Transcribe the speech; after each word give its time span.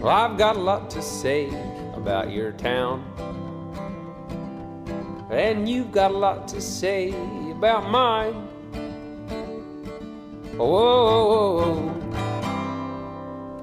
Well, 0.00 0.08
I've 0.08 0.38
got 0.38 0.56
a 0.56 0.58
lot 0.58 0.88
to 0.92 1.02
say 1.02 1.50
about 1.94 2.30
your 2.30 2.52
town. 2.52 3.04
And 5.30 5.68
you've 5.68 5.92
got 5.92 6.10
a 6.10 6.16
lot 6.16 6.48
to 6.48 6.60
say 6.62 7.10
about 7.52 7.90
mine. 7.90 8.32
Whoa, 10.56 11.92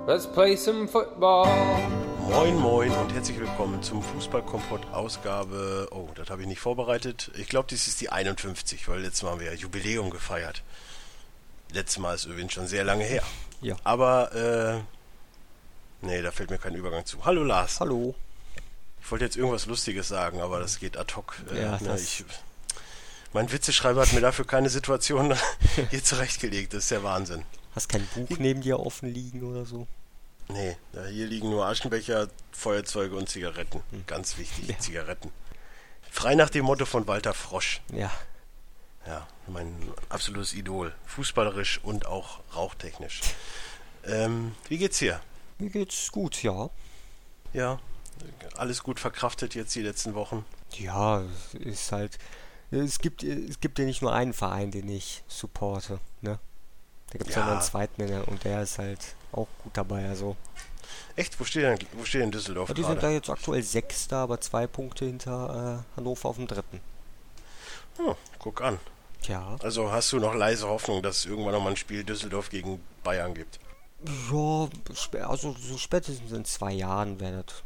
let's 0.05 0.27
play 0.27 0.55
some 0.55 0.87
football. 0.87 1.47
Moin 2.29 2.55
Moin 2.59 2.91
und 2.91 3.11
herzlich 3.11 3.39
willkommen 3.39 3.81
zum 3.81 4.03
Fußballkompott 4.03 4.93
Ausgabe. 4.93 5.87
Oh, 5.89 6.09
das 6.13 6.29
habe 6.29 6.43
ich 6.43 6.47
nicht 6.47 6.59
vorbereitet. 6.59 7.31
Ich 7.35 7.47
glaube, 7.47 7.67
dies 7.67 7.87
ist 7.87 7.99
die 7.99 8.11
51, 8.11 8.87
weil 8.87 8.99
letztes 8.99 9.23
Mal 9.23 9.31
haben 9.31 9.39
wir 9.39 9.47
ja 9.47 9.57
Jubiläum 9.57 10.11
gefeiert. 10.11 10.61
Letztes 11.73 11.97
Mal 11.97 12.13
ist 12.13 12.25
übrigens 12.25 12.53
schon 12.53 12.67
sehr 12.67 12.83
lange 12.83 13.05
her. 13.05 13.23
Ja. 13.59 13.75
Aber, 13.83 14.35
äh, 14.35 14.96
nee, 16.01 16.21
da 16.21 16.31
fällt 16.31 16.49
mir 16.49 16.57
kein 16.57 16.75
Übergang 16.75 17.05
zu. 17.05 17.25
Hallo 17.25 17.43
Lars. 17.43 17.79
Hallo. 17.79 18.15
Ich 19.01 19.11
wollte 19.11 19.25
jetzt 19.25 19.37
irgendwas 19.37 19.65
Lustiges 19.65 20.07
sagen, 20.07 20.41
aber 20.41 20.59
das 20.59 20.79
geht 20.79 20.97
ad 20.97 21.13
hoc. 21.15 21.37
Äh, 21.51 21.61
Ja, 21.61 21.71
ne, 21.79 21.87
das- 21.87 22.01
ich, 22.01 22.25
mein 23.33 23.51
Witzeschreiber 23.51 24.01
hat 24.01 24.13
mir 24.13 24.21
dafür 24.21 24.45
keine 24.45 24.69
Situation 24.69 25.35
hier 25.91 26.03
zurechtgelegt. 26.03 26.73
Das 26.73 26.83
ist 26.83 26.91
der 26.91 27.03
Wahnsinn. 27.03 27.43
Hast 27.75 27.89
kein 27.89 28.05
Buch 28.07 28.37
neben 28.39 28.61
dir 28.61 28.79
offen 28.79 29.13
liegen 29.13 29.43
oder 29.43 29.65
so? 29.65 29.87
Nee, 30.49 30.77
da 30.93 31.05
hier 31.05 31.27
liegen 31.27 31.49
nur 31.49 31.65
Aschenbecher, 31.65 32.29
Feuerzeuge 32.51 33.15
und 33.15 33.27
Zigaretten. 33.29 33.81
Ganz 34.07 34.37
wichtig, 34.37 34.65
Hm. 34.67 34.71
Ja. 34.73 34.79
Zigaretten. 34.79 35.31
Frei 36.09 36.35
nach 36.35 36.49
dem 36.49 36.65
Motto 36.65 36.85
von 36.85 37.05
Walter 37.05 37.33
Frosch. 37.33 37.81
Ja. 37.93 38.09
Ja, 39.05 39.27
mein 39.47 39.75
absolutes 40.09 40.53
Idol. 40.53 40.93
Fußballerisch 41.05 41.79
und 41.83 42.05
auch 42.07 42.39
rauchtechnisch. 42.55 43.21
Ähm, 44.05 44.55
wie 44.69 44.77
geht's 44.77 44.99
hier? 44.99 45.21
Mir 45.59 45.69
geht's 45.69 46.11
gut, 46.11 46.43
ja. 46.43 46.69
Ja, 47.53 47.79
alles 48.55 48.83
gut 48.83 48.99
verkraftet 48.99 49.55
jetzt 49.55 49.73
die 49.75 49.81
letzten 49.81 50.13
Wochen. 50.13 50.45
Ja, 50.73 51.21
es 51.21 51.53
ist 51.55 51.91
halt. 51.91 52.17
Es 52.69 52.99
gibt, 52.99 53.23
es 53.23 53.59
gibt 53.61 53.79
ja 53.79 53.85
nicht 53.85 54.01
nur 54.01 54.13
einen 54.13 54.33
Verein, 54.33 54.71
den 54.71 54.89
ich 54.89 55.23
supporte, 55.27 55.99
ne? 56.21 56.37
Da 57.11 57.17
gibt 57.17 57.29
es 57.29 57.35
ja. 57.35 57.41
noch 57.41 57.47
Ja. 57.47 57.53
einen 57.53 57.61
zweiten 57.61 58.01
und 58.23 58.43
der 58.43 58.61
ist 58.63 58.77
halt 58.77 58.99
auch 59.31 59.47
gut 59.63 59.71
dabei, 59.75 60.07
also. 60.09 60.35
Echt, 61.15 61.39
wo 61.39 61.45
steht 61.45 61.63
denn, 61.63 61.79
wo 61.93 62.03
steht 62.03 62.21
denn 62.21 62.31
Düsseldorf 62.31 62.69
Aber 62.69 62.75
die 62.75 62.83
sind 62.83 63.01
da 63.01 63.09
jetzt 63.09 63.29
aktuell 63.29 63.63
Sechster, 63.63 64.17
aber 64.17 64.41
zwei 64.41 64.67
Punkte 64.67 65.05
hinter 65.05 65.83
äh, 65.95 65.97
Hannover 65.97 66.29
auf 66.29 66.35
dem 66.35 66.47
dritten. 66.47 66.81
Oh, 67.99 68.15
guck 68.37 68.61
an. 68.61 68.79
Tja. 69.21 69.57
Also 69.63 69.91
hast 69.91 70.11
du 70.11 70.19
noch 70.19 70.35
leise 70.35 70.67
Hoffnung, 70.67 71.01
dass 71.01 71.19
es 71.19 71.25
irgendwann 71.25 71.53
noch 71.53 71.63
mal 71.63 71.71
ein 71.71 71.77
Spiel 71.77 72.03
Düsseldorf 72.03 72.49
gegen 72.49 72.81
Bayern 73.03 73.33
gibt? 73.33 73.59
Ja, 74.31 74.69
also 75.27 75.55
so 75.59 75.77
spätestens 75.77 76.31
in 76.31 76.45
zwei 76.45 76.71
Jahren 76.73 77.19
wäre 77.19 77.43
das 77.45 77.63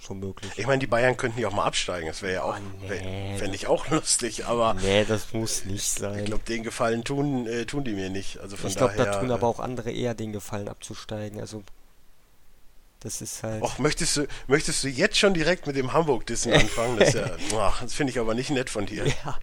schon 0.00 0.20
möglich. 0.20 0.52
Ich 0.56 0.66
meine, 0.66 0.78
die 0.78 0.86
Bayern 0.86 1.16
könnten 1.16 1.40
ja 1.40 1.48
auch 1.48 1.52
mal 1.52 1.64
absteigen. 1.64 2.06
Das 2.06 2.22
wäre 2.22 2.34
ja 2.34 2.42
auch, 2.44 2.56
Oh, 2.56 2.82
nee. 2.82 2.88
wär, 2.88 3.38
fände 3.38 3.56
ich 3.56 3.66
auch 3.66 3.88
lustig, 3.88 4.46
aber 4.46 4.74
Nee, 4.74 5.04
das 5.04 5.32
muss 5.32 5.64
nicht 5.64 5.76
ich 5.82 5.90
sein. 5.90 6.24
glaube, 6.26 6.44
den 6.44 6.62
Gefallen 6.62 7.02
tun, 7.02 7.46
äh, 7.48 7.64
tun 7.66 7.82
die 7.82 7.92
mir 7.94 8.08
nicht. 8.08 8.38
Also 8.38 8.56
von 8.56 8.70
Ich 8.70 8.76
glaube, 8.76 8.94
da 8.96 9.18
tun 9.18 9.30
äh, 9.30 9.32
aber 9.32 9.48
auch 9.48 9.58
andere 9.58 9.90
eher 9.90 10.14
den 10.14 10.32
Gefallen 10.32 10.68
abzusteigen. 10.68 11.40
Also, 11.40 11.64
das 13.00 13.20
ist 13.20 13.42
halt. 13.42 13.62
Och, 13.62 13.78
möchtest 13.80 14.16
du, 14.16 14.26
möchtest 14.46 14.84
du 14.84 14.88
jetzt 14.88 15.18
schon 15.18 15.34
direkt 15.34 15.66
mit 15.66 15.74
dem 15.74 15.92
Hamburg-Dissen 15.92 16.52
anfangen? 16.52 16.98
Das, 16.98 17.14
ja, 17.14 17.28
das 17.80 17.94
finde 17.94 18.12
ich 18.12 18.20
aber 18.20 18.34
nicht 18.34 18.50
nett 18.50 18.70
von 18.70 18.86
dir. 18.86 19.04
Ja. 19.06 19.38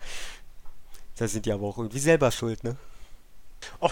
Da 1.18 1.28
sind 1.28 1.46
die 1.46 1.52
aber 1.52 1.68
auch 1.68 1.78
irgendwie 1.78 2.00
selber 2.00 2.32
schuld, 2.32 2.64
ne? 2.64 2.78
Och, 3.80 3.92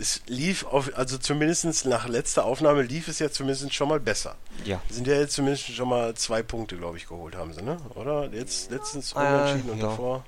es 0.00 0.22
lief, 0.26 0.64
auf, 0.64 0.90
also 0.96 1.18
zumindest 1.18 1.84
nach 1.86 2.08
letzter 2.08 2.44
Aufnahme 2.44 2.82
lief 2.82 3.08
es 3.08 3.18
ja 3.18 3.30
zumindest 3.30 3.72
schon 3.74 3.88
mal 3.88 4.00
besser. 4.00 4.36
Ja. 4.64 4.80
Sind 4.90 5.06
ja 5.06 5.14
jetzt 5.14 5.34
zumindest 5.34 5.66
schon 5.72 5.88
mal 5.88 6.14
zwei 6.14 6.42
Punkte, 6.42 6.76
glaube 6.76 6.96
ich, 6.96 7.06
geholt 7.06 7.36
haben 7.36 7.52
sie, 7.52 7.62
ne? 7.62 7.76
Oder? 7.94 8.28
Jetzt 8.32 8.70
letztens 8.70 9.12
Äh, 9.12 9.16
unentschieden 9.18 9.70
und 9.70 9.78
ja. 9.78 9.84
davor 9.88 10.24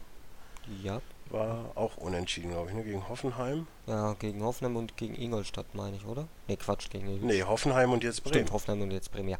Ja. 0.82 1.00
war 1.30 1.72
auch 1.74 1.96
unentschieden, 1.96 2.50
glaube 2.50 2.70
ich, 2.70 2.76
ne? 2.76 2.84
Gegen 2.84 3.08
Hoffenheim. 3.08 3.66
Ja, 3.86 4.14
gegen 4.14 4.42
Hoffenheim 4.42 4.76
und 4.76 4.96
gegen 4.96 5.14
Ingolstadt, 5.14 5.74
meine 5.74 5.96
ich, 5.96 6.04
oder? 6.06 6.26
Ne, 6.48 6.56
Quatsch, 6.56 6.88
gegen 6.90 7.06
Ingolstadt. 7.06 7.30
Nee, 7.30 7.42
Hoffenheim 7.42 7.92
und 7.92 8.04
jetzt 8.04 8.22
Bremen. 8.22 8.34
Stimmt, 8.34 8.52
Hoffenheim 8.52 8.82
und 8.82 8.90
jetzt 8.92 9.10
Bremen, 9.12 9.28
ja. 9.28 9.38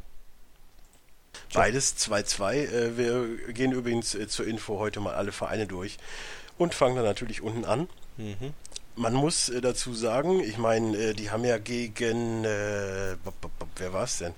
Beides 1.53 1.95
2-2. 1.97 2.53
Äh, 2.53 2.97
wir 2.97 3.53
gehen 3.53 3.71
übrigens 3.71 4.15
äh, 4.15 4.27
zur 4.27 4.47
Info 4.47 4.79
heute 4.79 4.99
mal 4.99 5.15
alle 5.15 5.31
Vereine 5.31 5.67
durch 5.67 5.97
und 6.57 6.73
fangen 6.73 6.95
dann 6.95 7.05
natürlich 7.05 7.41
unten 7.41 7.65
an. 7.65 7.87
Mhm. 8.17 8.53
Man 8.95 9.13
muss 9.13 9.49
äh, 9.49 9.61
dazu 9.61 9.93
sagen, 9.93 10.39
ich 10.39 10.57
meine, 10.57 10.95
äh, 10.97 11.13
die 11.13 11.29
haben 11.31 11.43
ja 11.43 11.57
gegen, 11.57 12.45
äh, 12.45 13.17
wer 13.75 13.93
war 13.93 14.03
es 14.03 14.19
denn? 14.19 14.33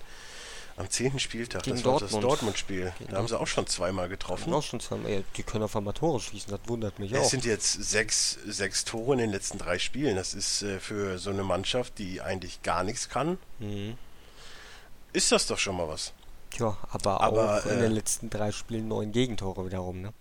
Am 0.77 0.87
10. 0.89 1.17
Spieltag, 1.19 1.63
Gegen 1.63 1.77
das 1.77 1.85
war 1.85 1.93
das 1.93 2.11
Dortmund. 2.11 2.23
Dortmund-Spiel. 2.23 2.93
Da 3.09 3.17
haben 3.17 3.27
sie 3.27 3.39
auch 3.39 3.47
schon 3.47 3.65
zweimal 3.65 4.09
getroffen. 4.09 4.53
Auch 4.53 4.61
schon 4.61 4.79
zwei, 4.79 4.97
ey, 5.09 5.23
die 5.35 5.41
können 5.41 5.63
auf 5.63 5.75
einmal 5.75 5.93
Tore 5.95 6.19
schießen, 6.19 6.51
das 6.51 6.59
wundert 6.67 6.99
mich 6.99 7.15
auch. 7.17 7.21
Es 7.23 7.31
sind 7.31 7.45
jetzt 7.45 7.71
sechs, 7.83 8.37
sechs 8.45 8.85
Tore 8.85 9.13
in 9.13 9.19
den 9.19 9.31
letzten 9.31 9.57
drei 9.57 9.79
Spielen. 9.79 10.15
Das 10.15 10.35
ist 10.35 10.61
äh, 10.61 10.79
für 10.79 11.17
so 11.17 11.31
eine 11.31 11.43
Mannschaft, 11.43 11.97
die 11.97 12.21
eigentlich 12.21 12.61
gar 12.61 12.83
nichts 12.83 13.09
kann, 13.09 13.39
Mhm. 13.57 13.97
ist 15.13 15.31
das 15.31 15.47
doch 15.47 15.57
schon 15.57 15.77
mal 15.77 15.87
was. 15.87 16.13
Tja, 16.51 16.77
aber, 16.91 17.21
Aber, 17.21 17.57
auch 17.57 17.65
in 17.65 17.79
äh, 17.79 17.81
den 17.81 17.91
letzten 17.93 18.29
drei 18.29 18.51
Spielen 18.51 18.87
neun 18.87 19.11
Gegentore 19.11 19.65
wiederum, 19.65 20.01
ne? 20.01 20.13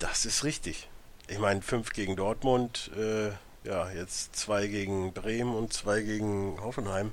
Das 0.00 0.26
ist 0.26 0.44
richtig. 0.44 0.88
Ich 1.28 1.38
meine, 1.38 1.62
fünf 1.62 1.90
gegen 1.92 2.16
Dortmund, 2.16 2.90
äh, 2.96 3.28
ja, 3.66 3.90
jetzt 3.90 4.36
zwei 4.36 4.66
gegen 4.66 5.12
Bremen 5.12 5.54
und 5.54 5.72
zwei 5.72 6.02
gegen 6.02 6.60
Hoffenheim. 6.60 7.12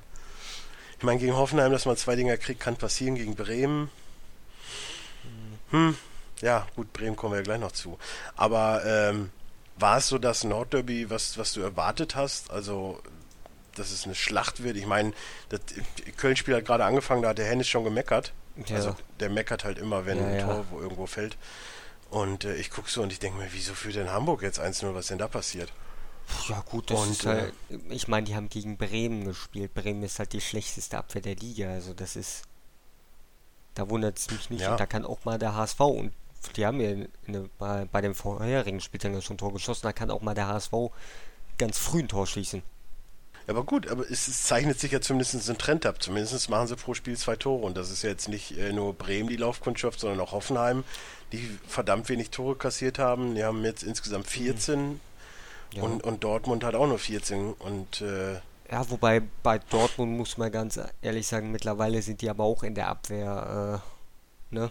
Ich 0.98 1.04
meine, 1.04 1.18
gegen 1.18 1.34
Hoffenheim, 1.34 1.72
dass 1.72 1.86
man 1.86 1.96
zwei 1.96 2.14
Dinger 2.14 2.36
kriegt, 2.36 2.60
kann 2.60 2.76
passieren. 2.76 3.14
Gegen 3.14 3.34
Bremen, 3.34 3.90
hm, 5.70 5.96
ja, 6.42 6.66
gut, 6.76 6.92
Bremen 6.92 7.16
kommen 7.16 7.32
wir 7.32 7.38
ja 7.38 7.42
gleich 7.42 7.60
noch 7.60 7.72
zu. 7.72 7.98
Aber 8.36 8.82
ähm, 8.84 9.30
war 9.76 9.96
es 9.98 10.08
so 10.08 10.18
das 10.18 10.44
Nordderby, 10.44 11.08
was, 11.08 11.38
was 11.38 11.54
du 11.54 11.60
erwartet 11.62 12.14
hast? 12.14 12.50
Also, 12.50 13.00
dass 13.74 13.90
es 13.90 14.04
eine 14.04 14.14
Schlacht 14.14 14.62
wird? 14.62 14.76
Ich 14.76 14.86
meine, 14.86 15.12
das 15.48 15.60
Köln-Spiel 16.18 16.56
hat 16.56 16.66
gerade 16.66 16.84
angefangen, 16.84 17.22
da 17.22 17.30
hat 17.30 17.38
der 17.38 17.46
Hennis 17.46 17.68
schon 17.68 17.84
gemeckert. 17.84 18.32
Ja. 18.66 18.76
Also, 18.76 18.94
der 19.18 19.30
meckert 19.30 19.64
halt 19.64 19.78
immer, 19.78 20.04
wenn 20.04 20.18
Ja, 20.18 20.26
ein 20.26 20.38
ja. 20.38 20.46
Tor 20.46 20.66
wo 20.70 20.80
irgendwo 20.80 21.06
fällt. 21.06 21.38
Und 22.12 22.44
äh, 22.44 22.56
ich 22.56 22.68
gucke 22.68 22.90
so 22.90 23.02
und 23.02 23.10
ich 23.10 23.20
denke 23.20 23.38
mir, 23.38 23.48
wieso 23.52 23.72
führt 23.72 23.96
denn 23.96 24.10
Hamburg 24.10 24.42
jetzt 24.42 24.60
1-0? 24.60 24.94
Was 24.94 25.06
denn 25.06 25.16
da 25.16 25.28
passiert? 25.28 25.72
Ja 26.46 26.60
gut, 26.60 26.90
das 26.90 27.00
Und, 27.00 27.10
ist 27.12 27.24
halt, 27.24 27.54
ich 27.88 28.06
meine, 28.06 28.26
die 28.26 28.36
haben 28.36 28.50
gegen 28.50 28.76
Bremen 28.76 29.24
gespielt. 29.24 29.72
Bremen 29.72 30.02
ist 30.02 30.18
halt 30.18 30.34
die 30.34 30.42
schlechteste 30.42 30.98
Abwehr 30.98 31.22
der 31.22 31.36
Liga, 31.36 31.70
also 31.70 31.94
das 31.94 32.16
ist, 32.16 32.42
da 33.74 33.88
wundert 33.88 34.18
es 34.18 34.30
mich 34.30 34.50
nicht. 34.50 34.60
Ja. 34.60 34.72
Und 34.72 34.80
da 34.80 34.84
kann 34.84 35.06
auch 35.06 35.24
mal 35.24 35.38
der 35.38 35.54
HSV 35.54 35.80
und 35.80 36.12
die 36.56 36.66
haben 36.66 36.80
ja 36.80 36.90
in, 36.90 37.08
in, 37.26 37.50
bei, 37.58 37.86
bei 37.86 38.02
dem 38.02 38.14
vorherigen 38.14 38.80
Spieltag 38.80 39.14
ja 39.14 39.22
schon 39.22 39.36
ein 39.36 39.38
Tor 39.38 39.54
geschossen, 39.54 39.82
da 39.84 39.94
kann 39.94 40.10
auch 40.10 40.20
mal 40.20 40.34
der 40.34 40.48
HSV 40.48 40.72
ganz 41.56 41.78
früh 41.78 42.00
ein 42.00 42.08
Tor 42.08 42.26
schießen. 42.26 42.62
Aber 43.46 43.64
gut, 43.64 43.88
aber 43.88 44.08
es, 44.10 44.28
es 44.28 44.44
zeichnet 44.44 44.78
sich 44.78 44.92
ja 44.92 45.00
zumindest 45.00 45.48
ein 45.50 45.58
Trend 45.58 45.84
ab. 45.86 46.02
Zumindest 46.02 46.48
machen 46.48 46.68
sie 46.68 46.76
pro 46.76 46.94
Spiel 46.94 47.16
zwei 47.16 47.36
Tore. 47.36 47.64
Und 47.64 47.76
das 47.76 47.90
ist 47.90 48.02
ja 48.02 48.10
jetzt 48.10 48.28
nicht 48.28 48.56
äh, 48.56 48.72
nur 48.72 48.94
Bremen 48.94 49.28
die 49.28 49.36
Laufkundschaft, 49.36 49.98
sondern 50.00 50.20
auch 50.20 50.32
Hoffenheim, 50.32 50.84
die 51.32 51.58
verdammt 51.66 52.08
wenig 52.08 52.30
Tore 52.30 52.56
kassiert 52.56 52.98
haben. 52.98 53.34
Die 53.34 53.44
haben 53.44 53.64
jetzt 53.64 53.82
insgesamt 53.82 54.26
14 54.26 55.00
Ja. 55.74 55.82
und, 55.82 56.04
und 56.04 56.22
Dortmund 56.24 56.64
hat 56.64 56.74
auch 56.74 56.86
nur 56.86 56.98
14. 56.98 57.54
Und 57.54 58.00
äh, 58.00 58.34
Ja, 58.70 58.88
wobei 58.90 59.22
bei 59.42 59.58
Dortmund 59.58 60.16
muss 60.16 60.38
man 60.38 60.52
ganz 60.52 60.78
ehrlich 61.00 61.26
sagen, 61.26 61.50
mittlerweile 61.50 62.00
sind 62.02 62.20
die 62.22 62.30
aber 62.30 62.44
auch 62.44 62.62
in 62.62 62.74
der 62.74 62.88
Abwehr, 62.88 63.82
äh, 64.50 64.54
ne? 64.54 64.70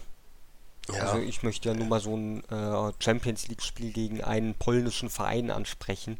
ja, 0.88 1.00
Also 1.00 1.18
ich 1.18 1.42
möchte 1.42 1.68
ja 1.68 1.74
nur 1.74 1.86
mal 1.86 2.00
so 2.00 2.16
ein 2.16 2.42
äh, 2.50 2.92
Champions 3.00 3.48
League 3.48 3.62
Spiel 3.62 3.92
gegen 3.92 4.22
einen 4.24 4.54
polnischen 4.54 5.10
Verein 5.10 5.50
ansprechen. 5.50 6.18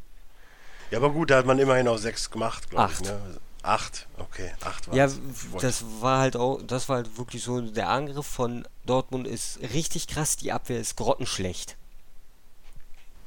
Ja, 0.93 0.99
aber 0.99 1.11
gut, 1.11 1.31
da 1.31 1.39
hat 1.39 1.47
man 1.47 1.59
immerhin 1.59 1.89
auch 1.89 1.99
sechs 1.99 2.31
gemacht, 2.31 2.71
glaube 2.71 2.93
ich. 2.93 2.99
Acht. 2.99 3.05
Ne? 3.07 3.41
Acht, 3.65 4.07
okay, 4.19 4.53
acht 4.61 4.89
war 4.89 4.95
Ja, 4.95 5.05
es. 5.07 5.19
w- 5.19 5.59
das 5.61 5.85
war 6.01 6.19
halt 6.21 6.37
auch, 6.37 6.61
das 6.63 6.89
war 6.89 6.97
halt 6.97 7.17
wirklich 7.17 7.43
so, 7.45 7.61
der 7.61 7.89
Angriff 7.89 8.27
von 8.27 8.67
Dortmund 8.87 9.27
ist 9.29 9.61
richtig 9.61 10.09
krass, 10.09 10.37
die 10.37 10.51
Abwehr 10.53 10.81
ist 10.81 10.97
grottenschlecht. 10.97 11.77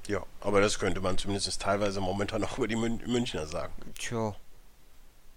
Ja, 0.07 0.21
aber 0.41 0.59
das 0.61 0.77
könnte 0.77 0.99
man 1.01 1.17
zumindest 1.17 1.61
teilweise 1.61 2.01
momentan 2.01 2.41
noch 2.41 2.57
über 2.57 2.67
die 2.67 2.75
Mün 2.75 3.01
Münchner 3.07 3.47
sagen. 3.47 3.73
Tja, 3.97 4.35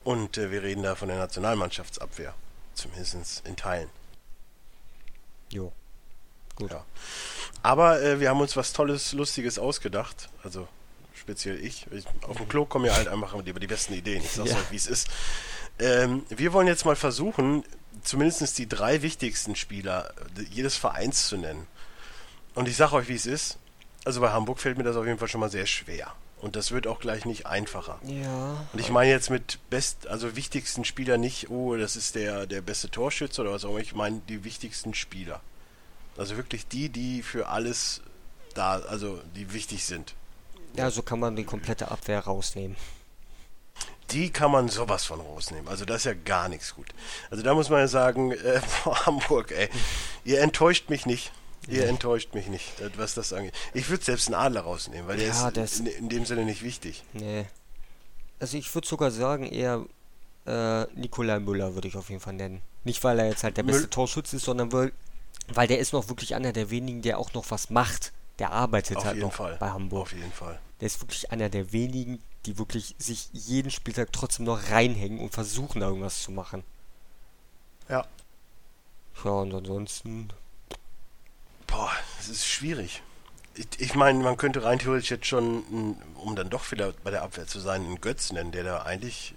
Und 0.05 0.37
äh, 0.37 0.51
wir 0.51 0.63
reden 0.65 0.83
da 0.83 0.95
von 0.97 1.09
der 1.09 1.19
Nationalmannschaftsabwehr. 1.19 2.35
Zumindest 2.75 3.47
in 3.47 3.57
Teilen. 3.57 3.89
jo. 5.51 5.73
Gut. 6.57 6.73
Ja. 6.73 6.85
Aber 7.63 8.03
äh, 8.03 8.19
wir 8.19 8.31
haben 8.31 8.41
uns 8.41 8.57
was 8.57 8.73
Tolles, 8.73 9.13
Lustiges 9.13 9.61
ausgedacht. 9.61 10.29
Also 10.43 10.67
speziell 11.19 11.63
ich. 11.65 11.87
ich 11.91 12.05
auf 12.23 12.37
dem 12.37 12.49
Klo 12.49 12.65
kommen 12.65 12.85
ja 12.87 12.95
halt 12.95 13.09
einfach 13.09 13.41
die, 13.43 13.53
die 13.53 13.67
besten 13.67 13.95
Ideen. 13.95 14.23
Ich 14.23 14.33
sag's 14.33 14.51
Ja. 14.51 14.57
euch, 14.57 14.71
wie 14.71 14.77
es 14.77 14.87
ist. 14.87 15.09
Ähm, 15.79 16.25
wir 16.29 16.53
wollen 16.53 16.67
jetzt 16.67 16.85
mal 16.85 16.97
versuchen, 16.97 17.65
zumindest 18.03 18.59
die 18.59 18.69
drei 18.69 19.03
wichtigsten 19.03 19.55
Spieler 19.57 20.11
äh, 20.37 20.43
jedes 20.51 20.77
Vereins 20.77 21.29
zu 21.29 21.37
nennen. 21.37 21.67
Und 22.55 22.67
ich 22.69 22.77
sag 22.77 22.93
euch, 22.93 23.09
wie 23.09 23.15
es 23.15 23.27
ist. 23.27 23.59
Also 24.05 24.21
bei 24.21 24.31
Hamburg 24.31 24.59
fällt 24.61 24.79
mir 24.79 24.85
das 24.85 24.97
auf 24.97 25.07
jeden 25.07 25.19
Fall 25.19 25.29
schon 25.29 25.41
mal 25.41 25.51
sehr 25.51 25.67
schwer. 25.67 26.13
Und 26.41 26.55
das 26.57 26.71
wird 26.71 26.87
auch 26.87 27.01
gleich 27.01 27.25
nicht 27.25 27.47
einfacher. 27.47 27.99
Ja. 28.05 28.65
Und 28.73 28.79
ich 28.79 28.91
meine 28.91 29.11
jetzt 29.11 29.29
mit 29.29 29.59
best, 29.71 30.07
also 30.07 30.37
wichtigsten 30.37 30.85
Spieler 30.85 31.19
nicht, 31.19 31.51
oh, 31.51 31.77
das 31.77 31.97
ist 31.97 32.15
der, 32.15 32.47
der 32.47 32.61
beste 32.61 32.89
Torschütze 32.91 33.41
oder 33.41 33.51
was 33.53 33.65
auch 33.65 33.71
immer. 33.71 33.81
Ich 33.81 33.95
meine 33.95 34.21
die 34.29 34.45
wichtigsten 34.45 34.95
Spieler. 34.95 35.41
Also 36.17 36.37
wirklich 36.37 36.67
die, 36.69 36.89
die 36.89 37.23
für 37.23 37.49
alles 37.49 38.03
da, 38.55 38.79
also 38.79 39.21
die 39.37 39.53
wichtig 39.53 39.85
sind. 39.85 40.15
Ja, 40.77 40.91
so 40.91 41.03
kann 41.03 41.19
man 41.21 41.35
die 41.37 41.45
komplette 41.45 41.91
Abwehr 41.91 42.21
rausnehmen. 42.21 42.77
Die 44.11 44.31
kann 44.31 44.51
man 44.51 44.69
sowas 44.69 45.05
von 45.05 45.21
rausnehmen. 45.21 45.69
Also 45.69 45.85
das 45.85 45.99
ist 45.99 46.05
ja 46.05 46.15
gar 46.15 46.49
nichts 46.49 46.75
gut. 46.75 46.87
Also 47.31 47.43
da 47.43 47.53
muss 47.55 47.69
man 47.69 47.81
ja 47.81 47.89
sagen, 47.89 48.33
äh, 48.33 48.61
Hamburg, 48.85 49.53
ey, 49.53 49.69
ihr 50.25 50.41
enttäuscht 50.41 50.89
mich 50.89 51.05
nicht. 51.07 51.33
Ihr 51.67 51.87
enttäuscht 51.87 52.33
mich 52.33 52.47
nicht, 52.47 52.81
äh, 52.81 52.89
was 52.97 53.13
das 53.13 53.35
angeht. 53.35 53.53
Ich 53.75 53.91
würde 53.91 54.03
selbst 54.03 54.29
einen 54.29 54.37
Adler 54.37 54.63
rausnehmen, 54.63 55.07
weil 55.07 55.19
der 55.19 55.27
Ja, 55.29 55.49
ist 55.49 55.57
das- 55.59 55.81
in, 55.81 55.87
in 55.87 56.09
dem 56.09 56.25
Sinne 56.25 56.47
nicht 56.47 56.63
wichtig. 56.63 57.05
Nee. 57.13 57.45
Also 58.41 58.57
ich 58.57 58.75
würde 58.75 58.89
sogar 58.89 59.11
sagen, 59.11 59.45
eher 59.45 59.85
äh, 60.47 60.85
Nikolai 60.99 61.41
Müller 61.41 61.75
würde 61.75 61.89
ich 61.89 61.97
auf 61.97 62.09
jeden 62.09 62.23
Fall 62.23 62.33
nennen. 62.33 62.63
Nicht, 62.85 63.05
weil 63.05 63.19
er 63.19 63.27
jetzt 63.29 63.45
halt 63.45 63.59
der 63.59 63.65
beste 63.65 63.83
Müll- 63.83 63.91
Torschütze 63.91 64.37
ist, 64.37 64.47
sondern 64.47 64.73
weil, 64.73 64.93
weil 65.53 65.67
der 65.69 65.79
ist 65.81 65.93
noch 65.93 66.09
wirklich 66.09 66.35
einer 66.35 66.55
der 66.55 66.71
wenigen, 66.71 67.03
der 67.03 67.19
auch 67.19 67.35
noch 67.35 67.51
was 67.51 67.69
macht. 67.69 68.13
Der 68.39 68.53
arbeitet 68.53 68.99
Auf 68.99 69.05
halt 69.05 69.19
noch 69.19 69.33
Fall. 69.33 69.57
bei 69.59 69.71
Hamburg. 69.71 70.03
Auf 70.03 70.13
jeden 70.13 70.33
Fall. 70.33 70.61
Der 70.81 70.87
ist 70.87 71.01
wirklich 71.01 71.31
einer 71.33 71.49
der 71.49 71.73
wenigen, 71.73 72.23
die 72.47 72.59
wirklich 72.59 72.95
sich 72.99 73.31
jeden 73.33 73.71
Spieltag 73.71 74.13
trotzdem 74.13 74.45
noch 74.47 74.71
reinhängen 74.71 75.19
und 75.21 75.31
versuchen, 75.31 75.81
da 75.81 75.89
irgendwas 75.89 76.23
zu 76.23 76.31
machen. 76.31 76.63
Ja. 77.89 78.07
Ja, 79.25 79.31
und 79.31 79.53
ansonsten. 79.55 80.29
Boah, 81.67 81.91
das 82.19 82.29
ist 82.29 82.47
schwierig. 82.47 83.03
Ich, 83.55 83.67
ich 83.79 83.95
meine, 83.97 84.21
man 84.21 84.37
könnte 84.37 84.63
rein 84.63 84.79
theoretisch 84.79 85.11
jetzt 85.11 85.27
schon, 85.27 85.97
um 86.15 86.37
dann 86.37 86.49
doch 86.49 86.71
wieder 86.71 86.93
bei 87.03 87.11
der 87.11 87.23
Abwehr 87.23 87.47
zu 87.47 87.59
sein, 87.59 87.85
einen 87.85 88.01
Götz 88.01 88.31
nennen, 88.31 88.53
der 88.53 88.63
da 88.63 88.83
eigentlich 88.83 89.35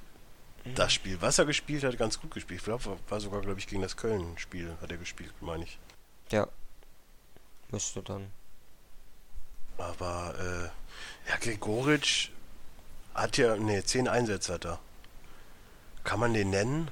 das 0.76 0.94
Spiel, 0.94 1.20
was 1.22 1.40
er 1.40 1.46
gespielt 1.46 1.84
hat, 1.84 1.98
ganz 1.98 2.20
gut 2.20 2.32
gespielt. 2.32 2.60
Ich 2.60 2.66
glaube, 2.66 2.98
war 3.10 3.20
sogar, 3.20 3.42
glaube 3.42 3.60
ich, 3.60 3.66
gegen 3.66 3.82
das 3.82 3.98
Köln-Spiel 3.98 4.78
hat 4.80 4.92
er 4.92 4.98
gespielt, 4.98 5.34
meine 5.42 5.64
ich. 5.64 5.80
Ja. 6.30 6.48
Müsste 7.72 8.04
dann. 8.04 8.32
Aber, 9.82 10.34
äh, 10.40 11.30
ja, 11.30 11.38
Gregoritsch 11.40 12.30
hat 13.14 13.38
ja, 13.38 13.56
ne, 13.56 13.84
zehn 13.84 14.08
Einsätze 14.08 14.54
hat 14.54 14.66
er. 14.66 14.80
Kann 16.04 16.20
man 16.20 16.34
den 16.34 16.50
nennen? 16.50 16.90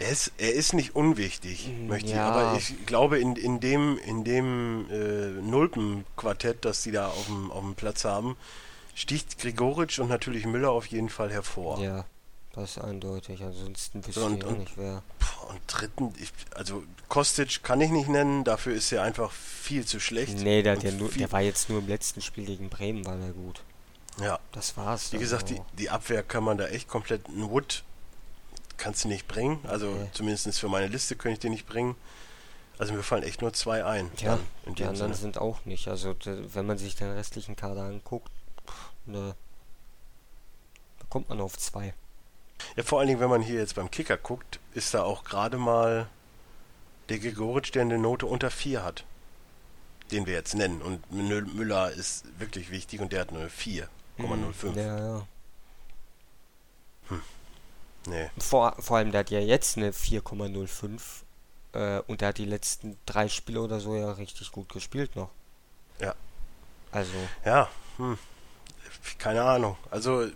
Er 0.00 0.10
ist, 0.10 0.32
er 0.38 0.52
ist 0.52 0.72
nicht 0.72 0.96
unwichtig, 0.96 1.68
Mm, 1.68 1.86
möchte 1.86 2.08
ich, 2.08 2.16
ja. 2.16 2.28
aber 2.28 2.58
ich 2.58 2.84
glaube, 2.84 3.18
in, 3.20 3.36
in 3.36 3.60
dem, 3.60 3.96
in 3.98 4.24
dem 4.24 4.86
äh, 4.90 5.40
Nulpen-Quartett, 5.40 6.64
das 6.64 6.82
sie 6.82 6.90
da 6.90 7.06
auf 7.08 7.26
dem, 7.26 7.50
auf 7.52 7.60
dem 7.62 7.74
Platz 7.76 8.04
haben, 8.04 8.36
sticht 8.94 9.38
Gregoritsch 9.38 10.00
und 10.00 10.08
natürlich 10.08 10.46
Müller 10.46 10.70
auf 10.72 10.86
jeden 10.86 11.08
Fall 11.08 11.30
hervor. 11.30 11.78
Ja, 11.80 12.04
das 12.54 12.76
ist 12.76 12.78
eindeutig. 12.78 13.42
Ansonsten 13.42 14.06
wüsste 14.06 14.24
Und- 14.24 14.42
ich 14.42 14.48
und- 14.48 14.58
nicht, 14.58 14.76
wer. 14.76 15.02
Und 15.48 15.60
dritten, 15.66 16.12
ich, 16.18 16.32
also 16.54 16.82
Kostic 17.08 17.62
kann 17.62 17.80
ich 17.80 17.90
nicht 17.90 18.08
nennen, 18.08 18.44
dafür 18.44 18.74
ist 18.74 18.90
er 18.92 19.02
einfach 19.02 19.30
viel 19.30 19.84
zu 19.84 20.00
schlecht. 20.00 20.38
Nee, 20.38 20.62
der, 20.62 20.76
der, 20.76 20.92
nur, 20.92 21.10
der 21.10 21.30
war 21.32 21.40
jetzt 21.42 21.68
nur 21.68 21.80
im 21.80 21.88
letzten 21.88 22.20
Spiel 22.22 22.46
gegen 22.46 22.68
Bremen, 22.70 23.04
war 23.04 23.16
der 23.16 23.30
gut. 23.30 23.62
Ja, 24.20 24.38
Das 24.52 24.76
war's. 24.76 25.12
Wie 25.12 25.18
gesagt, 25.18 25.50
die, 25.50 25.60
die 25.78 25.90
Abwehr 25.90 26.22
kann 26.22 26.44
man 26.44 26.56
da 26.56 26.66
echt 26.68 26.88
komplett. 26.88 27.26
Ein 27.28 27.50
Wood 27.50 27.82
kannst 28.76 29.04
du 29.04 29.08
nicht 29.08 29.26
bringen. 29.28 29.58
Also 29.64 29.90
Nee. 29.90 30.08
zumindest 30.12 30.58
für 30.58 30.68
meine 30.68 30.86
Liste 30.86 31.16
könnte 31.16 31.34
ich 31.34 31.40
den 31.40 31.50
nicht 31.52 31.66
bringen. 31.66 31.96
Also 32.78 32.92
mir 32.92 33.02
fallen 33.02 33.22
echt 33.22 33.40
nur 33.42 33.52
zwei 33.52 33.84
ein. 33.84 34.10
Tja, 34.16 34.38
dann 34.64 34.74
die 34.74 34.82
anderen 34.84 35.12
Sinne. 35.12 35.14
sind 35.14 35.38
auch 35.38 35.64
nicht. 35.64 35.86
Also, 35.88 36.14
wenn 36.24 36.66
man 36.66 36.76
sich 36.78 36.96
den 36.96 37.10
restlichen 37.12 37.54
Kader 37.56 37.82
anguckt, 37.84 38.30
ne. 39.06 39.34
Da 40.98 41.06
kommt 41.08 41.28
man 41.28 41.40
auf 41.40 41.56
zwei. 41.58 41.94
Ja, 42.76 42.82
vor 42.82 42.98
allen 42.98 43.08
Dingen, 43.08 43.20
wenn 43.20 43.30
man 43.30 43.42
hier 43.42 43.60
jetzt 43.60 43.74
beim 43.74 43.90
Kicker 43.90 44.16
guckt, 44.16 44.58
ist 44.74 44.94
da 44.94 45.02
auch 45.02 45.24
gerade 45.24 45.58
mal 45.58 46.08
der 47.08 47.18
Gregoritsch, 47.18 47.72
der 47.74 47.82
eine 47.82 47.98
Note 47.98 48.26
unter 48.26 48.50
4 48.50 48.82
hat. 48.82 49.04
Den 50.10 50.26
wir 50.26 50.34
jetzt 50.34 50.54
nennen. 50.54 50.82
Und 50.82 51.04
Mü- 51.12 51.52
Müller 51.54 51.90
ist 51.90 52.24
wirklich 52.38 52.70
wichtig 52.70 53.00
und 53.00 53.12
der 53.12 53.22
hat 53.22 53.30
eine 53.30 53.48
4,05. 53.48 54.76
Ja, 54.76 54.98
ja. 54.98 55.26
Nee. 58.06 58.30
Vor, 58.38 58.76
vor 58.80 58.98
allem, 58.98 59.12
der 59.12 59.20
hat 59.20 59.30
ja 59.30 59.40
jetzt 59.40 59.76
eine 59.78 59.92
4,05. 59.92 61.22
Äh, 61.72 62.00
und 62.06 62.20
der 62.20 62.28
hat 62.28 62.38
die 62.38 62.44
letzten 62.44 62.96
drei 63.06 63.28
Spiele 63.28 63.60
oder 63.62 63.80
so 63.80 63.96
ja 63.96 64.12
richtig 64.12 64.52
gut 64.52 64.68
gespielt 64.68 65.16
noch. 65.16 65.30
Ja. 66.00 66.14
Also, 66.92 67.12
Ja, 67.44 67.68
hm. 67.96 68.18
keine 69.18 69.42
Ahnung. 69.42 69.76
Also, 69.90 70.28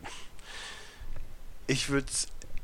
ich 1.69 1.88
würde 1.88 2.11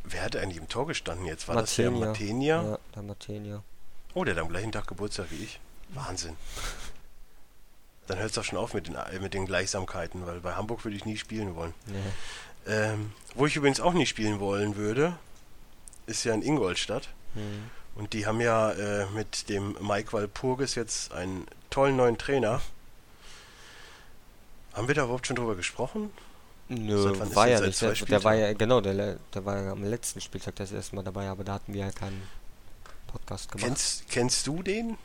Wer 0.04 0.22
hat 0.22 0.36
eigentlich 0.36 0.58
im 0.58 0.68
Tor 0.68 0.86
gestanden 0.86 1.26
jetzt? 1.26 1.48
War 1.48 1.56
das 1.56 1.76
der 1.76 1.90
Matenia. 1.90 2.58
Matenia? 2.58 2.62
Ja, 2.62 2.78
der 2.94 3.02
Matenia. 3.02 3.62
Oh, 4.12 4.22
der 4.22 4.34
hat 4.34 4.42
am 4.42 4.50
gleichen 4.50 4.70
Tag 4.70 4.86
Geburtstag 4.86 5.26
wie 5.30 5.42
ich. 5.42 5.60
Wahnsinn. 5.94 6.36
Dann 8.06 8.18
hört 8.18 8.28
es 8.28 8.34
doch 8.34 8.44
schon 8.44 8.58
auf 8.58 8.74
mit 8.74 8.86
den, 8.86 8.96
äh, 8.96 9.18
mit 9.18 9.32
den 9.32 9.46
Gleichsamkeiten, 9.46 10.26
weil 10.26 10.40
bei 10.40 10.54
Hamburg 10.54 10.84
würde 10.84 10.96
ich 10.96 11.06
nie 11.06 11.16
spielen 11.16 11.56
wollen. 11.56 11.72
Nee. 11.86 11.96
Ähm, 12.66 13.12
wo 13.34 13.46
ich 13.46 13.56
übrigens 13.56 13.80
auch 13.80 13.94
nie 13.94 14.04
spielen 14.04 14.40
wollen 14.40 14.76
würde, 14.76 15.16
ist 16.06 16.24
ja 16.24 16.34
in 16.34 16.42
Ingolstadt. 16.42 17.08
Hm. 17.32 17.70
Und 17.94 18.12
die 18.12 18.26
haben 18.26 18.42
ja 18.42 18.72
äh, 18.72 19.06
mit 19.14 19.48
dem 19.48 19.76
Mike 19.80 20.12
Walpurgis 20.12 20.74
jetzt 20.74 21.12
einen 21.12 21.46
tollen 21.70 21.96
neuen 21.96 22.18
Trainer. 22.18 22.60
Haben 24.74 24.88
wir 24.88 24.94
da 24.94 25.04
überhaupt 25.04 25.26
schon 25.26 25.36
drüber 25.36 25.54
gesprochen? 25.54 26.10
Nö, 26.68 27.18
war 27.34 27.46
der? 27.46 27.60
ja 27.60 27.66
nicht. 27.66 27.80
Der, 27.80 27.92
der 27.92 28.24
war 28.24 28.34
ja, 28.34 28.52
genau, 28.54 28.80
der, 28.80 29.16
der 29.34 29.44
war 29.44 29.60
ja 29.60 29.72
am 29.72 29.84
letzten 29.84 30.20
Spieltag 30.20 30.56
das 30.56 30.72
erste 30.72 30.96
Mal 30.96 31.02
dabei, 31.02 31.28
aber 31.28 31.44
da 31.44 31.54
hatten 31.54 31.72
wir 31.74 31.80
ja 31.84 31.90
keinen 31.90 32.22
Podcast 33.06 33.50
gemacht. 33.52 33.66
Kennst, 33.66 34.08
kennst 34.08 34.46
du 34.46 34.62
den? 34.62 34.96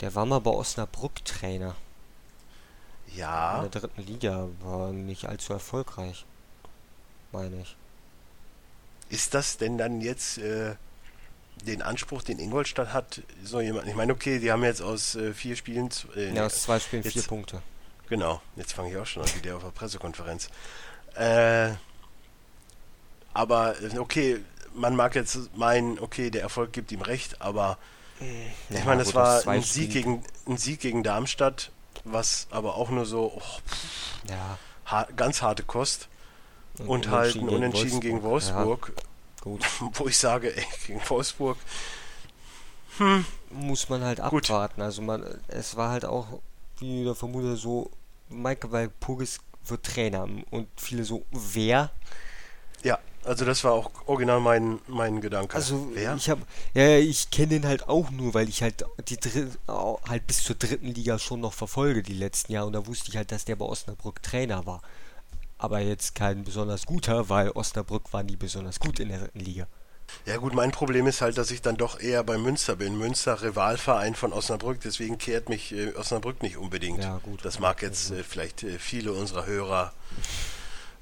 Der 0.00 0.14
war 0.14 0.24
mal 0.24 0.40
bei 0.40 0.50
Osnabrück 0.50 1.22
Trainer 1.24 1.76
in 3.08 3.18
Ja. 3.18 3.60
der 3.66 3.80
dritten 3.80 4.02
Liga, 4.06 4.48
war 4.62 4.92
nicht 4.92 5.26
allzu 5.26 5.52
erfolgreich. 5.52 6.24
Meine 7.32 7.60
ich. 7.60 7.76
Ist 9.10 9.34
das 9.34 9.58
denn 9.58 9.76
dann 9.76 10.00
jetzt 10.00 10.38
äh, 10.38 10.74
den 11.66 11.82
Anspruch, 11.82 12.22
den 12.22 12.38
Ingolstadt 12.38 12.92
hat, 12.92 13.20
so 13.44 13.60
jemand? 13.60 13.86
Ich 13.88 13.94
meine, 13.94 14.12
okay, 14.12 14.38
die 14.38 14.50
haben 14.50 14.64
jetzt 14.64 14.80
aus 14.80 15.14
äh, 15.16 15.34
vier 15.34 15.56
Spielen. 15.56 15.90
Äh, 16.16 16.32
Ja, 16.34 16.46
aus 16.46 16.62
zwei 16.62 16.78
Spielen 16.80 17.02
jetzt- 17.02 17.12
vier 17.12 17.22
Punkte. 17.24 17.60
Genau, 18.10 18.42
jetzt 18.56 18.72
fange 18.74 18.90
ich 18.90 18.96
auch 18.98 19.06
schon 19.06 19.22
an, 19.22 19.28
wie 19.36 19.40
der 19.40 19.56
auf 19.56 19.62
der 19.62 19.70
Pressekonferenz. 19.70 20.48
Äh, 21.14 21.70
aber 23.32 23.80
äh, 23.80 23.98
okay, 23.98 24.40
man 24.74 24.96
mag 24.96 25.14
jetzt 25.14 25.56
meinen, 25.56 25.98
okay, 25.98 26.30
der 26.30 26.42
Erfolg 26.42 26.72
gibt 26.72 26.92
ihm 26.92 27.02
recht, 27.02 27.40
aber 27.40 27.78
ich 28.68 28.78
Ja, 28.78 28.84
meine, 28.84 28.98
das 28.98 29.08
gut, 29.08 29.14
war 29.14 29.46
ein 29.48 29.62
Sieg, 29.62 29.92
gegen, 29.92 30.22
ein 30.46 30.58
Sieg 30.58 30.80
gegen 30.80 31.02
Darmstadt, 31.02 31.70
was 32.04 32.46
aber 32.50 32.74
auch 32.74 32.90
nur 32.90 33.06
so 33.06 33.32
oh, 33.36 33.42
Ja. 34.28 34.58
ha 34.86 35.06
ganz 35.16 35.40
harte 35.42 35.62
Kost 35.62 36.08
und, 36.86 37.08
halt 37.08 37.36
ein 37.36 37.48
Unentschieden 37.48 38.00
gegen 38.00 38.22
Wolfsburg, 38.22 38.92
Ja, 38.96 39.02
gut. 39.42 39.64
wo 39.94 40.06
ich 40.08 40.18
sage, 40.18 40.54
ey, 40.56 40.66
gegen 40.86 41.00
Wolfsburg, 41.08 41.56
Muss 43.50 43.88
man 43.88 44.02
halt 44.02 44.18
Gut. 44.28 44.44
abwarten. 44.50 44.82
Also 44.82 45.00
man, 45.02 45.24
es 45.48 45.76
war 45.76 45.90
halt 45.90 46.04
auch, 46.04 46.26
wie 46.78 47.04
der 47.04 47.14
Vermuter, 47.14 47.56
so, 47.56 47.90
Michael 48.30 48.72
Walpurgis 48.72 49.38
wird 49.66 49.84
Trainer 49.86 50.26
und 50.50 50.68
viele 50.76 51.04
so, 51.04 51.24
wer? 51.30 51.90
ja, 52.82 52.98
also 53.24 53.44
das 53.44 53.62
war 53.64 53.72
auch 53.72 53.90
original 54.06 54.40
mein, 54.40 54.80
mein 54.86 55.20
Gedanke. 55.20 55.54
Also 55.56 55.88
Wer? 55.92 56.14
ich 56.14 56.30
habe, 56.30 56.42
ja, 56.74 56.96
ich 56.98 57.30
kenne 57.30 57.48
den 57.48 57.66
halt 57.66 57.88
auch 57.88 58.10
nur, 58.10 58.34
weil 58.34 58.48
ich 58.48 58.62
halt 58.62 58.84
die 59.08 59.16
Dr 59.18 59.46
au- 59.66 60.00
halt 60.08 60.26
bis 60.26 60.42
zur 60.44 60.56
dritten 60.56 60.86
Liga 60.88 61.18
schon 61.18 61.40
noch 61.40 61.52
verfolge 61.52 62.02
die 62.02 62.14
letzten 62.14 62.52
Jahre 62.52 62.66
und 62.68 62.72
da 62.72 62.86
wusste 62.86 63.10
ich 63.10 63.16
halt, 63.16 63.32
dass 63.32 63.44
der 63.44 63.56
bei 63.56 63.64
Osnabrück 63.66 64.22
Trainer 64.22 64.64
war. 64.66 64.80
Aber 65.58 65.80
jetzt 65.80 66.14
kein 66.14 66.44
besonders 66.44 66.86
guter, 66.86 67.28
weil 67.28 67.50
Osnabrück 67.50 68.12
war 68.12 68.22
nie 68.24 68.36
besonders 68.36 68.80
gut 68.80 69.00
in 69.00 69.08
der 69.10 69.20
dritten 69.20 69.40
Liga. 69.40 69.68
Ja 70.26 70.36
gut, 70.36 70.54
mein 70.54 70.70
Problem 70.70 71.06
ist 71.06 71.20
halt, 71.20 71.38
dass 71.38 71.50
ich 71.50 71.62
dann 71.62 71.76
doch 71.76 72.00
eher 72.00 72.22
bei 72.24 72.38
Münster 72.38 72.76
bin. 72.76 72.98
Münster 72.98 73.42
Rivalverein 73.42 74.14
von 74.14 74.32
Osnabrück, 74.32 74.80
deswegen 74.80 75.18
kehrt 75.18 75.48
mich 75.48 75.72
äh, 75.72 75.94
Osnabrück 75.94 76.42
nicht 76.42 76.56
unbedingt. 76.56 77.02
Ja, 77.02 77.18
gut. 77.18 77.44
Das 77.44 77.58
mag 77.58 77.82
jetzt 77.82 78.10
äh, 78.10 78.22
vielleicht 78.22 78.62
äh, 78.62 78.78
viele 78.78 79.12
unserer 79.12 79.46
Hörer 79.46 79.92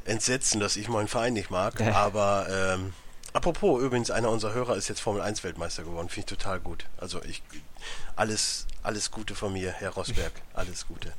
entsetzen, 0.05 0.61
dass 0.61 0.77
ich 0.77 0.88
meinen 0.88 1.09
Verein 1.09 1.35
nicht 1.35 1.50
mag. 1.50 1.81
Aber 1.95 2.47
ähm, 2.50 2.93
apropos, 3.33 3.83
übrigens, 3.83 4.11
einer 4.11 4.31
unserer 4.31 4.55
Hörer 4.55 4.77
ist 4.77 4.88
jetzt 4.88 5.00
Formel 5.00 5.23
1 5.23 5.45
Weltmeister 5.45 5.83
geworden. 5.83 6.09
Finde 6.09 6.21
ich 6.21 6.38
total 6.38 6.61
gut. 6.61 6.87
Also 6.97 7.23
ich 7.25 7.43
alles, 8.17 8.67
alles 8.83 9.11
Gute 9.11 9.35
von 9.35 9.53
mir, 9.53 9.73
Herr 9.73 9.91
Rosberg. 9.91 10.33
Alles 10.55 10.87
Gute. 10.87 11.12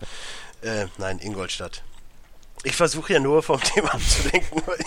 Äh, 0.62 0.88
nein, 0.98 1.20
Ingolstadt. 1.20 1.84
Ich 2.64 2.76
versuche 2.76 3.14
ja 3.14 3.20
nur 3.20 3.42
vom 3.42 3.62
Thema 3.64 3.94
abzulenken, 3.94 4.62
weil 4.66 4.78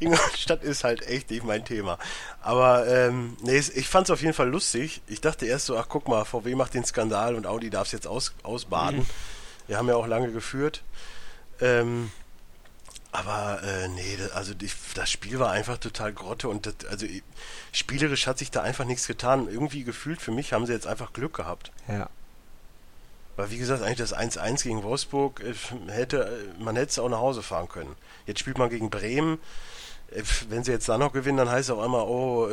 Ingolstadt 0.00 0.64
ist 0.64 0.82
halt 0.84 1.06
echt 1.06 1.30
nicht 1.30 1.44
mein 1.44 1.64
Thema. 1.64 1.98
Aber 2.40 2.86
ähm, 2.88 3.36
nee, 3.42 3.58
ich 3.58 3.88
fand 3.88 4.08
es 4.08 4.10
auf 4.10 4.20
jeden 4.22 4.34
Fall 4.34 4.48
lustig. 4.48 5.02
Ich 5.06 5.20
dachte 5.20 5.46
erst 5.46 5.66
so, 5.66 5.78
ach 5.78 5.86
guck 5.88 6.08
mal, 6.08 6.24
VW 6.24 6.54
macht 6.56 6.74
den 6.74 6.84
Skandal 6.84 7.34
und 7.36 7.46
Audi 7.46 7.70
darf 7.70 7.86
es 7.86 7.92
jetzt 7.92 8.06
aus, 8.08 8.34
ausbaden. 8.42 9.06
Wir 9.68 9.78
haben 9.78 9.88
ja 9.88 9.94
auch 9.94 10.06
lange 10.08 10.32
geführt. 10.32 10.82
Ähm, 11.60 12.10
aber 13.12 13.62
äh, 13.62 13.88
nee, 13.88 14.16
das, 14.18 14.32
also 14.32 14.54
die, 14.54 14.70
das 14.94 15.10
Spiel 15.10 15.38
war 15.38 15.50
einfach 15.52 15.76
total 15.78 16.12
grotte 16.12 16.48
und 16.48 16.66
das, 16.66 16.74
also 16.90 17.04
ich- 17.06 17.22
spielerisch 17.70 18.26
hat 18.26 18.38
sich 18.38 18.50
da 18.50 18.62
einfach 18.62 18.84
nichts 18.86 19.06
getan. 19.06 19.48
Irgendwie 19.48 19.84
gefühlt 19.84 20.20
für 20.20 20.32
mich 20.32 20.52
haben 20.52 20.66
sie 20.66 20.72
jetzt 20.72 20.86
einfach 20.86 21.12
Glück 21.12 21.34
gehabt. 21.36 21.70
Ja. 21.88 22.08
Weil 23.36 23.50
wie 23.50 23.58
gesagt, 23.58 23.82
eigentlich 23.82 23.98
das 23.98 24.14
1-1 24.14 24.62
gegen 24.62 24.82
Wolfsburg 24.82 25.40
äh, 25.40 25.54
hätte, 25.90 26.24
äh, 26.58 26.62
man 26.62 26.76
hätte 26.76 26.90
es 26.90 26.98
auch 26.98 27.08
nach 27.08 27.18
Hause 27.20 27.42
fahren 27.42 27.68
können. 27.68 27.94
Jetzt 28.26 28.40
spielt 28.40 28.58
man 28.58 28.68
gegen 28.70 28.90
Bremen. 28.90 29.38
Äh, 30.10 30.22
Wenn 30.48 30.64
sie 30.64 30.72
jetzt 30.72 30.88
da 30.88 30.98
noch 30.98 31.12
gewinnen, 31.12 31.38
dann 31.38 31.48
heißt 31.50 31.68
es 31.68 31.74
auf 31.74 31.80
einmal, 31.82 32.02
oh, 32.02 32.48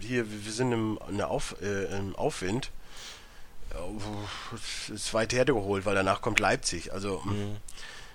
hier, 0.00 0.24
wir 0.44 0.52
sind 0.52 0.72
im, 0.72 0.98
Auf, 1.22 1.56
äh, 1.62 1.84
im 1.96 2.14
Aufwind. 2.16 2.70
Ist 4.92 5.14
weit 5.14 5.32
hergeholt, 5.32 5.86
weil 5.86 5.94
danach 5.94 6.20
kommt 6.20 6.38
Leipzig. 6.40 6.92
Also, 6.92 7.20
Mhm. 7.24 7.56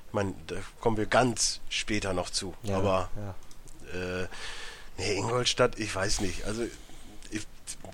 ich 0.08 0.14
meine, 0.14 0.34
da 0.48 0.56
kommen 0.80 0.98
wir 0.98 1.08
ganz 1.08 1.62
später 1.70 2.14
noch 2.14 2.30
zu. 2.30 2.54
ja 2.64 2.78
Aber 2.78 3.10
ja. 3.92 4.22
äh, 4.22 4.28
nee, 4.98 5.14
Ingolstadt, 5.18 5.80
ich 5.80 5.94
weiß 5.96 6.22
nicht. 6.22 6.46
Also 6.46 6.64
ich, 7.32 7.48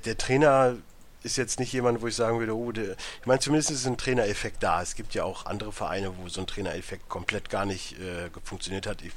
der 0.05 0.17
Trainer 0.17 0.75
ist 1.23 1.37
jetzt 1.37 1.59
nicht 1.59 1.71
jemand, 1.73 2.01
wo 2.01 2.07
ich 2.07 2.15
sagen 2.15 2.39
würde, 2.39 2.55
oh, 2.55 2.71
der, 2.71 2.91
ich 2.91 3.25
meine, 3.25 3.39
zumindest 3.39 3.71
ist 3.71 3.87
ein 3.87 3.97
Trainereffekt 3.97 4.61
da. 4.61 4.81
Es 4.81 4.95
gibt 4.95 5.13
ja 5.13 5.23
auch 5.23 5.45
andere 5.45 5.71
Vereine, 5.71 6.13
wo 6.17 6.27
so 6.29 6.41
ein 6.41 6.47
Trainereffekt 6.47 7.09
komplett 7.09 7.49
gar 7.49 7.65
nicht 7.65 7.99
äh, 7.99 8.29
funktioniert 8.43 8.87
hat. 8.87 9.01
Ich, 9.01 9.13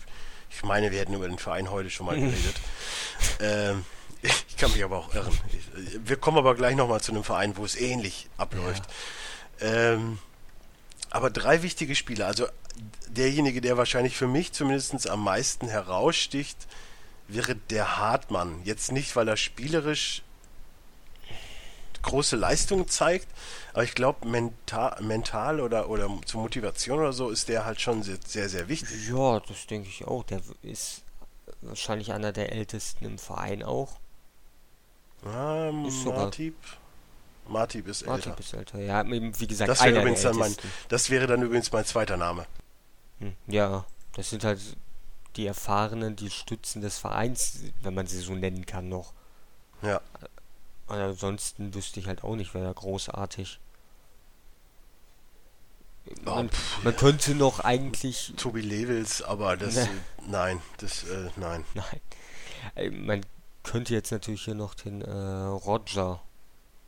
ich 0.50 0.62
meine, 0.62 0.90
wir 0.90 1.00
hätten 1.00 1.14
über 1.14 1.28
den 1.28 1.38
Verein 1.38 1.70
heute 1.70 1.90
schon 1.90 2.06
mal 2.06 2.16
geredet. 2.20 2.56
ähm, 3.40 3.84
ich 4.22 4.56
kann 4.56 4.72
mich 4.72 4.82
aber 4.84 4.98
auch 4.98 5.14
irren. 5.14 5.38
Ich, 5.52 5.98
wir 6.04 6.16
kommen 6.16 6.38
aber 6.38 6.54
gleich 6.54 6.76
nochmal 6.76 7.00
zu 7.00 7.12
einem 7.12 7.24
Verein, 7.24 7.56
wo 7.56 7.64
es 7.64 7.76
ähnlich 7.76 8.28
abläuft. 8.36 8.84
Ähm, 9.60 10.18
aber 11.10 11.30
drei 11.30 11.62
wichtige 11.62 11.94
Spieler. 11.94 12.26
Also 12.26 12.46
derjenige, 13.08 13.60
der 13.60 13.76
wahrscheinlich 13.76 14.16
für 14.16 14.26
mich 14.26 14.52
zumindest 14.52 15.08
am 15.08 15.24
meisten 15.24 15.68
heraussticht, 15.68 16.66
wäre 17.28 17.56
der 17.56 17.98
Hartmann. 17.98 18.60
Jetzt 18.64 18.92
nicht, 18.92 19.16
weil 19.16 19.28
er 19.28 19.36
spielerisch 19.36 20.22
große 22.06 22.36
Leistung 22.36 22.88
zeigt, 22.88 23.28
aber 23.74 23.84
ich 23.84 23.94
glaube, 23.94 24.26
mental, 24.26 25.00
mental 25.02 25.60
oder, 25.60 25.88
oder 25.90 26.08
zur 26.24 26.40
Motivation 26.42 26.98
oder 27.00 27.12
so 27.12 27.28
ist 27.30 27.48
der 27.48 27.64
halt 27.66 27.80
schon 27.80 28.02
sehr, 28.02 28.18
sehr, 28.26 28.48
sehr 28.48 28.68
wichtig. 28.68 29.08
Ja, 29.08 29.40
das 29.40 29.66
denke 29.66 29.88
ich 29.88 30.04
auch. 30.06 30.24
Der 30.24 30.40
ist 30.62 31.02
wahrscheinlich 31.60 32.12
einer 32.12 32.32
der 32.32 32.52
ältesten 32.52 33.04
im 33.04 33.18
Verein 33.18 33.62
auch. 33.62 33.98
Ah, 35.24 35.70
Ist 35.86 36.02
sogar- 36.02 36.20
Martip. 36.24 36.54
Martip 37.48 37.86
ist 37.86 38.02
älter. 38.02 38.36
ist 38.38 38.52
älter. 38.54 38.80
Ja, 38.80 39.04
wie 39.06 39.46
gesagt, 39.46 39.70
Das 39.70 39.82
wäre 39.84 40.00
übrigens 40.00 40.22
dann 40.22 40.36
mein, 40.36 40.54
das 40.88 41.10
wäre 41.10 41.26
dann 41.28 41.42
übrigens 41.42 41.70
mein 41.70 41.84
zweiter 41.84 42.16
Name. 42.16 42.44
Hm, 43.20 43.34
Ja, 43.46 43.84
das 44.14 44.30
sind 44.30 44.42
halt 44.44 44.60
die 45.36 45.46
Erfahrenen, 45.46 46.16
die 46.16 46.30
Stützen 46.30 46.82
des 46.82 46.98
Vereins, 46.98 47.60
wenn 47.82 47.94
man 47.94 48.06
sie 48.08 48.18
so 48.20 48.34
nennen 48.34 48.66
kann 48.66 48.88
noch. 48.88 49.12
Ja. 49.82 50.00
Und 50.88 50.96
ansonsten 50.96 51.74
wüsste 51.74 51.98
ich 52.00 52.06
halt 52.06 52.22
auch 52.24 52.36
nicht, 52.36 52.54
wer 52.54 52.62
da 52.62 52.72
großartig. 52.72 53.58
Man, 56.24 56.48
man 56.84 56.96
könnte 56.96 57.34
noch 57.34 57.58
eigentlich, 57.60 58.32
Tobi 58.36 58.60
Levels, 58.60 59.22
aber 59.22 59.56
das, 59.56 59.74
Ne. 59.74 59.88
nein, 60.28 60.62
das, 60.78 61.02
äh, 61.04 61.30
nein. 61.36 61.64
nein, 61.74 62.00
Äh, 62.76 62.90
man 62.90 63.26
könnte 63.64 63.92
jetzt 63.92 64.12
natürlich 64.12 64.44
hier 64.44 64.54
noch 64.54 64.74
den 64.74 65.02
äh, 65.02 65.10
Roger 65.10 66.22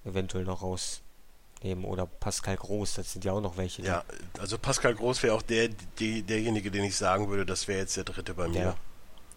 eventuell 0.05 0.45
noch 0.45 0.63
rausnehmen 0.63 1.85
oder 1.85 2.07
Pascal 2.07 2.57
Groß, 2.57 2.95
das 2.95 3.13
sind 3.13 3.25
ja 3.25 3.33
auch 3.33 3.41
noch 3.41 3.57
welche. 3.57 3.83
die- 3.83 3.89
Ja, 3.89 4.05
also 4.39 4.57
Pascal 4.57 4.95
Groß 4.95 5.25
wäre 5.25 5.35
auch 5.35 5.43
der, 5.43 5.69
die, 5.99 6.23
derjenige, 6.23 6.71
den 6.71 6.85
ich 6.85 6.97
sagen 6.97 7.29
würde, 7.29 7.45
das 7.45 7.67
wäre 7.67 7.81
jetzt 7.81 7.97
der 7.97 8.05
dritte 8.05 8.35
bei 8.35 8.47
mir. 8.47 8.61
Ja. 8.61 8.77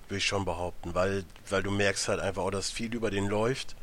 Würde 0.07 0.17
ich 0.19 0.25
schon 0.25 0.45
behaupten, 0.45 0.93
weil, 0.93 1.25
weil 1.49 1.63
du 1.63 1.71
merkst 1.71 2.07
halt 2.07 2.19
einfach 2.19 2.43
auch, 2.43 2.51
dass 2.51 2.69
viel 2.69 2.93
über 2.93 3.09
den 3.09 3.25
läuft, 3.27 3.75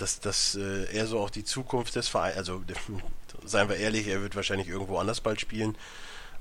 dass, 0.00 0.20
dass 0.20 0.54
äh, 0.56 0.84
er 0.92 1.06
so 1.06 1.18
auch 1.20 1.30
die 1.30 1.44
Zukunft 1.44 1.94
des 1.96 2.08
Vereins, 2.08 2.36
also 2.36 2.62
seien 3.44 3.68
wir 3.68 3.76
ehrlich, 3.76 4.06
er 4.06 4.22
wird 4.22 4.36
wahrscheinlich 4.36 4.68
irgendwo 4.68 4.98
anders 4.98 5.20
bald 5.20 5.40
spielen, 5.40 5.76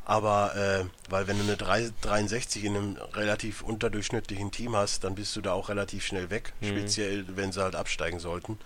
aber 0.05 0.55
äh, 0.55 0.85
weil 1.11 1.27
wenn 1.27 1.37
du 1.37 1.43
eine 1.43 1.55
3, 1.57 1.91
63 2.01 2.63
in 2.65 2.75
einem 2.75 2.97
relativ 3.13 3.61
unterdurchschnittlichen 3.61 4.51
Team 4.51 4.75
hast, 4.75 5.03
dann 5.03 5.15
bist 5.15 5.35
du 5.35 5.41
da 5.41 5.53
auch 5.53 5.69
relativ 5.69 6.05
schnell 6.05 6.29
weg, 6.29 6.53
Mhm. 6.61 6.67
speziell 6.67 7.25
wenn 7.35 7.51
sie 7.51 7.61
halt 7.61 7.75
absteigen 7.75 8.19
sollten. 8.19 8.57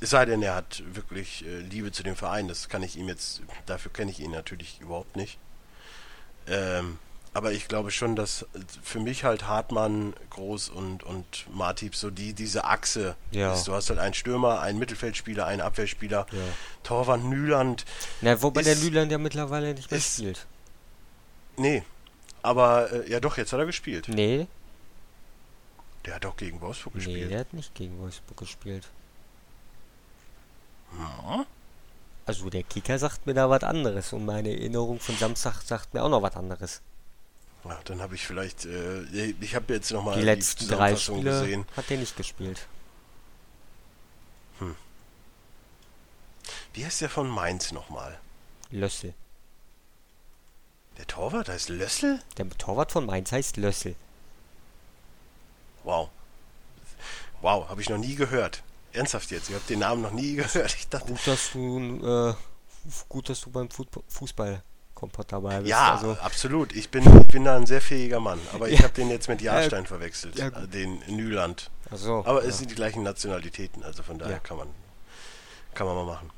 Es 0.00 0.10
sei 0.10 0.26
denn, 0.26 0.42
er 0.42 0.54
hat 0.54 0.82
wirklich 0.94 1.44
äh, 1.46 1.60
Liebe 1.60 1.90
zu 1.90 2.02
dem 2.02 2.16
Verein. 2.16 2.48
Das 2.48 2.68
kann 2.68 2.82
ich 2.82 2.96
ihm 2.96 3.08
jetzt, 3.08 3.40
dafür 3.64 3.90
kenne 3.92 4.10
ich 4.10 4.20
ihn 4.20 4.30
natürlich 4.30 4.78
überhaupt 4.80 5.16
nicht. 5.16 5.38
Ähm, 6.46 6.98
aber 7.36 7.52
ich 7.52 7.68
glaube 7.68 7.90
schon, 7.90 8.16
dass 8.16 8.42
äh, 8.42 8.46
für 8.82 8.98
mich 9.00 9.24
halt 9.24 9.46
Hartmann, 9.46 10.14
Groß 10.30 10.70
und, 10.70 11.02
und 11.02 11.46
Martip 11.54 11.94
so 11.94 12.10
die, 12.10 12.32
diese 12.32 12.64
Achse 12.64 13.16
Ja. 13.30 13.52
ist. 13.54 13.68
Du 13.68 13.72
hast 13.74 13.90
halt 13.90 13.98
einen 13.98 14.14
Stürmer, 14.14 14.60
einen 14.60 14.78
Mittelfeldspieler, 14.78 15.46
einen 15.46 15.60
Abwehrspieler, 15.60 16.26
Ja. 16.32 16.38
Torwart 16.82 17.22
Nyland. 17.24 17.84
Na, 18.20 18.40
wobei 18.42 18.62
der 18.62 18.72
Ist- 18.72 18.82
Lüland 18.84 19.12
ja 19.12 19.18
mittlerweile 19.18 19.74
nicht 19.74 19.90
mehr 19.90 19.98
ist- 19.98 20.14
spielt. 20.16 20.46
Nee, 21.58 21.82
aber 22.42 22.92
äh, 22.92 23.10
ja 23.10 23.20
doch, 23.20 23.36
jetzt 23.36 23.52
hat 23.52 23.60
er 23.60 23.66
gespielt. 23.66 24.08
Nee, 24.08 24.46
Der 26.04 26.14
hat 26.16 26.24
doch 26.24 26.36
gegen 26.36 26.60
Wolfsburg 26.60 26.94
nee, 26.94 27.04
gespielt. 27.04 27.30
der 27.30 27.40
hat 27.40 27.52
nicht 27.54 27.74
gegen 27.74 27.98
Wolfsburg 27.98 28.36
gespielt. 28.38 28.88
Hm? 30.92 31.44
Also 32.26 32.50
der 32.50 32.62
Kicker 32.62 32.98
sagt 32.98 33.26
mir 33.26 33.34
da 33.34 33.48
was 33.50 33.62
anderes 33.62 34.12
und 34.12 34.24
meine 34.24 34.50
Erinnerung 34.50 34.98
von 35.00 35.16
Samstag 35.16 35.62
sagt 35.62 35.94
mir 35.94 36.02
auch 36.02 36.08
noch 36.08 36.22
was 36.22 36.36
anderes. 36.36 36.80
Ja, 37.68 37.80
dann 37.84 38.00
habe 38.00 38.14
ich 38.14 38.26
vielleicht, 38.26 38.64
äh, 38.64 39.02
ich 39.40 39.54
habe 39.54 39.72
jetzt 39.74 39.90
nochmal 39.90 40.16
Die 40.18 40.22
letzten 40.24 40.68
drei 40.68 40.94
Zusammenfassung 40.94 41.16
Spiele 41.18 41.40
gesehen. 41.40 41.66
hat 41.76 41.90
der 41.90 41.98
nicht 41.98 42.16
gespielt. 42.16 42.66
Wie 46.74 46.84
heißt 46.84 47.00
der 47.00 47.08
von 47.10 47.28
Mainz 47.28 47.72
nochmal? 47.72 48.18
Lössel. 48.70 49.14
Der 50.98 51.06
Torwart 51.06 51.48
heißt 51.48 51.68
Lössel? 51.70 52.20
Der 52.36 52.48
Torwart 52.50 52.92
von 52.92 53.06
Mainz 53.06 53.32
heißt 53.32 53.56
Lössel. 53.56 53.96
Wow. 55.84 56.10
Wow, 57.40 57.68
habe 57.68 57.80
ich 57.80 57.88
noch 57.88 57.98
nie 57.98 58.14
gehört. 58.14 58.62
Ernsthaft 58.92 59.30
jetzt, 59.30 59.48
ich 59.48 59.54
habe 59.54 59.64
den 59.68 59.78
Namen 59.80 60.02
noch 60.02 60.12
nie 60.12 60.34
gehört. 60.36 60.74
Ich 60.74 60.88
dachte, 60.88 61.08
Gut, 61.12 61.26
dass 61.26 61.52
du 61.52 61.78
äh, 62.30 62.34
gut, 63.08 63.28
dass 63.28 63.40
du 63.40 63.50
beim 63.50 63.68
Fut- 63.70 63.88
Bist. 65.00 65.68
ja, 65.68 65.94
also, 65.94 66.12
absolut. 66.20 66.74
Ich 66.74 66.90
bin, 66.90 67.04
ich 67.22 67.28
bin 67.28 67.44
da 67.44 67.54
ein 67.56 67.66
sehr 67.66 67.80
fähiger 67.80 68.18
Mann. 68.20 68.40
Aber 68.52 68.68
ich 68.68 68.78
Ja. 68.78 68.84
habe 68.84 68.94
den 68.94 69.10
jetzt 69.10 69.28
mit 69.28 69.40
Jahrstein 69.42 69.86
verwechselt, 69.86 70.36
ja, 70.38 70.46
äh, 70.48 70.50
gut. 70.50 70.74
den 70.74 70.98
Nyland. 71.06 71.70
also, 71.90 72.24
Aber 72.26 72.42
ja. 72.42 72.48
es 72.48 72.58
sind 72.58 72.70
die 72.70 72.74
gleichen 72.74 73.02
Nationalitäten, 73.02 73.82
also 73.84 74.02
von 74.02 74.18
daher 74.18 74.34
Ja. 74.34 74.38
kann 74.40 74.56
man 74.56 74.68
kann 75.74 75.86
man 75.86 75.96
mal 75.96 76.04
machen. 76.06 76.30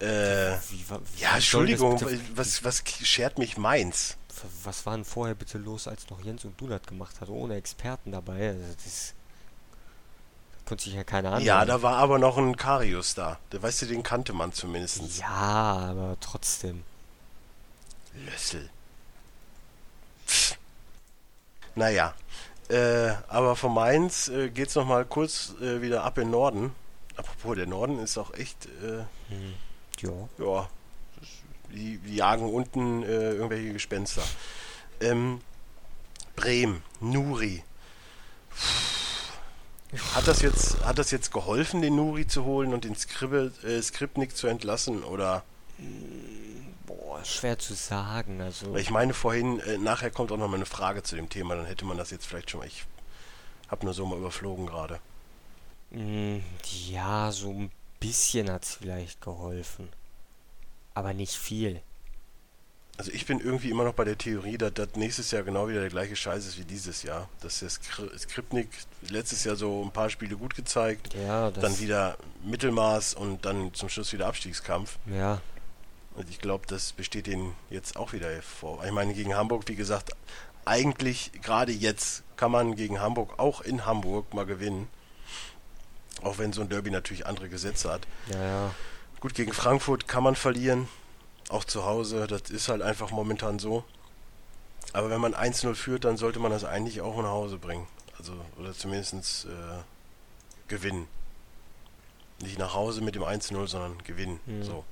Äh, 0.00 0.56
Wie 0.70 0.84
wa- 0.90 1.00
wie 1.14 1.20
ja, 1.22 1.34
Entschuldigung, 1.34 2.00
was, 2.34 2.64
was 2.64 2.82
schert 3.02 3.38
mich 3.38 3.56
Mainz? 3.58 4.16
Was 4.64 4.84
war 4.86 4.94
denn 4.94 5.04
vorher 5.04 5.34
bitte 5.34 5.56
los, 5.58 5.86
als 5.88 6.08
noch 6.10 6.20
Jens 6.22 6.44
und 6.44 6.60
Dunat 6.60 6.86
gemacht 6.86 7.20
hat, 7.20 7.28
ohne 7.28 7.54
Experten 7.56 8.12
dabei? 8.12 8.48
Also 8.50 8.60
das 8.84 9.14
konnte 10.66 10.84
sich 10.84 10.94
ja 10.94 11.04
keiner 11.04 11.28
anhören. 11.28 11.44
Ja, 11.46 11.64
da 11.64 11.80
war 11.82 11.96
aber 11.96 12.18
noch 12.18 12.36
ein 12.38 12.56
Karius 12.56 13.14
da. 13.14 13.38
Der 13.52 13.62
weißt 13.62 13.82
du, 13.82 13.86
den 13.86 14.02
kannte 14.02 14.32
man 14.32 14.52
zumindest. 14.52 15.18
Ja, 15.18 15.26
aber 15.90 16.16
trotzdem. 16.20 16.82
Lössel. 18.24 18.68
Pff. 20.26 20.56
Naja, 21.74 22.14
äh, 22.68 23.10
aber 23.28 23.54
von 23.56 23.74
Mainz 23.74 24.28
äh, 24.28 24.48
geht's 24.48 24.74
noch 24.74 24.86
mal 24.86 25.04
kurz 25.04 25.54
äh, 25.60 25.82
wieder 25.82 26.04
ab 26.04 26.18
in 26.18 26.24
den 26.24 26.30
Norden. 26.30 26.74
Apropos, 27.16 27.56
der 27.56 27.66
Norden 27.66 27.98
ist 27.98 28.18
auch 28.18 28.32
echt, 28.34 28.66
äh, 28.82 29.04
Ja. 30.00 30.10
ja, 30.38 30.68
die, 31.72 31.98
die 31.98 32.16
jagen 32.16 32.52
unten 32.52 33.02
äh, 33.02 33.32
irgendwelche 33.32 33.72
Gespenster. 33.72 34.22
Ähm, 35.00 35.40
Bremen, 36.34 36.82
Nuri. 37.00 37.62
Hat 40.14 40.26
das 40.26 40.42
jetzt, 40.42 40.84
hat 40.84 40.98
das 40.98 41.10
jetzt 41.10 41.32
geholfen, 41.32 41.80
den 41.80 41.96
Nuri 41.96 42.26
zu 42.26 42.44
holen 42.44 42.74
und 42.74 42.84
den 42.84 42.96
Skribbe, 42.96 43.52
äh, 43.62 43.80
Skripnik 43.80 44.36
zu 44.36 44.46
entlassen? 44.46 45.04
Oder 45.04 45.44
Boah, 46.86 47.24
schwer 47.24 47.58
zu 47.58 47.74
sagen. 47.74 48.40
Also, 48.40 48.76
ich 48.76 48.90
meine 48.90 49.12
vorhin, 49.14 49.58
äh, 49.60 49.76
nachher 49.78 50.10
kommt 50.10 50.30
auch 50.32 50.36
noch 50.36 50.48
mal 50.48 50.56
eine 50.56 50.66
Frage 50.66 51.02
zu 51.02 51.16
dem 51.16 51.28
Thema, 51.28 51.56
dann 51.56 51.66
hätte 51.66 51.84
man 51.84 51.96
das 51.98 52.10
jetzt 52.10 52.26
vielleicht 52.26 52.50
schon 52.50 52.60
mal. 52.60 52.66
Ich 52.66 52.84
habe 53.68 53.84
nur 53.84 53.94
so 53.94 54.06
mal 54.06 54.18
überflogen 54.18 54.66
gerade. 54.66 55.00
mh, 55.90 56.40
ja, 56.88 57.32
so 57.32 57.50
ein 57.50 57.70
bisschen 58.00 58.50
hat 58.50 58.64
es 58.64 58.74
vielleicht 58.76 59.20
geholfen. 59.20 59.88
Aber 60.94 61.12
nicht 61.12 61.34
viel. 61.34 61.80
Also 62.98 63.10
ich 63.12 63.26
bin 63.26 63.40
irgendwie 63.40 63.68
immer 63.68 63.84
noch 63.84 63.92
bei 63.92 64.04
der 64.04 64.16
Theorie, 64.16 64.56
dass 64.56 64.72
das 64.72 64.88
nächstes 64.94 65.30
Jahr 65.30 65.42
genau 65.42 65.68
wieder 65.68 65.80
der 65.80 65.90
gleiche 65.90 66.16
Scheiß 66.16 66.46
ist 66.46 66.58
wie 66.58 66.64
dieses 66.64 67.02
Jahr. 67.02 67.28
Dass 67.42 67.58
der 67.58 67.68
Skri 67.68 68.08
Skripnik 68.18 68.68
letztes 69.10 69.44
Jahr 69.44 69.56
so 69.56 69.82
ein 69.84 69.90
paar 69.90 70.08
Spiele 70.08 70.36
gut 70.36 70.54
gezeigt, 70.54 71.12
Ja, 71.14 71.50
dann 71.50 71.78
wieder 71.78 72.16
Mittelmaß 72.44 73.12
und 73.14 73.44
dann 73.44 73.74
zum 73.74 73.90
Schluss 73.90 74.14
wieder 74.14 74.26
Abstiegskampf. 74.28 74.96
Ja, 75.06 75.42
Und 76.16 76.30
ich 76.30 76.40
glaube, 76.40 76.66
das 76.66 76.92
besteht 76.92 77.28
ihnen 77.28 77.54
jetzt 77.68 77.96
auch 77.96 78.12
wieder 78.12 78.40
vor. 78.42 78.82
Ich 78.84 78.92
meine, 78.92 79.12
gegen 79.12 79.36
Hamburg, 79.36 79.64
wie 79.66 79.76
gesagt, 79.76 80.12
eigentlich 80.64 81.30
gerade 81.42 81.72
jetzt 81.72 82.24
kann 82.36 82.50
man 82.50 82.74
gegen 82.74 83.00
Hamburg 83.00 83.38
auch 83.38 83.60
in 83.60 83.84
Hamburg 83.86 84.32
mal 84.32 84.46
gewinnen. 84.46 84.88
Auch 86.22 86.38
wenn 86.38 86.54
so 86.54 86.62
ein 86.62 86.70
Derby 86.70 86.90
natürlich 86.90 87.26
andere 87.26 87.50
Gesetze 87.50 87.90
hat. 87.90 88.06
Ja, 88.32 88.42
ja. 88.42 88.74
Gut, 89.20 89.34
gegen 89.34 89.52
Frankfurt 89.52 90.08
kann 90.08 90.22
man 90.22 90.34
verlieren. 90.34 90.88
Auch 91.50 91.64
zu 91.64 91.84
Hause. 91.84 92.26
Das 92.26 92.50
ist 92.50 92.68
halt 92.68 92.80
einfach 92.80 93.10
momentan 93.10 93.58
so. 93.58 93.84
Aber 94.94 95.10
wenn 95.10 95.20
man 95.20 95.34
1-0 95.34 95.74
führt, 95.74 96.04
dann 96.04 96.16
sollte 96.16 96.38
man 96.38 96.50
das 96.50 96.64
eigentlich 96.64 97.02
auch 97.02 97.16
nach 97.18 97.28
Hause 97.28 97.58
bringen. 97.58 97.86
Also, 98.18 98.32
oder 98.58 98.72
zumindest 98.72 99.44
äh, 99.44 99.48
gewinnen. 100.68 101.06
Nicht 102.40 102.58
nach 102.58 102.72
Hause 102.72 103.02
mit 103.02 103.14
dem 103.14 103.22
1-0, 103.22 103.66
sondern 103.66 103.98
gewinnen. 104.04 104.40
Mhm. 104.46 104.62
So. 104.62 104.84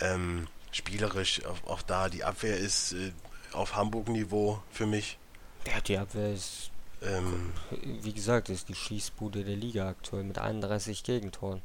Ähm, 0.00 0.48
spielerisch, 0.72 1.44
auch, 1.44 1.64
auch, 1.70 1.82
da, 1.82 2.08
die 2.08 2.24
Abwehr 2.24 2.56
ist 2.56 2.92
äh, 2.92 3.12
auf 3.52 3.76
Hamburg-Niveau 3.76 4.60
für 4.70 4.86
mich. 4.86 5.18
Ja, 5.66 5.80
die 5.80 5.96
Abwehr 5.98 6.32
ist, 6.34 6.70
Ähm, 7.02 7.52
wie 7.70 8.12
gesagt, 8.12 8.48
ist 8.48 8.68
die 8.68 8.74
Schießbude 8.74 9.44
der 9.44 9.56
Liga 9.56 9.88
aktuell 9.88 10.24
mit 10.24 10.38
31 10.38 11.02
Gegentoren. 11.04 11.62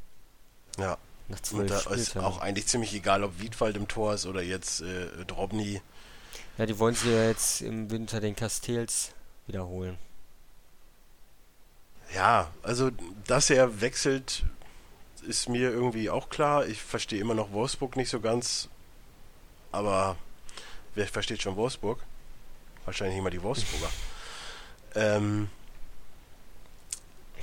ja, 0.77 0.97
Nach 1.27 1.37
und 1.37 1.45
zwölf 1.45 1.67
da 1.67 1.77
ist 1.93 2.11
Spieltagen. 2.11 2.21
auch 2.21 2.39
eigentlich 2.39 2.67
ziemlich 2.67 2.93
egal, 2.93 3.23
ob 3.23 3.39
Wiedwald 3.39 3.75
im 3.77 3.87
Tor 3.87 4.13
ist 4.13 4.25
oder 4.25 4.41
jetzt 4.41 4.81
äh, 4.81 5.25
Drobny. 5.25 5.81
Ja, 6.57 6.65
die 6.65 6.77
wollen 6.79 6.95
sie 6.95 7.11
ja 7.11 7.23
jetzt 7.27 7.61
im 7.61 7.89
Winter 7.89 8.19
den 8.19 8.35
Castells 8.35 9.13
wiederholen. 9.47 9.97
Ja, 12.13 12.51
also, 12.63 12.89
dass 13.27 13.49
er 13.49 13.81
wechselt, 13.81 14.43
ist 15.21 15.49
mir 15.49 15.69
irgendwie 15.69 16.09
auch 16.09 16.29
klar. 16.29 16.65
Ich 16.67 16.81
verstehe 16.81 17.19
immer 17.19 17.33
noch 17.33 17.51
Wolfsburg 17.51 17.95
nicht 17.95 18.09
so 18.09 18.19
ganz. 18.19 18.69
Aber 19.71 20.15
wer 20.95 21.07
versteht 21.07 21.41
schon 21.41 21.55
Wolfsburg? 21.55 21.99
Wahrscheinlich 22.85 23.17
immer 23.17 23.29
die 23.29 23.43
Wolfsburger. 23.43 23.89
ähm, 24.95 25.49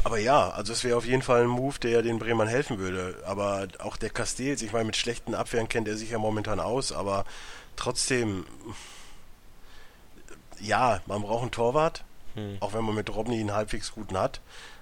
aber 0.04 0.18
ja, 0.18 0.50
also 0.50 0.73
es 0.73 0.85
wäre 0.85 0.97
auf 0.97 1.06
jeden 1.06 1.23
Fall 1.23 1.42
ein 1.42 1.49
Move, 1.49 1.78
der 1.80 2.02
den 2.02 2.18
Bremern 2.18 2.49
helfen 2.49 2.78
würde. 2.78 3.23
Aber 3.26 3.66
auch 3.78 3.97
der 3.97 4.11
Castells, 4.11 4.62
ich 4.62 4.73
meine, 4.73 4.85
mit 4.85 4.97
schlechten 4.97 5.35
Abwehren 5.35 5.68
kennt 5.68 5.88
er 5.88 5.97
sich 5.97 6.11
ja 6.11 6.18
momentan 6.18 6.61
aus, 6.61 6.92
aber 6.92 7.25
trotzdem, 7.76 8.47
ja, 10.61 11.00
man 11.06 11.23
braucht 11.23 11.42
einen 11.42 11.50
Torwart, 11.50 12.04
Hm. 12.35 12.59
auch 12.61 12.75
wenn 12.75 12.85
man 12.85 12.95
mit 12.95 13.12
Robny 13.14 13.40
einen 13.40 13.52
halbwegs 13.54 13.92
guten 13.92 14.16
hat. 14.18 14.40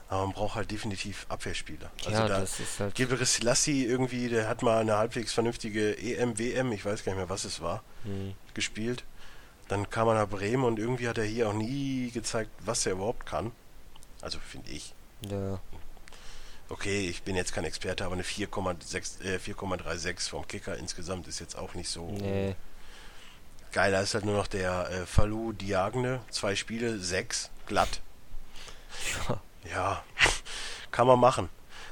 Aber 0.09 0.27
man 0.27 0.35
braucht 0.35 0.55
halt 0.57 0.71
definitiv 0.71 1.27
Abwehrspieler. 1.29 1.91
Also 2.05 2.11
ja, 2.11 2.29
da 2.29 2.41
das 2.41 2.61
ist 2.61 2.79
halt. 2.81 2.95
Gabriel 2.95 3.25
Selassie 3.25 3.85
irgendwie, 3.87 4.29
der 4.29 4.49
hat 4.49 4.63
mal 4.63 4.81
eine 4.81 4.97
halbwegs 4.97 5.33
vernünftige 5.33 5.97
EM, 5.99 6.39
WM, 6.39 6.73
ich 6.73 6.85
weiß 6.85 7.05
gar 7.05 7.13
nicht 7.13 7.19
mehr, 7.21 7.29
was 7.31 7.45
es 7.45 7.61
war, 7.61 7.83
Hm. 8.05 8.35
gespielt. 8.53 9.05
Dann 9.69 9.89
kam 9.89 10.09
er 10.09 10.15
nach 10.15 10.29
Bremen 10.29 10.63
und 10.65 10.79
irgendwie 10.79 11.09
hat 11.09 11.17
er 11.17 11.25
hier 11.25 11.49
auch 11.49 11.55
nie 11.55 12.11
gezeigt, 12.13 12.51
was 12.65 12.85
er 12.85 12.93
überhaupt 12.93 13.25
kann. 13.25 13.51
Also 14.21 14.39
finde 14.39 14.71
ich. 14.71 14.95
Ja, 15.29 15.59
Okay, 16.71 17.09
ich 17.09 17.23
bin 17.23 17.37
jetzt 17.37 17.53
kein 17.53 17.65
Experte, 17.65 18.05
aber 18.07 18.15
eine 18.15 18.23
4,6, 18.25 19.23
äh, 19.23 19.39
4,36 19.39 20.31
vom 20.31 20.49
Kicker 20.49 20.77
insgesamt 20.79 21.29
ist 21.29 21.39
jetzt 21.39 21.57
auch 21.57 21.75
nicht 21.75 21.91
so 21.91 22.11
nee. 22.11 22.57
Geiler 23.73 24.01
ist 24.01 24.15
halt 24.15 24.25
nur 24.25 24.37
noch 24.37 24.47
der 24.47 24.89
äh, 24.91 25.07
Falou 25.07 25.53
Diagne. 25.53 26.21
Zwei 26.31 26.55
Spiele, 26.57 26.99
sechs, 26.99 27.51
glatt. 27.67 28.01
Ja. 29.29 29.41
Ja, 29.73 30.03
kann 30.91 31.07
man 31.07 31.19
machen. 31.19 31.49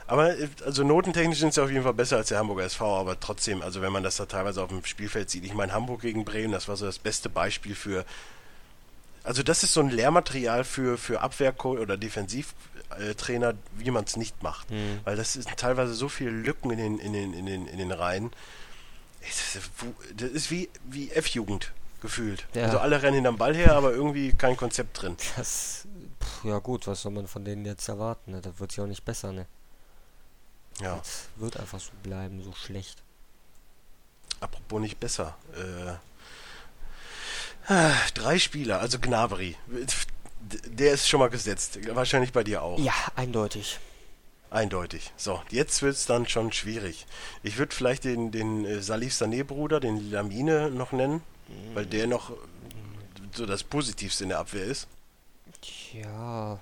Aber 0.06 0.34
also 0.66 0.84
notentechnisch 0.84 1.38
sind 1.38 1.54
sie 1.54 1.62
auf 1.62 1.70
jeden 1.70 1.84
Fall 1.84 1.94
besser 1.94 2.18
als 2.18 2.28
der 2.28 2.38
Hamburger 2.38 2.64
SV, 2.64 3.00
aber 3.00 3.18
trotzdem, 3.18 3.62
also 3.62 3.80
wenn 3.80 3.92
man 3.92 4.02
das 4.02 4.16
da 4.16 4.26
teilweise 4.26 4.62
auf 4.62 4.68
dem 4.68 4.84
Spielfeld 4.84 5.30
sieht, 5.30 5.44
ich 5.44 5.54
meine 5.54 5.72
Hamburg 5.72 6.02
gegen 6.02 6.24
Bremen, 6.24 6.52
das 6.52 6.68
war 6.68 6.76
so 6.76 6.84
das 6.84 6.98
beste 6.98 7.28
Beispiel 7.28 7.74
für. 7.74 8.04
Also 9.24 9.42
das 9.42 9.62
ist 9.62 9.72
so 9.72 9.80
ein 9.80 9.88
Lehrmaterial 9.88 10.64
für, 10.64 10.98
für 10.98 11.20
Abwehrcoach 11.20 11.78
oder 11.78 11.96
Defensivtrainer, 11.96 13.54
wie 13.78 13.90
man 13.90 14.04
es 14.04 14.16
nicht 14.16 14.42
macht. 14.42 14.68
Hm. 14.68 15.00
Weil 15.04 15.16
das 15.16 15.34
sind 15.34 15.56
teilweise 15.56 15.94
so 15.94 16.08
viele 16.08 16.30
Lücken 16.30 16.72
in 16.72 16.78
den, 16.78 16.98
in 16.98 17.12
den, 17.12 17.32
in 17.32 17.46
den, 17.46 17.66
in 17.66 17.78
den 17.78 17.92
Reihen. 17.92 18.32
Das 19.22 20.30
ist 20.32 20.50
wie, 20.50 20.68
wie 20.84 21.10
F-Jugend 21.10 21.72
gefühlt. 22.02 22.46
Ja. 22.54 22.64
Also 22.64 22.80
alle 22.80 23.00
rennen 23.00 23.14
hinterm 23.14 23.38
Ball 23.38 23.54
her, 23.54 23.76
aber 23.76 23.92
irgendwie 23.92 24.32
kein 24.32 24.56
Konzept 24.56 25.00
drin. 25.00 25.16
Das. 25.36 25.86
Pff, 26.22 26.44
ja, 26.44 26.58
gut, 26.58 26.86
was 26.86 27.02
soll 27.02 27.12
man 27.12 27.26
von 27.26 27.44
denen 27.44 27.64
jetzt 27.64 27.88
erwarten? 27.88 28.32
Ne? 28.32 28.40
Das 28.40 28.58
wird 28.58 28.76
ja 28.76 28.84
auch 28.84 28.88
nicht 28.88 29.04
besser, 29.04 29.32
ne? 29.32 29.46
Ja. 30.80 30.96
Das 30.96 31.28
wird 31.36 31.58
einfach 31.58 31.80
so 31.80 31.90
bleiben, 32.02 32.42
so 32.42 32.52
schlecht. 32.52 33.02
Apropos 34.40 34.80
nicht 34.80 34.98
besser. 34.98 35.36
Äh, 35.54 35.94
ah, 37.72 37.94
drei 38.14 38.38
Spieler, 38.38 38.80
also 38.80 38.98
Gnabry. 38.98 39.56
Der 40.66 40.94
ist 40.94 41.08
schon 41.08 41.20
mal 41.20 41.30
gesetzt. 41.30 41.78
Wahrscheinlich 41.94 42.32
bei 42.32 42.42
dir 42.42 42.62
auch. 42.62 42.78
Ja, 42.78 42.94
eindeutig. 43.14 43.78
Eindeutig. 44.50 45.12
So, 45.16 45.40
jetzt 45.50 45.80
wird 45.82 45.94
es 45.94 46.06
dann 46.06 46.28
schon 46.28 46.52
schwierig. 46.52 47.06
Ich 47.42 47.56
würde 47.56 47.74
vielleicht 47.74 48.04
den, 48.04 48.32
den 48.32 48.66
äh, 48.66 48.82
Salif 48.82 49.14
Sané-Bruder, 49.14 49.80
den 49.80 50.10
Lamine, 50.10 50.70
noch 50.70 50.92
nennen, 50.92 51.22
weil 51.72 51.86
der 51.86 52.06
noch 52.06 52.30
äh, 52.30 52.34
so 53.34 53.46
das 53.46 53.62
Positivste 53.62 54.24
in 54.24 54.30
der 54.30 54.40
Abwehr 54.40 54.64
ist. 54.64 54.88
Tja. 55.92 56.58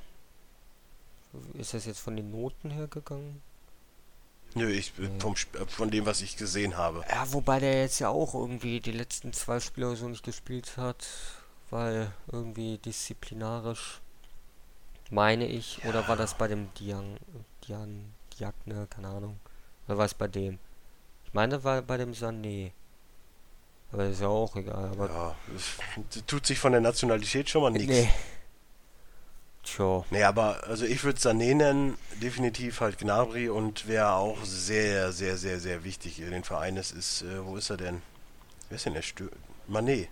Ist 1.55 1.75
das 1.75 1.87
jetzt 1.87 2.01
von 2.01 2.17
den 2.17 2.33
Noten 2.33 2.71
her 2.71 2.89
gegangen? 2.89 3.41
Nö, 4.55 4.69
ich, 4.69 4.93
äh, 4.99 5.09
vom, 5.21 5.35
äh, 5.35 5.67
von 5.69 5.91
dem, 5.93 6.05
was 6.05 6.21
ich 6.21 6.37
gesehen 6.37 6.77
habe. 6.77 7.05
Ja, 7.09 7.33
wobei 7.33 7.61
der 7.61 7.81
jetzt 7.83 8.01
ja 8.01 8.09
auch 8.09 8.35
irgendwie 8.35 8.81
die 8.81 8.91
letzten 8.91 9.33
zwei 9.33 9.61
Spiele 9.61 9.95
so 9.95 10.09
nicht 10.09 10.25
gespielt 10.25 10.77
hat, 10.77 11.07
weil 11.71 12.11
irgendwie 12.33 12.79
disziplinarisch, 12.79 14.01
meine 15.11 15.47
ich, 15.47 15.85
oder 15.85 16.09
war 16.09 16.17
das 16.17 16.35
bei 16.35 16.49
dem 16.49 16.75
Dian, 16.75 17.17
Dian, 17.69 18.13
Diagne, 18.37 18.89
keine 18.91 19.09
Ahnung, 19.09 19.39
oder 19.87 19.99
war 19.99 20.07
es 20.07 20.15
bei 20.15 20.27
dem? 20.27 20.59
Ich 21.25 21.33
meine, 21.33 21.63
war 21.63 21.83
bei 21.83 21.97
dem 21.97 22.13
Sané. 22.13 22.73
Aber 23.93 24.07
ist 24.07 24.21
ja 24.21 24.27
auch 24.27 24.57
egal, 24.57 24.89
aber 24.91 25.09
Ja, 25.09 25.37
es 25.55 26.27
tut 26.27 26.45
sich 26.45 26.59
von 26.59 26.73
der 26.73 26.81
Nationalität 26.81 27.49
schon 27.49 27.63
mal 27.63 27.71
nichts. 27.71 27.89
nee. 27.89 28.11
Tja, 29.63 30.05
Nee, 30.11 30.25
aber 30.25 30.65
also 30.67 30.85
ich 30.87 31.05
würde 31.05 31.19
Sané 31.19 31.55
nennen, 31.55 31.99
definitiv 32.23 32.81
halt 32.81 32.99
Gnabry 32.99 33.49
und 33.51 33.87
wer 33.87 34.15
auch 34.15 34.43
sehr, 34.45 35.13
sehr, 35.13 35.37
sehr, 35.37 35.61
sehr 35.61 35.85
wichtig 35.85 36.21
in 36.21 36.31
den 36.31 36.45
Verein 36.45 36.77
ist, 36.77 36.93
ist, 36.93 37.23
äh, 37.23 37.45
wo 37.45 37.57
ist 37.57 37.71
er 37.71 37.77
denn? 37.77 38.03
Wer 38.69 38.77
ist 38.77 38.87
denn 38.87 38.95
der 38.95 39.03
Stö 39.03 39.29
Mané. 39.69 40.09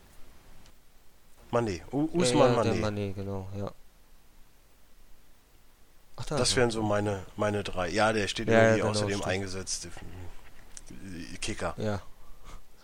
Mané. 1.51 1.81
U 1.93 2.09
Usman 2.13 2.53
ja, 2.55 2.63
ja, 2.65 2.73
Mané. 2.73 2.81
Mané, 2.81 3.13
genau, 3.15 3.49
ja. 3.57 3.73
Ach, 6.17 6.27
da 6.27 6.37
Das 6.37 6.55
wären 6.57 6.71
so 6.71 6.83
meine, 6.83 7.25
meine 7.37 7.65
drei. 7.65 7.89
Ja, 7.89 8.13
der 8.13 8.29
steht 8.29 8.49
Ja, 8.49 8.55
ja, 8.55 8.61
irgendwie 8.63 8.81
genau, 8.81 8.91
außerdem 8.91 9.11
stimmt. 9.19 9.27
eingesetzt. 9.27 9.89
Kicker. 11.41 11.75
Ja, 11.79 12.03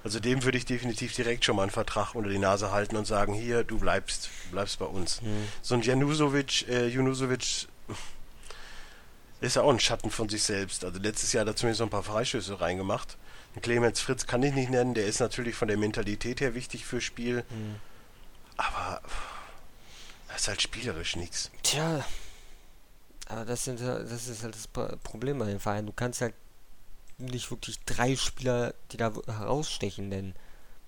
Also 0.05 0.21
dem 0.21 0.45
würde 0.45 0.59
ich 0.59 0.67
definitiv 0.67 1.15
direkt 1.15 1.45
schon 1.47 1.57
mal 1.57 1.63
einen 1.63 1.71
Vertrag 1.71 2.15
unter 2.15 2.29
die 2.31 2.39
Nase 2.39 2.71
halten 2.71 2.97
und 2.97 3.07
sagen, 3.07 3.33
hier, 3.33 3.65
du 3.65 3.79
bleibst, 3.79 4.29
du 4.45 4.51
bleibst 4.53 4.79
bei 4.79 4.85
uns. 4.85 5.21
hm. 5.23 5.49
So 5.63 5.75
ein 5.75 5.81
Janusovic, 5.83 6.69
äh, 6.69 6.87
Junusovic 6.89 7.67
ist 9.41 9.57
ja 9.57 9.63
auch 9.63 9.71
ein 9.71 9.81
Schatten 9.81 10.11
von 10.11 10.29
sich 10.29 10.43
selbst. 10.43 10.85
Also 10.85 10.99
letztes 11.01 11.33
Jahr 11.33 11.43
hat 11.43 11.49
er 11.49 11.57
zumindest 11.57 11.81
noch 11.81 11.87
ein 11.89 11.91
paar 11.91 12.03
Freistöße 12.03 12.61
reingemacht. 12.61 13.17
Und 13.55 13.63
Clemens 13.63 14.01
Fritz 14.01 14.27
kann 14.27 14.43
ich 14.43 14.53
nicht 14.55 14.71
nennen, 14.71 14.95
der 14.95 15.07
ist 15.07 15.21
natürlich 15.21 15.55
von 15.55 15.69
der 15.69 15.77
Mentalität 15.77 16.41
her 16.41 16.55
wichtig 16.55 16.85
fürs 16.85 17.05
Spiel, 17.05 17.45
Hm. 17.49 17.77
aber 18.57 19.01
das 20.29 20.43
ist 20.43 20.49
halt 20.49 20.61
spielerisch 20.63 21.17
nichts. 21.17 21.51
Tja, 21.63 22.05
aber 23.29 23.45
das, 23.45 23.65
sind, 23.65 23.81
das 23.81 24.29
ist 24.29 24.43
halt 24.43 24.55
das 24.55 24.67
Pro- 24.67 24.97
Problem 25.03 25.39
bei 25.39 25.47
den 25.47 25.61
Vereinen. 25.61 25.87
Du 25.87 25.93
kannst 25.93 26.21
halt 26.21 26.35
nicht 27.19 27.51
wirklich 27.51 27.81
drei 27.85 28.17
Spieler, 28.17 28.75
die 28.93 28.97
da 28.97 29.13
herausstechen, 29.27 30.09
nennen. 30.09 30.35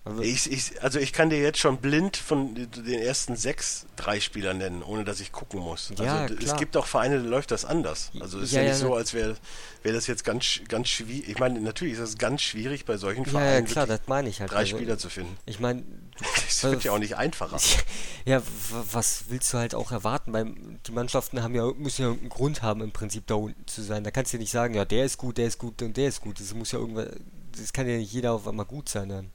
Wird- 0.06 0.24
Ich, 0.26 0.50
ich, 0.52 0.82
also 0.82 0.98
ich 1.00 1.12
kann 1.12 1.30
dir 1.30 1.40
jetzt 1.40 1.58
schon 1.58 1.78
blind 1.78 2.16
von 2.16 2.54
den 2.54 3.00
ersten 3.00 3.34
sechs 3.36 3.86
drei 3.96 4.20
Spieler 4.20 4.54
nennen, 4.54 4.82
ohne 4.82 5.04
dass 5.04 5.18
ich 5.20 5.32
gucken 5.32 5.60
muss. 5.60 5.90
Also 5.90 6.04
Ja, 6.04 6.26
d- 6.26 6.34
es 6.34 6.40
klar. 6.40 6.56
gibt 6.58 6.76
auch 6.76 6.86
Vereine, 6.86 7.20
da 7.22 7.28
läuft 7.28 7.50
das 7.50 7.64
anders. 7.64 8.12
Also 8.20 8.38
es 8.38 8.44
ist 8.44 8.52
Ja, 8.52 8.60
ja, 8.60 8.66
ja, 8.68 8.72
nicht 8.72 8.80
so, 8.80 8.90
ne- 8.90 8.94
als 8.96 9.14
wäre 9.14 9.36
wär 9.82 9.92
das 9.92 10.06
jetzt 10.06 10.24
ganz, 10.24 10.60
ganz 10.68 10.88
schwierig. 10.88 11.28
Ich 11.28 11.38
meine, 11.38 11.60
natürlich 11.60 11.94
ist 11.94 12.00
es 12.00 12.18
ganz 12.18 12.42
schwierig 12.42 12.84
bei 12.84 12.96
solchen 12.96 13.24
ja, 13.24 13.30
Vereinen 13.30 13.66
ja, 13.66 13.72
klar, 13.72 13.86
das 13.86 14.00
meine 14.06 14.28
ich 14.28 14.40
halt. 14.40 14.52
drei 14.52 14.58
Also, 14.58 14.76
Spieler 14.76 14.96
zu 14.98 15.08
finden. 15.10 15.36
Ich 15.46 15.58
meine, 15.60 15.82
Das 16.46 16.62
wird 16.62 16.84
ja 16.84 16.92
auch 16.92 16.98
nicht 16.98 17.16
einfacher. 17.16 17.58
ja, 18.24 18.40
was 18.92 19.24
willst 19.28 19.52
du 19.52 19.58
halt 19.58 19.74
auch 19.74 19.90
erwarten? 19.92 20.32
Weil 20.32 20.54
die 20.86 20.92
Mannschaften 20.92 21.42
haben 21.42 21.54
ja, 21.54 21.66
müssen 21.76 22.02
ja 22.02 22.08
irgendeinen 22.08 22.30
Grund 22.30 22.62
haben, 22.62 22.80
im 22.80 22.92
Prinzip 22.92 23.26
da 23.26 23.34
unten 23.34 23.66
zu 23.66 23.82
sein. 23.82 24.04
Da 24.04 24.10
kannst 24.10 24.32
du 24.32 24.36
ja 24.36 24.40
nicht 24.40 24.52
sagen, 24.52 24.74
ja, 24.74 24.84
der 24.84 25.04
ist 25.04 25.18
gut, 25.18 25.36
der 25.36 25.46
ist 25.48 25.58
gut 25.58 25.82
und 25.82 25.96
der 25.96 26.08
ist 26.08 26.20
gut. 26.22 26.40
Das 26.40 26.54
muss 26.54 26.72
ja 26.72 26.78
irgendwann, 26.78 27.10
das 27.60 27.72
kann 27.72 27.88
ja 27.88 27.96
nicht 27.98 28.12
jeder 28.12 28.32
auf 28.32 28.46
einmal 28.48 28.64
gut 28.66 28.88
sein 28.88 29.08
dann. 29.08 29.30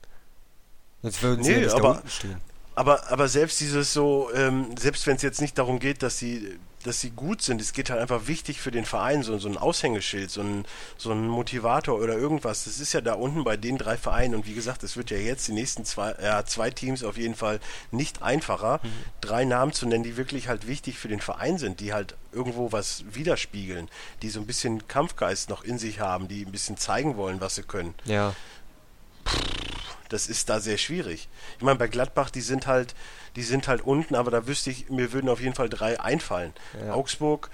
Sonst 1.02 1.22
würden 1.24 1.44
sie 1.44 1.52
Nee, 1.52 1.58
ja 1.58 1.64
nicht 1.66 1.74
aber- 1.76 1.82
da 1.82 1.90
unten 1.96 2.10
stehen. 2.10 2.38
Aber, 2.74 3.12
aber 3.12 3.28
selbst 3.28 3.60
dieses 3.60 3.92
so, 3.92 4.30
ähm, 4.34 4.76
selbst 4.80 5.06
wenn 5.06 5.18
es 5.18 5.22
jetzt 5.22 5.42
nicht 5.42 5.58
darum 5.58 5.80
geht, 5.80 6.02
dass 6.04 6.18
sie, 6.18 6.58
dass 6.86 7.02
sie 7.02 7.10
gut 7.12 7.42
sind, 7.42 7.60
es 7.60 7.74
geht 7.74 7.90
halt 7.90 8.00
einfach 8.00 8.28
wichtig 8.28 8.62
für 8.62 8.72
den 8.72 8.86
Verein, 8.86 9.24
so, 9.24 9.38
so 9.40 9.50
ein 9.50 9.58
Aushängeschild, 9.58 10.32
so 10.32 10.40
ein, 10.42 10.66
so 10.98 11.12
ein 11.12 11.28
Motivator 11.28 12.00
oder 12.00 12.18
irgendwas. 12.18 12.64
Das 12.64 12.80
ist 12.80 12.94
ja 12.94 13.02
da 13.02 13.14
unten 13.16 13.44
bei 13.44 13.58
den 13.58 13.78
drei 13.78 13.98
Vereinen 13.98 14.36
und 14.36 14.48
wie 14.48 14.54
gesagt, 14.54 14.84
es 14.84 14.96
wird 14.96 15.12
ja 15.12 15.18
jetzt 15.18 15.50
die 15.50 15.52
nächsten 15.52 15.84
zwei, 15.84 16.16
ja, 16.24 16.46
zwei 16.46 16.72
Teams 16.72 17.04
auf 17.04 17.18
jeden 17.18 17.36
Fall 17.36 17.60
nicht 17.92 18.24
einfacher, 18.24 18.80
mhm. 18.82 18.90
drei 19.20 19.44
Namen 19.44 19.74
zu 19.74 19.86
nennen, 19.86 20.06
die 20.06 20.16
wirklich 20.16 20.48
halt 20.48 20.66
wichtig 20.66 20.98
für 20.98 21.10
den 21.10 21.20
Verein 21.20 21.58
sind, 21.58 21.82
die 21.82 21.92
halt 21.94 22.16
irgendwo 22.32 22.72
was 22.72 23.04
widerspiegeln, 23.12 23.90
die 24.22 24.30
so 24.30 24.40
ein 24.40 24.48
bisschen 24.48 24.88
Kampfgeist 24.88 25.50
noch 25.50 25.66
in 25.66 25.78
sich 25.78 26.00
haben, 26.00 26.30
die 26.30 26.46
ein 26.46 26.54
bisschen 26.54 26.78
zeigen 26.78 27.18
wollen, 27.18 27.42
was 27.42 27.56
sie 27.56 27.64
können. 27.64 27.94
Ja. 28.06 28.34
Das 30.12 30.28
ist 30.28 30.50
da 30.50 30.60
sehr 30.60 30.78
schwierig. 30.78 31.30
Ich 31.58 31.64
meine, 31.64 31.80
bei 31.80 31.88
Gladbach, 31.88 32.30
die 32.30 32.42
sind 32.42 32.68
halt, 32.68 32.96
die 33.38 33.44
sind 33.44 33.70
halt 33.70 33.80
unten, 33.80 34.16
aber 34.16 34.30
da 34.30 34.46
wüsste 34.46 34.70
ich, 34.70 34.90
mir 34.90 35.14
würden 35.14 35.30
auf 35.30 35.40
jeden 35.40 35.56
Fall 35.56 35.70
drei 35.70 36.02
einfallen. 36.02 36.54
Ja. 36.84 36.94
Augsburg, 36.94 37.50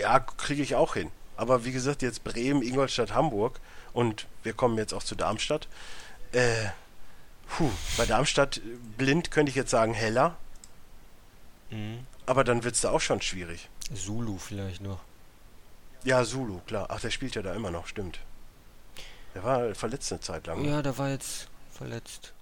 ja, 0.00 0.18
kriege 0.18 0.62
ich 0.62 0.76
auch 0.76 0.94
hin. 0.94 1.10
Aber 1.36 1.66
wie 1.66 1.72
gesagt, 1.72 2.00
jetzt 2.00 2.24
Bremen, 2.24 2.62
Ingolstadt, 2.62 3.12
Hamburg 3.12 3.60
und 3.92 4.26
wir 4.44 4.54
kommen 4.54 4.78
jetzt 4.78 4.94
auch 4.94 5.02
zu 5.02 5.14
Darmstadt. 5.14 5.68
Äh, 6.32 6.68
puh, 7.48 7.70
bei 7.98 8.06
Darmstadt 8.06 8.62
blind 8.96 9.30
könnte 9.30 9.50
ich 9.50 9.56
jetzt 9.56 9.70
sagen 9.70 9.92
heller. 9.92 10.36
Mhm. 11.70 12.06
Aber 12.24 12.44
dann 12.44 12.64
wird 12.64 12.76
es 12.76 12.80
da 12.80 12.92
auch 12.92 13.02
schon 13.02 13.20
schwierig. 13.20 13.68
Zulu 13.94 14.38
vielleicht 14.38 14.80
noch. 14.80 15.00
Ja, 16.02 16.24
Zulu, 16.24 16.60
klar. 16.66 16.86
Ach, 16.88 17.00
der 17.00 17.10
spielt 17.10 17.34
ja 17.34 17.42
da 17.42 17.52
immer 17.52 17.70
noch, 17.70 17.88
stimmt. 17.88 18.20
Der 19.36 19.44
war 19.44 19.74
verletzt 19.74 20.10
eine 20.12 20.20
Zeit 20.22 20.46
lang. 20.46 20.64
Ja, 20.64 20.80
der 20.80 20.96
war 20.96 21.10
jetzt 21.10 21.48
verletzt. 21.70 22.32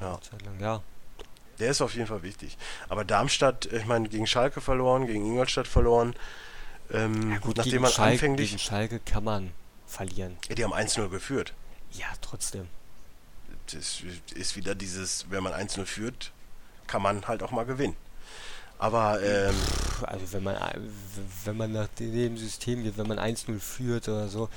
Ja. 0.00 0.12
Eine 0.12 0.20
Zeit 0.22 0.42
lang, 0.42 0.58
ja. 0.58 0.82
Der 1.58 1.70
ist 1.70 1.82
auf 1.82 1.94
jeden 1.94 2.06
Fall 2.06 2.22
wichtig. 2.22 2.56
Aber 2.88 3.04
Darmstadt, 3.04 3.66
ich 3.66 3.84
meine, 3.84 4.08
gegen 4.08 4.26
Schalke 4.26 4.62
verloren, 4.62 5.06
gegen 5.06 5.26
Ingolstadt 5.26 5.68
verloren. 5.68 6.14
Ähm, 6.90 7.32
ja 7.32 7.38
gut, 7.38 7.58
nachdem 7.58 7.82
man 7.82 7.90
Schalke, 7.90 8.12
anfänglich. 8.12 8.48
Gegen 8.48 8.60
Schalke 8.60 8.98
kann 8.98 9.24
man 9.24 9.52
verlieren. 9.86 10.38
Ja, 10.48 10.54
die 10.54 10.64
haben 10.64 10.72
1-0 10.72 11.06
geführt. 11.10 11.52
Ja, 11.92 12.06
trotzdem. 12.22 12.66
Das 13.70 14.02
ist 14.34 14.56
wieder 14.56 14.74
dieses, 14.74 15.26
wenn 15.28 15.42
man 15.42 15.52
1-0 15.52 15.84
führt, 15.84 16.32
kann 16.86 17.02
man 17.02 17.28
halt 17.28 17.42
auch 17.42 17.50
mal 17.50 17.66
gewinnen. 17.66 17.96
Aber 18.78 19.22
ähm, 19.22 19.54
also 20.02 20.32
wenn 20.32 20.44
man 20.44 20.56
wenn 21.44 21.56
man 21.58 21.72
nach 21.72 21.88
dem 21.98 22.38
System 22.38 22.84
geht, 22.84 22.96
wenn 22.96 23.06
man 23.06 23.18
1-0 23.18 23.58
führt 23.60 24.08
oder 24.08 24.28
so, 24.28 24.46
äh, 24.46 24.48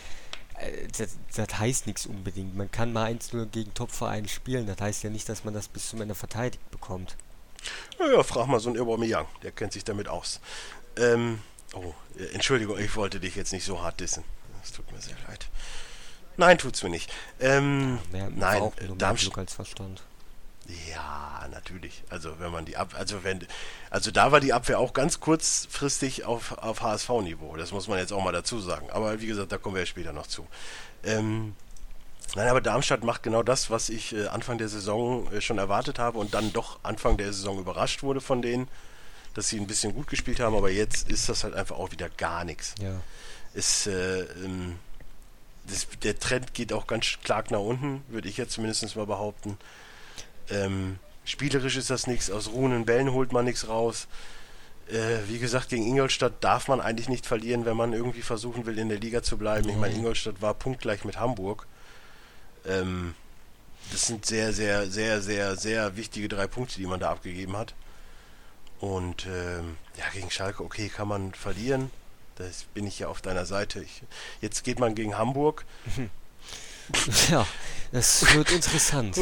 das, 0.98 1.18
das, 1.36 1.60
heißt 1.60 1.88
nichts 1.88 2.06
unbedingt. 2.06 2.56
Man 2.56 2.72
kann 2.72 2.92
mal 2.92 3.12
1-0 3.12 3.46
gegen 3.48 3.74
Topvereine 3.74 4.28
spielen. 4.28 4.68
Das 4.68 4.80
heißt 4.80 5.04
ja 5.04 5.10
nicht, 5.10 5.30
dass 5.30 5.44
man 5.44 5.54
das 5.54 5.68
bis 5.68 5.90
zum 5.90 6.02
Ende 6.02 6.16
verteidigt 6.16 6.72
bekommt. 6.72 7.16
Naja, 8.00 8.24
frag 8.24 8.48
mal 8.48 8.60
so 8.60 8.70
einen 8.70 8.80
Aubameyang. 8.80 9.28
Der 9.44 9.52
kennt 9.52 9.74
sich 9.74 9.84
damit 9.84 10.08
aus. 10.08 10.40
Ähm, 10.98 11.42
oh, 11.74 11.94
äh, 12.18 12.34
Entschuldigung, 12.34 12.78
ich 12.80 12.96
wollte 12.96 13.20
dich 13.20 13.36
jetzt 13.36 13.54
nicht 13.54 13.66
so 13.66 13.82
hart 13.82 14.00
dissen. 14.00 14.24
Das 14.62 14.72
tut 14.72 14.92
mir 14.92 15.02
sehr 15.02 15.18
leid. 15.28 15.48
Nein, 16.38 16.58
tut's 16.58 16.84
mir 16.84 16.90
nicht. 16.90 17.12
Ähm, 17.40 18.00
ja, 18.14 18.30
nein, 18.30 18.62
auch 18.62 18.74
Darmstadt 18.98 19.38
als 19.38 19.54
Verstand. 19.54 20.04
Ja, 20.90 21.48
natürlich. 21.50 22.04
Also 22.10 22.40
wenn 22.40 22.52
man 22.52 22.66
die 22.66 22.76
Ab 22.76 22.94
also 22.98 23.24
wenn 23.24 23.46
also 23.90 24.12
da 24.12 24.32
war 24.32 24.40
die 24.40 24.54
Abwehr 24.54 24.80
auch 24.80 24.94
ganz 24.94 25.20
kurzfristig 25.20 26.26
auf, 26.26 26.58
auf 26.58 26.82
HSV-Niveau. 26.82 27.56
Das 27.56 27.72
muss 27.72 27.88
man 27.88 28.00
jetzt 28.00 28.12
auch 28.12 28.24
mal 28.24 28.34
dazu 28.34 28.60
sagen. 28.60 28.90
Aber 28.92 29.22
wie 29.22 29.28
gesagt, 29.28 29.52
da 29.52 29.58
kommen 29.58 29.76
wir 29.76 29.84
ja 29.84 29.86
später 29.86 30.12
noch 30.12 30.28
zu. 30.28 30.46
Ähm, 31.04 31.56
nein, 32.36 32.50
aber 32.50 32.60
Darmstadt 32.60 33.04
macht 33.04 33.24
genau 33.24 33.44
das, 33.44 33.70
was 33.70 33.88
ich 33.90 34.14
äh, 34.14 34.28
Anfang 34.28 34.58
der 34.58 34.68
Saison 34.68 35.32
äh, 35.32 35.40
schon 35.40 35.58
erwartet 35.58 36.00
habe 36.00 36.20
und 36.20 36.34
dann 36.34 36.52
doch 36.52 36.80
Anfang 36.84 37.16
der 37.16 37.32
Saison 37.32 37.60
überrascht 37.60 38.04
wurde 38.04 38.20
von 38.20 38.42
denen, 38.42 38.68
dass 39.36 39.48
sie 39.48 39.60
ein 39.60 39.68
bisschen 39.68 39.94
gut 39.94 40.08
gespielt 40.08 40.42
haben. 40.42 40.56
Aber 40.56 40.70
jetzt 40.70 41.10
ist 41.10 41.30
das 41.30 41.46
halt 41.46 41.54
einfach 41.54 41.78
auch 41.78 41.92
wieder 41.92 42.10
gar 42.10 42.44
nichts. 42.44 42.76
Ja. 42.82 43.00
Ist 43.54 43.88
äh, 43.88 44.24
ähm, 44.44 44.80
das, 45.68 45.88
der 46.04 46.20
Trend 46.20 46.54
geht 46.54 46.74
auch 46.74 46.88
ganz 46.88 47.06
stark 47.06 47.52
nach 47.52 47.60
unten, 47.60 48.04
würde 48.10 48.28
ich 48.28 48.36
jetzt 48.36 48.54
zumindest 48.54 48.96
mal 48.98 49.06
behaupten. 49.06 49.58
Ähm, 50.50 51.00
spielerisch 51.26 51.78
ist 51.78 51.90
das 51.90 52.08
nichts, 52.08 52.32
aus 52.32 52.50
ruhenden 52.50 52.86
Bällen 52.86 53.12
holt 53.12 53.32
man 53.32 53.46
nichts 53.46 53.68
raus. 53.68 54.08
Äh, 54.90 55.28
wie 55.28 55.40
gesagt, 55.40 55.70
gegen 55.70 55.86
Ingolstadt 55.86 56.42
darf 56.42 56.68
man 56.70 56.80
eigentlich 56.80 57.10
nicht 57.10 57.26
verlieren, 57.26 57.66
wenn 57.66 57.76
man 57.76 57.94
irgendwie 57.94 58.22
versuchen 58.22 58.66
will, 58.66 58.78
in 58.80 58.90
der 58.90 59.00
Liga 59.00 59.22
zu 59.22 59.38
bleiben. 59.38 59.68
Ich 59.68 59.76
meine, 59.76 59.94
mhm. 59.94 60.00
Ingolstadt 60.00 60.42
war 60.42 60.54
punktgleich 60.54 61.04
mit 61.04 61.20
Hamburg. 61.20 61.68
Ähm, 62.66 63.14
das 63.92 64.08
sind 64.08 64.26
sehr, 64.26 64.54
sehr, 64.54 64.88
sehr, 64.90 65.22
sehr, 65.22 65.56
sehr 65.56 65.98
wichtige 65.98 66.30
drei 66.30 66.48
Punkte, 66.48 66.78
die 66.78 66.86
man 66.86 67.00
da 67.00 67.10
abgegeben 67.10 67.58
hat. 67.58 67.74
Und 68.80 69.26
ähm, 69.26 69.78
ja, 69.98 70.06
gegen 70.14 70.30
Schalke, 70.30 70.64
okay, 70.64 70.90
kann 70.90 71.08
man 71.08 71.34
verlieren. 71.34 71.90
Das 72.36 72.64
bin 72.74 72.86
ich 72.86 73.00
ja 73.00 73.08
auf 73.08 73.22
deiner 73.22 73.46
Seite. 73.46 73.82
Ich, 73.82 74.04
jetzt 74.42 74.64
geht 74.64 74.80
man 74.80 74.96
gegen 74.96 75.18
Hamburg. 75.18 75.66
Ja, 77.30 77.46
das 77.92 78.34
wird 78.34 78.52
interessant. 78.52 79.18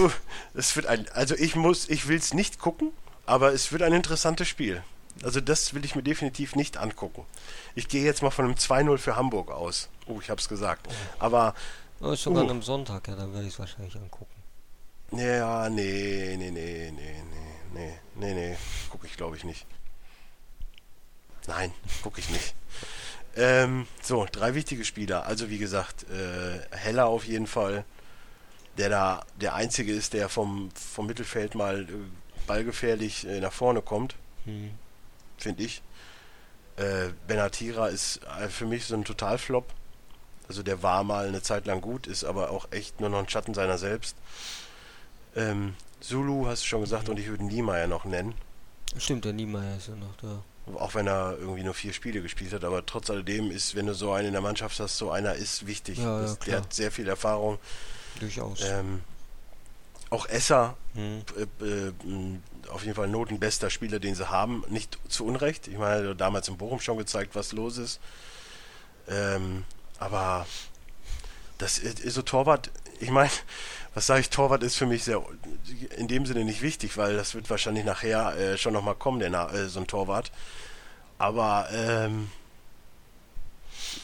Es 0.53 0.75
wird 0.75 0.85
ein, 0.85 1.07
also 1.13 1.35
ich 1.35 1.55
muss, 1.55 1.89
ich 1.89 2.07
will 2.07 2.17
es 2.17 2.33
nicht 2.33 2.59
gucken, 2.59 2.91
aber 3.25 3.53
es 3.53 3.71
wird 3.71 3.81
ein 3.81 3.93
interessantes 3.93 4.47
Spiel. 4.47 4.83
Also 5.23 5.39
das 5.39 5.73
will 5.73 5.85
ich 5.85 5.95
mir 5.95 6.03
definitiv 6.03 6.55
nicht 6.55 6.77
angucken. 6.77 7.25
Ich 7.73 7.87
gehe 7.87 8.03
jetzt 8.03 8.21
mal 8.21 8.31
von 8.31 8.45
einem 8.45 8.55
2-0 8.55 8.97
für 8.97 9.15
Hamburg 9.15 9.49
aus. 9.49 9.89
Oh, 10.07 10.19
ich 10.21 10.29
habe 10.29 10.41
es 10.41 10.49
gesagt. 10.49 10.87
Aber 11.19 11.55
oh, 12.01 12.11
ist 12.11 12.23
sogar 12.23 12.45
uh, 12.45 12.49
am 12.49 12.61
Sonntag, 12.61 13.07
ja, 13.07 13.15
dann 13.15 13.33
werde 13.33 13.47
ich 13.47 13.53
es 13.53 13.59
wahrscheinlich 13.59 13.95
angucken. 13.95 14.35
Ja, 15.11 15.69
nee, 15.69 16.35
nee, 16.37 16.51
nee, 16.51 16.91
nee, 16.91 17.23
nee, 17.23 17.43
nee, 17.73 17.99
nee, 18.15 18.33
nee, 18.33 18.57
gucke 18.89 19.07
ich 19.07 19.15
glaube 19.15 19.37
ich 19.37 19.43
nicht. 19.43 19.65
Nein, 21.47 21.71
gucke 22.01 22.19
ich 22.19 22.29
nicht. 22.29 22.55
Ähm, 23.35 23.87
so, 24.01 24.25
drei 24.31 24.55
wichtige 24.55 24.85
Spieler. 24.85 25.25
Also 25.25 25.49
wie 25.49 25.57
gesagt, 25.57 26.05
äh, 26.09 26.59
Heller 26.75 27.07
auf 27.07 27.25
jeden 27.25 27.47
Fall, 27.47 27.83
der 28.77 28.89
da 28.89 29.25
der 29.39 29.55
Einzige 29.55 29.93
ist, 29.93 30.13
der 30.13 30.29
vom, 30.29 30.69
vom 30.71 31.07
Mittelfeld 31.07 31.55
mal 31.55 31.81
äh, 31.81 31.87
ballgefährlich 32.47 33.27
äh, 33.27 33.39
nach 33.39 33.53
vorne 33.53 33.81
kommt. 33.81 34.15
Hm. 34.45 34.71
Finde 35.37 35.63
ich. 35.63 35.81
Äh, 36.77 37.09
Benatira 37.27 37.87
ist 37.87 38.21
äh, 38.39 38.47
für 38.47 38.65
mich 38.65 38.85
so 38.85 38.95
ein 38.95 39.05
Totalflop. 39.05 39.65
Also 40.47 40.63
der 40.63 40.83
war 40.83 41.03
mal 41.03 41.27
eine 41.27 41.41
Zeit 41.41 41.65
lang 41.65 41.81
gut, 41.81 42.07
ist 42.07 42.23
aber 42.23 42.51
auch 42.51 42.67
echt 42.71 42.99
nur 43.01 43.09
noch 43.09 43.19
ein 43.19 43.29
Schatten 43.29 43.53
seiner 43.53 43.77
selbst. 43.77 44.15
Ähm, 45.35 45.75
Zulu 45.99 46.45
hast 46.47 46.63
du 46.63 46.67
schon 46.67 46.81
gesagt 46.81 47.05
mhm. 47.05 47.11
und 47.11 47.19
ich 47.19 47.27
würde 47.27 47.43
Niemeyer 47.43 47.87
noch 47.87 48.05
nennen. 48.05 48.35
Stimmt, 48.97 49.25
der 49.25 49.33
Niemeyer 49.33 49.77
ist 49.77 49.87
ja 49.87 49.95
noch 49.95 50.15
da. 50.21 50.43
Auch 50.73 50.95
wenn 50.95 51.07
er 51.07 51.37
irgendwie 51.39 51.63
nur 51.63 51.75
vier 51.75 51.93
Spiele 51.93 52.21
gespielt 52.21 52.51
hat, 52.53 52.63
aber 52.63 52.85
trotz 52.85 53.09
alledem 53.09 53.51
ist, 53.51 53.75
wenn 53.75 53.85
du 53.85 53.93
so 53.93 54.11
einen 54.11 54.27
in 54.27 54.33
der 54.33 54.41
Mannschaft 54.41 54.79
hast, 54.79 54.97
so 54.97 55.11
einer 55.11 55.35
ist 55.35 55.67
wichtig. 55.67 55.99
Ja, 55.99 56.21
das, 56.21 56.31
ja, 56.31 56.45
der 56.45 56.57
hat 56.57 56.73
sehr 56.73 56.91
viel 56.91 57.07
Erfahrung. 57.07 57.59
Durchaus. 58.19 58.61
Ähm, 58.63 59.01
auch 60.09 60.27
Esser, 60.27 60.75
hm. 60.93 61.21
äh, 61.37 61.65
äh, 61.65 61.93
auf 62.69 62.83
jeden 62.83 62.95
Fall 62.95 63.07
notenbester 63.07 63.69
Spieler, 63.69 63.99
den 63.99 64.15
sie 64.15 64.29
haben. 64.29 64.63
Nicht 64.69 64.97
zu 65.07 65.25
Unrecht. 65.25 65.67
Ich 65.67 65.77
meine, 65.77 66.15
damals 66.15 66.47
in 66.47 66.57
Bochum 66.57 66.79
schon 66.79 66.97
gezeigt, 66.97 67.35
was 67.35 67.51
los 67.51 67.77
ist. 67.77 67.99
Ähm, 69.07 69.65
aber 69.99 70.47
das 71.57 71.77
ist 71.77 72.13
so 72.13 72.21
Torwart, 72.21 72.71
ich 72.99 73.11
meine, 73.11 73.29
was 73.95 74.05
sage 74.07 74.19
ich, 74.19 74.29
Torwart 74.29 74.61
ist 74.61 74.75
für 74.75 74.85
mich 74.85 75.05
sehr 75.05 75.23
in 75.97 76.07
dem 76.07 76.25
Sinne 76.25 76.43
nicht 76.43 76.61
wichtig, 76.61 76.97
weil 76.97 77.15
das 77.15 77.33
wird 77.33 77.49
wahrscheinlich 77.49 77.85
nachher 77.85 78.37
äh, 78.37 78.57
schon 78.57 78.73
nochmal 78.73 78.95
kommen, 78.95 79.19
der, 79.19 79.31
äh, 79.53 79.69
so 79.69 79.79
ein 79.79 79.87
Torwart. 79.87 80.31
Aber 81.17 81.69
ähm, 81.71 82.29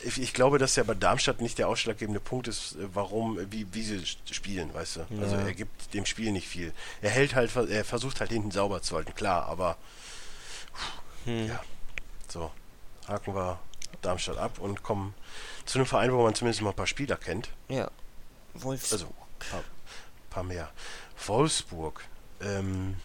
ich, 0.02 0.22
ich, 0.22 0.34
glaube, 0.34 0.60
dass 0.60 0.78
ja 0.78 0.84
bei 0.84 0.94
Darmstadt 0.94 1.42
nicht 1.42 1.58
der 1.58 1.68
ausschlaggebende 1.68 2.22
Punkt 2.22 2.48
ist, 2.48 2.76
äh, 2.76 2.88
warum, 2.94 3.38
wie, 3.52 3.68
wie 3.74 3.84
sie 3.84 4.02
spielen, 4.32 4.74
weißt 4.74 4.96
du. 4.96 5.00
Ja. 5.10 5.24
Also 5.24 5.36
er 5.36 5.54
gibt 5.54 5.94
dem 5.94 6.06
Spiel 6.06 6.32
nicht 6.32 6.48
viel. 6.48 6.72
Er 7.02 7.10
hält 7.10 7.36
halt, 7.36 7.54
er 7.56 7.84
versucht 7.84 8.22
halt 8.22 8.32
hinten 8.32 8.52
sauber 8.52 8.82
zu 8.82 8.96
halten, 8.96 9.14
klar, 9.14 9.46
aber 9.48 9.76
hm. 11.26 11.50
ja. 11.50 11.62
So, 12.30 12.50
haken 13.10 13.36
wir 13.36 13.60
Darmstadt 14.02 14.38
ab 14.38 14.58
und 14.60 14.84
kommen 14.84 15.14
zu 15.66 15.78
einem 15.78 15.86
Verein, 15.86 16.14
wo 16.14 16.24
man 16.24 16.34
zumindest 16.34 16.62
mal 16.62 16.70
ein 16.70 16.76
paar 16.78 16.88
Spieler 16.88 17.18
kennt. 17.18 17.50
Ja. 17.68 17.92
Wolfsburg. 18.54 19.02
Also, 19.02 19.64
paar 20.32 20.44
mehr. 20.44 20.72
Wolfsburg. 21.28 22.04
Ähm, 22.41 22.96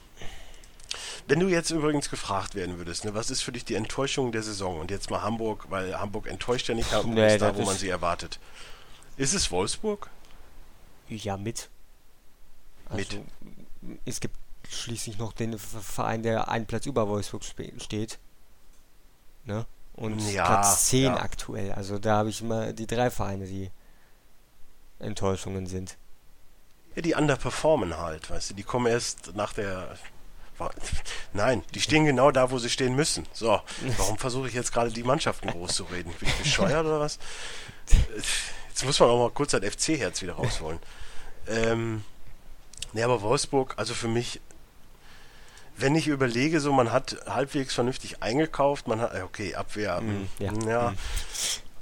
wenn 1.28 1.40
du 1.40 1.48
jetzt 1.48 1.70
übrigens 1.70 2.08
gefragt 2.08 2.54
werden 2.54 2.78
würdest, 2.78 3.04
ne, 3.04 3.14
was 3.14 3.30
ist 3.30 3.42
für 3.42 3.52
dich 3.52 3.64
die 3.64 3.74
Enttäuschung 3.74 4.32
der 4.32 4.42
Saison? 4.42 4.80
Und 4.80 4.90
jetzt 4.90 5.10
mal 5.10 5.20
Hamburg, 5.20 5.66
weil 5.68 5.98
Hamburg 5.98 6.26
enttäuscht 6.26 6.68
ja 6.68 6.74
nicht, 6.74 6.90
Hamburg 6.92 7.14
nee, 7.14 7.34
ist 7.34 7.42
da, 7.42 7.54
wo 7.54 7.62
man 7.64 7.76
sie 7.76 7.88
erwartet. 7.88 8.38
Ist 9.18 9.34
es 9.34 9.50
Wolfsburg? 9.50 10.08
Ja, 11.08 11.36
mit. 11.36 11.68
Also, 12.88 13.18
mit. 13.82 14.00
Es 14.04 14.20
gibt 14.20 14.36
schließlich 14.68 15.18
noch 15.18 15.32
den 15.32 15.58
Verein, 15.58 16.22
der 16.22 16.48
einen 16.48 16.66
Platz 16.66 16.86
über 16.86 17.08
Wolfsburg 17.08 17.44
steht. 17.44 18.18
Ne? 19.44 19.66
Und 19.94 20.20
ja, 20.32 20.44
Platz 20.44 20.86
10 20.88 21.02
ja. 21.04 21.16
aktuell. 21.16 21.72
Also 21.72 21.98
da 21.98 22.16
habe 22.16 22.28
ich 22.28 22.42
immer 22.42 22.72
die 22.72 22.86
drei 22.86 23.10
Vereine, 23.10 23.46
die 23.46 23.70
Enttäuschungen 24.98 25.66
sind. 25.66 25.96
Ja, 26.96 27.02
die 27.02 27.14
underperformen 27.14 27.98
halt, 27.98 28.30
weißt 28.30 28.50
du, 28.50 28.54
die 28.54 28.62
kommen 28.62 28.86
erst 28.86 29.36
nach 29.36 29.52
der. 29.52 29.96
Nein, 31.34 31.62
die 31.74 31.82
stehen 31.82 32.06
genau 32.06 32.30
da, 32.30 32.50
wo 32.50 32.58
sie 32.58 32.70
stehen 32.70 32.96
müssen. 32.96 33.26
So, 33.34 33.60
warum 33.98 34.16
versuche 34.16 34.48
ich 34.48 34.54
jetzt 34.54 34.72
gerade 34.72 34.90
die 34.90 35.02
Mannschaften 35.02 35.48
groß 35.50 35.74
zu 35.74 35.84
reden? 35.84 36.12
Bin 36.18 36.28
ich 36.28 36.34
bescheuert 36.36 36.86
oder 36.86 36.98
was? 36.98 37.18
Jetzt 38.68 38.84
muss 38.86 38.98
man 38.98 39.10
auch 39.10 39.18
mal 39.18 39.30
kurz 39.30 39.54
ein 39.54 39.62
FC-Herz 39.62 40.22
wieder 40.22 40.32
rausholen. 40.32 40.78
Ähm, 41.48 42.02
ne, 42.94 43.04
aber 43.04 43.20
Wolfsburg, 43.20 43.74
also 43.76 43.94
für 43.94 44.08
mich, 44.08 44.40
wenn 45.76 45.94
ich 45.94 46.08
überlege, 46.08 46.60
so 46.60 46.72
man 46.72 46.90
hat 46.90 47.16
halbwegs 47.28 47.74
vernünftig 47.74 48.22
eingekauft, 48.22 48.88
man 48.88 49.00
hat, 49.00 49.14
okay, 49.22 49.54
Abwehr, 49.54 50.00
mm, 50.00 50.28
ja. 50.38 50.52
ja. 50.66 50.90
Mm. 50.90 50.96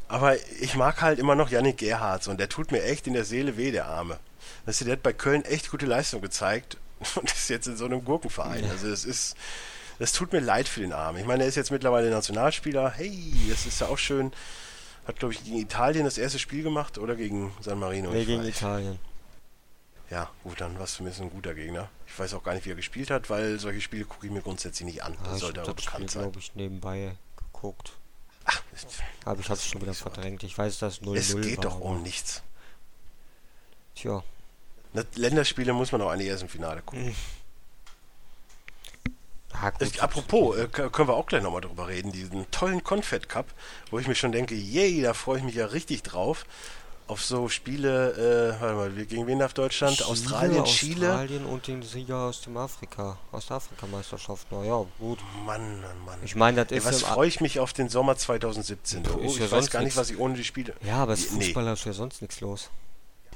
Aber 0.09 0.37
ich 0.61 0.75
mag 0.75 1.01
halt 1.01 1.19
immer 1.19 1.35
noch 1.35 1.51
Yannick 1.51 1.79
Gerhardt 1.79 2.29
und 2.29 2.39
der 2.39 2.49
tut 2.49 2.73
mir 2.73 2.83
echt 2.83 3.07
in 3.07 3.15
der 3.15 3.25
Seele 3.25 3.57
weh, 3.57 3.71
der 3.71 3.87
Arme. 3.87 4.19
Weißt 4.67 4.81
du, 4.81 4.85
der 4.85 4.93
hat 4.95 5.03
bei 5.03 5.13
Köln 5.13 5.45
echt 5.45 5.71
gute 5.71 5.87
Leistung 5.87 6.21
gezeigt 6.21 6.77
und 7.17 7.31
ist 7.31 7.49
jetzt 7.49 7.67
in 7.67 7.77
so 7.77 7.85
einem 7.85 8.05
Gurkenverein. 8.05 8.65
Ja. 8.65 8.71
Also 8.71 8.89
es 8.89 9.05
ist, 9.05 9.37
das 9.99 10.13
tut 10.13 10.33
mir 10.33 10.41
leid 10.41 10.69
für 10.69 10.81
den 10.81 10.93
Arm. 10.93 11.17
Ich 11.17 11.27
meine, 11.27 11.43
er 11.45 11.49
ist 11.49 11.57
jetzt 11.57 11.71
mittlerweile 11.71 12.11
Nationalspieler. 12.11 12.91
Hey, 12.91 13.33
das 13.49 13.67
ist 13.67 13.81
ja 13.81 13.89
auch 13.89 13.99
schön. 13.99 14.33
Hat, 15.07 15.19
glaube 15.19 15.35
ich, 15.35 15.45
gegen 15.45 15.59
Italien 15.59 16.05
das 16.05 16.17
erste 16.17 16.39
Spiel 16.39 16.63
gemacht 16.63 16.97
oder 16.99 17.15
gegen 17.15 17.53
San 17.61 17.79
Marino? 17.79 18.11
Nee, 18.11 18.25
gegen 18.25 18.43
weiß. 18.43 18.49
Italien. 18.49 18.99
Ja, 20.11 20.31
gut, 20.43 20.61
dann 20.61 20.77
war 20.77 20.85
es 20.85 20.95
zumindest 20.95 21.23
ein 21.23 21.31
guter 21.31 21.55
Gegner. 21.55 21.89
Ich 22.07 22.19
weiß 22.19 22.35
auch 22.35 22.43
gar 22.43 22.55
nicht, 22.55 22.65
wie 22.67 22.71
er 22.71 22.77
gespielt 22.77 23.11
hat, 23.11 23.31
weil 23.31 23.59
solche 23.59 23.81
Spiele 23.81 24.05
gucke 24.05 24.27
ich 24.27 24.33
mir 24.33 24.43
grundsätzlich 24.43 24.87
nicht 24.87 25.03
an. 25.03 25.15
Ja, 25.15 25.31
das 25.31 25.41
sollte 25.41 25.63
aber 25.63 25.75
bekannt 25.75 25.95
Spiel, 25.97 26.09
sein. 26.11 26.23
glaube 26.23 26.39
ich, 26.39 26.55
nebenbei 26.55 27.17
geguckt. 27.37 27.93
Ach, 28.45 28.63
aber 29.25 29.41
ich 29.41 29.49
habe 29.49 29.59
es 29.59 29.67
schon 29.67 29.81
wieder 29.81 29.95
verdrängt. 29.95 30.43
Ich 30.43 30.57
weiß, 30.57 30.79
dass 30.79 31.01
0-0 31.01 31.17
Es 31.17 31.35
geht 31.41 31.59
war, 31.59 31.65
doch 31.65 31.81
um 31.81 32.03
nichts. 32.03 32.43
Tja. 33.95 34.23
Länderspiele 35.15 35.73
muss 35.73 35.93
man 35.93 36.03
auch 36.03 36.11
eigentlich 36.11 36.29
erst 36.29 36.43
im 36.43 36.49
Finale 36.49 36.83
gucken. 36.83 37.07
Mhm. 37.07 37.15
Ah, 39.53 39.71
gut, 39.71 40.01
apropos, 40.01 40.57
äh, 40.57 40.67
können 40.67 41.09
wir 41.09 41.15
auch 41.15 41.27
gleich 41.27 41.43
nochmal 41.43 41.61
drüber 41.61 41.87
reden, 41.87 42.11
diesen 42.11 42.51
tollen 42.51 42.83
Confed 42.83 43.29
Cup, 43.29 43.47
wo 43.91 43.99
ich 43.99 44.09
mir 44.09 44.15
schon 44.15 44.33
denke, 44.33 44.55
yay, 44.55 45.03
da 45.03 45.15
freue 45.15 45.39
ich 45.39 45.45
mich 45.45 45.55
ja 45.55 45.67
richtig 45.67 46.03
drauf. 46.03 46.45
Auf 47.07 47.23
so 47.23 47.51
Spiele, 47.51 48.57
äh, 48.57 48.61
warte 48.63 48.75
mal, 48.77 49.05
gegen 49.05 49.27
wen 49.27 49.39
darf 49.39 49.53
Deutschland? 49.53 49.99
Chile, 49.99 50.09
Australien, 50.09 50.65
Chile? 50.65 51.09
Australien 51.11 51.45
und 51.45 51.67
den 51.67 51.83
Sieger 51.83 52.17
aus 52.17 52.41
dem 52.41 52.57
Afrika, 52.57 53.19
Ostafrika-Meisterschaft. 53.31 54.47
Na 54.51 54.65
ja, 54.65 54.87
gut. 54.99 55.19
Mann, 55.45 55.83
Mann, 55.83 56.05
Mann. 56.07 56.19
Ich 56.25 56.35
meine, 56.35 56.65
das 56.65 56.73
ist. 56.73 56.85
Ja, 56.85 56.91
was 56.91 57.03
freue 57.03 57.29
ich 57.29 57.43
mich 57.43 57.61
auf 57.61 57.75
den 57.75 57.91
Sommer 57.91 58.17
2017? 58.17 59.05
Oh, 59.07 59.21
ich 59.23 59.39
ja 59.39 59.51
weiß 59.51 59.71
gar 59.71 59.83
nicht, 59.83 59.99
was 59.99 60.09
ich 60.09 60.19
ohne 60.19 60.35
die 60.35 60.45
Spiele. 60.45 60.75
Ja, 60.83 60.97
aber 60.97 61.13
als 61.13 61.27
Fußballer 61.27 61.69
nee. 61.69 61.75
ist 61.75 61.85
ja 61.85 61.93
sonst 61.93 62.23
nichts 62.23 62.41
los. 62.41 62.71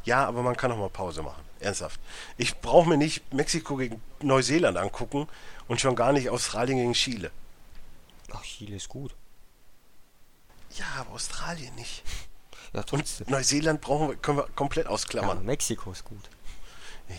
Ja, 0.08 0.24
aber 0.24 0.42
man 0.42 0.56
kann 0.56 0.72
auch 0.72 0.78
mal 0.78 0.88
Pause 0.88 1.22
machen. 1.22 1.42
Ernsthaft. 1.60 2.00
Ich 2.38 2.62
brauche 2.62 2.88
mir 2.88 2.96
nicht 2.96 3.30
Mexiko 3.30 3.76
gegen 3.76 4.00
Neuseeland 4.22 4.78
angucken 4.78 5.28
und 5.66 5.82
schon 5.82 5.94
gar 5.96 6.14
nicht 6.14 6.30
Australien 6.30 6.78
gegen 6.78 6.94
Chile. 6.94 7.30
Ach, 8.32 8.42
Chile 8.42 8.76
ist 8.76 8.88
gut. 8.88 9.14
Ja, 10.76 10.86
aber 11.00 11.12
Australien 11.12 11.74
nicht. 11.74 12.02
Ja, 12.74 12.84
und 12.90 13.30
Neuseeland 13.30 13.80
brauchen 13.80 14.08
wir, 14.08 14.16
können 14.16 14.36
wir 14.36 14.46
komplett 14.54 14.88
ausklammern. 14.88 15.38
Ja, 15.38 15.42
Mexiko 15.42 15.90
ist 15.90 16.04
gut. 16.04 16.28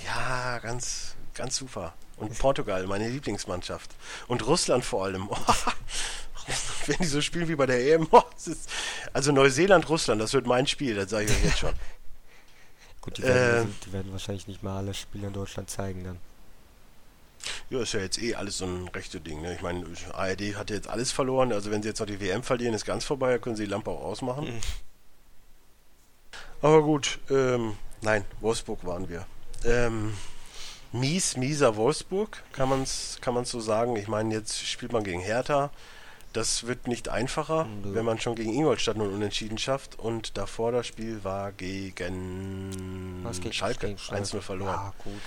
Ja, 0.06 0.60
ganz, 0.60 1.16
ganz 1.34 1.56
super. 1.56 1.96
Und 2.18 2.38
Portugal, 2.38 2.86
meine 2.86 3.10
Lieblingsmannschaft. 3.10 3.90
Und 4.28 4.46
Russland 4.46 4.86
vor 4.86 5.06
allem. 5.06 5.28
wenn 6.86 6.98
die 6.98 7.08
so 7.08 7.20
spielen 7.20 7.48
wie 7.48 7.56
bei 7.56 7.66
der 7.66 7.80
EM. 7.80 8.08
Ist, 8.46 8.70
also 9.12 9.32
Neuseeland, 9.32 9.90
Russland, 9.90 10.22
das 10.22 10.34
wird 10.34 10.46
mein 10.46 10.68
Spiel, 10.68 10.94
das 10.94 11.10
sage 11.10 11.26
ich 11.26 11.32
euch 11.32 11.44
jetzt 11.46 11.60
schon. 11.60 11.74
Gut, 13.02 13.18
die 13.18 13.24
werden, 13.24 13.70
äh, 13.70 13.74
die 13.86 13.94
werden 13.94 14.12
wahrscheinlich 14.12 14.48
nicht 14.48 14.64
mal 14.64 14.78
alle 14.78 14.94
Spiele 14.94 15.28
in 15.28 15.34
Deutschland 15.34 15.70
zeigen 15.70 16.04
dann. 16.04 16.18
Ja, 17.70 17.82
ist 17.82 17.94
ja 17.94 18.02
jetzt 18.02 18.22
eh 18.22 18.36
alles 18.36 18.58
so 18.58 18.66
ein 18.66 18.88
rechte 18.90 19.22
Ding. 19.22 19.42
Ne? 19.42 19.56
Ich 19.56 19.62
meine, 19.62 19.86
ARD 20.14 20.56
hat 20.56 20.70
jetzt 20.70 20.90
alles 20.90 21.12
verloren. 21.12 21.54
Also 21.54 21.72
wenn 21.72 21.82
sie 21.82 21.90
jetzt 21.90 22.00
noch 22.00 22.08
die 22.08 22.20
WM 22.20 22.44
verlieren, 22.44 22.74
ist 22.74 22.86
ganz 22.86 23.06
vorbei. 23.06 23.32
Da 23.32 23.38
können 23.38 23.56
sie 23.56 23.64
die 23.64 23.70
Lampe 23.70 23.92
auch 23.92 24.04
ausmachen. 24.04 24.46
Mhm. 24.46 24.62
Aber 26.62 26.84
gut, 26.84 27.20
ähm, 27.30 27.78
nein, 28.02 28.26
Wolfsburg 28.42 28.86
waren 28.86 29.08
wir. 29.08 29.26
Ähm, 29.64 30.14
mies, 30.92 31.38
mieser 31.38 31.76
Wolfsburg, 31.78 32.44
kann 32.52 32.68
man 32.68 32.84
es 32.84 33.18
kann 33.22 33.34
man's 33.34 33.50
so 33.50 33.62
sagen. 33.62 33.96
Ich 33.96 34.08
meine, 34.08 34.34
jetzt 34.34 34.66
spielt 34.66 34.92
man 34.92 35.04
gegen 35.04 35.22
Hertha. 35.22 35.72
Das 36.34 36.68
wird 36.68 36.88
nicht 36.88 37.10
einfacher, 37.10 37.66
Nö. 37.66 37.96
wenn 37.96 38.06
man 38.06 38.20
schon 38.20 38.36
gegen 38.36 38.54
Ingolstadt 38.54 38.98
nun 38.98 39.12
unentschieden 39.14 39.58
schafft. 39.58 39.98
Und 39.98 40.38
davor 40.38 40.72
das 40.72 40.88
Spiel 40.88 41.24
war 41.24 41.52
gegen, 41.52 43.24
gegen 43.42 43.54
Schalke, 43.54 43.88
1-0 43.88 44.42
verloren. 44.42 44.74
Ja, 44.74 44.94
gut. 45.04 45.22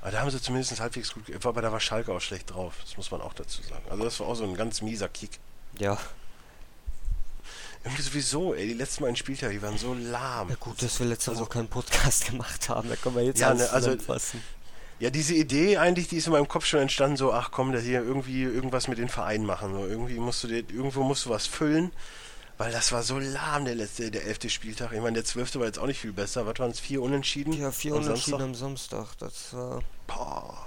Aber 0.00 0.10
da 0.10 0.20
haben 0.20 0.30
sie 0.30 0.40
zumindest 0.40 0.78
halbwegs 0.80 1.12
gut. 1.12 1.24
Aber 1.44 1.62
da 1.62 1.72
war 1.72 1.80
Schalke 1.80 2.12
auch 2.12 2.20
schlecht 2.20 2.52
drauf. 2.52 2.74
Das 2.82 2.96
muss 2.96 3.10
man 3.10 3.20
auch 3.20 3.34
dazu 3.34 3.62
sagen. 3.62 3.84
Also 3.90 4.04
das 4.04 4.20
war 4.20 4.28
auch 4.28 4.34
so 4.34 4.44
ein 4.44 4.54
ganz 4.54 4.82
mieser 4.82 5.08
Kick. 5.08 5.38
Ja. 5.78 5.98
Irgendwie 7.84 8.02
sowieso, 8.02 8.54
ey, 8.54 8.66
die 8.66 8.74
letzten 8.74 9.02
beiden 9.02 9.16
Spieltage, 9.16 9.54
die 9.54 9.62
waren 9.62 9.78
so 9.78 9.94
lahm. 9.94 10.48
Ja 10.48 10.56
gut, 10.56 10.82
dass 10.82 10.98
wir 10.98 11.06
letzte 11.06 11.30
also, 11.30 11.42
Woche 11.42 11.50
keinen 11.50 11.68
Podcast 11.68 12.26
gemacht 12.30 12.68
haben, 12.68 12.88
da 12.88 12.96
können 12.96 13.14
wir 13.14 13.22
jetzt 13.22 13.38
ja, 13.38 13.54
ne, 13.54 13.68
also, 13.70 13.96
Ja, 14.98 15.10
diese 15.10 15.34
Idee 15.34 15.76
eigentlich, 15.76 16.08
die 16.08 16.16
ist 16.16 16.26
in 16.26 16.32
meinem 16.32 16.48
Kopf 16.48 16.64
schon 16.64 16.80
entstanden, 16.80 17.16
so, 17.16 17.32
ach 17.32 17.50
komm, 17.50 17.72
da 17.72 17.78
hier 17.78 18.02
irgendwie 18.02 18.42
irgendwas 18.42 18.88
mit 18.88 18.98
den 18.98 19.08
Vereinen 19.10 19.44
machen. 19.44 19.74
So, 19.74 19.86
irgendwie 19.86 20.18
musst 20.18 20.42
du 20.42 20.48
dir, 20.48 20.64
irgendwo 20.70 21.02
musst 21.02 21.26
du 21.26 21.30
was 21.30 21.46
füllen, 21.46 21.92
weil 22.56 22.72
das 22.72 22.92
war 22.92 23.02
so 23.02 23.18
lahm, 23.18 23.66
der 23.66 23.74
letzte, 23.74 24.10
der 24.10 24.24
elfte 24.24 24.48
Spieltag. 24.48 24.92
Ich 24.92 25.00
meine, 25.00 25.12
der 25.14 25.24
zwölfte 25.26 25.58
war 25.60 25.66
jetzt 25.66 25.78
auch 25.78 25.86
nicht 25.86 26.00
viel 26.00 26.12
besser. 26.14 26.46
Was 26.46 26.58
waren 26.58 26.70
es? 26.70 26.80
Vier 26.80 27.02
Unentschieden? 27.02 27.52
Ja, 27.52 27.70
vier 27.72 27.94
Unentschieden 27.94 28.40
am 28.40 28.54
Samstag. 28.54 29.08
Das 29.18 29.52
war. 29.52 29.80
Boah. 30.06 30.66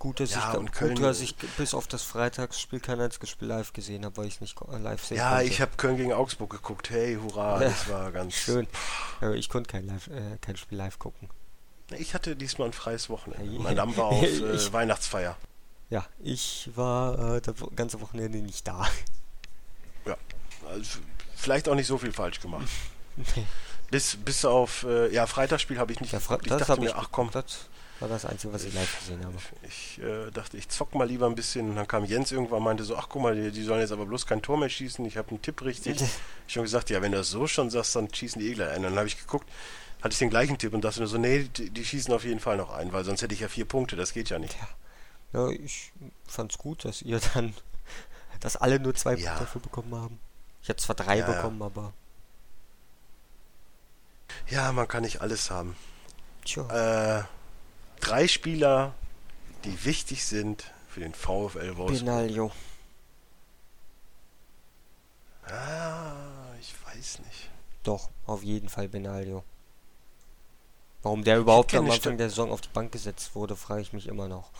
Gut, 0.00 0.18
dass, 0.18 0.34
ja, 0.34 0.50
ich, 0.50 0.58
und 0.58 0.72
Köln, 0.72 0.96
gut, 0.96 1.04
dass 1.04 1.20
ich 1.20 1.36
bis 1.36 1.74
auf 1.74 1.86
das 1.86 2.02
Freitagsspiel 2.02 2.80
kein 2.80 3.00
einziges 3.00 3.30
Spiel 3.30 3.46
live 3.46 3.72
gesehen 3.72 4.04
habe, 4.04 4.16
weil 4.16 4.26
ich 4.26 4.40
nicht 4.40 4.56
live 4.68 5.04
sehen 5.04 5.18
Ja, 5.18 5.36
konnte. 5.36 5.44
ich 5.44 5.60
habe 5.60 5.70
Köln 5.76 5.96
gegen 5.96 6.12
Augsburg 6.12 6.50
geguckt. 6.50 6.90
Hey, 6.90 7.16
hurra, 7.22 7.60
das 7.60 7.88
war 7.88 8.10
ganz 8.10 8.34
schön. 8.34 8.66
Aber 9.20 9.36
ich 9.36 9.48
konnte 9.48 9.70
kein, 9.70 9.86
live, 9.86 10.08
äh, 10.08 10.38
kein 10.40 10.56
Spiel 10.56 10.78
live 10.78 10.98
gucken. 10.98 11.30
Ich 11.98 12.14
hatte 12.14 12.36
diesmal 12.36 12.68
ein 12.68 12.72
freies 12.72 13.10
Wochenende. 13.10 13.60
Mein 13.60 13.76
Damm 13.76 13.96
war 13.96 14.06
auf 14.06 14.22
äh, 14.22 14.54
ich, 14.54 14.72
Weihnachtsfeier. 14.72 15.36
Ja, 15.90 16.06
ich 16.20 16.70
war 16.74 17.36
äh, 17.36 17.40
das 17.40 17.56
ganze 17.76 18.00
Wochenende 18.00 18.38
nicht 18.38 18.66
da. 18.66 18.88
Ja, 20.06 20.16
also 20.68 21.00
vielleicht 21.36 21.68
auch 21.68 21.74
nicht 21.74 21.86
so 21.86 21.98
viel 21.98 22.12
falsch 22.12 22.40
gemacht. 22.40 22.66
nee. 23.16 23.46
Bis, 23.90 24.16
bis 24.16 24.44
auf, 24.46 24.84
äh, 24.84 25.12
ja, 25.12 25.26
Freitagsspiel 25.26 25.78
habe 25.78 25.92
ich 25.92 26.00
nicht 26.00 26.14
ja, 26.14 26.18
geguckt. 26.18 26.46
Ich 26.46 26.52
dachte 26.52 26.80
mir, 26.80 26.96
ach 26.96 27.10
komm. 27.12 27.30
Das 27.30 27.66
war 28.00 28.08
das 28.08 28.24
Einzige, 28.24 28.52
was 28.52 28.64
ich 28.64 28.72
live 28.72 28.98
gesehen 28.98 29.24
habe. 29.24 29.36
Ich 29.68 30.00
äh, 30.02 30.30
dachte, 30.30 30.56
ich 30.56 30.68
zock 30.68 30.94
mal 30.94 31.06
lieber 31.06 31.26
ein 31.26 31.34
bisschen. 31.34 31.68
Und 31.68 31.76
dann 31.76 31.86
kam 31.86 32.04
Jens 32.06 32.32
irgendwann 32.32 32.58
und 32.58 32.64
meinte 32.64 32.84
so, 32.84 32.96
ach 32.96 33.08
guck 33.08 33.22
mal, 33.22 33.34
die, 33.34 33.50
die 33.50 33.62
sollen 33.62 33.80
jetzt 33.80 33.92
aber 33.92 34.06
bloß 34.06 34.26
kein 34.26 34.40
Tor 34.40 34.56
mehr 34.56 34.70
schießen. 34.70 35.04
Ich 35.04 35.18
habe 35.18 35.28
einen 35.28 35.42
Tipp 35.42 35.62
richtig. 35.62 36.02
ich 36.48 36.56
habe 36.56 36.64
gesagt, 36.64 36.88
ja, 36.88 37.02
wenn 37.02 37.12
du 37.12 37.18
das 37.18 37.28
so 37.28 37.46
schon 37.46 37.68
sagst, 37.68 37.94
dann 37.94 38.12
schießen 38.12 38.40
die 38.40 38.48
eh 38.48 38.54
gleich 38.54 38.70
ein. 38.70 38.78
Und 38.78 38.84
dann 38.84 38.96
habe 38.96 39.08
ich 39.08 39.18
geguckt, 39.18 39.48
hatte 40.02 40.12
ich 40.14 40.18
den 40.18 40.30
gleichen 40.30 40.58
Tipp 40.58 40.74
und 40.74 40.82
dachte 40.82 40.98
nur 40.98 41.08
so, 41.08 41.16
nee, 41.16 41.44
die, 41.44 41.70
die, 41.70 41.84
schießen 41.84 42.12
auf 42.12 42.24
jeden 42.24 42.40
Fall 42.40 42.56
noch 42.56 42.70
ein, 42.70 42.92
weil 42.92 43.04
sonst 43.04 43.22
hätte 43.22 43.34
ich 43.34 43.40
ja 43.40 43.48
vier 43.48 43.64
Punkte, 43.64 43.94
das 43.94 44.12
geht 44.12 44.30
ja 44.30 44.38
nicht. 44.38 44.56
Ja, 45.32 45.48
ja 45.48 45.50
ich 45.50 45.92
fand's 46.26 46.58
gut, 46.58 46.84
dass 46.84 47.02
ihr 47.02 47.20
dann, 47.34 47.54
dass 48.40 48.56
alle 48.56 48.80
nur 48.80 48.94
zwei 48.94 49.14
ja. 49.14 49.30
Punkte 49.30 49.44
dafür 49.44 49.60
bekommen 49.60 49.94
haben. 49.94 50.18
Ich 50.60 50.68
habe 50.68 50.78
zwar 50.78 50.96
drei 50.96 51.18
ja, 51.18 51.26
bekommen, 51.26 51.62
aber... 51.62 51.92
Ja, 54.48 54.72
man 54.72 54.88
kann 54.88 55.02
nicht 55.02 55.20
alles 55.20 55.50
haben. 55.50 55.76
Tja. 56.44 57.20
Äh, 57.20 57.24
drei 58.00 58.26
Spieler, 58.26 58.94
die 59.64 59.84
wichtig 59.84 60.24
sind 60.24 60.64
für 60.88 61.00
den 61.00 61.14
VfL 61.14 61.76
Wolfsburg. 61.76 61.88
Benaglio. 62.00 62.50
Ah, 65.46 66.54
ich 66.60 66.74
weiß 66.86 67.20
nicht. 67.20 67.50
Doch, 67.82 68.10
auf 68.26 68.42
jeden 68.42 68.68
Fall 68.68 68.88
Benaglio. 68.88 69.44
Warum 71.02 71.24
der 71.24 71.38
überhaupt 71.38 71.74
am 71.74 71.90
Anfang 71.90 72.16
der 72.16 72.28
Saison 72.28 72.52
auf 72.52 72.60
die 72.60 72.68
Bank 72.68 72.92
gesetzt 72.92 73.34
wurde, 73.34 73.56
frage 73.56 73.82
ich 73.82 73.92
mich 73.92 74.06
immer 74.06 74.28
noch. 74.28 74.50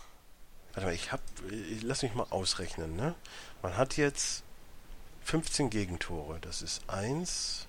Warte 0.74 0.87
mal, 0.87 0.94
ich 0.94 1.12
hab, 1.12 1.20
ich, 1.50 1.83
lass 1.83 2.02
mich 2.02 2.14
mal 2.14 2.26
ausrechnen, 2.31 2.96
ne? 2.96 3.14
Man 3.62 3.76
hat 3.76 3.96
jetzt 3.96 4.42
15 5.24 5.70
Gegentore. 5.70 6.38
Das 6.40 6.62
ist 6.62 6.83
1. 6.88 7.68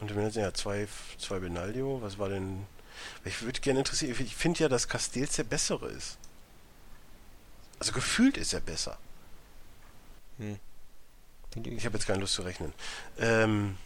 Und 0.00 0.14
wir 0.14 0.28
ja 0.28 0.54
zwei, 0.54 0.86
zwei 1.18 1.40
Benaglio. 1.40 2.00
Was 2.00 2.18
war 2.18 2.28
denn 2.28 2.66
ich 3.24 3.42
würde 3.42 3.60
gerne 3.60 3.80
interessieren, 3.80 4.16
ich 4.18 4.36
finde 4.36 4.60
ja, 4.60 4.68
dass 4.68 4.88
Castells 4.88 5.36
der 5.36 5.44
bessere 5.44 5.88
ist. 5.88 6.18
Also 7.78 7.92
gefühlt 7.92 8.36
ist 8.36 8.52
er 8.52 8.60
besser. 8.60 8.98
Hm. 10.38 10.58
Ich 11.64 11.84
habe 11.84 11.96
jetzt 11.96 12.06
keine 12.06 12.20
Lust 12.20 12.34
zu 12.34 12.42
rechnen. 12.42 12.72
Ähm, 13.18 13.76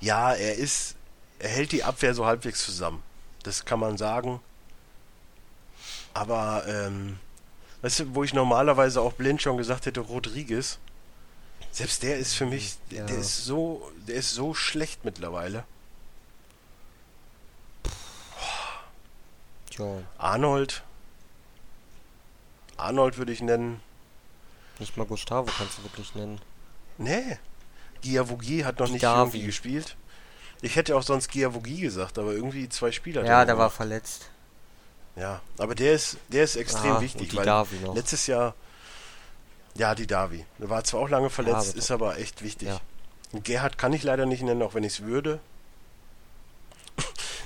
ja, 0.00 0.32
er 0.32 0.54
ist, 0.54 0.96
er 1.38 1.48
hält 1.48 1.72
die 1.72 1.84
Abwehr 1.84 2.14
so 2.14 2.26
halbwegs 2.26 2.64
zusammen. 2.64 3.02
Das 3.42 3.64
kann 3.64 3.80
man 3.80 3.96
sagen. 3.96 4.40
Aber, 6.14 6.64
ähm, 6.66 7.18
weißt 7.82 8.00
du, 8.00 8.14
wo 8.14 8.24
ich 8.24 8.34
normalerweise 8.34 9.00
auch 9.00 9.12
blind 9.12 9.40
schon 9.42 9.56
gesagt 9.56 9.86
hätte, 9.86 10.00
Rodriguez, 10.00 10.78
selbst 11.70 12.02
der 12.02 12.18
ist 12.18 12.34
für 12.34 12.46
mich, 12.46 12.76
ja. 12.90 13.04
der 13.06 13.18
ist 13.18 13.44
so, 13.44 13.92
der 14.06 14.16
ist 14.16 14.32
so 14.32 14.54
schlecht 14.54 15.04
mittlerweile. 15.04 15.64
Ja. 19.78 20.02
Arnold. 20.16 20.82
Arnold 22.76 23.16
würde 23.18 23.32
ich 23.32 23.40
nennen. 23.40 23.80
Nicht 24.78 24.96
mal 24.96 25.06
Gustavo 25.06 25.50
kannst 25.56 25.78
du 25.78 25.84
wirklich 25.84 26.14
nennen. 26.14 26.40
Nee, 26.96 27.38
Giavogi 28.02 28.60
hat 28.60 28.78
noch 28.78 28.86
nicht 28.88 29.02
Didavi. 29.02 29.20
irgendwie 29.36 29.46
gespielt. 29.46 29.96
Ich 30.60 30.76
hätte 30.76 30.96
auch 30.96 31.02
sonst 31.02 31.28
Giavogi 31.30 31.80
gesagt, 31.80 32.18
aber 32.18 32.32
irgendwie 32.32 32.68
zwei 32.68 32.90
Spieler. 32.90 33.24
Ja, 33.24 33.44
der 33.44 33.58
war 33.58 33.70
verletzt. 33.70 34.30
Ja, 35.16 35.40
aber 35.58 35.74
der 35.74 35.92
ist, 35.94 36.16
der 36.28 36.44
ist 36.44 36.56
extrem 36.56 36.92
Ah, 36.92 37.00
wichtig, 37.00 37.22
und 37.22 37.32
die 37.32 37.36
weil 37.36 37.44
Davi 37.46 37.76
noch. 37.80 37.94
letztes 37.94 38.26
Jahr. 38.26 38.54
Ja, 39.76 39.94
die 39.94 40.06
Davi. 40.06 40.44
Der 40.58 40.70
war 40.70 40.82
zwar 40.84 41.00
auch 41.00 41.08
lange 41.08 41.30
verletzt, 41.30 41.70
aber 41.70 41.78
ist 41.78 41.90
aber 41.90 42.18
echt 42.18 42.42
wichtig. 42.42 42.68
Ja. 42.68 42.80
Gerhard 43.44 43.78
kann 43.78 43.92
ich 43.92 44.02
leider 44.02 44.26
nicht 44.26 44.42
nennen, 44.42 44.62
auch 44.62 44.74
wenn 44.74 44.84
ich 44.84 44.94
es 44.94 45.00
würde. 45.02 45.38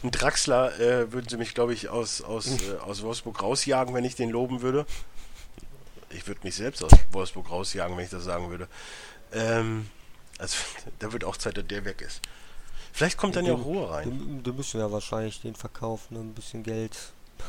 Ein 0.02 0.10
Draxler 0.10 0.78
äh, 0.80 1.12
würden 1.12 1.28
sie 1.28 1.36
mich, 1.36 1.54
glaube 1.54 1.72
ich, 1.74 1.88
aus, 1.88 2.22
aus, 2.22 2.46
äh, 2.46 2.76
aus 2.84 3.02
Wolfsburg 3.02 3.40
rausjagen, 3.42 3.94
wenn 3.94 4.04
ich 4.04 4.14
den 4.16 4.30
loben 4.30 4.60
würde. 4.62 4.84
Ich 6.10 6.26
würde 6.26 6.40
mich 6.44 6.56
selbst 6.56 6.82
aus 6.82 6.92
Wolfsburg 7.12 7.50
rausjagen, 7.50 7.96
wenn 7.96 8.04
ich 8.04 8.10
das 8.10 8.24
sagen 8.24 8.50
würde. 8.50 8.66
Ähm, 9.32 9.88
also, 10.42 10.56
da 10.98 11.12
wird 11.12 11.24
auch 11.24 11.36
Zeit, 11.36 11.56
dass 11.56 11.66
der 11.66 11.84
weg 11.84 12.00
ist. 12.00 12.20
Vielleicht 12.92 13.16
kommt 13.16 13.36
dann 13.36 13.46
ja 13.46 13.54
auch 13.54 13.64
Ruhe 13.64 13.90
rein. 13.90 14.42
Die 14.44 14.52
müssen 14.52 14.78
ja 14.78 14.92
wahrscheinlich 14.92 15.40
den 15.40 15.54
verkaufen 15.54 16.16
und 16.16 16.30
ein 16.30 16.34
bisschen 16.34 16.62
Geld 16.62 16.98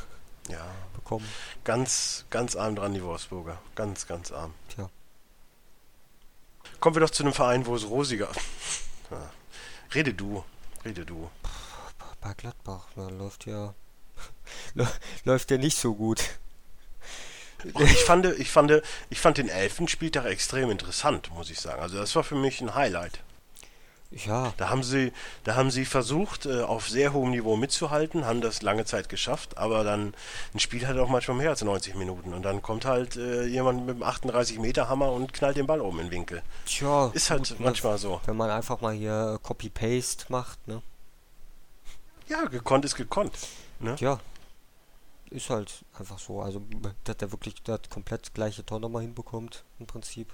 Ja, 0.50 0.66
bekommen. 0.96 1.28
ganz, 1.66 2.26
ganz 2.30 2.56
arm 2.56 2.76
dran, 2.76 2.94
die 2.94 3.04
Wolfsburger. 3.04 3.58
Ganz, 3.76 4.08
ganz 4.08 4.32
arm. 4.32 4.54
Tja. 4.70 4.90
Kommen 6.80 6.96
wir 6.96 7.02
doch 7.02 7.10
zu 7.10 7.24
einem 7.24 7.34
Verein, 7.34 7.66
wo 7.66 7.76
es 7.76 7.90
rosiger. 7.90 8.30
Ja. 9.12 9.30
Rede 9.94 10.14
du. 10.14 10.44
Rede 10.84 11.06
du. 11.06 11.30
Bei 12.20 12.34
Gladbach, 12.34 12.88
da 12.96 13.10
läuft 13.10 13.46
ja. 13.46 13.76
läuft 15.26 15.52
ja 15.52 15.58
nicht 15.58 15.78
so 15.78 15.94
gut. 15.94 16.40
Ich 17.64 18.04
fand, 18.04 18.26
ich 18.26 18.50
fand, 18.52 18.82
ich 19.10 19.20
fand 19.20 19.38
den 19.38 19.50
elften 19.50 19.88
Spieltag 19.88 20.26
extrem 20.26 20.70
interessant, 20.70 21.32
muss 21.34 21.50
ich 21.50 21.60
sagen. 21.60 21.82
Also 21.82 21.98
das 21.98 22.16
war 22.16 22.24
für 22.24 22.36
mich 22.36 22.62
ein 22.62 22.76
Highlight. 22.76 23.20
Ja, 24.26 24.54
Da 24.58 24.70
haben 24.70 24.84
sie, 24.84 25.12
da 25.44 25.56
haben 25.56 25.72
sie 25.72 25.86
versucht, 25.86 26.46
äh, 26.46 26.62
auf 26.62 26.88
sehr 26.88 27.14
hohem 27.14 27.32
Niveau 27.32 27.56
mitzuhalten, 27.56 28.26
haben 28.26 28.42
das 28.42 28.62
lange 28.62 28.86
Zeit 28.86 29.10
geschafft, 29.10 29.58
aber 29.58 29.84
dann 29.84 30.14
ein 30.54 30.60
Spiel 30.60 30.86
hat 30.88 30.98
auch 30.98 31.10
manchmal 31.10 31.38
mehr 31.38 31.50
als 31.50 31.64
90 31.64 31.96
Minuten 31.96 32.32
und 32.34 32.44
dann 32.44 32.62
kommt 32.62 32.86
halt 32.86 33.16
äh, 33.16 33.46
jemand 33.46 33.88
mit 33.88 33.96
einem 33.96 34.04
38 34.04 34.60
Meter 34.60 34.88
Hammer 34.88 35.12
und 35.12 35.34
knallt 35.34 35.58
den 35.58 35.66
Ball 35.66 35.82
oben 35.82 36.00
in 36.00 36.06
den 36.08 36.12
Winkel. 36.12 36.44
tja. 36.68 37.10
Ist 37.14 37.32
halt 37.32 37.50
gut, 37.50 37.60
ne? 37.60 37.66
manchmal 37.66 37.98
so. 37.98 38.22
Wenn 38.26 38.38
man 38.38 38.52
einfach 38.52 38.82
mal 38.82 38.94
hier 38.94 39.40
Copy-Paste 39.42 40.26
macht, 40.30 40.68
ne? 40.68 40.84
Ja, 42.28 42.46
gekonnt 42.46 42.86
ist 42.86 42.96
gekonnt. 42.96 43.34
Ne? 43.80 43.96
Tja. 43.96 44.20
Ist 45.34 45.50
halt 45.50 45.84
einfach 45.98 46.20
so. 46.20 46.42
Also, 46.42 46.62
dass 47.06 47.18
der 47.18 47.32
wirklich 47.32 47.56
das 47.64 47.80
komplett 47.90 48.34
gleiche 48.34 48.64
Tor 48.66 48.80
nochmal 48.80 49.02
hinbekommt, 49.02 49.64
im 49.80 49.88
Prinzip. 49.88 50.32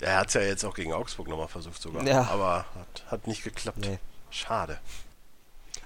Er 0.00 0.18
hat 0.18 0.28
es 0.28 0.34
ja 0.34 0.42
jetzt 0.42 0.64
auch 0.64 0.74
gegen 0.74 0.92
Augsburg 0.92 1.28
nochmal 1.28 1.48
versucht 1.48 1.80
sogar, 1.80 2.06
Ja. 2.06 2.22
aber 2.30 2.66
hat, 2.74 3.04
hat 3.10 3.26
nicht 3.26 3.42
geklappt. 3.44 3.78
Nee. 3.78 3.98
Schade. 4.30 4.78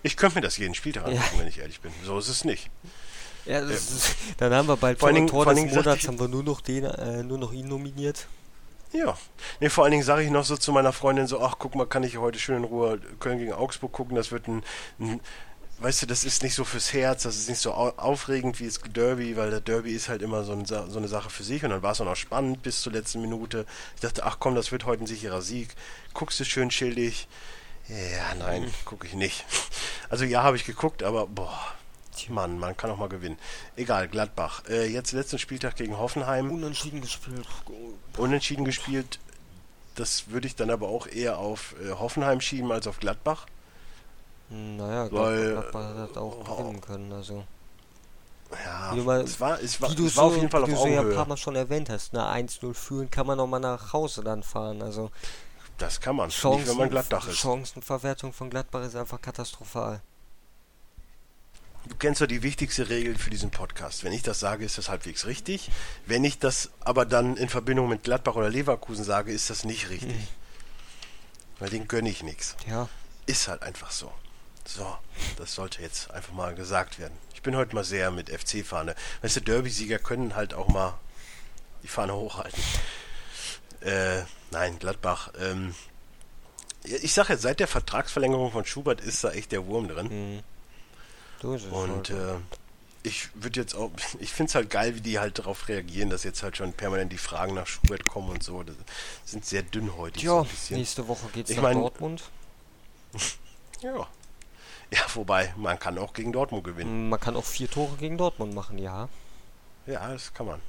Ich 0.02 0.16
könnte 0.16 0.36
mir 0.36 0.40
das 0.42 0.56
jeden 0.56 0.74
Spieltag 0.74 1.06
Ja. 1.08 1.14
angucken, 1.20 1.38
wenn 1.40 1.46
ich 1.48 1.58
ehrlich 1.58 1.80
bin. 1.80 1.92
So 2.04 2.18
ist 2.18 2.28
es 2.28 2.44
nicht. 2.44 2.70
Ja, 3.46 3.60
das 3.60 3.90
ist, 3.90 4.16
dann 4.38 4.52
haben 4.52 4.68
wir 4.68 4.76
bald 4.76 4.98
Vor 4.98 5.08
allen 5.08 5.14
Dingen- 5.16 5.28
Tor 5.28 5.46
allen 5.46 5.66
des 5.66 5.74
Monats, 5.76 6.06
haben 6.08 6.18
wir 6.18 6.28
nur 6.28 6.42
noch 6.42 6.60
den, 6.60 6.84
äh, 6.84 7.22
nur 7.22 7.38
noch 7.38 7.52
ihn 7.52 7.68
nominiert. 7.68 8.26
Ja. 8.92 9.16
Nee, 9.60 9.68
vor 9.70 9.84
allen 9.84 9.90
Dingen 9.92 10.04
sage 10.04 10.22
ich 10.22 10.30
noch 10.30 10.44
so 10.44 10.56
zu 10.56 10.72
meiner 10.72 10.92
Freundin 10.92 11.26
so, 11.26 11.40
ach 11.40 11.56
guck 11.58 11.74
mal, 11.74 11.86
kann 11.86 12.02
ich 12.04 12.16
heute 12.18 12.38
schön 12.38 12.56
in 12.58 12.64
Ruhe 12.64 13.00
Köln 13.20 13.38
gegen 13.38 13.52
Augsburg 13.52 13.92
gucken, 13.92 14.14
das 14.16 14.30
wird 14.30 14.46
ein, 14.48 14.62
ein 15.00 15.20
weißt 15.78 16.02
du, 16.02 16.06
das 16.06 16.24
ist 16.24 16.42
nicht 16.42 16.54
so 16.54 16.64
fürs 16.64 16.92
Herz, 16.92 17.24
das 17.24 17.36
ist 17.36 17.48
nicht 17.48 17.60
so 17.60 17.72
au 17.74 17.90
aufregend 17.96 18.60
wie 18.60 18.66
das 18.66 18.80
Derby, 18.80 19.36
weil 19.36 19.50
der 19.50 19.60
Derby 19.60 19.92
ist 19.92 20.08
halt 20.08 20.22
immer 20.22 20.44
so, 20.44 20.52
ein, 20.52 20.64
so 20.64 20.76
eine 20.76 21.08
Sache 21.08 21.30
für 21.30 21.42
sich 21.42 21.64
und 21.64 21.70
dann 21.70 21.82
war 21.82 21.92
es 21.92 22.00
auch 22.00 22.06
noch 22.06 22.16
spannend 22.16 22.62
bis 22.62 22.82
zur 22.82 22.92
letzten 22.92 23.20
Minute. 23.20 23.66
Ich 23.94 24.00
dachte, 24.00 24.24
ach 24.24 24.38
komm, 24.38 24.54
das 24.54 24.72
wird 24.72 24.86
heute 24.86 25.04
ein 25.04 25.06
sicherer 25.06 25.42
Sieg. 25.42 25.74
Guckst 26.12 26.40
du 26.40 26.44
schön 26.44 26.70
chillig. 26.70 27.28
Ja, 27.88 28.34
nein, 28.38 28.72
gucke 28.84 29.06
ich 29.06 29.14
nicht. 29.14 29.44
Also 30.08 30.24
ja, 30.24 30.42
habe 30.42 30.56
ich 30.56 30.64
geguckt, 30.64 31.02
aber 31.02 31.26
boah, 31.26 31.58
Mann, 32.28 32.58
man 32.58 32.76
kann 32.76 32.90
auch 32.90 32.98
mal 32.98 33.08
gewinnen. 33.08 33.38
Egal, 33.76 34.08
Gladbach. 34.08 34.62
Äh, 34.68 34.86
jetzt 34.86 35.12
letzten 35.12 35.38
Spieltag 35.38 35.76
gegen 35.76 35.98
Hoffenheim 35.98 36.50
Unentschieden 36.50 37.00
gespielt. 37.00 37.46
unentschieden 38.16 38.64
gespielt. 38.64 39.18
Das 39.94 40.28
würde 40.28 40.46
ich 40.46 40.56
dann 40.56 40.70
aber 40.70 40.88
auch 40.88 41.06
eher 41.06 41.38
auf 41.38 41.74
äh, 41.82 41.90
Hoffenheim 41.90 42.40
schieben 42.40 42.70
als 42.72 42.86
auf 42.86 43.00
Gladbach. 43.00 43.46
Naja, 44.50 45.08
Weil- 45.10 45.52
Gladbach 45.52 45.94
hat 45.96 46.16
auch 46.18 46.36
oh. 46.48 46.56
gewinnen 46.62 46.80
können. 46.80 47.12
Also, 47.12 47.44
Ja, 48.64 48.92
Wie 48.92 48.98
du 48.98 49.04
mal- 49.04 49.22
es 49.22 49.40
war, 49.40 49.60
es 49.60 49.80
war, 49.80 49.90
wie 49.90 49.94
du 49.96 50.06
es 50.06 50.16
war 50.16 50.24
so, 50.24 50.30
auf 50.30 50.36
jeden 50.36 50.50
Fall 50.50 50.60
wie 50.68 50.72
auf 50.74 50.78
du 50.78 50.84
so 50.84 50.86
ja 50.86 51.00
ein 51.00 51.14
paar. 51.14 51.26
Mal 51.26 51.36
schon 51.36 51.56
erwähnt 51.56 51.88
hast, 51.90 52.12
ne, 52.12 52.24
1-0 52.24 52.72
führen 52.74 53.10
kann 53.10 53.26
man 53.26 53.38
noch 53.38 53.46
mal 53.48 53.58
nach 53.58 53.92
Hause 53.92 54.22
dann 54.22 54.42
fahren. 54.44 54.80
Also, 54.82 55.10
Das 55.78 56.00
kann 56.00 56.14
man. 56.14 56.26
Nicht, 56.28 56.38
Chancen, 56.38 56.68
wenn 56.68 56.76
man 56.76 56.90
Gladbach 56.90 57.26
ist. 57.26 57.38
Chancenverwertung 57.38 58.32
von 58.32 58.50
Gladbach 58.50 58.84
ist 58.84 58.94
einfach 58.94 59.20
katastrophal. 59.20 60.00
Du 61.88 61.96
kennst 61.96 62.20
ja 62.20 62.26
die 62.26 62.42
wichtigste 62.42 62.88
Regel 62.88 63.18
für 63.18 63.28
diesen 63.30 63.50
Podcast. 63.50 64.04
Wenn 64.04 64.12
ich 64.12 64.22
das 64.22 64.38
sage, 64.40 64.64
ist 64.64 64.78
das 64.78 64.88
halbwegs 64.88 65.26
richtig. 65.26 65.70
Wenn 66.06 66.22
ich 66.24 66.38
das 66.38 66.70
aber 66.80 67.04
dann 67.06 67.36
in 67.36 67.48
Verbindung 67.48 67.88
mit 67.88 68.04
Gladbach 68.04 68.36
oder 68.36 68.48
Leverkusen 68.48 69.04
sage, 69.04 69.32
ist 69.32 69.50
das 69.50 69.64
nicht 69.64 69.90
richtig. 69.90 70.14
Mhm. 70.16 70.28
Weil 71.58 71.70
den 71.70 71.88
gönne 71.88 72.08
ich 72.08 72.22
nichts. 72.22 72.56
Ja, 72.68 72.88
Ist 73.26 73.48
halt 73.48 73.62
einfach 73.62 73.90
so. 73.90 74.12
So, 74.66 74.96
das 75.36 75.54
sollte 75.54 75.82
jetzt 75.82 76.10
einfach 76.10 76.32
mal 76.32 76.54
gesagt 76.54 76.98
werden. 76.98 77.16
Ich 77.34 77.42
bin 77.42 77.54
heute 77.56 77.74
mal 77.74 77.84
sehr 77.84 78.10
mit 78.10 78.30
FC-Fahne. 78.30 78.94
Weißt 79.22 79.36
du, 79.36 79.40
Derby-Sieger 79.40 79.98
können 79.98 80.34
halt 80.36 80.54
auch 80.54 80.68
mal 80.68 80.94
die 81.82 81.88
Fahne 81.88 82.14
hochhalten. 82.14 82.62
Äh, 83.82 84.22
nein, 84.50 84.78
Gladbach. 84.78 85.30
Ähm, 85.38 85.74
ja, 86.86 86.96
ich 87.02 87.12
sage 87.12 87.34
jetzt, 87.34 87.42
seit 87.42 87.60
der 87.60 87.68
Vertragsverlängerung 87.68 88.52
von 88.52 88.64
Schubert 88.64 89.00
ist 89.02 89.22
da 89.22 89.32
echt 89.32 89.52
der 89.52 89.66
Wurm 89.66 89.88
drin. 89.88 90.06
mhm. 90.36 90.42
so 91.42 91.54
ist 91.54 91.64
es. 91.66 91.70
Und 91.72 92.08
halt. 92.10 92.10
äh, 92.10 92.36
ich 93.02 93.28
würde 93.34 93.60
jetzt 93.60 93.74
auch, 93.74 93.90
ich 94.18 94.32
finde 94.32 94.48
es 94.48 94.54
halt 94.54 94.70
geil, 94.70 94.94
wie 94.94 95.02
die 95.02 95.18
halt 95.18 95.38
darauf 95.38 95.68
reagieren, 95.68 96.08
dass 96.08 96.24
jetzt 96.24 96.42
halt 96.42 96.56
schon 96.56 96.72
permanent 96.72 97.12
die 97.12 97.18
Fragen 97.18 97.52
nach 97.54 97.66
Schubert 97.66 98.06
kommen 98.06 98.30
und 98.30 98.42
so. 98.42 98.62
Das 98.62 98.74
sind 99.26 99.44
sehr 99.44 99.62
dünnhäutig 99.62 100.24
so 100.24 100.40
ein 100.40 100.48
bisschen. 100.48 100.78
nächste 100.78 101.06
Woche 101.06 101.26
geht's 101.34 101.50
Ich 101.50 101.56
nach 101.56 101.64
mein- 101.64 101.78
Dortmund. 101.80 102.22
Ja. 103.82 104.08
Ja, 104.94 105.00
wobei, 105.14 105.52
man 105.56 105.76
kann 105.80 105.98
auch 105.98 106.12
gegen 106.12 106.32
Dortmund 106.32 106.62
gewinnen. 106.62 107.08
Man 107.08 107.18
kann 107.18 107.34
auch 107.34 107.44
vier 107.44 107.68
Tore 107.68 107.96
gegen 107.96 108.16
Dortmund 108.16 108.54
machen, 108.54 108.78
ja. 108.78 109.08
Ja, 109.86 110.08
das 110.12 110.32
kann 110.32 110.46
man. 110.46 110.60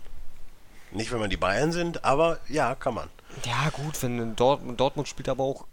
Nicht, 0.92 1.12
wenn 1.12 1.20
man 1.20 1.30
die 1.30 1.38
Bayern 1.38 1.72
sind, 1.72 2.04
aber 2.04 2.40
ja, 2.48 2.74
kann 2.74 2.96
man. 2.96 3.10
Ja, 3.44 3.70
gut, 3.70 4.02
wenn 4.02 4.36
Dort 4.36 4.62
Dortmund 4.80 5.08
spielt 5.08 5.30
aber 5.30 5.44
auch 5.44 5.66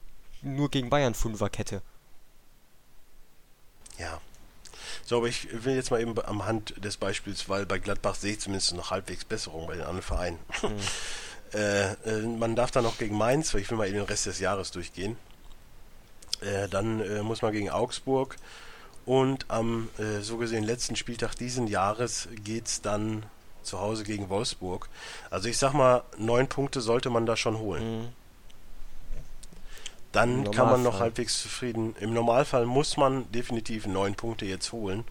nur 0.42 0.70
gegen 0.70 0.90
Bayern 0.90 1.14
Fünferkette. 1.14 1.80
Ja. 3.98 4.20
So, 5.02 5.18
aber 5.18 5.28
ich 5.28 5.64
will 5.64 5.74
jetzt 5.74 5.90
mal 5.90 6.02
eben 6.02 6.14
am 6.22 6.44
Hand 6.44 6.74
des 6.84 6.98
Beispiels, 6.98 7.48
weil 7.48 7.64
bei 7.64 7.78
Gladbach 7.78 8.16
sehe 8.16 8.32
ich 8.32 8.40
zumindest 8.40 8.74
noch 8.74 8.90
halbwegs 8.90 9.24
Besserung 9.24 9.66
bei 9.66 9.74
den 9.74 9.82
anderen 9.82 10.02
Vereinen. 10.02 10.38
äh, 11.54 11.92
äh, 11.92 12.26
man 12.26 12.54
darf 12.54 12.70
dann 12.70 12.84
noch 12.84 12.98
gegen 12.98 13.16
Mainz, 13.16 13.54
weil 13.54 13.62
ich 13.62 13.70
will 13.70 13.78
mal 13.78 13.86
eben 13.86 13.96
den 13.96 14.04
Rest 14.04 14.26
des 14.26 14.40
Jahres 14.40 14.72
durchgehen. 14.72 15.16
Äh, 16.42 16.68
dann 16.68 17.00
äh, 17.00 17.22
muss 17.22 17.42
man 17.42 17.52
gegen 17.52 17.70
Augsburg 17.70 18.36
und 19.04 19.46
am 19.48 19.88
äh, 19.98 20.20
so 20.20 20.36
gesehen 20.36 20.64
letzten 20.64 20.96
Spieltag 20.96 21.34
diesen 21.34 21.66
Jahres 21.66 22.28
geht 22.44 22.66
es 22.66 22.82
dann 22.82 23.24
zu 23.62 23.80
Hause 23.80 24.04
gegen 24.04 24.28
Wolfsburg. 24.28 24.88
Also 25.30 25.48
ich 25.48 25.58
sag 25.58 25.72
mal, 25.72 26.02
neun 26.18 26.48
Punkte 26.48 26.80
sollte 26.80 27.10
man 27.10 27.26
da 27.26 27.36
schon 27.36 27.58
holen. 27.58 28.02
Mhm. 28.02 28.08
Dann 30.12 30.50
kann 30.50 30.66
man 30.66 30.82
noch 30.82 31.00
halbwegs 31.00 31.40
zufrieden. 31.40 31.96
Im 31.98 32.12
Normalfall 32.12 32.66
muss 32.66 32.98
man 32.98 33.30
definitiv 33.32 33.86
neun 33.86 34.14
Punkte 34.14 34.44
jetzt 34.44 34.72
holen. 34.72 35.04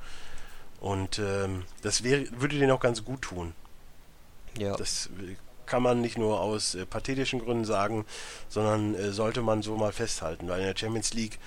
Und 0.79 1.17
ähm, 1.17 1.63
das 1.81 2.03
wäre, 2.03 2.27
würde 2.39 2.59
denen 2.59 2.71
auch 2.71 2.79
ganz 2.79 3.03
gut 3.03 3.23
tun. 3.23 3.53
Ja. 4.57 4.75
Das 4.75 5.09
äh, 5.19 5.35
kann 5.71 5.81
man 5.84 6.01
nicht 6.01 6.17
nur 6.17 6.41
aus 6.41 6.75
äh, 6.75 6.86
pathetischen 6.86 7.39
Gründen 7.39 7.63
sagen, 7.63 8.05
sondern 8.49 8.93
äh, 8.93 9.13
sollte 9.13 9.41
man 9.41 9.61
so 9.61 9.78
mal 9.78 9.93
festhalten. 9.93 10.49
Weil 10.49 10.59
in 10.59 10.65
der 10.65 10.76
Champions 10.78 11.13
League, 11.13 11.39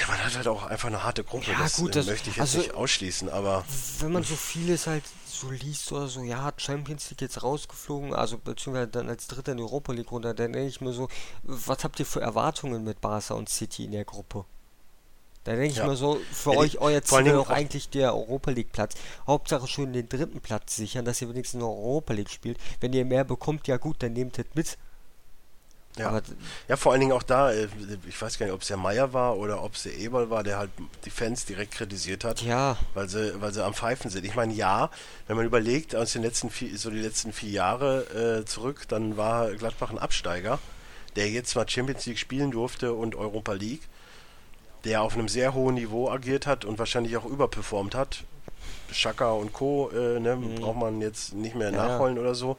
ja, 0.00 0.06
man 0.08 0.18
hat 0.24 0.34
halt 0.34 0.48
auch 0.48 0.64
einfach 0.64 0.88
eine 0.88 1.04
harte 1.04 1.24
Gruppe. 1.24 1.50
Ja, 1.52 1.58
das, 1.58 1.76
gut, 1.76 1.90
äh, 1.90 1.98
das- 1.98 2.06
möchte 2.06 2.30
ich 2.30 2.36
jetzt 2.36 2.40
also- 2.40 2.58
nicht 2.58 2.72
ausschließen, 2.72 3.28
aber 3.28 3.66
Wenn 3.98 4.12
man 4.12 4.22
so 4.24 4.34
vieles 4.34 4.86
halt 4.86 5.04
so 5.26 5.50
liest 5.50 5.92
oder 5.92 6.08
so, 6.08 6.22
ja, 6.22 6.52
Champions 6.56 7.10
League 7.10 7.20
jetzt 7.20 7.42
rausgeflogen, 7.42 8.14
also 8.14 8.38
beziehungsweise 8.38 8.88
dann 8.88 9.10
als 9.10 9.26
Dritter 9.26 9.52
in 9.52 9.58
die 9.58 9.64
Europa 9.64 9.92
League 9.92 10.10
runter, 10.10 10.32
dann 10.32 10.54
denke 10.54 10.66
ich 10.68 10.80
mir 10.80 10.94
so, 10.94 11.08
was 11.42 11.84
habt 11.84 12.00
ihr 12.00 12.06
für 12.06 12.22
Erwartungen 12.22 12.82
mit 12.82 13.02
Barca 13.02 13.34
und 13.34 13.50
City 13.50 13.84
in 13.84 13.92
der 13.92 14.06
Gruppe? 14.06 14.46
Da 15.44 15.52
denke 15.52 15.66
ich 15.68 15.76
Ja. 15.76 15.86
mir 15.86 15.96
so, 15.96 16.18
für 16.32 16.52
Ja, 16.52 16.58
euch, 16.58 16.78
euer 16.80 17.02
Ziel 17.02 17.24
wäre 17.26 17.40
auch- 17.40 17.50
eigentlich 17.50 17.90
der 17.90 18.14
Europa 18.14 18.50
League 18.50 18.72
Platz. 18.72 18.94
Hauptsache 19.26 19.66
schön 19.68 19.92
den 19.92 20.08
dritten 20.08 20.40
Platz 20.40 20.76
sichern, 20.76 21.04
dass 21.04 21.20
ihr 21.20 21.28
wenigstens 21.28 21.60
noch 21.60 21.68
Europa 21.68 22.14
League 22.14 22.30
spielt. 22.30 22.58
Wenn 22.80 22.92
ihr 22.94 23.04
mehr 23.04 23.24
bekommt, 23.24 23.68
ja 23.68 23.76
gut, 23.76 24.02
dann 24.02 24.14
nehmt 24.14 24.38
es 24.38 24.46
mit. 24.54 24.78
Ja. 25.96 26.08
Aber 26.08 26.22
Ja, 26.66 26.76
vor 26.76 26.90
allen 26.90 27.02
Dingen 27.02 27.12
auch 27.12 27.22
da, 27.22 27.52
äh, 27.52 27.68
ich 28.08 28.20
weiß 28.20 28.38
gar 28.38 28.46
nicht, 28.46 28.54
ob 28.54 28.62
es 28.62 28.66
der 28.68 28.76
Meier 28.78 29.12
war 29.12 29.36
oder 29.36 29.62
ob 29.62 29.74
es 29.74 29.84
der 29.84 29.96
Eberl 29.96 30.28
war, 30.28 30.42
der 30.42 30.58
halt 30.58 30.70
die 31.04 31.10
Fans 31.10 31.44
direkt 31.44 31.72
kritisiert 31.74 32.24
hat, 32.24 32.42
ja, 32.42 32.76
weil 32.94 33.08
sie, 33.08 33.40
weil 33.40 33.52
sie 33.52 33.64
am 33.64 33.74
Pfeifen 33.74 34.10
sind. 34.10 34.24
Ich 34.24 34.34
meine, 34.34 34.52
ja, 34.54 34.90
wenn 35.28 35.36
man 35.36 35.46
überlegt, 35.46 35.94
aus 35.94 36.12
den 36.14 36.22
letzten 36.22 36.50
vier, 36.50 36.76
so 36.78 36.90
die 36.90 36.98
letzten 36.98 37.32
vier 37.32 37.50
Jahre 37.50 38.40
äh, 38.40 38.44
zurück, 38.44 38.88
dann 38.88 39.16
war 39.16 39.52
Gladbach 39.52 39.90
ein 39.90 39.98
Absteiger, 40.00 40.58
der 41.14 41.30
jetzt 41.30 41.54
mal 41.54 41.68
Champions 41.68 42.06
League 42.06 42.18
spielen 42.18 42.50
durfte 42.50 42.92
und 42.92 43.14
Europa 43.14 43.52
League, 43.52 43.82
der 44.84 45.02
auf 45.02 45.14
einem 45.14 45.28
sehr 45.28 45.54
hohen 45.54 45.74
Niveau 45.76 46.10
agiert 46.10 46.46
hat 46.46 46.64
und 46.64 46.78
wahrscheinlich 46.78 47.16
auch 47.16 47.24
überperformt 47.24 47.94
hat. 47.94 48.24
Schaka 48.92 49.30
und 49.32 49.52
Co. 49.52 49.90
Äh, 49.90 50.20
ne, 50.20 50.36
braucht 50.60 50.76
man 50.78 51.00
jetzt 51.00 51.34
nicht 51.34 51.54
mehr 51.54 51.70
Mhm. 51.70 51.76
Ja, 51.76 51.88
nachholen 51.88 52.18
oder 52.18 52.34
so. 52.34 52.56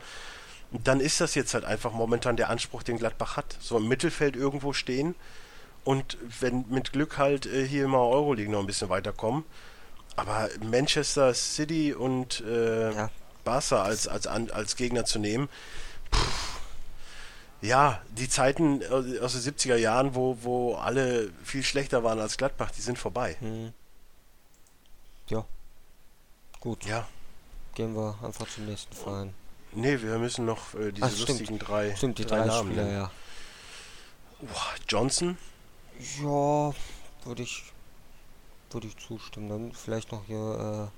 Und 0.71 0.87
dann 0.87 0.99
ist 0.99 1.21
das 1.21 1.35
jetzt 1.35 1.53
halt 1.53 1.63
einfach 1.63 1.91
momentan 1.93 2.35
der 2.35 2.49
Anspruch, 2.49 2.83
den 2.83 2.97
Gladbach 2.97 3.37
hat. 3.37 3.55
So 3.59 3.77
im 3.77 3.87
Mittelfeld 3.87 4.35
irgendwo 4.35 4.73
stehen 4.73 5.15
und 5.83 6.17
wenn 6.41 6.65
mit 6.69 6.91
Glück 6.91 7.17
halt 7.17 7.45
äh, 7.45 7.65
hier 7.65 7.87
mal 7.87 7.99
Euroleague 7.99 8.51
noch 8.51 8.59
ein 8.59 8.67
bisschen 8.67 8.89
weiterkommen. 8.89 9.43
Aber 10.17 10.49
Manchester 10.63 11.33
City 11.33 11.93
und 11.93 12.41
äh, 12.47 12.91
Ja. 12.93 13.09
Barca 13.43 13.83
als, 13.83 14.07
als, 14.07 14.25
als 14.27 14.75
Gegner 14.75 15.05
zu 15.05 15.19
nehmen, 15.19 15.49
pff, 16.11 16.54
ja, 17.61 18.01
die 18.17 18.29
Zeiten 18.29 18.81
aus 18.91 19.05
aus 19.19 19.33
den 19.43 19.53
70er 19.55 19.75
Jahren, 19.75 20.15
wo, 20.15 20.37
wo 20.41 20.75
alle 20.75 21.31
viel 21.43 21.63
schlechter 21.63 22.03
waren 22.03 22.19
als 22.19 22.37
Gladbach, 22.37 22.71
die 22.71 22.81
sind 22.81 22.97
vorbei. 22.99 23.35
hm. 23.39 23.73
ja. 25.29 25.45
Gut, 26.59 26.85
Ja, 26.85 27.07
gehen 27.75 27.95
wir 27.95 28.17
einfach 28.23 28.47
zum 28.47 28.65
nächsten 28.65 28.95
Verein. 28.95 29.33
nee, 29.73 30.01
wir 30.01 30.17
müssen 30.17 30.45
noch 30.45 30.73
äh, 30.75 30.91
diese 30.91 31.05
Ach, 31.07 31.17
lustigen 31.27 31.59
drei, 31.59 31.95
Stimmt, 31.95 32.17
die 32.17 32.25
drei, 32.25 32.45
Namen 32.45 32.71
Spieler, 32.71 32.91
ja. 32.91 33.11
Johnson, 34.87 35.37
Ja, 36.21 36.73
würde 37.23 37.43
ich, 37.43 37.63
würde 38.71 38.87
ich 38.87 38.97
zustimmen. 38.97 39.49
Dann 39.49 39.71
vielleicht 39.73 40.11
noch 40.11 40.25
hier, 40.25 40.91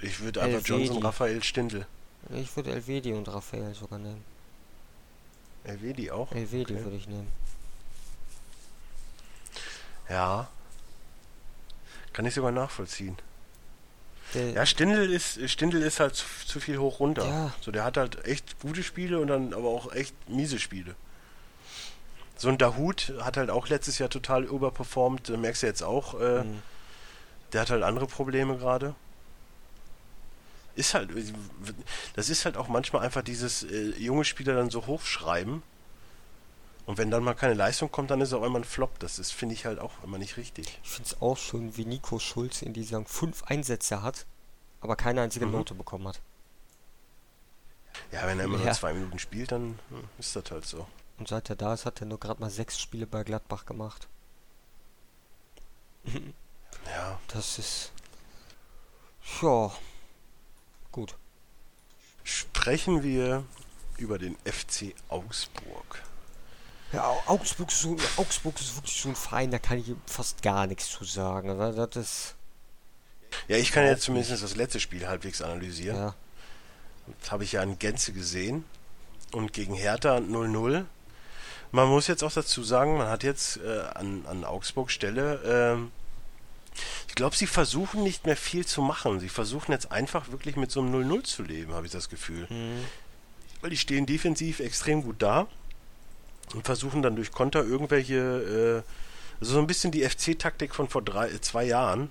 ich 0.00 0.20
würde 0.20 0.42
einfach. 0.42 0.66
Johnson, 0.66 1.02
Raphael 1.02 1.42
Stindl. 1.42 1.86
äh, 2.30 2.40
ich 2.40 2.54
würde 2.56 2.70
Elvedi 2.72 3.12
und 3.12 3.28
Raphael 3.28 3.74
sogar 3.74 3.98
nehmen. 3.98 4.24
Elvedi 5.64 6.10
auch? 6.10 6.32
Elvedi 6.32 6.74
Okay. 6.74 6.84
würde 6.84 6.96
ich 6.96 7.06
nehmen. 7.08 7.28
Ja. 10.08 10.48
Kann 12.12 12.26
ich 12.26 12.34
sogar 12.34 12.50
nachvollziehen. 12.52 13.16
Der, 14.34 14.50
Ja, 14.52 14.66
Stindl 14.66 15.10
ist, 15.12 15.38
Stindl 15.50 15.82
ist 15.82 16.00
halt 16.00 16.14
zu, 16.14 16.24
zu 16.46 16.60
viel 16.60 16.78
hoch 16.78 17.00
runter. 17.00 17.26
Ja. 17.26 17.54
So, 17.60 17.70
der 17.70 17.84
hat 17.84 17.96
halt 17.96 18.24
echt 18.26 18.60
gute 18.60 18.82
Spiele 18.82 19.20
und 19.20 19.28
dann 19.28 19.54
aber 19.54 19.68
auch 19.68 19.92
echt 19.92 20.14
miese 20.28 20.58
Spiele. 20.58 20.94
So 22.36 22.48
ein 22.48 22.58
Dahut 22.58 23.12
hat 23.20 23.36
halt 23.36 23.50
auch 23.50 23.68
letztes 23.68 23.98
Jahr 23.98 24.08
total 24.08 24.44
überperformt, 24.44 25.28
äh, 25.28 25.36
merkst 25.36 25.62
du 25.62 25.66
jetzt 25.66 25.82
auch. 25.82 26.14
Äh, 26.20 26.40
hm, 26.40 26.62
Der 27.52 27.60
hat 27.62 27.70
halt 27.70 27.82
andere 27.82 28.06
Probleme 28.06 28.56
gerade. 28.56 28.94
Ist 30.76 30.94
halt, 30.94 31.10
das 32.14 32.28
ist 32.28 32.44
halt 32.44 32.56
auch 32.56 32.68
manchmal 32.68 33.02
einfach 33.04 33.22
dieses 33.22 33.64
äh, 33.64 33.90
junge 33.98 34.24
Spieler 34.24 34.54
dann 34.54 34.70
so 34.70 34.86
hochschreiben. 34.86 35.62
Und 36.86 36.98
wenn 36.98 37.10
dann 37.10 37.22
mal 37.22 37.34
keine 37.34 37.54
Leistung 37.54 37.90
kommt, 37.92 38.10
dann 38.10 38.20
ist 38.20 38.32
er 38.32 38.38
auch 38.38 38.44
immer 38.44 38.58
ein 38.58 38.64
Flop. 38.64 38.98
Das 38.98 39.18
ist, 39.18 39.32
finde 39.32 39.54
ich 39.54 39.66
halt 39.66 39.78
auch 39.78 39.92
immer 40.02 40.18
nicht 40.18 40.36
richtig. 40.36 40.78
ich 40.82 40.88
finde 40.90 41.08
es 41.08 41.20
auch 41.20 41.36
schön, 41.36 41.76
wie 41.76 41.84
Nico 41.84 42.18
Schulz 42.18 42.62
in 42.62 42.72
dieser 42.72 42.88
Saison 42.90 43.06
fünf 43.06 43.42
Einsätze 43.44 44.02
hat, 44.02 44.26
aber 44.80 44.96
keine 44.96 45.20
einzige 45.22 45.46
Mhm. 45.46 45.52
Note 45.52 45.74
bekommen 45.74 46.08
hat. 46.08 46.20
Ja, 48.12 48.26
wenn 48.26 48.38
er 48.38 48.46
immer 48.46 48.58
Ja. 48.58 48.64
nur 48.66 48.72
zwei 48.74 48.92
Minuten 48.92 49.18
spielt, 49.18 49.52
dann 49.52 49.78
hm, 49.90 50.04
ist 50.18 50.34
das 50.34 50.50
halt 50.50 50.64
so. 50.66 50.86
Und 51.18 51.28
seit 51.28 51.50
er 51.50 51.56
da 51.56 51.74
ist, 51.74 51.84
hat 51.86 52.00
er 52.00 52.06
nur 52.06 52.18
gerade 52.18 52.40
mal 52.40 52.50
sechs 52.50 52.80
Spiele 52.80 53.06
bei 53.06 53.24
Gladbach 53.24 53.66
gemacht. 53.66 54.08
Ja. 56.86 57.18
Das 57.28 57.58
ist. 57.58 57.92
Ja. 59.42 59.70
Gut. 60.92 61.14
Sprechen 62.24 63.02
wir 63.02 63.44
über 63.96 64.18
den 64.18 64.36
FC 64.44 64.94
Augsburg. 65.08 66.02
Ja, 66.92 67.04
Au- 67.06 67.22
Augsburg 67.26 67.70
ist, 67.70 67.80
so, 67.80 67.96
Augsburg 68.16 68.60
ist 68.60 68.76
wirklich 68.76 69.00
so 69.00 69.08
ein 69.10 69.16
Verein, 69.16 69.50
da 69.50 69.58
kann 69.58 69.78
ich 69.78 69.92
fast 70.06 70.42
gar 70.42 70.66
nichts 70.66 70.88
zu 70.90 71.04
sagen. 71.04 71.56
Das 71.76 71.96
ist. 71.96 72.34
Ja, 73.46 73.56
ich 73.56 73.70
kann 73.70 73.84
jetzt 73.84 74.02
zumindest 74.02 74.42
das 74.42 74.56
letzte 74.56 74.80
Spiel 74.80 75.06
halbwegs 75.06 75.40
analysieren. 75.40 75.96
Ja. 75.96 76.14
Das 77.20 77.30
habe 77.30 77.44
ich 77.44 77.52
ja 77.52 77.62
in 77.62 77.78
Gänze 77.78 78.12
gesehen. 78.12 78.64
Und 79.32 79.52
gegen 79.52 79.74
Hertha 79.74 80.16
0-0. 80.16 80.84
Man 81.70 81.88
muss 81.88 82.08
jetzt 82.08 82.24
auch 82.24 82.32
dazu 82.32 82.64
sagen, 82.64 82.98
man 82.98 83.06
hat 83.06 83.22
jetzt 83.22 83.58
äh, 83.58 83.82
an, 83.94 84.24
an 84.26 84.44
Augsburg 84.44 84.90
Stelle, 84.90 85.40
ähm, 85.44 85.92
ich 87.08 87.14
glaube, 87.14 87.36
sie 87.36 87.46
versuchen 87.46 88.02
nicht 88.02 88.26
mehr 88.26 88.36
viel 88.36 88.66
zu 88.66 88.82
machen. 88.82 89.20
Sie 89.20 89.28
versuchen 89.28 89.72
jetzt 89.72 89.92
einfach 89.92 90.30
wirklich 90.30 90.56
mit 90.56 90.70
so 90.70 90.80
einem 90.80 90.94
0-0 90.94 91.24
zu 91.24 91.42
leben, 91.42 91.72
habe 91.72 91.86
ich 91.86 91.92
das 91.92 92.08
Gefühl. 92.08 92.48
Hm. 92.48 92.84
Weil 93.60 93.70
die 93.70 93.76
stehen 93.76 94.06
defensiv 94.06 94.60
extrem 94.60 95.02
gut 95.02 95.16
da 95.18 95.46
und 96.54 96.64
versuchen 96.64 97.02
dann 97.02 97.16
durch 97.16 97.30
Konter 97.30 97.64
irgendwelche, 97.64 98.84
äh, 98.84 99.40
also 99.40 99.54
so 99.54 99.58
ein 99.58 99.66
bisschen 99.66 99.92
die 99.92 100.08
FC-Taktik 100.08 100.74
von 100.74 100.88
vor 100.88 101.02
drei, 101.02 101.28
äh, 101.28 101.40
zwei 101.40 101.64
Jahren 101.64 102.10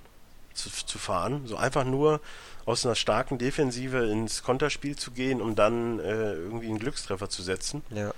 zu, 0.54 0.70
zu 0.70 0.98
fahren. 1.00 1.48
So 1.48 1.58
einfach 1.58 1.86
nur 1.86 2.22
aus 2.66 2.86
einer 2.86 2.96
starken 2.96 3.38
Defensive 3.38 4.10
ins 4.10 4.44
Konterspiel 4.44 4.96
zu 4.96 5.12
gehen, 5.12 5.42
um 5.42 5.56
dann 5.56 6.00
äh, 6.00 6.34
irgendwie 6.34 6.68
einen 6.68 6.80
Glückstreffer 6.80 7.30
zu 7.30 7.42
setzen. 7.42 7.82
Ja. 7.90 8.14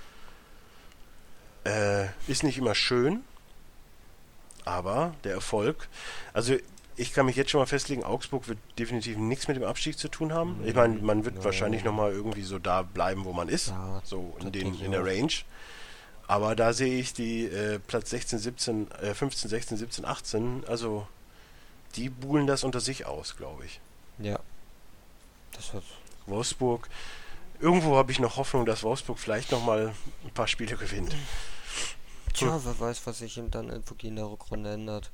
Äh, 1.64 2.08
ist 2.26 2.42
nicht 2.42 2.58
immer 2.58 2.74
schön, 2.74 3.22
aber 4.64 5.14
der 5.24 5.32
Erfolg, 5.34 5.88
also 6.32 6.54
ich 6.96 7.12
kann 7.14 7.26
mich 7.26 7.36
jetzt 7.36 7.50
schon 7.50 7.60
mal 7.60 7.66
festlegen, 7.66 8.04
Augsburg 8.04 8.48
wird 8.48 8.58
definitiv 8.78 9.16
nichts 9.16 9.48
mit 9.48 9.56
dem 9.56 9.64
Abstieg 9.64 9.98
zu 9.98 10.08
tun 10.08 10.32
haben. 10.32 10.60
Ich 10.64 10.74
meine, 10.74 10.96
man 11.00 11.24
wird 11.24 11.36
Ja. 11.36 11.44
wahrscheinlich 11.44 11.84
nochmal 11.84 12.12
irgendwie 12.12 12.42
so 12.42 12.58
da 12.58 12.82
bleiben, 12.82 13.24
wo 13.24 13.32
man 13.32 13.48
ist, 13.48 13.68
Ja, 13.68 14.00
so 14.04 14.36
in, 14.40 14.52
den, 14.52 14.78
in 14.80 14.90
der. 14.92 15.04
Range. 15.04 15.32
Aber 16.28 16.54
da 16.54 16.72
sehe 16.72 16.98
ich 17.00 17.12
die 17.14 17.46
äh, 17.46 17.78
Platz 17.78 18.10
16, 18.10 18.38
17, 18.38 18.90
äh, 19.02 19.14
15, 19.14 19.48
16, 19.50 19.76
17, 19.78 20.04
18, 20.04 20.64
also 20.68 21.06
die 21.96 22.08
buhlen 22.08 22.46
das 22.46 22.62
unter 22.62 22.80
sich 22.80 23.06
aus, 23.06 23.36
glaube 23.36 23.64
ich. 23.64 23.80
Ja. 24.18 24.38
Das 25.56 25.72
wird. 25.74 25.84
Wolfsburg, 26.26 26.88
irgendwo 27.60 27.96
habe 27.96 28.12
ich 28.12 28.18
noch 28.20 28.36
Hoffnung, 28.36 28.64
dass 28.66 28.82
Wolfsburg 28.82 29.18
vielleicht 29.18 29.50
nochmal 29.50 29.92
ein 30.24 30.30
paar 30.30 30.46
Spiele 30.46 30.76
gewinnt. 30.76 31.14
Tja, 32.34 32.60
wer 32.64 32.80
weiß, 32.80 33.06
was 33.06 33.18
sich 33.18 33.36
ihm 33.36 33.50
dann 33.50 33.68
wirklich 33.70 34.04
in 34.04 34.16
der 34.16 34.26
Rückrunde 34.26 34.72
ändert. 34.72 35.10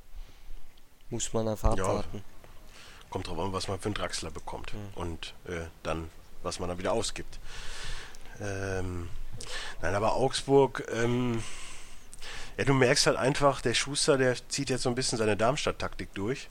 Muss 1.09 1.33
man 1.33 1.47
einfach 1.47 1.75
Ja. 1.77 1.83
abwarten. 1.85 2.23
Kommt 3.09 3.27
drauf 3.27 3.39
an, 3.39 3.51
was 3.53 3.67
man 3.67 3.79
für 3.79 3.85
einen 3.87 3.95
Draxler 3.95 4.29
bekommt 4.31 4.73
Mhm. 4.73 4.79
und 4.95 5.33
äh, 5.45 5.65
dann, 5.83 6.09
was 6.43 6.59
man 6.59 6.69
dann 6.69 6.77
wieder 6.77 6.93
ausgibt. 6.93 7.39
Ähm, 8.39 9.09
nein, 9.81 9.95
aber 9.95 10.13
Augsburg, 10.15 10.85
ähm, 10.93 11.43
ja, 12.57 12.65
du 12.65 12.73
merkst 12.73 13.07
halt 13.07 13.17
einfach, 13.17 13.61
der 13.61 13.73
Schuster, 13.73 14.17
der 14.17 14.35
zieht 14.49 14.69
jetzt 14.69 14.83
so 14.83 14.89
ein 14.89 14.95
bisschen 14.95 15.17
seine 15.17 15.35
Darmstadt-Taktik 15.35 16.13
durch. 16.13 16.49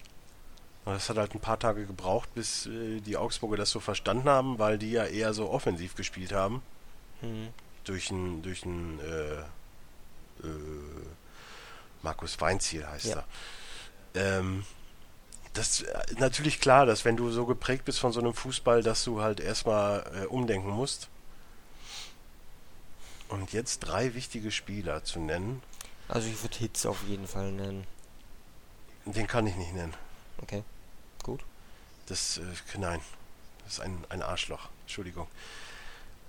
Und 0.84 0.94
das 0.94 1.08
hat 1.10 1.18
halt 1.18 1.34
ein 1.34 1.40
paar 1.40 1.58
Tage 1.58 1.86
gebraucht, 1.86 2.34
bis 2.34 2.66
äh, 2.66 3.00
die 3.00 3.16
Augsburger 3.16 3.56
das 3.58 3.70
so 3.70 3.78
verstanden 3.78 4.28
haben, 4.28 4.58
weil 4.58 4.78
die 4.78 4.90
ja 4.90 5.04
eher 5.04 5.34
so 5.34 5.50
offensiv 5.50 5.94
gespielt 5.94 6.32
haben. 6.32 6.62
Hm. 7.20 7.48
Durch 7.84 8.10
einen, 8.10 8.42
durch 8.42 8.64
äh, 8.64 9.42
äh, 10.45 11.07
Markus 12.03 12.41
Weinziel 12.41 12.86
heißt 12.86 13.07
Ja. 13.07 13.24
er. 14.14 14.39
Ähm, 14.39 14.64
das 15.55 15.80
ist 15.80 16.18
natürlich 16.20 16.61
klar, 16.61 16.86
dass 16.86 17.05
wenn 17.05 17.16
du 17.16 17.30
so 17.30 17.47
geprägt 17.47 17.84
bist 17.84 17.99
von 17.99 18.12
so 18.12 18.20
einem 18.20 18.34
Fußball, 18.34 18.82
dass 18.82 19.03
du 19.05 19.20
halt 19.22 19.41
erstmal 19.41 20.05
äh, 20.22 20.26
umdenken 20.26 20.70
musst. 20.70 21.09
Und 23.28 23.53
jetzt 23.53 23.80
drei 23.80 24.14
wichtige 24.14 24.51
Spieler 24.51 25.05
zu 25.05 25.18
nennen, 25.20 25.62
Also 26.09 26.28
ich 26.28 26.43
würde 26.43 26.57
Hits 26.57 26.86
auf 26.86 27.03
jeden 27.07 27.26
Fall 27.26 27.53
nennen. 27.53 27.86
den 29.05 29.26
kann 29.26 29.47
ich 29.47 29.57
nicht 29.57 29.74
nennen. 29.74 29.95
Okay. 30.41 30.62
Gut. 31.22 31.41
Das, 32.07 32.39
äh, 32.39 32.78
nein, 32.78 33.01
das 33.64 33.74
ist 33.74 33.80
ein, 33.80 34.03
ein 34.09 34.22
Arschloch. 34.22 34.68
Entschuldigung. 34.82 35.26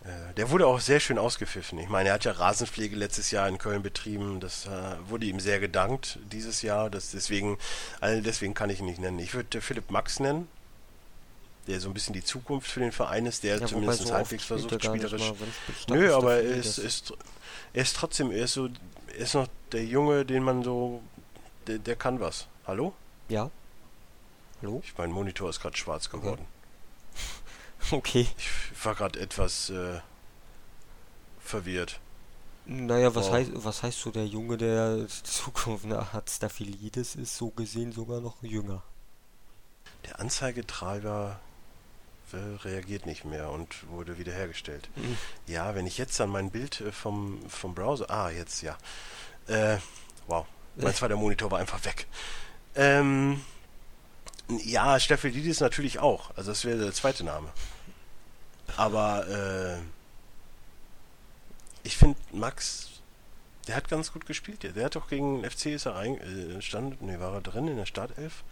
Äh, 0.06 0.34
der 0.36 0.50
wurde 0.50 0.66
auch 0.68 0.80
sehr 0.80 1.00
schön 1.00 1.18
ausgepfiffen. 1.18 1.78
Ich 1.80 1.90
meine, 1.90 2.10
er 2.10 2.16
hat 2.16 2.26
ja 2.26 2.32
Rasenpflege 2.32 2.96
letztes 2.96 3.32
Jahr 3.32 3.48
in 3.48 3.58
Köln 3.58 3.82
betrieben. 3.82 4.40
Das 4.40 4.66
äh, 4.66 4.70
wurde 5.08 5.26
ihm 5.26 5.40
sehr 5.40 5.60
gedankt 5.60 6.20
dieses 6.32 6.62
Jahr. 6.62 6.90
Das, 6.90 7.12
deswegen, 7.12 7.58
also 8.00 8.22
deswegen 8.22 8.54
kann 8.54 8.70
ich 8.70 8.80
ihn 8.80 8.86
nicht 8.86 9.00
nennen. 9.00 9.20
Ich 9.20 9.34
würde 9.34 9.58
äh, 9.58 9.62
Philipp 9.62 9.92
Max 9.92 10.20
nennen, 10.20 10.48
der 11.68 11.80
so 11.80 11.90
ein 11.90 11.94
bisschen 11.94 12.14
die 12.14 12.24
Zukunft 12.24 12.70
für 12.70 12.80
den 12.80 12.92
Verein 12.92 13.26
ist, 13.26 13.44
der 13.44 13.60
Ja, 13.60 13.68
zumindest 13.68 14.08
so 14.08 14.14
halbwegs 14.14 14.44
er 14.44 14.48
versucht, 14.48 14.84
spielerisch. 14.84 15.22
mal, 15.22 15.98
Nö, 15.98 16.14
aber 16.16 16.36
er 16.36 16.42
ist, 16.44 16.78
ist, 16.78 17.14
er 17.74 17.82
ist 17.82 17.96
trotzdem, 17.96 18.32
er 18.32 18.46
ist 18.46 18.54
so, 18.54 18.70
er 19.10 19.18
ist 19.18 19.34
noch 19.34 19.48
der 19.74 19.86
Junge, 19.86 20.26
den 20.26 20.44
man 20.44 20.64
so, 20.64 21.02
der, 21.68 21.78
der 21.78 21.96
kann 21.96 22.20
was. 22.20 22.48
Hallo? 22.66 22.94
Ja. 23.28 23.52
Hallo? 24.62 24.82
Ich, 24.84 24.98
mein 24.98 25.12
Monitor 25.12 25.50
ist 25.50 25.60
gerade 25.60 25.78
schwarz 25.78 26.10
geworden. 26.10 26.42
Okay. 26.42 26.59
Ich 28.14 28.86
war 28.86 28.96
gerade 28.96 29.20
etwas 29.20 29.70
äh, 29.70 30.00
verwirrt. 31.40 32.00
Naja, 32.66 33.16
was 33.16 33.30
Oh. 33.30 33.34
heißt, 33.34 33.52
was 33.56 33.82
heißt 33.84 34.00
so, 34.00 34.12
der 34.12 34.28
Junge, 34.28 34.58
der 34.58 35.08
Zukunft 35.24 35.86
nach 35.86 36.14
hat, 36.14 36.30
Staphylidis 36.30 37.16
ist 37.16 37.36
so 37.38 37.50
gesehen 37.50 37.92
sogar 37.92 38.22
noch 38.22 38.42
jünger. 38.44 38.84
Der 40.06 40.20
Anzeigetreiber 40.20 41.40
äh, 42.32 42.38
reagiert 42.64 43.06
nicht 43.08 43.26
mehr 43.26 43.50
und 43.50 43.90
wurde 43.90 44.18
wiederhergestellt. 44.20 44.88
Mhm. 44.96 45.18
Ja, 45.48 45.74
wenn 45.74 45.88
ich 45.88 45.98
jetzt 45.98 46.22
an 46.22 46.30
mein 46.30 46.52
Bild 46.52 46.82
äh, 46.82 46.92
vom, 46.92 47.40
vom 47.50 47.74
Browser. 47.74 48.10
Ah, 48.10 48.30
jetzt 48.30 48.62
ja. 48.62 48.78
Äh, 49.48 49.78
wow. 50.28 50.46
Mein 50.76 50.88
Äh. 50.92 50.94
zweiter 50.94 51.16
Monitor 51.16 51.50
war 51.50 51.60
einfach 51.60 51.84
weg. 51.86 52.06
Ähm, 52.76 53.42
ja, 54.50 55.00
Staphylides 55.00 55.60
natürlich 55.60 56.00
auch. 56.00 56.32
Also 56.36 56.52
das 56.52 56.66
wäre 56.66 56.78
der 56.80 56.94
zweite 56.94 57.24
Name. 57.24 57.50
Aber 58.78 59.28
äh, 59.28 59.78
ich 61.84 61.98
finde 61.98 62.18
Max, 62.32 62.90
der 63.68 63.76
hat 63.76 63.88
ganz 63.90 64.12
gut 64.14 64.26
gespielt. 64.26 64.64
Der, 64.64 64.72
der 64.72 64.86
hat 64.86 64.96
doch 64.96 65.08
gegen 65.10 65.44
FC 65.50 65.68
ist 65.68 65.86
er 65.86 65.96
ein, 65.96 66.18
äh, 66.20 66.62
stand, 66.62 67.02
nee, 67.02 67.20
war 67.20 67.34
er 67.34 67.42
drin 67.42 67.68
in 67.68 67.78
der 67.78 67.86
Startelf? 67.86 68.44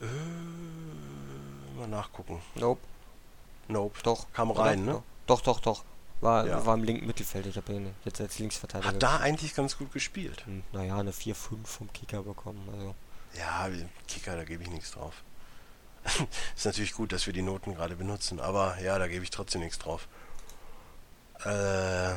Äh, 0.00 1.78
mal 1.78 1.88
nachgucken. 1.88 2.40
Nope, 2.54 2.80
Nope. 3.68 3.98
doch. 4.02 4.26
Kam 4.32 4.50
oder? 4.50 4.60
rein, 4.60 4.84
ne? 4.84 5.02
Doch, 5.26 5.40
doch, 5.40 5.60
doch. 5.60 5.84
War, 6.20 6.46
Ja. 6.46 6.64
war 6.64 6.74
im 6.74 6.84
linken 6.84 7.06
Mittelfeld. 7.06 7.46
Ich 7.46 7.56
habe 7.56 7.72
ihn 7.74 7.94
jetzt 8.04 8.20
als 8.20 8.38
Linksverteidiger. 8.38 8.88
Hat 8.88 9.02
da 9.02 9.18
eigentlich 9.18 9.54
ganz 9.54 9.76
gut 9.76 9.92
gespielt. 9.92 10.46
Hm, 10.46 10.62
Naja, 10.72 10.98
eine 10.98 11.12
4-5 11.12 11.66
vom 11.66 11.92
Kicker 11.92 12.22
bekommen. 12.22 12.66
Also. 12.72 12.94
Ja, 13.38 13.68
Kicker, 14.08 14.36
da 14.36 14.44
gebe 14.44 14.62
ich 14.62 14.70
nichts 14.70 14.92
drauf. 14.92 15.14
ist 16.56 16.64
natürlich 16.66 16.92
gut, 16.94 17.12
dass 17.12 17.26
wir 17.26 17.32
die 17.32 17.42
Noten 17.42 17.74
gerade 17.74 17.96
benutzen, 17.96 18.40
aber 18.40 18.78
ja, 18.80 18.98
da 18.98 19.08
gebe 19.08 19.24
ich 19.24 19.30
trotzdem 19.30 19.60
nichts 19.62 19.78
drauf. 19.78 20.06
Äh, 21.40 22.14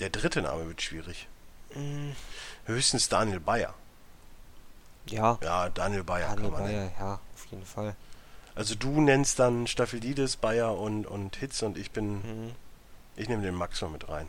der 0.00 0.10
dritte 0.10 0.42
Name 0.42 0.66
wird 0.68 0.82
schwierig. 0.82 1.28
Hm, 1.72 2.14
Höchstens 2.66 3.08
Daniel 3.08 3.40
Bayer. 3.40 3.74
Ja, 5.06 5.38
Ja, 5.42 5.68
Daniel 5.68 6.04
Bayer 6.04 6.28
Daniel 6.28 6.50
kann 6.50 6.52
man 6.52 6.70
nennen. 6.70 6.92
Bayer, 6.96 7.06
ja, 7.06 7.14
auf 7.34 7.46
jeden 7.50 7.66
Fall. 7.66 7.96
Also 8.54 8.74
du 8.74 9.00
nennst 9.00 9.38
dann 9.38 9.66
Staphylides, 9.66 10.36
Bayer 10.36 10.78
und, 10.78 11.06
und 11.06 11.36
Hitz 11.36 11.62
und 11.62 11.76
ich 11.76 11.90
bin, 11.90 12.22
Hm. 12.22 12.52
ich 13.16 13.28
nehme 13.28 13.42
den 13.42 13.54
Max 13.54 13.80
noch 13.82 13.90
mit 13.90 14.08
rein. 14.08 14.28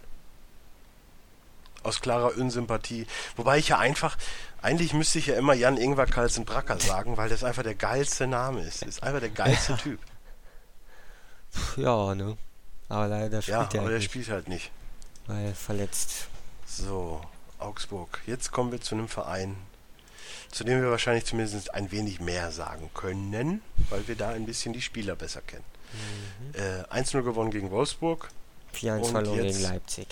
Aus 1.85 2.01
klarer 2.01 2.35
Unsympathie. 2.37 3.05
Wobei 3.35 3.57
ich 3.59 3.69
ja 3.69 3.77
einfach, 3.77 4.17
eigentlich 4.61 4.93
müsste 4.93 5.19
ich 5.19 5.27
ja 5.27 5.35
immer 5.35 5.53
Jan 5.53 5.77
Ingvar 5.77 6.07
Carlsen 6.07 6.43
Bracker 6.45 6.79
sagen, 6.79 7.15
weil 7.17 7.29
das 7.29 7.43
einfach 7.43 7.63
der 7.63 7.75
geilste 7.75 8.27
Name 8.27 8.61
ist. 8.61 8.81
Ist 8.83 9.03
einfach 9.03 9.19
der 9.19 9.29
geilste 9.29 9.77
Typ. 9.77 9.99
Pff, 11.53 11.77
Ja, 11.77 12.13
ne. 12.15 12.37
Aber 12.89 13.07
leider 13.07 13.41
spielt 13.41 13.55
Ja, 13.55 13.61
er 13.61 13.67
aber 13.69 13.79
halt 13.79 13.89
der 13.91 13.97
nicht, 13.99 14.05
spielt 14.11 14.29
halt 14.29 14.47
nicht. 14.47 14.71
weil 15.27 15.53
verletzt. 15.53 16.27
So, 16.67 17.21
Augsburg. 17.59 18.19
Jetzt 18.27 18.51
kommen 18.51 18.71
wir 18.71 18.81
zu 18.81 18.95
einem 18.95 19.07
Verein, 19.07 19.55
zu 20.51 20.63
dem 20.63 20.81
wir 20.81 20.91
wahrscheinlich 20.91 21.25
zumindest 21.25 21.73
ein 21.73 21.91
wenig 21.91 22.19
mehr 22.19 22.51
sagen 22.51 22.89
können, 22.93 23.61
weil 23.89 24.07
wir 24.07 24.15
da 24.15 24.29
ein 24.29 24.45
bisschen 24.45 24.73
die 24.73 24.81
Spieler 24.81 25.15
besser 25.15 25.41
kennen. 25.41 25.63
Mhm. 26.53 26.59
Äh, 26.59 27.01
1-0 27.01 27.21
gewonnen 27.23 27.51
gegen 27.51 27.71
Wolfsburg. 27.71 28.29
4-1 28.75 28.97
Und 28.99 29.11
verloren 29.11 29.41
gegen 29.41 29.61
Leipzig. 29.61 30.07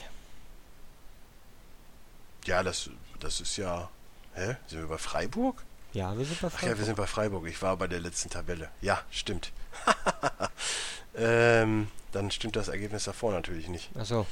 Ja, 2.45 2.63
das, 2.63 2.89
das 3.19 3.41
ist 3.41 3.57
ja. 3.57 3.89
Hä? 4.35 4.55
Sind 4.67 4.79
wir 4.81 4.87
bei 4.87 4.97
Freiburg? 4.97 5.63
Ja, 5.93 6.17
wir 6.17 6.25
sind 6.25 6.41
bei 6.41 6.47
Ach 6.47 6.51
ja, 6.53 6.57
Freiburg. 6.59 6.77
wir 6.79 6.85
sind 6.85 6.95
bei 6.97 7.07
Freiburg. 7.07 7.47
Ich 7.47 7.61
war 7.61 7.77
bei 7.77 7.87
der 7.87 7.99
letzten 7.99 8.29
Tabelle. 8.29 8.69
Ja, 8.81 9.01
stimmt. 9.11 9.51
ähm, 11.15 11.87
dann 12.11 12.31
stimmt 12.31 12.55
das 12.55 12.67
Ergebnis 12.67 13.03
davor 13.05 13.31
natürlich 13.33 13.67
nicht. 13.69 13.89
Achso, 13.95 14.25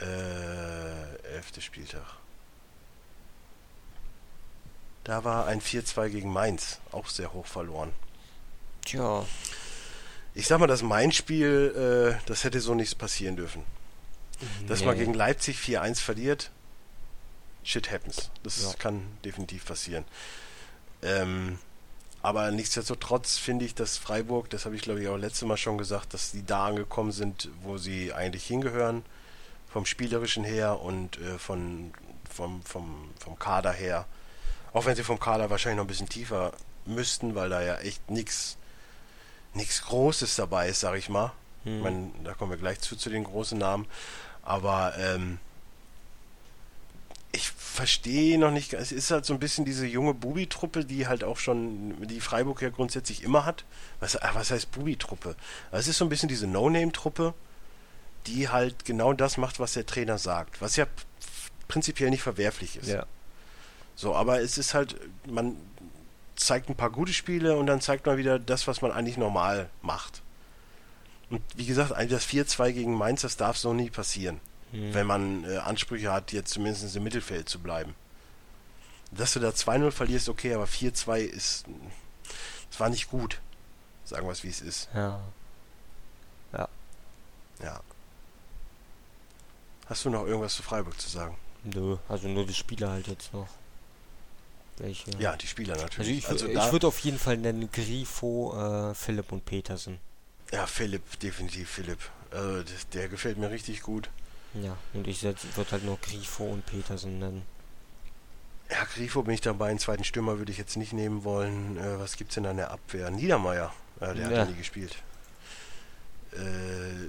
Äh, 0.00 1.16
elfter 1.34 1.60
Spieltag. 1.60 2.04
Da 5.04 5.24
war 5.24 5.46
ein 5.46 5.60
4-2 5.60 6.08
gegen 6.10 6.32
Mainz, 6.32 6.78
auch 6.92 7.08
sehr 7.08 7.32
hoch 7.32 7.46
verloren. 7.46 7.92
tja. 8.84 9.24
Ich 10.34 10.46
sag 10.46 10.60
mal, 10.60 10.66
das 10.66 10.80
Mainz-Spiel, 10.82 12.16
äh, 12.16 12.22
das 12.26 12.44
hätte 12.44 12.60
so 12.60 12.74
nichts 12.74 12.94
passieren 12.94 13.36
dürfen. 13.36 13.64
Dass 14.66 14.82
man 14.82 14.96
gegen 14.96 15.12
Leipzig 15.12 15.58
4-1 15.58 16.00
verliert, 16.00 16.50
shit 17.64 17.90
happens. 17.90 18.30
Das 18.42 18.62
Ja. 18.62 18.72
kann 18.78 19.02
definitiv 19.24 19.66
passieren. 19.66 20.04
Ähm, 21.02 21.58
aber 22.22 22.50
nichtsdestotrotz 22.52 23.38
finde 23.38 23.64
ich, 23.64 23.74
dass 23.74 23.98
Freiburg, 23.98 24.48
das 24.50 24.64
habe 24.64 24.76
ich 24.76 24.82
glaube 24.82 25.02
ich 25.02 25.08
auch 25.08 25.16
letztes 25.16 25.42
Mal 25.46 25.56
schon 25.56 25.78
gesagt, 25.78 26.14
dass 26.14 26.30
die 26.30 26.44
da 26.46 26.66
angekommen 26.66 27.12
sind, 27.12 27.48
wo 27.62 27.78
sie 27.78 28.12
eigentlich 28.12 28.46
hingehören, 28.46 29.04
vom 29.68 29.86
Spielerischen 29.86 30.44
her 30.44 30.80
und 30.80 31.18
äh, 31.18 31.38
von, 31.38 31.92
vom, 32.30 32.62
vom, 32.62 33.10
vom 33.18 33.38
Kader 33.38 33.72
her. 33.72 34.06
Auch 34.72 34.84
wenn 34.86 34.96
sie 34.96 35.02
vom 35.02 35.18
Kader 35.18 35.50
wahrscheinlich 35.50 35.78
noch 35.78 35.84
ein 35.84 35.88
bisschen 35.88 36.08
tiefer 36.08 36.52
müssten, 36.86 37.34
weil 37.34 37.50
da 37.50 37.62
ja 37.62 37.76
echt 37.78 38.10
nichts 38.10 38.56
nichts 39.54 39.82
Großes 39.82 40.36
dabei 40.36 40.68
ist, 40.68 40.80
sag 40.80 40.96
ich 40.96 41.08
mal. 41.08 41.32
Hm. 41.64 41.76
Ich 41.76 41.82
meine, 41.82 42.10
da 42.24 42.34
kommen 42.34 42.50
wir 42.52 42.58
gleich 42.58 42.80
zu, 42.80 42.96
zu 42.96 43.10
den 43.10 43.24
großen 43.24 43.58
Namen. 43.58 43.86
Aber 44.42 44.94
ähm, 44.98 45.38
ich 47.32 47.50
verstehe 47.50 48.38
noch 48.38 48.50
nicht, 48.50 48.74
es 48.74 48.92
ist 48.92 49.10
halt 49.10 49.24
so 49.24 49.32
ein 49.32 49.40
bisschen 49.40 49.64
diese 49.64 49.86
junge 49.86 50.12
Bubi-Truppe, 50.12 50.84
die 50.84 51.06
halt 51.06 51.24
auch 51.24 51.38
schon, 51.38 52.06
die 52.06 52.20
Freiburg 52.20 52.60
ja 52.60 52.68
grundsätzlich 52.68 53.22
immer 53.22 53.46
hat. 53.46 53.64
Was, 54.00 54.16
ah, 54.16 54.30
was 54.34 54.50
heißt 54.50 54.70
Bubi-Truppe? 54.70 55.34
Es 55.70 55.88
ist 55.88 55.96
so 55.96 56.04
ein 56.04 56.10
bisschen 56.10 56.28
diese 56.28 56.46
No-Name-Truppe, 56.46 57.32
die 58.26 58.50
halt 58.50 58.84
genau 58.84 59.14
das 59.14 59.38
macht, 59.38 59.60
was 59.60 59.72
der 59.72 59.86
Trainer 59.86 60.18
sagt. 60.18 60.60
Was 60.60 60.76
ja 60.76 60.86
prinzipiell 61.68 62.10
nicht 62.10 62.22
verwerflich 62.22 62.76
ist. 62.76 62.88
Ja. 62.88 63.06
So, 63.94 64.14
aber 64.14 64.40
es 64.40 64.58
ist 64.58 64.74
halt, 64.74 64.96
man 65.26 65.56
zeigt 66.36 66.68
ein 66.68 66.76
paar 66.76 66.90
gute 66.90 67.14
Spiele 67.14 67.56
und 67.56 67.66
dann 67.66 67.80
zeigt 67.80 68.04
man 68.04 68.18
wieder 68.18 68.38
das, 68.38 68.66
was 68.66 68.82
man 68.82 68.92
eigentlich 68.92 69.16
normal 69.16 69.70
macht. 69.80 70.22
Und 71.30 71.40
wie 71.56 71.64
gesagt, 71.64 71.92
das 71.92 72.28
4-2 72.28 72.72
gegen 72.72 72.94
Mainz, 72.94 73.22
das 73.22 73.38
darf 73.38 73.56
so 73.56 73.72
nie 73.72 73.88
passieren, 73.88 74.38
Hm. 74.72 74.94
wenn 74.94 75.06
man 75.06 75.44
äh, 75.44 75.58
Ansprüche 75.58 76.10
hat, 76.12 76.32
jetzt 76.32 76.52
zumindest 76.52 76.96
im 76.96 77.02
Mittelfeld 77.04 77.48
zu 77.48 77.58
bleiben. 77.60 77.94
Dass 79.10 79.34
du 79.34 79.40
da 79.40 79.50
2-0 79.50 79.90
verlierst, 79.90 80.28
okay, 80.30 80.54
aber 80.54 80.64
4-2 80.64 81.18
ist. 81.20 81.64
Es 82.70 82.80
war 82.80 82.88
nicht 82.88 83.10
gut. 83.10 83.40
Sagen 84.04 84.26
wir 84.26 84.32
es, 84.32 84.42
wie 84.44 84.48
es 84.48 84.60
ist. 84.62 84.88
Ja. 84.94 85.20
Ja. 87.62 87.80
Hast 89.86 90.04
du 90.04 90.10
noch 90.10 90.26
irgendwas 90.26 90.54
zu 90.56 90.62
Freiburg 90.62 90.98
zu 91.00 91.08
sagen? 91.08 91.36
Nö, 91.64 91.96
also 92.08 92.26
nur 92.28 92.46
die 92.46 92.54
Spieler 92.54 92.90
halt 92.90 93.06
jetzt 93.08 93.32
noch. 93.32 93.48
Welche? 94.78 95.10
Ja, 95.18 95.36
die 95.36 95.46
Spieler 95.46 95.74
Also 95.74 95.84
natürlich. 95.84 96.18
ich, 96.18 96.28
Also, 96.28 96.46
wür- 96.46 96.54
da, 96.54 96.66
ich 96.66 96.72
würde 96.72 96.86
auf 96.88 96.98
jeden 97.00 97.18
Fall 97.18 97.36
nennen 97.36 97.70
Grifo, 97.70 98.90
äh, 98.90 98.94
Philipp 98.94 99.30
und 99.30 99.44
Petersen. 99.44 99.98
ja, 100.50 100.66
Philipp, 100.66 101.20
definitiv 101.20 101.70
Philipp. 101.70 102.00
Also, 102.30 102.62
das, 102.62 102.88
der 102.88 103.08
gefällt 103.08 103.38
mir 103.38 103.50
richtig 103.50 103.82
gut. 103.82 104.08
Ja, 104.54 104.76
und 104.92 105.06
ich 105.06 105.22
würde 105.22 105.70
halt 105.70 105.84
nur 105.84 105.98
Grifo 105.98 106.44
und 106.44 106.66
Petersen 106.66 107.18
nennen. 107.18 107.42
Ja, 108.70 108.84
Grifo 108.94 109.22
bin 109.22 109.34
ich 109.34 109.40
dabei. 109.40 109.70
Einen 109.70 109.78
zweiten 109.78 110.04
Stürmer 110.04 110.38
würde 110.38 110.52
ich 110.52 110.58
jetzt 110.58 110.76
nicht 110.76 110.92
nehmen 110.92 111.24
wollen. 111.24 111.76
Äh, 111.78 111.98
was 111.98 112.16
gibt's 112.16 112.34
denn 112.34 112.46
an 112.46 112.56
der 112.58 112.70
Abwehr? 112.70 113.10
Niedermeier. 113.10 113.72
Äh, 114.00 114.14
der 114.14 114.24
hat 114.26 114.32
Ja. 114.32 114.38
ja 114.38 114.44
nie 114.46 114.54
gespielt. 114.56 114.96
Äh, 116.32 117.08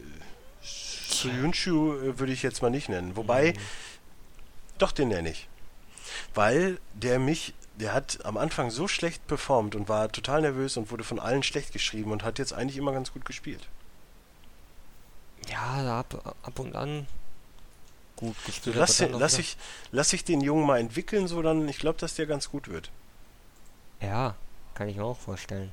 Suyunshu 0.62 1.94
äh, 1.96 2.20
würde 2.20 2.34
ich 2.34 2.44
jetzt 2.44 2.62
mal 2.62 2.70
nicht 2.70 2.90
nennen. 2.90 3.16
Wobei, 3.16 3.54
Mhm. 3.54 3.58
doch, 4.78 4.92
den 4.92 5.10
nenne 5.10 5.30
ich. 5.32 5.48
Weil 6.34 6.80
der 6.94 7.20
mich, 7.20 7.54
der 7.76 7.94
hat 7.94 8.20
am 8.26 8.38
Anfang 8.38 8.70
so 8.72 8.88
schlecht 8.88 9.26
performt 9.28 9.76
und 9.76 9.90
war 9.90 10.12
total 10.12 10.42
nervös 10.42 10.76
und 10.78 10.92
wurde 10.92 11.04
von 11.04 11.20
allen 11.20 11.44
schlecht 11.44 11.72
geschrieben 11.74 12.12
und 12.12 12.24
hat 12.24 12.40
jetzt 12.40 12.54
eigentlich 12.54 12.78
immer 12.78 12.92
ganz 12.94 13.12
gut 13.14 13.26
gespielt. 13.26 13.68
Ja, 15.50 15.84
da 15.84 16.00
ab, 16.00 16.36
ab 16.44 16.60
und 16.60 16.76
an 16.76 17.08
gut 18.24 18.46
gespielt. 18.46 18.76
lass, 18.76 18.98
dann 18.98 19.14
lass, 19.14 19.38
ich, 19.40 19.58
lass 19.92 20.14
ich 20.14 20.24
den 20.24 20.42
Jungen 20.42 20.66
mal 20.66 20.80
entwickeln, 20.80 21.28
so 21.28 21.42
dann, 21.42 21.68
ich 21.70 21.78
glaube, 21.80 22.00
dass 22.00 22.16
der 22.16 22.26
ganz 22.26 22.50
gut 22.50 22.68
wird. 22.70 22.90
Ja, 24.02 24.36
kann 24.76 24.90
ich 24.90 24.96
mir 24.98 25.04
auch 25.06 25.18
vorstellen. 25.20 25.72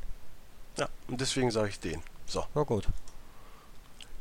Ja, 0.79 0.89
und 1.09 1.21
deswegen 1.21 1.51
sage 1.51 1.69
ich 1.71 1.81
den. 1.81 2.03
So, 2.27 2.45
Na 2.55 2.63
gut. 2.63 2.87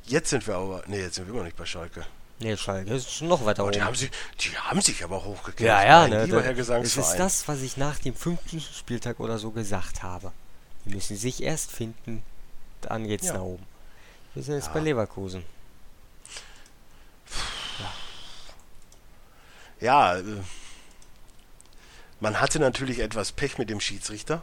jetzt 0.06 0.30
sind 0.30 0.46
wir 0.48 0.56
aber, 0.56 0.84
nee, 0.88 1.00
jetzt 1.02 1.16
sind 1.16 1.26
wir 1.26 1.30
immer 1.32 1.40
noch 1.40 1.46
nicht 1.46 1.58
bei 1.58 1.66
Schalke. 1.66 2.06
Nee, 2.40 2.56
Schalke 2.58 2.94
ist 2.94 3.22
noch 3.22 3.46
weiter 3.46 3.66
Oh, 3.66 3.70
die, 3.70 3.78
oben. 3.80 3.86
haben 3.88 3.96
sich, 3.96 4.10
die 4.40 4.58
haben 4.58 4.82
sich 4.82 5.04
aber 5.04 5.24
hochgekämpft. 5.26 5.60
Ja, 5.62 5.84
ja, 5.84 6.08
ne, 6.08 6.24
lieber 6.26 6.38
da- 6.38 6.44
Herr 6.44 6.52
Es 6.52 6.58
Gesangsverein. 6.58 7.12
ist 7.12 7.20
das, 7.20 7.48
was 7.48 7.62
ich 7.62 7.76
nach 7.78 8.00
dem 8.00 8.16
fünften 8.16 8.62
Spieltag 8.62 9.20
oder 9.20 9.38
so 9.38 9.52
gesagt 9.52 10.02
habe. 10.04 10.32
Die 10.86 10.96
müssen 10.96 11.18
sich 11.18 11.44
erst 11.44 11.72
finden, 11.72 12.24
dann 12.82 13.06
geht's 13.06 13.28
Ja. 13.28 13.34
nach 13.34 13.42
oben. 13.42 13.66
Wir 14.34 14.44
sind 14.44 14.56
jetzt 14.56 14.68
Ja. 14.68 14.74
bei 14.74 14.80
Leverkusen. 14.80 15.44
Ja, 19.82 20.18
äh, 20.18 20.24
man 22.20 22.40
hatte 22.42 22.60
natürlich 22.60 23.00
etwas 23.00 23.32
Pech 23.32 23.58
mit 23.58 23.70
dem 23.70 23.80
Schiedsrichter. 23.80 24.42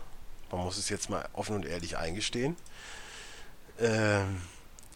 Man 0.50 0.62
muss 0.62 0.78
es 0.78 0.88
jetzt 0.88 1.10
mal 1.10 1.28
offen 1.32 1.56
und 1.56 1.66
ehrlich 1.66 1.96
eingestehen. 1.98 2.56
Ähm, 3.80 4.40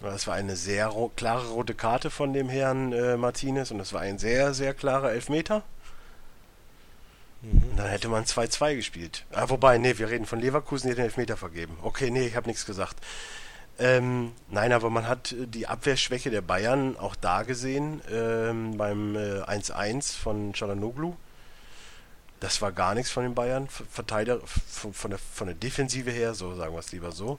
Das 0.00 0.26
war 0.26 0.34
eine 0.34 0.56
sehr 0.56 0.86
ro 0.88 1.10
klare 1.14 1.48
rote 1.48 1.74
Karte 1.74 2.10
von 2.10 2.32
dem 2.32 2.48
Herrn 2.48 2.92
äh, 2.92 3.16
Martinez 3.18 3.70
und 3.70 3.78
das 3.78 3.92
war 3.92 4.00
ein 4.00 4.18
sehr, 4.18 4.54
sehr 4.54 4.72
klarer 4.74 5.12
Elfmeter. 5.12 5.62
Und 7.42 7.76
dann 7.76 7.88
hätte 7.88 8.08
man 8.08 8.24
2-2 8.24 8.76
gespielt. 8.76 9.24
Ah, 9.32 9.48
wobei, 9.48 9.78
nee, 9.78 9.96
wir 9.98 10.10
reden 10.10 10.26
von 10.26 10.40
Leverkusen, 10.40 10.86
die 10.88 10.92
hat 10.92 10.98
den 10.98 11.04
Elfmeter 11.06 11.36
vergeben. 11.36 11.76
Okay, 11.82 12.10
nee, 12.10 12.26
ich 12.26 12.36
habe 12.36 12.48
nichts 12.48 12.66
gesagt. 12.66 12.96
Ähm, 13.80 14.32
nein, 14.50 14.72
aber 14.72 14.90
man 14.90 15.08
hat 15.08 15.32
äh, 15.32 15.46
die 15.46 15.66
Abwehrschwäche 15.66 16.30
der 16.30 16.42
Bayern 16.42 16.98
auch 16.98 17.16
da 17.16 17.44
gesehen 17.44 18.02
ähm, 18.12 18.76
beim 18.76 19.16
äh, 19.16 19.40
1-1 19.40 20.18
von 20.18 20.52
Chalanoglu. 20.52 21.16
Das 22.40 22.60
war 22.60 22.72
gar 22.72 22.94
nichts 22.94 23.10
von 23.10 23.22
den 23.22 23.34
Bayern. 23.34 23.68
Verteidiger 23.68 24.40
von, 24.46 24.92
von, 24.92 25.10
der, 25.10 25.18
von 25.18 25.46
der 25.46 25.56
Defensive 25.56 26.10
her, 26.10 26.34
so 26.34 26.54
sagen 26.54 26.74
wir 26.74 26.80
es 26.80 26.92
lieber 26.92 27.10
so. 27.10 27.38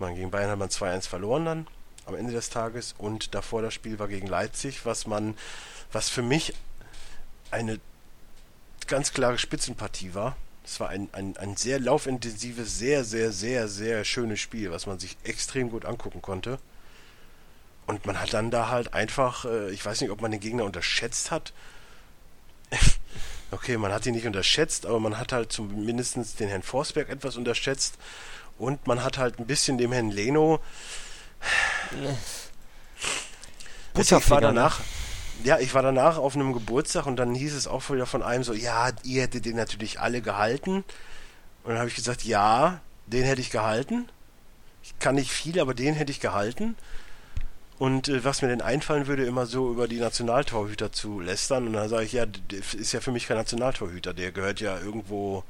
Man, 0.00 0.16
gegen 0.16 0.32
Bayern 0.32 0.50
hat 0.50 0.58
man 0.58 0.68
2-1 0.68 1.08
verloren 1.08 1.44
dann 1.44 1.66
am 2.06 2.16
Ende 2.16 2.32
des 2.32 2.50
Tages 2.50 2.96
und 2.98 3.32
davor 3.32 3.62
das 3.62 3.72
Spiel 3.72 4.00
war 4.00 4.08
gegen 4.08 4.26
Leipzig, 4.26 4.84
was 4.84 5.06
man, 5.06 5.36
was 5.92 6.08
für 6.08 6.22
mich 6.22 6.54
eine 7.52 7.78
ganz 8.88 9.12
klare 9.12 9.38
Spitzenpartie 9.38 10.12
war. 10.12 10.36
Es 10.72 10.80
war 10.80 10.88
ein, 10.88 11.10
ein, 11.12 11.36
ein 11.36 11.54
sehr 11.54 11.78
laufintensives, 11.78 12.78
sehr, 12.78 13.04
sehr, 13.04 13.30
sehr, 13.30 13.68
sehr 13.68 14.06
schönes 14.06 14.40
Spiel, 14.40 14.70
was 14.70 14.86
man 14.86 14.98
sich 14.98 15.18
extrem 15.22 15.68
gut 15.68 15.84
angucken 15.84 16.22
konnte. 16.22 16.58
Und 17.86 18.06
man 18.06 18.18
hat 18.18 18.32
dann 18.32 18.50
da 18.50 18.70
halt 18.70 18.94
einfach, 18.94 19.44
äh, 19.44 19.70
ich 19.70 19.84
weiß 19.84 20.00
nicht, 20.00 20.08
ob 20.08 20.22
man 20.22 20.30
den 20.30 20.40
Gegner 20.40 20.64
unterschätzt 20.64 21.30
hat. 21.30 21.52
okay, 23.50 23.76
man 23.76 23.92
hat 23.92 24.06
ihn 24.06 24.14
nicht 24.14 24.26
unterschätzt, 24.26 24.86
aber 24.86 24.98
man 24.98 25.18
hat 25.18 25.32
halt 25.32 25.52
zumindest 25.52 26.40
den 26.40 26.48
Herrn 26.48 26.62
Forsberg 26.62 27.10
etwas 27.10 27.36
unterschätzt. 27.36 27.98
Und 28.56 28.86
man 28.86 29.04
hat 29.04 29.18
halt 29.18 29.40
ein 29.40 29.46
bisschen 29.46 29.76
dem 29.76 29.92
Herrn 29.92 30.10
Leno. 30.10 30.58
Ich 33.98 34.10
war 34.30 34.40
danach, 34.40 34.80
ja, 35.44 35.58
ich 35.58 35.74
war 35.74 35.82
danach 35.82 36.18
auf 36.18 36.34
einem 36.34 36.52
Geburtstag 36.52 37.06
und 37.06 37.16
dann 37.16 37.34
hieß 37.34 37.54
es 37.54 37.66
auch 37.66 37.90
wieder 37.90 38.06
von 38.06 38.22
einem 38.22 38.44
so, 38.44 38.52
ja, 38.52 38.90
ihr 39.02 39.22
hättet 39.22 39.44
den 39.44 39.56
natürlich 39.56 40.00
alle 40.00 40.20
gehalten. 40.20 40.84
Und 41.64 41.70
dann 41.70 41.78
habe 41.78 41.88
ich 41.88 41.94
gesagt, 41.94 42.24
ja, 42.24 42.80
den 43.06 43.24
hätte 43.24 43.40
ich 43.40 43.50
gehalten. 43.50 44.08
Ich 44.82 44.98
kann 44.98 45.14
nicht 45.14 45.30
viel, 45.30 45.60
aber 45.60 45.74
den 45.74 45.94
hätte 45.94 46.10
ich 46.10 46.20
gehalten. 46.20 46.76
Und 47.78 48.08
äh, 48.08 48.24
was 48.24 48.42
mir 48.42 48.48
denn 48.48 48.62
einfallen 48.62 49.06
würde, 49.06 49.24
immer 49.24 49.46
so 49.46 49.70
über 49.70 49.88
die 49.88 49.98
Nationaltorhüter 49.98 50.92
zu 50.92 51.20
lästern. 51.20 51.66
Und 51.66 51.72
dann 51.74 51.88
sage 51.88 52.04
ich, 52.04 52.12
ja, 52.12 52.26
ist 52.76 52.92
ja 52.92 53.00
für 53.00 53.12
mich 53.12 53.26
kein 53.26 53.36
Nationaltorhüter. 53.36 54.14
Der 54.14 54.32
gehört 54.32 54.60
ja 54.60 54.78
irgendwo, 54.78 55.44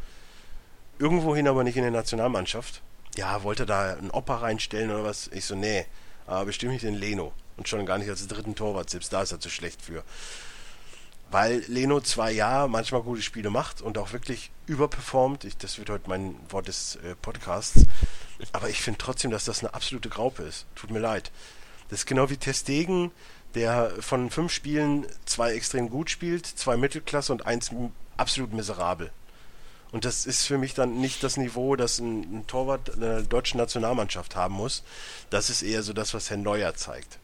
irgendwo 0.99 1.36
hin, 1.36 1.49
aber 1.49 1.64
nicht 1.64 1.76
in 1.76 1.84
die 1.84 1.90
Nationalmannschaft. 1.90 2.82
Ja, 3.16 3.43
wollte 3.43 3.66
da 3.66 3.95
einen 3.95 4.11
Opa 4.11 4.36
reinstellen 4.36 4.90
oder 4.90 5.05
was? 5.05 5.28
Ich 5.28 5.45
so, 5.45 5.55
nee, 5.55 5.84
aber 6.26 6.47
bestimmt 6.47 6.72
nicht 6.72 6.84
den 6.84 6.95
Leno. 6.95 7.32
Und 7.57 7.68
schon 7.68 7.86
gar 7.86 7.98
nicht 7.98 8.09
als 8.09 8.26
dritten 8.26 8.55
Torwart, 8.55 8.90
selbst 8.90 9.12
da 9.12 9.22
ist 9.22 9.32
er 9.32 9.40
zu 9.40 9.50
schlecht 9.50 9.82
für. 9.82 10.03
Weil 11.30 11.64
Leno 11.68 12.00
zwar 12.00 12.30
ja 12.30 12.66
manchmal 12.66 13.03
gute 13.03 13.22
Spiele 13.22 13.50
macht 13.50 13.80
und 13.80 13.96
auch 13.98 14.12
wirklich 14.12 14.50
überperformt, 14.66 15.44
ich, 15.44 15.57
das 15.57 15.78
wird 15.78 15.90
heute 15.90 16.09
mein 16.09 16.36
Wort 16.50 16.68
des 16.68 16.96
äh, 16.96 17.14
Podcasts, 17.14 17.86
aber 18.53 18.68
ich 18.68 18.80
finde 18.80 18.98
trotzdem, 18.98 19.30
dass 19.30 19.44
das 19.44 19.61
eine 19.61 19.72
absolute 19.72 20.09
Graupe 20.09 20.42
ist. 20.42 20.66
Tut 20.74 20.90
mir 20.90 20.98
leid. 20.98 21.30
Das 21.88 22.00
ist 22.00 22.07
genau 22.07 22.28
wie 22.30 22.36
Testegen, 22.36 23.11
der 23.55 23.92
von 24.00 24.30
fünf 24.30 24.53
Spielen 24.53 25.07
zwei 25.24 25.53
extrem 25.55 25.90
gut 25.90 26.11
spielt, 26.11 26.46
zwei 26.46 26.76
Mittelklasse 26.76 27.32
und 27.32 27.46
eins 27.46 27.70
absolut 28.16 28.53
miserabel. 28.53 29.11
Und 29.90 30.07
das 30.07 30.24
ist 30.24 30.46
für 30.46 30.57
mich 30.57 30.72
dann 30.72 31.00
nicht 31.00 31.22
das 31.22 31.36
Niveau, 31.36 31.76
das 31.76 31.98
ein, 31.98 32.22
ein 32.22 32.46
Torwart 32.46 32.94
einer 32.96 33.22
deutschen 33.22 33.59
Nationalmannschaft 33.59 34.36
haben 34.36 34.55
muss. 34.55 34.82
Das 35.28 35.50
ist 35.50 35.62
eher 35.62 35.82
so 35.82 35.92
das, 35.92 36.14
was 36.14 36.30
Herr 36.30 36.38
Neuer 36.38 36.74
zeigt. 36.74 37.18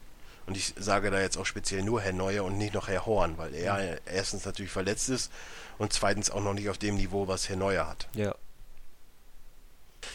Und 0.49 0.57
ich 0.57 0.73
sage 0.79 1.11
da 1.11 1.21
jetzt 1.21 1.37
auch 1.37 1.45
speziell 1.45 1.83
nur 1.83 2.01
Herr 2.01 2.11
Neuer 2.11 2.43
und 2.43 2.57
nicht 2.57 2.73
noch 2.73 2.87
Herr 2.87 3.05
Horn, 3.05 3.37
weil 3.37 3.53
er 3.53 3.75
mhm. 3.75 3.97
erstens 4.07 4.45
natürlich 4.45 4.71
verletzt 4.71 5.07
ist 5.07 5.31
und 5.77 5.93
zweitens 5.93 6.31
auch 6.31 6.41
noch 6.41 6.55
nicht 6.55 6.69
auf 6.69 6.79
dem 6.79 6.95
Niveau, 6.95 7.27
was 7.27 7.49
Herr 7.49 7.55
Neuer 7.55 7.87
hat. 7.87 8.07
Ja. 8.15 8.33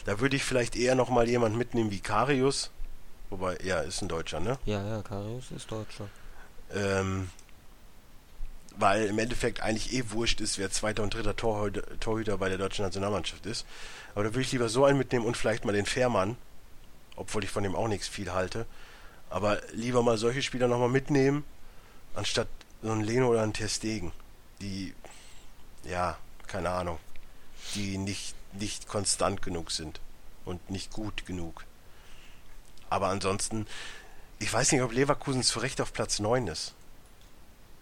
Da 0.03 0.19
würde 0.19 0.35
ich 0.35 0.43
vielleicht 0.43 0.75
eher 0.75 0.93
noch 0.93 1.07
mal 1.07 1.29
jemand 1.29 1.55
mitnehmen 1.55 1.89
wie 1.89 2.01
Karius, 2.01 2.69
wobei 3.29 3.55
er 3.55 3.83
ist 3.83 4.01
ein 4.01 4.09
Deutscher, 4.09 4.41
ne? 4.41 4.59
Ja, 4.65 4.85
ja, 4.85 5.01
Karius 5.03 5.51
ist 5.51 5.71
Deutscher. 5.71 6.09
Ähm, 6.73 7.29
weil 8.75 9.05
im 9.05 9.17
Endeffekt 9.17 9.61
eigentlich 9.61 9.93
eh 9.93 10.11
wurscht 10.11 10.41
ist, 10.41 10.59
wer 10.59 10.69
zweiter 10.69 11.01
und 11.01 11.13
dritter 11.13 11.37
Torhüter, 11.37 11.97
Torhüter 12.01 12.37
bei 12.39 12.49
der 12.49 12.57
deutschen 12.57 12.83
Nationalmannschaft 12.83 13.45
ist. 13.45 13.65
Aber 14.15 14.25
da 14.25 14.31
würde 14.31 14.41
ich 14.41 14.51
lieber 14.51 14.67
so 14.67 14.83
einen 14.83 14.97
mitnehmen 14.97 15.25
und 15.25 15.37
vielleicht 15.37 15.63
mal 15.63 15.71
den 15.71 15.85
Fährmann, 15.85 16.35
obwohl 17.15 17.45
ich 17.45 17.49
von 17.51 17.63
dem 17.63 17.73
auch 17.73 17.87
nichts 17.87 18.09
viel 18.09 18.33
halte. 18.33 18.65
Aber 19.29 19.61
lieber 19.73 20.03
mal 20.03 20.17
solche 20.17 20.41
Spieler 20.41 20.67
nochmal 20.67 20.89
mitnehmen, 20.89 21.43
anstatt 22.13 22.47
so 22.81 22.91
einen 22.91 23.03
Leno 23.03 23.29
oder 23.29 23.41
einen 23.41 23.53
Testegen, 23.53 24.11
die, 24.61 24.93
ja, 25.83 26.17
keine 26.47 26.69
Ahnung, 26.69 26.99
die 27.73 27.97
nicht, 27.97 28.35
nicht 28.53 28.87
konstant 28.87 29.41
genug 29.41 29.71
sind 29.71 29.99
und 30.45 30.69
nicht 30.69 30.91
gut 30.91 31.25
genug. 31.25 31.65
Aber 32.89 33.07
ansonsten, 33.07 33.67
ich 34.39 34.51
weiß 34.51 34.71
nicht, 34.71 34.81
ob 34.81 34.93
Leverkusen 34.93 35.43
zu 35.43 35.59
Recht 35.59 35.81
auf 35.81 35.91
Platz 35.91 36.19
9 36.19 36.47
ist. 36.47 36.73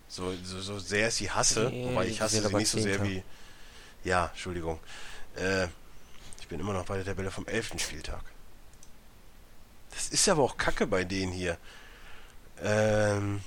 So, 0.08 0.34
so, 0.44 0.62
so 0.62 0.80
sehr 0.80 1.08
ich 1.08 1.16
sie 1.16 1.32
hasse, 1.32 1.70
nee, 1.72 1.86
wobei 1.86 2.08
ich 2.08 2.22
hasse 2.22 2.42
sie 2.42 2.56
nicht 2.56 2.70
so 2.70 2.80
sehr 2.80 3.04
wie. 3.04 3.24
Ja, 4.04 4.28
Entschuldigung. 4.28 4.80
Äh, 5.36 5.68
ich 6.40 6.48
bin 6.48 6.60
immer 6.60 6.74
noch 6.74 6.86
bei 6.86 6.98
der 6.98 7.06
Tabelle 7.06 7.32
vom 7.32 7.48
11. 7.48 7.74
Spieltag. 7.78 8.24
Das 9.94 10.10
ist 10.10 10.28
aber 10.30 10.44
auch 10.44 10.58
Kacke 10.58 10.88
bei 10.88 11.04
denen 11.04 11.32
hier. 11.32 11.58
Ähm 12.62 13.42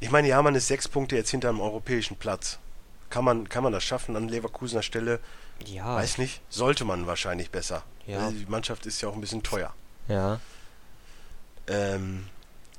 ich 0.00 0.10
meine, 0.10 0.28
ja, 0.28 0.42
man 0.42 0.54
ist 0.54 0.66
sechs 0.66 0.88
Punkte 0.88 1.16
jetzt 1.16 1.30
hinter 1.30 1.48
dem 1.48 1.60
europäischen 1.60 2.16
Platz. 2.16 2.58
Kann 3.08 3.24
man, 3.24 3.48
kann 3.48 3.62
man 3.62 3.72
das 3.72 3.84
schaffen 3.84 4.16
an 4.16 4.28
Leverkusener 4.28 4.82
Stelle? 4.82 5.20
Ja. 5.66 5.96
Weiß 5.96 6.18
nicht. 6.18 6.40
Sollte 6.48 6.84
man 6.84 7.06
wahrscheinlich 7.06 7.50
besser. 7.50 7.82
Ja. 8.06 8.30
Die 8.30 8.46
Mannschaft 8.46 8.86
ist 8.86 9.00
ja 9.00 9.08
auch 9.08 9.14
ein 9.14 9.20
bisschen 9.20 9.42
teuer. 9.42 9.72
Ja. 10.08 10.40
Ähm, 11.68 12.26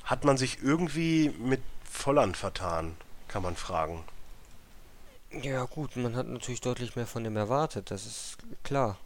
hat 0.03 0.25
man 0.25 0.37
sich 0.37 0.61
irgendwie 0.61 1.29
mit 1.39 1.61
Volland 1.89 2.35
vertan, 2.35 2.95
kann 3.27 3.43
man 3.43 3.55
fragen. 3.55 4.03
Ja 5.31 5.63
gut, 5.63 5.95
man 5.95 6.15
hat 6.15 6.27
natürlich 6.27 6.61
deutlich 6.61 6.95
mehr 6.95 7.07
von 7.07 7.23
dem 7.23 7.37
erwartet, 7.37 7.89
das 7.89 8.05
ist 8.05 8.37
klar. 8.63 8.97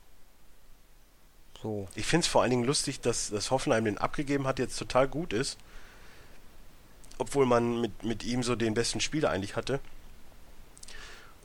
So. 1.62 1.88
Ich 1.96 2.06
finde 2.06 2.26
es 2.26 2.28
vor 2.28 2.42
allen 2.42 2.52
Dingen 2.52 2.66
lustig, 2.66 3.02
dass, 3.02 3.30
dass 3.30 3.52
Hoffenheim 3.52 3.86
den 3.86 3.98
abgegeben 3.98 4.48
hat, 4.48 4.60
jetzt 4.60 4.78
total 4.78 5.08
gut 5.08 5.34
ist. 5.34 5.58
Obwohl 7.18 7.46
man 7.46 7.82
mit, 7.82 8.04
mit 8.04 8.24
ihm 8.24 8.44
so 8.44 8.56
den 8.56 8.76
besten 8.76 9.02
Spieler 9.02 9.32
eigentlich 9.32 9.56
hatte. 9.56 9.80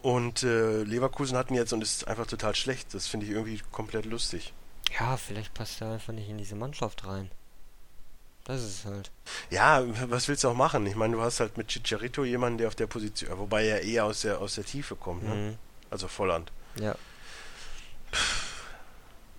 Und 0.03 0.43
äh, 0.43 0.83
Leverkusen 0.83 1.37
hatten 1.37 1.55
jetzt 1.55 1.73
und 1.73 1.81
ist 1.81 2.09
einfach 2.09 2.27
total 2.27 2.55
schlecht. 2.55 2.93
Das 2.93 3.07
finde 3.07 3.27
ich 3.27 3.33
irgendwie 3.33 3.63
komplett 3.71 4.05
lustig. 4.05 4.53
Ja, 4.99 5.17
vielleicht 5.17 5.55
passt 5.55 5.81
er 5.81 5.93
einfach 5.93 6.13
nicht 6.13 6.29
in 6.29 6.39
diese 6.39 6.57
Mannschaft 6.57 7.07
rein. 7.07 7.31
Das 8.45 8.61
ist 8.61 8.81
es 8.81 8.85
halt. 8.85 9.11
Ja, 9.51 9.85
was 10.11 10.27
willst 10.27 10.43
du 10.43 10.49
auch 10.49 10.55
machen? 10.55 10.85
Ich 10.87 10.97
meine, 10.97 11.15
du 11.15 11.23
hast 11.23 11.39
halt 11.39 11.57
mit 11.57 11.69
Chicharito 11.69 12.25
jemanden, 12.25 12.59
der 12.59 12.69
auf 12.69 12.75
der 12.75 12.89
Position, 12.89 13.39
wobei 13.39 13.67
er 13.67 13.83
eher 13.83 14.05
aus 14.05 14.23
der 14.23 14.41
aus 14.41 14.57
der 14.57 14.65
Tiefe 14.65 14.97
kommt, 14.97 15.23
ne? 15.23 15.35
Mhm. 15.35 15.59
Also 15.91 16.09
Volland. 16.09 16.51
Ja. 16.81 16.97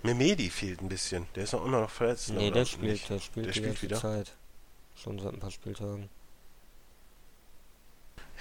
Memedi 0.03 0.49
fehlt 0.49 0.81
ein 0.81 0.89
bisschen. 0.89 1.27
Der 1.35 1.45
ist 1.45 1.53
noch 1.53 1.65
immer 1.65 1.81
noch 1.81 1.89
verletzt. 1.89 2.29
Nee, 2.29 2.51
der 2.51 2.65
spielt, 2.65 3.09
der 3.09 3.19
spielt, 3.19 3.45
der 3.47 3.53
spielt 3.53 3.81
wieder. 3.81 3.99
Zeit. 3.99 4.33
Schon 4.95 5.17
seit 5.17 5.33
ein 5.33 5.39
paar 5.39 5.51
Spieltagen. 5.51 6.09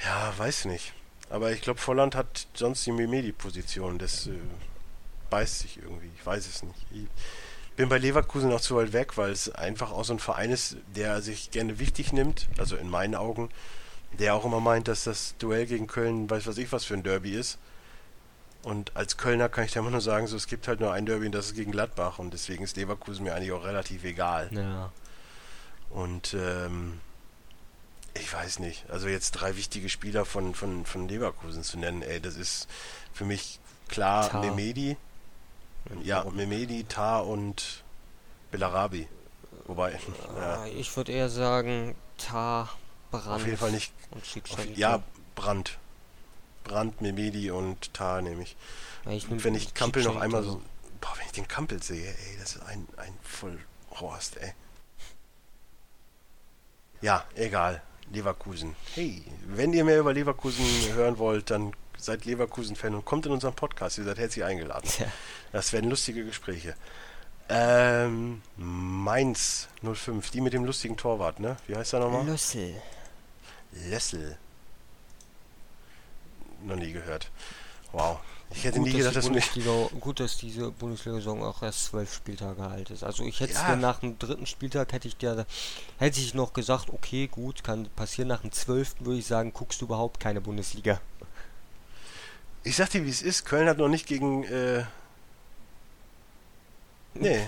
Ja, 0.04 0.34
weiß 0.36 0.66
nicht. 0.66 0.92
Aber 1.30 1.52
ich 1.52 1.62
glaube, 1.62 1.80
Volland 1.80 2.14
hat 2.14 2.46
sonst 2.54 2.84
die 2.84 2.92
Memedi-Position. 2.92 3.98
Das 3.98 4.26
äh, 4.26 4.32
beißt 5.30 5.60
sich 5.60 5.78
irgendwie. 5.78 6.10
Ich 6.16 6.26
weiß 6.26 6.46
es 6.46 6.62
nicht. 6.64 6.86
Ich 6.90 7.06
bin 7.76 7.88
bei 7.88 7.98
Leverkusen 7.98 8.50
noch 8.50 8.60
zu 8.60 8.76
weit 8.76 8.92
weg, 8.92 9.16
weil 9.16 9.30
es 9.30 9.48
einfach 9.48 9.92
auch 9.92 10.04
so 10.04 10.12
ein 10.12 10.18
Verein 10.18 10.50
ist, 10.50 10.76
der 10.94 11.22
sich 11.22 11.52
gerne 11.52 11.78
wichtig 11.78 12.12
nimmt. 12.12 12.48
Also 12.58 12.76
in 12.76 12.90
meinen 12.90 13.14
Augen. 13.14 13.48
Der 14.18 14.34
auch 14.34 14.44
immer 14.44 14.60
meint, 14.60 14.88
dass 14.88 15.04
das 15.04 15.36
Duell 15.38 15.64
gegen 15.66 15.86
Köln, 15.86 16.28
weiß 16.28 16.46
was 16.46 16.58
ich 16.58 16.70
was 16.72 16.84
für 16.84 16.94
ein 16.94 17.02
Derby 17.02 17.32
ist. 17.32 17.58
Und 18.62 18.96
als 18.96 19.16
Kölner 19.16 19.48
kann 19.48 19.64
ich 19.64 19.72
da 19.72 19.80
immer 19.80 19.90
nur 19.90 20.00
sagen, 20.00 20.28
so 20.28 20.36
es 20.36 20.46
gibt 20.46 20.68
halt 20.68 20.80
nur 20.80 20.92
ein 20.92 21.04
Derby 21.04 21.26
und 21.26 21.32
das 21.32 21.46
ist 21.46 21.54
gegen 21.54 21.72
Gladbach 21.72 22.18
und 22.18 22.32
deswegen 22.32 22.62
ist 22.62 22.76
Leverkusen 22.76 23.24
mir 23.24 23.34
eigentlich 23.34 23.52
auch 23.52 23.64
relativ 23.64 24.04
egal. 24.04 24.48
Ja. 24.52 24.92
Und 25.90 26.34
ähm, 26.34 27.00
ich 28.14 28.32
weiß 28.32 28.60
nicht, 28.60 28.88
also 28.88 29.08
jetzt 29.08 29.32
drei 29.32 29.56
wichtige 29.56 29.88
Spieler 29.88 30.24
von, 30.24 30.54
von, 30.54 30.86
von 30.86 31.08
Leverkusen 31.08 31.64
zu 31.64 31.78
nennen, 31.78 32.02
ey, 32.02 32.20
das 32.20 32.36
ist 32.36 32.68
für 33.12 33.24
mich 33.24 33.58
klar 33.88 34.28
Tar. 34.30 34.44
Memedi. 34.44 34.96
Ja, 36.04 36.24
Memedi, 36.24 36.84
Tar 36.84 37.26
und 37.26 37.82
Bellarabi. 38.52 39.08
Wobei, 39.66 39.98
ja. 40.36 40.66
Ich 40.66 40.96
würde 40.96 41.12
eher 41.12 41.28
sagen 41.28 41.96
Tar, 42.16 42.70
Brand. 43.10 43.26
Auf 43.26 43.44
jeden 43.44 43.58
Fall 43.58 43.72
nicht. 43.72 43.92
Auf, 44.12 44.76
ja, 44.76 45.02
Brand. 45.34 45.78
Brand, 46.64 47.00
Memedi 47.00 47.50
und 47.50 47.92
Tar 47.94 48.22
nehme 48.22 48.42
ich. 48.42 48.56
Ja, 49.04 49.12
ich 49.12 49.28
nehm 49.28 49.42
wenn 49.44 49.54
ich 49.54 49.74
Kampel 49.74 50.02
noch 50.04 50.16
einmal 50.16 50.42
so. 50.42 50.62
Boah, 51.00 51.14
wenn 51.18 51.26
ich 51.26 51.32
den 51.32 51.48
Kampel 51.48 51.82
sehe, 51.82 52.06
ey, 52.06 52.36
das 52.38 52.56
ist 52.56 52.62
ein, 52.62 52.86
ein 52.96 53.12
voll 53.22 53.58
Horst, 54.00 54.36
ey. 54.36 54.52
Ja, 57.00 57.24
egal. 57.34 57.82
Leverkusen. 58.12 58.76
Hey, 58.94 59.24
wenn 59.46 59.72
ihr 59.72 59.84
mehr 59.84 59.98
über 59.98 60.12
Leverkusen 60.12 60.64
hören 60.94 61.18
wollt, 61.18 61.50
dann 61.50 61.72
seid 61.96 62.24
Leverkusen-Fan 62.24 62.94
und 62.94 63.04
kommt 63.04 63.26
in 63.26 63.32
unseren 63.32 63.54
Podcast. 63.54 63.98
Ihr 63.98 64.04
seid 64.04 64.18
herzlich 64.18 64.44
eingeladen. 64.44 64.88
Tja. 64.88 65.06
Das 65.50 65.72
werden 65.72 65.90
lustige 65.90 66.24
Gespräche. 66.24 66.74
Ähm, 67.48 68.42
Mainz 68.56 69.68
05, 69.82 70.30
die 70.30 70.40
mit 70.40 70.52
dem 70.52 70.64
lustigen 70.64 70.96
Torwart, 70.96 71.40
ne? 71.40 71.56
Wie 71.66 71.76
heißt 71.76 71.92
er 71.92 72.00
nochmal? 72.00 72.26
Lössel. 72.26 72.74
Lessel. 73.72 74.36
Noch 76.64 76.76
nie 76.76 76.92
gehört. 76.92 77.30
Wow. 77.92 78.18
Ich 78.54 78.64
hätte 78.64 78.78
Gut, 78.78 78.88
nie 78.88 78.92
gedacht, 78.98 79.16
dass 79.16 79.24
dass 79.26 79.34
mich. 79.34 79.64
Gut, 80.00 80.20
dass 80.20 80.36
diese 80.36 80.70
Bundesliga-Saison 80.70 81.42
auch 81.42 81.62
erst 81.62 81.86
zwölf 81.86 82.12
Spieltage 82.14 82.62
alt 82.62 82.90
ist. 82.90 83.02
Also 83.02 83.24
ich 83.24 83.40
hätte 83.40 83.54
Ja. 83.54 83.76
nach 83.76 84.00
dem 84.00 84.18
dritten 84.18 84.46
Spieltag 84.46 84.92
hätte 84.92 85.08
ich 85.08 85.16
dir 85.16 85.46
hätte 85.98 86.20
ich 86.20 86.34
noch 86.34 86.52
gesagt, 86.52 86.90
okay, 86.90 87.28
gut, 87.28 87.64
kann 87.64 87.88
passieren. 87.96 88.28
Nach 88.28 88.42
dem 88.42 88.52
zwölften 88.52 89.06
würde 89.06 89.18
ich 89.18 89.26
sagen, 89.26 89.52
guckst 89.52 89.80
du 89.80 89.86
überhaupt 89.86 90.20
keine 90.20 90.40
Bundesliga. 90.40 91.00
Ich 92.62 92.76
sag 92.76 92.90
dir, 92.90 93.04
wie 93.04 93.10
es 93.10 93.22
ist. 93.22 93.44
Köln 93.44 93.68
hat 93.68 93.78
noch 93.78 93.88
nicht 93.88 94.06
gegen. 94.06 94.44
Äh, 94.44 94.84
nee. 97.14 97.46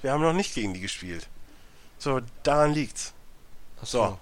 Wir 0.00 0.12
haben 0.12 0.22
noch 0.22 0.32
nicht 0.32 0.54
gegen 0.54 0.74
die 0.74 0.80
gespielt. 0.80 1.28
So, 1.98 2.20
daran 2.42 2.72
liegt's. 2.72 3.12
Ach 3.80 3.86
So. 3.86 3.98
Ja, 4.02 4.18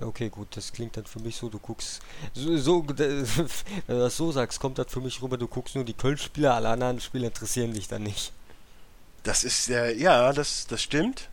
okay, 0.00 0.28
gut, 0.28 0.56
das 0.56 0.72
klingt 0.72 0.96
dann 0.96 1.06
für 1.06 1.20
mich 1.20 1.36
so, 1.36 1.48
du 1.48 1.58
guckst, 1.58 2.00
so, 2.34 2.56
so 2.56 2.84
wenn 2.96 2.96
du 2.96 3.98
das 3.98 4.16
so 4.16 4.32
sagst, 4.32 4.60
kommt 4.60 4.78
das 4.78 4.92
für 4.92 5.00
mich 5.00 5.22
rüber, 5.22 5.36
du 5.38 5.48
guckst 5.48 5.74
nur 5.74 5.84
die 5.84 5.94
Köln-Spieler, 5.94 6.54
alle 6.54 6.68
anderen 6.68 7.00
Spieler 7.00 7.28
interessieren 7.28 7.72
dich 7.72 7.88
dann 7.88 8.02
nicht. 8.02 8.32
Das 9.26 9.42
ist 9.42 9.68
der. 9.68 9.96
Ja, 9.96 10.32
das, 10.32 10.68
das 10.68 10.80
stimmt. 10.82 11.28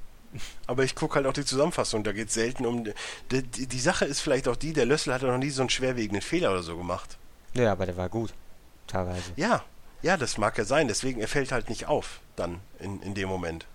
Aber 0.66 0.84
ich 0.84 0.96
gucke 0.96 1.14
halt 1.16 1.28
auch 1.28 1.34
die 1.34 1.46
Zusammenfassung. 1.46 2.04
Da 2.04 2.12
geht 2.12 2.30
es 2.30 2.34
selten 2.34 2.66
um. 2.66 2.86
Die, 2.86 3.44
die, 3.44 3.68
die 3.68 3.80
Sache 3.80 4.06
ist 4.06 4.20
vielleicht 4.20 4.48
auch 4.48 4.56
die, 4.56 4.74
der 4.74 4.88
Lössel 4.88 5.14
hat 5.14 5.22
ja 5.22 5.28
noch 5.28 5.38
nie 5.38 5.52
so 5.52 5.62
einen 5.62 5.70
schwerwiegenden 5.70 6.24
Fehler 6.24 6.52
oder 6.52 6.64
so 6.64 6.76
gemacht. 6.76 7.20
Ja, 7.54 7.72
aber 7.72 7.86
der 7.86 7.96
war 7.96 8.10
gut, 8.10 8.34
teilweise. 8.88 9.32
Ja, 9.36 9.64
ja, 10.02 10.18
das 10.18 10.40
mag 10.40 10.58
ja 10.58 10.66
sein. 10.66 10.88
Deswegen, 10.88 11.22
er 11.22 11.28
fällt 11.28 11.52
halt 11.52 11.70
nicht 11.70 11.88
auf 11.88 12.20
dann 12.36 12.62
in, 12.80 13.00
in 13.04 13.14
dem 13.14 13.30
Moment. 13.30 13.68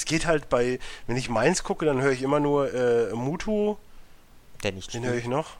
Es 0.00 0.06
geht 0.06 0.24
halt 0.24 0.48
bei, 0.48 0.78
wenn 1.06 1.18
ich 1.18 1.28
Mainz 1.28 1.62
gucke, 1.62 1.84
dann 1.84 2.00
höre 2.00 2.12
ich 2.12 2.22
immer 2.22 2.40
nur 2.40 2.72
äh, 2.72 3.12
Mutu. 3.12 3.76
Der 4.62 4.72
nicht 4.72 4.94
Den 4.94 5.04
höre 5.04 5.16
ich 5.16 5.26
noch. 5.26 5.58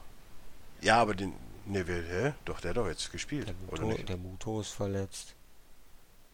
Ja, 0.81 0.99
aber 0.99 1.13
den. 1.13 1.33
Ne, 1.67 1.85
hä? 1.85 2.33
Doch, 2.45 2.59
der 2.59 2.71
hat 2.71 2.77
doch 2.77 2.87
jetzt 2.87 3.11
gespielt. 3.11 3.49
Der 3.49 3.55
Oder 3.71 3.83
Muto, 3.83 3.97
nicht? 3.97 4.09
der 4.09 4.17
Muto 4.17 4.59
ist 4.59 4.71
verletzt. 4.71 5.35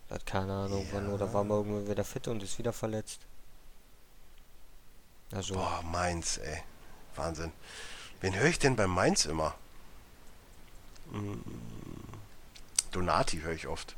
Hat 0.10 0.26
keine 0.26 0.54
Ahnung 0.54 0.88
wann, 0.94 1.10
oder 1.10 1.34
war 1.34 1.44
mal 1.44 1.56
irgendwann 1.56 1.90
wieder 1.90 2.06
fit 2.06 2.30
und 2.30 2.42
ist 2.42 2.58
wieder 2.58 2.72
verletzt. 2.72 3.20
Also, 5.34 5.56
Boah, 5.56 5.84
Mainz, 5.84 6.38
ey. 6.38 6.64
Wahnsinn. 7.18 7.52
Wen 8.22 8.36
höre 8.40 8.48
ich 8.48 8.58
denn 8.58 8.78
bei 8.78 8.88
Mainz 8.88 9.26
immer? 9.26 9.54
Mm, 11.12 11.42
Donati 12.92 13.40
höre 13.42 13.52
ich 13.52 13.68
oft. 13.68 13.98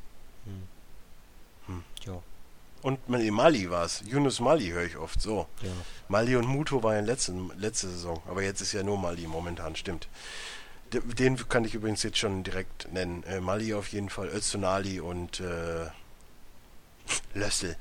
ja, 2.04 2.20
Und 2.82 3.08
nee, 3.08 3.30
Mali 3.30 3.70
war 3.70 3.84
es. 3.84 4.02
Yunus 4.06 4.40
Mali 4.40 4.68
höre 4.68 4.84
ich 4.84 4.96
oft. 4.96 5.20
So. 5.20 5.46
ja. 5.62 5.70
Mali 6.08 6.36
und 6.36 6.46
Muto 6.46 6.82
war 6.82 6.94
ja 6.94 7.00
letzte, 7.00 7.32
letzte 7.56 7.88
Saison. 7.88 8.22
Aber 8.26 8.42
jetzt 8.42 8.60
ist 8.60 8.72
ja 8.72 8.82
nur 8.82 8.98
Mali 8.98 9.26
momentan, 9.26 9.76
stimmt. 9.76 10.08
Den 10.92 11.36
kann 11.48 11.64
ich 11.64 11.74
übrigens 11.74 12.02
jetzt 12.02 12.18
schon 12.18 12.42
direkt 12.42 12.92
nennen. 12.92 13.22
Äh, 13.24 13.40
Mali 13.40 13.74
auf 13.74 13.88
jeden 13.92 14.08
Fall, 14.10 14.28
Öztunali 14.28 14.98
und 15.00 15.40
äh, 15.40 15.86
Lössel. 17.34 17.76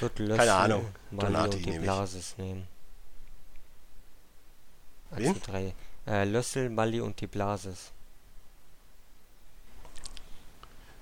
Lössel, 0.00 0.36
Keine 0.36 0.54
Ahnung. 0.54 0.86
Mali 1.10 1.26
Donati 1.26 1.56
und 1.56 1.64
die 1.64 1.70
nehme 1.70 1.84
ich. 1.84 1.90
Blasis 1.90 2.34
nehmen. 2.38 2.68
Wen? 5.10 5.28
Also 5.28 5.40
drei. 5.44 5.74
Äh, 6.06 6.24
Lössel, 6.24 6.70
Mali 6.70 7.00
und 7.00 7.20
die 7.20 7.26
Blasis. 7.26 7.92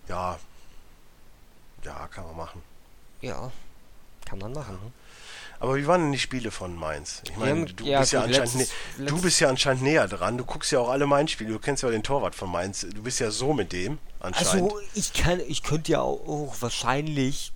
Ja. 0.09 0.39
Ja, 1.85 2.07
kann 2.09 2.25
man 2.27 2.37
machen. 2.37 2.63
Ja, 3.21 3.51
kann 4.29 4.39
man 4.39 4.53
machen. 4.53 4.75
Ne? 4.75 4.93
Aber 5.59 5.77
wie 5.77 5.87
waren 5.87 6.01
denn 6.03 6.13
die 6.13 6.19
Spiele 6.19 6.51
von 6.51 6.75
Mainz? 6.75 7.23
Ich 7.31 7.37
meine, 7.37 7.67
du, 7.67 7.85
ja, 7.85 8.01
bist 8.01 8.13
ja 8.13 8.25
letztes- 8.25 8.71
du 8.99 9.21
bist 9.21 9.41
ja 9.41 9.49
anscheinend 9.51 9.83
näher 9.83 10.09
dran. 10.09 10.39
Du 10.39 10.45
guckst 10.45 10.73
ja 10.73 10.79
auch 10.81 10.89
alle 10.89 11.07
Mainz-Spiele. 11.07 11.53
Du 11.53 11.59
kennst 11.59 11.83
ja 11.83 11.91
den 11.91 12.03
Torwart 12.03 12.35
von 12.35 12.51
Mainz. 12.51 12.81
Du 12.81 13.03
bist 13.03 13.21
ja 13.21 13.31
so 13.31 13.53
mit 13.53 13.73
dem 13.73 13.99
anscheinend. 14.21 14.73
Also 14.73 14.81
ich 14.95 15.13
kann, 15.13 15.39
ich 15.47 15.63
könnte 15.63 15.93
ja 15.93 16.01
auch, 16.01 16.27
auch 16.27 16.57
wahrscheinlich, 16.61 17.53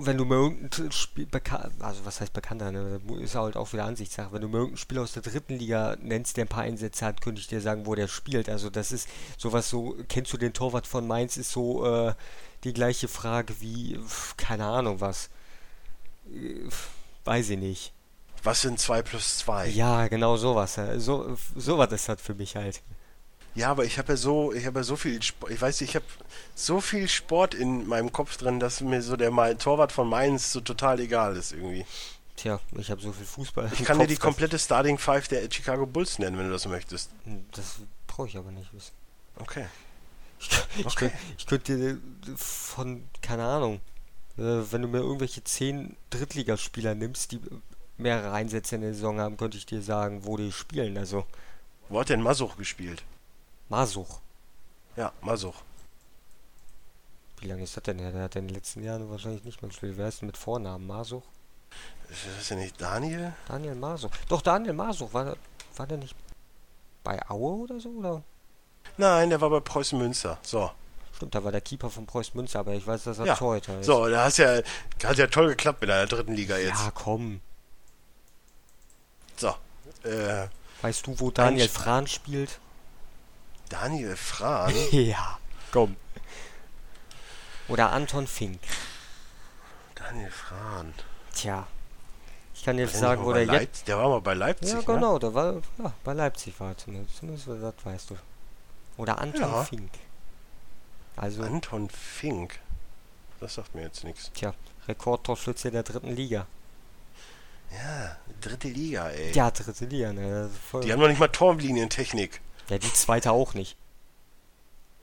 wenn 0.00 0.16
du 0.16 0.24
mir 0.24 0.34
irgendein 0.36 0.92
Spiel 0.92 1.26
bekannt, 1.26 1.74
also 1.80 2.04
was 2.04 2.20
heißt 2.20 2.32
bekannter, 2.32 2.72
ne? 2.72 3.00
Ist 3.20 3.34
halt 3.34 3.56
auch 3.56 3.72
wieder 3.72 3.84
Ansichtssache. 3.84 4.32
Wenn 4.32 4.42
du 4.42 4.48
mir 4.48 4.54
irgendeinen 4.58 4.78
Spieler 4.78 5.02
aus 5.02 5.12
der 5.12 5.22
dritten 5.22 5.54
Liga 5.58 5.96
nennst, 6.00 6.36
der 6.36 6.44
ein 6.44 6.48
paar 6.48 6.64
Einsätze 6.64 7.04
hat, 7.06 7.20
könnte 7.20 7.40
ich 7.40 7.46
dir 7.48 7.60
sagen, 7.60 7.86
wo 7.86 7.94
der 7.94 8.08
spielt. 8.08 8.48
Also 8.48 8.70
das 8.70 8.92
ist 8.92 9.08
sowas 9.38 9.68
so, 9.68 9.96
kennst 10.08 10.32
du 10.32 10.36
den 10.36 10.52
Torwart 10.52 10.86
von 10.86 11.06
Mainz, 11.06 11.36
ist 11.36 11.50
so 11.52 11.84
äh, 11.86 12.14
die 12.64 12.72
gleiche 12.72 13.08
Frage 13.08 13.54
wie, 13.60 13.98
keine 14.36 14.66
Ahnung 14.66 15.00
was. 15.00 15.30
Äh, 16.32 16.68
Weiß 17.24 17.50
ich 17.50 17.58
nicht. 17.58 17.92
Was 18.42 18.62
sind 18.62 18.80
2 18.80 19.02
plus 19.02 19.38
2? 19.38 19.68
Ja, 19.68 20.08
genau 20.08 20.36
sowas. 20.36 20.76
äh, 20.78 20.98
So, 20.98 21.36
sowas 21.54 21.92
ist 21.92 22.08
das 22.08 22.20
für 22.20 22.34
mich 22.34 22.56
halt. 22.56 22.82
Ja, 23.54 23.70
aber 23.70 23.84
ich 23.84 23.98
habe 23.98 24.12
ja 24.12 24.16
so, 24.16 24.52
ich 24.52 24.64
habe 24.66 24.80
ja 24.80 24.84
so 24.84 24.96
viel, 24.96 25.18
Sp 25.20 25.44
ich 25.50 25.60
weiß 25.60 25.80
nicht, 25.82 25.90
ich 25.90 25.96
habe 25.96 26.06
so 26.54 26.80
viel 26.80 27.06
Sport 27.08 27.52
in 27.54 27.86
meinem 27.86 28.10
Kopf 28.12 28.36
drin, 28.38 28.60
dass 28.60 28.80
mir 28.80 29.02
so 29.02 29.16
der 29.16 29.30
Ma- 29.30 29.52
Torwart 29.54 29.92
von 29.92 30.08
Mainz 30.08 30.52
so 30.52 30.60
total 30.60 31.00
egal 31.00 31.36
ist 31.36 31.52
irgendwie. 31.52 31.84
Tja, 32.36 32.60
ich 32.78 32.90
habe 32.90 33.00
so 33.02 33.12
viel 33.12 33.26
Fußball. 33.26 33.70
Ich 33.74 33.84
kann 33.84 33.98
dir 33.98 34.04
Kopf, 34.04 34.08
die 34.08 34.14
dass- 34.14 34.20
komplette 34.22 34.58
Starting 34.58 34.96
Five 34.96 35.28
der 35.28 35.50
Chicago 35.50 35.84
Bulls 35.86 36.18
nennen, 36.18 36.38
wenn 36.38 36.46
du 36.46 36.52
das 36.52 36.66
möchtest. 36.66 37.10
Das 37.52 37.76
brauche 38.06 38.28
ich 38.28 38.36
aber 38.38 38.50
nicht 38.52 38.72
wissen. 38.72 38.92
Okay. 39.36 39.66
Ich, 40.40 40.48
ich, 40.78 40.86
Okay. 40.86 40.94
könnte, 41.10 41.16
ich 41.38 41.46
könnte 41.46 41.76
dir 41.76 42.36
von, 42.36 43.04
keine 43.20 43.44
Ahnung, 43.44 43.80
äh, 44.38 44.42
wenn 44.70 44.80
du 44.82 44.88
mir 44.88 44.98
irgendwelche 44.98 45.44
zehn 45.44 45.94
Drittligaspieler 46.10 46.94
nimmst, 46.94 47.32
die 47.32 47.40
mehrere 47.98 48.32
Einsätze 48.32 48.76
in 48.76 48.80
der 48.80 48.94
Saison 48.94 49.20
haben, 49.20 49.36
könnte 49.36 49.58
ich 49.58 49.66
dir 49.66 49.82
sagen, 49.82 50.24
wo 50.24 50.36
die 50.38 50.50
spielen. 50.52 50.96
Also 50.96 51.26
Wo 51.90 52.00
hat 52.00 52.08
denn 52.08 52.22
Masuch 52.22 52.56
gespielt? 52.56 53.04
Masuch. 53.68 54.20
Ja, 54.96 55.12
Masuch. 55.22 55.56
Wie 57.40 57.48
lange 57.48 57.62
ist 57.64 57.76
das 57.76 57.82
denn 57.84 57.98
her? 57.98 58.12
Der 58.12 58.22
hat 58.24 58.36
in 58.36 58.46
den 58.46 58.54
letzten 58.54 58.82
Jahren 58.84 59.10
wahrscheinlich 59.10 59.44
nicht 59.44 59.62
mehr 59.62 59.68
gespielt. 59.70 59.94
Wer 59.96 60.08
ist 60.08 60.20
denn 60.20 60.26
mit 60.26 60.36
Vornamen? 60.36 60.86
Masuch? 60.86 61.22
Ist 62.08 62.26
das 62.38 62.48
ja 62.50 62.56
nicht 62.56 62.80
Daniel? 62.80 63.32
Daniel 63.48 63.74
Masuch. 63.74 64.10
Doch, 64.28 64.42
Daniel 64.42 64.74
Masuch. 64.74 65.12
War, 65.14 65.36
war 65.76 65.86
der 65.86 65.98
nicht 65.98 66.14
bei 67.02 67.18
Aue 67.28 67.62
oder 67.64 67.80
so? 67.80 67.88
Oder? 67.90 68.22
Nein, 68.98 69.30
der 69.30 69.40
war 69.40 69.50
bei 69.50 69.60
Preußen 69.60 69.98
Münster. 69.98 70.38
So. 70.42 70.70
Stimmt, 71.16 71.34
da 71.34 71.42
war 71.42 71.50
der 71.52 71.60
Keeper 71.62 71.88
von 71.90 72.06
Preußen 72.06 72.36
Münster, 72.36 72.60
aber 72.60 72.74
ich 72.74 72.86
weiß, 72.86 73.04
dass 73.04 73.18
er 73.18 73.26
Ja. 73.26 73.34
Torhüter 73.34 73.80
ist. 73.80 73.86
So, 73.86 74.08
da 74.08 74.24
hast 74.24 74.36
ja, 74.38 74.60
hat 75.04 75.16
ja 75.16 75.26
toll 75.26 75.48
geklappt 75.48 75.80
mit 75.80 75.90
deiner 75.90 76.06
dritten 76.06 76.34
Liga 76.34 76.58
jetzt. 76.58 76.80
Ja, 76.80 76.90
komm. 76.94 77.40
So. 79.36 79.54
Äh, 80.04 80.46
Weißt 80.82 81.06
du, 81.06 81.18
wo 81.18 81.30
Daniel 81.30 81.68
Frahn 81.68 82.06
spielt? 82.06 82.58
Daniel 83.72 84.16
Frahn. 84.16 84.72
Ja, 84.92 85.38
komm. 85.72 85.96
Oder 87.68 87.90
Anton 87.92 88.26
Fink. 88.26 88.60
Daniel 89.94 90.30
Frahn. 90.30 90.92
Tja. 91.34 91.66
Ich 92.54 92.64
kann 92.64 92.78
jetzt 92.78 92.96
sagen, 92.96 93.24
wo 93.24 93.32
der 93.32 93.44
jetzt. 93.44 93.88
Der 93.88 93.96
war 93.98 94.08
mal 94.08 94.20
bei 94.20 94.34
Leipzig, 94.34 94.70
Ja, 94.72 94.78
ne? 94.78 94.84
genau, 94.84 95.18
der 95.18 95.32
war 95.34 95.54
ja, 95.78 95.92
bei 96.04 96.12
Leipzig 96.12 96.58
war 96.60 96.68
er 96.70 96.78
zumindest. 96.78 97.16
Zumindest 97.16 97.48
das 97.48 97.74
weißt 97.84 98.10
du. 98.10 98.16
Oder 98.98 99.18
Anton 99.18 99.40
Ja. 99.40 99.64
Fink. 99.64 99.90
Also, 101.16 101.42
Anton 101.42 101.88
Fink. 101.88 102.58
Das 103.40 103.54
sagt 103.54 103.74
mir 103.74 103.82
jetzt 103.82 104.04
nichts. 104.04 104.30
tja, 104.34 104.54
Rekordtorschütze 104.86 105.70
der 105.70 105.82
dritten 105.82 106.14
Liga. 106.14 106.46
Ja, 107.72 108.16
dritte 108.40 108.68
Liga, 108.68 109.08
ey. 109.08 109.32
Ja, 109.32 109.50
dritte 109.50 109.86
Liga, 109.86 110.12
ne? 110.12 110.50
Die 110.84 110.92
haben 110.92 111.00
noch 111.00 111.08
nicht 111.08 111.18
mal 111.20 111.28
Torlinientechnik. 111.28 112.40
Ja, 112.72 112.78
die 112.78 112.92
zweite 112.94 113.32
auch 113.32 113.52
nicht. 113.52 113.76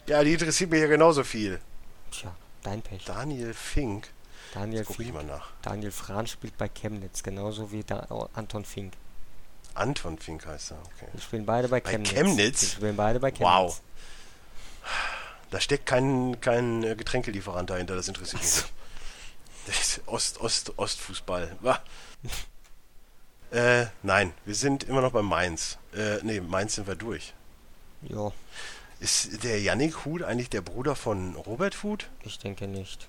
Ja, 0.07 0.23
die 0.23 0.33
interessiert 0.33 0.71
mich 0.71 0.81
ja 0.81 0.87
genauso 0.87 1.23
viel. 1.23 1.59
Tja, 2.09 2.35
dein 2.63 2.81
Pech. 2.81 3.05
Daniel 3.05 3.53
Fink. 3.53 4.09
Daniel 4.55 4.83
Guck 4.83 4.99
ich 4.99 5.05
Fink. 5.05 5.13
mal 5.13 5.23
nach. 5.23 5.51
Daniel 5.61 5.91
Frahn 5.91 6.25
spielt 6.25 6.57
bei 6.57 6.67
Chemnitz, 6.67 7.21
genauso 7.21 7.71
wie 7.71 7.83
da, 7.83 8.07
oh, 8.09 8.27
Anton 8.33 8.65
Fink. 8.65 8.93
Anton 9.75 10.17
Fink 10.17 10.47
heißt 10.47 10.71
er, 10.71 10.77
okay. 10.79 11.07
Die 11.13 11.21
spielen 11.21 11.45
beide 11.45 11.67
bei 11.67 11.79
Bei 11.79 11.91
Chemnitz. 11.91 12.09
Chemnitz? 12.11 12.59
Die 12.61 12.65
spielen 12.65 12.95
beide 12.95 13.19
bei 13.19 13.29
Chemnitz. 13.29 13.47
Wow. 13.47 13.81
Da 15.51 15.59
steckt 15.61 15.85
kein, 15.85 16.41
kein 16.41 16.83
äh, 16.83 16.95
Getränkelieferant 16.95 17.69
dahinter, 17.69 17.95
das 17.95 18.07
interessiert 18.07 18.41
mich 18.41 18.55
nicht. 18.55 18.73
Das 19.67 20.01
Ost, 20.07 20.41
Ost, 20.41 20.73
Ostfußball. 20.77 21.55
Äh, 23.51 23.87
nein, 24.03 24.31
wir 24.45 24.53
sind 24.53 24.83
immer 24.83 25.01
noch 25.01 25.11
bei 25.11 25.23
Mainz. 25.23 25.79
Äh, 25.95 26.17
nee, 26.21 26.39
Mainz 26.39 26.75
sind 26.75 26.85
wir 26.85 26.93
durch. 26.93 27.33
Ja, 28.01 28.31
Ist 28.99 29.43
der 29.43 29.61
Yannick 29.61 30.05
Huth 30.05 30.23
eigentlich 30.23 30.49
der 30.49 30.61
Bruder 30.61 30.95
von 30.95 31.35
Robert 31.35 31.83
Huth? 31.83 32.09
ich 32.23 32.39
denke 32.39 32.67
nicht. 32.67 33.07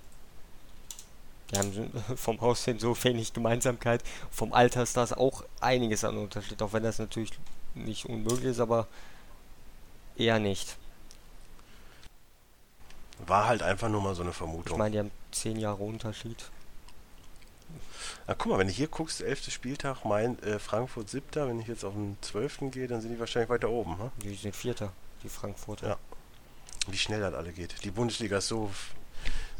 Die 1.50 1.58
haben 1.58 1.92
vom 2.16 2.38
Aussehen 2.40 2.78
so 2.78 2.96
wenig 3.04 3.32
Gemeinsamkeit. 3.32 4.02
Vom 4.30 4.52
Alter 4.52 4.82
ist 4.82 4.96
das 4.96 5.12
auch 5.12 5.44
einiges 5.60 6.04
an 6.04 6.16
Unterschied, 6.16 6.60
auch 6.62 6.72
wenn 6.72 6.82
das 6.82 6.98
natürlich 6.98 7.32
nicht 7.74 8.06
unmöglich 8.06 8.44
ist, 8.52 8.60
aber 8.60 8.86
eher 10.16 10.38
nicht. 10.38 10.76
War 13.26 13.46
halt 13.46 13.62
einfach 13.62 13.88
nur 13.88 14.00
mal 14.02 14.14
so 14.14 14.22
eine 14.22 14.30
Ich 14.30 14.36
Vermutung. 14.36 14.78
meine, 14.78 14.90
die 14.92 14.98
haben 14.98 15.10
zehn 15.30 15.56
Jahre 15.58 15.82
Unterschied. 15.82 16.50
Na 18.26 18.34
guck 18.34 18.52
mal, 18.52 18.58
wenn 18.58 18.66
du 18.66 18.72
hier 18.72 18.88
guckst, 18.88 19.20
11. 19.20 19.50
Spieltag, 19.52 20.04
mein, 20.04 20.38
äh, 20.42 20.58
Frankfurt 20.58 21.08
7. 21.10 21.24
Wenn 21.48 21.60
ich 21.60 21.68
jetzt 21.68 21.84
auf 21.84 21.94
den 21.94 22.16
12. 22.20 22.70
gehe, 22.70 22.86
dann 22.88 23.00
sind 23.00 23.12
die 23.12 23.20
wahrscheinlich 23.20 23.50
weiter 23.50 23.68
oben. 23.70 23.98
Hm? 23.98 24.10
Die 24.22 24.34
sind 24.34 24.54
Vierter, 24.56 24.92
die 25.22 25.28
Frankfurter. 25.28 25.88
Ja. 25.88 25.96
Wie 26.88 26.98
schnell 26.98 27.20
das 27.20 27.34
alle 27.34 27.52
geht. 27.52 27.84
Die 27.84 27.90
Bundesliga 27.90 28.38
ist 28.38 28.48
so. 28.48 28.70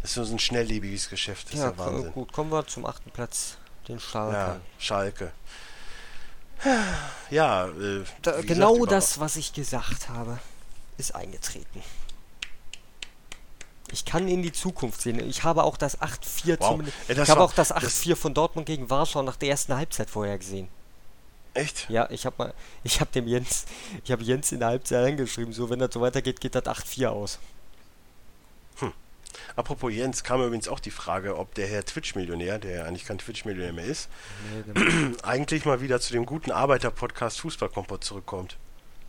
Das 0.03 0.17
ist 0.17 0.27
so 0.29 0.35
ein 0.35 0.39
schnelllebiges 0.39 1.11
Geschäft. 1.11 1.49
Das 1.49 1.55
ist 1.55 1.61
Ja, 1.61 1.71
ja 1.71 1.79
Wahnsinn. 1.79 2.13
gut, 2.13 2.33
kommen 2.33 2.51
wir 2.51 2.67
zum 2.67 2.87
achten 2.87 3.11
Platz, 3.11 3.59
den 3.87 4.01
Schalke. 4.01 4.35
Ja, 4.37 4.61
Schalke. 4.79 5.33
Ja, 7.31 7.69
äh, 7.69 8.05
Da, 8.23 8.41
genau 8.43 8.75
gesagt, 8.75 8.93
das, 8.93 9.21
was 9.21 9.37
ich 9.37 9.53
gesagt 9.53 10.09
habe, 10.09 10.39
ist 10.99 11.15
eingetreten. 11.15 11.83
Ich 14.01 14.07
kann 14.07 14.29
in 14.29 14.41
die 14.43 14.51
Zukunft 14.53 15.03
sehen. 15.03 15.21
Ich 15.29 15.45
habe 15.45 15.63
auch 15.63 15.77
das 15.77 16.01
8-4 16.01 16.59
Wow. 16.59 16.69
zumindest. 16.71 16.97
Ey, 17.09 17.15
das 17.15 17.29
ich 17.29 17.31
habe 17.31 17.43
auch 17.43 17.53
das 17.53 17.69
das- 17.69 17.77
8-4 17.85 18.17
von 18.17 18.33
Dortmund 18.33 18.67
gegen 18.67 18.89
Warschau 18.89 19.23
nach 19.23 19.37
der 19.37 19.51
ersten 19.51 19.75
Halbzeit 19.77 20.09
vorher 20.09 20.39
gesehen. 20.39 20.69
Echt? 21.53 21.87
Ja, 21.91 22.09
ich 22.11 22.25
habe 22.27 22.37
mal, 22.39 22.55
ich 22.85 23.01
habe 23.01 23.11
dem 23.13 23.27
Jens, 23.27 23.67
ich 24.05 24.11
habe 24.11 24.23
Jens 24.23 24.53
in 24.53 24.61
der 24.61 24.69
Halbzeit 24.69 25.05
angeschrieben, 25.07 25.53
so 25.53 25.69
wenn 25.69 25.81
das 25.81 25.93
so 25.93 26.01
weitergeht, 26.01 26.41
geht 26.41 26.55
das 26.55 26.65
8-4 26.65 27.09
aus. 27.11 27.39
Apropos 29.57 29.93
Jens, 29.93 30.23
kam 30.25 30.43
übrigens 30.43 30.69
auch 30.69 30.81
die 30.81 30.91
Frage, 30.91 31.37
ob 31.37 31.55
der 31.55 31.67
Herr 31.67 31.85
Twitch-Millionär, 31.85 32.59
der 32.59 32.71
ja 32.77 32.85
eigentlich 32.85 33.05
kein 33.05 33.19
Twitch-Millionär 33.19 33.73
mehr 33.73 33.85
ist, 33.85 34.09
Nee, 34.75 35.17
eigentlich 35.23 35.65
mal 35.65 35.81
wieder 35.81 36.01
zu 36.01 36.13
dem 36.13 36.25
guten 36.27 36.51
Arbeiter-Podcast 36.51 37.41
Fußballkompott 37.41 38.03
zurückkommt. 38.05 38.57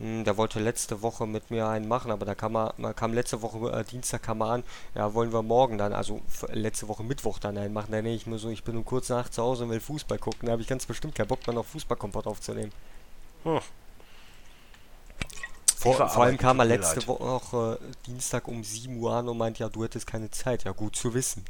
Hm, 0.02 0.24
der 0.24 0.36
wollte 0.36 0.60
letzte 0.60 1.04
Woche 1.04 1.28
mit 1.28 1.52
mir 1.52 1.68
einen 1.68 1.88
machen, 1.88 2.10
aber 2.10 2.26
da 2.26 2.34
kam 2.34 2.56
er, 2.56 2.74
man 2.78 2.95
kam 2.95 3.14
letzte 3.14 3.43
Woche 3.43 3.72
äh, 3.72 3.84
Dienstag 3.84 4.24
kam 4.24 4.41
er 4.41 4.47
an, 4.47 4.64
ja, 4.95 5.14
wollen 5.14 5.32
wir 5.32 5.43
morgen 5.43 5.78
dann, 5.78 5.93
also 5.93 6.22
letzte 6.49 6.88
Woche 6.88 7.04
Mittwoch 7.04 7.38
dann 7.38 7.56
einen 7.56 7.72
machen. 7.72 7.91
Dann 7.91 8.04
denke 8.04 8.16
ich 8.16 8.26
mir 8.26 8.39
so, 8.39 8.49
ich 8.49 8.64
bin 8.64 8.76
um 8.76 8.84
kurz 8.84 9.10
nach 9.10 9.30
zu 9.30 9.43
Hause 9.43 9.66
und 9.66 9.70
will 9.70 9.80
Fußball 9.80 10.18
gucken, 10.18 10.47
da 10.47 10.54
habe 10.54 10.62
ich 10.64 10.68
ganz 10.68 10.88
bestimmt 10.88 11.14
keinen 11.14 11.28
Bock 11.28 11.45
mehr 11.45 11.54
noch 11.54 11.68
Fußballkompott 11.68 12.26
aufzunehmen. 12.26 12.72
Hm. 13.43 13.60
Vor, 15.78 16.10
vor 16.10 16.24
allem 16.24 16.38
kam 16.39 16.58
er 16.58 16.66
letzte. 16.66 17.06
Woche 17.08 17.80
äh, 17.80 18.08
Dienstag 18.08 18.47
um 18.47 18.64
7 18.64 18.97
Uhr 18.97 19.14
an 19.14 19.30
und 19.30 19.38
meint, 19.38 19.60
ja, 19.60 19.70
du 19.70 19.84
hättest 19.84 20.08
keine 20.08 20.32
Zeit. 20.32 20.64
Ja, 20.64 20.72
gut 20.72 20.95
zu 20.95 21.14
wissen. 21.14 21.45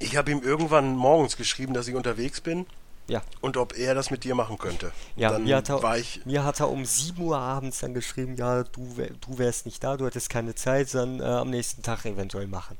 Ich 0.00 0.16
habe 0.16 0.32
ihm 0.32 0.42
irgendwann 0.42 0.96
morgens 0.96 1.36
geschrieben, 1.36 1.72
dass 1.72 1.86
ich 1.86 1.94
unterwegs 1.94 2.40
bin 2.40 2.66
Ja, 3.06 3.22
und 3.42 3.58
ob 3.58 3.76
er 3.76 3.94
das 3.94 4.10
mit 4.10 4.24
dir 4.24 4.34
machen 4.34 4.56
könnte. 4.56 4.90
Ja, 5.14 5.30
dann 5.30 5.44
mir 5.44 5.56
hat 5.56 5.68
er- 5.68 5.82
war 5.82 5.98
ich. 5.98 6.24
Mir 6.24 6.42
hat 6.42 6.60
er 6.60 6.70
um 6.70 6.86
7 6.86 7.20
Uhr 7.22 7.36
abends 7.36 7.80
dann 7.80 7.92
geschrieben, 7.92 8.34
ja, 8.36 8.62
du, 8.62 8.96
du 9.20 9.38
wärst 9.38 9.66
nicht 9.66 9.84
da, 9.84 9.98
du 9.98 10.06
hättest 10.06 10.30
keine 10.30 10.54
Zeit, 10.54 10.94
dann 10.94 11.20
äh, 11.20 11.24
am 11.24 11.50
nächsten 11.50 11.82
Tag 11.82 12.06
eventuell 12.06 12.46
machen. 12.46 12.78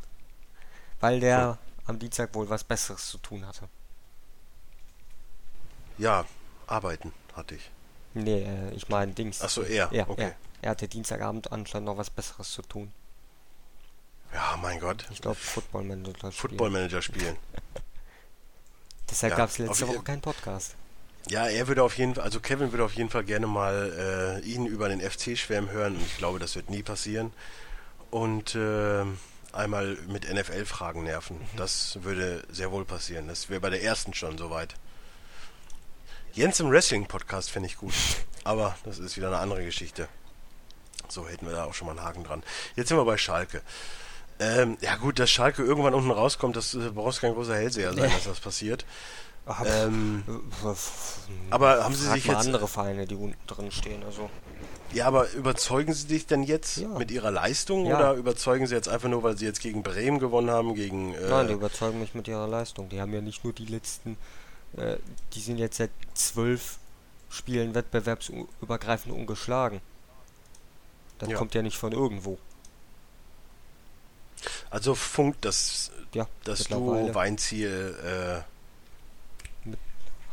Weil 1.00 1.20
der 1.20 1.58
am 1.86 1.98
Dienstag 1.98 2.34
wohl 2.34 2.48
was 2.48 2.64
Besseres 2.64 3.06
zu 3.10 3.18
tun 3.18 3.46
hatte. 3.46 3.68
Ja, 5.98 6.24
arbeiten 6.66 7.12
hatte 7.34 7.56
ich. 7.56 7.70
Nee, 8.14 8.42
äh, 8.44 8.70
ich 8.74 8.88
meine 8.88 9.12
Dings. 9.12 9.42
Achso, 9.42 9.60
er. 9.62 9.88
Ja, 9.92 10.08
okay. 10.08 10.22
er, 10.22 10.36
er 10.62 10.70
hatte 10.70 10.88
Dienstagabend 10.88 11.52
anscheinend 11.52 11.86
noch 11.86 11.98
was 11.98 12.08
Besseres 12.08 12.50
zu 12.50 12.62
tun. 12.62 12.90
Ja, 14.32 14.56
mein 14.60 14.80
Gott. 14.80 15.06
Ich 15.10 15.20
glaube, 15.20 15.36
Football 15.36 15.84
Manager. 15.84 16.32
spielen. 16.32 16.32
Football 16.32 16.70
Manager 16.70 17.02
spielen. 17.02 17.36
Deshalb 19.14 19.30
Ja, 19.30 19.36
gab 19.36 19.50
es 19.50 19.58
letzte 19.58 19.86
Woche 19.86 20.02
keinen 20.02 20.20
Podcast. 20.20 20.74
Ja, 21.28 21.46
er 21.46 21.68
würde 21.68 21.84
auf 21.84 21.96
jeden 21.96 22.16
Fall, 22.16 22.24
also 22.24 22.40
Kevin 22.40 22.72
würde 22.72 22.84
auf 22.84 22.94
jeden 22.94 23.10
Fall 23.10 23.22
gerne 23.22 23.46
mal 23.46 24.40
äh, 24.44 24.44
ihn 24.44 24.66
über 24.66 24.88
den 24.88 25.00
FC 25.00 25.38
schwärmen 25.38 25.70
hören 25.70 25.94
und 25.94 26.02
ich 26.02 26.18
glaube, 26.18 26.40
das 26.40 26.56
wird 26.56 26.68
nie 26.68 26.82
passieren. 26.82 27.32
Und 28.10 28.56
äh, 28.56 29.04
einmal 29.52 29.96
mit 30.08 30.28
NFL-Fragen 30.28 31.04
nerven. 31.04 31.36
Mhm. 31.38 31.56
Das 31.56 32.02
würde 32.02 32.42
sehr 32.50 32.72
wohl 32.72 32.84
passieren. 32.84 33.28
Das 33.28 33.48
wäre 33.48 33.60
bei 33.60 33.70
der 33.70 33.84
ersten 33.84 34.14
schon 34.14 34.36
soweit. 34.36 34.74
Jens 36.32 36.58
im 36.58 36.68
Wrestling-Podcast 36.68 37.52
fände 37.52 37.68
ich 37.68 37.76
gut. 37.76 37.94
Aber 38.42 38.76
das 38.84 38.98
ist 38.98 39.16
wieder 39.16 39.28
eine 39.28 39.38
andere 39.38 39.64
Geschichte. 39.64 40.08
So 41.08 41.28
hätten 41.28 41.46
wir 41.46 41.52
da 41.52 41.66
auch 41.66 41.74
schon 41.74 41.86
mal 41.86 41.96
einen 41.96 42.04
Haken 42.04 42.24
dran. 42.24 42.42
Jetzt 42.74 42.88
sind 42.88 42.96
wir 42.96 43.04
bei 43.04 43.16
Schalke. 43.16 43.62
Ähm, 44.40 44.76
ja 44.80 44.96
gut, 44.96 45.18
dass 45.18 45.30
Schalke 45.30 45.62
irgendwann 45.62 45.94
unten 45.94 46.10
rauskommt, 46.10 46.56
das 46.56 46.74
äh, 46.74 46.90
brauchst 46.90 47.20
kein 47.20 47.34
großer 47.34 47.54
Hellseher 47.54 47.92
sein, 47.94 48.10
dass 48.10 48.24
das 48.24 48.40
passiert. 48.40 48.84
Aber, 49.46 49.68
Ähm, 49.68 50.24
äh, 50.26 50.74
aber 51.50 51.84
haben 51.84 51.94
Sie 51.94 52.08
sich 52.10 52.24
jetzt 52.24 52.38
andere 52.38 52.66
Vereine, 52.66 53.06
die 53.06 53.14
unten 53.14 53.36
drin 53.46 53.70
stehen. 53.70 54.02
Also 54.04 54.30
Ja, 54.92 55.06
aber 55.06 55.30
überzeugen 55.32 55.92
Sie 55.92 56.06
dich 56.06 56.26
denn 56.26 56.42
jetzt 56.42 56.78
Ja. 56.78 56.88
mit 56.98 57.10
Ihrer 57.10 57.30
Leistung 57.30 57.86
Ja. 57.86 57.94
oder 57.94 58.14
überzeugen 58.14 58.66
Sie 58.66 58.74
jetzt 58.74 58.88
einfach 58.88 59.08
nur, 59.08 59.22
weil 59.22 59.36
Sie 59.36 59.44
jetzt 59.44 59.60
gegen 59.60 59.82
Bremen 59.82 60.18
gewonnen 60.18 60.50
haben, 60.50 60.74
gegen 60.74 61.14
äh, 61.14 61.28
Nein, 61.30 61.48
die 61.48 61.54
überzeugen 61.54 62.00
mich 62.00 62.14
mit 62.14 62.26
ihrer 62.28 62.48
Leistung. 62.48 62.88
Die 62.88 63.00
haben 63.00 63.12
ja 63.12 63.20
nicht 63.20 63.44
nur 63.44 63.52
die 63.52 63.66
letzten, 63.66 64.16
äh, 64.76 64.96
die 65.34 65.40
sind 65.40 65.58
jetzt 65.58 65.76
seit 65.76 65.90
zwölf 66.14 66.78
Spielen 67.30 67.74
wettbewerbsübergreifend 67.74 69.14
ungeschlagen. 69.14 69.80
Das 71.18 71.28
Ja. 71.28 71.36
kommt 71.36 71.54
ja 71.54 71.62
nicht 71.62 71.76
von 71.76 71.92
irgendwo. 71.92 72.38
Also 74.70 74.94
funkt 74.94 75.44
das, 75.44 75.90
Ja, 76.14 76.26
das. 76.44 76.64
Duo 76.64 77.14
Weinziel 77.14 78.44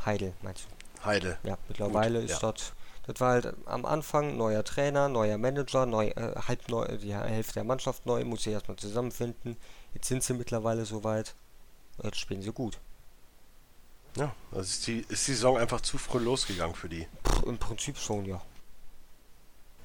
Heidel, 0.05 0.33
meinst 0.41 0.63
du? 0.65 0.67
äh, 1.01 1.05
Heide. 1.05 1.37
Ja, 1.43 1.57
mittlerweile 1.67 2.21
Gut, 2.21 2.29
ist 2.29 2.41
ja. 2.41 2.51
das, 2.51 2.73
das 3.07 3.19
war 3.19 3.31
halt 3.31 3.53
am 3.65 3.85
Anfang 3.85 4.37
neuer 4.37 4.63
Trainer, 4.63 5.09
neuer 5.09 5.37
Manager, 5.37 5.85
neu, 5.85 6.07
äh, 6.07 6.35
halb 6.47 6.67
neu, 6.69 6.85
die 6.97 7.13
Hälfte 7.13 7.55
der 7.55 7.63
Mannschaft 7.63 8.05
neu, 8.05 8.23
muss 8.25 8.43
sie 8.43 8.51
erstmal 8.51 8.77
zusammenfinden. 8.77 9.57
Jetzt 9.93 10.07
sind 10.07 10.23
sie 10.23 10.33
mittlerweile 10.33 10.85
soweit. 10.85 11.35
Jetzt 12.03 12.19
spielen 12.19 12.41
sie 12.41 12.51
gut. 12.51 12.79
Ja, 14.17 14.33
also 14.51 14.61
ist 14.63 14.87
die, 14.87 15.05
ist 15.07 15.27
die 15.27 15.33
Saison 15.33 15.57
einfach 15.57 15.81
zu 15.81 15.97
früh 15.97 16.19
losgegangen 16.19 16.75
für 16.75 16.89
die. 16.89 17.07
Puh, 17.23 17.47
Im 17.49 17.57
Prinzip 17.57 17.97
schon, 17.97 18.25
ja. 18.25 18.41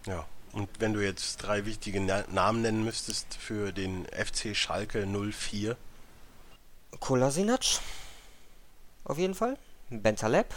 Ja. 0.07 0.27
Und 0.57 0.71
wenn 0.79 0.95
du 0.95 1.05
jetzt 1.05 1.37
drei 1.37 1.67
wichtige 1.67 2.01
Na 2.01 2.25
Namen 2.29 2.63
nennen 2.63 2.83
müsstest 2.83 3.35
für 3.35 3.73
den 3.73 4.07
FC 4.07 4.57
Schalke 4.57 5.07
04, 5.07 5.77
Kolasinac. 6.99 7.81
Auf 9.05 9.19
jeden 9.19 9.35
Fall. 9.35 9.59
Bentaleb. 9.91 10.55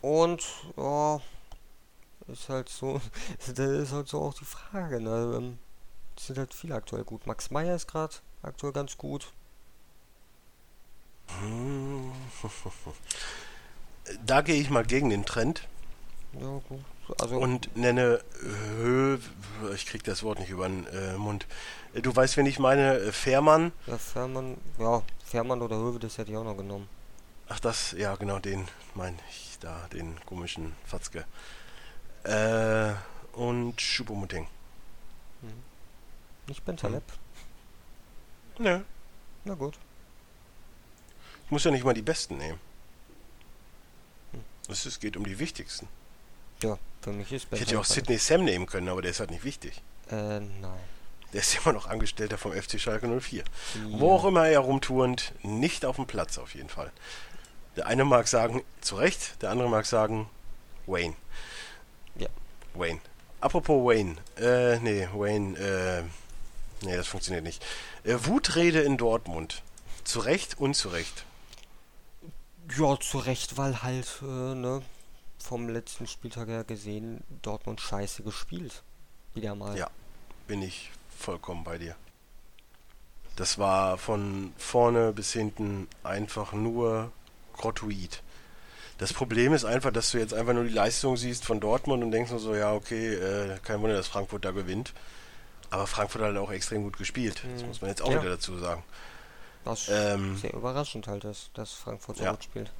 Und, 0.00 0.42
ja, 0.76 1.20
ist 2.26 2.48
halt 2.48 2.68
so, 2.68 3.00
das 3.46 3.56
ist 3.56 3.92
halt 3.92 4.08
so 4.08 4.20
auch 4.20 4.34
die 4.34 4.44
Frage, 4.44 5.00
ne? 5.00 5.34
ähm, 5.36 5.58
Es 6.16 6.26
sind 6.26 6.38
halt 6.38 6.52
viele 6.52 6.74
aktuell 6.74 7.04
gut. 7.04 7.28
Max 7.28 7.52
Meyer 7.52 7.76
ist 7.76 7.86
gerade 7.86 8.16
aktuell 8.42 8.72
ganz 8.72 8.98
gut. 8.98 9.32
da 14.26 14.40
gehe 14.40 14.60
ich 14.60 14.68
mal 14.68 14.84
gegen 14.84 15.10
den 15.10 15.24
Trend 15.24 15.68
Ja, 16.40 16.60
gut. 16.68 16.80
Also, 17.20 17.36
und 17.38 17.76
nenne 17.76 18.22
Hö, 18.78 19.18
ich 19.74 19.86
krieg 19.86 20.02
das 20.04 20.22
Wort 20.22 20.38
nicht 20.38 20.50
über 20.50 20.68
den 20.68 20.86
äh, 20.86 21.16
Mund. 21.18 21.46
Äh, 21.94 22.00
Du 22.02 22.14
weißt, 22.14 22.36
wen 22.36 22.46
ich 22.46 22.58
meine, 22.58 22.96
äh, 22.98 23.12
Fährmann. 23.12 23.72
ja, 23.86 23.98
Fährmann, 23.98 24.56
ja, 24.78 25.02
Fährmann 25.24 25.60
oder 25.62 25.76
Höwe, 25.76 25.98
das 25.98 26.16
hätte 26.18 26.30
ich 26.30 26.36
auch 26.36 26.44
noch 26.44 26.56
genommen. 26.56 26.88
Ach, 27.48 27.60
das, 27.60 27.92
ja, 27.92 28.14
genau, 28.16 28.38
den 28.38 28.66
meine 28.94 29.16
ich 29.30 29.58
da, 29.60 29.86
den 29.92 30.18
komischen 30.24 30.74
Fatzke. 30.86 31.24
Äh, 32.24 32.92
und 33.32 33.80
Schupomutting. 33.80 34.46
Nicht 36.46 36.64
Bentaleb? 36.64 37.02
Nö. 38.58 38.80
Na 39.44 39.54
gut. 39.54 39.78
Ich 41.46 41.50
muss 41.50 41.64
ja 41.64 41.70
nicht 41.70 41.84
mal 41.84 41.94
die 41.94 42.02
Besten 42.02 42.38
nehmen. 42.38 42.58
Es 44.68 44.86
ist- 44.86 45.00
geht 45.00 45.16
um 45.16 45.24
die 45.26 45.38
wichtigsten. 45.38 45.88
Ja, 46.62 46.78
für 47.00 47.12
mich 47.12 47.32
ist 47.32 47.46
Ich 47.50 47.60
hätte 47.60 47.74
ja 47.74 47.80
auch 47.80 47.84
Sidney 47.84 48.18
Sam 48.18 48.44
nehmen 48.44 48.66
können, 48.66 48.88
aber 48.88 49.02
der 49.02 49.10
ist 49.10 49.20
halt 49.20 49.30
nicht 49.30 49.44
wichtig. 49.44 49.82
Äh, 50.10 50.40
nein. 50.40 50.80
Der 51.32 51.40
ist 51.40 51.56
immer 51.56 51.72
noch 51.72 51.86
Angestellter 51.86 52.38
vom 52.38 52.52
FC 52.52 52.78
Schalke 52.78 53.08
04. 53.08 53.42
Ja. 53.42 54.00
Wo 54.00 54.12
auch 54.12 54.24
immer 54.24 54.46
er 54.46 54.60
rumturnt, 54.60 55.32
nicht 55.42 55.84
auf 55.84 55.96
dem 55.96 56.06
Platz 56.06 56.38
auf 56.38 56.54
jeden 56.54 56.68
Fall. 56.68 56.92
Der 57.76 57.86
eine 57.86 58.04
mag 58.04 58.28
sagen, 58.28 58.62
zu 58.82 58.96
Recht, 58.96 59.40
der 59.40 59.50
andere 59.50 59.68
mag 59.68 59.86
sagen, 59.86 60.28
Wayne. 60.86 61.14
Ja. 62.16 62.28
Wayne. 62.74 63.00
Apropos 63.40 63.84
Wayne. 63.84 64.16
Äh, 64.36 64.78
nee, 64.80 65.08
Wayne, 65.14 65.58
äh, 65.58 66.02
nee, 66.84 66.96
das 66.96 67.08
funktioniert 67.08 67.44
nicht. 67.44 67.64
Äh, 68.04 68.16
Wutrede 68.24 68.82
in 68.82 68.98
Dortmund. 68.98 69.62
Zu 70.04 70.20
Recht, 70.20 70.58
unzurecht. 70.58 71.24
Ja, 72.78 72.98
zu 73.00 73.18
Recht, 73.18 73.56
weil 73.56 73.82
halt, 73.82 74.20
äh, 74.22 74.54
ne, 74.54 74.82
vom 75.42 75.68
letzten 75.68 76.06
Spieltag 76.06 76.48
her 76.48 76.64
gesehen, 76.64 77.22
Dortmund 77.42 77.80
scheiße 77.80 78.22
gespielt. 78.22 78.82
Wieder 79.34 79.54
mal. 79.54 79.76
Ja, 79.76 79.88
bin 80.46 80.62
ich 80.62 80.90
vollkommen 81.18 81.64
bei 81.64 81.78
dir. 81.78 81.96
Das 83.36 83.58
war 83.58 83.96
von 83.98 84.52
vorne 84.58 85.12
bis 85.12 85.32
hinten 85.32 85.88
einfach 86.04 86.52
nur 86.52 87.10
grottoid. 87.54 88.22
Das 88.98 89.12
Problem 89.12 89.52
ist 89.54 89.64
einfach, 89.64 89.90
dass 89.90 90.10
du 90.10 90.18
jetzt 90.18 90.34
einfach 90.34 90.52
nur 90.52 90.64
die 90.64 90.70
Leistung 90.72 91.16
siehst 91.16 91.44
von 91.44 91.58
Dortmund 91.58 92.04
und 92.04 92.10
denkst 92.10 92.30
nur 92.30 92.40
so, 92.40 92.54
ja, 92.54 92.72
okay, 92.72 93.14
äh, 93.14 93.58
kein 93.64 93.80
Wunder, 93.80 93.96
dass 93.96 94.06
Frankfurt 94.08 94.44
da 94.44 94.50
gewinnt. 94.50 94.92
Aber 95.70 95.86
Frankfurt 95.86 96.20
hat 96.22 96.28
halt 96.28 96.38
auch 96.38 96.52
extrem 96.52 96.82
gut 96.82 96.98
gespielt. 96.98 97.42
Das 97.54 97.64
muss 97.64 97.80
man 97.80 97.88
jetzt 97.90 98.02
auch 98.02 98.12
Ja. 98.12 98.20
wieder 98.20 98.32
dazu 98.32 98.58
sagen. 98.58 98.84
Ist 99.64 99.88
Ähm, 99.90 100.36
sehr 100.36 100.52
überraschend 100.52 101.06
halt, 101.06 101.24
dass, 101.24 101.50
dass 101.54 101.72
Frankfurt 101.72 102.18
so 102.18 102.24
ja. 102.24 102.32
gut 102.32 102.44
spielt. 102.44 102.70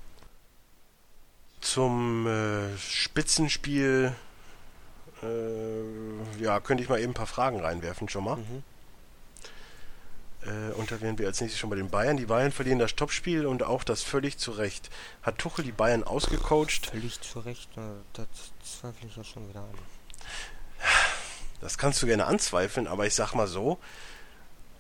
Zum 1.62 2.26
äh, 2.26 2.76
Spitzenspiel 2.76 4.14
äh, 5.22 6.42
ja, 6.42 6.60
könnte 6.60 6.82
ich 6.82 6.88
mal 6.88 7.00
eben 7.00 7.12
ein 7.12 7.14
paar 7.14 7.26
Fragen 7.26 7.60
reinwerfen 7.60 8.08
schon 8.08 8.24
mal. 8.24 8.36
Mhm. 8.36 8.62
Äh, 10.44 10.72
und 10.72 10.90
da 10.90 11.00
wären 11.00 11.18
wir 11.18 11.28
als 11.28 11.40
nächstes 11.40 11.60
schon 11.60 11.70
bei 11.70 11.76
den 11.76 11.88
Bayern. 11.88 12.16
Die 12.16 12.26
Bayern 12.26 12.52
verlieren 12.52 12.78
das 12.78 12.96
Topspiel 12.96 13.46
und 13.46 13.62
auch 13.62 13.84
das 13.84 14.02
völlig 14.02 14.38
zu 14.38 14.50
Recht. 14.50 14.90
Hat 15.22 15.38
Tuchel 15.38 15.64
die 15.64 15.72
Bayern 15.72 16.02
ausgecoacht? 16.02 16.86
Völlig 16.86 17.20
zu 17.20 17.38
Recht, 17.40 17.70
äh, 17.76 17.80
das 18.12 18.26
zweifle 18.64 19.08
ich 19.08 19.16
ja 19.16 19.24
schon 19.24 19.48
wieder 19.48 19.60
an. 19.60 19.78
Das 21.60 21.78
kannst 21.78 22.02
du 22.02 22.06
gerne 22.06 22.26
anzweifeln, 22.26 22.88
aber 22.88 23.06
ich 23.06 23.14
sag 23.14 23.34
mal 23.34 23.46
so, 23.46 23.78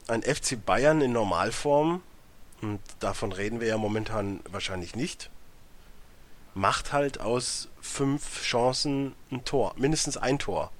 ein 0.08 0.22
FC 0.22 0.62
Bayern 0.64 1.00
in 1.00 1.12
Normalform, 1.12 2.02
und 2.60 2.80
davon 2.98 3.30
reden 3.30 3.60
wir 3.60 3.68
ja 3.68 3.78
momentan 3.78 4.40
wahrscheinlich 4.50 4.96
nicht, 4.96 5.30
macht 6.54 6.92
halt 6.92 7.20
aus 7.20 7.68
fünf 7.80 8.42
Chancen 8.42 9.14
ein 9.30 9.44
Tor, 9.44 9.74
mindestens 9.76 10.16
ein 10.16 10.38
Tor. 10.38 10.70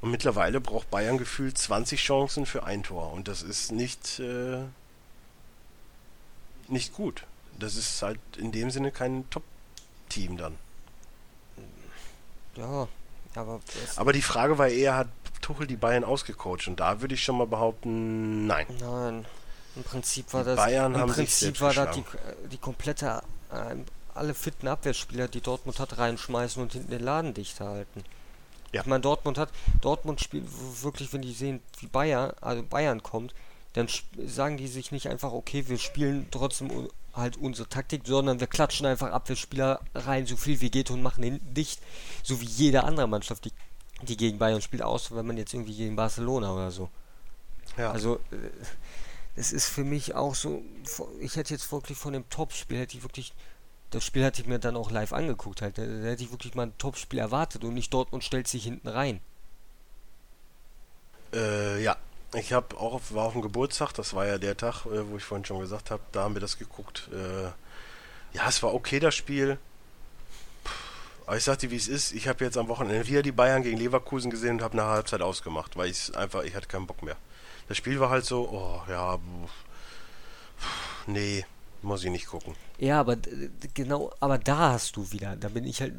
Und 0.00 0.10
mittlerweile 0.10 0.60
braucht 0.60 0.90
Bayern 0.90 1.18
gefühlt 1.18 1.58
20 1.58 2.00
Chancen 2.00 2.46
für 2.46 2.64
ein 2.64 2.82
Tor. 2.82 3.12
Und 3.12 3.28
das 3.28 3.42
ist 3.42 3.70
nicht, 3.70 4.18
äh, 4.18 4.60
nicht 6.68 6.94
gut. 6.94 7.24
Das 7.58 7.76
ist 7.76 8.00
halt 8.00 8.18
in 8.38 8.52
dem 8.52 8.70
Sinne 8.70 8.92
kein 8.92 9.28
Top-Team 9.28 10.38
dann. 10.38 10.56
Ja, 12.56 12.88
aber 13.34 13.60
Aber 13.96 14.12
die 14.12 14.22
Frage 14.22 14.58
war 14.58 14.68
eher, 14.68 14.96
hat 14.96 15.08
Tuchel 15.40 15.66
die 15.66 15.76
Bayern 15.76 16.04
ausgecoacht? 16.04 16.68
Und 16.68 16.80
da 16.80 17.00
würde 17.00 17.14
ich 17.14 17.22
schon 17.22 17.36
mal 17.36 17.46
behaupten, 17.46 18.46
nein. 18.46 18.66
nein. 18.80 19.26
Im 19.76 19.84
Prinzip 19.84 20.32
war 20.32 20.44
das. 20.44 20.56
Bayern 20.56 20.94
Im 20.94 21.00
haben 21.00 21.12
Prinzip 21.12 21.60
war 21.60 21.72
das 21.72 21.94
die, 21.94 22.00
äh, 22.00 22.48
die 22.50 22.58
komplette. 22.58 23.22
Äh, 23.52 23.76
alle 24.14 24.34
fitten 24.34 24.68
Abwehrspieler, 24.68 25.28
die 25.28 25.40
Dortmund 25.40 25.78
hat, 25.78 25.98
reinschmeißen 25.98 26.62
und 26.62 26.72
hinten 26.72 26.90
den 26.90 27.02
Laden 27.02 27.34
dicht 27.34 27.60
halten. 27.60 28.04
Ja. 28.72 28.82
Ich 28.82 28.86
meine, 28.86 29.00
Dortmund 29.00 29.38
hat. 29.38 29.50
Dortmund 29.80 30.20
spielt 30.20 30.46
wirklich, 30.82 31.12
wenn 31.12 31.22
die 31.22 31.32
sehen, 31.32 31.60
wie 31.80 31.86
Bayern, 31.86 32.32
also 32.40 32.62
Bayern 32.62 33.02
kommt, 33.02 33.34
dann 33.72 33.88
sagen 34.26 34.56
die 34.56 34.68
sich 34.68 34.92
nicht 34.92 35.08
einfach, 35.08 35.32
okay, 35.32 35.68
wir 35.68 35.78
spielen 35.78 36.26
trotzdem 36.30 36.88
halt 37.14 37.36
unsere 37.36 37.68
Taktik, 37.68 38.02
sondern 38.04 38.40
wir 38.40 38.46
klatschen 38.46 38.86
einfach 38.86 39.10
Abwehrspieler 39.10 39.80
rein, 39.94 40.26
so 40.26 40.36
viel 40.36 40.60
wie 40.60 40.70
geht 40.70 40.90
und 40.90 41.02
machen 41.02 41.24
hinten 41.24 41.54
dicht. 41.54 41.80
So 42.22 42.40
wie 42.40 42.46
jede 42.46 42.84
andere 42.84 43.08
Mannschaft, 43.08 43.44
die, 43.44 43.52
die 44.02 44.16
gegen 44.16 44.38
Bayern 44.38 44.62
spielt, 44.62 44.82
außer 44.82 45.16
wenn 45.16 45.26
man 45.26 45.36
jetzt 45.36 45.52
irgendwie 45.52 45.76
gegen 45.76 45.96
Barcelona 45.96 46.52
oder 46.52 46.70
so. 46.70 46.88
Ja. 47.76 47.90
Also, 47.90 48.16
äh, 48.30 48.36
es 49.36 49.52
ist 49.52 49.68
für 49.68 49.84
mich 49.84 50.14
auch 50.14 50.34
so, 50.34 50.62
ich 51.20 51.36
hätte 51.36 51.54
jetzt 51.54 51.70
wirklich 51.72 51.96
von 51.96 52.12
dem 52.12 52.28
Topspiel, 52.28 52.78
hätte 52.78 52.96
ich 52.96 53.02
wirklich, 53.02 53.32
das 53.90 54.04
Spiel 54.04 54.24
hatte 54.24 54.40
ich 54.40 54.48
mir 54.48 54.58
dann 54.58 54.76
auch 54.76 54.90
live 54.90 55.12
angeguckt, 55.12 55.62
halt, 55.62 55.78
da, 55.78 55.84
da 55.84 56.08
hätte 56.08 56.22
ich 56.22 56.30
wirklich 56.30 56.54
mal 56.54 56.66
ein 56.66 56.78
Topspiel 56.78 57.18
erwartet 57.18 57.64
und 57.64 57.74
nicht 57.74 57.92
Dortmund 57.92 58.24
stellt 58.24 58.48
sich 58.48 58.64
hinten 58.64 58.88
rein. 58.88 59.20
Äh, 61.32 61.82
ja, 61.82 61.96
ich 62.34 62.52
habe 62.52 62.76
auch 62.76 62.94
auf, 62.94 63.14
war 63.14 63.24
auf 63.26 63.32
dem 63.32 63.42
Geburtstag, 63.42 63.92
das 63.92 64.14
war 64.14 64.26
ja 64.26 64.38
der 64.38 64.56
Tag, 64.56 64.86
äh, 64.86 65.08
wo 65.08 65.16
ich 65.16 65.24
vorhin 65.24 65.44
schon 65.44 65.60
gesagt 65.60 65.90
habe, 65.90 66.02
da 66.12 66.22
haben 66.22 66.34
wir 66.34 66.40
das 66.40 66.58
geguckt. 66.58 67.08
Äh, 67.12 67.44
ja, 68.36 68.48
es 68.48 68.62
war 68.62 68.74
okay 68.74 69.00
das 69.00 69.14
Spiel. 69.14 69.58
Puh, 70.62 70.70
Aber 71.26 71.36
ich 71.36 71.44
sag 71.44 71.58
dir, 71.58 71.70
wie 71.70 71.76
es 71.76 71.88
ist. 71.88 72.12
Ich 72.12 72.28
habe 72.28 72.44
jetzt 72.44 72.56
am 72.56 72.68
Wochenende 72.68 73.06
wieder 73.08 73.22
die 73.22 73.32
Bayern 73.32 73.62
gegen 73.62 73.76
Leverkusen 73.76 74.30
gesehen 74.30 74.56
und 74.56 74.62
habe 74.62 74.76
nach 74.76 74.86
Halbzeit 74.86 75.22
ausgemacht, 75.22 75.76
weil 75.76 75.90
ich 75.90 76.16
einfach, 76.16 76.44
ich 76.44 76.54
hatte 76.54 76.68
keinen 76.68 76.86
Bock 76.86 77.02
mehr. 77.02 77.16
Das 77.68 77.76
Spiel 77.76 77.98
war 77.98 78.10
halt 78.10 78.24
so, 78.24 78.48
oh 78.48 78.82
ja, 78.90 79.16
pff, 79.16 81.06
nee, 81.06 81.44
muss 81.82 82.04
ich 82.04 82.10
nicht 82.10 82.26
gucken. 82.26 82.54
Ja, 82.80 82.98
aber 83.00 83.16
genau, 83.74 84.10
aber 84.20 84.38
da 84.38 84.72
hast 84.72 84.96
du 84.96 85.12
wieder, 85.12 85.36
da 85.36 85.48
bin 85.48 85.64
ich 85.64 85.80
halt 85.82 85.94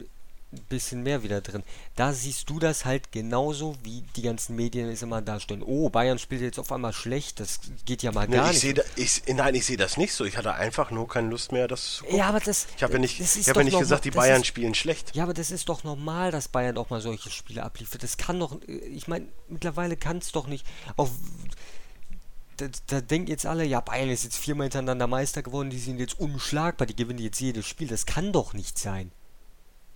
ein 0.53 0.61
bisschen 0.67 1.01
mehr 1.03 1.23
wieder 1.23 1.39
drin. 1.39 1.63
Da 1.95 2.11
siehst 2.11 2.49
du 2.49 2.59
das 2.59 2.83
halt 2.83 3.13
genauso, 3.13 3.77
wie 3.83 4.03
die 4.17 4.23
ganzen 4.23 4.57
Medien 4.57 4.89
es 4.89 5.01
immer 5.01 5.21
darstellen. 5.21 5.63
Oh, 5.63 5.89
Bayern 5.89 6.19
spielt 6.19 6.41
jetzt 6.41 6.59
auf 6.59 6.71
einmal 6.73 6.91
schlecht, 6.91 7.39
das 7.39 7.61
geht 7.85 8.03
ja 8.03 8.11
mal 8.11 8.27
Nee, 8.27 8.35
gar 8.35 8.51
ich 8.51 8.61
nicht. 8.63 8.77
da, 8.77 8.81
ich, 8.97 9.21
nein, 9.33 9.55
ich 9.55 9.65
sehe 9.65 9.77
das 9.77 9.95
nicht 9.95 10.13
so. 10.13 10.25
Ich 10.25 10.35
hatte 10.35 10.53
einfach 10.53 10.91
nur 10.91 11.07
keine 11.07 11.29
Lust 11.29 11.53
mehr, 11.53 11.69
das 11.69 11.93
zu 11.97 12.03
gucken. 12.03 12.17
Ja, 12.17 12.27
aber 12.27 12.41
das, 12.41 12.67
ich 12.75 12.83
habe 12.83 12.93
ja 12.93 12.99
nicht, 12.99 13.17
ich 13.21 13.47
habe 13.47 13.59
ja 13.61 13.63
nicht 13.63 13.79
gesagt, 13.79 14.03
die 14.03 14.11
Bayern 14.11 14.41
ist- 14.41 14.47
spielen 14.47 14.75
schlecht. 14.75 15.15
Ja, 15.15 15.23
aber 15.23 15.33
das 15.33 15.51
ist 15.51 15.69
doch 15.69 15.85
normal, 15.85 16.31
dass 16.31 16.49
Bayern 16.49 16.77
auch 16.77 16.89
mal 16.89 16.99
solche 16.99 17.29
Spiele 17.29 17.63
abliefert. 17.63 18.03
Das 18.03 18.17
kann 18.17 18.37
doch, 18.37 18.59
ich 18.67 19.07
meine, 19.07 19.27
mittlerweile 19.47 19.95
kann 19.95 20.17
es 20.17 20.33
doch 20.33 20.47
nicht. 20.47 20.65
Auch, 20.97 21.07
da, 22.57 22.67
da 22.87 23.01
denken 23.01 23.29
jetzt 23.29 23.45
alle, 23.45 23.65
ja, 23.65 23.79
Bayern 23.79 24.09
ist 24.09 24.23
jetzt 24.23 24.37
viermal 24.37 24.65
hintereinander 24.65 25.07
Meister 25.07 25.41
geworden, 25.41 25.69
die 25.69 25.79
sind 25.79 25.99
jetzt 25.99 26.19
unschlagbar, 26.19 26.87
die 26.87 26.95
gewinnen 26.95 27.19
jetzt 27.19 27.39
jedes 27.39 27.65
Spiel. 27.65 27.87
Das 27.87 28.05
kann 28.05 28.31
doch 28.31 28.53
nicht 28.53 28.77
sein. 28.77 29.11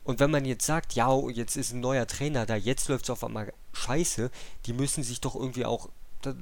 Und 0.03 0.19
wenn 0.19 0.31
man 0.31 0.45
jetzt 0.45 0.65
sagt, 0.65 0.93
ja, 0.93 1.09
oh, 1.09 1.29
jetzt 1.29 1.57
ist 1.57 1.73
ein 1.73 1.79
neuer 1.79 2.05
Trainer 2.05 2.45
da, 2.45 2.55
jetzt 2.55 2.87
läuft 2.89 3.05
es 3.05 3.09
auf 3.09 3.23
einmal 3.23 3.51
scheiße, 3.73 4.29
die 4.65 4.73
müssen 4.73 5.03
sich 5.03 5.19
doch 5.19 5.35
irgendwie 5.35 5.65
auch, 5.65 5.89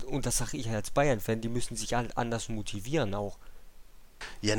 und 0.05 0.26
das 0.26 0.38
sage 0.38 0.57
ich 0.57 0.70
als 0.70 0.91
Bayern-Fan, 0.91 1.41
die 1.41 1.49
müssen 1.49 1.76
sich 1.76 1.93
halt 1.93 2.18
anders 2.18 2.49
motivieren 2.49 3.14
auch. 3.16 3.38
Ja, 4.41 4.55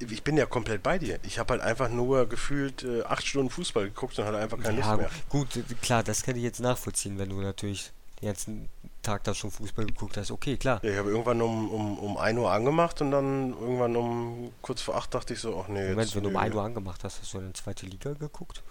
ich 0.00 0.22
bin 0.22 0.36
ja 0.36 0.46
komplett 0.46 0.82
bei 0.82 0.98
dir. 0.98 1.18
Ich 1.22 1.38
habe 1.38 1.54
halt 1.54 1.62
einfach 1.62 1.88
nur 1.88 2.28
gefühlt 2.28 2.82
äh, 2.82 3.02
acht 3.02 3.26
Stunden 3.26 3.50
Fußball 3.50 3.84
geguckt 3.84 4.18
und 4.18 4.24
hatte 4.24 4.38
einfach 4.38 4.60
keine 4.60 4.80
ja, 4.80 4.94
Lust 4.94 5.00
mehr. 5.00 5.10
gut, 5.28 5.80
klar, 5.82 6.02
das 6.02 6.22
kann 6.22 6.36
ich 6.36 6.42
jetzt 6.42 6.60
nachvollziehen, 6.60 7.18
wenn 7.18 7.28
du 7.28 7.40
natürlich 7.40 7.92
den 8.20 8.26
ganzen 8.26 8.68
Tag 9.04 9.22
da 9.24 9.32
schon 9.34 9.50
Fußball 9.52 9.86
geguckt 9.86 10.16
hast. 10.16 10.32
Okay, 10.32 10.56
klar. 10.56 10.80
Ja, 10.82 10.90
ich 10.90 10.98
habe 10.98 11.10
irgendwann 11.10 11.40
um, 11.40 11.70
um, 11.70 11.98
um 11.98 12.16
1 12.16 12.36
Uhr 12.38 12.50
angemacht 12.50 13.00
und 13.00 13.12
dann 13.12 13.50
irgendwann 13.52 13.94
um 13.94 14.52
kurz 14.62 14.82
vor 14.82 14.96
8 14.96 15.14
dachte 15.14 15.34
ich 15.34 15.40
so, 15.40 15.60
ach 15.62 15.68
nee, 15.68 15.80
Moment, 15.90 16.00
jetzt, 16.00 16.16
wenn 16.16 16.22
du 16.24 16.28
um 16.30 16.34
nö. 16.34 16.40
1 16.40 16.54
Uhr 16.54 16.62
angemacht 16.62 17.04
hast, 17.04 17.20
hast 17.20 17.32
du 17.34 17.38
dann 17.38 17.54
zweite 17.54 17.86
Liga 17.86 18.12
geguckt? 18.14 18.62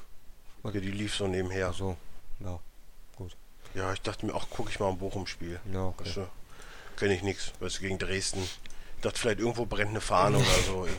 Ja, 0.64 0.72
die 0.72 0.80
lief 0.80 1.16
so 1.16 1.28
nebenher. 1.28 1.68
Also, 1.68 1.96
ja, 2.42 2.60
Ja, 3.76 3.94
ich 3.94 4.02
dachte 4.02 4.26
mir, 4.26 4.36
ach, 4.36 4.46
gucke 4.50 4.70
ich 4.70 4.80
mal 4.80 4.90
ein 4.90 4.98
Bochum-Spiel. 4.98 5.60
ja, 5.74 5.86
okay. 5.86 6.06
Weißt 6.06 6.18
du, 6.18 6.28
kenne 6.98 7.16
ich 7.16 7.24
nichts, 7.24 7.52
weißt 7.60 7.78
du, 7.78 7.82
gegen 7.82 7.98
Dresden. 7.98 8.42
Ich 8.44 9.02
dachte, 9.02 9.20
vielleicht 9.20 9.40
irgendwo 9.40 9.66
brennt 9.66 9.90
eine 9.92 10.02
Fahne 10.02 10.38
oder 10.38 10.60
so. 10.68 10.88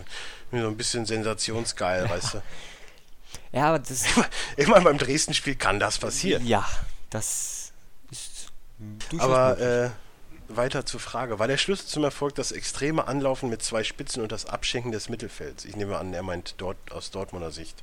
So 0.52 0.68
ein 0.68 0.76
bisschen 0.76 1.04
sensationsgeil, 1.04 2.08
weißt 2.08 2.34
du. 2.34 2.42
Ja, 3.52 3.68
aber 3.70 3.80
das, 3.80 4.04
Ich 4.56 4.68
meine, 4.68 4.84
beim 4.84 4.98
Dresden-Spiel 4.98 5.56
kann 5.56 5.80
das 5.80 5.98
passieren. 5.98 6.46
ja, 6.46 6.64
das 7.10 7.53
hm, 9.10 9.20
Aber 9.20 9.58
äh, 9.60 9.90
weiter 10.48 10.84
zur 10.86 11.00
Frage. 11.00 11.38
War 11.38 11.48
der 11.48 11.56
Schlüssel 11.56 11.86
zum 11.86 12.04
Erfolg 12.04 12.34
das 12.34 12.52
extreme 12.52 13.06
Anlaufen 13.08 13.48
mit 13.48 13.62
zwei 13.62 13.82
Spitzen 13.84 14.22
und 14.22 14.30
das 14.32 14.46
Abschenken 14.46 14.92
des 14.92 15.08
Mittelfelds? 15.08 15.64
Ich 15.64 15.76
nehme 15.76 15.96
an, 15.98 16.12
er 16.14 16.22
meint 16.22 16.54
dort 16.58 16.76
aus 16.92 17.10
Dortmunder 17.10 17.50
Sicht. 17.50 17.82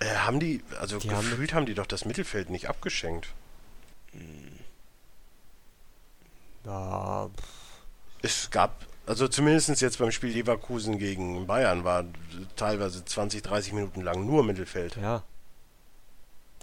Äh, 0.00 0.06
haben 0.16 0.40
die, 0.40 0.62
also 0.80 0.98
Die 0.98 1.10
haben- 1.10 1.28
gefühlt 1.30 1.54
haben, 1.54 1.66
die 1.66 1.74
doch 1.74 1.86
das 1.86 2.04
Mittelfeld 2.04 2.50
nicht 2.50 2.68
abgeschenkt. 2.68 3.28
ja, 6.64 7.30
Es 8.22 8.50
gab, 8.50 8.84
also 9.06 9.28
zumindest 9.28 9.80
jetzt 9.80 9.98
beim 9.98 10.10
Spiel 10.10 10.30
Leverkusen 10.30 10.98
gegen 10.98 11.46
Bayern 11.46 11.84
war 11.84 12.04
teilweise 12.56 13.04
20, 13.04 13.42
30 13.42 13.72
Minuten 13.72 14.00
lang 14.02 14.26
nur 14.26 14.42
Mittelfeld. 14.44 14.96
ja. 14.96 15.22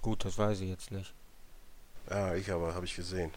Gut, 0.02 0.26
das 0.26 0.38
weiß 0.38 0.60
ich 0.60 0.68
jetzt 0.70 0.92
nicht. 0.92 1.14
Ja, 2.10 2.36
ich 2.36 2.52
aber, 2.52 2.76
habe 2.76 2.86
ich 2.86 2.94
gesehen. 2.94 3.32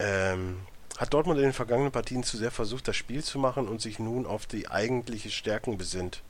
Ähm, 0.00 0.56
hat 0.96 1.14
Dortmund 1.14 1.38
in 1.38 1.44
den 1.44 1.52
vergangenen 1.52 1.92
Partien 1.92 2.22
zu 2.22 2.36
sehr 2.36 2.50
versucht, 2.50 2.88
das 2.88 2.96
Spiel 2.96 3.22
zu 3.22 3.38
machen 3.38 3.68
und 3.68 3.80
sich 3.80 3.98
nun 3.98 4.26
auf 4.26 4.46
die 4.46 4.68
eigentliche 4.68 5.30
Stärken 5.30 5.78
besinnt? 5.78 6.22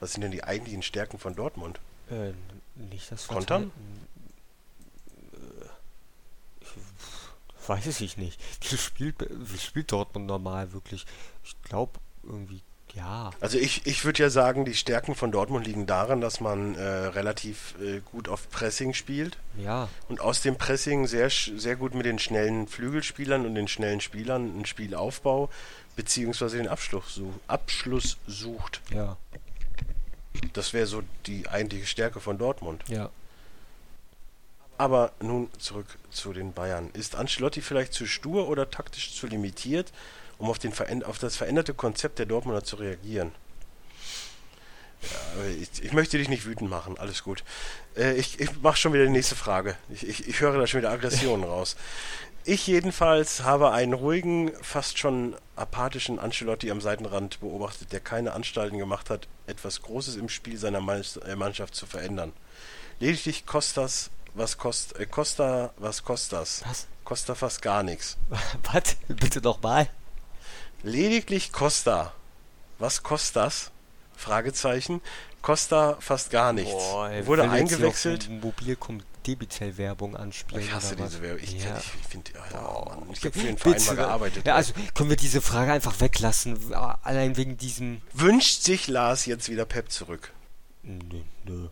Was 0.00 0.12
sind 0.12 0.22
denn 0.22 0.30
die 0.30 0.44
eigentlichen 0.44 0.82
Stärken 0.82 1.18
von 1.18 1.34
Dortmund? 1.34 1.80
Äh, 2.10 2.32
nicht 2.74 3.10
das 3.10 3.28
Kontern? 3.28 3.70
Äh, 5.32 6.66
Weiß 7.68 8.00
ich 8.00 8.16
nicht. 8.16 8.40
Wie 8.70 8.76
spielt, 8.76 9.16
wie 9.28 9.58
spielt 9.58 9.90
Dortmund 9.90 10.26
normal 10.26 10.72
wirklich? 10.72 11.04
Ich 11.42 11.60
glaube 11.62 11.98
irgendwie, 12.22 12.62
ja. 12.96 13.30
Also 13.40 13.58
ich, 13.58 13.86
ich 13.86 14.04
würde 14.04 14.22
ja 14.22 14.30
sagen, 14.30 14.64
die 14.64 14.74
Stärken 14.74 15.14
von 15.14 15.30
Dortmund 15.30 15.66
liegen 15.66 15.86
daran, 15.86 16.20
dass 16.20 16.40
man 16.40 16.74
äh, 16.74 16.80
relativ 16.82 17.74
äh, 17.80 18.00
gut 18.00 18.28
auf 18.28 18.48
Pressing 18.50 18.94
spielt 18.94 19.36
Ja, 19.58 19.88
und 20.08 20.20
aus 20.20 20.40
dem 20.40 20.56
Pressing 20.56 21.06
sehr, 21.06 21.30
sehr 21.30 21.76
gut 21.76 21.94
mit 21.94 22.06
den 22.06 22.18
schnellen 22.18 22.66
Flügelspielern 22.66 23.44
und 23.46 23.54
den 23.54 23.68
schnellen 23.68 24.00
Spielern 24.00 24.50
einen 24.50 24.66
Spielaufbau 24.66 25.50
beziehungsweise 25.94 26.56
den 26.56 26.68
Abschluss, 26.68 27.14
such, 27.14 27.32
Abschluss 27.46 28.16
sucht. 28.26 28.80
ja, 28.90 29.16
Das 30.52 30.72
wäre 30.72 30.86
so 30.86 31.02
die 31.26 31.48
eigentliche 31.48 31.86
Stärke 31.86 32.20
von 32.20 32.38
Dortmund. 32.38 32.82
ja. 32.88 33.10
Aber 34.78 35.12
nun 35.20 35.48
zurück 35.58 35.86
zu 36.10 36.34
den 36.34 36.52
Bayern. 36.52 36.90
Ist 36.92 37.16
Ancelotti 37.16 37.62
vielleicht 37.62 37.94
zu 37.94 38.04
stur 38.04 38.46
oder 38.46 38.70
taktisch 38.70 39.14
zu 39.14 39.26
limitiert, 39.26 39.90
um 40.38 40.48
auf, 40.50 40.58
den 40.58 40.72
auf 41.04 41.18
das 41.18 41.36
veränderte 41.36 41.74
Konzept 41.74 42.18
der 42.18 42.26
Dortmunder 42.26 42.64
zu 42.64 42.76
reagieren? 42.76 43.32
Ja, 45.02 45.44
ich, 45.60 45.82
ich, 45.84 45.92
möchte 45.92 46.18
dich 46.18 46.28
nicht 46.28 46.46
wütend 46.46 46.70
machen, 46.70 46.98
alles 46.98 47.22
gut. 47.22 47.44
Äh, 47.96 48.14
ich 48.14 48.40
ich 48.40 48.60
mache 48.62 48.76
schon 48.76 48.92
wieder 48.92 49.04
die 49.04 49.10
nächste 49.10 49.36
Frage. 49.36 49.76
Ich, 49.90 50.06
ich, 50.06 50.26
ich 50.26 50.40
höre 50.40 50.58
da 50.58 50.66
schon 50.66 50.80
wieder 50.80 50.90
Aggressionen 50.90 51.44
raus. 51.48 51.76
Ich 52.44 52.66
jedenfalls 52.66 53.42
habe 53.42 53.72
einen 53.72 53.92
ruhigen, 53.92 54.52
fast 54.62 54.98
schon 54.98 55.34
apathischen 55.56 56.18
Ancelotti 56.18 56.70
am 56.70 56.80
Seitenrand 56.80 57.40
beobachtet, 57.40 57.92
der 57.92 57.98
keine 57.98 58.32
Anstalten 58.32 58.78
gemacht 58.78 59.10
hat, 59.10 59.26
etwas 59.48 59.82
Großes 59.82 60.16
im 60.16 60.28
Spiel 60.28 60.56
seiner 60.56 60.78
äh, 60.78 61.34
Mannschaft 61.34 61.74
zu 61.74 61.86
verändern. 61.86 62.32
Lediglich 63.00 63.46
Kostas, 63.46 64.10
was 64.34 64.58
kost, 64.58 64.98
äh, 64.98 65.06
Costa, 65.06 65.74
was 65.76 66.04
Kostas? 66.04 66.62
Was? 66.66 66.86
Costa 67.04 67.34
fast 67.34 67.62
gar 67.62 67.82
nichts. 67.82 68.16
Was? 68.72 68.96
Bitte 69.06 69.40
nochmal. 69.40 69.88
Lediglich 70.82 71.52
Costa. 71.52 72.12
Was 72.78 73.02
Kostas? 73.02 73.70
Fragezeichen. 74.16 75.00
Costa 75.42 75.96
fast 76.00 76.30
gar 76.30 76.52
nichts. 76.52 76.72
Boah, 76.72 77.08
er 77.10 77.26
Wurde 77.26 77.48
eingewechselt. 77.50 78.28
Mobilcom 78.28 79.02
Debitel-Werbung 79.26 80.16
anspielen. 80.16 80.62
Ich 80.62 80.72
hasse 80.72 80.96
diese 80.96 81.20
Werbung. 81.20 81.42
Ich, 81.42 81.64
Ja. 81.64 81.78
ich, 81.78 81.92
ich 82.00 82.06
finde, 82.08 82.30
Mann, 82.34 83.10
ich 83.12 83.18
habe 83.18 83.30
Bitte, 83.30 83.38
für 83.40 83.46
den 83.46 83.58
Verein 83.58 83.82
mal 83.84 83.90
ne? 83.90 83.96
gearbeitet. 83.96 84.46
Ja, 84.46 84.54
also 84.54 84.72
können 84.94 85.10
wir 85.10 85.16
diese 85.16 85.40
Frage 85.40 85.72
einfach 85.72 86.00
weglassen. 86.00 86.72
Allein 86.74 87.36
wegen 87.36 87.56
diesem. 87.56 88.00
Wünscht 88.12 88.62
sich 88.62 88.86
Lars 88.88 89.26
jetzt 89.26 89.48
wieder 89.48 89.64
Pep 89.64 89.90
zurück? 89.90 90.32
Nö, 90.82 91.22
nö. 91.44 91.68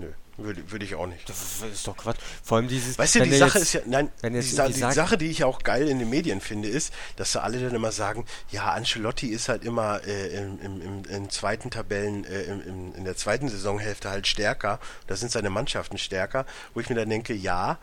Nö, 0.00 0.08
würde 0.38 0.70
würd 0.72 0.82
ich 0.82 0.94
auch 0.94 1.06
nicht. 1.06 1.28
Das 1.28 1.62
ist 1.62 1.86
doch 1.86 1.96
Quatsch. 1.96 2.16
Vor 2.42 2.56
allem 2.56 2.68
dieses. 2.68 2.98
Weißt 2.98 3.16
du, 3.16 3.20
die 3.22 3.36
Sache 3.36 3.58
jetzt- 3.58 3.62
ist 3.66 3.72
ja, 3.74 3.80
nein, 3.84 4.10
wenn 4.22 4.32
die, 4.32 4.40
Sa 4.40 4.66
die 4.66 4.72
sagt- 4.72 4.94
Sache, 4.94 5.18
die 5.18 5.26
ich 5.26 5.44
auch 5.44 5.62
geil 5.62 5.88
in 5.88 5.98
den 5.98 6.08
Medien 6.08 6.40
finde, 6.40 6.68
ist, 6.68 6.92
dass 7.16 7.32
da 7.32 7.40
alle 7.40 7.60
dann 7.60 7.74
immer 7.74 7.92
sagen, 7.92 8.24
ja, 8.50 8.72
Ancelotti 8.72 9.26
ist 9.28 9.48
halt 9.50 9.64
immer 9.64 10.00
äh, 10.06 10.28
im, 10.38 10.58
im, 10.62 10.80
im, 10.82 11.04
im 11.04 11.30
zweiten 11.30 11.70
Tabellen, 11.70 12.24
äh, 12.24 12.42
im, 12.44 12.62
im, 12.66 12.94
in 12.94 13.04
der 13.04 13.16
zweiten 13.16 13.48
Saisonhälfte 13.50 14.08
halt 14.08 14.26
stärker, 14.26 14.80
da 15.06 15.16
sind 15.16 15.30
seine 15.30 15.50
Mannschaften 15.50 15.98
stärker, 15.98 16.46
wo 16.72 16.80
ich 16.80 16.88
mir 16.88 16.96
dann 16.96 17.10
denke, 17.10 17.34
ja, 17.34 17.78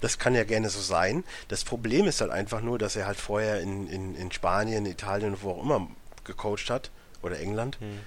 das 0.00 0.18
kann 0.18 0.34
ja 0.34 0.42
gerne 0.42 0.68
so 0.68 0.80
sein. 0.80 1.22
Das 1.46 1.62
Problem 1.62 2.06
ist 2.08 2.20
halt 2.20 2.32
einfach 2.32 2.60
nur, 2.60 2.76
dass 2.76 2.96
er 2.96 3.06
halt 3.06 3.18
vorher 3.20 3.60
in, 3.60 3.86
in, 3.86 4.16
in 4.16 4.32
Spanien, 4.32 4.84
Italien, 4.86 5.36
wo 5.42 5.52
auch 5.52 5.62
immer 5.62 5.86
gecoacht 6.24 6.70
hat, 6.70 6.90
oder 7.22 7.38
England. 7.38 7.78
Hm. 7.80 8.00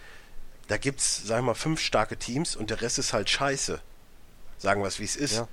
Da 0.68 0.78
gibt's, 0.78 1.24
sagen 1.26 1.46
wir 1.46 1.52
mal, 1.52 1.56
fünf 1.56 1.80
starke 1.80 2.18
Teams 2.18 2.56
und 2.56 2.70
der 2.70 2.82
Rest 2.82 2.98
ist 3.00 3.14
halt 3.14 3.30
scheiße. 3.30 3.80
Sagen 4.58 4.82
wir 4.82 4.88
es, 4.88 5.00
wie 5.00 5.04
es 5.04 5.16
ist. 5.16 5.36
Ja. 5.36 5.48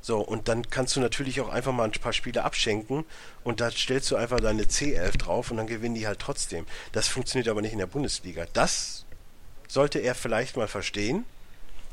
So, 0.00 0.18
und 0.18 0.48
dann 0.48 0.68
kannst 0.68 0.96
du 0.96 1.00
natürlich 1.00 1.40
auch 1.40 1.48
einfach 1.48 1.72
mal 1.72 1.84
ein 1.84 1.92
paar 1.92 2.12
Spiele 2.12 2.42
abschenken 2.42 3.04
und 3.44 3.60
da 3.60 3.70
stellst 3.70 4.10
du 4.10 4.16
einfach 4.16 4.40
deine 4.40 4.64
C11 4.64 5.16
drauf 5.16 5.52
und 5.52 5.58
dann 5.58 5.68
gewinnen 5.68 5.94
die 5.94 6.08
halt 6.08 6.18
trotzdem. 6.18 6.66
Das 6.90 7.06
funktioniert 7.06 7.48
aber 7.48 7.62
nicht 7.62 7.72
in 7.72 7.78
der 7.78 7.86
Bundesliga. 7.86 8.46
Das 8.52 9.04
sollte 9.68 10.00
er 10.00 10.16
vielleicht 10.16 10.56
mal 10.56 10.66
verstehen, 10.66 11.24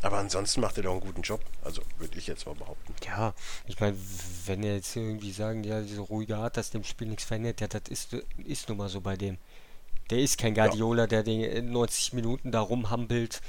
aber 0.02 0.18
ansonsten 0.18 0.60
macht 0.60 0.78
er 0.78 0.84
doch 0.84 0.92
einen 0.92 1.02
guten 1.02 1.22
Job. 1.22 1.42
Also 1.64 1.84
würde 2.00 2.18
ich 2.18 2.26
jetzt 2.26 2.48
mal 2.48 2.56
behaupten. 2.56 2.96
Ja, 3.06 3.36
ich 3.68 3.80
meine, 3.80 3.96
wenn 4.46 4.64
er 4.64 4.76
jetzt 4.76 4.96
irgendwie 4.96 5.32
sagen, 5.32 5.64
ja, 5.64 5.82
diese 5.82 6.02
ruhige 6.02 6.38
Art, 6.38 6.58
dass 6.58 6.72
dem 6.72 6.84
Spiel 6.84 7.08
nichts 7.08 7.26
verändert, 7.26 7.62
ja, 7.62 7.68
das 7.68 7.84
ist, 7.90 8.14
ist 8.44 8.70
nun 8.70 8.80
mal 8.80 8.90
so 8.90 9.02
bei 9.02 9.18
dem. 9.18 9.38
Der 10.10 10.20
ist 10.20 10.38
kein 10.38 10.56
Guardiola, 10.56 11.08
der 11.08 11.24
den 11.24 11.42
in 11.42 11.72
90 11.72 12.14
Minuten 12.14 12.52
da 12.52 12.62
rumhampelt 12.62 13.42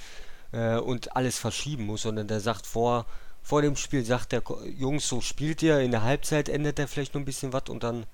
äh, 0.52 0.76
und 0.78 1.16
alles 1.16 1.38
verschieben 1.38 1.86
muss, 1.86 2.02
sondern 2.02 2.28
der 2.28 2.40
sagt 2.40 2.66
vor, 2.66 3.06
vor 3.42 3.62
dem 3.62 3.76
Spiel, 3.76 4.04
sagt 4.04 4.32
der 4.32 4.42
Jungs, 4.78 5.08
so 5.08 5.20
spielt 5.20 5.62
ihr, 5.62 5.80
in 5.80 5.90
der 5.92 6.02
Halbzeit 6.02 6.48
ändert 6.48 6.78
er 6.78 6.88
vielleicht 6.88 7.14
noch 7.14 7.22
ein 7.22 7.26
bisschen 7.26 7.52
was 7.52 7.64
und 7.68 7.82
dann 7.84 8.06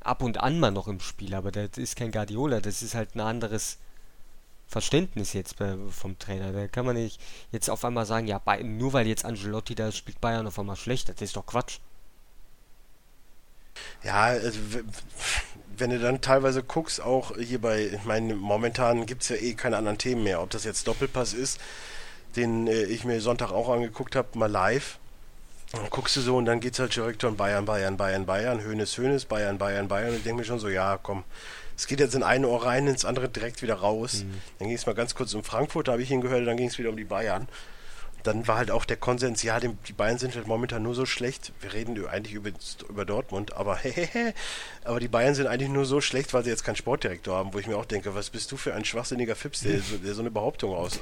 ab 0.00 0.22
und 0.22 0.38
an 0.38 0.60
mal 0.60 0.70
noch 0.70 0.86
im 0.88 1.00
Spiel, 1.00 1.34
aber 1.34 1.50
das 1.50 1.78
ist 1.78 1.96
kein 1.96 2.12
Guardiola, 2.12 2.60
das 2.60 2.82
ist 2.82 2.94
halt 2.94 3.14
ein 3.16 3.20
anderes 3.20 3.78
Verständnis 4.68 5.32
jetzt 5.34 5.58
bei, 5.58 5.76
vom 5.90 6.18
Trainer. 6.18 6.52
Da 6.52 6.68
kann 6.68 6.86
man 6.86 6.96
nicht 6.96 7.20
jetzt 7.52 7.70
auf 7.70 7.84
einmal 7.84 8.06
sagen, 8.06 8.26
ja, 8.26 8.38
Bay- 8.38 8.64
nur 8.64 8.92
weil 8.94 9.06
jetzt 9.06 9.24
Angelotti 9.24 9.74
da 9.74 9.92
spielt 9.92 10.20
Bayern 10.20 10.46
auf 10.46 10.58
einmal 10.58 10.76
schlecht. 10.76 11.08
Das 11.08 11.20
ist 11.22 11.36
doch 11.36 11.46
Quatsch. 11.46 11.78
Ja, 14.02 14.22
also, 14.24 14.58
wenn 15.78 15.90
du 15.90 15.98
dann 15.98 16.20
teilweise 16.20 16.62
guckst, 16.62 17.00
auch 17.00 17.36
hier 17.36 17.60
bei, 17.60 17.86
ich 17.86 18.04
meine, 18.04 18.34
momentan 18.34 19.06
gibt 19.06 19.22
es 19.22 19.28
ja 19.28 19.36
eh 19.36 19.54
keine 19.54 19.76
anderen 19.76 19.98
Themen 19.98 20.22
mehr. 20.24 20.42
Ob 20.42 20.50
das 20.50 20.64
jetzt 20.64 20.86
Doppelpass 20.86 21.34
ist, 21.34 21.60
den 22.36 22.66
äh, 22.66 22.84
ich 22.84 23.04
mir 23.04 23.20
Sonntag 23.20 23.52
auch 23.52 23.68
angeguckt 23.68 24.16
habe, 24.16 24.38
mal 24.38 24.50
live. 24.50 24.98
Dann 25.72 25.90
guckst 25.90 26.16
du 26.16 26.20
so 26.20 26.36
und 26.36 26.44
dann 26.44 26.60
geht's 26.60 26.78
halt 26.78 26.94
direkt 26.94 27.24
um 27.24 27.36
Bayern, 27.36 27.64
Bayern, 27.64 27.96
Bayern, 27.96 28.26
Bayern, 28.26 28.62
Hönes, 28.62 28.96
Hönes, 28.96 29.24
Bayern, 29.24 29.58
Bayern, 29.58 29.88
Bayern. 29.88 30.10
Und 30.10 30.16
ich 30.16 30.22
denke 30.22 30.40
mir 30.40 30.44
schon 30.44 30.60
so, 30.60 30.68
ja, 30.68 30.98
komm, 31.02 31.24
es 31.76 31.86
geht 31.86 32.00
jetzt 32.00 32.14
in 32.14 32.22
eine 32.22 32.48
Ohr 32.48 32.64
rein, 32.64 32.86
ins 32.86 33.04
andere 33.04 33.28
direkt 33.28 33.62
wieder 33.62 33.74
raus. 33.74 34.24
Dann 34.58 34.68
ging 34.68 34.76
es 34.76 34.86
mal 34.86 34.94
ganz 34.94 35.14
kurz 35.14 35.34
um 35.34 35.42
Frankfurt, 35.42 35.88
da 35.88 35.92
habe 35.92 36.02
ich 36.02 36.10
ihn 36.10 36.20
gehört, 36.20 36.46
dann 36.46 36.56
ging 36.56 36.68
es 36.68 36.78
wieder 36.78 36.90
um 36.90 36.96
die 36.96 37.04
Bayern. 37.04 37.48
Dann 38.24 38.48
war 38.48 38.56
halt 38.56 38.72
auch 38.72 38.84
der 38.84 38.96
Konsens, 38.96 39.42
ja, 39.42 39.60
die, 39.60 39.92
Bayern 39.92 40.18
sind 40.18 40.34
halt 40.34 40.48
momentan 40.48 40.82
nur 40.82 40.94
so 40.94 41.06
schlecht. 41.06 41.52
Wir 41.60 41.72
reden 41.72 42.06
eigentlich 42.06 42.34
über, 42.34 42.50
über 42.88 43.04
Dortmund, 43.04 43.54
aber 43.54 43.76
hehehe. 43.82 44.34
Aber 44.82 44.98
die 44.98 45.08
Bayern 45.08 45.34
sind 45.34 45.46
eigentlich 45.46 45.70
nur 45.70 45.84
so 45.84 46.00
schlecht, 46.00 46.34
weil 46.34 46.42
sie 46.42 46.50
jetzt 46.50 46.64
keinen 46.64 46.76
Sportdirektor 46.76 47.36
haben, 47.36 47.54
wo 47.54 47.58
ich 47.58 47.66
mir 47.66 47.76
auch 47.76 47.84
denke, 47.84 48.14
was 48.16 48.30
bist 48.30 48.50
du 48.50 48.56
für 48.56 48.74
ein 48.74 48.84
schwachsinniger 48.84 49.36
Fips, 49.36 49.60
der 49.60 49.80
so, 49.80 49.96
der 49.98 50.14
so 50.14 50.22
eine 50.22 50.30
Behauptung 50.30 50.74
aus. 50.74 51.00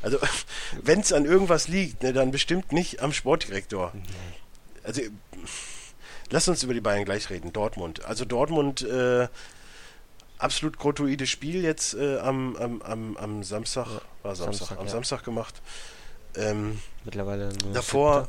Also, 0.00 0.18
wenn 0.82 1.00
es 1.00 1.12
an 1.12 1.26
irgendwas 1.26 1.68
liegt, 1.68 2.02
ne, 2.02 2.12
dann 2.12 2.30
bestimmt 2.30 2.72
nicht 2.72 3.02
am 3.02 3.12
Sportdirektor. 3.12 3.92
Also, 4.82 5.02
lass 6.30 6.48
uns 6.48 6.62
über 6.62 6.72
die 6.72 6.80
Bayern 6.80 7.04
gleich 7.04 7.28
reden. 7.30 7.52
Dortmund. 7.52 8.04
Also 8.04 8.24
Dortmund, 8.24 8.82
äh, 8.82 9.28
absolut 10.40 10.78
grottoides 10.78 11.28
Spiel 11.28 11.62
jetzt 11.62 11.94
äh, 11.94 12.18
am, 12.18 12.56
am, 12.56 12.82
am, 12.82 13.16
am 13.16 13.42
Samstag, 13.42 13.86
war 14.22 14.34
Samstag, 14.34 14.68
Samstag, 14.68 14.78
am 14.78 14.86
ja. 14.86 14.92
Samstag 14.92 15.24
gemacht. 15.24 15.60
Ähm, 16.36 16.80
Mittlerweile 17.04 17.48
nur 17.64 17.72
davor, 17.72 18.28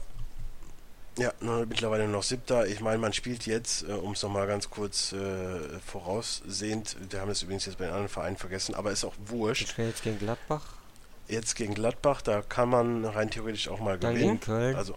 Siebter. 1.15 1.23
ja, 1.23 1.33
nur 1.41 1.65
mittlerweile 1.65 2.07
noch 2.07 2.23
siebter. 2.23 2.65
Ich 2.67 2.79
meine, 2.79 2.97
man 2.97 3.13
spielt 3.13 3.45
jetzt, 3.45 3.83
äh, 3.83 3.91
um 3.93 4.13
es 4.13 4.23
nochmal 4.23 4.47
ganz 4.47 4.69
kurz 4.69 5.11
äh, 5.13 5.59
voraussehend, 5.85 6.95
wir 7.09 7.21
haben 7.21 7.29
es 7.29 7.41
übrigens 7.43 7.65
jetzt 7.65 7.77
bei 7.77 7.85
den 7.85 7.91
anderen 7.93 8.09
Vereinen 8.09 8.37
vergessen, 8.37 8.75
aber 8.75 8.91
ist 8.91 9.03
auch 9.05 9.13
wurscht. 9.25 9.67
spielen 9.69 9.89
jetzt 9.89 10.03
gegen 10.03 10.19
Gladbach, 10.19 10.63
Jetzt 11.27 11.55
gegen 11.55 11.73
Gladbach, 11.75 12.21
da 12.21 12.41
kann 12.41 12.67
man 12.69 13.05
rein 13.05 13.29
theoretisch 13.29 13.69
auch 13.69 13.79
mal 13.79 13.97
dann 13.97 14.15
gewinnen. 14.15 14.39
gegen 14.39 14.39
Köln, 14.41 14.75
Also, 14.75 14.95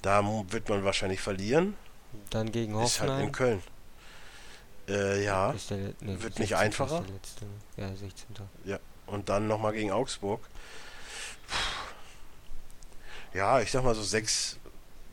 da 0.00 0.22
wird 0.48 0.68
man 0.68 0.84
wahrscheinlich 0.84 1.20
verlieren. 1.20 1.74
dann 2.30 2.50
gegen 2.52 2.72
Ist 2.80 3.00
halt 3.00 3.10
in 3.10 3.16
Hoffenheim. 3.16 3.32
Köln. 3.32 3.62
Äh, 4.88 5.24
ja, 5.24 5.54
der, 5.70 5.76
nee, 6.00 6.12
Wird 6.14 6.22
16. 6.22 6.42
nicht 6.42 6.56
einfacher? 6.56 7.00
Letzte. 7.12 7.46
Ja, 7.76 7.88
16. 7.94 8.26
und 9.06 9.28
dann 9.28 9.46
nochmal 9.48 9.72
gegen 9.72 9.90
Augsburg. 9.92 10.40
Ja, 13.34 13.60
ich 13.60 13.70
sag 13.70 13.84
mal 13.84 13.94
so 13.94 14.02
sechs, 14.02 14.58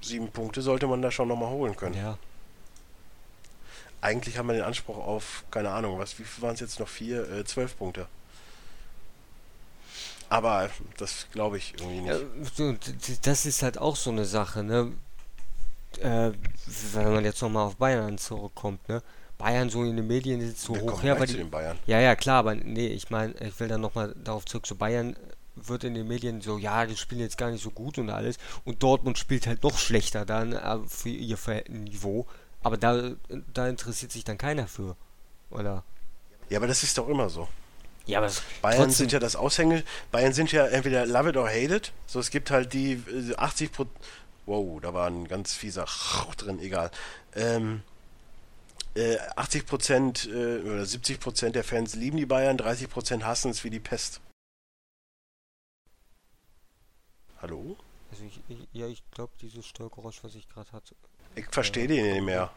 sieben 0.02 0.30
Punkte 0.32 0.62
sollte 0.62 0.88
man 0.88 1.02
da 1.02 1.12
schon 1.12 1.28
nochmal 1.28 1.50
holen 1.50 1.76
können. 1.76 1.96
Ja, 1.96 2.18
Eigentlich 4.02 4.38
haben 4.38 4.48
wir 4.48 4.54
den 4.54 4.64
Anspruch 4.64 4.98
auf, 4.98 5.44
keine 5.52 5.72
Ahnung, 5.72 6.00
was, 6.00 6.18
wie 6.20 6.24
viel 6.24 6.42
waren 6.42 6.54
es 6.54 6.62
jetzt 6.62 6.80
noch? 6.80 6.88
Vier, 6.88 7.30
äh, 7.30 7.44
zwölf 7.44 7.78
Punkte. 7.78 8.08
Aber 10.30 10.70
das 10.98 11.28
glaube 11.32 11.58
ich 11.58 11.74
irgendwie 11.80 12.08
Ja, 12.08 12.18
nicht. 12.20 12.60
d- 12.60 13.18
das 13.24 13.46
ist 13.46 13.64
halt 13.64 13.78
auch 13.78 13.96
so 13.96 14.12
eine 14.12 14.26
Sache, 14.26 14.64
ne? 14.64 14.94
Äh, 16.00 16.32
wenn 16.94 17.14
man 17.14 17.26
jetzt 17.26 17.42
nochmal 17.42 17.66
auf 17.66 17.76
Bayern 17.78 18.18
zurückkommt, 18.18 18.88
ne? 18.88 19.02
Bayern 19.38 19.70
so 19.70 19.84
in 19.84 19.96
den 19.98 20.08
Medien 20.08 20.40
ist 20.40 20.62
so 20.62 20.76
Wir 20.76 20.82
hoch 20.82 21.02
her, 21.04 21.16
gleich 21.16 21.20
weil 21.20 21.28
zu 21.28 21.34
die, 21.34 21.40
den 21.40 21.50
Bayern. 21.50 21.80
Ja, 21.88 22.00
ja, 22.00 22.16
klar, 22.16 22.40
aber 22.40 22.56
nee, 22.56 22.88
ich 22.88 23.10
meine, 23.10 23.34
ich 23.42 23.60
will 23.60 23.68
dann 23.68 23.82
nochmal 23.82 24.14
darauf 24.24 24.46
zurück, 24.46 24.68
so 24.68 24.76
Bayern 24.76 25.16
wird 25.68 25.84
in 25.84 25.94
den 25.94 26.08
Medien 26.08 26.42
so, 26.42 26.58
ja, 26.58 26.86
die 26.86 26.96
spielen 26.96 27.22
jetzt 27.22 27.38
gar 27.38 27.52
nicht 27.52 27.64
so 27.64 27.72
gut 27.72 27.98
und 27.98 28.10
alles 28.10 28.38
und 28.66 28.84
Dortmund 28.84 29.18
spielt 29.18 29.48
halt 29.48 29.64
noch 29.64 29.78
schlechter 29.78 30.26
dann 30.26 30.54
äh, 30.54 30.78
für 30.88 31.10
ihr 31.10 31.38
Niveau, 31.70 32.26
aber 32.62 32.78
da, 32.78 33.12
da 33.54 33.68
interessiert 33.68 34.12
sich 34.12 34.24
dann 34.24 34.38
keiner 34.38 34.68
für, 34.68 34.96
oder? 35.50 35.84
Ja, 36.50 36.58
aber 36.58 36.68
das 36.68 36.84
ist 36.84 36.98
doch 36.98 37.08
immer 37.08 37.30
so. 37.30 37.48
Ja, 38.06 38.20
aber 38.20 38.32
Bayern 38.62 38.78
trotzdem, 38.78 38.94
sind 38.94 39.12
ja 39.12 39.20
das 39.20 39.36
Aushänge. 39.36 39.84
Bayern 40.12 40.34
sind 40.34 40.52
ja 40.52 40.66
entweder 40.66 41.06
love 41.06 41.30
it 41.30 41.38
or 41.38 41.48
hate 41.48 41.76
it. 41.76 41.92
So, 42.08 42.20
es 42.20 42.32
gibt 42.32 42.50
halt 42.50 42.74
die 42.74 42.94
äh, 42.94 43.36
80 43.36 43.72
Pro 43.72 43.86
Wow, 44.48 44.82
da 44.82 44.96
war 44.96 45.06
ein 45.06 45.28
ganz 45.28 45.54
fieser 45.54 45.86
drin, 46.38 46.58
egal. 46.60 46.90
Ähm, 47.36 47.84
äh, 48.96 49.18
80 49.36 49.68
Prozent 49.68 50.28
äh, 50.28 50.60
oder 50.62 50.86
70 50.86 51.20
Prozent 51.20 51.56
der 51.56 51.64
Fans 51.64 51.94
lieben 51.94 52.18
die 52.18 52.26
Bayern, 52.26 52.58
30 52.58 52.90
Prozent 52.90 53.26
hassen 53.26 53.52
es 53.52 53.64
wie 53.64 53.70
die 53.70 53.80
Pest. 53.80 54.22
Hallo? 57.42 57.78
also 58.12 58.24
ich, 58.24 58.42
ich, 58.50 58.68
ja, 58.74 58.88
ich 58.88 59.04
glaube, 59.12 59.34
dieses 59.42 59.66
Störgeräusch, 59.66 60.24
was 60.24 60.36
ich 60.36 60.48
gerade 60.50 60.72
hatte, 60.72 60.96
Ich 61.36 61.46
verstehe 61.52 61.88
dich 61.88 62.02
nicht 62.02 62.22
mehr, 62.24 62.52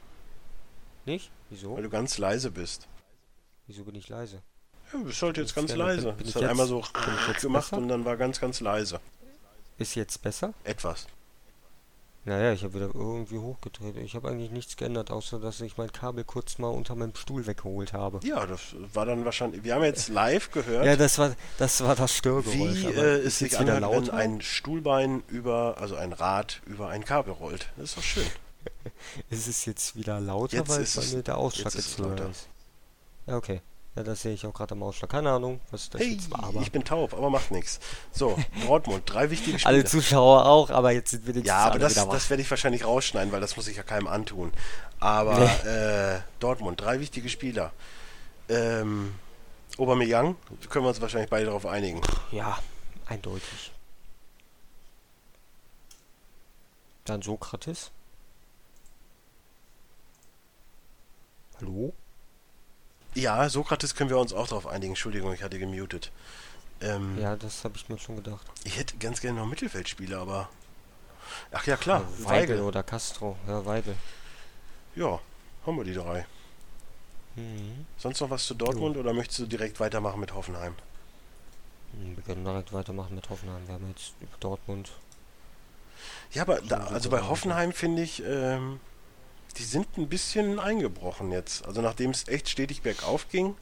nicht? 1.04 1.30
Wieso? 1.50 1.76
weil 1.76 1.82
du 1.82 1.90
ganz 1.90 2.18
leise 2.18 2.50
bist. 2.50 2.88
Wieso 3.66 3.84
bin 3.84 3.94
ich 3.94 4.08
leise? 4.08 4.42
Ja, 4.92 4.98
du 4.98 5.04
bist 5.04 5.22
halt 5.22 5.36
jetzt 5.36 5.54
Bin 5.54 5.62
ganz 5.62 5.72
bin- 5.72 5.78
leise. 5.78 6.12
bin 6.12 6.22
Es 6.22 6.28
ich 6.30 6.34
hat 6.36 6.42
jetzt- 6.42 6.50
einmal 6.50 6.66
so 6.66 6.80
bin 6.80 7.36
gemacht 7.40 7.70
besser? 7.70 7.76
und 7.78 7.88
dann 7.88 8.04
war 8.04 8.16
ganz, 8.16 8.40
ganz 8.40 8.60
leise. 8.60 9.00
Ist 9.78 9.94
jetzt 9.94 10.20
besser? 10.22 10.52
Etwas. 10.64 11.06
Naja, 12.24 12.52
ich 12.52 12.62
habe 12.62 12.74
wieder 12.74 12.90
irgendwie 12.94 13.38
hochgedreht. 13.38 13.96
Ich 13.96 14.14
habe 14.14 14.28
eigentlich 14.28 14.52
nichts 14.52 14.76
geändert, 14.76 15.10
außer 15.10 15.40
dass 15.40 15.60
ich 15.60 15.76
mein 15.76 15.90
Kabel 15.90 16.22
kurz 16.22 16.58
mal 16.58 16.68
unter 16.68 16.94
meinem 16.94 17.16
Stuhl 17.16 17.46
weggeholt 17.48 17.92
habe. 17.92 18.20
Ja, 18.24 18.46
das 18.46 18.76
war 18.94 19.06
dann 19.06 19.24
wahrscheinlich. 19.24 19.64
Wir 19.64 19.74
haben 19.74 19.82
jetzt 19.82 20.08
live 20.08 20.52
gehört, 20.52 20.84
Ja, 20.86 20.94
das 20.94 21.18
war 21.18 21.34
das 21.58 21.82
war 21.82 21.96
das 21.96 22.16
Störgeräusch. 22.16 22.54
wie 22.84 22.86
äh, 22.86 23.18
ist 23.22 23.26
es 23.26 23.38
sich 23.40 23.50
jetzt 23.52 23.60
wieder 23.60 23.76
anhört, 23.78 24.06
wenn 24.08 24.14
ein 24.14 24.40
Stuhlbein 24.40 25.24
über, 25.26 25.78
also 25.80 25.96
ein 25.96 26.12
Rad 26.12 26.62
über 26.66 26.88
ein 26.90 27.04
Kabel 27.04 27.32
rollt. 27.32 27.70
Das 27.76 27.90
ist 27.90 27.96
doch 27.98 28.02
schön. 28.04 28.26
Ist 29.28 29.48
es 29.48 29.64
jetzt 29.64 29.96
wieder 29.96 30.20
lauter, 30.20 30.58
Jetzt 30.58 30.68
weil 30.68 30.82
ist 30.82 30.94
bei 30.94 31.02
es- 31.02 31.12
mir 31.12 31.22
der 31.24 31.36
Ausschlag 31.38 31.74
jetzt 31.74 31.74
ist 31.74 31.86
es 31.92 31.98
lauter. 31.98 32.30
ist? 32.30 32.48
Ja, 33.26 33.36
okay. 33.36 33.60
Ja, 33.94 34.02
das 34.02 34.22
sehe 34.22 34.32
ich 34.32 34.46
auch 34.46 34.54
gerade 34.54 34.72
am 34.72 34.82
Ausschlag. 34.82 35.10
Keine 35.10 35.30
Ahnung, 35.30 35.60
was 35.70 35.90
das 35.90 36.00
Hey, 36.00 36.12
jetzt 36.14 36.30
war, 36.30 36.44
aber 36.44 36.62
ich 36.62 36.72
bin 36.72 36.82
taub, 36.82 37.12
aber 37.12 37.28
macht 37.28 37.50
nichts. 37.50 37.78
So, 38.10 38.38
Dortmund, 38.66 39.02
drei 39.06 39.28
wichtige 39.30 39.58
Spiele. 39.58 39.74
alle 39.74 39.84
Zuschauer 39.84 40.46
auch, 40.46 40.70
aber 40.70 40.92
jetzt 40.92 41.10
sind 41.10 41.26
wir 41.26 41.34
wenigstens 41.34 41.48
Ja, 41.48 41.66
aber 41.66 41.78
das, 41.78 41.94
das 41.94 42.30
werde 42.30 42.42
ich 42.42 42.50
wahrscheinlich 42.50 42.86
rausschneiden, 42.86 43.32
weil 43.32 43.40
das 43.42 43.56
muss 43.56 43.68
ich 43.68 43.76
ja 43.76 43.82
keinem 43.82 44.06
antun. 44.06 44.52
Aber 44.98 45.42
äh, 45.66 46.20
Dortmund, 46.40 46.80
drei 46.80 47.00
wichtige 47.00 47.28
Spieler. 47.28 47.72
Ähm, 48.48 49.14
Aubameyang, 49.76 50.36
können 50.70 50.84
wir 50.86 50.88
uns 50.90 51.00
wahrscheinlich 51.00 51.28
beide 51.30 51.46
darauf 51.46 51.66
einigen. 51.66 52.00
Ja, 52.30 52.58
eindeutig. 53.06 53.72
Dann 57.04 57.20
Sokrates. 57.20 57.90
Hallo? 61.60 61.92
Ja, 63.14 63.48
Sokrates 63.48 63.94
können 63.94 64.10
wir 64.10 64.18
uns 64.18 64.32
auch 64.32 64.48
darauf 64.48 64.66
einigen. 64.66 64.92
Entschuldigung, 64.92 65.32
ich 65.32 65.42
hatte 65.42 65.58
gemutet. 65.58 66.10
Ähm, 66.80 67.18
Ja, 67.20 67.36
das 67.36 67.64
habe 67.64 67.76
ich 67.76 67.88
mir 67.88 67.98
schon 67.98 68.16
gedacht. 68.16 68.46
Ich 68.64 68.78
hätte 68.78 68.96
ganz 68.96 69.20
gerne 69.20 69.38
noch 69.40 69.46
Mittelfeldspieler, 69.46 70.18
aber... 70.18 70.48
Ach 71.52 71.66
ja, 71.66 71.76
klar, 71.76 72.00
Ja, 72.20 72.24
Weigel 72.24 72.56
Weigel. 72.56 72.60
oder 72.62 72.82
Castro. 72.82 73.36
Ja, 73.46 73.64
Weigel. 73.64 73.94
Ja, 74.94 75.20
haben 75.66 75.76
wir 75.76 75.84
die 75.84 75.94
drei. 75.94 76.26
Mhm. 77.36 77.86
Sonst 77.96 78.20
noch 78.20 78.30
was 78.30 78.44
zu 78.46 78.54
Dortmund 78.54 78.96
oder 78.96 79.12
möchtest 79.12 79.38
du 79.40 79.46
direkt 79.46 79.80
weitermachen 79.80 80.20
mit 80.20 80.34
Hoffenheim? 80.34 80.74
Hm, 81.92 82.16
Wir 82.16 82.22
können 82.24 82.44
direkt 82.44 82.72
weitermachen 82.72 83.14
mit 83.14 83.28
Hoffenheim. 83.30 83.66
Wir 83.66 83.74
haben 83.74 83.88
jetzt 83.88 84.12
über 84.20 84.36
Dortmund. 84.40 84.92
Ja, 86.32 86.42
aber 86.42 86.60
da, 86.60 86.80
So, 86.88 86.94
also 86.94 86.98
so 87.04 87.10
bei. 87.10 87.22
Hoffenheim 87.22 87.72
finde 87.72 88.02
ich, 88.02 88.22
ähm, 88.26 88.80
die 89.58 89.64
sind 89.64 89.86
ein 89.98 90.08
bisschen 90.08 90.58
eingebrochen 90.58 91.30
jetzt. 91.32 91.64
Also 91.66 91.80
nachdem 91.82 92.10
es 92.10 92.28
echt 92.28 92.48
stetig 92.48 92.82
bergauf 92.82 93.28
ging, 93.28 93.56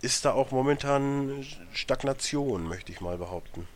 ist 0.00 0.24
da 0.24 0.32
auch 0.32 0.50
momentan 0.50 1.46
Stagnation, 1.72 2.64
möchte 2.66 2.92
ich 2.92 3.00
mal 3.00 3.18
behaupten. 3.18 3.68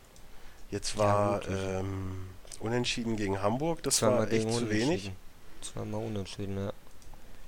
Jetzt 0.71 0.93
Ja, 0.95 0.99
war 0.99 1.39
gut, 1.39 1.49
das- 1.49 1.59
ähm, 1.81 2.27
unentschieden 2.59 3.15
gegen 3.15 3.41
Hamburg, 3.41 3.83
das 3.83 3.97
Zweimal 3.97 4.19
war 4.19 4.31
echt 4.31 4.51
zu 4.51 4.69
wenig. 4.69 5.11
Zweimal 5.61 6.03
unentschieden, 6.03 6.57
ja. 6.57 6.73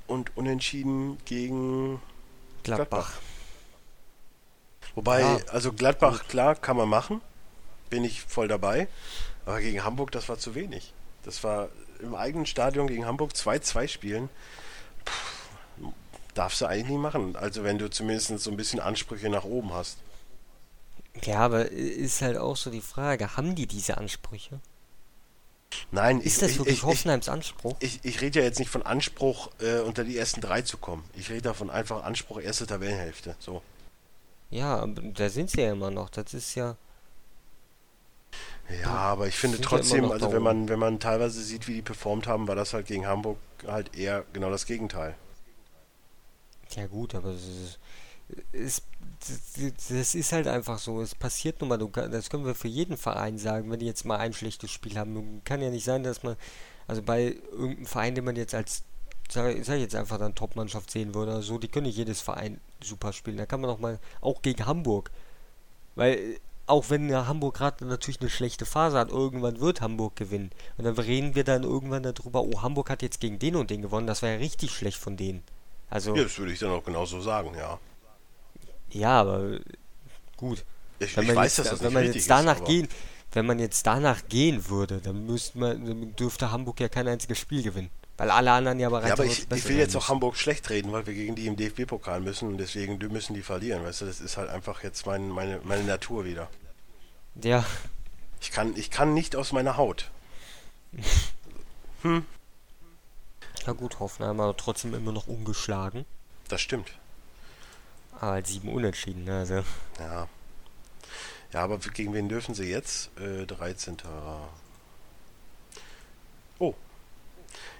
Und 0.07 0.36
unentschieden 0.38 1.18
gegen 1.26 2.02
Gladbach. 2.64 2.88
Gladbach. 2.90 3.14
Wobei, 4.95 5.22
Ja, 5.22 5.38
also 5.49 5.72
Gladbach, 5.74 6.28
klar, 6.28 6.56
kann 6.56 6.78
man 6.78 6.90
machen. 6.90 7.22
Bin 7.90 8.03
ich 8.03 8.22
voll 8.24 8.48
dabei. 8.48 8.88
Aber 9.45 9.61
gegen 9.61 9.84
Hamburg, 9.84 10.11
das 10.11 10.30
war 10.30 10.38
zu 10.38 10.56
wenig. 10.56 10.94
Das 11.24 11.44
war 11.44 11.70
im 11.99 12.15
eigenen 12.15 12.45
Stadion 12.45 12.88
gegen 12.88 13.05
Hamburg 13.05 13.31
2-2 13.31 13.88
spielen. 13.88 14.30
Darfst 16.34 16.61
du 16.61 16.65
eigentlich 16.65 16.89
nie 16.89 16.97
machen. 16.97 17.35
Also 17.35 17.63
wenn 17.63 17.77
du 17.77 17.89
zumindest 17.89 18.39
so 18.39 18.51
ein 18.51 18.57
bisschen 18.57 18.80
Ansprüche 18.80 19.30
nach 19.30 19.43
oben 19.43 19.73
hast. 19.73 19.97
Ja, 21.23 21.39
aber 21.39 21.69
ist 21.69 22.21
halt 22.21 22.38
auch 22.38 22.55
so 22.55 22.69
die 22.69 22.81
Frage, 22.81 23.35
haben 23.35 23.55
die 23.55 23.67
diese 23.67 23.97
Ansprüche? 23.97 24.59
Nein, 25.91 26.21
Ist 26.21 26.35
ich, 26.35 26.39
das 26.39 26.51
ich, 26.51 26.57
wirklich 26.59 26.73
ich, 26.77 26.80
ich, 26.80 26.85
Hoffenheims 26.85 27.30
Anspruch? 27.30 27.76
ich, 27.80 27.99
ich 28.03 28.21
rede 28.21 28.39
ja 28.39 28.45
jetzt 28.45 28.59
nicht 28.59 28.69
von 28.71 28.84
Anspruch, 28.84 29.49
äh, 29.59 29.80
unter 29.80 30.03
die 30.03 30.17
ersten 30.17 30.41
drei 30.41 30.61
zu 30.61 30.77
kommen. 30.77 31.03
Ich 31.15 31.30
rede 31.30 31.43
davon 31.43 31.69
einfach 31.69 32.03
Anspruch 32.03 32.39
erste 32.39 32.65
Tabellenhälfte. 32.65 33.35
So. 33.39 33.61
Ja, 34.49 34.85
da 34.88 35.30
sind 35.30 35.51
sie 35.51 35.61
ja 35.61 35.71
immer 35.71 35.91
noch. 35.91 36.09
Das 36.09 36.34
ist 36.34 36.55
ja. 36.55 36.76
Ja, 38.70 38.90
aber 38.90 39.28
ich 39.28 39.36
finde 39.38 39.58
ja 39.58 39.64
trotzdem, 39.64 40.12
also 40.12 40.32
wenn 40.32 40.41
man, 40.44 40.70
wenn 40.70 40.80
man 40.80 41.00
teilweise 41.00 41.41
sieht, 41.41 41.68
wie 41.68 41.74
die 41.76 41.82
performt 41.82 42.28
haben, 42.28 42.48
war 42.48 42.56
das 42.56 42.74
halt 42.74 42.86
gegen 42.88 43.08
Hamburg 43.08 43.38
halt 43.68 43.96
eher 43.98 44.26
genau 44.34 44.50
das 44.50 44.66
Gegenteil. 44.66 45.16
Ja, 46.76 46.88
gut, 46.88 47.16
aber 47.16 47.30
es 47.32 47.44
ist, 47.48 47.80
es, 48.52 48.82
das- 49.90 50.16
ist 50.16 50.32
halt 50.32 50.48
einfach 50.48 50.78
so. 50.80 51.02
Es 51.02 51.16
passiert 51.16 51.60
nun 51.62 51.70
mal. 51.70 51.78
Das 51.78 52.30
können 52.30 52.46
wir 52.46 52.56
für 52.56 52.68
jeden 52.68 52.98
Verein 52.98 53.38
sagen, 53.38 53.72
wenn 53.72 53.80
die 53.80 53.86
jetzt 53.88 54.06
mal 54.06 54.18
ein 54.18 54.34
schlechtes 54.34 54.72
Spiel 54.72 54.98
haben. 54.98 55.41
Kann 55.46 55.62
ja 55.62 55.70
nicht 55.70 55.84
sein, 55.86 56.04
dass 56.04 56.24
man. 56.24 56.36
Also 56.88 57.02
bei 57.02 57.36
irgendeinem 57.52 57.86
Verein, 57.88 58.16
den 58.16 58.26
man 58.26 58.36
jetzt 58.36 58.54
als. 58.54 58.84
Sag, 59.32 59.64
sag 59.64 59.76
ich 59.76 59.82
jetzt 59.84 59.96
einfach 59.96 60.18
dann 60.18 60.34
Top-Mannschaft 60.36 60.90
sehen 60.90 61.14
würde 61.14 61.34
oder 61.34 61.41
so, 61.44 61.60
die 61.60 61.68
können 61.68 61.86
nicht 61.86 61.98
jedes 61.98 62.20
Verein 62.22 62.60
super 62.84 63.14
spielen. 63.14 63.38
Da 63.38 63.46
kann 63.46 63.62
man 63.62 63.70
auch 63.70 63.80
mal. 63.80 64.00
Auch 64.22 64.41
gegen 64.41 64.66
Hamburg. 64.66 65.12
Weil. 65.96 66.40
Auch 66.70 66.90
wenn 66.90 67.10
ja 67.10 67.26
Hamburg 67.26 67.56
gerade 67.56 67.86
natürlich 67.86 68.22
eine 68.22 68.30
schlechte 68.30 68.66
Phase 68.66 68.98
hat, 68.98 69.10
irgendwann 69.10 69.60
wird 69.60 69.82
Hamburg 69.82 70.16
gewinnen. 70.16 70.52
Und 70.78 70.86
dann 70.86 70.94
reden 70.96 71.34
wir 71.34 71.44
dann 71.44 71.64
irgendwann 71.64 72.04
darüber, 72.04 72.44
oh, 72.44 72.62
Hamburg 72.62 72.90
hat 72.90 73.02
jetzt 73.02 73.20
gegen 73.20 73.40
den 73.40 73.56
und 73.56 73.72
den 73.72 73.82
gewonnen, 73.82 74.06
das 74.06 74.22
war 74.22 74.30
ja 74.30 74.38
richtig 74.38 74.72
schlecht 74.72 74.98
von 74.98 75.18
denen. 75.18 75.44
Also, 75.90 76.16
Ja, 76.16 76.24
das 76.24 76.38
würde 76.38 76.54
ich 76.54 76.60
dann 76.60 76.70
auch 76.70 76.84
genauso 76.84 77.22
sagen, 77.22 77.56
ja. 77.58 77.80
ja, 78.91 79.20
aber 79.22 79.60
gut. 80.38 80.64
Ich, 81.00 81.16
Wenn 81.18 81.24
ich 81.24 81.28
man 81.30 81.38
weiß, 81.38 81.58
jetzt, 81.58 81.72
dass 81.72 81.80
das 81.80 81.84
wenn 81.84 81.94
man 81.94 82.06
jetzt 82.06 82.30
danach 82.30 82.60
ist, 82.60 82.66
gehen, 82.66 82.88
wenn 83.32 83.46
man 83.46 83.60
jetzt 83.60 83.88
danach 83.88 84.28
gehen 84.28 84.70
würde, 84.70 85.00
dann 85.00 85.26
müsste 85.26 85.58
man, 85.58 85.86
dann 85.86 86.16
dürfte 86.16 86.52
Hamburg 86.52 86.80
ja 86.80 86.90
kein 86.90 87.08
einziges 87.08 87.40
Spiel 87.40 87.64
gewinnen, 87.64 87.90
weil 88.20 88.30
alle 88.32 88.52
anderen 88.52 88.80
ja 88.80 88.90
bereits 88.90 89.08
Ja, 89.08 89.14
aber 89.14 89.26
ich, 89.26 89.50
ich 89.50 89.68
will 89.70 89.78
jetzt 89.78 89.96
auch. 89.96 90.10
Hamburg 90.10 90.36
schlecht 90.36 90.70
reden, 90.70 90.91
weil 90.91 91.08
wir 91.08 91.14
gegen 91.14 91.36
die 91.36 91.48
im 91.48 91.56
DFB-Pokal 91.56 92.20
müssen 92.20 92.50
und 92.50 92.58
deswegen 92.58 92.98
müssen 93.12 93.34
die 93.34 93.41
verlieren, 93.41 93.84
weißt 93.84 94.02
du, 94.02 94.06
das 94.06 94.20
ist 94.20 94.36
halt 94.38 94.50
einfach 94.50 94.84
jetzt 94.84 95.06
mein, 95.06 95.30
meine, 95.30 95.60
meine 95.64 95.84
Natur 95.84 96.26
wieder. 96.26 96.50
Ja, 97.41 97.64
Ich 98.41 98.52
kann, 98.52 98.76
ich 98.76 98.91
kann 98.91 99.14
nicht 99.14 99.36
aus 99.38 99.54
meiner 99.54 99.78
Haut. 99.78 100.12
na 102.04 103.72
gut, 103.74 104.00
Hoffenheim 104.00 104.40
aber 104.40 104.56
trotzdem 104.58 104.94
immer 104.94 105.12
noch 105.12 105.28
ungeschlagen, 105.28 106.06
Das 106.50 106.60
stimmt. 106.62 106.91
aber 108.20 108.32
halt 108.34 108.48
sieben 108.48 108.70
Unentschieden, 108.70 109.24
ne, 109.24 109.40
also 109.40 109.64
Ja. 110.00 110.28
Ja, 111.52 111.64
aber 111.64 111.78
gegen 111.80 112.14
wen 112.14 112.30
dürfen 112.30 112.54
sie 112.54 112.66
jetzt? 112.70 113.10
Äh, 113.20 113.46
13. 113.48 113.98
Oh. 116.60 116.76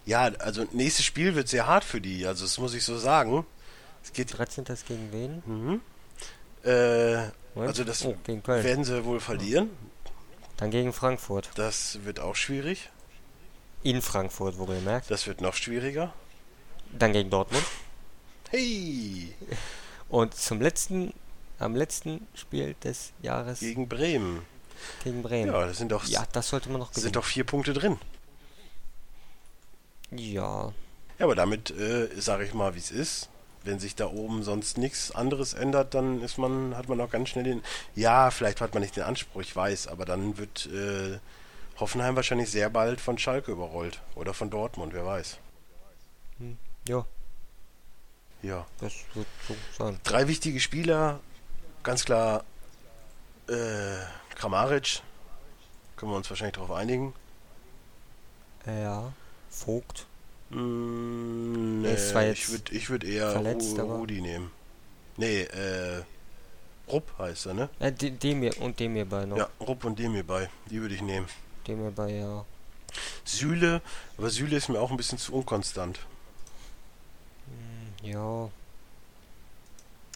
Ja, 0.06 0.24
also 0.40 0.66
nächstes 0.72 1.06
Spiel 1.06 1.36
wird 1.36 1.48
sehr 1.48 1.68
hart 1.68 1.84
für 1.84 2.02
die, 2.02 2.26
also 2.26 2.46
das 2.46 2.58
muss 2.58 2.74
ich 2.74 2.84
so 2.84 2.98
sagen. 2.98 3.46
Es 4.04 4.14
geht 4.14 4.38
13. 4.38 4.66
ist 4.66 4.88
gegen 4.88 5.12
wen? 5.12 5.44
Mhm. 5.46 5.82
Äh, 6.64 7.30
also 7.60 7.84
das 7.84 8.04
oh, 8.06 8.16
gegen 8.24 8.42
Köln. 8.44 8.64
werden 8.64 8.84
sie 8.84 9.04
wohl 9.06 9.20
verlieren. 9.20 9.70
Dann 10.58 10.72
gegen 10.72 10.94
Frankfurt. 10.94 11.50
Das 11.56 12.00
wird 12.04 12.20
auch 12.20 12.36
schwierig. 12.36 12.90
In 13.84 14.02
Frankfurt, 14.02 14.58
wohlgemerkt. 14.58 15.10
Das 15.10 15.26
wird 15.28 15.42
noch 15.42 15.54
schwieriger. 15.54 16.14
Dann 16.92 17.14
gegen 17.14 17.30
Dortmund. 17.30 17.64
Hey, 18.50 19.34
Und 20.10 20.34
zum 20.34 20.60
letzten, 20.60 21.14
am 21.60 21.76
letzten 21.76 22.28
Spiel 22.34 22.76
des 22.84 23.12
Jahres 23.22 23.60
gegen 23.60 23.88
Bremen. 23.88 24.42
gegen 25.04 25.22
Bremen. 25.22 25.54
Ja, 25.54 25.66
das 25.68 25.78
sind 25.78 25.92
doch, 25.92 26.04
Ja, 26.06 26.26
das 26.32 26.50
sollte 26.50 26.70
man 26.70 26.80
noch 26.80 26.90
gewinnen. 26.90 27.04
sind 27.04 27.16
doch 27.16 27.26
vier 27.26 27.44
Punkte 27.44 27.74
drin. 27.74 28.00
Ja, 30.12 30.74
Ja, 31.18 31.26
aber 31.26 31.36
damit 31.36 31.72
äh, 31.72 32.10
sage 32.20 32.46
ich 32.46 32.54
mal, 32.54 32.76
wie 32.76 32.80
es 32.80 32.92
ist. 32.92 33.30
Wenn 33.64 33.78
sich 33.80 33.94
da 33.96 34.08
oben 34.08 34.42
sonst 34.44 34.78
nichts 34.78 35.12
anderes 35.12 35.54
ändert, 35.54 35.94
dann 35.94 36.22
ist 36.22 36.38
man, 36.38 36.76
hat 36.78 36.88
man 36.88 37.00
auch 37.02 37.10
ganz 37.10 37.30
schnell 37.30 37.44
den. 37.44 37.62
Ja, 37.94 38.32
vielleicht 38.32 38.62
hat 38.62 38.74
man 38.74 38.82
nicht 38.82 38.96
den 38.96 39.04
Anspruch, 39.04 39.42
ich 39.42 39.54
weiß, 39.56 39.88
aber 39.88 40.06
dann 40.06 40.38
wird 40.38 40.66
äh, 40.68 41.20
Hoffenheim 41.78 42.16
wahrscheinlich 42.16 42.50
sehr 42.50 42.70
bald 42.70 43.02
von 43.02 43.18
Schalke 43.18 43.52
überrollt. 43.52 44.02
Oder 44.16 44.34
von 44.34 44.50
Dortmund, 44.50 44.94
wer 44.94 45.06
weiß. 45.06 45.38
ja, 46.88 47.06
Ja. 48.42 48.66
das 48.80 48.94
wird 49.14 49.28
so 49.46 49.56
sein. 49.78 50.00
Drei 50.06 50.28
wichtige 50.30 50.60
Spieler, 50.62 51.20
ganz 51.84 52.06
klar 52.06 52.46
äh, 53.50 53.98
Kramaric, 54.36 55.02
können 55.98 56.14
wir 56.14 56.16
uns 56.18 56.30
wahrscheinlich 56.30 56.56
darauf 56.56 56.72
einigen. 56.72 57.14
Ja, 58.66 59.12
Vogt. 59.50 60.06
Mm, 60.50 61.82
nee, 61.82 61.90
jetzt 61.90 62.16
ich 62.16 62.50
würde 62.50 62.74
ich 62.76 62.90
würd 62.90 63.04
eher 63.04 63.32
verletzt, 63.32 63.78
aber- 63.80 63.96
Rudi 63.96 64.22
nehmen. 64.22 64.52
Nee, 65.18 65.42
äh, 65.44 66.02
Rupp 66.88 67.12
heißt 67.20 67.48
er, 67.48 67.54
ne? 67.54 67.70
Äh, 67.80 67.92
de, 67.92 68.10
dem 68.10 68.42
hier 68.42 68.60
und 68.62 68.80
dem 68.80 68.96
hier 68.96 69.06
bei 69.06 69.26
noch. 69.26 69.38
Ja, 69.38 69.50
Rupp 69.60 69.84
und 69.86 70.00
Demir 70.00 70.24
bei, 70.24 70.50
die 70.72 70.82
würde 70.82 70.96
ich 70.96 71.02
nehmen. 71.02 71.28
Dem 71.68 71.82
hier 71.82 71.92
bei, 71.92 72.10
ja. 72.12 72.46
Süle, 73.26 73.82
aber 74.18 74.30
Süle 74.32 74.56
ist 74.56 74.70
mir 74.70 74.80
auch 74.80 74.90
ein 74.90 74.98
bisschen 74.98 75.20
zu 75.20 75.34
unkonstant. 75.34 76.00
Hm, 77.46 78.10
Ja, 78.12 78.50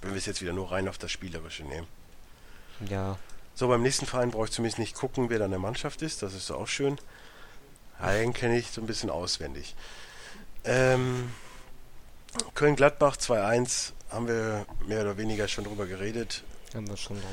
Wenn 0.02 0.12
wir 0.12 0.18
es 0.18 0.26
jetzt 0.26 0.42
wieder 0.42 0.54
nur 0.54 0.72
rein 0.72 0.88
auf 0.90 0.98
das 0.98 1.12
Spielerische 1.12 1.64
nehmen. 1.64 1.88
ja. 2.90 3.18
So, 3.56 3.68
beim 3.68 3.84
nächsten 3.84 4.08
Verein 4.08 4.32
brauche 4.32 4.46
ich 4.46 4.52
zumindest 4.52 4.80
nicht 4.80 4.96
gucken, 4.96 5.30
wer 5.30 5.38
da 5.38 5.46
in 5.46 5.52
der 5.52 5.60
Mannschaft 5.60 6.02
ist. 6.02 6.24
Das 6.24 6.34
ist 6.34 6.50
auch 6.50 6.68
schön. 6.68 6.98
Den 8.02 8.34
kenne 8.34 8.58
ich 8.58 8.72
so 8.72 8.82
ein 8.82 8.88
bisschen 8.88 9.10
auswendig. 9.10 9.76
Ähm, 10.66 11.32
Köln-Gladbach 12.56 13.18
2-1 13.18 13.92
haben 14.10 14.28
wir 14.28 14.66
mehr 14.88 15.02
oder 15.02 15.18
weniger 15.18 15.48
schon 15.48 15.64
drüber 15.64 15.86
geredet. 15.86 16.44
Haben 16.74 16.88
wir 16.88 16.98
schon 16.98 17.18
drüber 17.18 17.28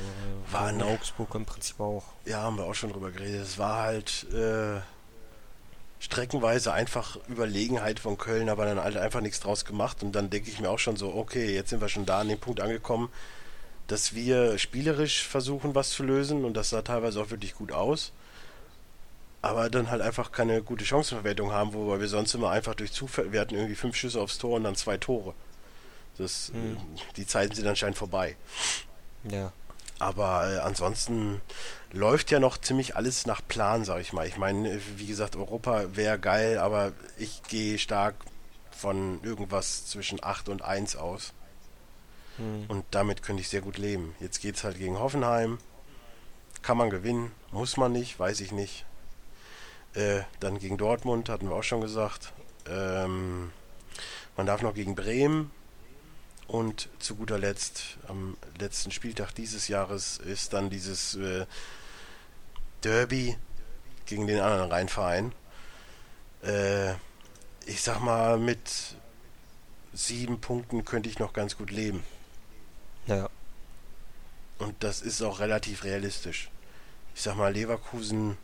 War 0.51 0.69
in 0.69 0.81
Augsburg 0.81 1.33
im 1.35 1.45
Prinzip 1.45 1.79
auch. 1.79 2.03
Ja, 2.25 2.41
haben 2.41 2.57
wir 2.57 2.65
auch 2.65 2.75
schon 2.75 2.91
drüber 2.91 3.11
geredet. 3.11 3.41
Es 3.41 3.57
war 3.57 3.83
halt 3.83 4.27
äh, 4.33 4.81
streckenweise 5.99 6.73
einfach 6.73 7.17
Überlegenheit 7.27 7.99
von 7.99 8.17
Köln, 8.17 8.49
aber 8.49 8.65
dann 8.65 8.79
halt 8.79 8.97
einfach 8.97 9.21
nichts 9.21 9.39
draus 9.39 9.65
gemacht. 9.65 10.03
Und 10.03 10.13
dann 10.13 10.29
denke 10.29 10.49
ich 10.49 10.59
mir 10.59 10.69
auch 10.69 10.79
schon 10.79 10.95
so, 10.95 11.13
okay, 11.15 11.53
jetzt 11.53 11.69
sind 11.69 11.81
wir 11.81 11.89
schon 11.89 12.05
da 12.05 12.19
an 12.19 12.29
dem 12.29 12.39
Punkt 12.39 12.59
angekommen, 12.59 13.09
dass 13.87 14.13
wir 14.13 14.57
spielerisch 14.57 15.27
versuchen, 15.27 15.73
was 15.73 15.89
zu 15.89 16.03
lösen. 16.03 16.45
Und 16.45 16.55
das 16.55 16.69
sah 16.69 16.81
teilweise 16.83 17.21
auch 17.21 17.31
wirklich 17.31 17.55
gut 17.55 17.71
aus. 17.71 18.11
Aber 19.41 19.69
dann 19.69 19.89
halt 19.89 20.01
einfach 20.01 20.31
keine 20.31 20.61
gute 20.61 20.85
Chancenverwertung 20.85 21.51
haben, 21.51 21.73
wobei 21.73 21.99
wir 21.99 22.07
sonst 22.07 22.35
immer 22.35 22.51
einfach 22.51 22.75
durch 22.75 22.91
Zufall, 22.91 23.31
wir 23.31 23.41
hatten 23.41 23.55
irgendwie 23.55 23.75
fünf 23.75 23.95
Schüsse 23.95 24.21
aufs 24.21 24.37
Tor 24.37 24.57
und 24.57 24.63
dann 24.63 24.75
zwei 24.75 24.97
Tore. 24.97 25.33
Das, 26.17 26.51
Hm. 26.53 26.77
Die 27.17 27.25
Zeiten 27.25 27.55
sind 27.55 27.67
anscheinend 27.67 27.97
vorbei. 27.97 28.35
Ja. 29.23 29.51
Aber 29.97 30.51
äh, 30.51 30.57
ansonsten 30.59 31.41
läuft 31.91 32.31
ja 32.31 32.39
noch 32.39 32.57
ziemlich 32.57 32.95
alles 32.95 33.25
nach 33.25 33.41
Plan, 33.47 33.85
sag 33.85 34.01
ich 34.01 34.13
mal. 34.13 34.27
Ich 34.27 34.37
meine, 34.37 34.73
äh, 34.73 34.79
wie 34.97 35.07
gesagt, 35.07 35.35
Europa 35.35 35.95
wäre 35.95 36.19
geil, 36.19 36.57
aber 36.57 36.91
ich 37.17 37.41
gehe 37.43 37.77
stark 37.79 38.15
von 38.71 39.23
irgendwas 39.23 39.85
zwischen 39.85 40.23
8 40.23 40.49
und 40.49 40.63
1 40.63 40.95
aus. 40.95 41.33
Hm. 42.37 42.65
Und 42.67 42.85
damit 42.91 43.21
könnte 43.21 43.41
ich 43.41 43.49
sehr 43.49 43.61
gut 43.61 43.77
leben. 43.77 44.15
Jetzt 44.19 44.41
geht's 44.41 44.63
halt 44.63 44.77
gegen 44.77 44.99
Hoffenheim. 44.99 45.59
Kann 46.61 46.77
man 46.77 46.89
gewinnen, 46.89 47.31
muss 47.51 47.77
man 47.77 47.91
nicht, 47.91 48.19
weiß 48.19 48.41
ich 48.41 48.51
nicht. 48.51 48.85
Äh, 49.93 50.21
dann 50.39 50.59
gegen 50.59 50.77
Dortmund, 50.77 51.29
hatten 51.29 51.49
wir 51.49 51.55
auch 51.55 51.63
schon 51.63 51.81
gesagt. 51.81 52.33
Ähm, 52.67 53.51
man 54.37 54.45
darf 54.45 54.61
noch 54.61 54.73
gegen 54.73 54.95
Bremen. 54.95 55.51
Und 56.47 56.89
zu 56.99 57.15
guter 57.15 57.39
Letzt, 57.39 57.97
am 58.07 58.35
letzten 58.59 58.91
Spieltag 58.91 59.33
dieses 59.33 59.69
Jahres, 59.69 60.17
ist 60.17 60.51
dann 60.51 60.69
dieses 60.69 61.15
äh, 61.15 61.45
Derby 62.83 63.37
gegen 64.05 64.27
den 64.27 64.41
anderen 64.41 64.69
Rheinverein. 64.69 65.33
Äh, 66.43 66.91
ich 67.65 67.81
sag 67.81 68.01
mal, 68.01 68.37
mit 68.37 68.95
sieben 69.93 70.41
Punkten 70.41 70.83
könnte 70.83 71.09
ich 71.09 71.19
noch 71.19 71.31
ganz 71.31 71.57
gut 71.57 71.71
leben. 71.71 72.03
Ja. 73.07 73.29
Und 74.57 74.83
das 74.83 75.01
ist 75.01 75.21
auch 75.21 75.39
relativ 75.39 75.83
realistisch. 75.83 76.49
Ich 77.15 77.21
sag 77.21 77.35
mal, 77.35 77.53
Leverkusen 77.53 78.37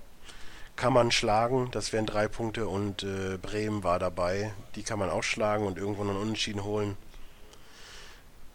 kann 0.78 0.94
man 0.94 1.12
schlagen, 1.12 1.70
das 1.72 1.92
wären 1.92 2.06
drei 2.06 2.28
Punkte 2.30 2.68
und 2.70 3.04
äh, 3.04 3.38
Bremen 3.42 3.84
war 3.84 4.00
dabei. 4.00 4.54
Die 4.76 4.84
kann 4.84 5.00
man 5.00 5.10
auch 5.10 5.24
schlagen 5.24 5.66
und 5.66 5.78
irgendwo 5.78 6.04
einen 6.04 6.16
Unentschieden 6.16 6.64
holen. 6.64 6.96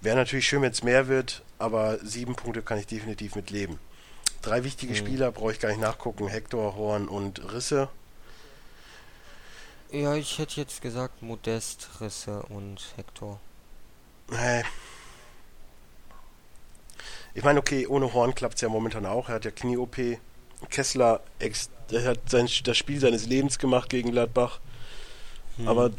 Wäre 0.01 0.17
natürlich 0.17 0.47
schön, 0.49 0.63
wenn 0.63 0.73
es 0.73 0.83
mehr 0.83 1.09
wird, 1.09 1.43
aber 1.59 1.99
sieben 1.99 2.35
Punkte 2.35 2.63
kann 2.63 2.79
ich 2.79 2.87
definitiv 2.87 3.35
mit 3.35 3.51
leben. 3.51 3.79
Drei 4.41 4.65
wichtige 4.65 4.93
Mhm. 4.93 4.97
Spieler 4.97 5.33
brauche 5.33 5.53
ich 5.53 5.61
gar 5.61 5.69
nicht 5.69 5.81
nachgucken: 5.81 6.29
Hector, 6.29 6.75
Horn 6.77 7.09
und 7.09 7.53
Risse. 7.53 7.89
Ja, 9.91 10.15
ich 10.15 10.39
hätte 10.39 10.61
jetzt 10.61 10.81
gesagt 10.81 11.23
Modest, 11.23 11.89
Risse 12.01 12.43
und 12.45 12.95
Hector. 12.97 13.39
Äh. 14.33 14.63
Ich 17.35 17.45
meine, 17.45 17.59
okay, 17.59 17.87
ohne 17.87 18.13
Horn 18.13 18.35
klappt 18.35 18.55
es 18.57 18.61
ja 18.63 18.69
momentan 18.69 19.07
auch. 19.07 19.29
Er 19.29 19.37
hat 19.37 19.45
ja 19.45 19.51
Knie-OP. 19.51 19.97
Kessler 20.71 21.21
hat 21.93 22.31
sein, 22.31 22.49
das 22.65 22.77
Spiel 22.77 23.01
seines 23.01 23.27
Lebens 23.27 23.59
gemacht 23.59 23.91
gegen 23.91 24.11
Gladbach. 24.11 24.61
Hm. 25.57 25.69
Aber 25.69 25.91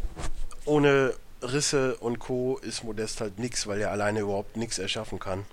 ohne 0.65 1.13
Risse 1.41 1.95
und 1.97 2.19
Co. 2.19 2.57
ist 2.57 2.83
Modest 2.83 3.21
halt 3.21 3.39
nix, 3.39 3.67
weil 3.67 3.81
er 3.81 3.91
alleine 3.91 4.21
überhaupt 4.21 4.57
nichts 4.57 4.79
erschaffen 4.79 5.19
kann. 5.19 5.45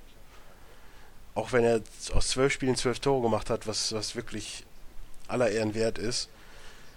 Auch 1.35 1.53
wenn 1.53 1.65
er 1.65 1.81
aus 2.13 2.29
zwölf 2.29 2.53
Spielen 2.53 2.77
zwölf 2.77 3.01
Tore 3.01 3.23
gemacht 3.23 3.51
hat, 3.51 3.67
was, 3.67 3.93
was 3.93 4.17
wirklich 4.17 4.65
aller 5.29 5.51
Ehren 5.51 5.75
wert 5.75 5.99
ist. 5.99 6.29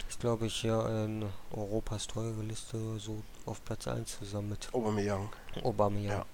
ist, 0.10 0.20
glaube 0.20 0.48
ich, 0.48 0.56
hier 0.56 1.06
in 1.06 1.26
Europas 1.52 2.08
teure 2.08 2.42
Liste 2.42 2.78
so 3.00 3.24
auf 3.46 3.64
Platz 3.64 3.88
1 3.88 4.20
zusammen 4.20 4.50
mit 4.50 4.70
Aubameyang. 4.74 5.30
Aubameyang. 5.64 6.20
Ja. 6.20 6.26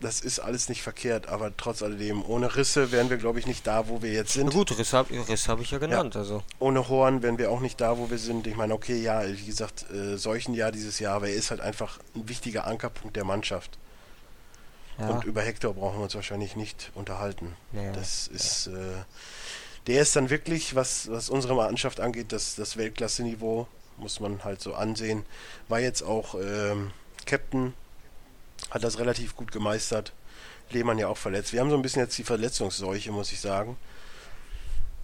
Das 0.00 0.22
ist 0.22 0.38
alles 0.38 0.70
nicht 0.70 0.82
verkehrt, 0.82 1.28
aber 1.28 1.54
trotz 1.54 1.82
alledem, 1.82 2.24
ohne 2.24 2.56
Risse 2.56 2.90
wären 2.90 3.10
wir, 3.10 3.18
glaube 3.18 3.38
ich, 3.38 3.46
nicht 3.46 3.66
da, 3.66 3.88
wo 3.88 4.00
wir 4.00 4.12
jetzt 4.12 4.34
Na 4.36 4.42
sind. 4.42 4.52
gut, 4.54 4.78
Riss 4.78 4.94
habe 4.94 5.14
hab 5.14 5.60
ich 5.60 5.70
ja 5.70 5.78
genannt, 5.78 6.16
also. 6.16 6.42
Ohne 6.58 6.88
Horn 6.88 7.22
wären 7.22 7.36
wir 7.36 7.50
auch 7.50 7.60
nicht 7.60 7.80
da, 7.82 7.98
wo 7.98 8.08
wir 8.08 8.16
sind. 8.16 8.46
Ich 8.46 8.56
meine, 8.56 8.72
okay, 8.72 8.96
ja, 8.96 9.22
wie 9.28 9.44
gesagt, 9.44 9.84
äh, 9.90 10.16
solchen 10.16 10.54
Jahr 10.54 10.72
dieses 10.72 11.00
Jahr, 11.00 11.16
aber 11.16 11.28
er 11.28 11.34
ist 11.34 11.50
halt 11.50 11.60
einfach 11.60 11.98
ein 12.16 12.26
wichtiger 12.28 12.66
Ankerpunkt 12.66 13.14
der 13.14 13.24
Mannschaft. 13.24 13.78
Ja, 14.98 15.08
Und 15.10 15.24
über 15.24 15.42
Hector 15.42 15.74
brauchen 15.74 15.98
wir 15.98 16.04
uns 16.04 16.14
wahrscheinlich 16.14 16.56
nicht 16.56 16.90
unterhalten. 16.94 17.54
ja, 17.72 17.92
Das 17.92 18.26
ist, 18.26 18.68
äh, 18.68 18.72
der 19.86 20.00
ist 20.00 20.16
dann 20.16 20.30
wirklich, 20.30 20.74
was, 20.74 21.10
was 21.10 21.28
unsere 21.28 21.54
Mannschaft 21.54 22.00
angeht, 22.00 22.32
das, 22.32 22.54
das 22.54 22.78
Weltklasse-Niveau, 22.78 23.66
muss 23.98 24.18
man 24.20 24.44
halt 24.44 24.62
so 24.62 24.74
ansehen. 24.74 25.26
War 25.68 25.80
jetzt 25.80 26.02
auch 26.02 26.34
ähm, 26.34 26.90
Captain, 27.26 27.74
hat 28.70 28.84
das 28.84 28.98
relativ 28.98 29.36
gut 29.36 29.52
gemeistert. 29.52 30.12
Lehmann 30.70 30.98
ja 30.98 31.08
auch 31.08 31.16
verletzt. 31.16 31.52
Wir 31.52 31.60
haben 31.60 31.70
so 31.70 31.76
ein 31.76 31.82
bisschen 31.82 32.02
jetzt 32.02 32.16
die 32.16 32.24
Verletzungsseuche, 32.24 33.10
muss 33.10 33.32
ich 33.32 33.40
sagen. 33.40 33.76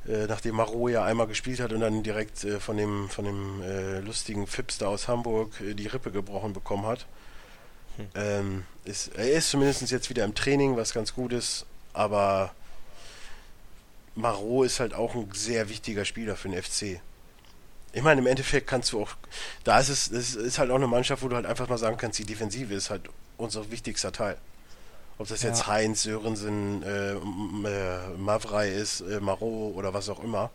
Äh, 0.07 0.27
nachdem 0.27 0.55
Maro 0.55 0.89
ja 0.89 1.05
einmal 1.05 1.27
gespielt 1.27 1.59
hat 1.59 1.73
und 1.73 1.81
dann 1.81 2.03
direkt 2.03 2.45
äh, 2.45 2.61
von 2.61 2.77
dem, 2.77 3.09
von 3.09 3.25
dem 3.25 3.63
äh, 3.63 3.99
lustigen 4.01 4.47
Fipster 4.47 4.89
aus 4.89 5.09
Hamburg 5.09 5.61
äh, 5.61 5.75
die 5.75 5.89
Rippe 5.89 6.13
gebrochen 6.13 6.53
bekommen 6.53 6.87
hat. 6.87 7.07
Hm. 7.97 8.07
Ähm, 8.15 8.65
ist, 8.85 9.09
er 9.17 9.33
ist 9.33 9.51
zumindest 9.51 9.91
jetzt 9.91 10.09
wieder 10.09 10.25
im 10.25 10.35
Training, 10.35 10.77
was 10.77 10.93
ganz 10.93 11.13
gut 11.13 11.33
ist, 11.33 11.67
aber 11.93 12.55
Marot 14.15 14.67
ist 14.67 14.81
halt 14.81 14.95
auch 14.95 15.15
ein 15.15 15.29
sehr 15.33 15.69
wichtiger 15.69 16.05
Spieler 16.05 16.37
für 16.37 16.49
den 16.49 16.63
FC. 16.63 17.01
Ich 17.93 18.03
meine, 18.03 18.21
im 18.21 18.27
Endeffekt 18.27 18.69
kannst 18.69 18.93
du 18.93 19.03
auch, 19.03 19.11
da 19.65 19.81
ist 19.81 19.89
es, 19.89 20.11
es 20.11 20.37
ist 20.37 20.59
halt 20.59 20.71
auch 20.71 20.77
eine 20.77 20.87
Mannschaft, 20.87 21.23
wo 21.23 21.29
du 21.29 21.35
halt 21.35 21.47
einfach 21.47 21.69
mal 21.69 21.79
sagen 21.79 21.97
kannst, 21.97 22.19
die 22.19 22.27
Defensive 22.27 22.73
ist 22.75 22.91
halt 22.91 23.09
unser 23.37 23.71
wichtigster 23.71 24.13
Teil. 24.13 24.37
Ob 25.19 25.29
das 25.29 25.43
jetzt 25.43 25.61
Ja. 25.61 25.67
Heinz, 25.69 26.03
Sörensen, 26.03 26.83
äh, 26.83 27.13
äh, 27.15 28.09
Mavrei 28.19 28.69
ist, 28.71 29.01
äh, 29.01 29.21
Marot 29.21 29.75
oder 29.75 29.95
was 29.95 30.09
auch 30.09 30.23
immer, 30.23 30.51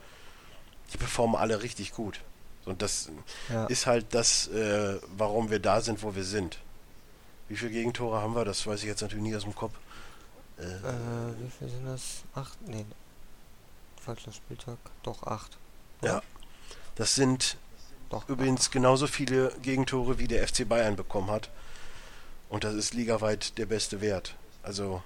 die 0.94 0.98
performen 0.98 1.36
alle 1.36 1.64
richtig 1.64 1.94
gut. 1.94 2.22
Und 2.66 2.82
das 2.84 3.10
ja. 3.50 3.66
ist 3.66 3.88
halt 3.88 4.14
das, 4.14 4.48
äh, 4.50 5.00
warum 5.18 5.50
wir 5.50 5.60
da 5.60 5.82
sind, 5.82 6.04
wo 6.04 6.16
wir 6.16 6.24
sind. 6.24 6.60
Wie 7.50 7.56
viele 7.58 7.72
Gegentore 7.72 8.22
haben 8.22 8.36
wir? 8.36 8.46
Das 8.46 8.66
weiß 8.68 8.82
ich 8.82 8.86
jetzt 8.86 9.02
natürlich 9.02 9.24
nie 9.24 9.36
aus 9.36 9.44
dem 9.44 9.56
Kopf. 9.56 9.74
Äh, 10.60 10.64
Äh, 10.64 11.34
wie 11.40 11.50
viel 11.58 11.70
sind 11.70 11.86
das? 11.86 12.22
Acht? 12.36 12.58
Nee. 12.68 12.86
Falscher 14.00 14.32
Spieltag. 14.32 14.78
Doch, 15.04 15.24
acht. 15.24 15.58
Ja. 16.04 16.22
Das 16.96 17.16
sind 17.16 17.58
Doch. 18.10 18.30
übrigens 18.30 18.70
genauso 18.70 19.08
viele 19.08 19.52
Gegentore, 19.64 20.20
wie 20.20 20.28
der 20.28 20.48
FC 20.48 20.68
Bayern 20.68 20.96
bekommen 20.96 21.32
hat. 21.32 21.50
Und 22.52 22.66
das 22.66 22.76
ist 22.76 22.94
ligaweit 22.94 23.58
der 23.58 23.66
beste 23.66 24.02
Wert. 24.02 24.36
Also 24.62 25.02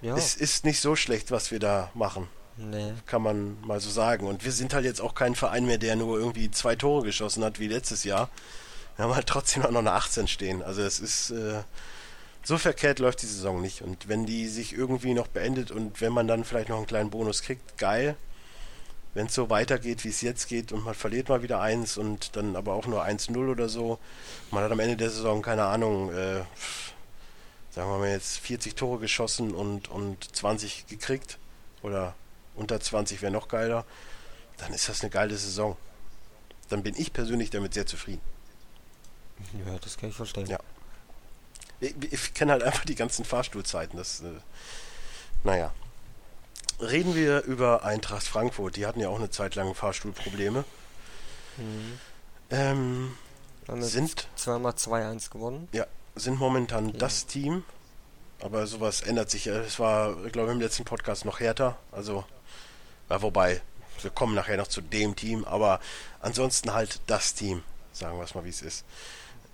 Ja. 0.00 0.16
es 0.16 0.34
ist 0.34 0.64
nicht 0.64 0.80
so 0.80 0.96
schlecht, 0.96 1.30
was 1.30 1.50
wir 1.50 1.60
da 1.60 1.90
machen, 1.94 2.26
nee. 2.56 2.94
kann 3.06 3.22
man 3.22 3.60
mal 3.60 3.80
so 3.80 3.90
sagen. 3.90 4.26
Und 4.26 4.44
wir 4.44 4.50
sind 4.52 4.72
halt 4.72 4.86
jetzt 4.86 5.02
auch 5.02 5.14
kein 5.14 5.34
Verein 5.34 5.66
mehr, 5.66 5.76
der 5.78 5.96
nur 5.96 6.18
irgendwie 6.18 6.50
zwei 6.50 6.74
Tore 6.74 7.04
geschossen 7.04 7.44
hat 7.44 7.60
wie 7.60 7.68
letztes 7.68 8.04
Jahr. 8.04 8.30
Wir 8.96 9.04
haben 9.04 9.14
halt 9.14 9.26
trotzdem 9.26 9.62
auch 9.62 9.70
noch 9.70 9.80
eine 9.80 9.92
18 9.92 10.26
stehen. 10.26 10.62
Also 10.62 10.80
es 10.82 11.00
ist 11.00 11.30
äh, 11.30 11.62
so 12.42 12.56
verkehrt 12.56 12.98
läuft 12.98 13.20
die 13.20 13.26
Saison 13.26 13.60
nicht. 13.60 13.82
Und 13.82 14.08
wenn 14.08 14.24
die 14.24 14.48
sich 14.48 14.72
irgendwie 14.72 15.12
noch 15.12 15.26
beendet 15.28 15.70
und 15.70 16.00
wenn 16.00 16.14
man 16.14 16.26
dann 16.26 16.44
vielleicht 16.44 16.70
noch 16.70 16.78
einen 16.78 16.86
kleinen 16.86 17.10
Bonus 17.10 17.42
kriegt, 17.42 17.76
geil. 17.76 18.16
Wenn 19.12 19.26
es 19.26 19.34
so 19.34 19.50
weitergeht, 19.50 20.04
wie 20.04 20.08
es 20.08 20.20
jetzt 20.20 20.48
geht 20.48 20.72
und 20.72 20.84
man 20.84 20.94
verliert 20.94 21.28
mal 21.28 21.42
wieder 21.42 21.60
eins 21.60 21.96
und 21.96 22.36
dann 22.36 22.54
aber 22.54 22.74
auch 22.74 22.86
nur 22.86 23.04
1-0 23.04 23.36
oder 23.50 23.68
so, 23.68 23.98
man 24.50 24.62
hat 24.62 24.70
am 24.70 24.78
Ende 24.80 24.96
der 24.96 25.10
Saison, 25.10 25.42
keine 25.42 25.64
Ahnung, 25.64 26.12
äh, 26.12 26.42
sagen 27.70 27.90
wir 27.90 27.98
mal 27.98 28.10
jetzt 28.10 28.38
40 28.38 28.76
Tore 28.76 29.00
geschossen 29.00 29.52
und, 29.52 29.88
und 29.88 30.36
20 30.36 30.86
gekriegt 30.86 31.38
oder 31.82 32.14
unter 32.54 32.80
20 32.80 33.22
wäre 33.22 33.32
noch 33.32 33.48
geiler, 33.48 33.84
dann 34.58 34.72
ist 34.72 34.88
das 34.88 35.00
eine 35.00 35.10
geile 35.10 35.36
Saison. 35.36 35.76
Dann 36.68 36.82
bin 36.82 36.94
ich 36.96 37.12
persönlich 37.12 37.50
damit 37.50 37.74
sehr 37.74 37.86
zufrieden. 37.86 38.22
Ja, 39.66 39.78
das 39.78 39.96
kann 39.96 40.10
ich 40.10 40.16
verstehen. 40.16 40.46
Ja. 40.46 40.58
Ich, 41.80 41.94
ich 42.12 42.34
kenne 42.34 42.52
halt 42.52 42.62
einfach 42.62 42.84
die 42.84 42.94
ganzen 42.94 43.24
Fahrstuhlzeiten. 43.24 43.96
Das, 43.96 44.20
äh, 44.20 44.34
naja. 45.42 45.72
Reden 46.80 47.14
wir 47.14 47.42
über 47.44 47.84
Eintracht 47.84 48.24
Frankfurt. 48.26 48.76
Die 48.76 48.86
hatten 48.86 49.00
ja 49.00 49.08
auch 49.08 49.18
eine 49.18 49.30
Zeit 49.30 49.54
lang 49.54 49.74
Fahrstuhlprobleme. 49.74 50.64
Mhm. 51.56 51.98
Ähm, 52.50 53.16
Haben 53.68 53.82
sind, 53.82 54.26
zweimal 54.36 54.72
2-1 54.72 55.30
gewonnen. 55.30 55.68
sind 56.16 56.38
momentan 56.38 56.88
Ja. 56.88 56.98
das 56.98 57.26
Team, 57.26 57.64
Aber 58.42 58.66
sowas 58.66 59.02
ändert 59.02 59.30
sich. 59.30 59.46
Es 59.46 59.78
war, 59.78 60.14
glaube 60.30 60.48
ich, 60.48 60.54
im 60.54 60.60
letzten 60.62 60.84
Podcast 60.84 61.26
noch 61.26 61.40
härter. 61.40 61.76
Also, 61.92 62.24
ja, 63.10 63.20
wobei, 63.20 63.60
wir 64.00 64.10
kommen 64.10 64.34
nachher 64.34 64.56
noch 64.56 64.66
zu 64.68 64.80
dem 64.80 65.14
Team, 65.14 65.44
aber 65.44 65.78
ansonsten 66.20 66.72
halt 66.72 67.00
das 67.06 67.34
Team, 67.34 67.62
sagen 67.92 68.16
wir 68.18 68.24
es 68.24 68.34
mal, 68.34 68.44
wie 68.44 68.48
es 68.48 68.62
ist. 68.62 68.84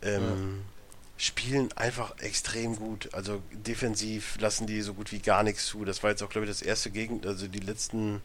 Ähm, 0.03 0.62
ja. 0.62 0.76
Spielen 1.18 1.72
einfach 1.72 2.18
extrem 2.18 2.76
gut. 2.76 3.09
Also 3.12 3.43
defensiv 3.52 4.38
lassen 4.38 4.66
die 4.66 4.82
so 4.82 4.94
gut 4.94 5.12
wie 5.12 5.20
gar 5.20 5.43
nichts 5.43 5.66
zu. 5.66 5.84
Das 5.84 6.02
war 6.02 6.10
jetzt 6.10 6.22
auch, 6.22 6.28
glaube 6.28 6.44
ich, 6.47 6.51
das 6.51 6.62
erste 6.62 6.90
Gegend, 6.90 7.26
also 7.26 7.48
die 7.48 7.60
letzten 7.60 8.20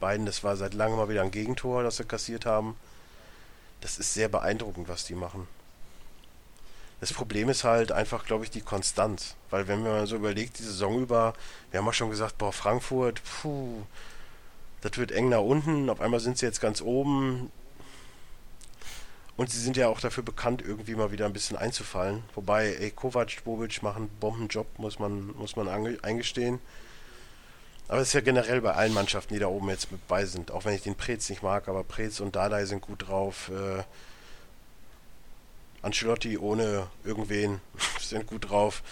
beiden, 0.00 0.26
das 0.26 0.44
war 0.44 0.56
seit 0.56 0.74
langem 0.74 0.96
mal 0.96 1.08
wieder 1.08 1.22
ein 1.22 1.30
Gegentor, 1.30 1.82
das 1.82 1.96
sie 1.96 2.04
kassiert 2.04 2.44
haben. 2.44 2.76
Das 3.80 3.98
ist 3.98 4.14
sehr 4.14 4.28
beeindruckend, 4.28 4.88
was 4.88 5.04
die 5.04 5.14
machen. 5.14 5.46
Das 7.00 7.12
Problem 7.12 7.48
ist 7.48 7.64
halt 7.64 7.92
einfach, 7.92 8.24
glaube 8.24 8.44
ich, 8.44 8.50
die 8.50 8.62
Konstanz. 8.62 9.34
Weil 9.50 9.68
wenn 9.68 9.82
man 9.82 10.06
so 10.06 10.16
überlegt, 10.16 10.58
die 10.58 10.62
Saison 10.62 11.02
über, 11.02 11.34
wir 11.70 11.80
haben 11.80 11.88
auch 11.88 11.92
schon 11.92 12.10
gesagt, 12.10 12.38
boah, 12.38 12.52
Frankfurt, 12.52 13.20
puh, 13.24 13.82
das 14.80 14.96
wird 14.96 15.12
eng 15.12 15.28
nach 15.28 15.40
unten. 15.40 15.90
Auf 15.90 16.00
einmal 16.00 16.20
sind 16.20 16.38
sie 16.38 16.46
jetzt 16.46 16.60
ganz 16.60 16.80
oben. 16.80 17.50
Und 19.36 19.50
sie 19.50 19.58
sind 19.58 19.76
ja 19.76 19.88
auch 19.88 20.00
dafür 20.00 20.22
bekannt, 20.22 20.62
irgendwie 20.62 20.94
mal 20.94 21.10
wieder 21.10 21.26
ein 21.26 21.32
bisschen 21.32 21.56
einzufallen. 21.56 22.22
Wobei, 22.34 22.74
ey, 22.74 22.90
Kovac, 22.92 23.42
Bobic 23.44 23.82
machen 23.82 24.04
einen 24.04 24.18
Bombenjob, 24.20 24.78
muss 24.78 24.98
man, 25.00 25.34
muss 25.36 25.56
man 25.56 25.68
eingestehen. 25.68 26.60
Aber 27.88 28.00
es 28.00 28.08
ist 28.08 28.14
ja 28.14 28.20
generell 28.20 28.60
bei 28.60 28.72
allen 28.72 28.94
Mannschaften, 28.94 29.34
die 29.34 29.40
da 29.40 29.48
oben 29.48 29.68
jetzt 29.68 29.90
mit 29.92 30.06
bei 30.06 30.24
sind. 30.24 30.52
Auch 30.52 30.64
wenn 30.64 30.74
ich 30.74 30.82
den 30.82 30.94
Prez 30.94 31.28
nicht 31.28 31.42
mag, 31.42 31.68
aber 31.68 31.82
Prez 31.84 32.20
und 32.20 32.36
Dardai 32.36 32.64
sind 32.64 32.80
gut 32.80 33.08
drauf. 33.08 33.50
Äh, 33.50 33.82
Ancelotti 35.82 36.38
ohne 36.38 36.86
irgendwen 37.04 37.60
sind 38.00 38.26
gut 38.26 38.50
drauf. 38.50 38.82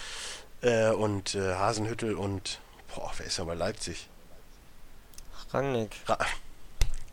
Äh, 0.61 0.91
und 0.91 1.35
äh, 1.35 1.55
Hasenhüttel 1.55 2.15
und 2.15 2.61
boah, 2.95 3.11
wer 3.17 3.27
ist 3.27 3.39
ja 3.39 3.45
bei 3.45 3.55
Leipzig? 3.55 4.09
Rangnick. 5.51 5.97
Ra 6.07 6.19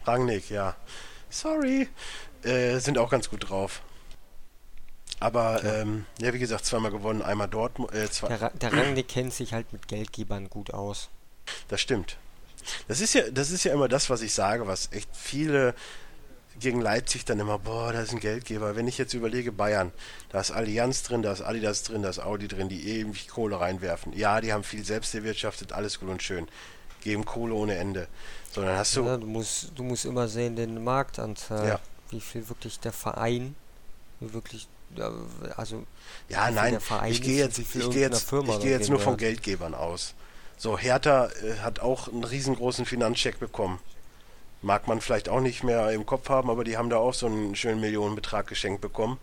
Rangnick, 0.05 0.49
ja. 0.49 0.75
Sorry. 1.29 1.87
Äh, 2.43 2.79
sind 2.79 2.97
auch 2.97 3.09
ganz 3.09 3.29
gut 3.29 3.49
drauf. 3.49 3.81
Aber 5.19 5.63
ja. 5.63 5.81
Ähm, 5.81 6.05
ja, 6.19 6.33
wie 6.33 6.39
gesagt, 6.39 6.65
zweimal 6.65 6.91
gewonnen, 6.91 7.21
einmal 7.21 7.47
dort. 7.47 7.77
Äh, 7.93 8.09
zwei 8.09 8.29
der, 8.29 8.41
Ra 8.41 8.49
der 8.49 8.73
Rangnick 8.73 9.07
kennt 9.09 9.33
sich 9.33 9.53
halt 9.53 9.73
mit 9.73 9.87
Geldgebern 9.87 10.49
gut 10.49 10.73
aus. 10.73 11.09
Das 11.67 11.81
stimmt. 11.81 12.17
Das 12.87 13.01
ist 13.01 13.13
ja, 13.13 13.29
das 13.31 13.51
ist 13.51 13.63
ja 13.63 13.73
immer 13.73 13.87
das, 13.87 14.09
was 14.09 14.21
ich 14.21 14.33
sage, 14.33 14.67
was 14.67 14.89
echt 14.91 15.09
viele 15.13 15.73
gegen 16.59 16.81
Leipzig 16.81 17.25
dann 17.25 17.39
immer, 17.39 17.57
boah, 17.57 17.93
da 17.93 18.01
ist 18.01 18.11
ein 18.11 18.19
Geldgeber. 18.19 18.75
Wenn 18.75 18.87
ich 18.87 18.97
jetzt 18.97 19.13
überlege, 19.13 19.51
Bayern, 19.51 19.91
da 20.29 20.41
ist 20.41 20.51
Allianz 20.51 21.03
drin, 21.03 21.21
da 21.21 21.31
ist 21.31 21.41
Adidas 21.41 21.83
drin, 21.83 22.03
da 22.03 22.09
ist 22.09 22.19
Audi 22.19 22.47
drin, 22.47 22.69
die 22.69 22.99
ewig 22.99 23.29
Kohle 23.29 23.59
reinwerfen. 23.59 24.13
Ja, 24.13 24.41
die 24.41 24.51
haben 24.51 24.63
viel 24.63 24.83
selbst 24.83 25.15
erwirtschaftet, 25.15 25.71
alles 25.71 25.99
gut 25.99 26.09
und 26.09 26.21
schön. 26.21 26.47
Geben 27.01 27.23
Kohle 27.23 27.53
ohne 27.53 27.75
Ende. 27.75 28.07
Sondern 28.51 28.77
hast 28.77 28.95
du. 28.95 29.05
Ja, 29.05 29.17
du 29.17 29.25
musst, 29.25 29.71
du 29.75 29.83
musst 29.83 30.05
immer 30.05 30.27
sehen, 30.27 30.55
den 30.55 30.83
Marktanteil. 30.83 31.67
Ja. 31.67 31.79
Wie 32.09 32.21
viel 32.21 32.49
wirklich 32.49 32.79
der 32.79 32.93
Verein, 32.93 33.55
wirklich, 34.19 34.67
also. 35.55 35.85
Ja, 36.27 36.49
nein, 36.51 36.79
ich 37.07 37.21
gehe 37.21 37.37
jetzt, 37.37 37.59
ich 37.59 37.71
gehe 37.71 38.01
jetzt, 38.01 38.31
ich 38.31 38.59
gehe 38.59 38.71
jetzt 38.71 38.89
nur 38.89 38.99
von 38.99 39.17
Geldgebern 39.17 39.75
aus. 39.75 40.15
So, 40.57 40.77
Hertha 40.77 41.27
äh, 41.27 41.59
hat 41.59 41.79
auch 41.79 42.09
einen 42.09 42.25
riesengroßen 42.25 42.85
Finanzcheck 42.85 43.39
bekommen. 43.39 43.79
Mag 44.61 44.87
man 44.89 44.99
vielleicht 44.99 45.29
auch 45.29 45.39
nicht 45.39 45.63
mehr 45.63 45.91
im 45.91 46.05
Kopf 46.05 46.27
haben, 46.27 46.49
aber 46.49 46.65
die 46.65 46.75
haben 46.75 46.89
da 46.89 46.97
auch 46.97 47.13
so 47.13 47.27
einen 47.27 47.55
schönen 47.55 47.79
Millionenbetrag 47.79 48.45
geschenkt 48.45 48.81
bekommen. 48.81 49.17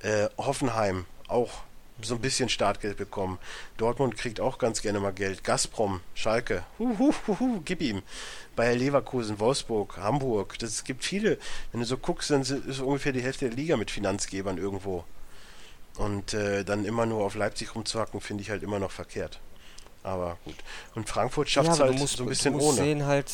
Äh, 0.00 0.28
Hoffenheim 0.36 1.06
auch 1.26 1.62
so 2.02 2.14
ein 2.14 2.20
bisschen 2.20 2.48
Startgeld 2.48 2.96
bekommen. 2.96 3.38
Dortmund 3.76 4.16
kriegt 4.16 4.40
auch 4.40 4.58
ganz 4.58 4.82
gerne 4.82 5.00
mal 5.00 5.12
Geld. 5.12 5.44
Gazprom, 5.44 6.00
Schalke, 6.14 6.64
huhuhuhu, 6.78 7.38
hu, 7.38 7.60
gib 7.64 7.82
ihm. 7.82 8.02
Bayer 8.56 8.74
Leverkusen, 8.74 9.38
Wolfsburg, 9.40 9.96
Hamburg. 9.96 10.58
Das 10.58 10.84
gibt 10.84 11.04
viele. 11.04 11.38
Wenn 11.72 11.80
du 11.80 11.86
so 11.86 11.96
guckst, 11.96 12.30
dann 12.30 12.42
ist 12.42 12.80
ungefähr 12.80 13.12
die 13.12 13.22
Hälfte 13.22 13.48
der 13.48 13.56
Liga 13.56 13.76
mit 13.76 13.90
Finanzgebern 13.90 14.58
irgendwo. 14.58 15.04
Und 15.96 16.34
äh, 16.34 16.64
dann 16.64 16.84
immer 16.84 17.06
nur 17.06 17.24
auf 17.24 17.34
Leipzig 17.34 17.74
rumzuhacken, 17.74 18.20
finde 18.20 18.42
ich 18.42 18.50
halt 18.50 18.62
immer 18.62 18.78
noch 18.78 18.92
verkehrt. 18.92 19.40
Aber 20.04 20.38
gut. 20.44 20.54
Und 20.94 21.08
Frankfurt 21.08 21.50
schafft 21.50 21.70
es 21.72 21.78
ja, 21.78 21.84
halt 21.86 21.98
musst, 21.98 22.16
so 22.16 22.22
ein 22.22 22.28
bisschen 22.28 22.52
du 22.52 22.58
musst 22.58 22.78
ohne. 22.78 22.86
Sehen 22.86 23.04
halt, 23.04 23.32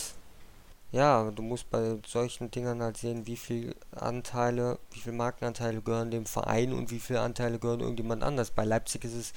ja, 0.94 1.28
du 1.32 1.42
musst 1.42 1.68
bei 1.70 1.98
solchen 2.06 2.52
Dingern 2.52 2.80
halt 2.80 2.96
sehen, 2.96 3.26
wie 3.26 3.36
viel 3.36 3.74
Anteile, 3.90 4.78
wie 4.92 5.00
viel 5.00 5.12
Markenanteile 5.12 5.80
gehören 5.80 6.12
dem 6.12 6.24
Verein 6.24 6.72
und 6.72 6.92
wie 6.92 7.00
viele 7.00 7.20
Anteile 7.20 7.58
gehören 7.58 7.80
irgendjemand 7.80 8.22
anders. 8.22 8.52
Bei 8.52 8.64
Leipzig 8.64 9.04
ist 9.04 9.14
es 9.14 9.32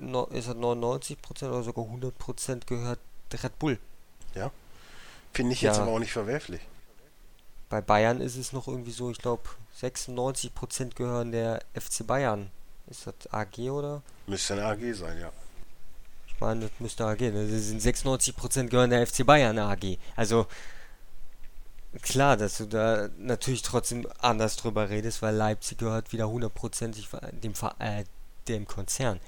äh, 0.00 0.36
ist 0.36 0.48
es 0.48 0.56
99% 0.56 1.48
oder 1.48 1.62
sogar 1.62 1.84
100% 1.84 2.66
gehört 2.66 2.98
Red 3.32 3.58
Bull. 3.60 3.78
Ja. 4.34 4.50
Finde 5.32 5.52
ich 5.52 5.62
jetzt 5.62 5.76
ja. 5.76 5.82
aber 5.82 5.92
auch 5.92 5.98
nicht 6.00 6.12
verwerflich. 6.12 6.60
Bei 7.68 7.80
Bayern 7.80 8.20
ist 8.20 8.36
es 8.36 8.52
noch 8.52 8.66
irgendwie 8.66 8.92
so, 8.92 9.10
ich 9.12 9.18
glaube 9.18 9.42
96% 9.80 10.96
gehören 10.96 11.30
der 11.30 11.60
FC 11.74 12.04
Bayern. 12.04 12.50
Ist 12.88 13.06
das 13.06 13.32
AG 13.32 13.70
oder? 13.70 14.02
Müsste 14.26 14.54
eine 14.54 14.66
AG 14.66 14.94
sein, 14.94 15.18
ja. 15.20 15.30
Ich 16.34 16.40
meine, 16.40 16.62
das 16.62 16.70
müsste 16.80 17.06
AG. 17.06 17.18
Das 17.18 17.48
sind 17.48 17.80
96% 17.80 18.68
gehören 18.68 18.90
der 18.90 19.06
FC 19.06 19.24
Bayern 19.24 19.58
AG. 19.58 19.98
Also 20.16 20.46
klar, 22.02 22.36
dass 22.36 22.58
du 22.58 22.66
da 22.66 23.08
natürlich 23.18 23.62
trotzdem 23.62 24.06
anders 24.18 24.56
drüber 24.56 24.90
redest, 24.90 25.22
weil 25.22 25.34
Leipzig 25.34 25.78
gehört 25.78 26.12
wieder 26.12 26.28
hundertprozentig 26.28 27.08
dem, 27.32 27.52
äh, 27.78 28.04
dem 28.48 28.66
Konzern. 28.66 29.20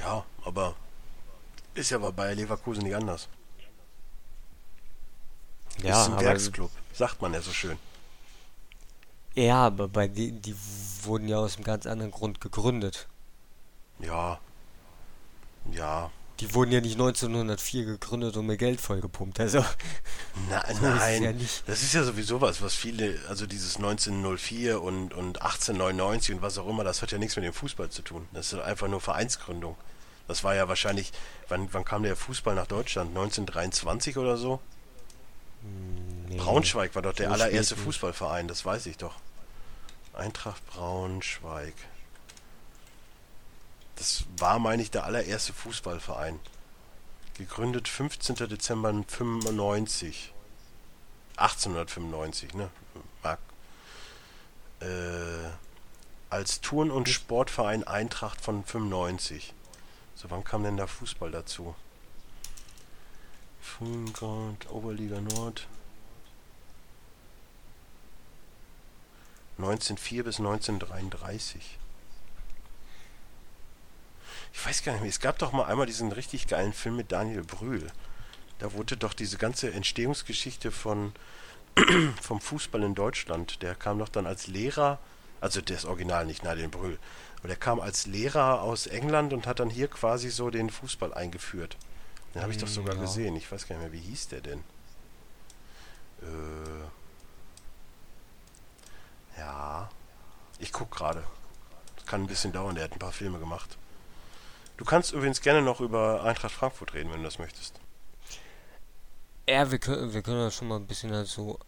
Ja, 0.00 0.24
aber 0.44 0.74
ist 1.74 1.90
ja 1.90 1.98
bei 1.98 2.34
Leverkusen 2.34 2.82
nicht 2.82 2.96
anders. 2.96 3.28
Ja, 5.82 6.02
ist 6.02 6.10
ein 6.10 6.20
Werksclub, 6.20 6.70
sagt 6.92 7.20
man 7.20 7.34
ja 7.34 7.40
so 7.40 7.52
schön. 7.52 7.78
Ja, 9.34 9.66
aber 9.66 9.88
bei 9.88 10.08
denen, 10.08 10.40
die 10.40 10.56
wurden 11.02 11.28
ja 11.28 11.36
aus 11.36 11.56
einem 11.56 11.64
ganz 11.64 11.86
anderen 11.86 12.10
Grund 12.10 12.40
gegründet. 12.40 13.06
Ja, 13.98 14.40
ja. 15.72 16.10
Die 16.40 16.52
wurden 16.52 16.70
ja 16.70 16.82
nicht 16.82 16.94
1904 16.94 17.86
gegründet 17.86 18.36
und 18.36 18.46
mir 18.46 18.58
Geld 18.58 18.80
vollgepumpt. 18.80 19.40
Also. 19.40 19.64
Na, 20.50 20.62
so 20.74 20.82
nein, 20.82 21.22
ja 21.22 21.32
das 21.66 21.82
ist 21.82 21.94
ja 21.94 22.04
sowieso 22.04 22.42
was, 22.42 22.60
was 22.60 22.74
viele, 22.74 23.18
also 23.28 23.46
dieses 23.46 23.76
1904 23.76 24.82
und, 24.82 25.14
und 25.14 25.40
1899 25.40 26.34
und 26.34 26.42
was 26.42 26.58
auch 26.58 26.68
immer, 26.68 26.84
das 26.84 27.00
hat 27.00 27.10
ja 27.10 27.18
nichts 27.18 27.36
mit 27.36 27.44
dem 27.46 27.54
Fußball 27.54 27.88
zu 27.88 28.02
tun. 28.02 28.28
Das 28.32 28.52
ist 28.52 28.58
einfach 28.60 28.88
nur 28.88 29.00
Vereinsgründung. 29.00 29.76
Das 30.28 30.44
war 30.44 30.54
ja 30.54 30.68
wahrscheinlich, 30.68 31.12
wann, 31.48 31.68
wann 31.72 31.84
kam 31.84 32.02
der 32.02 32.16
Fußball 32.16 32.54
nach 32.54 32.66
Deutschland? 32.66 33.10
1923 33.10 34.18
oder 34.18 34.36
so? 34.36 34.60
Hm, 35.62 36.26
nee, 36.28 36.36
Braunschweig 36.36 36.94
war 36.94 37.02
doch 37.02 37.14
der 37.14 37.30
allererste 37.30 37.76
Fußballverein, 37.76 38.46
das 38.46 38.64
weiß 38.64 38.86
ich 38.86 38.98
doch. 38.98 39.14
Eintracht 40.12 40.66
Braunschweig. 40.66 41.74
Das 43.96 44.24
war, 44.36 44.58
meine 44.58 44.82
ich, 44.82 44.90
der 44.90 45.04
allererste 45.04 45.52
Fußballverein. 45.52 46.38
Gegründet 47.38 47.88
15. 47.88 48.36
Dezember 48.48 48.92
95. 49.06 50.32
1895, 51.36 52.54
ne? 52.54 52.70
Mark. 53.22 53.40
Äh, 54.80 55.50
als 56.30 56.60
Turn- 56.60 56.90
und 56.90 57.08
Sportverein 57.08 57.84
Eintracht 57.84 58.40
von 58.40 58.64
95. 58.64 59.54
So, 60.14 60.30
wann 60.30 60.44
kam 60.44 60.62
denn 60.62 60.76
der 60.76 60.88
Fußball 60.88 61.30
dazu? 61.30 61.74
Fulgrad, 63.60 64.70
Oberliga 64.70 65.20
Nord. 65.20 65.66
1904 69.58 70.24
bis 70.24 70.38
1933 70.38 71.78
ich 74.56 74.66
weiß 74.66 74.82
gar 74.82 74.92
nicht 74.92 75.02
mehr, 75.02 75.10
es 75.10 75.20
gab 75.20 75.38
doch 75.38 75.52
mal 75.52 75.66
einmal 75.66 75.84
diesen 75.84 76.10
richtig 76.12 76.46
geilen 76.46 76.72
Film 76.72 76.96
mit 76.96 77.12
Daniel 77.12 77.44
Brühl. 77.44 77.92
Da 78.58 78.72
wurde 78.72 78.96
doch 78.96 79.12
diese 79.12 79.36
ganze 79.36 79.70
Entstehungsgeschichte 79.70 80.72
von 80.72 81.12
vom 82.22 82.40
Fußball 82.40 82.82
in 82.82 82.94
Deutschland, 82.94 83.60
der 83.60 83.74
kam 83.74 83.98
doch 83.98 84.08
dann 84.08 84.26
als 84.26 84.46
Lehrer, 84.46 84.98
also 85.42 85.60
das 85.60 85.84
Original 85.84 86.24
nicht, 86.24 86.42
Daniel 86.42 86.68
Brühl, 86.68 86.98
aber 87.38 87.48
der 87.48 87.58
kam 87.58 87.80
als 87.80 88.06
Lehrer 88.06 88.62
aus 88.62 88.86
England 88.86 89.34
und 89.34 89.46
hat 89.46 89.60
dann 89.60 89.68
hier 89.68 89.88
quasi 89.88 90.30
so 90.30 90.48
den 90.48 90.70
Fußball 90.70 91.12
eingeführt. 91.12 91.76
Den 92.34 92.40
habe 92.40 92.50
ich 92.50 92.58
doch 92.58 92.66
sogar 92.66 92.94
ja. 92.94 93.00
gesehen. 93.02 93.36
Ich 93.36 93.52
weiß 93.52 93.68
gar 93.68 93.76
nicht 93.76 93.84
mehr, 93.84 93.92
wie 93.92 94.08
hieß 94.08 94.28
der 94.28 94.40
denn? 94.40 94.64
Äh, 96.22 96.88
ja, 99.38 99.90
ich 100.58 100.72
guck 100.72 100.90
gerade. 100.90 101.24
Kann 102.06 102.22
ein 102.22 102.26
bisschen 102.26 102.52
dauern, 102.52 102.74
der 102.74 102.84
hat 102.84 102.92
ein 102.92 102.98
paar 102.98 103.12
Filme 103.12 103.38
gemacht. 103.38 103.76
Du 104.76 104.84
kannst 104.84 105.12
übrigens 105.12 105.40
gerne 105.40 105.62
noch 105.62 105.80
über 105.80 106.22
Eintracht 106.24 106.52
Frankfurt 106.52 106.94
reden, 106.94 107.10
wenn 107.10 107.18
du 107.18 107.24
das 107.24 107.38
möchtest. 107.38 107.80
Ja, 109.48 109.70
wir 109.70 109.78
können, 109.78 110.12
wir 110.12 110.22
können 110.22 110.40
ja 110.40 110.50
schon 110.50 110.68
mal 110.68 110.76
ein 110.76 110.86
bisschen 110.86 111.12
halt 111.12 111.28
so 111.28 111.58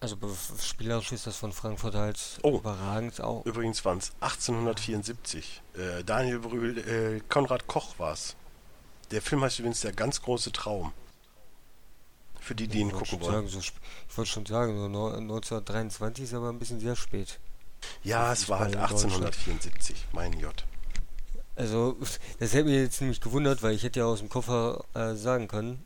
Also 0.00 0.16
spielerisch 0.60 1.12
ist 1.12 1.26
das 1.26 1.36
von 1.36 1.52
Frankfurt 1.52 1.94
halt 1.94 2.18
Oh. 2.42 2.58
überragend 2.58 3.20
auch. 3.20 3.44
Übrigens 3.46 3.84
waren 3.84 3.98
es 3.98 4.12
1874. 4.20 5.62
Äh, 5.74 6.02
Daniel 6.04 6.38
Brühl, 6.40 6.78
äh, 6.78 7.20
Konrad 7.28 7.66
Koch 7.66 7.98
war 7.98 8.12
es. 8.12 8.36
Der 9.10 9.22
Film 9.22 9.42
heißt 9.42 9.58
übrigens 9.58 9.80
Der 9.80 9.92
ganz 9.92 10.20
große 10.22 10.50
Traum. 10.52 10.92
Für 12.40 12.54
die, 12.54 12.68
die 12.68 12.78
ihn 12.78 12.92
gucken 12.92 13.20
wollen. 13.20 13.32
sagen, 13.32 13.48
so, 13.48 13.58
ich 13.58 13.72
wollte 14.16 14.30
schon 14.30 14.46
sagen, 14.46 14.76
so 14.78 14.88
neu- 14.88 15.14
1923 15.16 16.24
ist 16.24 16.34
aber 16.34 16.48
ein 16.50 16.58
bisschen 16.58 16.78
sehr 16.80 16.94
spät. 16.96 17.38
Ja, 18.02 18.32
es 18.32 18.48
war 18.48 18.60
halt 18.60 18.74
Fußball 18.74 18.88
in 18.90 18.90
Deutschland. 19.10 19.24
1874. 19.24 20.04
Mein 20.12 20.40
Gott. 20.40 20.64
Also, 21.56 21.96
das 22.38 22.52
hätte 22.52 22.64
mich 22.64 22.74
jetzt 22.74 23.00
nämlich 23.00 23.20
gewundert, 23.20 23.62
weil 23.62 23.74
ich 23.74 23.82
hätte 23.82 24.00
ja 24.00 24.06
aus 24.06 24.18
dem 24.20 24.28
Koffer 24.28 24.84
äh, 24.94 25.14
sagen 25.14 25.48
können, 25.48 25.84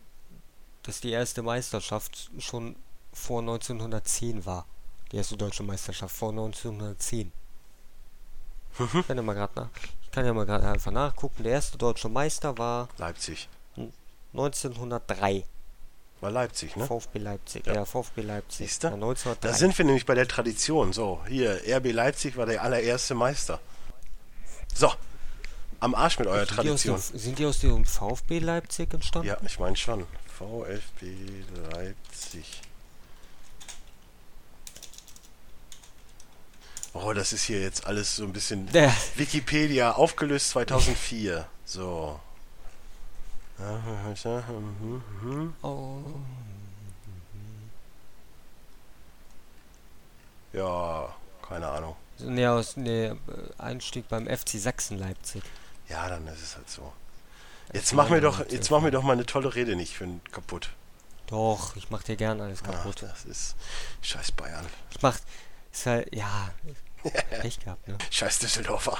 dass 0.82 1.00
die 1.00 1.10
erste 1.10 1.42
Meisterschaft 1.42 2.30
schon 2.38 2.76
vor 3.12 3.40
1910 3.40 4.44
war. 4.46 4.66
Die 5.12 5.16
erste 5.16 5.36
deutsche 5.36 5.62
Meisterschaft 5.62 6.14
vor 6.14 6.30
1910. 6.30 7.32
Ich 8.78 9.06
kann 9.06 9.16
ja 9.16 9.22
mal 9.22 9.34
gerade 9.34 9.52
nach. 9.56 9.68
Ich 10.02 10.10
kann 10.10 10.24
ja 10.24 10.32
mal 10.32 10.46
gerade 10.46 10.68
einfach 10.68 10.90
nachgucken. 10.90 11.42
Der 11.44 11.52
erste 11.52 11.78
deutsche 11.78 12.08
Meister 12.08 12.56
war 12.58 12.88
Leipzig. 12.98 13.48
1903. 14.32 15.44
War 16.20 16.30
Leipzig, 16.30 16.76
ne? 16.76 16.86
VfB 16.86 17.18
Leipzig. 17.18 17.66
Ja. 17.66 17.74
Ja, 17.74 17.84
VfB 17.84 18.22
Leipzig. 18.22 18.68
Siehst 18.68 18.84
du? 18.84 18.88
Ja, 18.88 18.94
1903. 18.94 19.48
Da 19.48 19.54
sind 19.54 19.76
wir 19.76 19.84
nämlich 19.84 20.04
bei 20.06 20.14
der 20.14 20.28
Tradition. 20.28 20.92
So, 20.92 21.20
hier, 21.28 21.60
RB 21.66 21.92
Leipzig 21.92 22.36
war 22.36 22.46
der 22.46 22.62
allererste 22.62 23.14
Meister. 23.14 23.58
So, 24.74 24.92
am 25.80 25.94
Arsch 25.94 26.18
mit 26.18 26.28
eurer 26.28 26.46
sind, 26.46 26.62
die 26.62 26.70
aus 26.70 26.82
dem, 26.82 26.92
Tradition. 26.94 27.18
sind 27.20 27.38
die 27.38 27.46
aus 27.46 27.58
dem 27.60 27.84
VfB 27.84 28.38
Leipzig 28.38 28.92
entstanden? 28.92 29.28
Ja, 29.28 29.36
ich 29.44 29.58
meine 29.58 29.76
schon. 29.76 30.06
VfB 30.38 31.14
Leipzig. 31.72 32.62
Oh, 36.92 37.12
das 37.12 37.32
ist 37.32 37.44
hier 37.44 37.60
jetzt 37.60 37.86
alles 37.86 38.16
so 38.16 38.24
ein 38.24 38.32
bisschen 38.32 38.68
Ja. 38.72 38.92
Wikipedia 39.16 39.92
aufgelöst 39.92 40.50
2004. 40.50 41.46
So. 41.64 42.18
Oh. 45.62 45.98
Ja, 50.54 51.14
keine 51.46 51.68
Ahnung. 51.68 51.94
Nee, 52.18 52.46
aus, 52.46 52.76
nee, 52.76 53.06
äh, 53.06 53.16
Einstieg 53.58 54.08
beim 54.08 54.26
FC 54.26 54.58
Sachsen 54.58 54.98
Leipzig. 54.98 55.42
Ja, 55.90 56.08
dann 56.08 56.26
ist 56.28 56.42
es 56.42 56.56
halt 56.56 56.70
so. 56.70 56.92
Jetzt 57.72 57.92
mach 57.94 58.08
mir 58.08 58.20
doch, 58.20 58.48
jetzt 58.48 58.70
mach 58.70 58.80
mir 58.80 58.90
doch 58.90 59.02
mal 59.02 59.12
eine 59.12 59.26
tolle 59.26 59.54
Rede 59.54 59.76
nicht 59.76 59.94
für 59.96 60.04
einen 60.04 60.20
kaputt. 60.32 60.70
Doch, 61.26 61.76
ich 61.76 61.90
mach 61.90 62.02
dir 62.02 62.16
gern 62.16 62.40
alles 62.40 62.60
Ach, 62.64 62.70
kaputt. 62.70 63.02
das 63.02 63.24
ist 63.24 63.54
scheiß 64.02 64.32
Bayern. 64.32 64.66
Ich 64.90 65.02
mach, 65.02 65.18
ist 65.72 65.86
halt, 65.86 66.12
ja, 66.14 66.50
Pech 67.40 67.60
gehabt, 67.60 67.86
ne? 67.86 67.96
Scheiß 68.10 68.38
Düsseldorfer. 68.40 68.98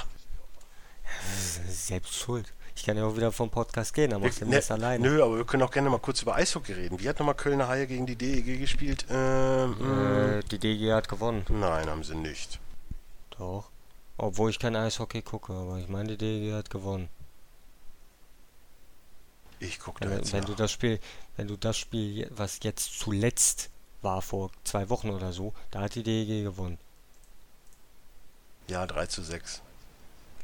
Selbst 1.67 2.15
schuld. 2.15 2.53
Ich 2.75 2.83
kann 2.85 2.95
ja 2.97 3.03
auch 3.03 3.15
wieder 3.17 3.31
vom 3.33 3.49
Podcast 3.49 3.93
gehen, 3.93 4.11
dann 4.11 4.21
machst 4.21 4.41
du 4.41 4.45
das 4.45 4.71
alleine. 4.71 5.05
Nö, 5.07 5.21
aber 5.21 5.37
wir 5.37 5.45
können 5.45 5.61
auch 5.63 5.71
gerne 5.71 5.89
mal 5.89 5.99
kurz 5.99 6.21
über 6.21 6.35
Eishockey 6.35 6.71
reden. 6.73 6.99
Wie 6.99 7.09
hat 7.09 7.19
nochmal 7.19 7.35
Kölner 7.35 7.67
Haie 7.67 7.85
gegen 7.85 8.05
die 8.05 8.15
DEG 8.15 8.59
gespielt? 8.59 9.05
Ähm, 9.09 10.39
Äh, 10.39 10.43
die 10.49 10.57
DG 10.57 10.93
hat 10.93 11.09
gewonnen. 11.09 11.45
Nein, 11.49 11.89
haben 11.89 12.03
sie 12.03 12.15
nicht. 12.15 12.59
Doch. 13.37 13.69
Obwohl 14.21 14.51
ich 14.51 14.59
kein 14.59 14.75
Eishockey 14.75 15.23
gucke, 15.23 15.51
aber 15.51 15.79
ich 15.79 15.87
meine, 15.87 16.15
die 16.15 16.53
hat 16.53 16.69
gewonnen. 16.69 17.09
Ich 19.59 19.79
guck 19.79 19.99
da 19.99 20.09
Wenn, 20.09 20.17
jetzt 20.19 20.31
wenn 20.33 20.43
du 20.45 20.51
nach. 20.51 20.57
das 20.59 20.71
Spiel, 20.71 20.99
wenn 21.37 21.47
du 21.47 21.57
das 21.57 21.75
Spiel, 21.77 22.27
was 22.31 22.59
jetzt 22.61 22.99
zuletzt 22.99 23.69
war, 24.03 24.21
vor 24.21 24.51
zwei 24.63 24.89
Wochen 24.89 25.09
oder 25.09 25.33
so, 25.33 25.53
da 25.71 25.81
hat 25.81 25.95
die 25.95 26.03
DG 26.03 26.43
gewonnen. 26.43 26.77
Ja, 28.67 28.85
3 28.85 29.07
zu 29.07 29.23
6. 29.23 29.61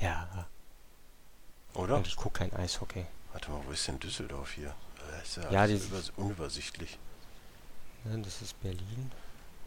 Ja, 0.02 0.48
Oder? 1.76 1.98
und 1.98 2.08
ich 2.08 2.16
gucke 2.16 2.40
kein 2.40 2.54
Eishockey. 2.54 3.06
Warte 3.32 3.52
mal, 3.52 3.62
wo 3.66 3.72
ist 3.72 3.88
denn 3.88 3.99
Düsseldorf 3.99 4.52
hier? 4.54 4.74
Das 5.12 5.28
ist 5.28 5.36
ja, 5.38 5.52
Ja, 5.52 5.68
die- 5.68 5.76
übers- 5.76 6.12
unübersichtlich. 6.18 6.98
Ja, 8.06 8.18
das 8.18 8.41
ist 8.41 8.60
Berlin. 8.62 9.12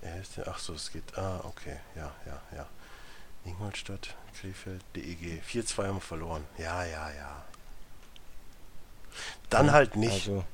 Ja, 0.02 0.14
ist 0.16 0.36
ach 0.46 0.58
so, 0.58 0.74
es 0.74 0.90
geht. 0.90 1.16
Ah, 1.16 1.40
okay. 1.44 1.78
Ja, 1.94 2.12
ja, 2.26 2.40
ja. 2.56 2.66
Ingolstadt, 3.50 4.14
Krefeld, 4.40 4.82
DEG. 4.96 5.42
4-2 5.46 5.86
haben 5.86 5.96
wir 5.96 6.00
verloren. 6.00 6.44
Ja, 6.58 6.84
ja, 6.84 7.10
ja. 7.10 7.44
Dann 9.48 9.72
halt 9.72 9.96
nicht. 9.96 10.28
Also, 10.28 10.44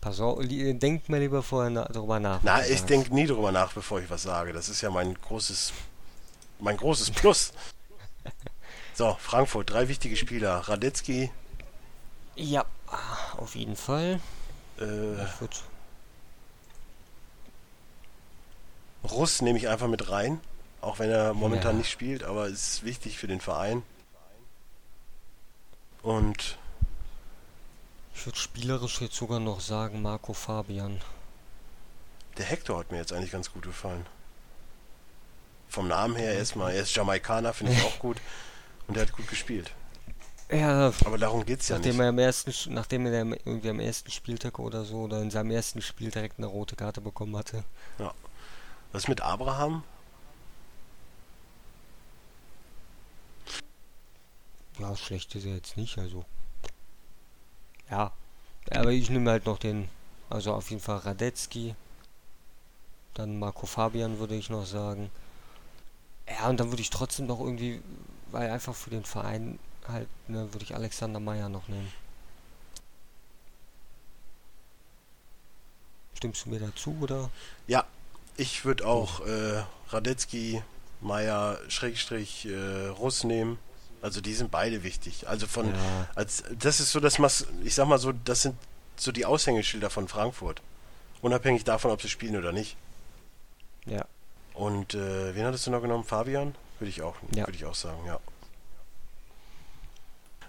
pass 0.00 0.20
auf, 0.20 0.38
denkt 0.40 1.08
mal 1.08 1.20
lieber 1.20 1.42
vorher 1.42 1.70
na 1.70 1.84
drüber 1.84 2.18
nach. 2.20 2.40
Na, 2.42 2.64
ich 2.66 2.82
denke 2.84 3.14
nie 3.14 3.26
drüber 3.26 3.52
nach, 3.52 3.72
bevor 3.72 4.00
ich 4.00 4.08
was 4.10 4.22
sage. 4.22 4.52
Das 4.52 4.68
ist 4.68 4.80
ja 4.80 4.90
mein 4.90 5.14
großes, 5.20 5.72
mein 6.60 6.76
großes 6.76 7.10
Plus. 7.12 7.52
So, 8.94 9.16
Frankfurt, 9.20 9.70
drei 9.70 9.86
wichtige 9.86 10.16
Spieler. 10.16 10.56
Radetzky, 10.56 11.30
Ja, 12.34 12.64
auf 13.36 13.54
jeden 13.54 13.76
Fall. 13.76 14.18
äh, 14.80 14.84
Russ 19.08 19.40
nehme 19.40 19.56
ich 19.56 19.68
einfach 19.68 19.86
mit 19.86 20.10
rein. 20.10 20.40
Auch 20.80 20.98
wenn 20.98 21.10
er 21.10 21.34
momentan 21.34 21.72
Ja. 21.72 21.78
nicht 21.78 21.90
spielt, 21.90 22.22
aber 22.22 22.46
es 22.46 22.74
ist 22.74 22.84
wichtig 22.84 23.18
für 23.18 23.26
den 23.26 23.40
Verein. 23.40 23.82
Und 26.02 26.56
ich 28.14 28.24
würd 28.26 28.36
spielerisch 28.36 29.00
jetzt 29.00 29.16
sogar 29.16 29.40
noch 29.40 29.60
sagen 29.60 30.02
Marco 30.02 30.32
Fabian. 30.32 31.00
der 32.36 32.46
Hector 32.46 32.78
hat 32.78 32.92
mir 32.92 32.98
jetzt 32.98 33.12
eigentlich 33.12 33.32
ganz 33.32 33.52
gut 33.52 33.62
gefallen. 33.64 34.06
Vom 35.68 35.88
Namen 35.88 36.14
her 36.16 36.34
erstmal, 36.34 36.72
er 36.72 36.82
ist 36.82 36.94
Jamaikaner, 36.94 37.52
finde 37.52 37.72
ich 37.72 37.82
auch 37.84 37.98
gut. 37.98 38.18
Und 38.86 38.96
er 38.96 39.02
hat 39.02 39.12
gut 39.12 39.26
gespielt. 39.28 39.72
Ja, 40.50 40.92
Aber 41.04 41.18
darum 41.18 41.44
geht 41.44 41.60
es 41.60 41.68
ja 41.68 41.76
nachdem 41.76 41.96
nicht. 41.96 42.00
er 42.04 42.08
am 42.08 42.18
ersten, 42.18 42.52
nachdem 42.72 43.04
er 43.06 43.12
irgendwie 43.44 43.68
am 43.68 43.80
ersten 43.80 44.10
Spieltag 44.10 44.58
oder 44.60 44.84
so 44.84 45.02
oder 45.02 45.20
in 45.20 45.30
seinem 45.30 45.50
ersten 45.50 45.82
Spiel 45.82 46.10
direkt 46.10 46.38
eine 46.38 46.46
rote 46.46 46.74
Karte 46.76 47.00
bekommen 47.02 47.36
hatte. 47.36 47.64
Was 48.92 49.08
mit 49.08 49.20
Abraham? 49.20 49.82
Ja, 54.78 54.94
schlecht 54.96 55.34
ist 55.34 55.44
er 55.44 55.54
jetzt 55.54 55.76
nicht, 55.76 55.98
also. 55.98 56.24
Ja, 57.90 58.12
aber 58.70 58.90
ich 58.90 59.10
nehme 59.10 59.30
halt 59.30 59.46
noch 59.46 59.58
den, 59.58 59.88
also 60.30 60.54
auf 60.54 60.70
jeden 60.70 60.82
Fall 60.82 60.98
Radetzky. 60.98 61.74
Dann 63.14 63.38
Marco 63.38 63.66
Fabian 63.66 64.18
würde 64.18 64.36
ich 64.36 64.50
noch 64.50 64.66
sagen. 64.66 65.10
Ja, 66.28 66.48
und 66.48 66.60
dann 66.60 66.70
würde 66.70 66.82
ich 66.82 66.90
trotzdem 66.90 67.26
noch 67.26 67.40
irgendwie, 67.40 67.82
weil 68.30 68.50
einfach 68.50 68.74
für 68.74 68.90
den 68.90 69.04
Verein 69.04 69.58
halt, 69.88 70.08
ne, 70.28 70.52
würde 70.52 70.64
ich 70.64 70.74
Alexander 70.74 71.18
Meyer 71.18 71.48
noch 71.48 71.66
nehmen. 71.68 71.92
Stimmst 76.14 76.44
du 76.44 76.50
mir 76.50 76.60
dazu, 76.60 76.96
oder? 77.00 77.30
Ja, 77.66 77.84
ich 78.36 78.64
würde 78.64 78.86
auch 78.86 79.26
äh, 79.26 79.62
Radetzky, 79.88 80.62
Meier, 81.00 81.58
Schrägstrich, 81.68 82.46
äh, 82.46 82.86
Russ 82.88 83.24
nehmen. 83.24 83.58
Also 84.02 84.20
die 84.20 84.34
sind 84.34 84.50
beide 84.50 84.82
wichtig. 84.82 85.28
Also 85.28 85.46
von, 85.46 85.66
Ja. 85.72 86.08
als 86.14 86.44
das 86.58 86.80
ist 86.80 86.92
so 86.92 87.00
das, 87.00 87.18
Mas 87.18 87.46
ich 87.64 87.74
sag 87.74 87.86
mal 87.88 87.98
so, 87.98 88.12
das 88.12 88.42
sind 88.42 88.56
so 88.96 89.12
die 89.12 89.26
Aushängeschilder 89.26 89.90
von 89.90 90.08
Frankfurt. 90.08 90.62
Unabhängig 91.20 91.64
davon, 91.64 91.90
ob 91.90 92.00
sie 92.02 92.08
spielen 92.08 92.36
oder 92.36 92.52
nicht. 92.52 92.76
Ja. 93.86 94.04
Und 94.54 94.94
äh, 94.94 95.34
wen 95.34 95.44
hattest 95.46 95.66
du 95.66 95.70
noch 95.70 95.80
genommen? 95.82 96.04
Fabian? 96.04 96.54
Würde 96.78 96.90
ich 96.90 97.02
auch, 97.02 97.16
Ja. 97.34 97.46
würde 97.46 97.56
ich 97.56 97.64
auch 97.64 97.74
sagen, 97.74 98.04
ja. 98.06 98.18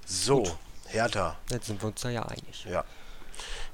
So, 0.06 0.44
Gut. 0.44 0.56
Hertha. 0.88 1.36
Jetzt 1.52 1.68
sind 1.68 1.82
wir 1.82 1.88
uns 1.90 2.02
da 2.02 2.10
ja 2.10 2.24
einig. 2.24 2.66
Ja. 2.70 2.84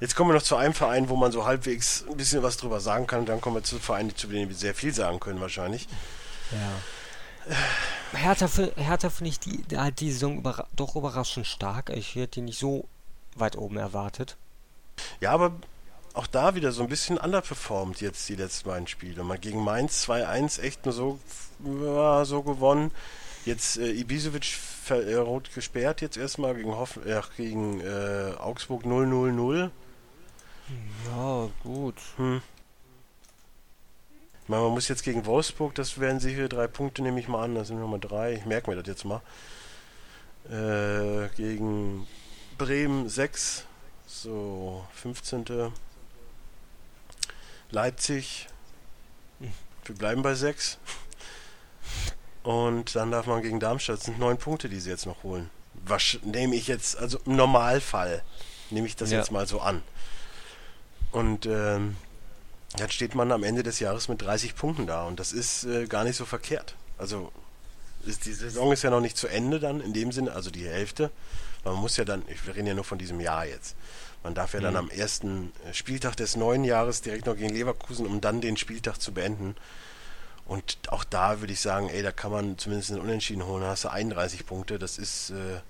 Jetzt 0.00 0.14
kommen 0.14 0.30
wir 0.30 0.34
noch 0.34 0.42
zu 0.42 0.56
einem 0.56 0.74
Verein, 0.74 1.08
wo 1.08 1.16
man 1.16 1.32
so 1.32 1.44
halbwegs 1.46 2.04
ein 2.08 2.16
bisschen 2.16 2.42
was 2.42 2.56
drüber 2.58 2.80
sagen 2.80 3.06
kann. 3.06 3.20
Und 3.20 3.28
dann 3.28 3.40
kommen 3.40 3.56
wir 3.56 3.62
zu 3.62 3.78
Vereinen, 3.78 4.14
zu 4.14 4.26
denen 4.26 4.48
wir 4.50 4.56
sehr 4.56 4.74
viel 4.74 4.92
sagen 4.94 5.18
können 5.20 5.40
wahrscheinlich. 5.40 5.88
Ja. 6.52 6.58
Hertha, 8.12 8.48
Hertha 8.76 9.10
finde 9.10 9.30
ich 9.30 9.40
die, 9.40 9.64
halt 9.76 10.00
die 10.00 10.10
Saison 10.12 10.38
überra 10.38 10.66
doch 10.74 10.96
überraschend 10.96 11.46
stark. 11.46 11.90
Ich 11.90 12.14
hätte 12.14 12.40
die 12.40 12.42
nicht 12.42 12.58
so 12.58 12.88
weit 13.34 13.56
oben 13.56 13.76
erwartet. 13.76 14.36
Ja, 15.20 15.32
aber 15.32 15.52
auch 16.14 16.26
da 16.26 16.54
wieder 16.54 16.72
so 16.72 16.82
ein 16.82 16.88
bisschen 16.88 17.18
underperformed 17.18 18.00
jetzt 18.00 18.28
die 18.28 18.36
letzten 18.36 18.68
beiden 18.68 18.86
Spiele. 18.86 19.22
Mal 19.22 19.38
gegen 19.38 19.62
Mainz 19.62 20.08
2-1 20.08 20.60
echt 20.60 20.84
nur 20.84 20.94
so, 20.94 21.18
ja, 21.64 22.24
so 22.24 22.42
gewonnen. 22.42 22.90
Jetzt 23.44 23.76
äh, 23.76 23.92
Ibisevic 23.92 24.58
äh, 24.88 25.14
rot 25.14 25.52
gesperrt 25.54 26.00
jetzt 26.00 26.16
erstmal 26.16 26.54
gegen, 26.54 26.74
Hoff 26.74 26.98
äh, 27.04 27.20
gegen 27.36 27.80
äh, 27.80 28.32
Augsburg 28.38 28.84
0-0-0. 28.84 29.70
Ja, 31.06 31.48
gut. 31.62 31.96
Hm. 32.16 32.42
Ich 34.46 34.48
meine, 34.48 34.62
man 34.62 34.72
muss 34.72 34.86
jetzt 34.86 35.02
gegen 35.02 35.26
Wolfsburg, 35.26 35.74
das 35.74 35.98
wären 35.98 36.20
sicher 36.20 36.48
drei 36.48 36.68
Punkte, 36.68 37.02
nehme 37.02 37.18
ich 37.18 37.26
mal 37.26 37.42
an. 37.42 37.56
Das 37.56 37.66
sind 37.66 37.80
nochmal 37.80 37.98
drei. 37.98 38.34
Ich 38.34 38.44
merke 38.46 38.70
mir 38.70 38.76
das 38.76 38.86
jetzt 38.86 39.04
mal. 39.04 39.20
Äh, 40.48 41.28
gegen 41.36 42.06
Bremen 42.56 43.08
6. 43.08 43.64
So, 44.06 44.86
15. 44.94 45.72
Leipzig. 47.72 48.46
Wir 49.40 49.94
bleiben 49.96 50.22
bei 50.22 50.34
sechs. 50.34 50.78
Und 52.44 52.94
dann 52.94 53.10
darf 53.10 53.26
man 53.26 53.42
gegen 53.42 53.58
Darmstadt. 53.58 53.98
Das 53.98 54.04
sind 54.04 54.20
neun 54.20 54.38
Punkte, 54.38 54.68
die 54.68 54.78
sie 54.78 54.90
jetzt 54.90 55.06
noch 55.06 55.24
holen. 55.24 55.50
Was 55.84 56.18
nehme 56.22 56.54
ich 56.54 56.68
jetzt, 56.68 56.96
also 56.96 57.18
im 57.26 57.34
Normalfall 57.34 58.22
nehme 58.70 58.86
ich 58.86 58.94
das 58.94 59.10
Ja. 59.10 59.18
jetzt 59.18 59.32
mal 59.32 59.46
so 59.48 59.60
an. 59.60 59.82
Und 61.10 61.46
ähm, 61.46 61.96
dann 62.76 62.90
steht 62.90 63.14
man 63.14 63.32
am 63.32 63.42
Ende 63.44 63.62
des 63.62 63.80
Jahres 63.80 64.08
mit 64.08 64.22
30 64.22 64.54
Punkten 64.56 64.86
da. 64.86 65.04
Und 65.04 65.18
das 65.20 65.32
ist 65.32 65.64
äh, 65.64 65.86
gar 65.86 66.04
nicht 66.04 66.16
so 66.16 66.24
verkehrt. 66.24 66.74
Also 66.98 67.32
ist, 68.04 68.24
die 68.26 68.32
Saison 68.32 68.72
ist 68.72 68.82
ja 68.82 68.90
noch 68.90 69.00
nicht 69.00 69.16
zu 69.16 69.26
Ende 69.28 69.58
dann 69.60 69.80
in 69.80 69.92
dem 69.92 70.12
Sinne, 70.12 70.32
also 70.32 70.50
die 70.50 70.66
Hälfte. 70.66 71.10
Man 71.64 71.74
muss 71.74 71.96
ja 71.96 72.04
dann, 72.04 72.22
ich- 72.28 72.46
wir 72.46 72.54
reden 72.54 72.66
ja 72.68 72.74
nur 72.74 72.84
von 72.84 72.98
diesem 72.98 73.20
Jahr 73.20 73.44
jetzt. 73.46 73.74
Man 74.22 74.34
darf 74.34 74.54
ja 74.54 74.60
dann 74.60 74.72
Mhm. 74.74 74.78
am 74.78 74.90
ersten 74.90 75.52
äh, 75.68 75.74
Spieltag 75.74 76.16
des 76.16 76.36
neuen 76.36 76.64
Jahres 76.64 77.02
direkt 77.02 77.26
noch 77.26 77.36
gegen 77.36 77.54
Leverkusen, 77.54 78.06
um 78.06 78.20
dann 78.20 78.40
den 78.40 78.56
Spieltag 78.56 79.00
zu 79.00 79.12
beenden. 79.12 79.56
Und 80.46 80.78
auch 80.88 81.02
da 81.04 81.40
würde 81.40 81.52
ich 81.52 81.60
sagen, 81.60 81.88
ey, 81.88 82.02
da 82.02 82.12
kann 82.12 82.30
man 82.30 82.56
zumindest 82.58 82.92
einen 82.92 83.00
Unentschieden 83.00 83.44
holen. 83.46 83.62
Da 83.62 83.70
hast 83.70 83.84
du 83.84 83.88
31 83.90 84.46
Punkte. 84.46 84.78
Das 84.78 84.96
ist, 84.98 85.30
äh, 85.30 85.60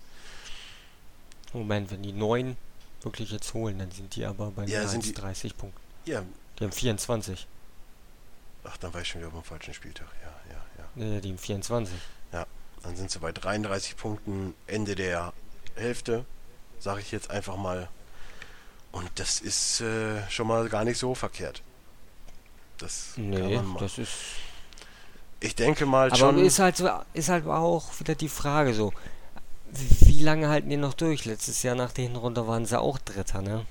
Moment, 1.53 1.91
wenn 1.91 2.03
die 2.03 2.13
9 2.13 2.57
wirklich 3.03 3.31
jetzt 3.31 3.55
holen, 3.55 3.79
dann 3.79 3.91
sind 3.91 4.15
die 4.17 4.25
aber 4.25 4.51
bei 4.51 4.65
Ja, 4.65 4.81
mehr 4.81 4.89
sind 4.89 4.99
als 4.99 5.07
die- 5.07 5.15
30 5.15 5.57
Punkten. 5.57 5.81
ja, 6.05 6.23
Die 6.59 6.65
haben 6.65 6.73
24. 6.73 7.47
ach, 8.65 8.77
dann 8.79 8.93
war 8.95 9.01
ich 9.03 9.09
schon 9.09 9.21
wieder 9.21 9.29
auf 9.29 9.35
dem 9.35 9.45
falschen 9.45 9.75
Spieltag. 9.75 10.09
Ja, 10.23 10.53
ja, 10.55 10.61
ja. 10.79 10.85
Nee, 10.95 11.21
die 11.21 11.31
haben 11.31 11.39
24. 11.39 11.95
Dann 12.83 12.95
sind 12.95 13.11
sie 13.11 13.19
bei 13.19 13.33
33 13.33 13.97
Punkten, 13.97 14.55
Ende 14.69 14.95
der 14.95 15.33
Hälfte, 15.75 16.25
sage 16.79 17.01
ich 17.01 17.11
jetzt 17.11 17.31
einfach 17.31 17.57
mal. 17.57 17.89
Und 18.93 19.11
das 19.17 19.41
ist 19.41 19.81
äh, 19.81 20.23
schon 20.31 20.47
mal 20.47 20.69
gar 20.69 20.85
nicht 20.85 20.99
so 20.99 21.15
verkehrt. 21.17 21.63
Das 22.79 23.13
kann 23.17 23.31
Nee, 23.31 23.57
man 23.57 23.67
mal. 23.67 23.81
das 23.81 23.99
ist. 23.99 24.13
Ich 25.41 25.57
denke 25.57 25.85
mal 25.85 26.09
Aber 26.09 26.17
schon. 26.17 26.39
ist 26.39 26.61
halt 26.61 26.77
so, 26.77 26.89
ist 27.13 27.29
halt 27.29 27.45
auch 27.49 27.99
wieder 27.99 28.15
die 28.15 28.29
Frage 28.29 28.73
so. 28.73 28.93
Wie 29.73 30.23
lange 30.23 30.49
halten 30.49 30.69
die 30.71 30.77
noch 30.77 30.95
durch? 30.95 31.25
Letztes 31.25 31.65
Jahr 31.65 31.75
nach 31.75 31.91
der 31.91 32.05
Hinrunde 32.05 32.47
waren 32.47 32.67
sie 32.67 32.79
auch 32.79 32.99
Dritter, 33.01 33.43
ne? 33.43 33.67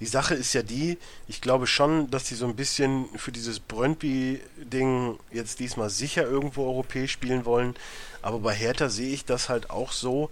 Die 0.00 0.06
Sache 0.06 0.34
ist 0.34 0.52
ja 0.52 0.62
die, 0.62 0.98
ich 1.26 1.40
glaube 1.40 1.66
schon, 1.66 2.10
dass 2.10 2.24
die 2.24 2.34
so 2.34 2.46
ein 2.46 2.56
bisschen 2.56 3.06
für 3.16 3.32
dieses 3.32 3.60
Brøndby-Ding 3.60 5.18
jetzt 5.32 5.58
diesmal 5.60 5.90
sicher 5.90 6.24
irgendwo 6.24 6.66
europäisch 6.66 7.12
spielen 7.12 7.44
wollen. 7.44 7.74
Aber 8.22 8.40
bei 8.40 8.54
Hertha 8.54 8.88
sehe 8.88 9.12
ich 9.12 9.24
das 9.24 9.48
halt 9.48 9.70
auch 9.70 9.92
so, 9.92 10.30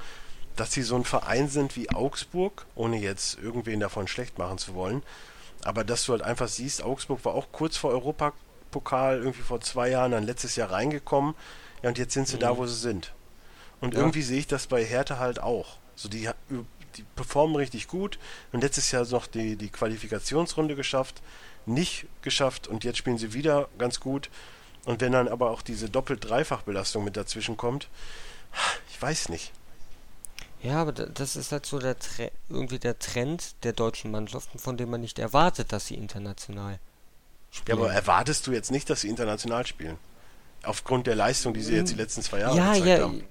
dass 0.56 0.72
sie 0.72 0.82
so 0.82 0.96
ein 0.96 1.04
Verein 1.04 1.48
sind 1.48 1.76
wie 1.76 1.90
Augsburg, 1.90 2.66
ohne 2.74 3.00
jetzt 3.00 3.38
irgendwen 3.38 3.80
davon 3.80 4.06
schlecht 4.06 4.38
machen 4.38 4.58
zu 4.58 4.74
wollen. 4.74 5.02
Aber 5.64 5.82
dass 5.82 6.04
du 6.04 6.12
halt 6.12 6.22
einfach 6.22 6.48
siehst, 6.48 6.82
Augsburg 6.82 7.24
war 7.24 7.34
auch 7.34 7.46
kurz 7.50 7.76
vor 7.76 7.90
Europapokal, 7.90 9.18
irgendwie 9.18 9.42
vor 9.42 9.60
zwei 9.62 9.88
Jahren, 9.88 10.12
dann 10.12 10.24
letztes 10.24 10.56
Jahr 10.56 10.70
reingekommen. 10.70 11.34
Ja, 11.82 11.88
und 11.88 11.98
jetzt 11.98 12.12
sind 12.14 12.28
sie 12.28 12.38
da, 12.38 12.56
wo 12.56 12.66
sie 12.66 12.74
sind. 12.76 13.12
Und 13.80 13.94
Ja. 13.94 14.00
irgendwie 14.00 14.22
sehe 14.22 14.38
ich 14.38 14.46
das 14.46 14.66
bei 14.66 14.84
Hertha 14.84 15.18
halt 15.18 15.40
auch. 15.40 15.78
So 15.96 16.08
die, 16.08 16.28
die 16.96 17.02
performen 17.16 17.56
richtig 17.56 17.88
gut. 17.88 18.18
Und 18.52 18.62
letztes 18.62 18.90
Jahr 18.90 19.06
noch 19.06 19.26
die, 19.26 19.56
die 19.56 19.68
Qualifikationsrunde 19.68 20.74
geschafft, 20.76 21.22
nicht 21.66 22.06
geschafft 22.22 22.68
und 22.68 22.84
jetzt 22.84 22.98
spielen 22.98 23.18
sie 23.18 23.32
wieder 23.32 23.68
ganz 23.78 24.00
gut. 24.00 24.30
Und 24.84 25.00
wenn 25.00 25.12
dann 25.12 25.28
aber 25.28 25.50
auch 25.50 25.62
diese 25.62 25.88
Doppelt-Dreifach-Belastung 25.88 27.04
mit 27.04 27.16
dazwischen 27.16 27.56
kommt, 27.56 27.88
ich 28.90 29.00
weiß 29.00 29.28
nicht. 29.30 29.52
Ja, 30.62 30.80
aber 30.80 30.92
da- 30.92 31.06
das 31.06 31.36
ist 31.36 31.52
halt 31.52 31.66
so 31.66 31.78
der 31.78 31.98
Tre 31.98 32.30
irgendwie 32.48 32.78
der 32.78 32.98
Trend 32.98 33.54
der 33.64 33.72
deutschen 33.72 34.10
Mannschaften, 34.10 34.58
von 34.58 34.76
dem 34.76 34.90
man 34.90 35.00
nicht 35.00 35.18
erwartet, 35.18 35.72
dass 35.72 35.86
sie 35.86 35.94
international 35.94 36.72
Ja, 36.72 36.78
spielen. 37.50 37.78
aber 37.78 37.92
erwartest 37.92 38.46
du 38.46 38.52
jetzt 38.52 38.70
nicht, 38.70 38.88
dass 38.90 39.02
sie 39.02 39.08
international 39.08 39.66
spielen? 39.66 39.98
Aufgrund 40.62 41.06
der 41.06 41.14
Leistung, 41.16 41.52
die 41.52 41.60
sie 41.62 41.74
jetzt 41.74 41.90
die 41.92 41.96
letzten 41.96 42.22
zwei 42.22 42.38
Jahre 42.40 42.56
ja, 42.56 42.72
gezeigt 42.72 42.86
ja, 42.86 43.04
haben. 43.04 43.24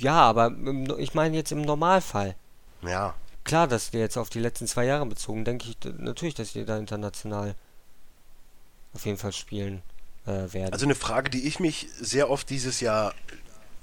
Ja, 0.00 0.20
aber 0.20 0.46
im, 0.46 0.98
ich 0.98 1.14
meine 1.14 1.36
jetzt 1.36 1.52
im 1.52 1.62
Normalfall. 1.62 2.34
Ja, 2.82 3.14
Klar, 3.44 3.66
dass 3.66 3.92
wir 3.92 4.00
jetzt 4.00 4.16
auf 4.16 4.30
die 4.30 4.38
letzten 4.38 4.66
zwei 4.66 4.84
Jahre 4.84 5.06
bezogen, 5.06 5.44
denke 5.44 5.68
ich 5.68 5.76
natürlich, 5.98 6.34
dass 6.34 6.52
die 6.52 6.64
da 6.64 6.78
international 6.78 7.54
auf 8.92 9.06
jeden 9.06 9.18
Fall 9.18 9.32
spielen 9.32 9.82
äh, 10.26 10.52
werden. 10.52 10.72
also 10.72 10.84
eine 10.84 10.94
Frage, 10.94 11.30
die 11.30 11.46
ich 11.46 11.58
mich 11.58 11.88
sehr 11.98 12.30
oft 12.30 12.50
dieses 12.50 12.80
Jahr 12.80 13.14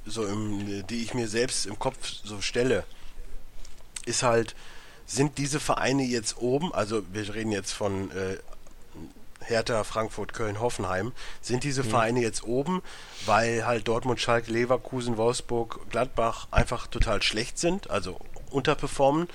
so 0.05 0.25
im, 0.25 0.85
die 0.87 1.03
ich 1.03 1.13
mir 1.13 1.27
selbst 1.27 1.65
im 1.65 1.79
Kopf 1.79 1.97
so 2.23 2.39
stelle, 2.39 2.85
ist 4.05 4.23
halt, 4.23 4.55
sind 5.05 5.37
diese 5.37 5.59
Vereine 5.59 6.03
jetzt 6.03 6.37
oben, 6.37 6.73
also 6.73 7.01
wir 7.11 7.33
reden 7.33 7.51
jetzt 7.51 7.73
von 7.73 8.11
äh, 8.11 8.37
Hertha, 9.39 9.83
Frankfurt, 9.83 10.33
Köln, 10.33 10.59
Hoffenheim, 10.59 11.13
sind 11.41 11.63
diese 11.63 11.83
Vereine 11.83 12.21
jetzt 12.21 12.43
oben, 12.43 12.81
weil 13.25 13.65
halt 13.65 13.87
Dortmund, 13.87 14.19
Schalke, 14.19 14.51
Leverkusen, 14.51 15.17
Wolfsburg, 15.17 15.89
Gladbach 15.89 16.47
einfach 16.51 16.87
total 16.87 17.21
schlecht 17.21 17.57
sind, 17.59 17.89
also 17.89 18.19
unterperformen, 18.51 19.27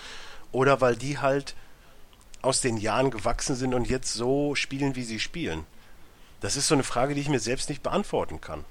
oder 0.51 0.81
weil 0.81 0.97
die 0.97 1.19
halt 1.19 1.55
aus 2.43 2.61
den 2.61 2.77
Jahren 2.77 3.11
gewachsen 3.11 3.55
sind 3.57 3.73
und 3.73 3.89
jetzt 3.89 4.13
so 4.13 4.55
spielen, 4.55 4.97
wie 4.97 5.05
sie 5.05 5.21
spielen? 5.21 5.65
Das 6.41 6.57
ist 6.57 6.67
so 6.67 6.75
eine 6.75 6.83
Frage, 6.83 7.15
die 7.15 7.21
ich 7.21 7.29
mir 7.29 7.39
selbst 7.39 7.69
nicht 7.69 7.83
beantworten 7.85 8.41
kann. 8.41 8.65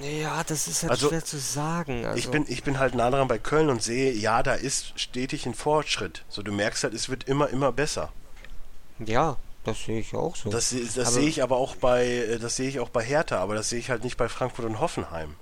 ja, 0.00 0.44
das 0.44 0.68
ist 0.68 0.82
halt 0.82 0.92
Also, 0.92 1.08
schwer 1.08 1.24
zu 1.24 1.38
sagen. 1.38 2.06
Also, 2.06 2.16
Ich 2.18 2.28
bin, 2.30 2.44
ich 2.48 2.62
bin 2.62 2.78
halt 2.78 2.94
nah 2.94 3.10
dran 3.10 3.26
bei 3.26 3.38
Köln 3.38 3.68
und 3.68 3.82
sehe, 3.82 4.12
ja, 4.12 4.44
da 4.44 4.54
ist 4.54 4.98
stetig 4.98 5.44
ein 5.46 5.54
Fortschritt. 5.54 6.24
So, 6.28 6.42
du 6.42 6.52
merkst 6.52 6.84
halt, 6.84 6.94
es 6.94 7.08
wird 7.08 7.24
immer, 7.24 7.48
immer 7.48 7.72
besser. 7.72 8.12
ja, 9.00 9.36
das 9.64 9.84
sehe 9.84 10.00
ich 10.00 10.14
auch 10.14 10.36
so. 10.36 10.50
Das, 10.50 10.74
das 10.94 11.14
sehe 11.14 11.28
ich 11.28 11.42
aber 11.42 11.56
auch 11.56 11.76
bei, 11.76 12.06
äh, 12.06 12.38
das 12.38 12.56
sehe 12.56 12.68
ich 12.68 12.80
auch 12.80 12.88
bei 12.88 13.02
Hertha, 13.02 13.38
aber 13.38 13.54
das 13.54 13.68
sehe 13.70 13.78
ich 13.78 13.90
halt 13.90 14.04
nicht 14.04 14.16
bei 14.16 14.28
Frankfurt 14.28 14.64
und 14.66 14.80
Hoffenheim. 14.80 15.36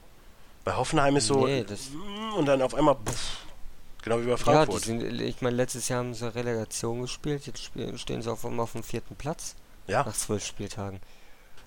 Bei 0.64 0.74
Hoffenheim 0.74 1.16
ist 1.16 1.26
so, 1.28 1.46
Nee, 1.46 1.64
das- 1.64 1.90
mm, 1.90 2.34
und 2.36 2.46
dann 2.46 2.60
auf 2.62 2.74
einmal, 2.74 2.96
pff, 2.96 3.36
genau 4.02 4.20
wie 4.20 4.24
bei 4.24 4.30
ja, 4.30 4.36
Frankfurt. 4.36 4.84
sind, 4.84 5.02
ich 5.20 5.40
meine, 5.40 5.56
letztes 5.56 5.88
Jahr 5.88 6.00
haben 6.00 6.14
sie 6.14 6.34
Relegation 6.34 7.02
gespielt, 7.02 7.46
jetzt 7.46 7.62
spielen, 7.62 7.96
stehen 7.98 8.20
sie 8.22 8.30
auf 8.30 8.44
einmal 8.44 8.64
auf 8.64 8.72
dem 8.72 8.82
vierten 8.82 9.14
Platz 9.16 9.54
Ja, 9.86 10.02
nach 10.04 10.14
zwölf 10.16 10.44
Spieltagen. 10.44 11.00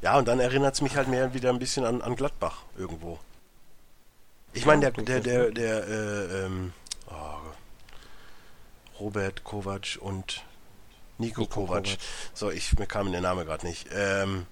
ja, 0.01 0.17
und 0.17 0.27
dann 0.27 0.39
erinnert 0.39 0.75
es 0.75 0.81
mich 0.81 0.95
halt 0.97 1.07
mehr 1.07 1.33
wieder 1.33 1.49
ein 1.49 1.59
bisschen 1.59 1.85
an, 1.85 2.01
an 2.01 2.15
Gladbach 2.15 2.63
irgendwo. 2.77 3.17
Ich 4.53 4.65
meine, 4.65 4.91
der, 4.91 4.93
Ja, 4.97 5.19
der, 5.19 5.19
der, 5.21 5.51
der, 5.51 5.87
äh, 5.87 6.45
ähm, 6.45 6.73
oh, 7.09 7.37
Robert 8.99 9.43
Kovac 9.43 9.97
und 10.01 10.43
Nico, 11.21 11.41
Nico 11.41 11.53
Kovac. 11.55 11.83
Kovac. 11.85 11.97
So, 12.33 12.51
ich, 12.51 12.77
mir 12.77 12.87
kam 12.87 13.11
der 13.11 13.21
Name 13.21 13.45
gerade 13.45 13.65
nicht. 13.65 13.87
Ähm, 13.95 14.45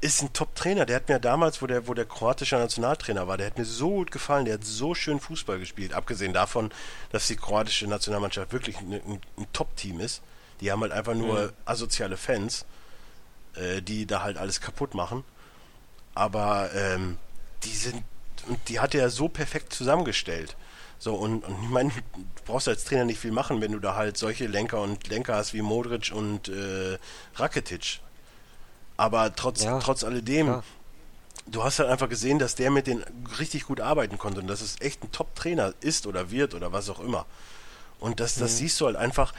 ist 0.00 0.22
ein 0.22 0.32
Top-Trainer. 0.32 0.86
Der 0.86 0.96
hat 0.96 1.08
mir 1.08 1.18
damals, 1.20 1.60
wo 1.62 1.66
der, 1.66 1.86
wo 1.88 1.94
der 1.94 2.04
kroatische 2.04 2.56
Nationaltrainer 2.56 3.26
war, 3.28 3.36
der 3.36 3.48
hat 3.48 3.58
mir 3.58 3.64
so 3.64 3.90
gut 3.90 4.10
gefallen. 4.10 4.44
Der 4.44 4.54
hat 4.54 4.64
so 4.64 4.94
schön 4.94 5.20
Fußball 5.20 5.58
gespielt. 5.58 5.92
Abgesehen 5.92 6.32
davon, 6.32 6.70
dass 7.10 7.26
die 7.26 7.36
kroatische 7.36 7.86
Nationalmannschaft 7.86 8.52
wirklich 8.52 8.78
ein, 8.78 8.92
ein, 8.94 9.20
ein 9.36 9.46
Top-Team 9.52 10.00
ist. 10.00 10.22
Die 10.60 10.70
haben 10.72 10.80
halt 10.82 10.92
einfach 10.92 11.14
nur 11.14 11.42
Mhm. 11.46 11.52
asoziale 11.64 12.16
Fans, 12.16 12.64
äh, 13.54 13.80
die 13.82 14.06
da 14.06 14.22
halt 14.22 14.38
alles 14.38 14.60
kaputt 14.60 14.94
machen. 14.94 15.24
Aber 16.14 16.70
ähm, 16.74 17.18
die 17.64 17.74
sind, 17.76 18.02
und 18.48 18.58
die 18.68 18.80
hat 18.80 18.94
er 18.94 19.10
so 19.10 19.28
perfekt 19.28 19.72
zusammengestellt. 19.72 20.56
So, 20.98 21.14
und, 21.14 21.44
und 21.44 21.62
ich 21.62 21.68
meine, 21.68 21.90
du 21.90 22.22
brauchst 22.44 22.66
als 22.68 22.84
Trainer 22.84 23.04
nicht 23.04 23.20
viel 23.20 23.30
machen, 23.30 23.60
wenn 23.60 23.72
du 23.72 23.78
da 23.78 23.94
halt 23.94 24.16
solche 24.16 24.46
Lenker 24.46 24.80
und 24.82 25.06
Lenker 25.08 25.36
hast 25.36 25.54
wie 25.54 25.62
Modric 25.62 26.10
und 26.12 26.48
äh, 26.48 26.98
Rakitic. 27.36 28.00
Aber 28.96 29.34
trotz, 29.34 29.62
Ja, 29.62 29.78
trotz 29.78 30.02
alledem, 30.02 30.46
klar. 30.46 30.64
du 31.46 31.62
hast 31.62 31.78
halt 31.78 31.88
einfach 31.88 32.08
gesehen, 32.08 32.38
dass 32.40 32.56
der 32.56 32.70
mit 32.72 32.88
denen 32.88 33.04
richtig 33.38 33.64
gut 33.64 33.80
arbeiten 33.80 34.18
konnte 34.18 34.40
und 34.40 34.48
dass 34.48 34.60
es 34.60 34.80
echt 34.80 35.04
ein 35.04 35.12
Top-Trainer 35.12 35.72
ist 35.80 36.06
oder 36.06 36.30
wird 36.32 36.54
oder 36.54 36.72
was 36.72 36.88
auch 36.90 36.98
immer. 37.00 37.26
Und 38.00 38.18
das, 38.20 38.34
das 38.34 38.52
Mhm. 38.52 38.56
siehst 38.56 38.80
du 38.80 38.86
halt 38.86 38.96
einfach, 38.96 39.32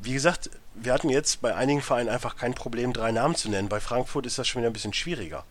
wie 0.00 0.14
gesagt, 0.14 0.48
wir 0.74 0.92
hatten 0.94 1.10
jetzt 1.10 1.42
bei 1.42 1.54
einigen 1.54 1.82
Vereinen 1.82 2.08
einfach 2.08 2.36
kein 2.36 2.54
Problem, 2.54 2.92
drei 2.94 3.12
Namen 3.12 3.34
zu 3.34 3.50
nennen. 3.50 3.68
Bei 3.68 3.80
Frankfurt 3.80 4.24
ist 4.24 4.38
das 4.38 4.48
schon 4.48 4.62
wieder 4.62 4.70
ein 4.70 4.74
bisschen 4.74 4.94
schwieriger. 4.94 5.44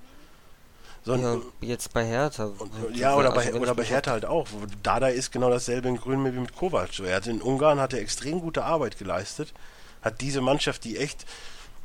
So, 1.07 1.15
Ja, 1.15 1.31
und, 1.33 1.43
jetzt 1.61 1.93
bei 1.93 2.05
Hertha. 2.05 2.51
ja, 2.93 3.15
oder 3.15 3.31
bei, 3.31 3.37
Also, 3.43 3.53
wenn 3.53 3.61
oder 3.61 3.73
bei 3.75 3.85
Hertha 3.85 4.11
halt 4.11 4.25
auch. 4.25 4.45
Dada 4.83 5.07
ist 5.07 5.31
genau 5.31 5.49
dasselbe 5.49 5.87
in 5.87 5.95
Grün 5.95 6.25
wie 6.25 6.31
mit 6.37 6.53
Kovac. 6.53 6.93
So, 6.93 7.03
Er 7.05 7.15
hat 7.15 7.27
in 7.27 7.41
Ungarn 7.41 7.79
hat 7.79 7.93
er 7.93 8.01
extrem 8.01 8.41
gute 8.41 8.65
Arbeit 8.65 8.97
geleistet. 8.97 9.53
Hat 10.01 10.19
diese 10.19 10.41
Mannschaft, 10.41 10.83
die 10.83 10.97
echt 10.97 11.25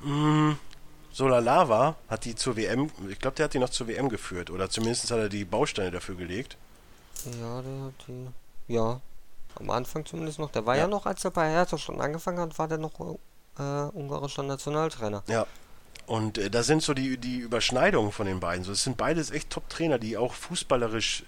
mh, 0.02 0.56
so 1.12 1.28
lala 1.28 1.68
war, 1.68 1.94
hat 2.08 2.24
die 2.24 2.34
zur 2.34 2.56
WM, 2.56 2.90
ich 3.08 3.20
glaube, 3.20 3.36
der 3.36 3.44
hat 3.44 3.54
die 3.54 3.60
noch 3.60 3.70
zur 3.70 3.86
WM 3.86 4.08
geführt. 4.08 4.50
Oder 4.50 4.68
zumindest 4.70 5.08
hat 5.12 5.18
er 5.18 5.28
die 5.28 5.44
Bausteine 5.44 5.92
dafür 5.92 6.16
gelegt. 6.16 6.56
Ja, 7.40 7.62
der 7.62 7.84
hat 7.86 7.94
die. 8.08 8.26
Ja, 8.74 9.00
am 9.60 9.70
Anfang 9.70 10.04
zumindest 10.04 10.40
noch. 10.40 10.50
Der 10.50 10.66
war 10.66 10.74
ja, 10.74 10.82
Ja. 10.82 10.88
noch, 10.88 11.06
als 11.06 11.24
er 11.24 11.30
bei 11.30 11.48
Hertha 11.48 11.78
schon 11.78 12.00
angefangen 12.00 12.40
hat, 12.40 12.58
war 12.58 12.66
der 12.66 12.78
noch 12.78 12.98
äh, 13.58 13.62
ungarischer 13.62 14.42
Nationaltrainer. 14.42 15.22
Ja. 15.28 15.46
Und 16.06 16.36
äh, 16.38 16.50
da 16.50 16.62
sind 16.62 16.82
so 16.82 16.94
die, 16.94 17.16
die 17.16 17.38
Überschneidungen 17.38 18.12
von 18.12 18.26
den 18.26 18.40
beiden. 18.40 18.64
So, 18.64 18.72
es 18.72 18.82
sind 18.84 18.96
beides 18.96 19.30
echt 19.30 19.50
Top-Trainer, 19.50 19.98
die 19.98 20.16
auch 20.16 20.34
fußballerisch. 20.34 21.24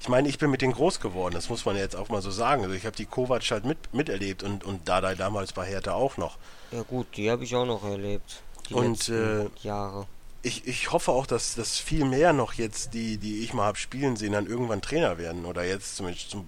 Ich 0.00 0.08
meine, 0.08 0.28
ich 0.28 0.38
bin 0.38 0.50
mit 0.50 0.62
denen 0.62 0.74
groß 0.74 1.00
geworden, 1.00 1.34
das 1.34 1.48
muss 1.48 1.64
man 1.64 1.76
jetzt 1.76 1.96
auch 1.96 2.08
mal 2.08 2.22
so 2.22 2.30
sagen. 2.30 2.62
Also 2.62 2.74
ich 2.74 2.84
habe 2.86 2.96
die 2.96 3.06
Kovac 3.06 3.50
halt 3.50 3.64
mit, 3.64 3.92
miterlebt 3.94 4.42
und, 4.42 4.64
und 4.64 4.88
Dada 4.88 5.14
damals 5.14 5.52
bei 5.52 5.66
Hertha 5.66 5.92
auch 5.94 6.16
noch. 6.18 6.38
Ja 6.72 6.82
gut, 6.82 7.16
die 7.16 7.30
habe 7.30 7.44
ich 7.44 7.54
auch 7.54 7.66
noch 7.66 7.84
erlebt. 7.84 8.42
Die 8.68 8.74
Und, 8.74 9.08
äh, 9.08 9.48
Jahre. 9.62 10.08
Ich, 10.44 10.66
ich 10.66 10.90
hoffe 10.90 11.12
auch, 11.12 11.26
dass, 11.26 11.54
dass 11.54 11.78
viel 11.78 12.04
mehr 12.04 12.32
noch 12.32 12.54
jetzt, 12.54 12.94
die, 12.94 13.16
die 13.18 13.42
ich 13.44 13.54
mal 13.54 13.64
habe 13.64 13.78
spielen 13.78 14.16
sehen, 14.16 14.32
dann 14.32 14.46
irgendwann 14.46 14.82
Trainer 14.82 15.16
werden. 15.18 15.44
Oder 15.44 15.64
jetzt 15.64 15.96
zumindest 15.96 16.30
zum, 16.30 16.46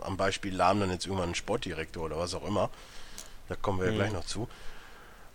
am 0.00 0.16
Beispiel 0.16 0.54
Lahm 0.54 0.80
dann 0.80 0.90
jetzt 0.90 1.06
irgendwann 1.06 1.30
ein 1.30 1.34
Sportdirektor 1.34 2.04
oder 2.04 2.18
was 2.18 2.34
auch 2.34 2.46
immer. 2.46 2.70
Da 3.48 3.56
kommen 3.56 3.80
wir 3.80 3.86
ja 3.86 3.92
Mhm. 3.92 3.96
gleich 3.96 4.12
noch 4.12 4.24
zu. 4.26 4.48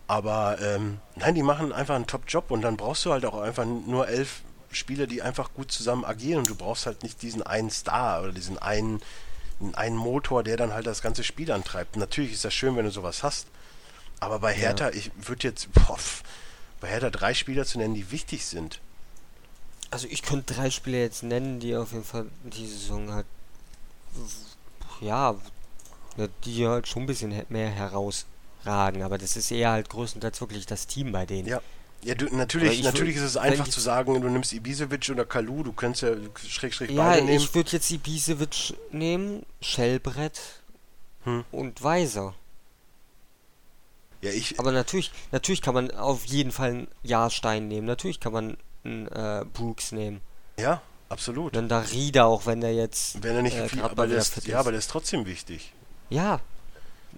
Aber 0.10 0.58
ähm, 0.60 1.00
nein, 1.18 1.36
die 1.36 1.44
machen 1.44 1.72
einfach 1.72 1.94
einen 1.94 2.08
Top-Job 2.08 2.50
und 2.50 2.64
dann 2.64 2.78
brauchst 2.78 3.06
du 3.06 3.12
halt 3.12 3.26
auch 3.26 3.40
einfach 3.40 3.64
nur 3.66 4.08
elf 4.08 4.42
Spieler, 4.72 5.06
die 5.06 5.22
einfach 5.22 5.54
gut 5.54 5.72
zusammen 5.72 6.04
agieren 6.04 6.40
und 6.40 6.50
du 6.50 6.56
brauchst 6.56 6.88
halt 6.88 7.04
nicht 7.04 7.22
diesen 7.22 7.44
einen 7.44 7.70
Star 7.70 8.24
oder 8.24 8.32
diesen 8.32 8.58
einen, 8.58 9.02
einen 9.74 9.96
Motor, 9.96 10.42
der 10.44 10.58
dann 10.58 10.74
halt 10.74 10.88
das 10.88 11.04
ganze 11.04 11.24
Spiel 11.24 11.52
antreibt. 11.52 11.96
Natürlich 11.96 12.34
ist 12.34 12.44
das 12.44 12.56
schön, 12.56 12.76
wenn 12.76 12.86
du 12.86 12.92
sowas 12.92 13.22
hast. 13.22 13.46
Aber 14.20 14.40
bei 14.40 14.52
Hertha, 14.52 14.90
ich 14.90 15.12
würde 15.28 15.48
jetzt, 15.48 15.72
boah, 15.74 16.00
bei 16.82 16.88
Hertha 16.90 17.12
drei 17.12 17.36
Spieler 17.36 17.66
zu 17.66 17.78
nennen, 17.78 17.94
die 17.94 18.10
wichtig 18.10 18.48
sind. 18.48 18.80
Also 19.92 20.08
ich 20.10 20.24
könnte 20.24 20.56
drei 20.56 20.72
Spieler 20.72 20.98
jetzt 21.00 21.22
nennen, 21.22 21.60
die 21.60 21.76
auf 21.76 21.92
jeden 21.92 22.04
Fall 22.04 22.26
die 22.44 22.66
Saison 22.68 23.14
halt 23.14 23.28
ja, 25.02 25.36
ja, 26.18 26.28
die 26.46 26.68
halt 26.68 26.88
schon 26.88 27.04
ein 27.04 27.08
bisschen 27.08 27.32
he- 27.32 27.46
mehr 27.50 27.70
herausragen, 28.64 29.04
aber 29.04 29.18
das 29.18 29.36
ist 29.36 29.52
eher 29.52 29.72
halt 29.72 29.90
größtenteils 29.90 30.40
wirklich 30.42 30.66
das 30.66 30.88
Team 30.88 31.12
bei 31.12 31.26
denen. 31.26 31.48
Ja. 31.48 31.62
Ja, 32.02 32.16
du, 32.16 32.34
natürlich, 32.34 32.80
ich 32.80 32.84
natürlich 32.86 33.18
würd- 33.18 33.24
ist 33.26 33.32
es 33.32 33.38
einfach 33.38 33.68
zu 33.68 33.82
sagen, 33.82 34.22
du 34.22 34.30
nimmst 34.30 34.54
Ibisevic 34.54 35.10
oder 35.10 35.26
Kalu, 35.26 35.64
du 35.64 35.74
könntest 35.74 36.04
ja 36.04 36.12
schräg, 36.48 36.74
schräg 36.74 36.92
Ja, 36.92 37.04
beide 37.04 37.26
nehmen. 37.26 37.38
ich 37.38 37.54
würde 37.54 37.72
jetzt 37.72 37.92
Ibisevic 37.92 38.74
nehmen, 38.92 39.46
Schellbrett 39.60 40.40
Hm. 41.26 41.44
und 41.52 41.84
Weiser. 41.84 42.36
Ja, 44.22 44.32
ich, 44.32 44.58
Aber 44.60 44.72
natürlich, 44.72 45.12
natürlich 45.34 45.62
kann 45.62 45.74
man 45.74 45.92
auf 45.92 46.24
jeden 46.26 46.54
Fall 46.54 46.70
einen 46.70 46.88
Jahrstein 47.04 47.68
nehmen. 47.68 47.86
Natürlich 47.88 48.22
kann 48.22 48.32
man 48.32 48.58
einen 48.86 49.08
äh, 49.08 49.44
Brooks 49.54 49.92
nehmen. 49.92 50.22
ja, 50.58 50.82
absolut. 51.10 51.48
Und 51.48 51.54
dann 51.56 51.68
da 51.68 51.80
Rieder, 51.80 52.28
auch 52.28 52.46
wenn 52.46 52.62
der 52.62 52.74
jetzt 52.74 53.22
Wenn 53.24 53.36
er 53.36 53.42
nicht 53.42 53.58
äh, 53.58 53.68
viel, 53.68 53.82
aber 53.82 54.08
der 54.08 54.20
ist, 54.20 54.46
ja, 54.48 54.60
aber 54.60 54.72
der 54.72 54.80
ist 54.80 54.90
trotzdem 54.90 55.26
wichtig. 55.26 55.74
Ja, 56.10 56.40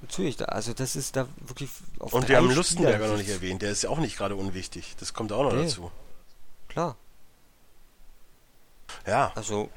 natürlich. 0.01 0.37
Da, 0.37 0.45
also 0.45 0.73
das 0.73 0.95
ist 0.95 1.15
da 1.15 1.27
wirklich 1.37 1.69
auf 1.99 2.13
Und 2.13 2.27
wir 2.29 2.37
haben 2.37 2.51
Lustenberger 2.51 3.07
noch 3.07 3.17
nicht 3.17 3.29
erwähnt, 3.29 3.61
der 3.61 3.71
ist 3.71 3.81
ja 3.83 3.89
auch 3.89 3.99
nicht 3.99 4.17
gerade 4.17 4.35
unwichtig. 4.35 4.95
Das 4.99 5.13
kommt 5.13 5.31
auch 5.31 5.43
noch 5.43 5.53
Nee. 5.53 5.63
dazu. 5.63 5.91
Klar. 6.69 6.95
Ja, 9.07 9.31
Also 9.35 9.69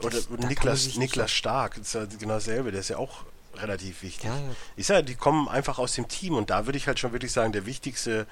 oder 0.00 0.16
das- 0.16 0.28
Niklas, 0.30 0.96
Niklas 0.96 1.30
Stark, 1.30 1.78
ist 1.78 1.94
ja 1.94 2.04
genau 2.06 2.34
dasselbe, 2.34 2.70
der 2.72 2.80
ist 2.80 2.88
ja 2.88 2.96
auch 2.98 3.24
relativ 3.54 4.02
wichtig. 4.02 4.24
Ja, 4.24 4.36
ja. 4.36 4.50
Ich 4.76 4.86
sage, 4.86 5.04
die 5.04 5.14
kommen 5.14 5.48
einfach 5.48 5.78
aus 5.78 5.92
dem 5.94 6.08
Team 6.08 6.34
und 6.36 6.50
da 6.50 6.66
würde 6.66 6.76
ich 6.78 6.86
halt 6.86 6.98
schon 6.98 7.12
wirklich 7.12 7.32
sagen, 7.32 7.52
der 7.52 7.66
wichtigste, 7.66 8.26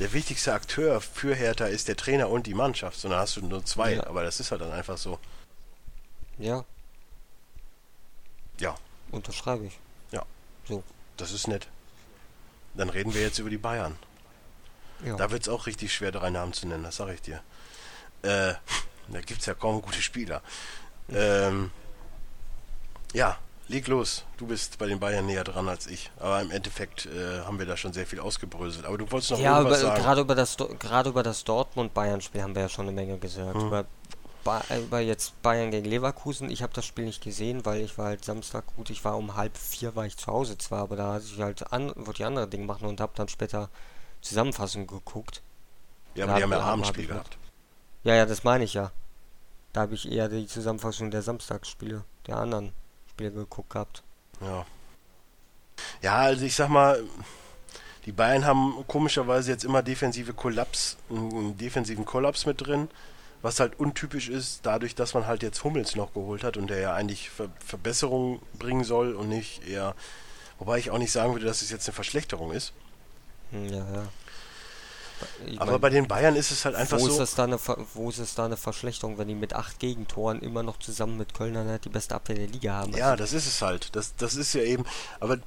der 0.00 0.12
wichtigste 0.12 0.52
Akteur 0.52 1.00
für 1.00 1.34
Hertha 1.34 1.66
ist 1.66 1.88
der 1.88 1.96
Trainer 1.96 2.28
und 2.28 2.46
die 2.46 2.54
Mannschaft. 2.54 2.98
Sondern 2.98 3.20
hast 3.20 3.36
du 3.36 3.42
nur 3.46 3.64
zwei, 3.64 3.94
Ja. 3.94 4.06
aber 4.06 4.22
das 4.24 4.40
ist 4.40 4.50
halt 4.50 4.60
dann 4.62 4.72
einfach 4.72 4.98
so. 4.98 5.18
ja, 6.38 6.64
Ja, 8.58 8.74
unterschreibe 9.10 9.66
ich. 9.66 9.78
Das 11.16 11.32
ist 11.32 11.48
nett. 11.48 11.68
Dann 12.74 12.90
reden 12.90 13.14
wir 13.14 13.22
jetzt 13.22 13.38
über 13.38 13.50
die 13.50 13.58
Bayern. 13.58 13.96
Ja. 15.04 15.16
Da 15.16 15.30
wird 15.30 15.42
es 15.42 15.48
auch 15.48 15.66
richtig 15.66 15.94
schwer, 15.94 16.12
drei 16.12 16.30
Namen 16.30 16.52
zu 16.52 16.66
nennen, 16.66 16.84
das 16.84 16.96
sage 16.96 17.14
ich 17.14 17.22
dir. 17.22 17.40
Äh, 18.22 18.54
da 19.08 19.20
gibt 19.24 19.40
es 19.40 19.46
ja 19.46 19.54
kaum 19.54 19.82
gute 19.82 20.00
Spieler. 20.02 20.42
Ähm, 21.10 21.70
ja, 23.12 23.38
leg 23.68 23.86
los. 23.88 24.24
Du 24.36 24.46
bist 24.46 24.78
bei 24.78 24.86
den 24.86 24.98
Bayern 24.98 25.26
näher 25.26 25.44
dran 25.44 25.68
als 25.68 25.86
ich. 25.86 26.10
Aber 26.18 26.40
im 26.40 26.50
Endeffekt 26.50 27.06
äh, 27.06 27.40
haben 27.40 27.58
wir 27.58 27.66
da 27.66 27.76
schon 27.76 27.92
sehr 27.92 28.06
viel 28.06 28.20
ausgebröselt. 28.20 28.84
Aber 28.84 28.98
du 28.98 29.10
wolltest 29.10 29.30
noch 29.32 29.38
Ja, 29.38 29.58
irgendwas 29.58 29.80
über, 29.80 29.90
sagen. 29.90 30.02
gerade 30.02 30.20
über 30.22 30.34
das 30.34 30.56
gerade 30.56 31.10
über 31.10 31.22
das 31.22 31.44
Dortmund-Bayern-Spiel 31.44 32.42
haben 32.42 32.54
wir 32.54 32.62
ja 32.62 32.68
schon 32.68 32.86
eine 32.86 32.92
Menge 32.92 33.18
gesagt. 33.18 33.54
Hm. 33.54 33.66
Über, 33.66 33.84
ba 34.46 34.62
äh, 34.70 35.00
jetzt 35.00 35.42
Bayern 35.42 35.70
gegen 35.70 35.86
Leverkusen, 35.90 36.50
ich 36.50 36.62
habe 36.62 36.72
das 36.72 36.86
Spiel 36.86 37.04
nicht 37.04 37.22
gesehen, 37.22 37.66
weil 37.66 37.82
ich 37.82 37.98
war 37.98 38.06
halt 38.06 38.24
Samstag 38.24 38.64
gut, 38.76 38.90
ich 38.90 39.04
war 39.04 39.18
um 39.18 39.34
halb 39.34 39.56
vier 39.58 39.96
war 39.96 40.06
ich 40.06 40.16
zu 40.16 40.28
Hause 40.28 40.56
zwar, 40.56 40.82
aber 40.82 40.96
da 40.96 41.14
hatte 41.14 41.26
ich 41.26 41.40
halt 41.40 41.72
an, 41.72 41.92
wollte 41.96 42.22
ich 42.22 42.24
andere 42.24 42.48
Dinge 42.48 42.64
machen 42.64 42.86
und 42.86 43.00
habe 43.00 43.12
dann 43.16 43.28
später 43.28 43.68
Zusammenfassung 44.22 44.86
geguckt. 44.86 45.42
ja, 46.14 46.24
aber 46.24 46.32
Ja, 46.32 46.36
die 46.38 46.42
haben 46.44 46.52
ja 46.52 46.60
Abendspiel 46.60 47.06
gehabt. 47.08 47.36
Ja, 48.04 48.14
ja, 48.14 48.24
das 48.24 48.44
meine 48.44 48.64
ich 48.64 48.74
ja. 48.74 48.92
Da 49.72 49.82
habe 49.82 49.94
ich 49.94 50.10
eher 50.10 50.28
die 50.28 50.46
Zusammenfassung 50.46 51.10
der 51.10 51.22
Samstagsspiele, 51.22 52.04
der 52.26 52.36
anderen 52.38 52.72
Spiele 53.10 53.32
geguckt 53.32 53.70
gehabt. 53.70 54.02
Ja. 54.40 54.64
Ja, 56.00 56.16
also 56.18 56.44
ich 56.44 56.54
sag 56.54 56.68
mal, 56.68 57.02
die 58.06 58.12
Bayern 58.12 58.44
haben 58.44 58.84
komischerweise 58.86 59.50
jetzt 59.50 59.64
immer 59.64 59.82
defensive 59.82 60.32
Kollaps, 60.32 60.96
einen 61.10 61.58
defensiven 61.58 62.04
Kollaps 62.04 62.46
mit 62.46 62.64
drin, 62.64 62.88
was 63.42 63.60
halt 63.60 63.78
untypisch 63.78 64.28
ist, 64.28 64.60
dadurch, 64.64 64.94
dass 64.94 65.14
man 65.14 65.26
halt 65.26 65.42
jetzt 65.42 65.62
Hummels 65.64 65.96
noch 65.96 66.12
geholt 66.14 66.42
hat 66.44 66.56
und 66.56 66.68
der 66.68 66.80
ja 66.80 66.94
eigentlich 66.94 67.30
Ver 67.30 67.48
Verbesserungen 67.64 68.40
bringen 68.58 68.84
soll 68.84 69.14
und 69.14 69.28
nicht 69.28 69.66
eher, 69.66 69.94
wobei 70.58 70.78
ich 70.78 70.90
auch 70.90 70.98
nicht 70.98 71.12
sagen 71.12 71.32
würde, 71.32 71.46
dass 71.46 71.62
es 71.62 71.70
jetzt 71.70 71.86
eine 71.88 71.94
Verschlechterung 71.94 72.52
ist. 72.52 72.72
Hm, 73.50 73.68
ja, 73.68 73.78
ja. 73.78 74.08
Ich 75.46 75.60
Aber 75.60 75.72
mein, 75.72 75.80
bei 75.80 75.90
den 75.90 76.08
Bayern 76.08 76.36
ist 76.36 76.50
es 76.50 76.64
halt 76.64 76.74
einfach 76.74 77.00
wo, 77.00 77.06
ist 77.06 77.14
so. 77.14 77.20
das 77.20 77.34
da 77.34 77.44
eine, 77.44 77.58
wo 77.94 78.10
ist 78.10 78.18
es 78.18 78.34
da 78.34 78.44
eine 78.44 78.56
Verschlechterung, 78.56 79.16
wenn 79.18 79.28
die 79.28 79.34
mit 79.34 79.54
acht 79.54 79.78
Gegentoren 79.78 80.40
immer 80.40 80.62
noch 80.62 80.78
zusammen 80.78 81.16
mit 81.16 81.32
Köln 81.32 81.56
halt 81.56 81.84
die 81.84 81.88
beste 81.88 82.14
Abwehr 82.14 82.36
der 82.36 82.48
Liga 82.48 82.74
haben? 82.74 82.94
Ja, 82.94 83.12
Also, 83.12 83.16
das 83.16 83.32
ist 83.32 83.46
es 83.46 83.62
halt. 83.62 83.96
Das, 83.96 84.14
das 84.16 84.34
ist 84.36 84.52
ja 84.52 84.62
eben. 84.62 84.84
Aber 85.20 85.38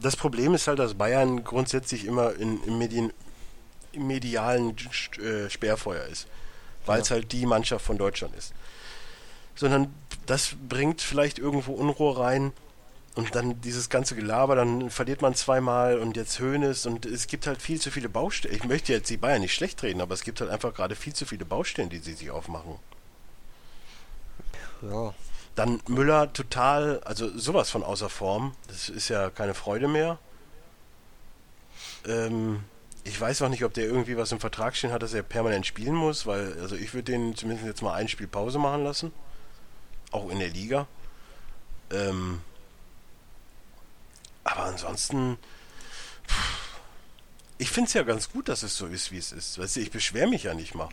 das 0.00 0.16
Problem 0.16 0.54
ist 0.54 0.66
halt, 0.66 0.78
dass 0.78 0.94
Bayern 0.94 1.44
grundsätzlich 1.44 2.06
immer 2.06 2.34
in, 2.36 2.62
im, 2.64 2.78
Medien, 2.78 3.12
im 3.92 4.06
medialen 4.06 4.74
äh, 5.18 5.50
Sperrfeuer 5.50 6.04
ist. 6.06 6.26
Weil 6.88 7.00
es 7.02 7.08
Ja. 7.10 7.16
halt 7.16 7.30
die 7.32 7.46
Mannschaft 7.46 7.84
von 7.84 7.98
Deutschland 7.98 8.34
ist. 8.34 8.52
Sondern 9.54 9.94
das 10.26 10.56
bringt 10.68 11.00
vielleicht 11.02 11.38
irgendwo 11.38 11.72
Unruhe 11.74 12.18
rein. 12.18 12.52
Und 13.14 13.34
dann 13.34 13.60
dieses 13.62 13.88
ganze 13.88 14.14
Gelaber, 14.14 14.54
dann 14.54 14.90
verliert 14.90 15.22
man 15.22 15.34
zweimal 15.34 15.98
und 15.98 16.16
jetzt 16.16 16.38
Höhnes 16.38 16.86
und 16.86 17.04
es 17.04 17.26
gibt 17.26 17.48
halt 17.48 17.60
viel 17.60 17.80
zu 17.80 17.90
viele 17.90 18.08
Baustellen. 18.08 18.54
Ich 18.54 18.62
möchte 18.62 18.92
jetzt 18.92 19.10
die 19.10 19.16
Bayern 19.16 19.40
nicht 19.40 19.54
schlecht 19.54 19.82
reden, 19.82 20.00
aber 20.00 20.14
es 20.14 20.22
gibt 20.22 20.40
halt 20.40 20.50
einfach 20.52 20.72
gerade 20.72 20.94
viel 20.94 21.14
zu 21.14 21.26
viele 21.26 21.44
Baustellen, 21.44 21.90
die 21.90 21.98
sie 21.98 22.12
sich 22.14 22.30
aufmachen. 22.30 22.76
ja. 24.82 25.14
Dann 25.56 25.80
Müller 25.88 26.32
total, 26.32 27.00
also 27.04 27.36
sowas 27.36 27.68
von 27.70 27.82
außer 27.82 28.08
Form. 28.08 28.54
Das 28.68 28.88
ist 28.88 29.08
ja 29.08 29.30
keine 29.30 29.54
Freude 29.54 29.88
mehr. 29.88 30.18
Ähm, 32.06 32.62
ich 33.08 33.20
weiß 33.20 33.42
auch 33.42 33.48
nicht, 33.48 33.64
ob 33.64 33.74
der 33.74 33.84
irgendwie 33.84 34.16
was 34.16 34.32
im 34.32 34.40
Vertrag 34.40 34.76
stehen 34.76 34.92
hat, 34.92 35.02
dass 35.02 35.14
er 35.14 35.22
permanent 35.22 35.66
spielen 35.66 35.94
muss, 35.94 36.26
weil, 36.26 36.58
also 36.60 36.76
ich 36.76 36.94
würde 36.94 37.12
den 37.12 37.34
zumindest 37.34 37.66
jetzt 37.66 37.82
mal 37.82 37.94
ein 37.94 38.08
Spiel 38.08 38.26
Pause 38.28 38.58
machen 38.58 38.84
lassen. 38.84 39.12
Auch 40.10 40.30
in 40.30 40.38
der 40.38 40.48
Liga. 40.50 40.86
Ähm, 41.90 42.40
aber 44.44 44.64
ansonsten, 44.64 45.36
pff, 46.26 46.68
ich 47.58 47.70
finde 47.70 47.88
es 47.88 47.94
ja 47.94 48.02
ganz 48.02 48.30
gut, 48.30 48.48
dass 48.48 48.62
es 48.62 48.76
so 48.76 48.86
ist, 48.86 49.10
wie 49.12 49.18
es 49.18 49.32
ist. 49.32 49.58
Weißt 49.58 49.76
du, 49.76 49.80
ich 49.80 49.90
beschwere 49.90 50.28
mich 50.28 50.44
ja 50.44 50.54
nicht 50.54 50.74
mal. 50.74 50.88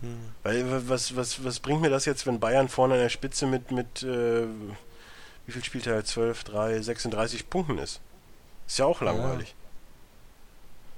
Hm. 0.00 0.32
Weil 0.42 0.70
wa- 0.70 0.82
was, 0.86 1.14
was, 1.14 1.44
was 1.44 1.60
bringt 1.60 1.82
mir 1.82 1.90
das 1.90 2.04
jetzt, 2.04 2.26
wenn 2.26 2.40
Bayern 2.40 2.68
vorne 2.68 2.94
an 2.94 3.00
der 3.00 3.08
Spitze 3.10 3.46
mit, 3.46 3.70
mit 3.70 4.02
äh, 4.02 4.46
wie 5.46 5.52
viel 5.52 5.64
spielt 5.64 5.86
er? 5.86 6.04
12, 6.04 6.44
3, 6.44 6.80
36 6.82 7.48
Punkten 7.50 7.78
ist? 7.78 8.00
Ist 8.66 8.78
ja 8.78 8.86
auch 8.86 9.00
langweilig. 9.02 9.54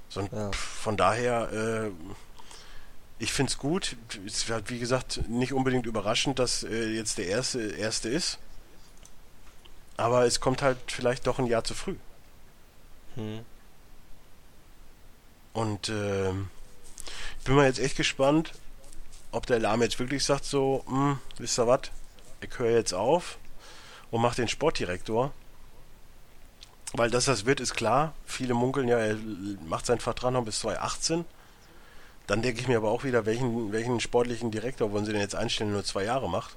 So, 0.09 0.21
und 0.21 0.31
Ja. 0.31 0.51
von 0.51 0.97
daher, 0.97 1.51
äh, 1.51 1.91
ich 3.19 3.33
finde 3.33 3.51
es 3.51 3.57
gut. 3.57 3.95
Es 4.25 4.47
wird, 4.47 4.69
wie 4.69 4.79
gesagt, 4.79 5.27
nicht 5.27 5.53
unbedingt 5.53 5.85
überraschend, 5.85 6.39
dass 6.39 6.63
äh, 6.63 6.89
jetzt 6.89 7.17
der 7.17 7.27
erste, 7.27 7.61
erste 7.61 8.09
ist. 8.09 8.37
Aber 9.97 10.25
es 10.25 10.39
kommt 10.39 10.61
halt 10.61 10.77
vielleicht 10.87 11.25
doch 11.25 11.39
ein 11.39 11.47
Jahr 11.47 11.63
zu 11.63 11.73
früh. 11.73 11.95
Hm. 13.15 13.39
Und 15.53 15.89
ähm, 15.89 16.49
ich 17.39 17.45
bin 17.45 17.55
mal 17.55 17.65
jetzt 17.65 17.79
echt 17.79 17.97
gespannt, 17.97 18.51
ob 19.31 19.47
der 19.47 19.59
Lahm 19.59 19.81
jetzt 19.81 19.97
wirklich 19.97 20.23
sagt 20.23 20.45
so, 20.45 20.83
hm, 20.87 21.19
wisst 21.37 21.57
ihr 21.57 21.65
was, 21.67 21.81
ich 22.41 22.59
höre 22.59 22.71
jetzt 22.71 22.93
auf 22.93 23.39
und 24.11 24.21
mache 24.21 24.35
den 24.35 24.47
Sportdirektor. 24.47 25.33
Weil 26.93 27.09
dass 27.11 27.25
das 27.25 27.45
wird, 27.45 27.59
ist 27.59 27.73
klar. 27.75 28.13
Viele 28.25 28.53
munkeln 28.53 28.87
ja, 28.87 28.97
er 28.97 29.17
macht 29.67 29.85
seinen 29.85 29.99
Vertrag 29.99 30.31
noch 30.31 30.43
bis 30.45 30.59
2018. 30.59 31.25
Dann 32.27 32.41
denke 32.41 32.61
ich 32.61 32.67
mir 32.67 32.77
aber 32.77 32.91
auch 32.91 33.03
wieder, 33.03 33.25
welchen, 33.25 33.71
welchen 33.71 33.99
sportlichen 33.99 34.51
Direktor 34.51 34.91
wollen 34.91 35.05
sie 35.05 35.11
denn 35.11 35.21
jetzt 35.21 35.35
einstellen, 35.35 35.69
der 35.69 35.75
nur 35.77 35.85
zwei 35.85 36.03
Jahre 36.03 36.29
macht? 36.29 36.55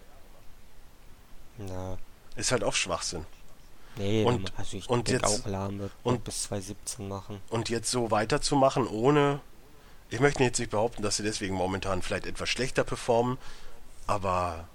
Na, 1.58 1.98
Ist 2.36 2.52
halt 2.52 2.64
auch 2.64 2.74
Schwachsinn. 2.74 3.26
nee, 3.96 4.24
Und- 4.24 4.52
also 4.56 4.76
ich 4.76 4.88
und 4.88 5.08
jetzt- 5.08 5.24
auch, 5.24 5.46
Lahm 5.46 5.78
wird 5.80 5.92
und- 6.04 6.24
bis 6.24 6.44
2017 6.44 7.08
machen. 7.08 7.40
Und 7.50 7.68
jetzt 7.68 7.90
so 7.90 8.10
weiterzumachen, 8.10 8.86
ohne 8.86 9.40
Ich 10.12 10.18
möchte 10.18 10.42
jetzt 10.42 10.58
nicht 10.58 10.72
behaupten, 10.72 11.02
dass 11.04 11.18
sie 11.18 11.22
deswegen 11.22 11.54
momentan 11.54 12.02
vielleicht 12.02 12.26
etwas 12.26 12.48
schlechter 12.48 12.82
performen, 12.82 13.38
aber 14.08 14.66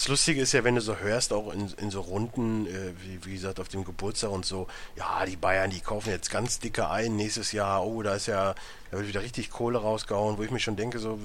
das 0.00 0.08
Lustige 0.08 0.40
ist 0.40 0.52
ja, 0.52 0.64
wenn 0.64 0.76
du 0.76 0.80
so 0.80 0.96
hörst, 0.96 1.30
auch 1.30 1.52
in, 1.52 1.68
in 1.74 1.90
so 1.90 2.00
Runden, 2.00 2.66
äh, 2.66 2.94
wie, 3.02 3.22
wie 3.26 3.34
gesagt, 3.34 3.60
auf 3.60 3.68
dem 3.68 3.84
Geburtstag 3.84 4.30
und 4.30 4.46
so, 4.46 4.66
ja, 4.96 5.26
die 5.26 5.36
Bayern, 5.36 5.68
die 5.68 5.80
kaufen 5.80 6.08
jetzt 6.08 6.30
ganz 6.30 6.58
dicke 6.58 6.88
ein 6.88 7.16
nächstes 7.16 7.52
Jahr, 7.52 7.84
oh, 7.84 8.02
da 8.02 8.14
ist 8.14 8.24
ja, 8.24 8.54
da 8.90 8.96
wird 8.96 9.08
wieder 9.08 9.20
richtig 9.20 9.50
Kohle 9.50 9.76
rausgehauen, 9.76 10.38
wo 10.38 10.42
ich 10.42 10.50
mir 10.50 10.58
schon 10.58 10.76
denke, 10.76 11.00
so, 11.00 11.18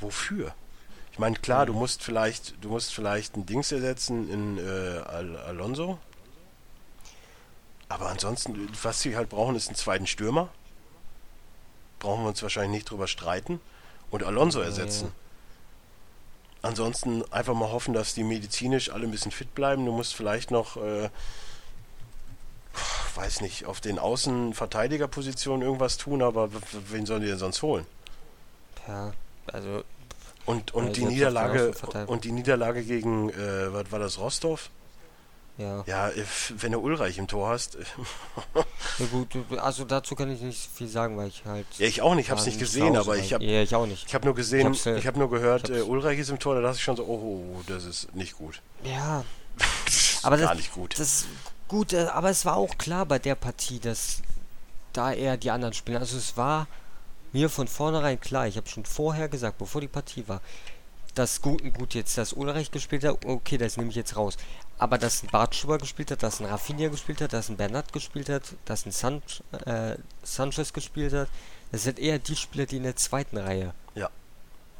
wofür? 0.00 0.54
Ich 1.12 1.18
meine, 1.18 1.36
klar, 1.36 1.64
du 1.64 1.72
musst 1.72 2.02
vielleicht, 2.02 2.62
du 2.62 2.68
musst 2.68 2.92
vielleicht 2.92 3.38
ein 3.38 3.46
Dings 3.46 3.72
ersetzen 3.72 4.28
in 4.30 4.58
äh, 4.58 4.98
Al 5.06 5.38
Alonso. 5.38 5.98
Aber 7.88 8.10
ansonsten, 8.10 8.68
was 8.82 9.00
sie 9.00 9.16
halt 9.16 9.30
brauchen, 9.30 9.56
ist 9.56 9.68
einen 9.68 9.76
zweiten 9.76 10.06
Stürmer. 10.06 10.50
Brauchen 12.00 12.24
wir 12.24 12.28
uns 12.28 12.42
wahrscheinlich 12.42 12.72
nicht 12.72 12.90
drüber 12.90 13.06
streiten. 13.06 13.62
Und 14.10 14.24
Alonso 14.24 14.60
ersetzen. 14.60 15.12
Ansonsten 16.62 17.24
einfach 17.32 17.54
mal 17.54 17.72
hoffen, 17.72 17.92
dass 17.92 18.14
die 18.14 18.22
medizinisch 18.22 18.90
alle 18.90 19.04
ein 19.04 19.10
bisschen 19.10 19.32
fit 19.32 19.52
bleiben. 19.54 19.84
Du 19.84 19.92
musst 19.92 20.14
vielleicht 20.14 20.52
noch, 20.52 20.76
äh, 20.76 21.10
weiß 23.16 23.40
nicht, 23.40 23.66
auf 23.66 23.80
den 23.80 23.98
Außenverteidigerpositionen 23.98 25.62
irgendwas 25.62 25.98
tun, 25.98 26.22
aber 26.22 26.50
wen 26.88 27.04
sollen 27.04 27.22
die 27.22 27.28
denn 27.28 27.38
sonst 27.38 27.62
holen? 27.62 27.84
Ja, 28.86 29.12
also. 29.46 29.82
Und, 30.46 30.74
und 30.74 30.96
die 30.96 31.04
Niederlage 31.04 31.72
und 32.06 32.24
die 32.24 32.32
Niederlage 32.32 32.82
gegen, 32.82 33.30
äh, 33.30 33.72
was 33.72 33.92
war 33.92 33.98
das, 33.98 34.18
Rostov? 34.18 34.70
Ja. 35.62 35.84
Ja, 35.86 36.10
wenn 36.56 36.72
du 36.72 36.78
Ulreich 36.78 37.18
im 37.18 37.28
Tor 37.28 37.48
hast. 37.48 37.76
ja 38.98 39.06
gut, 39.10 39.28
also 39.58 39.84
dazu 39.84 40.14
kann 40.14 40.30
ich 40.30 40.40
nicht 40.40 40.68
viel 40.74 40.88
sagen, 40.88 41.16
weil 41.16 41.28
ich 41.28 41.44
halt. 41.44 41.66
Ja, 41.78 41.86
ich 41.86 42.02
auch 42.02 42.14
nicht, 42.14 42.26
ich 42.26 42.30
hab's 42.30 42.46
nicht 42.46 42.58
gesehen, 42.58 42.96
aber 42.96 43.16
ich 43.16 43.32
habe. 43.32 43.44
Ja, 43.44 43.62
ich 43.62 43.74
auch 43.74 43.86
nicht. 43.86 44.06
Ich 44.06 44.14
habe 44.14 44.24
nur 44.24 44.34
gesehen, 44.34 44.72
ich, 44.72 44.86
ich 44.86 45.06
habe 45.06 45.18
nur 45.18 45.30
gehört, 45.30 45.70
äh, 45.70 45.82
Ulreich 45.82 46.18
ist 46.18 46.30
im 46.30 46.38
Tor, 46.38 46.56
da 46.56 46.60
dachte 46.60 46.76
ich 46.76 46.82
schon 46.82 46.96
so, 46.96 47.04
oh, 47.04 47.62
das 47.66 47.84
ist 47.84 48.14
nicht 48.14 48.36
gut. 48.36 48.60
Ja. 48.84 49.24
das 49.84 50.20
aber 50.22 50.38
gar 50.38 50.48
das, 50.48 50.56
nicht 50.56 50.72
gut. 50.72 50.98
Das 50.98 51.26
gut, 51.68 51.92
äh, 51.92 52.06
aber 52.06 52.30
es 52.30 52.44
war 52.44 52.56
auch 52.56 52.76
klar 52.78 53.06
bei 53.06 53.18
der 53.18 53.34
Partie, 53.34 53.78
dass 53.78 54.22
da 54.92 55.12
eher 55.12 55.36
die 55.36 55.50
anderen 55.50 55.74
spielen. 55.74 55.98
Also 55.98 56.16
es 56.16 56.36
war 56.36 56.66
mir 57.32 57.48
von 57.48 57.68
vornherein 57.68 58.20
klar, 58.20 58.46
ich 58.46 58.56
habe 58.56 58.68
schon 58.68 58.84
vorher 58.84 59.28
gesagt, 59.28 59.58
bevor 59.58 59.80
die 59.80 59.88
Partie 59.88 60.24
war, 60.28 60.40
dass 61.14 61.42
gut, 61.42 61.62
gut 61.74 61.94
jetzt 61.94 62.16
das 62.16 62.32
Ulreich 62.32 62.70
gespielt 62.70 63.04
hat, 63.04 63.24
okay, 63.24 63.58
das 63.58 63.76
nehme 63.76 63.90
ich 63.90 63.96
jetzt 63.96 64.16
raus. 64.16 64.36
Aber 64.78 64.98
dass 64.98 65.22
ein 65.22 65.28
Bartschuber 65.28 65.78
gespielt 65.78 66.10
hat, 66.10 66.22
dass 66.22 66.40
ein 66.40 66.46
Rafinha 66.46 66.88
gespielt 66.88 67.20
hat, 67.20 67.32
dass 67.32 67.48
ein 67.48 67.56
Bernat 67.56 67.92
gespielt 67.92 68.28
hat, 68.28 68.42
dass 68.64 68.86
ein 68.86 68.92
San 68.92 69.22
äh, 69.64 69.96
Sanchez 70.22 70.72
gespielt 70.72 71.12
hat, 71.12 71.28
das 71.70 71.84
sind 71.84 71.98
eher 71.98 72.18
die 72.18 72.36
Spieler, 72.36 72.66
die 72.66 72.78
in 72.78 72.82
der 72.82 72.96
zweiten 72.96 73.38
Reihe 73.38 73.74
ja. 73.94 74.10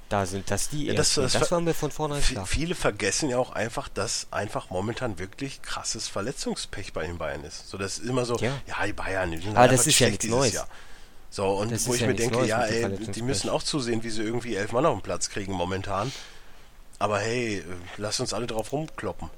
da 0.09 0.27
sind, 0.27 0.51
dass 0.51 0.71
die 0.71 0.87
ja, 0.87 0.95
das, 0.95 1.15
das, 1.15 1.33
das 1.33 1.51
war 1.51 1.61
mir 1.61 1.75
von 1.75 1.91
vornherein 1.91 2.23
klar. 2.23 2.47
Viele 2.47 2.75
vergessen 2.75 3.31
ja 3.31 3.39
auch 3.39 3.53
einfach, 3.53 3.89
dass 3.89 4.27
einfach 4.31 4.71
momentan 4.71 5.19
wirklich 5.19 5.63
krasses 5.63 6.09
Verletzungspech 6.09 6.93
bei 6.93 7.07
den 7.07 7.19
Bayern 7.19 7.45
ist. 7.45 7.69
So, 7.69 7.79
das 7.79 7.99
ist 7.99 8.09
immer 8.09 8.25
so, 8.25 8.37
ja, 8.37 8.53
ja 8.67 8.87
die 8.87 8.93
Bayern, 8.93 9.31
die 9.31 9.39
sind 9.39 9.57
Aber 9.57 9.69
das 9.69 9.87
ist 9.87 9.99
ja 9.99 10.09
nichts 10.09 10.27
Neues. 10.27 10.55
Jahr. 10.55 10.69
So, 11.33 11.47
und 11.47 11.73
das 11.73 11.89
wo 11.89 11.95
ich 11.95 12.03
ja 12.03 12.09
mir 12.09 12.15
denke, 12.15 12.45
ja, 12.45 12.63
ey, 12.63 12.95
die 12.95 13.23
müssen 13.23 13.49
auch 13.49 13.63
zusehen, 13.63 14.03
wie 14.03 14.11
sie 14.11 14.23
irgendwie 14.23 14.55
elf 14.55 14.73
Mann 14.73 14.85
auf 14.85 14.99
den 14.99 15.03
Platz 15.03 15.31
kriegen 15.31 15.55
momentan. 15.55 16.13
Aber 16.99 17.21
hey, 17.21 17.65
lass 17.97 18.21
uns 18.21 18.35
alle 18.35 18.47
drauf 18.47 18.71
rumkloppen. 18.71 19.31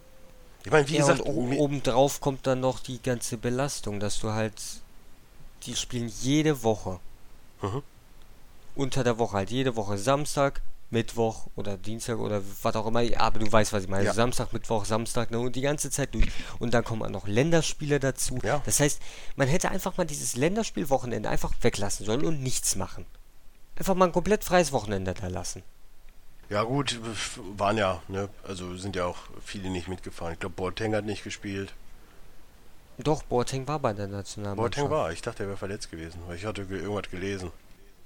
Ich 0.65 0.73
meine, 0.73 0.89
wie 0.89 0.95
ja, 0.95 1.03
gesagt, 1.03 1.21
und 1.21 1.57
obendrauf 1.57 2.21
kommt 2.21 2.49
dann 2.49 2.59
noch 2.59 2.81
die 2.81 3.01
ganze 3.01 3.37
Belastung, 3.37 4.01
dass 4.01 4.19
du 4.19 4.33
halt, 4.33 4.61
die 5.66 5.77
spielen 5.77 6.12
jede 6.21 6.65
Woche. 6.65 6.99
Mhm. 7.62 7.85
Unter 8.75 9.05
der 9.05 9.19
Woche 9.21 9.37
halt, 9.37 9.53
jede 9.53 9.77
Woche 9.77 9.97
Samstag, 9.97 10.62
Mittwoch 10.95 11.49
oder 11.57 11.77
Dienstag 11.77 12.19
oder 12.19 12.41
was 12.62 12.77
auch 12.77 12.87
immer, 12.87 13.03
aber 13.19 13.39
du 13.41 13.53
weißt, 13.53 13.73
was 13.75 13.83
ich 13.83 13.89
meine. 13.91 14.05
Ja. 14.07 14.15
Samstag, 14.15 14.53
Mittwoch, 14.53 14.87
Samstag 14.87 15.31
ne, 15.31 15.39
und 15.39 15.55
die 15.55 15.61
ganze 15.61 15.91
Zeit 15.91 16.15
durch. 16.15 16.29
Und 16.59 16.73
dann 16.73 16.85
kommen 16.85 17.03
auch 17.03 17.11
noch 17.11 17.27
Länderspiele 17.27 18.01
dazu. 18.01 18.39
Ja. 18.43 18.62
Das 18.65 18.81
heißt, 18.81 19.03
man 19.37 19.49
hätte 19.49 19.71
einfach 19.71 19.99
mal 19.99 20.07
dieses 20.07 20.37
Länderspielwochenende 20.37 21.29
einfach 21.29 21.53
weglassen 21.61 22.07
sollen 22.07 22.25
und 22.25 22.43
nichts 22.43 22.77
machen. 22.77 23.05
Einfach 23.77 23.95
mal 23.95 24.07
ein 24.07 24.12
komplett 24.12 24.45
freies 24.45 24.73
Wochenende 24.73 25.12
da 25.12 25.27
lassen. 25.27 25.62
Ja 26.49 26.62
gut, 26.62 27.01
waren 27.57 27.77
ja, 27.77 28.03
ne, 28.09 28.29
also 28.47 28.77
sind 28.77 28.97
ja 28.97 29.07
auch 29.07 29.19
viele 29.45 29.71
nicht 29.71 29.89
mitgefahren. 29.89 30.35
Ich 30.35 30.41
glaube, 30.41 30.55
Boateng 30.55 30.95
hat 30.95 31.05
nicht 31.05 31.25
gespielt. 31.25 31.75
Doch, 32.99 33.25
Boateng 33.25 33.66
war 33.66 33.81
bei 33.81 33.93
der 33.93 34.07
Nationalmannschaft. 34.07 34.77
Boateng 34.77 34.91
war, 34.91 35.11
ich 35.11 35.21
dachte, 35.21 35.43
er 35.43 35.49
wäre 35.49 35.59
verletzt 35.59 35.91
gewesen, 35.91 36.21
weil 36.27 36.37
ich 36.37 36.45
hatte 36.47 36.62
irgendwas 36.62 37.11
gelesen. 37.11 37.51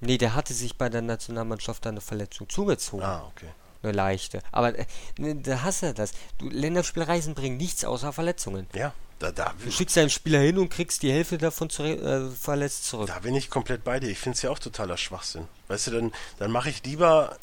Nee, 0.00 0.18
der 0.18 0.34
hatte 0.34 0.54
sich 0.54 0.76
bei 0.76 0.88
der 0.88 1.02
Nationalmannschaft 1.02 1.86
eine 1.86 2.00
Verletzung 2.00 2.48
zugezogen. 2.48 3.04
Ah, 3.04 3.24
okay. 3.26 3.48
Eine 3.82 3.92
leichte. 3.92 4.40
Aber 4.50 4.76
äh, 4.78 4.86
ne, 5.18 5.36
da 5.36 5.62
hast 5.62 5.82
du 5.82 5.94
das. 5.94 6.12
Du, 6.38 6.48
Länderspielreisen 6.48 7.34
bringen 7.34 7.56
nichts 7.56 7.84
außer 7.84 8.12
Verletzungen. 8.12 8.66
Ja, 8.74 8.92
da, 9.18 9.30
da. 9.32 9.54
Du 9.64 9.70
schickst 9.70 9.96
einen 9.98 10.10
Spieler 10.10 10.40
hin 10.40 10.58
und 10.58 10.68
kriegst 10.68 11.02
die 11.02 11.12
Hälfte 11.12 11.38
davon 11.38 11.70
zu, 11.70 11.84
äh, 11.84 12.28
verletzt 12.30 12.86
zurück. 12.86 13.08
Da 13.08 13.18
bin 13.20 13.34
ich 13.34 13.50
komplett 13.50 13.84
bei 13.84 14.00
dir. 14.00 14.08
Ich 14.08 14.18
finde 14.18 14.36
es 14.36 14.42
ja 14.42 14.50
auch 14.50 14.58
totaler 14.58 14.96
Schwachsinn. 14.96 15.46
Weißt 15.68 15.88
du, 15.88 15.90
dann, 15.92 16.12
dann 16.38 16.50
mache 16.50 16.70
ich 16.70 16.84
lieber. 16.84 17.36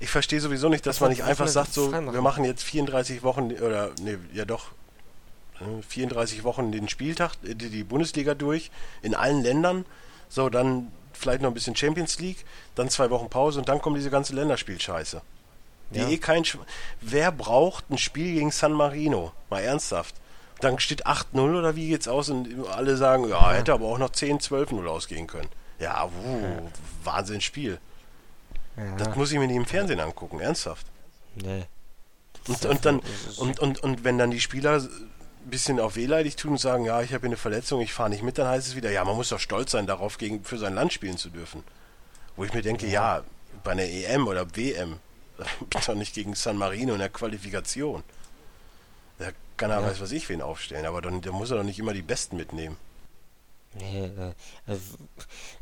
Ich 0.00 0.08
verstehe 0.08 0.40
sowieso 0.40 0.70
nicht, 0.70 0.86
dass 0.86 0.96
das 0.96 1.00
man 1.00 1.10
nicht 1.10 1.24
einfach 1.24 1.48
sagt, 1.48 1.74
so, 1.74 1.92
wir 1.92 2.22
machen 2.22 2.44
jetzt 2.44 2.62
34 2.62 3.22
Wochen, 3.22 3.52
oder, 3.52 3.90
nee, 4.00 4.16
ja 4.32 4.46
doch, 4.46 4.68
34 5.88 6.38
äh, 6.38 6.44
Wochen 6.44 6.72
den 6.72 6.88
Spieltag, 6.88 7.32
äh, 7.44 7.54
die 7.54 7.84
Bundesliga 7.84 8.34
durch, 8.34 8.70
in 9.02 9.14
allen 9.14 9.42
Ländern. 9.42 9.84
So, 10.30 10.48
dann 10.48 10.90
vielleicht 11.20 11.42
noch 11.42 11.50
ein 11.50 11.54
bisschen 11.54 11.76
Champions 11.76 12.18
League, 12.18 12.44
dann 12.74 12.88
zwei 12.88 13.10
Wochen 13.10 13.28
Pause 13.28 13.60
und 13.60 13.68
dann 13.68 13.80
kommt 13.80 13.96
diese 13.96 14.10
ganze 14.10 14.34
Länderspielscheiße. 14.34 15.20
Die 15.90 15.98
ja. 15.98 16.08
eh 16.08 16.18
kein 16.18 16.44
Sch 16.44 16.58
Wer 17.00 17.32
braucht 17.32 17.90
ein 17.90 17.98
Spiel 17.98 18.34
gegen 18.34 18.50
San 18.50 18.72
Marino? 18.72 19.32
Mal 19.50 19.60
ernsthaft. 19.60 20.14
Dann 20.60 20.78
steht 20.78 21.06
8-0 21.06 21.58
oder 21.58 21.74
wie 21.74 21.88
geht's 21.88 22.06
aus 22.06 22.28
und 22.28 22.48
alle 22.68 22.96
sagen, 22.96 23.28
ja, 23.28 23.52
hätte 23.52 23.72
aber 23.72 23.86
auch 23.86 23.98
noch 23.98 24.10
10, 24.10 24.40
12-0 24.40 24.86
ausgehen 24.86 25.26
können. 25.26 25.48
Ja, 25.78 26.08
wuh, 26.12 26.42
ja. 26.42 26.62
Wahnsinn 27.04 27.40
Spiel. 27.40 27.80
Ja. 28.76 28.96
Das 28.96 29.16
muss 29.16 29.32
ich 29.32 29.38
mir 29.38 29.46
nicht 29.46 29.56
im 29.56 29.64
Fernsehen 29.64 30.00
angucken, 30.00 30.40
ernsthaft. 30.40 30.86
Nee. 31.34 31.64
Und, 32.46 32.64
und 32.66 32.84
dann 32.84 33.00
und, 33.38 33.58
und, 33.58 33.82
und 33.82 34.04
wenn 34.04 34.18
dann 34.18 34.30
die 34.30 34.40
Spieler 34.40 34.86
bisschen 35.46 35.80
auf 35.80 35.96
wehleidig 35.96 36.36
tun 36.36 36.52
und 36.52 36.58
sagen, 36.58 36.84
ja, 36.84 37.00
ich 37.02 37.12
habe 37.12 37.22
hier 37.22 37.30
eine 37.30 37.36
Verletzung, 37.36 37.80
ich 37.80 37.92
fahre 37.92 38.10
nicht 38.10 38.22
mit, 38.22 38.38
dann 38.38 38.46
heißt 38.46 38.68
es 38.68 38.76
wieder, 38.76 38.90
ja, 38.90 39.04
man 39.04 39.16
muss 39.16 39.30
doch 39.30 39.40
stolz 39.40 39.72
sein 39.72 39.86
darauf, 39.86 40.18
gegen, 40.18 40.44
für 40.44 40.58
sein 40.58 40.74
Land 40.74 40.92
spielen 40.92 41.16
zu 41.16 41.30
dürfen. 41.30 41.64
Wo 42.36 42.44
ich 42.44 42.52
mir 42.52 42.62
denke, 42.62 42.86
ja, 42.86 43.18
ja 43.18 43.24
bei 43.64 43.72
einer 43.72 43.84
EM 43.84 44.28
oder 44.28 44.56
WM, 44.56 44.98
bin 45.70 45.80
doch 45.86 45.94
nicht 45.94 46.14
gegen 46.14 46.34
San 46.34 46.56
Marino 46.56 46.92
in 46.92 46.98
der 46.98 47.08
Qualifikation. 47.08 48.02
Da 49.18 49.30
kann 49.56 49.70
er 49.70 49.80
ja. 49.80 49.86
weiß 49.86 50.00
was 50.00 50.12
ich 50.12 50.28
wen 50.28 50.42
aufstellen, 50.42 50.86
aber 50.86 51.02
dann, 51.02 51.20
da 51.20 51.32
muss 51.32 51.50
er 51.50 51.58
doch 51.58 51.64
nicht 51.64 51.78
immer 51.78 51.92
die 51.92 52.02
Besten 52.02 52.36
mitnehmen. 52.36 52.76
Nee, 53.72 54.06
äh, 54.06 54.34
also, 54.66 54.82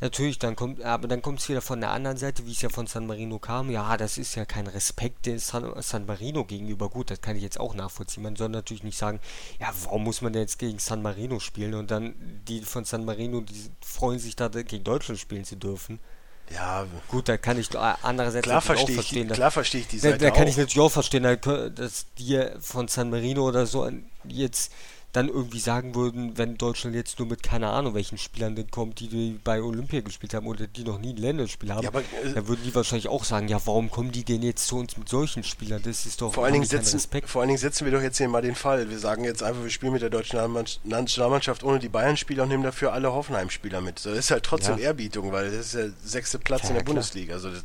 natürlich, 0.00 0.38
dann 0.38 0.56
kommt, 0.56 0.82
aber 0.82 1.08
dann 1.08 1.20
kommt 1.20 1.40
es 1.40 1.48
wieder 1.50 1.60
von 1.60 1.80
der 1.80 1.90
anderen 1.90 2.16
Seite, 2.16 2.46
wie 2.46 2.52
es 2.52 2.62
ja 2.62 2.70
von 2.70 2.86
San 2.86 3.06
Marino 3.06 3.38
kam. 3.38 3.70
Ja, 3.70 3.98
das 3.98 4.16
ist 4.16 4.34
ja 4.34 4.46
kein 4.46 4.66
Respekt 4.66 5.26
den 5.26 5.38
San, 5.38 5.70
San 5.82 6.06
Marino 6.06 6.44
gegenüber. 6.44 6.88
Gut, 6.88 7.10
das 7.10 7.20
kann 7.20 7.36
ich 7.36 7.42
jetzt 7.42 7.60
auch 7.60 7.74
nachvollziehen. 7.74 8.22
Man 8.22 8.36
soll 8.36 8.48
natürlich 8.48 8.82
nicht 8.82 8.96
sagen, 8.96 9.20
ja, 9.60 9.70
warum 9.82 10.04
muss 10.04 10.22
man 10.22 10.32
denn 10.32 10.42
jetzt 10.42 10.58
gegen 10.58 10.78
San 10.78 11.02
Marino 11.02 11.38
spielen? 11.38 11.74
Und 11.74 11.90
dann 11.90 12.14
die 12.48 12.62
von 12.62 12.86
San 12.86 13.04
Marino, 13.04 13.42
die 13.42 13.70
freuen 13.82 14.18
sich 14.18 14.36
da 14.36 14.48
gegen 14.48 14.84
Deutschland 14.84 15.20
spielen 15.20 15.44
zu 15.44 15.56
dürfen. 15.56 16.00
Ja, 16.50 16.86
gut, 17.08 17.28
da 17.28 17.36
kann 17.36 17.58
ich 17.58 17.68
andererseits 17.78 18.44
klar 18.44 18.62
verstehe 18.62 18.94
auch 18.94 19.02
verstehen. 19.02 19.28
Ich, 19.28 19.34
klar 19.34 19.50
verstehe 19.50 19.82
ich 19.82 19.88
die 19.88 19.98
Seite 19.98 20.16
Da, 20.16 20.24
da 20.26 20.30
kann 20.30 20.44
auch. 20.44 20.48
ich 20.48 20.56
natürlich 20.56 20.80
auch 20.80 20.92
verstehen, 20.92 21.24
dass 21.24 22.06
die 22.16 22.42
von 22.60 22.88
San 22.88 23.10
Marino 23.10 23.46
oder 23.46 23.66
so 23.66 23.86
jetzt 24.24 24.72
dann 25.12 25.28
irgendwie 25.28 25.58
sagen 25.58 25.94
würden, 25.94 26.36
wenn 26.36 26.58
Deutschland 26.58 26.94
jetzt 26.94 27.18
nur 27.18 27.28
mit 27.28 27.42
keine 27.42 27.70
Ahnung 27.70 27.94
welchen 27.94 28.18
Spielern 28.18 28.54
denn 28.54 28.70
kommt, 28.70 29.00
die, 29.00 29.08
die 29.08 29.40
bei 29.42 29.62
Olympia 29.62 30.02
gespielt 30.02 30.34
haben 30.34 30.46
oder 30.46 30.66
die 30.66 30.84
noch 30.84 30.98
nie 30.98 31.14
ein 31.14 31.16
Länderspiel 31.16 31.72
haben, 31.72 31.82
ja, 31.82 31.88
aber, 31.88 32.00
äh, 32.00 32.34
dann 32.34 32.46
würden 32.46 32.60
die 32.62 32.74
wahrscheinlich 32.74 33.08
auch 33.08 33.24
sagen, 33.24 33.48
ja, 33.48 33.58
warum 33.64 33.90
kommen 33.90 34.12
die 34.12 34.22
denn 34.22 34.42
jetzt 34.42 34.66
zu 34.66 34.76
uns 34.76 34.98
mit 34.98 35.08
solchen 35.08 35.44
Spielern? 35.44 35.80
Das 35.82 36.04
ist 36.04 36.20
doch 36.20 36.34
vor 36.34 36.44
allen 36.44 36.52
Dingen 36.52 36.66
setzen, 36.66 37.00
Vor 37.24 37.40
allen 37.40 37.48
Dingen 37.48 37.58
setzen 37.58 37.86
wir 37.86 37.92
doch 37.92 38.02
jetzt 38.02 38.18
hier 38.18 38.28
mal 38.28 38.42
den 38.42 38.54
Fall. 38.54 38.90
Wir 38.90 38.98
sagen 38.98 39.24
jetzt 39.24 39.42
einfach, 39.42 39.62
wir 39.62 39.70
spielen 39.70 39.92
mit 39.92 40.02
der 40.02 40.10
deutschen 40.10 40.38
Nationalmannschaft 40.84 41.64
ohne 41.64 41.78
die 41.78 41.88
Bayern-Spieler 41.88 42.42
und 42.42 42.50
nehmen 42.50 42.62
dafür 42.62 42.92
alle 42.92 43.12
Hoffenheim-Spieler 43.12 43.80
mit. 43.80 44.04
Das 44.04 44.16
ist 44.16 44.30
halt 44.30 44.44
trotzdem 44.44 44.76
ja. 44.76 44.84
Ehrbietung, 44.84 45.32
weil 45.32 45.50
das 45.50 45.66
ist 45.66 45.74
der 45.74 45.90
sechste 46.04 46.38
Platz 46.38 46.64
ja, 46.64 46.68
in 46.68 46.74
der 46.74 46.84
klar. 46.84 46.94
Bundesliga. 46.94 47.34
Also 47.34 47.50
das, 47.50 47.62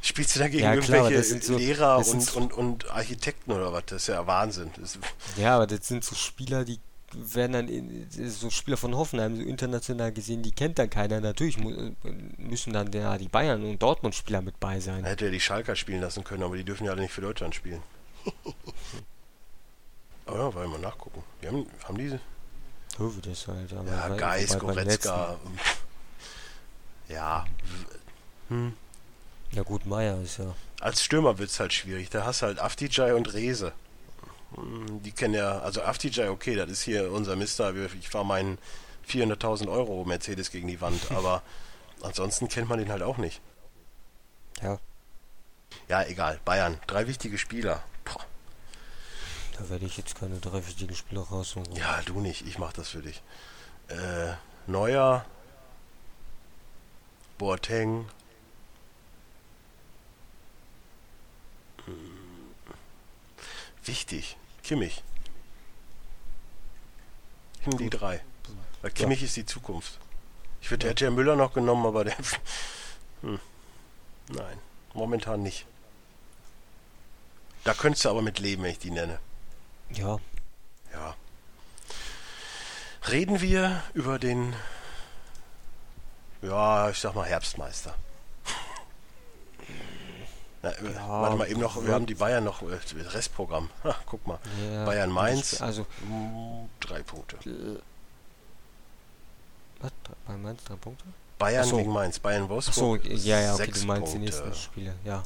Spielst 0.00 0.36
du 0.36 0.40
dagegen 0.40 0.62
ja, 0.62 0.74
irgendwelche 0.74 1.22
so, 1.40 1.56
Lehrer 1.56 1.98
und, 1.98 2.36
und, 2.36 2.52
und 2.52 2.90
Architekten 2.90 3.52
oder 3.52 3.72
was? 3.72 3.84
Das 3.86 4.02
ist 4.02 4.08
ja 4.08 4.26
Wahnsinn. 4.26 4.70
Ja, 5.36 5.56
aber 5.56 5.66
das 5.66 5.88
sind 5.88 6.04
so 6.04 6.14
Spieler, 6.14 6.64
die 6.64 6.78
werden 7.14 7.52
dann 7.52 7.68
in, 7.68 8.06
so 8.10 8.50
Spieler 8.50 8.76
von 8.76 8.94
Hoffenheim, 8.96 9.36
so 9.36 9.42
international 9.42 10.12
gesehen, 10.12 10.42
die 10.42 10.52
kennt 10.52 10.78
dann 10.78 10.90
keiner. 10.90 11.20
Natürlich 11.20 11.58
müssen 11.58 12.72
dann 12.72 12.92
ja, 12.92 13.16
die 13.18 13.28
Bayern 13.28 13.64
und 13.64 13.82
Dortmund-Spieler 13.82 14.42
mit 14.42 14.60
bei 14.60 14.78
sein. 14.80 15.02
Da 15.02 15.10
hätte 15.10 15.26
er 15.26 15.30
die 15.30 15.40
Schalker 15.40 15.74
spielen 15.74 16.00
lassen 16.00 16.22
können, 16.22 16.42
aber 16.42 16.56
die 16.56 16.64
dürfen 16.64 16.84
ja 16.84 16.92
alle 16.92 17.02
nicht 17.02 17.12
für 17.12 17.22
Deutschland 17.22 17.54
spielen. 17.54 17.82
aber 20.26 20.38
ja, 20.38 20.54
wollen 20.54 20.70
wir 20.70 20.78
mal 20.78 20.80
nachgucken. 20.80 21.22
Die 21.42 21.48
haben, 21.48 21.66
haben 21.84 21.98
diese. 21.98 22.20
Wie 22.98 23.20
das 23.20 23.46
halt. 23.46 23.70
Ja, 23.70 24.08
Geist, 24.08 24.58
Goretzka. 24.58 25.38
Ja. 27.08 27.46
Hm. 28.48 28.74
Ja 29.52 29.62
gut, 29.62 29.86
Meier 29.86 30.20
ist 30.20 30.38
ja. 30.38 30.54
Als 30.80 31.02
Stürmer 31.02 31.38
wird 31.38 31.50
es 31.50 31.58
halt 31.58 31.72
schwierig. 31.72 32.10
Da 32.10 32.24
hast 32.24 32.42
du 32.42 32.46
halt 32.46 32.58
Aftijai 32.58 33.14
und 33.14 33.32
Rese. 33.32 33.72
Hm, 34.54 35.02
Die 35.02 35.12
kennen 35.12 35.34
ja, 35.34 35.58
also 35.60 35.82
Aftijai, 35.82 36.30
okay, 36.30 36.54
das 36.54 36.70
ist 36.70 36.82
hier 36.82 37.10
unser 37.12 37.34
Mister. 37.36 37.74
Ich 37.98 38.08
fahre 38.08 38.24
meinen 38.26 38.58
400.000 39.08 39.68
Euro 39.70 40.04
Mercedes 40.04 40.50
gegen 40.50 40.68
die 40.68 40.80
Wand, 40.80 41.10
aber 41.10 41.42
ansonsten 42.02 42.48
kennt 42.48 42.68
man 42.68 42.78
den 42.78 42.90
halt 42.92 43.02
auch 43.02 43.16
nicht. 43.16 43.40
Ja, 44.62 44.78
Ja, 45.88 46.02
egal. 46.04 46.40
Bayern, 46.44 46.78
drei 46.86 47.06
wichtige 47.06 47.38
Spieler. 47.38 47.82
Boah. 48.04 48.24
da 49.58 49.68
werde 49.70 49.86
ich 49.86 49.96
jetzt 49.96 50.14
keine 50.18 50.38
drei 50.38 50.66
wichtigen 50.66 50.94
Spieler 50.94 51.22
raussuchen. 51.22 51.72
Ja, 51.74 52.00
du 52.04 52.20
nicht, 52.20 52.46
ich 52.46 52.58
mach 52.58 52.72
das 52.72 52.88
für 52.90 53.02
dich. 53.02 53.22
Äh, 53.88 54.34
Neuer, 54.66 55.24
Boateng, 57.38 58.06
wichtig, 63.88 64.36
Kimmich. 64.62 65.02
Hin 67.62 67.76
die 67.78 67.90
drei. 67.90 68.22
Weil 68.82 68.90
Kimmich 68.92 69.22
ist 69.22 69.36
die 69.36 69.44
Zukunft. 69.46 69.98
Ich 70.60 70.70
würde, 70.70 70.86
Ja. 70.86 70.90
hätte 70.90 71.04
ja 71.06 71.10
Müller 71.10 71.34
noch 71.36 71.52
genommen, 71.52 71.84
aber 71.86 72.04
der. 72.04 72.16
Hm. 73.22 73.40
Nein, 74.28 74.58
momentan 74.94 75.42
nicht. 75.42 75.66
Da 77.64 77.74
könntest 77.74 78.04
du 78.04 78.10
aber 78.10 78.22
mit 78.22 78.38
leben, 78.38 78.62
wenn 78.62 78.70
ich 78.70 78.78
die 78.78 78.92
nenne. 78.92 79.18
Ja, 79.90 80.18
Ja. 80.92 81.16
Reden 83.08 83.40
wir 83.40 83.82
über 83.94 84.18
den, 84.20 84.54
ja, 86.42 86.90
ich 86.90 86.98
sag 86.98 87.14
mal 87.14 87.26
Herbstmeister. 87.26 87.94
Na, 90.62 90.70
äh, 90.70 90.92
Ja, 90.94 91.08
warte 91.08 91.36
mal 91.36 91.48
eben 91.50 91.60
noch, 91.60 91.84
wir 91.84 91.92
haben 91.94 92.06
die 92.06 92.14
Bayern 92.14 92.44
noch, 92.44 92.62
äh, 92.62 92.78
Restprogramm. 93.08 93.70
Ha, 93.84 93.94
guck 94.06 94.26
mal. 94.26 94.38
ja. 94.72 94.84
Bayern 94.84 95.10
Mainz. 95.10 95.60
Also, 95.60 95.86
Mm, 96.06 96.66
Drei 96.80 97.02
Punkte. 97.02 97.36
äh, 97.48 97.78
was? 99.80 99.92
Bei 100.26 100.36
Mainz 100.36 100.64
drei 100.64 100.74
Punkte? 100.76 101.04
Bayern 101.38 101.64
Ach 101.64 101.70
so. 101.70 101.76
gegen 101.76 101.92
Mainz. 101.92 102.18
Bayern 102.18 102.42
Achso, 102.44 102.54
Wolfsburg. 102.54 103.04
ja, 103.06 103.40
ja, 103.40 103.54
okay, 103.54 103.64
sechs 103.66 103.80
du 103.82 103.86
meinst 103.86 104.12
die 104.12 104.18
Punkte. 104.18 104.36
nächsten 104.42 104.54
Spiele, 104.54 104.94
ja. 105.04 105.22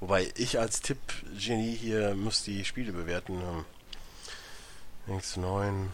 Wobei 0.00 0.32
ich 0.36 0.58
als 0.58 0.80
Tipp-Genie 0.80 1.74
hier 1.76 2.14
muss 2.14 2.42
die 2.42 2.64
Spiele 2.64 2.92
bewerten. 2.92 3.34
Ähm, 3.40 3.64
Links 5.06 5.36
9. 5.36 5.92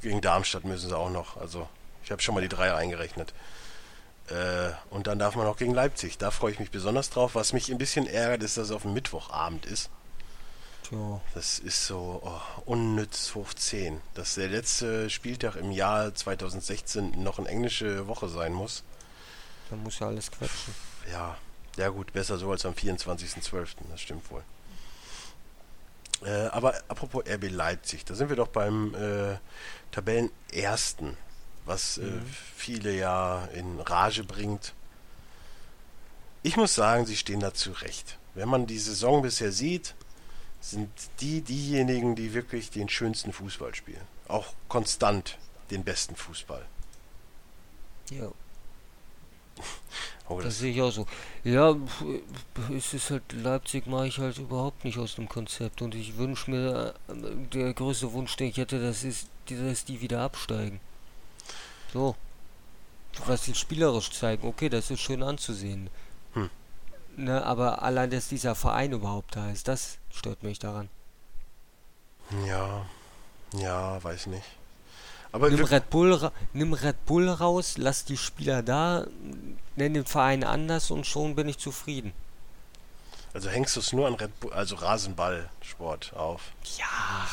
Gegen 0.00 0.20
Darmstadt 0.22 0.64
müssen 0.64 0.88
sie 0.88 0.96
auch 0.96 1.10
noch. 1.10 1.36
Also, 1.36 1.68
ich 2.02 2.10
habe 2.10 2.22
schon 2.22 2.34
mal 2.34 2.40
die 2.40 2.48
Dreier 2.48 2.76
eingerechnet. 2.76 3.34
Äh, 4.28 4.70
und 4.90 5.06
dann 5.06 5.18
darf 5.18 5.36
man 5.36 5.46
auch 5.46 5.56
gegen 5.56 5.74
Leipzig. 5.74 6.18
Da 6.18 6.30
freue 6.30 6.52
ich 6.52 6.60
mich 6.60 6.70
besonders 6.70 7.10
drauf. 7.10 7.34
Was 7.34 7.52
mich 7.52 7.70
ein 7.70 7.78
bisschen 7.78 8.06
ärgert, 8.06 8.42
ist, 8.42 8.56
dass 8.56 8.66
es 8.66 8.70
auf 8.70 8.82
dem 8.82 8.94
Mittwochabend 8.94 9.66
ist. 9.66 9.90
Tja, 10.88 11.20
Das 11.34 11.58
ist 11.58 11.86
so 11.86 12.20
oh, 12.24 12.40
unnütz 12.64 13.34
hoch 13.34 13.54
10. 13.54 14.00
Dass 14.14 14.34
der 14.34 14.48
letzte 14.48 15.10
Spieltag 15.10 15.56
im 15.56 15.70
Jahr 15.70 16.14
2016 16.14 17.22
noch 17.22 17.38
eine 17.38 17.48
englische 17.48 18.06
Woche 18.06 18.28
sein 18.28 18.52
muss. 18.52 18.84
da 19.70 19.76
muss 19.76 19.98
ja 19.98 20.08
alles 20.08 20.30
quetschen. 20.30 20.74
Ja, 21.10 21.36
ja 21.76 21.88
gut, 21.88 22.12
besser 22.12 22.38
so 22.38 22.50
als 22.50 22.64
am 22.64 22.74
24.12., 22.74 23.68
das 23.90 24.00
stimmt 24.00 24.30
wohl. 24.30 24.44
Äh, 26.24 26.46
aber 26.48 26.74
apropos 26.88 27.24
RB 27.26 27.50
Leipzig, 27.50 28.04
da 28.04 28.14
sind 28.14 28.28
wir 28.28 28.36
doch 28.36 28.48
beim 28.48 28.94
äh, 28.94 29.36
Tabellenersten, 29.90 31.16
was 31.64 31.98
äh, 31.98 32.02
Mhm. 32.02 32.22
viele 32.56 32.94
ja 32.96 33.44
in 33.54 33.80
Rage 33.80 34.24
bringt. 34.24 34.72
Ich 36.42 36.56
muss 36.56 36.74
sagen, 36.74 37.06
sie 37.06 37.16
stehen 37.16 37.40
da 37.40 37.54
zurecht. 37.54 38.18
Wenn 38.34 38.48
man 38.48 38.66
die 38.66 38.78
Saison 38.78 39.22
bisher 39.22 39.52
sieht, 39.52 39.94
sind 40.60 40.90
die 41.20 41.40
diejenigen, 41.42 42.14
die 42.16 42.34
wirklich 42.34 42.70
den 42.70 42.88
schönsten 42.88 43.32
Fußball 43.32 43.74
spielen. 43.74 44.00
Auch 44.28 44.54
konstant 44.68 45.38
den 45.70 45.84
besten 45.84 46.16
Fußball. 46.16 46.64
Ja, 48.10 48.30
Oh, 50.28 50.36
das 50.36 50.44
das, 50.46 50.58
sehe 50.60 50.72
ich 50.72 50.80
auch 50.80 50.90
so. 50.92 51.06
Ja, 51.44 51.76
es 52.76 52.94
ist 52.94 53.10
halt, 53.10 53.32
Leipzig 53.32 53.86
mache 53.86 54.06
ich 54.06 54.18
halt 54.18 54.38
überhaupt 54.38 54.84
nicht 54.84 54.98
aus 54.98 55.16
dem 55.16 55.28
Konzept. 55.28 55.82
Und 55.82 55.94
ich 55.94 56.16
wünsche 56.16 56.50
mir, 56.50 56.94
äh, 57.08 57.12
der 57.52 57.74
größte 57.74 58.12
Wunsch, 58.12 58.36
den 58.36 58.48
ich 58.48 58.56
hätte, 58.56 58.80
das 58.80 59.04
ist, 59.04 59.28
dass 59.48 59.84
die 59.84 60.00
wieder 60.00 60.20
absteigen. 60.22 60.80
So. 61.92 62.16
Was 63.26 63.44
sie 63.44 63.54
spielerisch 63.54 64.10
zeigen, 64.10 64.46
okay, 64.48 64.68
das 64.70 64.90
ist 64.90 65.00
schön 65.00 65.22
anzusehen. 65.22 65.90
Hm. 66.32 66.50
Ne, 67.16 67.44
aber 67.44 67.82
allein, 67.82 68.10
dass 68.10 68.28
dieser 68.28 68.54
Verein 68.54 68.92
überhaupt 68.92 69.36
da 69.36 69.50
ist, 69.50 69.68
das 69.68 69.98
stört 70.10 70.42
mich 70.42 70.58
daran. 70.58 70.88
ja, 72.46 72.86
ja, 73.54 74.02
weiß 74.02 74.26
nicht. 74.26 74.46
Aber 75.30 75.50
Nimm 75.50 75.64
Red 75.64 75.88
Bull, 75.90 76.30
nimm 76.52 76.72
Red 76.74 77.04
Bull 77.06 77.28
raus, 77.28 77.74
lass 77.78 78.04
die 78.04 78.16
Spieler 78.18 78.62
da, 78.62 79.06
nenn 79.76 79.94
den 79.94 80.04
Verein 80.04 80.44
anders 80.44 80.90
und 80.90 81.06
schon 81.06 81.34
bin 81.34 81.48
ich 81.48 81.58
zufrieden. 81.58 82.12
Also 83.34 83.48
hängst 83.48 83.76
du 83.76 83.80
es 83.80 83.92
nur 83.94 84.06
an 84.06 84.14
Red 84.14 84.38
Bull, 84.40 84.52
also 84.52 84.76
Rasenballsport 84.76 86.12
auf. 86.14 86.42
Ja, 86.78 86.84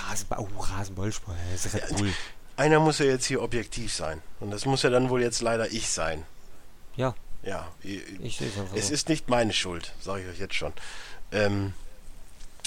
Rasenball, 0.08 0.40
oh, 0.40 0.60
Rasenballsport, 0.62 1.38
das 1.52 1.66
ist 1.66 1.74
Red 1.76 1.92
Ja, 1.92 1.98
Bull. 1.98 2.14
Einer 2.60 2.80
muss 2.80 3.00
ja 3.00 3.06
jetzt 3.06 3.26
hier 3.26 3.42
objektiv 3.42 3.94
sein. 3.94 4.22
Und 4.42 4.52
das 4.52 4.66
muss 4.66 4.84
ja 4.84 4.90
dann 4.90 5.10
wohl 5.10 5.22
jetzt 5.22 5.42
leider 5.42 5.72
ich 5.72 5.90
sein. 5.90 6.24
Ja, 6.98 7.16
Ja, 7.42 7.72
i- 7.86 8.04
ich 8.22 8.38
sehe 8.38 8.50
es 8.50 8.58
einfach 8.58 8.76
es 8.76 8.88
so. 8.88 8.94
ist 8.94 9.08
nicht 9.08 9.30
meine 9.30 9.54
Schuld, 9.54 9.94
sage 10.02 10.24
ich 10.24 10.28
euch 10.30 10.40
jetzt 10.40 10.56
schon. 10.56 10.74
Ähm, 11.32 11.74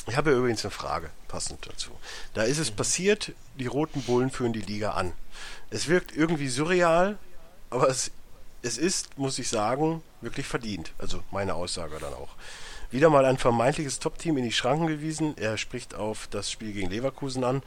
ich 0.09 0.16
habe 0.16 0.31
übrigens 0.32 0.64
eine 0.64 0.70
Frage 0.70 1.10
passend 1.28 1.66
dazu. 1.69 1.90
Da 2.32 2.43
ist 2.44 2.56
es 2.59 2.70
Mhm. 2.70 2.77
passiert, 2.77 3.32
die 3.59 3.66
Roten 3.66 4.01
Bullen 4.02 4.31
führen 4.31 4.55
die 4.55 4.62
Liga 4.62 4.93
an. 4.93 5.12
Es 5.69 5.89
wirkt 5.89 6.16
irgendwie 6.16 6.48
surreal, 6.48 7.19
aber 7.69 7.89
es, 7.90 8.10
es 8.62 8.78
ist, 8.78 9.19
muss 9.19 9.39
ich 9.39 9.48
sagen, 9.51 10.02
wirklich 10.23 10.47
verdient. 10.47 10.93
Also 10.97 11.23
meine 11.31 11.55
Aussage 11.55 11.98
dann 12.01 12.14
auch. 12.14 12.31
Wieder 12.90 13.10
mal 13.10 13.27
ein 13.27 13.36
vermeintliches 13.39 13.98
Top-Team 13.98 14.39
in 14.39 14.44
die 14.44 14.52
Schranken 14.52 14.86
gewiesen. 14.86 15.36
Er 15.36 15.59
spricht 15.59 15.94
auf 15.94 16.28
das 16.31 16.51
Spiel 16.51 16.73
gegen 16.73 16.89
Leverkusen 16.90 17.44
an. 17.44 17.62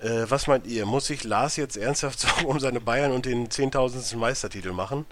Äh, 0.00 0.30
was 0.30 0.46
meint 0.46 0.66
ihr? 0.66 0.86
Muss 0.86 1.06
sich 1.06 1.24
Lars 1.24 1.56
jetzt 1.56 1.76
ernsthaft 1.76 2.20
Sorgen 2.20 2.46
um 2.46 2.60
seine 2.60 2.80
Bayern 2.80 3.12
und 3.12 3.26
den 3.26 3.48
10.000. 3.48 4.16
Meistertitel 4.16 4.72
machen? 4.72 5.06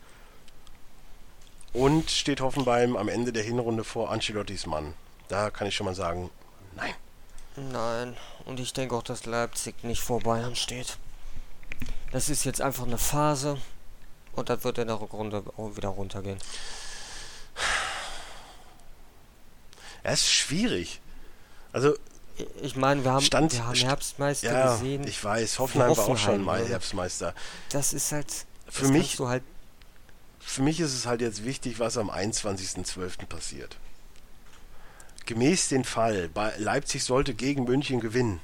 Und 1.73 2.11
steht 2.11 2.41
Hoffenheim 2.41 2.97
am 2.97 3.09
Ende 3.09 3.33
der 3.33 3.43
Hinrunde 3.43 3.85
vor 3.85 4.11
Ancelottis 4.11 4.67
Mann? 4.67 4.95
Da 5.29 5.51
kann 5.51 5.67
ich 5.67 5.77
schon 5.77 5.87
mal 5.87 5.95
sagen, 5.95 6.31
nein. 6.75 6.95
Nein, 7.57 8.17
und 8.45 8.61
ich 8.61 8.73
denke 8.73 8.95
auch, 8.95 9.03
dass 9.03 9.25
Leipzig 9.25 9.83
nicht 9.83 10.03
vor 10.03 10.21
Bayern 10.21 10.55
steht. 10.55 10.99
Das 12.13 12.29
ist 12.29 12.45
jetzt 12.45 12.61
einfach 12.61 12.87
eine 12.87 12.99
Phase 12.99 13.59
und 14.33 14.51
das 14.51 14.63
wird 14.63 14.79
in 14.79 14.89
der 14.89 15.01
Rückrunde 15.01 15.43
auch 15.57 15.77
wieder 15.77 15.89
runtergehen. 15.89 16.39
Es 20.03 20.21
ist 20.21 20.31
schwierig. 20.31 21.01
Also, 21.73 21.95
Ich 22.63 22.77
meine, 22.77 23.03
wir 23.05 23.13
haben, 23.13 23.25
Stand- 23.25 23.53
wir 23.55 23.65
haben 23.67 23.75
st- 23.75 23.85
Herbstmeister 23.87 24.53
ja, 24.53 24.73
gesehen. 24.75 25.07
ich 25.07 25.23
weiß, 25.23 25.59
Hoffenheim 25.59 25.91
war 25.91 25.99
auch 25.99 26.07
schon 26.07 26.17
Hoffenheim, 26.19 26.43
mal? 26.43 26.67
Herbstmeister. 26.69 27.35
das 27.71 27.93
ist 27.93 28.13
halt. 28.13 28.27
Für 28.69 28.89
mich- 28.89 29.19
halt, 29.21 29.43
Für 30.41 30.63
mich 30.63 30.81
ist 30.81 30.93
es 30.95 31.07
halt 31.07 31.21
jetzt 31.21 31.45
wichtig, 31.45 31.79
was 31.79 31.97
am 31.97 32.11
21.12. 32.11 33.27
passiert. 33.27 33.77
Gemäß 35.25 35.69
den 35.69 35.85
Fall, 35.85 36.29
bei 36.29 36.53
Leipzig 36.59 37.03
sollte 37.05 37.35
gegen 37.35 37.65
München 37.65 38.01
gewinnen. 38.01 38.41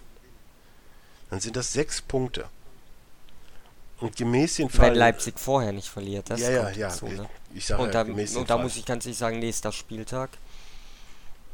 Dann 1.31 1.41
sind 1.41 1.57
das 1.57 1.73
sechs 1.73 2.01
Punkte. 2.03 2.47
Und 4.01 4.17
gemäß 4.17 4.57
den 4.57 4.69
Fall. 4.69 4.91
wenn 4.91 4.95
Leipzig 4.99 5.39
vorher 5.39 5.73
nicht 5.73 5.89
verliert, 5.89 6.29
das 6.29 6.41
ja, 6.41 6.51
ja, 6.51 6.71
ja. 6.71 6.89
dazu, 6.89 7.07
ne? 7.07 7.29
Ich 7.55 7.67
sage 7.67 7.83
Und, 7.83 7.95
ja, 7.95 8.03
da, 8.05 8.11
und 8.41 8.51
da 8.51 8.59
muss 8.59 8.77
ich 8.77 8.85
ganz 8.85 9.05
ehrlich 9.07 9.19
sagen, 9.19 9.39
nächster 9.39 9.71
Spieltag. 9.71 10.31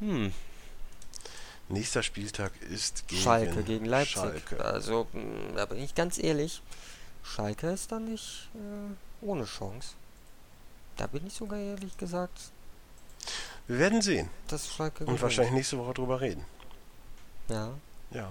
Hm, 0.00 0.32
Nächster 1.68 2.02
Spieltag 2.02 2.52
ist 2.70 3.06
gegen 3.08 3.22
Schalke 3.22 3.62
gegen 3.62 3.84
Leipzig. 3.84 4.14
Schalke. 4.14 4.64
Also, 4.64 5.06
mh, 5.12 5.56
da 5.56 5.66
bin 5.66 5.78
ich 5.78 5.94
ganz 5.94 6.18
ehrlich. 6.18 6.62
Schalke 7.22 7.68
ist 7.70 7.92
dann 7.92 8.06
nicht 8.06 8.48
äh, 8.54 9.24
ohne 9.26 9.44
Chance. 9.44 9.90
Da 10.96 11.06
bin 11.06 11.26
ich 11.26 11.34
sogar 11.34 11.58
ehrlich 11.58 11.96
gesagt, 11.96 12.50
Wir 13.66 13.78
werden 13.78 14.00
sehen 14.02 14.30
dass 14.48 14.72
Schalke 14.72 15.04
und 15.04 15.20
wahrscheinlich 15.20 15.52
nächste 15.54 15.78
Woche 15.78 15.94
drüber 15.94 16.20
reden. 16.20 16.44
Ja, 17.48 17.72
Ja. 18.10 18.30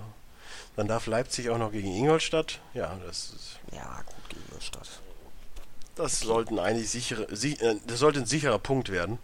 Dann 0.76 0.88
darf 0.88 1.08
Leipzig 1.08 1.50
auch 1.50 1.58
noch 1.58 1.72
gegen 1.72 1.88
Ingolstadt. 1.94 2.60
Ja, 2.74 2.96
das 3.06 3.32
ist, 3.32 3.60
ja, 3.74 4.02
gut 4.06 4.30
gegen 4.30 4.62
Stadt. 4.62 5.02
das 5.96 6.20
sollten 6.22 6.58
eigentlich 6.60 6.90
sichere, 6.90 7.28
si, 7.36 7.54
äh, 7.54 7.80
das 7.86 8.00
sollte 8.00 8.20
ein 8.20 8.26
sicherer 8.26 8.60
Punkt 8.60 8.90
werden. 8.92 9.20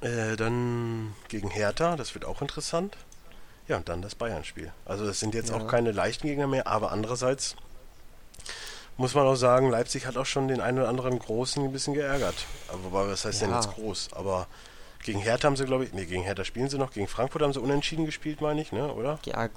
Äh, 0.00 0.36
dann 0.36 1.14
gegen 1.28 1.50
Hertha, 1.50 1.96
das 1.96 2.14
wird 2.14 2.24
auch 2.24 2.42
interessant. 2.42 2.96
Ja, 3.68 3.76
und 3.78 3.88
dann 3.88 4.02
das 4.02 4.14
Bayern-Spiel. 4.14 4.72
Also 4.84 5.06
das 5.06 5.18
sind 5.18 5.34
jetzt 5.34 5.50
Ja. 5.50 5.56
auch 5.56 5.66
keine 5.66 5.90
leichten 5.92 6.26
Gegner 6.28 6.46
mehr, 6.46 6.66
aber 6.66 6.92
andererseits 6.92 7.56
muss 8.96 9.14
man 9.14 9.26
auch 9.26 9.34
sagen, 9.34 9.70
Leipzig 9.70 10.06
hat 10.06 10.16
auch 10.16 10.26
schon 10.26 10.48
den 10.48 10.60
einen 10.60 10.78
oder 10.78 10.88
anderen 10.88 11.18
Großen 11.18 11.62
ein 11.64 11.72
bisschen 11.72 11.94
geärgert. 11.94 12.46
Aber 12.68 13.08
was 13.08 13.24
heißt 13.24 13.42
denn 13.42 13.50
Ja. 13.50 13.56
jetzt 13.56 13.74
groß? 13.74 14.10
Aber 14.12 14.46
gegen 15.02 15.18
Hertha 15.18 15.46
haben 15.46 15.56
sie, 15.56 15.64
glaube 15.64 15.84
ich, 15.84 15.92
nee, 15.92 16.06
gegen 16.06 16.22
Hertha 16.22 16.44
spielen 16.44 16.68
sie 16.68 16.78
noch. 16.78 16.92
Gegen 16.92 17.08
Frankfurt 17.08 17.42
haben 17.42 17.52
sie 17.52 17.60
unentschieden 17.60 18.06
gespielt, 18.06 18.40
meine 18.40 18.60
ich, 18.60 18.72
ne, 18.72 18.92
oder? 18.92 19.18
Ja, 19.24 19.48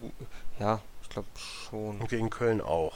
ja 0.59 0.81
ich 1.03 1.09
glaube 1.09 1.27
schon. 1.69 1.99
Und 1.99 2.09
gegen 2.09 2.29
Köln 2.29 2.61
auch. 2.61 2.93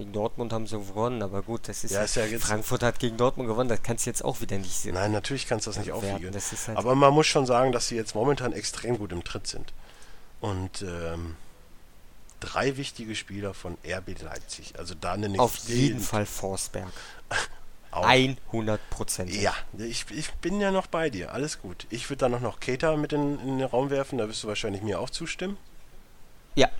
Gegen 0.00 0.12
Dortmund 0.12 0.52
haben 0.52 0.66
sie 0.66 0.78
gewonnen, 0.78 1.22
aber 1.22 1.42
gut, 1.42 1.68
das 1.68 1.84
ist 1.84 1.90
Ja, 1.92 2.02
ist 2.02 2.14
ja 2.16 2.24
jetzt- 2.24 2.44
Frankfurt 2.44 2.82
hat 2.82 2.98
gegen 2.98 3.16
Dortmund 3.16 3.48
gewonnen, 3.48 3.68
das 3.68 3.82
kannst 3.82 4.06
du 4.06 4.10
jetzt 4.10 4.24
auch 4.24 4.40
wieder 4.40 4.56
nicht 4.58 4.74
sehen. 4.74 4.94
Nein, 4.94 5.12
natürlich 5.12 5.46
kannst 5.46 5.66
du 5.66 5.70
das 5.70 5.78
nicht 5.78 5.92
aufwiegen. 5.92 6.32
halt- 6.34 6.76
Aber 6.78 6.94
man 6.94 7.12
muss 7.12 7.26
schon 7.26 7.44
sagen, 7.46 7.70
dass 7.72 7.88
sie 7.88 7.96
jetzt 7.96 8.14
momentan 8.14 8.52
extrem 8.52 8.96
gut 8.98 9.12
im 9.12 9.24
Tritt 9.24 9.46
sind. 9.46 9.72
Und 10.40 10.82
ähm, 10.82 11.36
drei 12.40 12.78
wichtige 12.78 13.14
Spieler 13.14 13.52
von 13.52 13.76
RB 13.86 14.14
Leipzig. 14.22 14.78
Also 14.78 14.94
da 14.98 15.16
nenne 15.16 15.34
ich 15.34 15.40
Auf 15.40 15.58
jeden 15.68 15.98
den 15.98 16.00
Fall 16.02 16.24
Forsberg. 16.24 16.88
auch. 17.90 18.06
100 18.06 18.80
Prozent. 18.88 19.30
Ja, 19.34 19.54
ich, 19.76 20.06
ich 20.10 20.32
bin 20.34 20.60
ja 20.60 20.70
noch 20.70 20.86
bei 20.86 21.10
dir. 21.10 21.34
Alles 21.34 21.60
gut. 21.60 21.86
Ich 21.90 22.08
würde 22.08 22.20
dann 22.20 22.32
noch, 22.32 22.40
noch 22.40 22.58
Keita 22.60 22.96
mit 22.96 23.12
in, 23.12 23.38
in 23.40 23.58
den 23.58 23.66
Raum 23.68 23.90
werfen. 23.90 24.16
Da 24.16 24.26
wirst 24.28 24.42
du 24.44 24.48
wahrscheinlich 24.48 24.80
mir 24.82 24.98
auch 24.98 25.10
zustimmen. 25.10 25.58
Ja, 26.54 26.70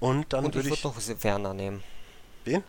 Und 0.00 0.32
dann 0.32 0.44
und 0.46 0.50
ich 0.52 0.54
würde 0.56 0.70
würde 0.70 0.76
ich. 0.78 0.84
noch 0.84 1.24
Werner 1.24 1.52
nehmen. 1.52 1.82
Wen? 2.50 2.64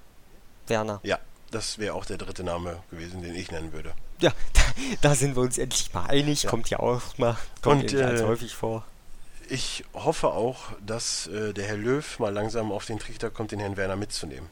Werner. 0.67 0.99
Ja, 1.03 1.19
das 1.49 1.77
wäre 1.79 1.95
auch 1.95 2.05
der 2.05 2.17
dritte 2.17 2.43
Name 2.43 2.81
gewesen, 2.91 3.21
den 3.23 3.35
ich 3.35 3.51
nennen 3.51 3.73
würde. 3.73 3.93
Ja, 4.19 4.31
da, 4.53 4.61
da 5.01 5.15
sind 5.15 5.35
wir 5.35 5.41
uns 5.41 5.57
endlich 5.57 5.93
mal 5.93 6.05
einig. 6.05 6.43
Ja. 6.43 6.49
Kommt 6.49 6.69
ja 6.69 6.79
auch 6.79 7.17
mal. 7.17 7.35
Kommt 7.61 7.91
Und, 7.91 7.93
äh, 7.93 8.23
häufig 8.23 8.55
vor. 8.55 8.85
Ich 9.49 9.83
hoffe 9.93 10.29
auch, 10.29 10.59
dass 10.85 11.27
äh, 11.27 11.53
der 11.53 11.65
Herr 11.67 11.77
Löw 11.77 12.19
mal 12.19 12.31
langsam 12.33 12.71
auf 12.71 12.85
den 12.85 12.99
Trichter 12.99 13.29
kommt, 13.29 13.51
den 13.51 13.59
Herrn 13.59 13.75
Werner 13.75 13.95
mitzunehmen. 13.97 14.49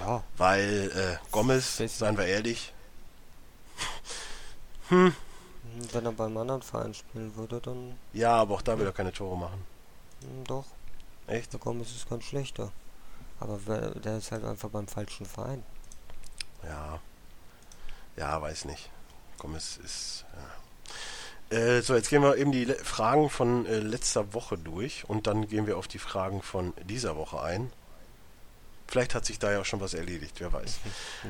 Ja, 0.00 0.22
Weil 0.36 0.90
äh, 0.94 1.30
Gomez, 1.32 1.78
seien 1.78 2.18
wir 2.18 2.26
ehrlich, 2.26 2.72
wenn 4.90 6.04
er 6.04 6.12
beim 6.12 6.36
anderen 6.36 6.62
Verein 6.62 6.94
spielen 6.94 7.34
würde, 7.34 7.60
dann 7.60 7.98
ja, 8.12 8.32
aber 8.36 8.54
auch 8.54 8.62
da 8.62 8.78
will 8.78 8.86
er 8.86 8.92
keine 8.92 9.12
Tore 9.12 9.36
machen. 9.36 9.64
hm, 10.20 10.44
doch. 10.44 10.66
Echt? 11.26 11.52
Der 11.52 11.60
Gomez 11.60 11.90
ist 11.90 12.08
ganz 12.08 12.24
schlechter. 12.24 12.70
Aber 13.40 13.58
der 13.94 14.18
ist 14.18 14.32
halt 14.32 14.44
einfach 14.44 14.70
beim 14.70 14.86
falschen 14.86 15.26
Verein. 15.26 15.62
Ja. 16.62 17.00
Ja, 18.16 18.40
weiß 18.40 18.64
nicht. 18.66 18.90
Gomez 19.38 19.76
ist. 19.76 20.24
Ja. 21.50 21.56
Äh, 21.58 21.82
so, 21.82 21.94
jetzt 21.94 22.10
gehen 22.10 22.22
wir 22.22 22.36
eben 22.36 22.52
die 22.52 22.66
Fragen 22.66 23.28
von 23.28 23.66
äh, 23.66 23.78
letzter 23.78 24.32
Woche 24.34 24.56
durch 24.56 25.08
und 25.08 25.26
dann 25.26 25.48
gehen 25.48 25.66
wir 25.66 25.76
auf 25.76 25.88
die 25.88 25.98
Fragen 25.98 26.42
von 26.42 26.72
dieser 26.84 27.16
Woche 27.16 27.42
ein. 27.42 27.70
Vielleicht 28.86 29.14
hat 29.14 29.24
sich 29.24 29.38
da 29.38 29.50
ja 29.50 29.60
auch 29.60 29.64
schon 29.64 29.80
was 29.80 29.94
erledigt, 29.94 30.36
wer 30.38 30.52
weiß. 30.52 30.78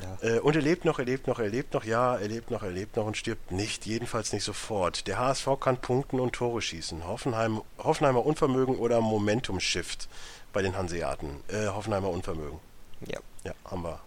Ja. 0.02 0.28
Äh, 0.28 0.40
und 0.40 0.56
er 0.56 0.62
lebt 0.62 0.85
noch, 0.85 0.98
er 0.98 1.05
lebt 1.05 1.26
noch, 1.26 1.39
er 1.39 1.48
lebt 1.48 1.72
noch, 1.72 1.85
ja, 1.85 2.16
er 2.16 2.28
lebt 2.28 2.51
noch, 2.51 2.62
er 2.62 2.70
lebt 2.70 2.97
noch 2.97 3.06
und 3.06 3.16
stirbt 3.16 3.52
nicht, 3.52 3.86
jedenfalls 3.86 4.32
nicht 4.32 4.44
sofort. 4.44 5.06
Der 5.06 5.18
HSV 5.18 5.48
kann 5.60 5.76
punkten 5.78 6.20
und 6.20 6.32
Tore 6.35 6.60
schießen. 6.60 7.06
Hoffenheim, 7.06 7.62
Hoffenheimer 7.78 8.26
Unvermögen 8.26 8.76
oder 8.76 9.01
Momentum 9.01 9.60
Shift 9.60 10.09
bei 10.52 10.62
den 10.62 10.76
Hanseaten. 10.76 11.43
Äh, 11.48 11.68
Hoffenheimer 11.68 12.10
Unvermögen. 12.10 12.59
ja. 13.06 13.20
Ja, 13.44 13.52
haben 13.66 13.82
wir 13.82 14.01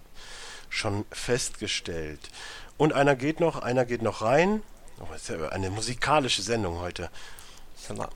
schon 0.70 1.06
festgestellt. 1.12 2.32
Und 2.78 2.94
einer 2.94 3.16
geht 3.16 3.40
noch, 3.40 3.62
einer 3.62 3.86
geht 3.86 4.02
noch 4.02 4.22
rein. 4.24 4.64
Oh, 5.00 5.14
ist 5.14 5.30
ja 5.30 5.50
eine 5.50 5.70
musikalische 5.70 6.42
Sendung 6.42 6.80
heute. 6.80 7.10
Mal, 7.96 8.10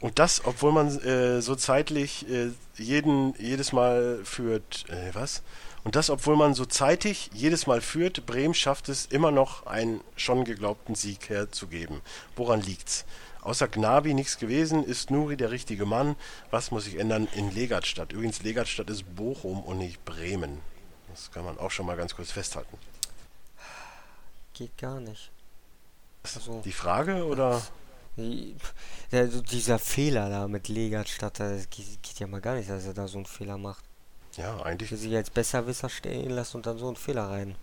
Und 0.00 0.18
das, 0.18 0.44
obwohl 0.44 0.72
man 0.72 0.88
äh, 1.00 1.40
so 1.40 1.54
zeitlich 1.54 2.28
äh, 2.28 2.50
jeden 2.76 3.34
jedes 3.38 3.72
Mal 3.72 4.20
führt. 4.24 4.84
Äh, 4.90 5.14
was? 5.14 5.42
Und 5.84 5.96
das, 5.96 6.08
obwohl 6.10 6.36
man 6.36 6.54
so 6.54 6.64
zeitig 6.64 7.30
jedes 7.34 7.66
Mal 7.66 7.80
führt, 7.80 8.24
Bremen 8.26 8.54
schafft 8.54 8.88
es 8.88 9.06
immer 9.06 9.30
noch 9.30 9.66
einen 9.66 10.00
schon 10.16 10.44
geglaubten 10.44 10.94
Sieg 10.94 11.28
herzugeben. 11.28 12.00
Woran 12.36 12.60
liegt's? 12.60 13.04
Außer 13.42 13.68
Gnabi 13.68 14.14
nichts 14.14 14.38
gewesen, 14.38 14.82
ist 14.82 15.10
Nuri 15.10 15.36
der 15.36 15.50
richtige 15.50 15.84
Mann. 15.84 16.16
Was 16.50 16.70
muss 16.70 16.84
sich 16.84 16.98
ändern 16.98 17.28
in 17.34 17.50
Legatstadt? 17.50 18.12
Übrigens, 18.12 18.42
Legatstadt 18.42 18.88
ist 18.88 19.14
Bochum 19.14 19.62
und 19.62 19.76
nicht 19.76 20.02
Bremen. 20.06 20.60
Das 21.10 21.30
kann 21.30 21.44
man 21.44 21.58
auch 21.58 21.70
schon 21.70 21.84
mal 21.84 21.96
ganz 21.96 22.16
kurz 22.16 22.30
festhalten. 22.32 22.78
geht 24.54 24.76
gar 24.78 25.00
nicht. 25.00 25.30
Also, 26.22 26.62
Die 26.64 26.72
Frage 26.72 27.26
oder? 27.26 27.60
Die, 28.16 28.56
der, 29.12 29.26
dieser 29.26 29.78
Fehler 29.78 30.28
da 30.28 30.48
mit 30.48 30.68
Legatstadt, 30.68 31.40
das 31.40 31.68
geht, 31.70 32.02
geht 32.02 32.20
ja 32.20 32.26
mal 32.26 32.40
gar 32.40 32.54
nicht, 32.54 32.70
dass 32.70 32.86
er 32.86 32.94
da 32.94 33.08
so 33.08 33.18
einen 33.18 33.26
Fehler 33.26 33.58
macht. 33.58 33.84
Ja, 34.36 34.60
eigentlich. 34.62 34.88
Der 34.88 34.98
sich 34.98 35.14
als 35.14 35.30
Besserwisser 35.30 35.88
stehen 35.88 36.30
lässt 36.30 36.54
und 36.54 36.66
dann 36.66 36.78
so 36.78 36.86
einen 36.86 36.96
Fehler 36.96 37.30
rein. 37.30 37.56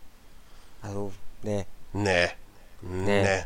Also, 0.82 1.14
nee. 1.44 1.66
Nee. 1.94 2.30
Nee. 2.82 3.24
Nee. 3.24 3.44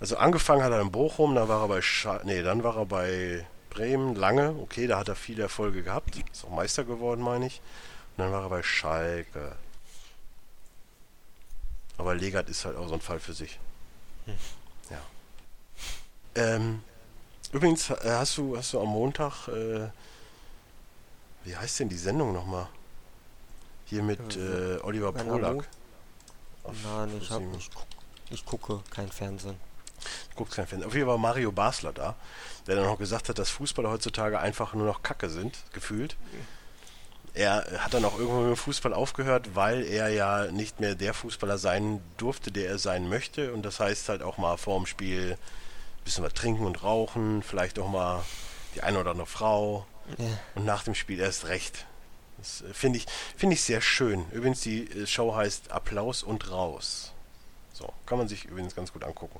Also 0.00 0.16
angefangen 0.16 0.64
hat 0.64 0.72
er 0.72 0.80
in 0.80 0.90
Bochum, 0.90 1.34
dann 1.34 1.46
war 1.48 1.62
er 1.62 1.68
bei 1.68 1.80
Scha 1.80 2.20
nee, 2.24 2.42
dann 2.42 2.64
war 2.64 2.76
er 2.76 2.86
bei 2.86 3.46
Bremen 3.70 4.16
lange. 4.16 4.50
Okay, 4.60 4.86
da 4.86 4.98
hat 4.98 5.08
er 5.08 5.14
viele 5.14 5.44
Erfolge 5.44 5.82
gehabt. 5.82 6.16
Ist 6.32 6.44
auch 6.44 6.50
Meister 6.50 6.84
geworden, 6.84 7.22
meine 7.22 7.46
ich. 7.46 7.60
Und 8.16 8.24
dann 8.24 8.32
war 8.32 8.42
er 8.42 8.48
bei 8.48 8.62
Schalke. 8.62 9.56
Aber 11.98 12.14
Legat 12.14 12.48
ist 12.48 12.64
halt 12.64 12.76
auch 12.76 12.88
so 12.88 12.94
ein 12.94 13.00
Fall 13.00 13.20
für 13.20 13.32
sich. 13.32 13.60
Ja. 14.26 14.34
Ähm, 16.34 16.82
übrigens, 17.52 17.90
äh, 17.90 17.96
hast 18.04 18.36
du, 18.38 18.56
hast 18.56 18.72
du 18.72 18.80
am 18.80 18.88
Montag, 18.88 19.48
äh, 19.48 19.88
wie 21.44 21.56
heißt 21.56 21.80
denn 21.80 21.88
die 21.88 21.96
Sendung 21.96 22.32
nochmal? 22.32 22.68
Hier 23.86 24.02
mit 24.02 24.36
äh, 24.36 24.78
Oliver 24.82 25.14
Werner 25.14 25.32
Polak. 25.32 25.68
Nein, 26.84 27.18
ich, 27.20 27.30
hab, 27.30 27.42
ich, 27.56 27.70
ich 28.30 28.46
gucke 28.46 28.80
kein 28.90 29.10
Fernsehen. 29.10 29.56
Guckt 30.34 30.52
kein 30.52 30.66
Fan. 30.66 30.82
Auf 30.82 30.94
jeden 30.94 31.06
Fall 31.06 31.14
war 31.14 31.18
Mario 31.18 31.52
Basler 31.52 31.92
da, 31.92 32.14
der 32.66 32.76
dann 32.76 32.86
noch 32.86 32.98
gesagt 32.98 33.28
hat, 33.28 33.38
dass 33.38 33.50
Fußballer 33.50 33.90
heutzutage 33.90 34.38
einfach 34.40 34.74
nur 34.74 34.86
noch 34.86 35.02
Kacke 35.02 35.28
sind, 35.28 35.56
gefühlt. 35.72 36.16
Er 37.34 37.64
hat 37.78 37.94
dann 37.94 38.04
auch 38.04 38.18
irgendwann 38.18 38.48
mit 38.48 38.56
dem 38.56 38.62
Fußball 38.62 38.92
aufgehört, 38.92 39.54
weil 39.54 39.84
er 39.84 40.08
ja 40.08 40.50
nicht 40.50 40.80
mehr 40.80 40.94
der 40.94 41.14
Fußballer 41.14 41.56
sein 41.58 42.02
durfte, 42.18 42.52
der 42.52 42.68
er 42.68 42.78
sein 42.78 43.08
möchte. 43.08 43.52
Und 43.52 43.62
das 43.62 43.80
heißt 43.80 44.08
halt 44.08 44.22
auch 44.22 44.38
mal 44.38 44.56
vorm 44.58 44.86
Spiel 44.86 45.32
ein 45.32 45.38
bisschen 46.04 46.24
was 46.24 46.34
trinken 46.34 46.64
und 46.66 46.82
rauchen, 46.82 47.42
vielleicht 47.42 47.78
auch 47.78 47.88
mal 47.88 48.22
die 48.74 48.82
eine 48.82 48.98
oder 49.00 49.10
andere 49.12 49.26
Frau. 49.26 49.86
Ja. 50.18 50.26
Und 50.56 50.64
nach 50.64 50.82
dem 50.84 50.94
Spiel 50.94 51.20
erst 51.20 51.46
recht. 51.46 51.86
Das 52.38 52.62
äh, 52.62 52.74
finde 52.74 52.98
ich, 52.98 53.06
finde 53.36 53.54
ich 53.54 53.62
sehr 53.62 53.80
schön. 53.80 54.24
Übrigens, 54.32 54.60
die 54.62 54.84
äh, 54.90 55.06
Show 55.06 55.34
heißt 55.34 55.70
Applaus 55.70 56.22
und 56.22 56.50
Raus. 56.50 57.12
So, 57.72 57.92
kann 58.06 58.18
man 58.18 58.28
sich 58.28 58.44
übrigens 58.44 58.74
ganz 58.74 58.92
gut 58.92 59.04
angucken. 59.04 59.38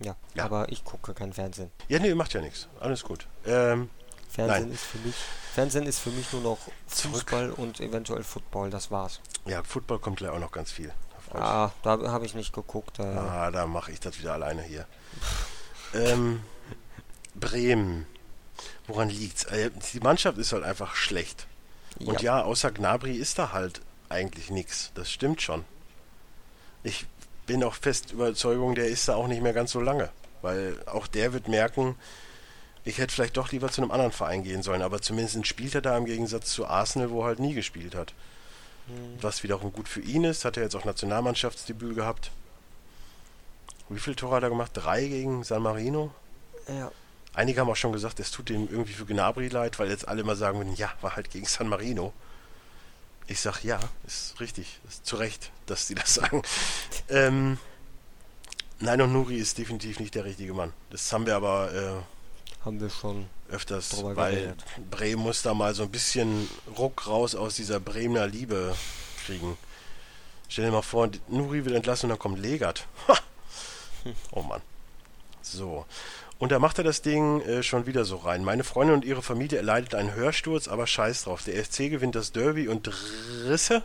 Ja, 0.00 0.16
Ja. 0.34 0.44
aber 0.44 0.70
ich 0.72 0.84
gucke 0.84 1.14
kein 1.14 1.32
Fernsehen. 1.32 1.70
Ja, 1.88 1.98
nee, 2.00 2.12
macht 2.14 2.32
ja 2.34 2.40
nichts. 2.40 2.66
Alles 2.80 3.04
gut. 3.04 3.26
Ähm, 3.46 3.88
Fernsehen 4.28 4.62
Nein. 4.64 4.72
ist 4.72 4.82
für 4.84 4.98
mich 4.98 5.14
Fernsehen 5.54 5.86
ist 5.86 5.98
für 6.00 6.10
mich 6.10 6.32
nur 6.32 6.42
noch 6.42 6.58
Zurück. 6.88 7.14
Fußball 7.16 7.50
und 7.52 7.78
eventuell 7.80 8.24
Football, 8.24 8.70
das 8.70 8.90
war's. 8.90 9.20
ja, 9.44 9.62
Football 9.62 9.98
kommt 10.00 10.16
gleich 10.16 10.30
auch 10.30 10.38
noch 10.40 10.50
ganz 10.52 10.72
viel. 10.72 10.92
Ah, 11.34 11.70
da 11.82 11.98
habe 12.10 12.26
ich 12.26 12.34
nicht 12.34 12.52
geguckt. 12.52 12.98
Äh, 12.98 13.02
Ah, 13.04 13.50
da 13.50 13.66
mache 13.66 13.92
ich 13.92 14.00
das 14.00 14.18
wieder 14.18 14.32
alleine 14.34 14.62
hier. 14.62 14.86
Ähm, 15.94 16.40
Bremen. 17.34 18.06
Woran 18.86 19.08
liegt's? 19.08 19.44
Äh, 19.44 19.70
die 19.92 20.00
Mannschaft 20.00 20.38
ist 20.38 20.52
halt 20.52 20.64
einfach 20.64 20.94
schlecht. 20.94 21.46
Und 22.00 22.22
ja, 22.22 22.42
außer 22.42 22.70
Gnabry 22.70 23.16
ist 23.16 23.38
da 23.38 23.52
halt 23.52 23.80
eigentlich 24.08 24.50
nichts. 24.50 24.92
Das 24.94 25.10
stimmt 25.10 25.40
schon. 25.42 25.64
Ich 26.82 27.06
bin 27.46 27.62
auch 27.64 27.74
fest 27.74 28.12
Überzeugung, 28.12 28.74
der 28.74 28.88
ist 28.88 29.08
da 29.08 29.14
auch 29.14 29.28
nicht 29.28 29.42
mehr 29.42 29.52
ganz 29.52 29.72
so 29.72 29.80
lange. 29.80 30.10
Weil 30.40 30.76
auch 30.86 31.06
der 31.06 31.32
wird 31.32 31.48
merken, 31.48 31.96
ich 32.84 32.98
hätte 32.98 33.14
vielleicht 33.14 33.36
doch 33.36 33.52
lieber 33.52 33.70
zu 33.70 33.82
einem 33.82 33.92
anderen 33.92 34.12
Verein 34.12 34.42
gehen 34.42 34.62
sollen. 34.62 34.82
Aber 34.82 35.00
zumindest 35.00 35.46
spielt 35.46 35.74
er 35.74 35.82
da 35.82 35.96
im 35.96 36.06
Gegensatz 36.06 36.50
zu 36.52 36.66
Arsenal, 36.66 37.10
wo 37.10 37.22
er 37.22 37.26
halt 37.26 37.38
nie 37.38 37.54
gespielt 37.54 37.94
hat. 37.94 38.14
Was 39.20 39.44
wiederum 39.44 39.72
gut 39.72 39.88
für 39.88 40.00
ihn 40.00 40.24
ist, 40.24 40.44
hat 40.44 40.56
er 40.56 40.64
jetzt 40.64 40.74
auch 40.74 40.84
Nationalmannschaftsdebüt 40.84 41.94
gehabt. 41.94 42.32
Wie 43.94 44.00
viele 44.00 44.16
Tore 44.16 44.36
hat 44.36 44.42
er 44.42 44.48
gemacht? 44.50 44.70
Drei 44.74 45.06
gegen 45.06 45.44
San 45.44 45.62
Marino? 45.62 46.12
ja, 46.68 46.90
Einige 47.34 47.60
haben 47.60 47.70
auch 47.70 47.76
schon 47.76 47.92
gesagt, 47.92 48.20
es 48.20 48.30
tut 48.30 48.50
ihm 48.50 48.68
irgendwie 48.70 48.92
für 48.92 49.06
Gnabry 49.06 49.48
leid, 49.48 49.78
weil 49.78 49.88
jetzt 49.88 50.06
alle 50.06 50.20
immer 50.20 50.36
sagen 50.36 50.58
würden, 50.58 50.74
ja, 50.76 50.92
war 51.00 51.16
halt 51.16 51.30
gegen 51.30 51.46
San 51.46 51.68
Marino. 51.68 52.12
Ich 53.26 53.40
sag, 53.40 53.64
ja, 53.64 53.80
ist 54.06 54.38
richtig, 54.40 54.80
ist 54.86 55.06
zu 55.06 55.16
Recht, 55.16 55.50
dass 55.66 55.86
die 55.86 55.94
das 55.94 56.14
sagen. 56.14 56.42
ähm, 57.08 57.58
nein, 58.80 59.00
und 59.00 59.12
Nuri 59.12 59.36
ist 59.36 59.56
definitiv 59.56 59.98
nicht 59.98 60.14
der 60.14 60.24
richtige 60.24 60.52
Mann. 60.52 60.72
Das 60.90 61.10
haben 61.12 61.24
wir 61.24 61.36
aber 61.36 61.72
äh, 61.72 62.64
haben 62.64 62.80
wir 62.80 62.90
schon. 62.90 63.26
öfters, 63.48 64.02
weil 64.02 64.34
geredet. 64.34 64.64
Bremen 64.90 65.22
muss 65.22 65.42
da 65.42 65.54
mal 65.54 65.74
so 65.74 65.84
ein 65.84 65.90
bisschen 65.90 66.48
Ruck 66.76 67.06
raus 67.06 67.34
aus 67.34 67.56
dieser 67.56 67.80
Bremer 67.80 68.26
Liebe 68.26 68.74
kriegen. 69.24 69.56
Stell 70.48 70.66
dir 70.66 70.72
mal 70.72 70.82
vor, 70.82 71.08
Nuri 71.28 71.64
wird 71.64 71.74
entlassen 71.74 72.06
und 72.06 72.10
dann 72.10 72.18
kommt 72.18 72.38
Legat. 72.38 72.86
Ha! 73.08 73.16
Oh 74.32 74.42
Mann. 74.42 74.60
So. 75.42 75.86
Und 76.38 76.50
da 76.50 76.58
macht 76.58 76.78
er 76.78 76.84
das 76.84 77.02
Ding 77.02 77.40
äh, 77.42 77.62
schon 77.62 77.86
wieder 77.86 78.04
so 78.04 78.16
rein. 78.16 78.44
Meine 78.44 78.64
Freundin 78.64 78.96
und 78.96 79.04
ihre 79.04 79.22
Familie 79.22 79.58
erleidet 79.58 79.94
einen 79.94 80.14
Hörsturz, 80.14 80.68
aber 80.68 80.86
scheiß 80.86 81.24
drauf. 81.24 81.44
Der 81.44 81.64
FC 81.64 81.90
gewinnt 81.90 82.14
das 82.14 82.32
Derby 82.32 82.68
und 82.68 82.90
Risse 83.46 83.82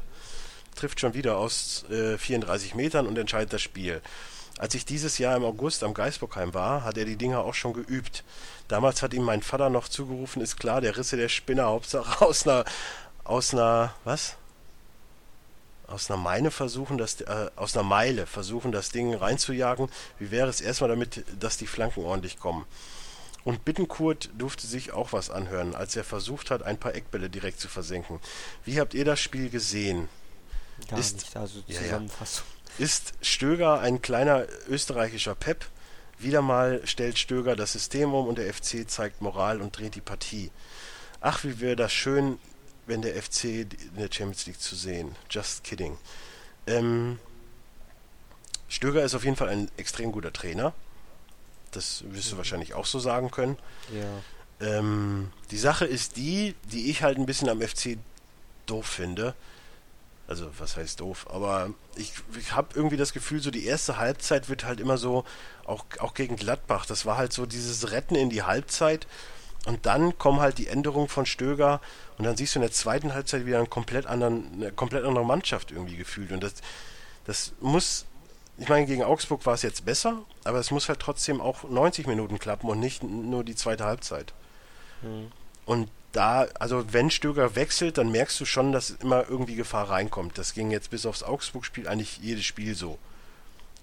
trifft 0.75 0.99
schon 0.99 1.13
wieder 1.13 1.37
aus 1.37 1.85
äh, 1.89 2.17
34 2.17 2.75
Metern 2.75 3.07
und 3.07 3.17
entscheidet 3.17 3.53
das 3.53 3.61
Spiel. 3.61 4.01
Als 4.57 4.73
ich 4.73 4.85
dieses 4.85 5.17
Jahr 5.19 5.35
im 5.35 5.43
August 5.43 5.83
am 5.83 5.93
Geisbockheim 5.93 6.53
war, 6.53 6.83
hat 6.83 6.97
er 6.97 7.05
die 7.05 7.15
Dinger 7.15 7.41
auch 7.41 7.53
schon 7.53 7.73
geübt. 7.73 8.23
Damals 8.67 9.03
hat 9.03 9.13
ihm 9.13 9.23
mein 9.23 9.43
Vater 9.43 9.69
noch 9.69 9.87
zugerufen, 9.87 10.41
ist 10.41 10.59
klar, 10.59 10.81
der 10.81 10.97
Risse 10.97 11.17
der 11.17 11.29
Spinner, 11.29 11.65
Hauptsache 11.65 12.25
aus 12.25 12.47
einer, 12.47 12.65
aus 13.23 13.53
einer, 13.53 13.93
was? 14.03 14.35
Aus 15.87 16.11
einer 16.11 16.17
Meile 16.21 16.51
versuchen, 16.51 16.97
das, 16.97 17.21
äh, 17.21 17.49
aus 17.55 17.75
einer 17.75 17.83
Meile 17.87 18.25
versuchen, 18.25 18.71
das 18.71 18.89
Ding 18.89 19.13
reinzujagen. 19.15 19.89
Wie 20.19 20.31
wäre 20.31 20.49
es 20.49 20.59
erstmal 20.61 20.89
damit, 20.89 21.23
dass 21.39 21.57
die 21.57 21.67
Flanken 21.67 22.03
ordentlich 22.03 22.39
kommen? 22.39 22.65
Und 23.45 23.63
Bittenkurt 23.63 24.29
durfte 24.37 24.67
sich 24.67 24.91
auch 24.91 25.13
was 25.13 25.29
anhören, 25.29 25.73
als 25.73 25.95
er 25.95 26.03
versucht 26.03 26.51
hat, 26.51 26.63
ein 26.63 26.77
paar 26.77 26.93
Eckbälle 26.95 27.29
direkt 27.29 27.61
zu 27.61 27.69
versenken. 27.69 28.19
Wie 28.65 28.79
habt 28.81 28.93
ihr 28.93 29.05
das 29.05 29.21
Spiel 29.21 29.49
gesehen? 29.49 30.09
Gar 30.89 30.99
Ist- 30.99 31.15
nicht, 31.15 31.37
also 31.37 31.63
Ja, 31.67 31.75
ja. 31.75 31.81
Zusammenfassung. 31.83 32.45
Ist 32.77 33.13
Stöger 33.21 33.79
ein 33.79 34.01
kleiner 34.01 34.45
österreichischer 34.67 35.35
Pep? 35.35 35.65
Wieder 36.19 36.41
mal 36.41 36.81
stellt 36.85 37.17
Stöger 37.17 37.55
das 37.55 37.71
System 37.71 38.13
um 38.13 38.27
und 38.27 38.37
der 38.37 38.53
FC 38.53 38.85
zeigt 38.89 39.21
Moral 39.21 39.61
und 39.61 39.77
dreht 39.77 39.95
die 39.95 40.01
Partie. 40.01 40.51
Ach, 41.21 41.43
wie 41.45 41.59
wäre 41.61 41.75
das 41.77 41.93
schön, 41.93 42.39
wenn 42.87 43.01
der 43.01 43.21
FC 43.21 43.43
in 43.43 43.69
der 43.97 44.09
Champions 44.11 44.45
League 44.47 44.59
zu 44.59 44.75
sehen. 44.75 45.15
Just 45.29 45.63
kidding. 45.63 45.97
Ähm, 46.65 47.19
Stöger 48.69 49.03
ist 49.03 49.13
auf 49.13 49.23
jeden 49.23 49.35
Fall 49.35 49.49
ein 49.49 49.69
extrem 49.77 50.11
guter 50.11 50.33
Trainer. 50.33 50.73
Das 51.71 52.03
wirst 52.07 52.31
du 52.31 52.37
wahrscheinlich 52.37 52.73
auch 52.73 52.85
so 52.85 52.99
sagen 52.99 53.29
können. 53.29 53.57
Ja. 53.93 54.77
Ähm, 54.79 55.31
die 55.51 55.57
Sache 55.57 55.85
ist 55.85 56.17
die, 56.17 56.55
die 56.71 56.89
ich 56.89 57.03
halt 57.03 57.17
ein 57.17 57.25
bisschen 57.25 57.49
am 57.49 57.61
FC 57.61 57.97
doof 58.65 58.85
finde. 58.87 59.35
Also, 60.27 60.49
was 60.57 60.75
heißt 60.75 60.99
doof? 60.99 61.27
Aber 61.29 61.73
ich, 61.95 62.13
ich 62.37 62.53
habe 62.53 62.69
irgendwie 62.73 62.97
das 62.97 63.13
Gefühl, 63.13 63.41
so 63.41 63.51
die 63.51 63.65
erste 63.65 63.97
Halbzeit 63.97 64.49
wird 64.49 64.65
halt 64.65 64.79
immer 64.81 64.97
so, 64.97 65.23
auch, 65.65 65.85
auch 65.99 66.13
gegen 66.13 66.35
Gladbach, 66.35 66.85
das 66.85 67.05
war 67.05 67.17
halt 67.17 67.31
so 67.31 67.45
dieses 67.45 67.91
Retten 67.91 68.15
in 68.15 68.29
die 68.29 68.43
Halbzeit. 68.43 69.07
Und 69.67 69.85
dann 69.85 70.17
kommen 70.17 70.39
halt 70.39 70.59
die 70.59 70.67
Änderungen 70.67 71.09
von 71.09 71.25
Stöger 71.25 71.81
und 72.17 72.23
dann 72.23 72.37
siehst 72.37 72.55
du 72.55 72.59
in 72.59 72.61
der 72.61 72.71
zweiten 72.71 73.13
Halbzeit 73.13 73.45
wieder 73.45 73.57
einen 73.57 73.69
komplett 73.69 74.05
anderen, 74.05 74.49
eine 74.53 74.71
komplett 74.71 75.03
andere 75.03 75.25
Mannschaft 75.25 75.71
irgendwie 75.71 75.97
gefühlt. 75.97 76.31
Und 76.31 76.41
das, 76.41 76.53
das 77.25 77.51
muss, 77.59 78.05
ich 78.57 78.69
meine, 78.69 78.85
gegen 78.85 79.03
Augsburg 79.03 79.45
war 79.45 79.55
es 79.55 79.63
jetzt 79.63 79.83
besser, 79.83 80.21
aber 80.45 80.59
es 80.59 80.71
muss 80.71 80.87
halt 80.87 81.01
trotzdem 81.01 81.41
auch 81.41 81.65
90 81.69 82.07
Minuten 82.07 82.39
klappen 82.39 82.69
und 82.69 82.79
nicht 82.79 83.03
nur 83.03 83.43
die 83.43 83.55
zweite 83.55 83.83
Halbzeit. 83.83 84.33
Hm. 85.01 85.33
Und 85.65 85.89
da, 86.13 86.47
also 86.59 86.93
wenn 86.93 87.11
Stöger 87.11 87.57
wechselt, 87.57 87.97
dann 87.97 88.09
merkst 88.09 88.39
du 88.39 88.45
schon, 88.45 88.71
dass 88.71 88.91
immer 88.91 89.27
irgendwie 89.27 89.55
Gefahr 89.55 89.89
reinkommt. 89.89 90.37
Das 90.37 90.53
ging 90.53 90.71
jetzt 90.71 90.91
bis 90.91 91.05
aufs 91.05 91.23
Augsburg-Spiel 91.23 91.89
eigentlich 91.89 92.19
jedes 92.19 92.45
Spiel 92.45 92.73
so. 92.73 92.97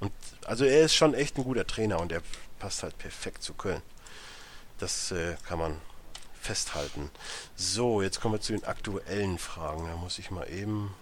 Und 0.01 0.12
also 0.47 0.65
er 0.65 0.86
ist 0.86 0.94
schon 0.94 1.12
echt 1.12 1.36
ein 1.36 1.44
guter 1.44 1.66
Trainer 1.66 2.01
und 2.01 2.11
er 2.11 2.23
passt 2.59 2.82
halt 2.82 2.97
perfekt 2.97 3.43
zu 3.43 3.52
Köln. 3.52 3.82
Das 4.85 5.12
äh, 5.12 5.36
kann 5.48 5.59
man 5.59 5.81
festhalten. 6.39 7.11
So, 7.56 8.02
jetzt 8.02 8.20
kommen 8.20 8.35
wir 8.35 8.43
zu 8.43 8.52
den 8.52 8.65
aktuellen 8.65 9.39
Fragen. 9.39 9.86
Da 9.86 9.97
muss 9.97 10.19
ich 10.19 10.31
mal 10.31 10.47
eben. 10.51 10.94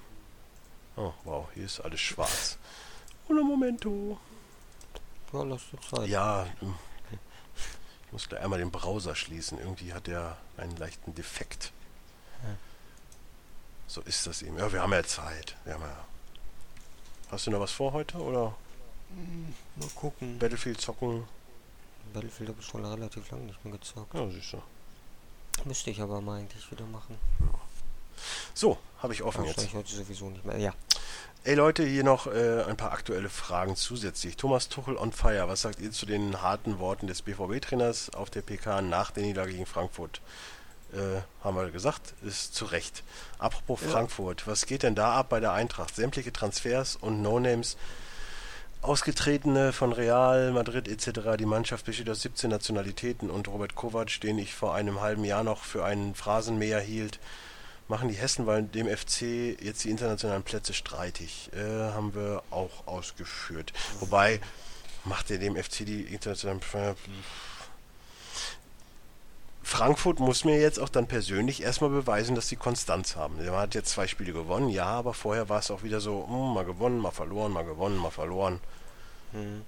Oh, 0.95 1.13
wow, 1.25 1.49
hier 1.53 1.65
ist 1.65 1.81
alles 1.81 2.01
schwarz. 2.01 2.59
Uno 3.27 3.43
momento. 3.43 4.21
Ja, 5.33 5.43
lass 5.43 5.63
dir 5.69 5.81
Zeit. 5.81 6.09
Ja, 6.09 6.47
hm. 6.61 6.77
ich 8.07 8.13
muss 8.13 8.29
gleich 8.29 8.41
einmal 8.41 8.61
den 8.61 8.71
Browser 8.71 9.17
schließen. 9.17 9.59
Irgendwie 9.59 9.93
hat 9.93 10.07
er 10.07 10.37
einen 10.57 10.77
leichten 10.77 11.17
Defekt. 11.17 11.73
Ja. 12.45 12.55
So 13.89 14.01
ist 14.03 14.29
das 14.29 14.43
eben. 14.43 14.59
Ja, 14.59 14.73
wir 14.73 14.81
haben 14.81 14.93
ja 14.93 15.03
Zeit. 15.03 15.57
Wir 15.65 15.75
haben 15.75 15.83
ja. 15.83 16.05
Hast 17.33 17.49
du 17.49 17.51
noch 17.51 17.59
was 17.59 17.73
vor 17.73 17.93
heute 17.93 18.19
oder 18.19 18.55
Mal 19.75 19.89
gucken. 19.97 20.39
Battlefield 20.39 20.81
zocken? 20.81 21.25
Battlefield 22.12 22.51
habe 22.51 22.61
ich 22.61 22.66
schon 22.66 22.85
relativ 22.85 23.31
lange 23.31 23.45
nicht 23.45 23.65
mehr 23.65 23.73
gezockt. 23.77 24.15
Ja, 24.15 24.29
siehst 24.31 24.53
du. 24.53 24.62
Müsste 25.65 25.91
ich 25.91 26.01
aber 26.01 26.20
mal 26.20 26.39
eigentlich 26.41 26.70
wieder 26.70 26.87
machen. 26.87 27.16
So, 28.55 28.79
habe 29.03 29.12
ich 29.15 29.23
offen 29.23 29.45
jetzt. 29.45 29.57
Wahrscheinlich 29.59 29.74
heute 29.74 29.95
sowieso 29.95 30.31
nicht 30.31 30.45
mehr. 30.45 30.59
Ja. 30.59 30.74
Ey 31.45 31.55
Leute, 31.55 31.85
hier 31.85 32.05
noch 32.05 32.27
äh, 32.29 32.62
ein 32.69 32.77
paar 32.77 32.93
aktuelle 32.93 33.29
Fragen 33.29 33.74
zusätzlich. 33.74 34.37
Thomas 34.37 34.69
Tuchel 34.69 34.97
on 34.97 35.12
fire. 35.12 35.49
Was 35.49 35.62
sagt 35.62 35.81
ihr 35.81 35.91
zu 35.91 36.07
den 36.07 36.41
harten 36.41 36.79
Worten 36.79 37.07
des 37.09 37.23
BVB-Trainers 37.23 38.11
auf 38.11 38.31
der 38.31 38.43
PK 38.43 38.81
nach 38.83 39.11
der 39.11 39.24
Niederlage 39.24 39.53
gegen 39.53 39.66
Frankfurt? 39.66 40.20
Äh, 40.93 41.23
haben 41.43 41.57
wir 41.57 41.70
gesagt, 41.70 42.15
ist 42.23 42.55
zu 42.55 42.66
Recht. 42.66 43.03
Apropos 43.39 43.81
Ja. 43.83 43.89
Frankfurt, 43.89 44.47
was 44.47 44.66
geht 44.66 44.83
denn 44.85 44.95
da 44.95 45.15
ab 45.15 45.31
bei 45.31 45.41
der 45.41 45.53
Eintracht? 45.53 45.97
Sämtliche 45.97 46.33
Transfers 46.33 46.97
und 46.97 47.23
No-Names, 47.23 47.77
Ausgetretene 48.83 49.73
von 49.73 49.93
Real, 49.93 50.51
Madrid 50.51 50.89
etc. 50.89 51.37
Die 51.39 51.47
Mannschaft 51.47 51.87
besteht 51.87 52.11
aus 52.11 52.23
17 52.23 52.51
Nationalitäten 52.51 53.31
und 53.31 53.47
Robert 53.47 53.77
Kovac, 53.77 54.21
den 54.21 54.39
ich 54.39 54.55
vor 54.55 54.75
einem 54.75 55.01
halben 55.01 55.23
Jahr 55.23 55.45
noch 55.45 55.63
für 55.63 55.85
einen 55.85 56.17
Phrasenmäher 56.17 56.81
hielt, 56.81 57.21
machen 57.87 58.09
die 58.09 58.17
Hessen 58.17 58.45
weil 58.47 58.65
dem 58.65 58.89
FC 58.89 59.57
jetzt 59.63 59.85
die 59.85 59.91
internationalen 59.91 60.43
Plätze 60.43 60.75
streitig. 60.75 61.51
Äh, 61.55 61.93
haben 61.93 62.13
wir 62.17 62.43
auch 62.51 62.87
ausgeführt. 62.87 63.73
Wobei, 64.01 64.41
macht 65.05 65.31
er 65.31 65.39
dem 65.39 65.55
FC 65.55 65.87
die 65.87 66.03
internationalen 66.03 66.59
Plätze? 66.59 66.97
Frankfurt 69.63 70.19
muss 70.19 70.45
mir 70.45 70.61
jetzt 70.61 70.79
auch 70.79 70.89
dann 70.89 71.07
persönlich 71.07 71.63
erstmal 71.63 71.91
beweisen, 71.91 72.35
dass 72.35 72.49
sie 72.49 72.57
Konstanz 72.57 73.17
haben. 73.17 73.37
Man 73.37 73.55
hat 73.55 73.75
jetzt 73.75 73.91
zwei 73.91 74.07
Spiele 74.07 74.33
gewonnen, 74.33 74.69
ja, 74.69 74.87
aber 74.87 75.15
vorher 75.15 75.49
war 75.49 75.61
es 75.61 75.71
auch 75.71 75.83
wieder 75.83 76.01
so, 76.01 76.27
hm, 76.29 76.55
mal 76.55 76.65
gewonnen, 76.65 76.99
mal 76.99 77.13
verloren, 77.13 77.53
mal 77.53 77.65
gewonnen, 77.65 77.97
mal 77.97 78.11
verloren. 78.11 78.61
Hm. 79.33 79.63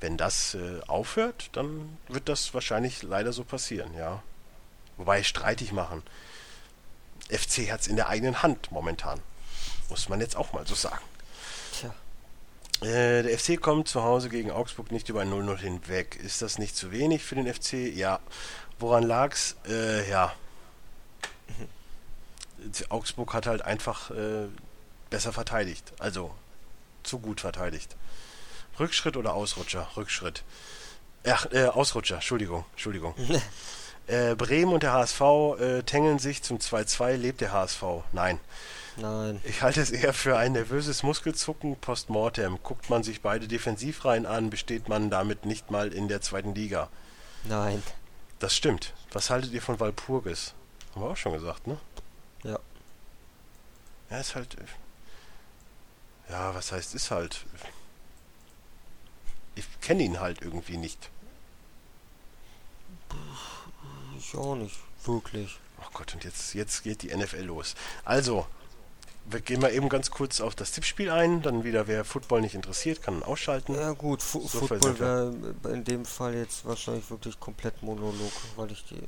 Wenn 0.00 0.16
das 0.16 0.54
äh, 0.54 0.80
aufhört, 0.86 1.50
dann 1.52 1.98
wird 2.08 2.28
das 2.28 2.54
wahrscheinlich 2.54 3.02
leider 3.02 3.32
so 3.32 3.44
passieren, 3.44 3.94
ja. 3.94 4.22
Wobei 4.96 5.22
streitig 5.22 5.72
machen. 5.72 6.02
FC 7.28 7.70
hat 7.70 7.80
es 7.80 7.86
in 7.88 7.96
der 7.96 8.08
eigenen 8.08 8.42
Hand 8.42 8.70
momentan. 8.70 9.20
Muss 9.88 10.08
man 10.08 10.20
jetzt 10.20 10.36
auch 10.36 10.52
mal 10.52 10.66
so 10.66 10.74
sagen. 10.74 11.02
Tja. 11.72 11.94
Äh, 12.82 13.22
der 13.22 13.38
FC 13.38 13.60
kommt 13.60 13.88
zu 13.88 14.02
Hause 14.02 14.28
gegen 14.28 14.50
Augsburg 14.50 14.92
nicht 14.92 15.08
über 15.08 15.22
ein 15.22 15.32
0-0 15.32 15.58
hinweg. 15.58 16.16
Ist 16.16 16.42
das 16.42 16.58
nicht 16.58 16.76
zu 16.76 16.92
wenig 16.92 17.22
für 17.22 17.34
den 17.34 17.52
FC? 17.52 17.74
Ja. 17.94 18.20
Woran 18.78 19.04
lag's? 19.04 19.56
Äh, 19.68 20.08
ja. 20.08 20.32
Augsburg 22.88 23.32
hat 23.32 23.46
halt 23.46 23.62
einfach 23.62 24.10
äh, 24.10 24.48
besser 25.10 25.32
verteidigt. 25.32 25.92
Also 25.98 26.34
zu 27.02 27.18
gut 27.18 27.40
verteidigt. 27.40 27.96
Rückschritt 28.78 29.16
oder 29.16 29.34
Ausrutscher? 29.34 29.88
Rückschritt. 29.96 30.42
Ach, 31.26 31.46
äh, 31.52 31.66
Ausrutscher, 31.66 32.16
Entschuldigung, 32.16 32.64
Entschuldigung. 32.72 33.14
äh, 34.06 34.34
Bremen 34.34 34.72
und 34.72 34.82
der 34.82 34.92
HSV 34.92 35.20
äh, 35.58 35.82
tängeln 35.82 36.18
sich 36.18 36.42
zum 36.42 36.58
2-2. 36.58 37.16
Lebt 37.16 37.40
der 37.40 37.52
HSV? 37.52 37.82
Nein. 38.12 38.38
Nein. 38.96 39.40
Ich 39.44 39.62
halte 39.62 39.80
es 39.80 39.90
eher 39.90 40.14
für 40.14 40.38
ein 40.38 40.52
nervöses 40.52 41.02
Muskelzucken 41.02 41.76
postmortem. 41.76 42.58
Guckt 42.62 42.88
man 42.88 43.02
sich 43.02 43.20
beide 43.20 43.46
Defensivreihen 43.46 44.24
an, 44.24 44.50
besteht 44.50 44.88
man 44.88 45.10
damit 45.10 45.44
nicht 45.44 45.70
mal 45.70 45.92
in 45.92 46.08
der 46.08 46.22
zweiten 46.22 46.54
Liga. 46.54 46.88
Nein. 47.44 47.82
Das 48.38 48.54
stimmt. 48.54 48.92
Was 49.12 49.30
haltet 49.30 49.52
ihr 49.52 49.62
von 49.62 49.80
Walpurgis? 49.80 50.54
Haben 50.94 51.02
wir 51.02 51.10
auch 51.10 51.16
schon 51.16 51.32
gesagt, 51.32 51.66
ne? 51.66 51.78
Ja. 52.42 52.58
Ja, 54.10 54.18
ist 54.20 54.34
halt. 54.34 54.56
äh, 54.58 56.32
Ja, 56.32 56.54
was 56.54 56.72
heißt, 56.72 56.94
ist 56.94 57.10
halt. 57.10 57.44
Ich 59.54 59.64
kenne 59.80 60.02
ihn 60.02 60.20
halt 60.20 60.42
irgendwie 60.42 60.76
nicht. 60.76 61.10
Ich 64.18 64.34
auch 64.34 64.54
nicht. 64.56 64.76
Wirklich. 65.04 65.58
Oh 65.80 65.88
Gott, 65.92 66.14
und 66.14 66.24
jetzt, 66.24 66.54
jetzt 66.54 66.82
geht 66.82 67.02
die 67.02 67.14
NFL 67.14 67.42
los. 67.42 67.74
Also, 68.04 68.46
wir 69.28 69.40
gehen 69.40 69.60
mal 69.60 69.72
eben 69.72 69.88
ganz 69.88 70.10
kurz 70.10 70.40
auf 70.40 70.54
das 70.54 70.72
Tippspiel 70.72 71.10
ein. 71.10 71.42
Dann 71.42 71.64
wieder, 71.64 71.86
wer 71.86 72.04
Football 72.04 72.40
nicht 72.42 72.54
interessiert, 72.54 73.02
kann 73.02 73.22
ausschalten. 73.22 73.74
Ja 73.74 73.92
gut, 73.92 74.22
Fu 74.22 74.40
So 74.46 74.66
Football 74.66 74.98
wäre 74.98 75.34
in 75.72 75.84
dem 75.84 76.04
Fall 76.04 76.34
jetzt 76.34 76.64
wahrscheinlich 76.64 77.08
wirklich 77.10 77.38
komplett 77.40 77.82
Monolog, 77.82 78.32
weil 78.56 78.70
ich 78.72 78.84
die, 78.84 79.00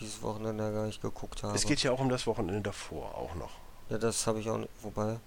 dieses 0.00 0.20
Wochenende 0.22 0.72
gar 0.72 0.86
nicht 0.86 1.00
geguckt 1.02 1.42
habe. 1.42 1.54
Es 1.54 1.64
geht 1.66 1.82
ja 1.82 1.92
auch 1.92 2.00
um 2.00 2.08
das 2.08 2.26
Wochenende 2.26 2.60
davor, 2.62 3.14
auch 3.16 3.34
noch. 3.34 3.50
ja, 3.90 3.98
das 3.98 4.26
habe 4.26 4.40
ich 4.40 4.48
auch 4.50 4.58
nicht, 4.58 4.70
wobei, 4.82 5.18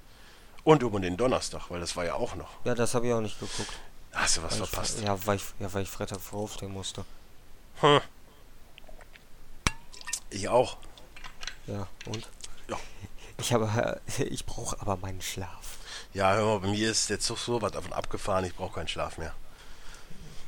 Und 0.63 0.83
um 0.83 1.01
den 1.01 1.17
Donnerstag, 1.17 1.69
weil 1.69 1.79
das 1.79 1.95
war 1.95 2.05
ja 2.05 2.15
auch 2.15 2.35
noch. 2.35 2.49
ja, 2.65 2.75
das 2.75 2.93
habe 2.93 3.07
ich 3.07 3.13
auch 3.13 3.21
nicht 3.21 3.39
geguckt. 3.39 3.71
Hast 4.11 4.37
du 4.37 4.43
was 4.43 4.53
weil 4.59 4.63
ich, 4.63 4.69
verpasst? 4.69 4.99
fre- 4.99 5.05
ja, 5.05 5.25
weil 5.25 5.35
ich, 5.37 5.43
ja, 5.59 5.73
weil 5.73 5.83
ich 5.83 5.89
Freitag 5.89 6.19
früh 6.19 6.37
aufstehen 6.37 6.71
musste. 6.73 7.05
Hm. 7.79 8.01
Ich 10.29 10.47
auch. 10.49 10.77
Ja, 11.67 11.87
und? 12.07 12.27
Ja. 12.67 12.77
Ich 13.41 13.53
habe, 13.53 13.99
ich 14.19 14.45
brauche 14.45 14.79
aber 14.79 14.97
meinen 14.97 15.21
Schlaf. 15.21 15.77
Ja, 16.13 16.33
hör 16.33 16.45
mal, 16.45 16.59
bei 16.59 16.67
mir 16.67 16.91
ist 16.91 17.09
der 17.09 17.19
Zug 17.19 17.37
so 17.37 17.61
was 17.61 17.71
davon 17.71 17.93
abgefahren, 17.93 18.45
ich 18.45 18.55
brauche 18.55 18.75
keinen 18.75 18.87
Schlaf 18.87 19.17
mehr. 19.17 19.33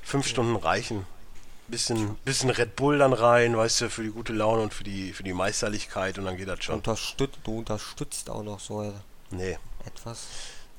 Fünf 0.03 0.27
Stunden 0.27 0.55
reichen. 0.55 1.05
Bisschen, 1.69 2.15
bisschen 2.25 2.49
Red 2.49 2.75
Bull 2.75 2.97
dann 2.99 3.13
rein, 3.13 3.55
weißt 3.55 3.81
du, 3.81 3.89
für 3.89 4.03
die 4.03 4.09
gute 4.11 4.33
Laune 4.33 4.61
und 4.63 4.73
für 4.73 4.83
die, 4.83 5.13
für 5.13 5.23
die 5.23 5.31
Meisterlichkeit 5.33 6.17
und 6.17 6.25
dann 6.25 6.35
geht 6.35 6.49
das 6.49 6.61
schon. 6.63 6.75
Unterstützt, 6.75 7.39
du 7.45 7.59
unterstützt 7.59 8.29
auch 8.29 8.43
noch 8.43 8.59
so 8.59 8.93
Nee, 9.31 9.57
etwas. 9.85 10.27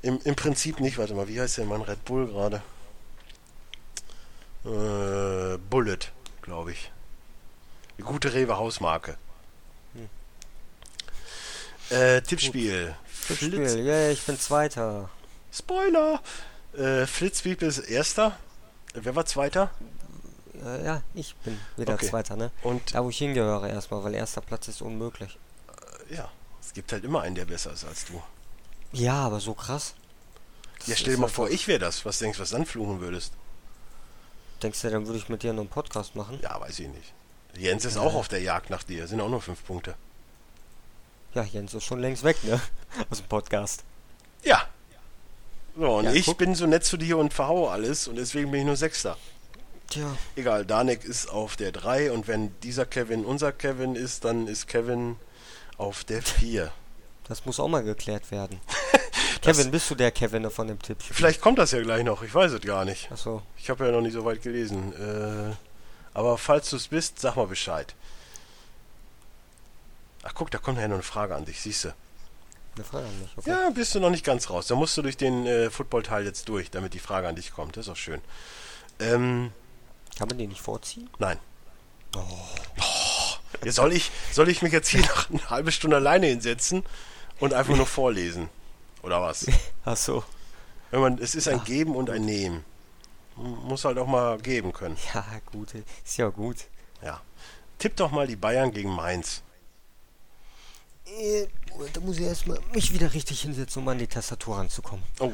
im, 0.03 0.21
im 0.25 0.37
Prinzip 0.37 0.81
nicht. 0.81 0.99
Warte 0.99 1.15
mal, 1.15 1.27
wie 1.27 1.41
heißt 1.41 1.57
denn 1.59 1.69
mein 1.69 1.81
Red 1.81 2.05
Bull 2.05 2.27
gerade? 2.27 2.63
Äh, 4.65 5.59
Bullet, 5.71 5.99
glaube 6.43 6.73
ich. 6.73 6.91
Die 7.99 8.03
gute 8.03 8.35
Rewe 8.35 8.57
Hausmarke. 8.59 9.17
Äh, 11.91 12.23
Tippspiel. 12.23 12.95
Flitz, 13.07 13.39
Spiel, 13.73 13.85
yeah, 13.85 14.11
ich 14.11 14.23
bin 14.23 14.39
Zweiter. 14.39 15.09
Spoiler! 15.53 16.21
Äh, 16.77 17.07
Flitzpiep 17.07 17.63
ist 17.63 17.79
Erster. 17.79 18.37
Wer 18.95 19.15
war 19.15 19.25
Zweiter? 19.27 19.71
Äh, 20.65 20.85
ja, 20.85 21.03
ich 21.15 21.35
bin 21.37 21.59
wieder 21.77 21.95
Okay. 21.95 22.09
Zweiter, 22.09 22.37
ne? 22.37 22.51
Und 22.63 22.95
Da, 22.95 23.05
wo 23.05 23.11
ich 23.11 23.19
hingehöre 23.19 23.69
erstmal, 23.69 24.03
weil 24.05 24.15
erster 24.15 24.41
Platz 24.41 24.69
ist 24.69 24.83
unmöglich. 24.83 25.39
ja, 26.11 26.31
es 26.61 26.73
gibt 26.73 26.93
halt 26.93 27.05
immer 27.05 27.23
einen, 27.23 27.35
der 27.37 27.45
besser 27.45 27.73
ist 27.73 27.85
als 27.85 28.05
du. 28.07 28.23
Ja, 28.93 29.15
aber 29.27 29.41
so 29.41 29.55
krass. 29.55 29.95
Das 30.81 30.89
Ja, 30.89 30.97
stell 30.97 31.15
dir 31.15 31.21
mal 31.21 31.27
einfach- 31.27 31.37
vor, 31.37 31.51
ich 31.51 31.67
wäre 31.69 31.79
das. 31.79 32.05
Was 32.05 32.19
denkst 32.19 32.39
du, 32.39 32.43
was 32.43 32.51
dann 32.51 32.67
fluchen 32.67 33.01
würdest? 33.01 33.33
Denkst 34.63 34.81
du, 34.83 34.91
dann 34.91 35.07
würde 35.07 35.19
ich 35.19 35.29
mit 35.29 35.43
dir 35.43 35.53
noch 35.53 35.61
einen 35.63 35.71
Podcast 35.71 36.15
machen? 36.17 36.39
Ja, 36.43 36.61
weiß 36.61 36.79
ich 36.81 36.89
nicht. 36.89 37.13
Jens 37.57 37.85
ist 37.85 37.97
auch 37.97 38.15
auf 38.15 38.29
der 38.29 38.41
Jagd 38.41 38.71
nach 38.71 38.83
dir. 38.83 39.07
Sind 39.07 39.21
auch 39.21 39.29
nur 39.29 39.41
fünf 39.43 39.65
Punkte. 39.65 39.95
Ja, 41.35 41.43
Jens 41.43 41.75
ist 41.75 41.85
schon 41.85 42.01
längst 42.01 42.23
weg, 42.25 42.43
ne? 42.45 42.61
Aus 43.11 43.19
dem 43.19 43.29
Podcast. 43.29 43.83
Ja. 44.43 44.67
So, 45.77 45.97
und 45.97 46.05
Ja, 46.05 46.13
ich 46.13 46.27
guck. 46.27 46.39
bin 46.39 46.55
so 46.55 46.67
nett 46.67 46.85
zu 46.85 46.97
dir 46.97 47.19
und 47.19 47.33
verhaue 47.35 47.71
alles 47.71 48.07
und 48.07 48.17
deswegen 48.17 48.51
bin 48.51 48.61
ich 48.61 48.67
nur 48.67 48.77
Sechster. 48.77 49.17
Tja, 49.91 50.17
Egal, 50.37 50.65
Danek 50.65 51.05
ist 51.05 51.29
auf 51.29 51.57
der 51.57 51.73
3 51.73 52.13
und 52.13 52.29
wenn 52.29 52.59
dieser 52.61 52.87
Kevin 52.87 53.25
unser 53.25 53.53
Kevin 53.53 53.97
ist, 53.97 54.25
dann 54.25 54.47
ist 54.47 54.67
Kevin 54.69 55.17
auf 55.77 56.05
der 56.05 56.23
4. 56.23 56.71
das 57.29 57.45
muss 57.45 57.59
auch 57.61 57.69
mal 57.69 57.83
geklärt 57.83 58.31
werden. 58.31 58.61
Kevin, 59.43 59.71
bist 59.71 59.91
du 59.91 59.95
der 59.95 60.11
Kevin 60.11 60.49
von 60.51 60.69
dem 60.69 60.81
Tipp? 60.81 60.99
Vielleicht 61.03 61.41
kommt 61.41 61.59
das 61.59 61.73
ja 61.73 61.83
gleich 61.83 62.03
noch, 62.05 62.23
ich 62.23 62.35
weiß 62.35 62.53
es 62.53 62.61
gar 62.63 62.85
nicht. 62.85 63.11
Achso, 63.13 63.43
Ich 63.59 63.69
habe 63.69 63.85
ja 63.85 63.91
noch 63.93 64.01
nicht 64.01 64.15
so 64.15 64.25
weit 64.25 64.41
gelesen. 64.43 64.93
Äh, 64.95 65.55
aber 66.15 66.39
falls 66.39 66.71
du 66.71 66.77
es 66.77 66.89
bist, 66.89 67.19
sag 67.21 67.37
mal 67.37 67.47
Bescheid. 67.47 67.95
Ach 70.25 70.33
guck, 70.35 70.51
da 70.51 70.59
kommt 70.59 70.79
ja 70.79 70.89
noch 70.89 70.95
eine 70.95 71.03
Frage 71.03 71.35
an 71.35 71.45
dich, 71.45 71.61
siehst 71.61 71.85
du. 71.85 71.95
eine 72.77 72.85
Frage 72.85 73.07
an 73.07 73.21
mich. 73.21 73.31
Okay. 73.37 73.51
Ja, 73.51 73.71
bist 73.71 73.95
du 73.95 74.01
noch 74.01 74.11
nicht 74.11 74.25
ganz 74.25 74.49
raus. 74.51 74.67
Da 74.67 74.75
musst 74.75 74.97
du 74.97 75.03
durch 75.03 75.17
den 75.17 75.47
äh, 75.47 75.71
Football-Teil 75.71 76.25
jetzt 76.25 76.49
durch, 76.49 76.71
damit 76.71 76.95
die 76.95 76.99
Frage 76.99 77.29
an 77.29 77.37
dich 77.37 77.53
kommt. 77.53 77.77
Das 77.77 77.87
ist 77.87 77.93
auch 77.93 77.97
schön. 77.97 78.21
Ähm, 79.01 79.53
Kann 80.19 80.29
man 80.29 80.39
den 80.39 80.49
nicht 80.51 80.63
vorziehen? 80.63 81.09
nein. 81.19 81.39
Oh. 82.17 82.21
Ja, 83.65 83.73
soll, 83.73 83.93
ich, 83.93 84.11
soll 84.33 84.49
ich 84.49 84.63
mich 84.63 84.73
jetzt 84.73 84.89
hier 84.89 85.01
noch 85.07 85.31
eine 85.31 85.51
halbe 85.51 85.73
Stunde 85.73 85.97
alleine 85.97 86.27
hinsetzen 86.27 86.85
und 87.41 87.55
einfach 87.55 87.77
nur 87.77 87.87
vorlesen? 87.87 88.49
Oder 89.03 89.21
was? 89.21 89.47
Achso. 89.85 90.25
Wenn 90.91 91.01
man, 91.01 91.19
es 91.19 91.35
ist 91.35 91.49
ein 91.49 91.59
Ja. 91.59 91.65
Geben 91.65 91.97
und 91.97 92.09
ein 92.11 92.25
Nehmen. 92.25 92.65
Muss 93.37 93.85
halt 93.85 93.99
auch 93.99 94.07
mal 94.07 94.39
geben 94.39 94.73
können. 94.73 94.97
Ja, 95.13 95.25
gut. 95.51 95.75
Ist 96.05 96.17
ja 96.19 96.29
gut. 96.29 96.67
Ja. 97.03 97.21
Tipp 97.79 97.97
doch 97.97 98.13
mal 98.13 98.27
die 98.29 98.37
Bayern 98.37 98.71
gegen 98.71 98.91
Mainz. 98.95 99.43
Äh, 101.07 101.47
da 101.93 102.01
muss 102.01 102.19
ich 102.19 102.25
erstmal 102.25 102.59
mich 102.73 102.93
wieder 102.93 103.13
richtig 103.13 103.43
hinsetzen, 103.43 103.83
um 103.83 103.89
an 103.89 103.99
die 103.99 104.07
Tastatur 104.07 104.59
ranzukommen. 104.59 105.05
Oh. 105.21 105.33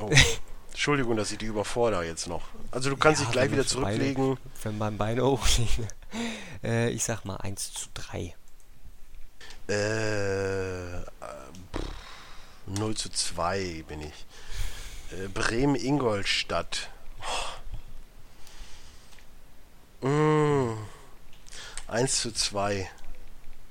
oh. 0.00 0.10
Entschuldigung, 0.70 1.16
dass 1.16 1.32
ich 1.32 1.38
die 1.38 1.46
überfordere 1.46 2.04
jetzt 2.04 2.26
noch. 2.26 2.42
Also 2.70 2.90
du 2.90 2.96
kannst 2.96 3.20
Ja, 3.20 3.26
dich 3.26 3.32
gleich 3.32 3.50
wieder 3.50 3.66
zurücklegen. 3.66 4.34
Beine, 4.34 4.38
wenn 4.62 4.78
man 4.78 4.98
Beine 4.98 5.24
hochlegen. 5.24 5.88
Äh, 6.62 6.90
ich 6.90 7.04
sag 7.04 7.24
mal 7.26 7.36
1 7.36 7.74
zu 7.74 7.88
3. 7.92 8.34
Äh, 9.68 11.02
pff, 11.74 11.84
0 12.66 12.96
zu 12.96 13.10
2 13.10 13.84
bin 13.86 14.00
ich. 14.00 14.26
Äh, 15.12 15.28
Bremen-Ingolstadt. 15.28 16.88
Oh. 20.00 20.06
Mm. 20.06 20.78
1 21.88 22.22
zu 22.22 22.32
2. 22.32 22.88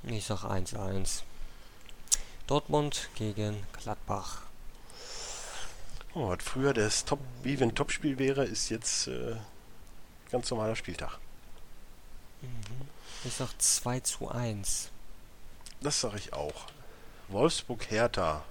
Ich 0.07 0.26
sag 0.26 0.44
1-1. 0.44 1.23
Dortmund 2.45 3.10
gegen 3.15 3.65
Gladbach. 3.73 4.44
Oh, 6.14 6.30
was 6.30 6.44
früher 6.44 6.76
das 6.76 7.06
Top, 7.06 7.19
wie 7.41 7.60
wenn 7.60 7.73
Topspiel 7.73 8.19
wäre, 8.19 8.45
ist 8.45 8.69
jetzt 8.69 9.07
äh, 9.07 9.36
ganz 10.30 10.52
normaler 10.52 10.76
Spieltag. 10.76 11.18
Ich 13.23 13.34
sag 13.34 13.49
2 13.60 13.99
zu 14.02 14.30
1. 14.30 14.90
Das 15.82 16.02
sage 16.02 16.18
ich 16.18 16.34
auch. 16.34 16.68
Wolfsburg-Hertha. 17.30 18.44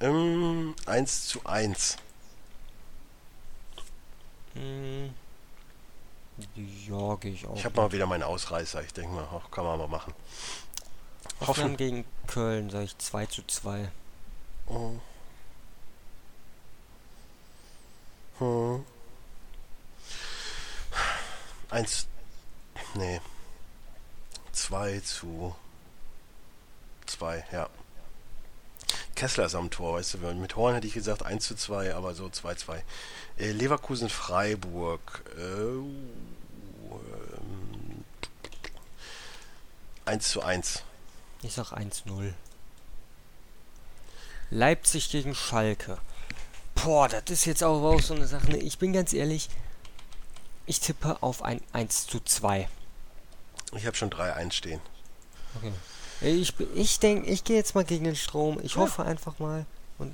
Ähm, 0.00 0.76
1 0.84 1.28
zu 1.28 1.46
1. 1.46 1.96
Hm. 4.52 5.14
Ja, 6.54 7.16
gehe 7.16 7.32
ich 7.32 7.46
auch. 7.46 7.56
Ich 7.56 7.64
habe 7.64 7.76
mal 7.76 7.92
wieder 7.92 8.06
meinen 8.06 8.22
Ausreißer. 8.22 8.82
Ich 8.82 8.92
denke 8.92 9.14
mal, 9.14 9.28
ach, 9.32 9.50
kann 9.50 9.64
man 9.64 9.78
mal 9.78 9.88
machen. 9.88 10.14
Hoffen. 11.40 11.76
gegen 11.76 12.04
Köln, 12.26 12.70
sag 12.70 12.84
ich 12.84 12.98
2 12.98 13.26
zu 13.26 13.42
2. 13.46 13.90
Oh. 14.66 14.92
Hm. 18.38 18.84
Eins. 21.70 22.06
Nee. 22.94 23.20
2 24.52 25.00
zu 25.00 25.54
2, 27.06 27.44
ja. 27.52 27.68
Kessler 29.18 29.46
ist 29.46 29.56
am 29.56 29.68
Tor, 29.68 29.94
weißt 29.94 30.14
du, 30.14 30.18
mit 30.34 30.54
Horn 30.54 30.74
hätte 30.74 30.86
ich 30.86 30.94
gesagt 30.94 31.24
1 31.24 31.44
zu 31.44 31.56
2, 31.56 31.96
aber 31.96 32.14
so 32.14 32.26
2-2. 32.26 32.82
Äh, 33.36 33.50
Leverkusen-Freiburg. 33.50 35.24
Äh, 35.36 35.40
ähm, 35.40 36.14
1 40.04 40.28
zu 40.28 40.40
1. 40.40 40.84
Ich 41.42 41.52
sag 41.52 41.72
1-0. 41.72 42.32
Leipzig 44.50 45.10
gegen 45.10 45.34
Schalke. 45.34 45.98
Boah, 46.76 47.08
das 47.08 47.22
ist 47.28 47.44
jetzt 47.44 47.64
auch 47.64 47.82
auch 47.82 48.00
so 48.00 48.14
eine 48.14 48.28
Sache. 48.28 48.48
ne? 48.52 48.58
Ich 48.58 48.78
bin 48.78 48.92
ganz 48.92 49.12
ehrlich, 49.12 49.48
ich 50.64 50.78
tippe 50.78 51.24
auf 51.24 51.42
ein 51.42 51.60
1 51.72 52.06
zu 52.06 52.20
2. 52.20 52.68
Ich 53.72 53.84
habe 53.84 53.96
schon 53.96 54.10
3-1 54.10 54.52
stehen. 54.52 54.80
Okay. 55.56 55.72
Ich, 56.20 56.52
ich 56.74 56.98
denke, 56.98 57.28
ich 57.30 57.44
gehe 57.44 57.56
jetzt 57.56 57.74
mal 57.74 57.84
gegen 57.84 58.04
den 58.04 58.16
Strom. 58.16 58.58
Ich 58.62 58.76
hoffe 58.76 59.04
einfach 59.04 59.38
mal, 59.38 59.64
und, 59.98 60.12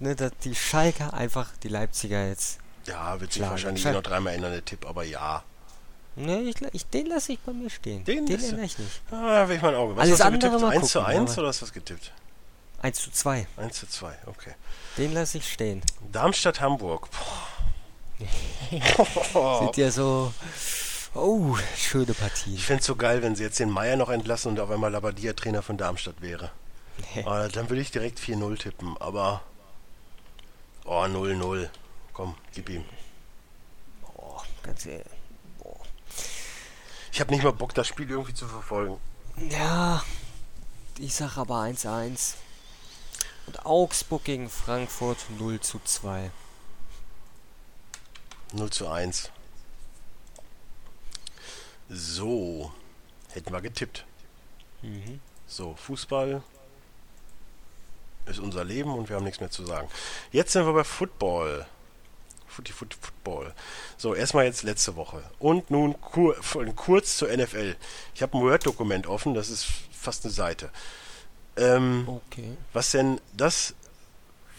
ne, 0.00 0.14
dass 0.14 0.32
die 0.44 0.54
Schalker 0.54 1.14
einfach 1.14 1.48
die 1.62 1.68
Leipziger 1.68 2.26
jetzt. 2.28 2.58
Ja, 2.86 3.18
wird 3.20 3.32
sich 3.32 3.40
Klar, 3.40 3.52
wahrscheinlich 3.52 3.82
eh 3.82 3.88
Schal- 3.88 3.94
noch 3.94 4.02
dreimal 4.02 4.34
ändern, 4.34 4.52
der 4.52 4.64
Tipp, 4.64 4.86
aber 4.86 5.02
ja. 5.04 5.42
Ne, 6.14 6.40
ich, 6.42 6.56
ich, 6.72 6.86
den 6.86 7.06
lasse 7.06 7.32
ich 7.32 7.38
bei 7.40 7.52
mir 7.52 7.68
stehen. 7.70 8.04
Den 8.04 8.24
den 8.26 8.42
ändere 8.42 8.64
ich 8.64 8.78
nicht. 8.78 9.00
Ah, 9.10 9.46
will 9.48 9.56
ich 9.56 9.62
mein 9.62 9.74
Auge. 9.74 9.96
Was 9.96 10.02
Alles 10.04 10.20
hast 10.20 10.28
du 10.28 10.38
getippt? 10.38 10.60
mal 10.60 10.70
1 10.72 10.88
zu 10.88 10.98
gucken, 11.00 11.14
1 11.16 11.30
aber- 11.32 11.38
oder 11.40 11.48
hast 11.48 11.60
du 11.60 11.66
was 11.66 11.72
getippt? 11.72 12.12
1 12.82 12.98
zu 13.00 13.10
2. 13.10 13.46
1 13.56 13.76
zu 13.80 13.86
2, 13.88 14.14
okay. 14.26 14.52
Den 14.98 15.12
lasse 15.14 15.38
ich 15.38 15.50
stehen. 15.52 15.82
Darmstadt-Hamburg. 16.12 17.08
Sind 18.70 19.76
ja 19.76 19.90
so. 19.90 20.32
Oh, 21.16 21.56
schöne 21.76 22.12
Partien. 22.12 22.54
Ich 22.54 22.66
fände 22.66 22.80
es 22.80 22.86
so 22.86 22.94
geil, 22.94 23.22
wenn 23.22 23.34
sie 23.34 23.42
jetzt 23.42 23.58
den 23.58 23.70
Meier 23.70 23.96
noch 23.96 24.10
entlassen 24.10 24.52
und 24.52 24.60
auf 24.60 24.70
einmal 24.70 24.92
Labadia 24.92 25.32
Trainer 25.32 25.62
von 25.62 25.78
Darmstadt 25.78 26.20
wäre. 26.20 26.50
Ah, 27.24 27.48
dann 27.48 27.70
würde 27.70 27.80
ich 27.80 27.90
direkt 27.90 28.18
4-0 28.18 28.58
tippen, 28.58 28.96
aber. 28.98 29.42
Oh, 30.84 31.02
0-0. 31.02 31.70
Komm, 32.12 32.34
gib 32.54 32.68
ihm. 32.68 32.84
Boah, 34.02 34.44
ganz 34.62 34.84
ehrlich. 34.84 35.06
Boah. 35.62 35.80
Ich 37.12 37.20
habe 37.20 37.32
nicht 37.32 37.44
mal 37.44 37.52
Bock, 37.52 37.74
das 37.74 37.88
Spiel 37.88 38.10
irgendwie 38.10 38.34
zu 38.34 38.46
verfolgen. 38.46 38.98
Ja, 39.50 40.04
ich 40.98 41.14
sag 41.14 41.38
aber 41.38 41.62
1-1. 41.62 42.34
Und 43.46 43.64
Augsburg 43.64 44.24
gegen 44.24 44.50
Frankfurt 44.50 45.18
0 45.38 45.60
zu 45.60 45.80
2. 45.82 46.30
0 48.52 48.70
zu 48.70 48.88
1. 48.88 49.30
So. 51.88 52.72
Hätten 53.32 53.52
wir 53.52 53.60
getippt. 53.60 54.04
Mhm. 54.82 55.20
So, 55.46 55.74
Fußball 55.76 56.42
ist 58.26 58.40
unser 58.40 58.64
Leben 58.64 58.92
und 58.94 59.08
wir 59.08 59.16
haben 59.16 59.24
nichts 59.24 59.40
mehr 59.40 59.50
zu 59.50 59.64
sagen. 59.64 59.88
Jetzt 60.32 60.52
sind 60.52 60.66
wir 60.66 60.72
bei 60.72 60.84
Football. 60.84 61.66
Footy 62.48 62.72
Foot 62.72 62.94
Football. 62.94 63.54
So, 63.98 64.14
erstmal 64.14 64.46
jetzt 64.46 64.62
letzte 64.62 64.96
Woche. 64.96 65.22
Und 65.38 65.70
nun 65.70 66.00
kur 66.00 66.34
kurz 66.74 67.18
zur 67.18 67.28
NFL. 67.28 67.76
Ich 68.14 68.22
habe 68.22 68.36
ein 68.36 68.40
Word-Dokument 68.42 69.06
offen, 69.06 69.34
das 69.34 69.50
ist 69.50 69.66
fast 69.92 70.24
eine 70.24 70.32
Seite. 70.32 70.70
Ähm, 71.56 72.08
Okay. 72.08 72.56
was 72.72 72.90
denn 72.90 73.20
das 73.34 73.74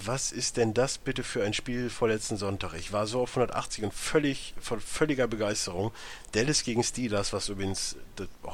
was 0.03 0.32
ist 0.32 0.57
denn 0.57 0.74
das 0.74 0.98
bitte 0.98 1.24
für 1.24 1.44
ein 1.44 1.53
Spiel 1.53 1.90
vorletzten 1.90 2.38
Sonntag? 2.38 2.74
Ich 2.76 2.94
war 2.94 3.07
so 3.07 3.22
auf 3.22 3.32
180 3.32 3.86
und 3.86 3.94
völlig, 3.94 4.53
von 4.60 4.80
völliger 4.80 5.28
Begeisterung. 5.28 5.91
Dallas 6.34 6.64
gegen 6.64 6.84
Steelers, 6.84 7.34
was 7.34 7.49
übrigens 7.49 7.95
das, 8.15 8.28
oh, 8.44 8.52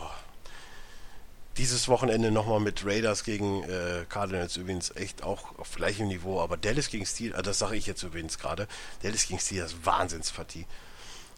dieses 1.57 1.88
Wochenende 1.88 2.32
nochmal 2.32 2.60
mit 2.60 2.86
Raiders 2.86 3.24
gegen 3.24 3.64
äh, 3.64 4.06
Cardinals 4.10 4.57
übrigens 4.57 4.95
echt 4.95 5.24
auch 5.24 5.57
auf 5.60 5.76
gleichem 5.76 6.07
Niveau, 6.07 6.41
aber 6.41 6.57
Dallas 6.57 6.90
gegen 6.90 7.06
Steelers, 7.06 7.41
das 7.44 7.60
sage 7.60 7.76
ich 7.76 7.86
jetzt 7.86 8.03
übrigens 8.03 8.40
gerade, 8.40 8.68
Dallas 9.02 9.28
gegen 9.28 9.40
Steelers, 9.40 9.76
Wahnsinnspartie. 9.84 10.65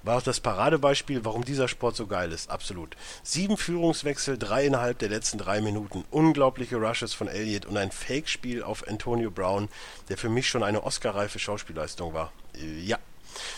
War 0.06 0.18
auch 0.18 0.22
das 0.22 0.40
Paradebeispiel, 0.40 1.26
warum 1.26 1.44
dieser 1.44 1.68
Sport 1.68 1.96
so 1.96 2.06
geil 2.06 2.32
ist. 2.32 2.52
Absolut. 2.52 2.96
Sieben 3.24 3.58
Führungswechsel, 3.58 4.38
drei 4.38 4.68
innerhalb 4.68 5.00
der 5.00 5.10
letzten 5.10 5.40
drei 5.40 5.62
Minuten. 5.62 6.06
Unglaubliche 6.12 6.76
Rushes 6.76 7.16
von 7.16 7.28
Elliott 7.28 7.66
und 7.66 7.76
ein 7.76 7.90
Fake-Spiel 7.90 8.62
auf 8.62 8.88
Antonio 8.88 9.32
Brown, 9.32 9.68
der 10.10 10.20
für 10.20 10.30
mich 10.30 10.48
schon 10.48 10.62
eine 10.62 10.84
Oscar-reife 10.84 11.40
Schauspielleistung 11.40 12.14
war. 12.14 12.32
Äh, 12.56 12.82
ja. 12.82 13.00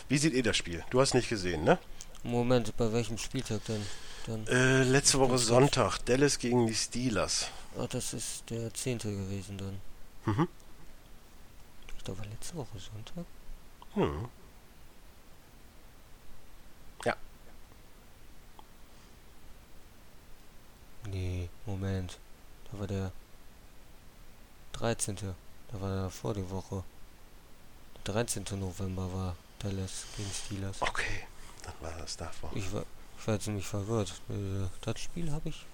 Wie 0.07 0.18
seht 0.18 0.34
ihr 0.34 0.41
das 0.41 0.56
Spiel? 0.56 0.86
Du 0.90 1.02
hast 1.02 1.14
nicht 1.14 1.28
gesehen, 1.28 1.65
ne? 1.65 1.80
Moment, 2.24 2.76
bei 2.78 2.94
welchem 2.94 3.18
Spieltag 3.18 3.65
denn? 3.65 3.86
Dann 4.26 4.48
äh, 4.48 4.84
letzte 4.84 5.19
Woche 5.19 5.38
Sonntag. 5.38 5.99
Dallas 6.06 6.40
gegen 6.40 6.65
die 6.65 6.76
Steelers. 6.76 7.49
Ah, 7.78 7.88
das 7.90 8.14
ist 8.14 8.49
der 8.49 8.74
zehnte 8.74 9.11
gewesen 9.11 9.57
dann. 9.57 9.82
Mhm. 10.34 10.48
Ich 11.98 12.03
glaube, 12.06 12.22
letzte 12.24 12.56
Woche 12.56 12.80
Sonntag. 12.80 13.26
Hm. 13.95 14.30
Nee, 21.12 21.50
Moment. 21.66 22.18
Da 22.72 22.80
war 22.80 22.88
der 22.88 23.12
13. 24.74 25.16
Da 25.72 25.82
war 25.82 26.02
der 26.02 26.10
vor 26.10 26.34
die 26.34 26.50
Woche. 26.50 26.84
Der 28.06 28.14
13. 28.14 28.46
November 28.60 29.12
war 29.14 29.36
Dallas 29.60 30.06
gegen 30.16 30.30
Steelers. 30.32 30.82
Okay, 30.82 31.26
dann 31.64 31.74
war 31.82 31.98
das 32.00 32.18
davor. 32.18 32.52
Ich 32.56 32.72
war, 32.72 32.84
ich 33.20 33.28
war 33.28 33.36
jetzt 33.36 33.46
ziemlich 33.46 33.66
verwirrt. 33.66 34.22
Äh, 34.30 34.68
das 34.82 35.00
Spiel 35.00 35.32
habe 35.32 35.50
ich. 35.50 35.66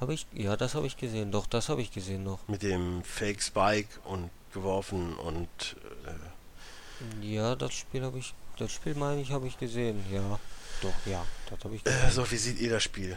Habe 0.00 0.14
ich. 0.14 0.26
Ja, 0.32 0.56
das 0.56 0.74
habe 0.74 0.86
ich 0.86 0.96
gesehen. 0.96 1.30
Doch, 1.30 1.46
das 1.46 1.68
habe 1.68 1.82
ich 1.82 1.92
gesehen 1.92 2.24
noch. 2.24 2.40
Mit 2.48 2.62
dem 2.62 3.02
Fake 3.04 3.42
Spike 3.42 4.00
und 4.04 4.30
geworfen 4.52 5.14
und. 5.16 5.76
Äh 6.06 7.26
ja, 7.26 7.54
das 7.54 7.74
Spiel 7.74 8.02
habe 8.02 8.18
ich. 8.18 8.34
Das 8.56 8.72
Spiel 8.72 8.94
meine 8.94 9.20
ich, 9.20 9.32
habe 9.32 9.46
ich 9.46 9.58
gesehen. 9.58 10.04
Ja, 10.12 10.38
doch, 10.80 10.94
ja, 11.06 11.24
das 11.50 11.64
habe 11.64 11.74
ich 11.74 11.82
äh, 11.82 11.84
gesehen. 11.84 12.08
Äh, 12.08 12.12
so, 12.12 12.30
wie 12.30 12.36
sieht 12.36 12.60
ihr 12.60 12.70
das 12.70 12.82
Spiel? 12.82 13.16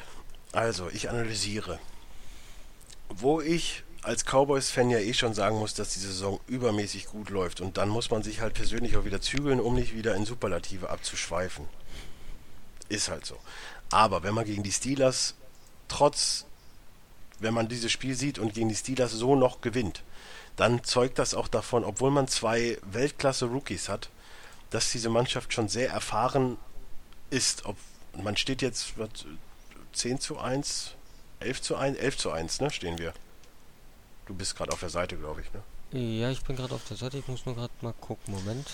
Also, 0.52 0.90
ich 0.90 1.10
analysiere. 1.10 1.80
Wo 3.10 3.41
ich 3.41 3.84
als 4.03 4.24
Cowboys-Fan 4.24 4.90
ja 4.90 4.99
eh 4.99 5.14
schon 5.14 5.34
sagen 5.34 5.57
muss, 5.57 5.74
dass 5.74 5.94
die 5.94 5.99
Saison 5.99 6.40
übermäßig 6.48 7.07
gut 7.07 7.30
läuft. 7.30 7.61
Und 7.61 7.78
dann 7.78 7.90
muss 7.90 8.10
man 8.10 8.24
sich 8.24 8.40
halt 8.40 8.53
persönlich 8.53 8.95
auch 8.95 9.06
wieder 9.06 9.22
zügeln, 9.22 9.60
um 9.60 9.76
nicht 9.76 9.94
wieder 9.94 10.15
in 10.15 10.26
Superlative 10.26 10.90
abzuschweifen. 10.90 11.65
Ist 12.90 13.10
halt 13.10 13.26
so. 13.26 13.38
Aber 13.91 14.24
wenn 14.24 14.34
man 14.34 14.45
gegen 14.45 14.64
die 14.64 14.72
Steelers 14.72 15.36
trotz, 15.88 16.45
wenn 17.40 17.53
man 17.53 17.68
dieses 17.68 17.91
Spiel 17.91 18.15
sieht 18.15 18.40
und 18.40 18.53
gegen 18.53 18.69
die 18.69 18.76
Steelers 18.76 19.11
so 19.11 19.36
noch 19.36 19.61
gewinnt, 19.61 20.03
dann 20.56 20.84
zeugt 20.84 21.19
das 21.19 21.34
auch 21.34 21.48
davon, 21.48 21.84
obwohl 21.84 22.11
man 22.11 22.28
zwei 22.28 22.78
Weltklasse-Rookies 22.91 23.90
hat, 23.90 24.10
dass 24.69 24.91
diese 24.91 25.10
Mannschaft 25.10 25.53
schon 25.53 25.68
sehr 25.68 25.90
erfahren 25.90 26.57
ist. 27.30 27.65
Ob, 27.65 27.78
man 28.14 28.38
steht 28.38 28.61
jetzt 28.61 28.94
10 29.98 30.19
zu 30.19 30.38
1, 30.38 30.95
11 31.40 31.61
zu 31.61 31.76
1, 31.76 31.98
11 31.98 32.18
zu 32.18 32.32
1, 32.32 32.61
ne, 32.61 32.69
stehen 32.69 32.98
wir. 32.98 33.14
Du 34.26 34.34
bist 34.34 34.56
gerade 34.56 34.72
auf 34.72 34.80
der 34.80 34.90
Seite, 34.90 35.18
glaube 35.18 35.41
ich, 35.41 35.52
ne? 35.53 35.61
Ja, 35.91 36.30
ich 36.30 36.44
bin 36.44 36.56
gerade 36.56 36.76
auf 36.76 36.86
der 36.88 36.98
Seite, 36.98 37.18
ich 37.18 37.28
muss 37.28 37.45
nur 37.45 37.56
gerade 37.56 37.74
mal 37.82 37.94
gucken, 37.94 38.34
Moment. 38.34 38.68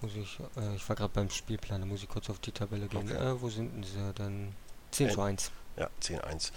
Muss 0.00 0.12
ich, 0.14 0.38
äh, 0.56 0.76
ich 0.76 0.88
war 0.88 0.96
gerade 0.96 1.12
beim 1.12 1.30
Spielplan, 1.30 1.80
da 1.80 1.86
muss 1.86 2.02
ich 2.02 2.08
kurz 2.08 2.30
auf 2.30 2.38
die 2.38 2.52
Tabelle 2.52 2.86
gehen. 2.86 3.10
Okay. 3.10 3.14
Äh, 3.14 3.40
wo 3.40 3.48
sind 3.50 3.84
sie 3.84 4.12
dann? 4.14 4.54
10 4.92 5.10
zu 5.10 5.20
1. 5.20 5.50
Ja, 5.76 5.90
10 6.00 6.20
1. 6.20 6.52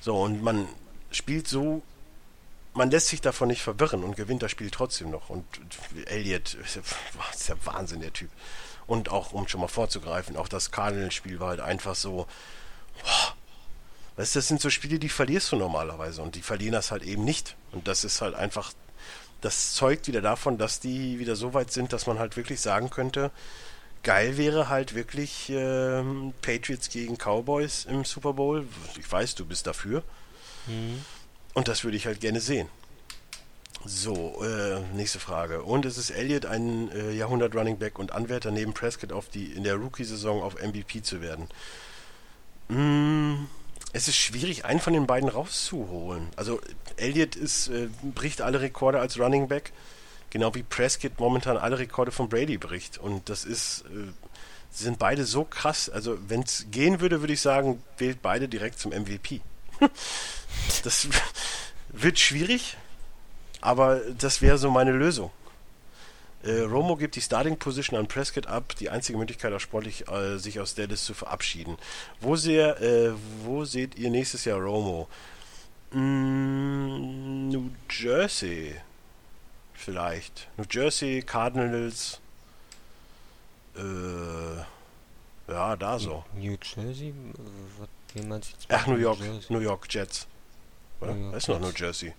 So, 0.00 0.22
und 0.22 0.42
man 0.42 0.66
spielt 1.10 1.46
so, 1.46 1.82
man 2.72 2.90
lässt 2.90 3.08
sich 3.08 3.20
davon 3.20 3.48
nicht 3.48 3.62
verwirren 3.62 4.02
und 4.02 4.16
gewinnt 4.16 4.42
das 4.42 4.50
Spiel 4.50 4.70
trotzdem 4.70 5.10
noch. 5.10 5.28
Und 5.28 5.44
Elliot 6.06 6.54
ist 6.54 7.48
ja 7.48 7.54
Wahnsinn, 7.64 8.00
der 8.00 8.12
Typ. 8.12 8.30
Und 8.86 9.10
auch, 9.10 9.32
um 9.32 9.46
schon 9.48 9.60
mal 9.60 9.68
vorzugreifen, 9.68 10.36
auch 10.36 10.48
das 10.48 10.70
Cardinals-Spiel 10.70 11.40
war 11.40 11.48
halt 11.48 11.60
einfach 11.60 11.94
so, 11.94 12.26
boah, 13.02 13.34
weißt 14.16 14.34
du, 14.34 14.38
das 14.38 14.48
sind 14.48 14.60
so 14.60 14.70
Spiele, 14.70 14.98
die 14.98 15.08
verlierst 15.08 15.52
du 15.52 15.56
normalerweise 15.56 16.22
und 16.22 16.34
die 16.34 16.42
verlieren 16.42 16.72
das 16.72 16.90
halt 16.90 17.02
eben 17.02 17.24
nicht. 17.24 17.56
Und 17.72 17.88
das 17.88 18.04
ist 18.04 18.20
halt 18.20 18.34
einfach, 18.34 18.72
das 19.40 19.74
zeugt 19.74 20.06
wieder 20.06 20.20
davon, 20.20 20.58
dass 20.58 20.80
die 20.80 21.18
wieder 21.18 21.36
so 21.36 21.54
weit 21.54 21.72
sind, 21.72 21.92
dass 21.92 22.06
man 22.06 22.18
halt 22.18 22.36
wirklich 22.36 22.60
sagen 22.60 22.90
könnte, 22.90 23.30
geil 24.02 24.36
wäre 24.36 24.68
halt 24.68 24.94
wirklich 24.94 25.50
ähm, 25.50 26.34
Patriots 26.42 26.90
gegen 26.90 27.16
Cowboys 27.16 27.86
im 27.86 28.04
Super 28.04 28.34
Bowl. 28.34 28.66
Ich 28.98 29.10
weiß, 29.10 29.34
du 29.34 29.44
bist 29.44 29.66
dafür. 29.66 30.04
Mhm. 30.66 31.04
Und 31.54 31.68
das 31.68 31.84
würde 31.84 31.96
ich 31.96 32.06
halt 32.06 32.20
gerne 32.20 32.40
sehen. 32.40 32.68
So, 33.86 34.42
äh, 34.42 34.80
nächste 34.94 35.20
Frage. 35.20 35.62
Und 35.62 35.84
es 35.84 35.98
ist 35.98 36.10
Elliott 36.10 36.46
ein 36.46 36.90
äh, 36.90 37.12
Jahrhundert 37.12 37.54
Running 37.54 37.78
Back 37.78 37.98
und 37.98 38.12
Anwärter 38.12 38.50
neben 38.50 38.72
Prescott 38.72 39.12
auf 39.12 39.28
die 39.28 39.52
in 39.52 39.64
der 39.64 39.74
Rookie-Saison 39.76 40.42
auf 40.42 40.54
MVP 40.54 41.02
zu 41.02 41.20
werden? 41.20 41.48
Mm, 42.68 43.46
es 43.92 44.08
ist 44.08 44.16
schwierig, 44.16 44.64
einen 44.64 44.80
von 44.80 44.92
den 44.92 45.06
beiden 45.06 45.28
rauszuholen. 45.28 46.28
Also 46.36 46.60
Elliott 46.96 47.36
ist, 47.36 47.68
äh, 47.68 47.88
bricht 48.02 48.40
alle 48.40 48.60
Rekorde 48.60 49.00
als 49.00 49.18
Running 49.18 49.48
Back, 49.48 49.72
genau 50.30 50.54
wie 50.54 50.62
Prescott 50.62 51.18
momentan 51.18 51.56
alle 51.56 51.78
Rekorde 51.78 52.10
von 52.10 52.28
Brady 52.28 52.58
bricht. 52.58 52.98
Und 52.98 53.28
das 53.28 53.44
ist, 53.44 53.84
äh, 53.86 54.10
sie 54.70 54.84
sind 54.84 54.98
beide 54.98 55.24
so 55.24 55.44
krass. 55.44 55.88
Also 55.88 56.18
wenn 56.28 56.42
es 56.42 56.66
gehen 56.70 57.00
würde, 57.00 57.20
würde 57.20 57.34
ich 57.34 57.40
sagen, 57.40 57.82
wählt 57.98 58.22
beide 58.22 58.48
direkt 58.48 58.78
zum 58.78 58.92
MVP. 58.92 59.40
das 60.82 61.08
wird 61.90 62.18
schwierig, 62.18 62.76
aber 63.60 64.00
das 64.18 64.42
wäre 64.42 64.58
so 64.58 64.70
meine 64.70 64.92
Lösung. 64.92 65.30
Äh, 66.44 66.60
Romo 66.60 66.96
gibt 66.96 67.16
die 67.16 67.22
Starting 67.22 67.56
Position 67.56 67.98
an 67.98 68.06
Prescott 68.06 68.46
ab, 68.46 68.74
die 68.78 68.90
einzige 68.90 69.16
Möglichkeit 69.16 69.52
auch 69.52 69.60
sportlich, 69.60 70.08
äh, 70.08 70.36
sich 70.38 70.60
aus 70.60 70.74
Dallas 70.74 71.04
zu 71.04 71.14
verabschieden. 71.14 71.78
Wo, 72.20 72.36
sehr, 72.36 72.80
äh, 72.82 73.12
wo 73.44 73.64
seht 73.64 73.96
ihr 73.96 74.10
nächstes 74.10 74.44
Jahr 74.44 74.60
Romo? 74.60 75.08
Mm, 75.92 77.48
New 77.48 77.70
Jersey. 77.88 78.74
Vielleicht. 79.72 80.48
New 80.58 80.66
Jersey, 80.70 81.22
Cardinals. 81.22 82.20
Äh, 83.76 83.82
ja, 85.48 85.76
da 85.76 85.98
so. 85.98 86.24
New 86.34 86.56
Jersey? 86.62 87.14
Was, 88.28 88.54
Ach, 88.68 88.86
New 88.86 88.96
York. 88.96 89.18
New 89.48 89.60
York 89.60 89.86
Jets. 89.90 90.26
Oder? 91.00 91.14
New 91.14 91.24
York 91.24 91.36
ist 91.36 91.48
noch 91.48 91.60
New 91.60 91.72
Jersey. 91.74 92.12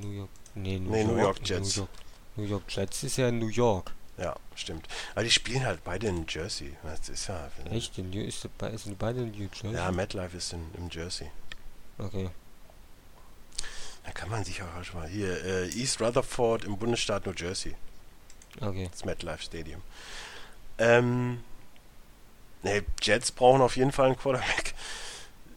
New 0.00 0.10
York. 0.10 0.30
Nee, 0.54 0.78
New, 0.78 0.90
nee, 0.90 1.02
York, 1.02 1.12
New 1.12 1.22
York 1.22 1.48
Jets. 1.48 1.76
New 1.76 1.82
York. 1.82 1.90
New 2.36 2.44
York 2.44 2.64
Jets 2.68 3.02
ist 3.02 3.16
ja 3.16 3.28
in 3.28 3.38
New 3.38 3.48
York. 3.48 3.92
Ja, 4.18 4.36
stimmt. 4.54 4.86
Aber 5.14 5.24
die 5.24 5.30
spielen 5.30 5.64
halt 5.64 5.82
beide 5.82 6.08
in 6.08 6.26
Jersey. 6.28 6.76
Das 6.82 7.08
ist 7.08 7.28
ja. 7.28 7.50
Echt? 7.70 7.96
In 7.98 8.10
New, 8.10 8.22
ist, 8.22 8.42
sind 8.42 8.98
beide 8.98 9.20
in 9.20 9.30
New 9.30 9.48
Jersey? 9.52 9.74
Ja, 9.74 9.90
MetLife 9.90 10.36
ist 10.36 10.52
in, 10.52 10.66
in 10.76 10.90
Jersey. 10.90 11.30
Okay. 11.98 12.28
Da 14.04 14.12
kann 14.12 14.28
man 14.28 14.44
sich 14.44 14.62
auch 14.62 14.84
schon 14.84 15.00
mal. 15.00 15.08
Hier, 15.08 15.44
äh, 15.44 15.68
East 15.70 16.00
Rutherford 16.00 16.64
im 16.64 16.78
Bundesstaat 16.78 17.26
New 17.26 17.32
Jersey. 17.32 17.74
Okay. 18.60 18.88
Das 18.90 19.04
MetLife 19.04 19.42
Stadium. 19.42 19.80
Ähm. 20.78 21.42
Ne, 22.62 22.84
Jets 23.00 23.32
brauchen 23.32 23.62
auf 23.62 23.76
jeden 23.76 23.92
Fall 23.92 24.06
einen 24.06 24.18
Quarterback. 24.18 24.74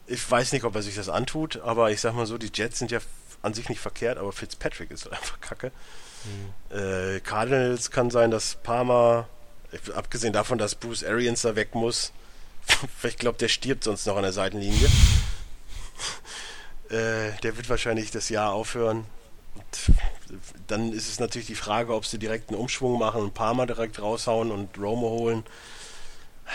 Ich 0.07 0.29
weiß 0.29 0.51
nicht, 0.53 0.63
ob 0.63 0.75
er 0.75 0.81
sich 0.81 0.95
das 0.95 1.09
antut, 1.09 1.57
aber 1.61 1.91
ich 1.91 1.99
sag 1.99 2.13
mal 2.13 2.25
so, 2.25 2.37
die 2.37 2.51
Jets 2.53 2.79
sind 2.79 2.91
ja 2.91 2.99
an 3.41 3.53
sich 3.53 3.67
nicht 3.69 3.79
verkehrt, 3.79 4.17
aber 4.17 4.31
Fitzpatrick 4.31 4.91
ist 4.91 5.11
einfach 5.11 5.39
kacke. 5.41 5.71
Äh, 6.69 7.19
Cardinals 7.19 7.91
kann 7.91 8.09
sein, 8.09 8.31
dass 8.31 8.55
Palmer, 8.55 9.27
abgesehen 9.95 10.33
davon, 10.33 10.57
dass 10.57 10.75
Bruce 10.75 11.03
Arians 11.03 11.41
da 11.41 11.55
weg 11.55 11.75
muss, 11.75 12.11
ich 13.03 13.17
glaube, 13.17 13.37
der 13.37 13.47
stirbt 13.47 13.83
sonst 13.83 14.05
noch 14.05 14.15
an 14.15 14.23
der 14.23 14.33
Seitenlinie. 14.33 14.87
äh, 16.89 17.31
der 17.41 17.57
wird 17.57 17.69
wahrscheinlich 17.69 18.11
das 18.11 18.29
Jahr 18.29 18.53
aufhören. 18.53 19.05
Und 19.55 19.95
dann 20.67 20.93
ist 20.93 21.09
es 21.09 21.19
natürlich 21.19 21.47
die 21.47 21.55
Frage, 21.55 21.93
ob 21.93 22.05
sie 22.05 22.17
direkt 22.17 22.49
einen 22.49 22.59
Umschwung 22.59 22.97
machen 22.97 23.21
und 23.21 23.33
Palmer 23.33 23.67
direkt 23.67 24.01
raushauen 24.01 24.51
und 24.51 24.77
Romo 24.77 25.09
holen. 25.09 25.43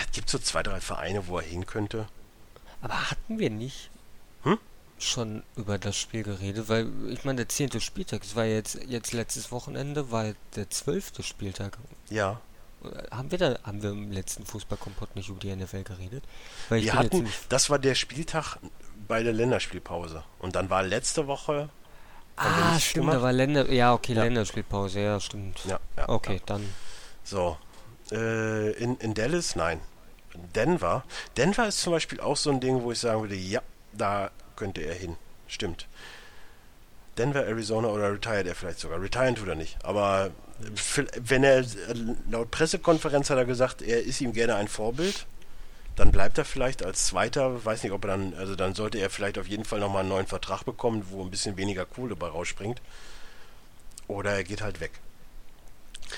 Es 0.01 0.13
gibt 0.13 0.31
so 0.31 0.39
zwei, 0.39 0.63
drei 0.63 0.81
Vereine, 0.81 1.27
wo 1.29 1.39
er 1.39 1.45
hin 1.45 1.67
könnte. 1.67 2.09
Aber 2.81 3.11
hatten 3.11 3.39
wir 3.39 3.51
nicht? 3.51 3.91
Schon 4.99 5.43
über 5.57 5.79
das 5.79 5.97
Spiel 5.97 6.23
geredet, 6.23 6.69
weil 6.69 6.89
ich 7.11 7.25
meine, 7.25 7.37
der 7.37 7.49
zehnte 7.49 7.81
Spieltag, 7.81 8.23
es 8.25 8.35
war 8.37 8.45
jetzt, 8.45 8.79
jetzt 8.87 9.13
letztes 9.13 9.53
Wochenende, 9.53 10.11
war 10.11 10.33
der 10.57 10.71
zwölfte 10.71 11.23
Spieltag. 11.23 11.79
Ja. 12.11 12.41
Haben 13.11 13.31
wir 13.31 13.39
da, 13.39 13.59
haben 13.65 13.83
wir 13.83 13.91
im 13.91 14.13
letzten 14.13 14.47
Fußballkompott 14.47 15.17
nicht 15.17 15.29
über 15.29 15.41
die 15.41 15.55
NFL 15.55 15.83
geredet? 15.83 16.25
Wir 16.69 16.95
hatten, 16.95 17.27
das 17.49 17.71
war 17.71 17.79
der 17.79 17.95
Spieltag 17.97 18.59
bei 19.09 19.23
der 19.23 19.33
Länderspielpause. 19.33 20.23
Und 20.39 20.55
dann 20.55 20.71
war 20.71 20.83
letzte 20.83 21.27
Woche 21.27 21.69
Ah, 22.37 22.79
stimmt, 22.79 23.07
gemacht? 23.07 23.17
da 23.17 23.23
war 23.23 23.33
Länder. 23.33 23.73
Ja, 23.73 23.93
okay, 23.95 24.13
Ja. 24.15 24.23
Länderspielpause, 24.23 25.01
ja, 25.01 25.19
stimmt. 25.19 25.65
Ja, 25.65 25.81
ja. 25.97 26.09
Okay, 26.09 26.41
dann. 26.47 26.73
So. 27.25 27.59
Äh, 28.13 28.71
in, 28.75 28.97
in 28.99 29.13
Dallas? 29.15 29.57
Nein. 29.57 29.81
Denver. 30.55 31.03
Denver 31.37 31.67
ist 31.67 31.81
zum 31.81 31.93
Beispiel 31.95 32.21
auch 32.21 32.37
so 32.37 32.51
ein 32.51 32.61
Ding, 32.61 32.83
wo 32.83 32.93
ich 32.93 33.01
sagen 33.01 33.23
würde, 33.23 33.35
ja, 33.35 33.61
da 33.93 34.31
könnte 34.59 34.83
er 34.83 34.95
hin. 34.95 35.17
Stimmt. 35.47 35.87
Denver, 37.17 37.47
Arizona 37.47 37.89
oder 37.89 38.13
retired 38.13 38.47
er 38.47 38.55
vielleicht 38.55 38.79
sogar. 38.79 39.01
Retiren 39.01 39.35
tut 39.35 39.49
er 39.49 39.55
nicht. 39.55 39.77
Aber 39.85 40.31
wenn 41.17 41.45
er, 41.45 41.65
laut 42.31 42.51
Pressekonferenz 42.51 43.31
hat 43.31 43.39
er 43.39 43.45
gesagt, 43.45 43.83
er 43.83 44.03
ist 44.03 44.21
ihm 44.21 44.33
gerne 44.33 44.57
ein 44.57 44.69
Vorbild, 44.69 45.27
dann 45.97 46.13
bleibt 46.13 46.39
er 46.39 46.45
vielleicht 46.45 46.85
als 46.85 47.07
Zweiter. 47.07 47.65
Weiß 47.65 47.83
nicht, 47.83 47.93
ob 47.93 48.05
er 48.05 48.09
dann, 48.09 48.35
also 48.35 48.55
dann 48.55 48.75
sollte 48.75 48.99
er 48.99 49.11
vielleicht 49.11 49.39
auf 49.39 49.49
jeden 49.49 49.65
Fall 49.65 49.81
nochmal 49.81 50.01
einen 50.01 50.11
neuen 50.11 50.27
Vertrag 50.27 50.65
bekommen, 50.65 51.07
wo 51.11 51.23
ein 51.23 51.31
bisschen 51.31 51.57
weniger 51.57 51.87
Kohle 51.87 52.15
bei 52.15 52.29
rausspringt. 52.29 52.81
Oder 54.07 54.33
er 54.33 54.45
geht 54.45 54.61
halt 54.61 54.81
weg. 54.81 54.93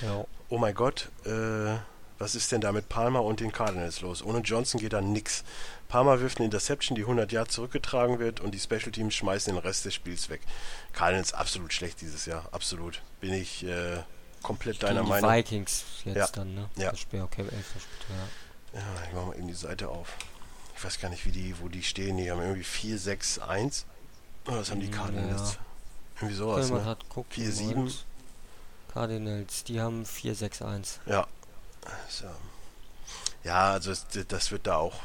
Ja. 0.02 0.24
Oh 0.48 0.58
mein 0.58 0.74
Gott, 0.74 1.08
äh, 1.24 1.76
was 2.20 2.34
ist 2.34 2.52
denn 2.52 2.60
da 2.60 2.70
mit 2.70 2.88
Palmer 2.88 3.24
und 3.24 3.40
den 3.40 3.50
Cardinals 3.50 4.02
los? 4.02 4.22
Ohne 4.22 4.38
Johnson 4.40 4.78
geht 4.78 4.92
da 4.92 5.00
nix. 5.00 5.42
Palmer 5.88 6.20
wirft 6.20 6.38
eine 6.38 6.44
Interception, 6.44 6.94
die 6.94 7.02
100 7.02 7.32
Yards 7.32 7.54
zurückgetragen 7.54 8.18
wird 8.20 8.40
und 8.40 8.52
die 8.52 8.60
Special 8.60 8.92
Teams 8.92 9.14
schmeißen 9.14 9.52
den 9.52 9.58
Rest 9.60 9.86
des 9.86 9.94
Spiels 9.94 10.28
weg. 10.28 10.42
Cardinals 10.92 11.32
absolut 11.32 11.72
schlecht 11.72 12.00
dieses 12.02 12.26
Jahr, 12.26 12.48
absolut. 12.52 13.00
Bin 13.20 13.32
ich 13.32 13.64
äh, 13.64 14.02
komplett 14.42 14.82
deiner 14.82 15.00
Gegen 15.00 15.06
die 15.06 15.10
Meinung. 15.22 15.30
Vikings 15.30 15.84
jetzt 16.04 16.16
Ja. 16.16 16.26
dann, 16.28 16.54
ne? 16.54 16.68
Ja. 16.76 16.90
Das 16.90 17.00
Spiel, 17.00 17.22
okay, 17.22 17.42
elfter 17.42 17.80
Spiel, 17.80 18.16
ja. 18.74 18.80
Ja, 18.80 18.86
ich 19.08 19.14
mach 19.14 19.26
mal 19.26 19.36
eben 19.36 19.48
die 19.48 19.54
Seite 19.54 19.88
auf. 19.88 20.14
Ich 20.76 20.84
weiß 20.84 21.00
gar 21.00 21.08
nicht, 21.08 21.24
wie 21.26 21.32
die, 21.32 21.58
wo 21.60 21.68
die 21.68 21.82
stehen. 21.82 22.18
Die 22.18 22.30
haben 22.30 22.40
irgendwie 22.40 22.62
4, 22.64 22.98
6, 22.98 23.38
1. 23.40 23.86
Oh, 24.46 24.52
was 24.52 24.70
haben 24.70 24.80
die 24.80 24.90
Cardinals? 24.90 25.54
ja. 25.54 25.58
Irgendwie 26.16 26.36
sowas, 26.36 26.70
ne? 26.70 26.80
grad 26.80 27.08
gucken. 27.08 27.42
4-7. 27.44 27.74
und 27.74 28.04
Cardinals, 28.92 29.64
die 29.64 29.80
haben 29.80 30.04
4-6-1. 30.04 30.98
Ja. 31.06 31.26
So. 32.08 32.26
Ja, 33.44 33.72
also 33.72 33.92
das 34.28 34.50
wird 34.50 34.66
da 34.66 34.76
auch. 34.76 35.00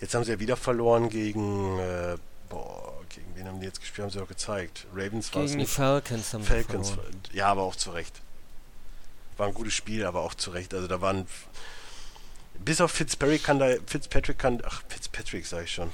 Jetzt 0.00 0.14
haben 0.14 0.24
sie 0.24 0.32
ja 0.32 0.40
wieder 0.40 0.56
verloren 0.56 1.08
gegen. 1.08 1.78
Äh, 1.78 2.16
boah, 2.48 2.92
gegen 3.08 3.34
wen 3.36 3.46
haben 3.46 3.60
die 3.60 3.66
jetzt 3.66 3.80
gespielt? 3.80 4.04
Haben 4.04 4.10
sie 4.10 4.18
doch 4.18 4.28
gezeigt. 4.28 4.86
Ravens 4.94 5.34
war 5.34 5.42
es 5.44 5.50
Gegen 5.52 5.60
die. 5.60 5.66
Falcons 5.66 6.32
haben 6.34 6.44
Falcons. 6.44 6.90
verloren. 6.90 7.20
Ja, 7.32 7.46
aber 7.48 7.62
auch 7.62 7.76
zu 7.76 7.90
Recht. 7.90 8.20
War 9.36 9.48
ein 9.48 9.54
gutes 9.54 9.74
Spiel, 9.74 10.04
aber 10.04 10.20
auch 10.20 10.34
zu 10.34 10.50
Recht. 10.50 10.72
Also 10.74 10.86
da 10.88 11.00
waren. 11.00 11.26
Bis 12.58 12.80
auf 12.80 12.90
Fitzpatrick 12.92 13.42
kann 13.44 13.58
da. 13.58 13.68
Fitzpatrick 13.86 14.38
kann. 14.38 14.62
Ach, 14.64 14.82
Fitzpatrick 14.88 15.46
sage 15.46 15.64
ich 15.64 15.72
schon. 15.74 15.90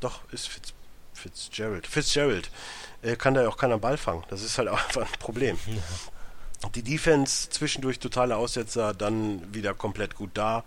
Doch, 0.00 0.20
ist 0.32 0.48
Fitz, 0.48 0.72
Fitzgerald. 1.14 1.86
Fitzgerald. 1.86 2.50
Äh, 3.02 3.16
kann 3.16 3.34
da 3.34 3.42
ja 3.42 3.48
auch 3.48 3.56
keiner 3.56 3.78
Ball 3.78 3.96
fangen. 3.96 4.24
Das 4.30 4.42
ist 4.42 4.58
halt 4.58 4.68
auch 4.68 4.78
einfach 4.84 5.02
ein 5.02 5.18
Problem. 5.18 5.58
Die 6.74 6.82
Defense 6.82 7.50
zwischendurch 7.50 7.98
totale 7.98 8.36
Aussetzer, 8.36 8.94
dann 8.94 9.54
wieder 9.54 9.74
komplett 9.74 10.16
gut 10.16 10.30
da. 10.34 10.64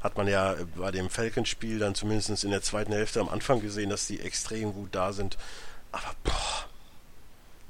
Hat 0.00 0.16
man 0.16 0.28
ja 0.28 0.54
äh, 0.54 0.64
bei 0.76 0.90
dem 0.90 1.10
Falcons-Spiel 1.10 1.78
dann 1.78 1.94
zumindest 1.94 2.44
in 2.44 2.50
der 2.50 2.62
zweiten 2.62 2.92
Hälfte 2.92 3.20
am 3.20 3.28
Anfang 3.28 3.60
gesehen, 3.60 3.90
dass 3.90 4.06
die 4.06 4.20
extrem 4.20 4.72
gut 4.72 4.94
da 4.94 5.12
sind. 5.12 5.36
Aber 5.92 6.14
boah, 6.24 6.66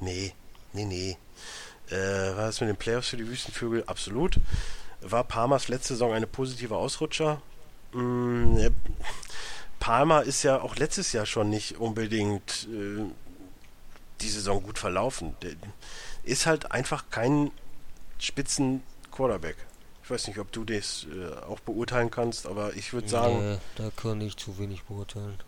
nee, 0.01 0.35
nee, 0.73 0.85
nee. 0.85 1.17
Äh, 1.91 2.37
war 2.37 2.47
das 2.47 2.61
mit 2.61 2.69
den 2.69 2.77
Playoffs 2.77 3.09
für 3.09 3.17
die 3.17 3.27
Wüstenvögel? 3.27 3.85
Absolut. 3.87 4.39
War 5.01 5.25
Palmers 5.25 5.69
letzte 5.69 5.95
Saison 5.95 6.13
eine 6.13 6.27
positive 6.27 6.77
Ausrutscher? 6.77 7.41
Mm, 7.93 8.55
ne, 8.55 8.73
Palmer 9.81 10.23
ist 10.23 10.43
ja 10.43 10.61
auch 10.61 10.77
letztes 10.77 11.13
Jahr 11.13 11.27
schon 11.27 11.51
nicht 11.51 11.79
unbedingt 11.79 12.69
äh, 12.71 13.05
die 14.21 14.29
Saison 14.29 14.63
gut 14.63 14.79
verlaufen. 14.79 15.35
Der 15.43 15.53
ist 16.29 16.47
halt 16.47 16.71
einfach 16.73 17.05
kein 17.11 17.51
spitzen 18.19 18.83
Quarterback. 19.11 19.57
Ich 20.03 20.11
weiß 20.11 20.27
nicht, 20.29 20.39
ob 20.39 20.51
du 20.53 20.65
das 20.65 21.07
äh, 21.13 21.35
auch 21.45 21.61
beurteilen 21.61 22.11
kannst, 22.11 22.47
aber 22.47 22.75
ich 22.75 22.93
würde 22.93 23.09
sagen, 23.09 23.53
Nee, 23.53 23.59
da 23.77 23.91
kann 23.95 24.21
ich 24.21 24.37
zu 24.37 24.59
wenig 24.59 24.85
beurteilen. 24.85 25.39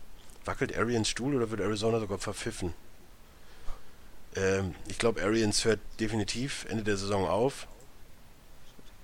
wackelt 0.45 0.77
Arians 0.77 1.09
Stuhl 1.09 1.35
oder 1.35 1.49
wird 1.49 1.61
Arizona 1.61 1.99
sogar 1.99 2.19
verpfiffen? 2.19 2.73
Ähm, 4.35 4.75
ich 4.87 4.97
glaube, 4.97 5.21
Arians 5.21 5.65
hört 5.65 5.79
definitiv 5.99 6.65
Ende 6.69 6.83
der 6.83 6.97
Saison 6.97 7.27
auf. 7.27 7.67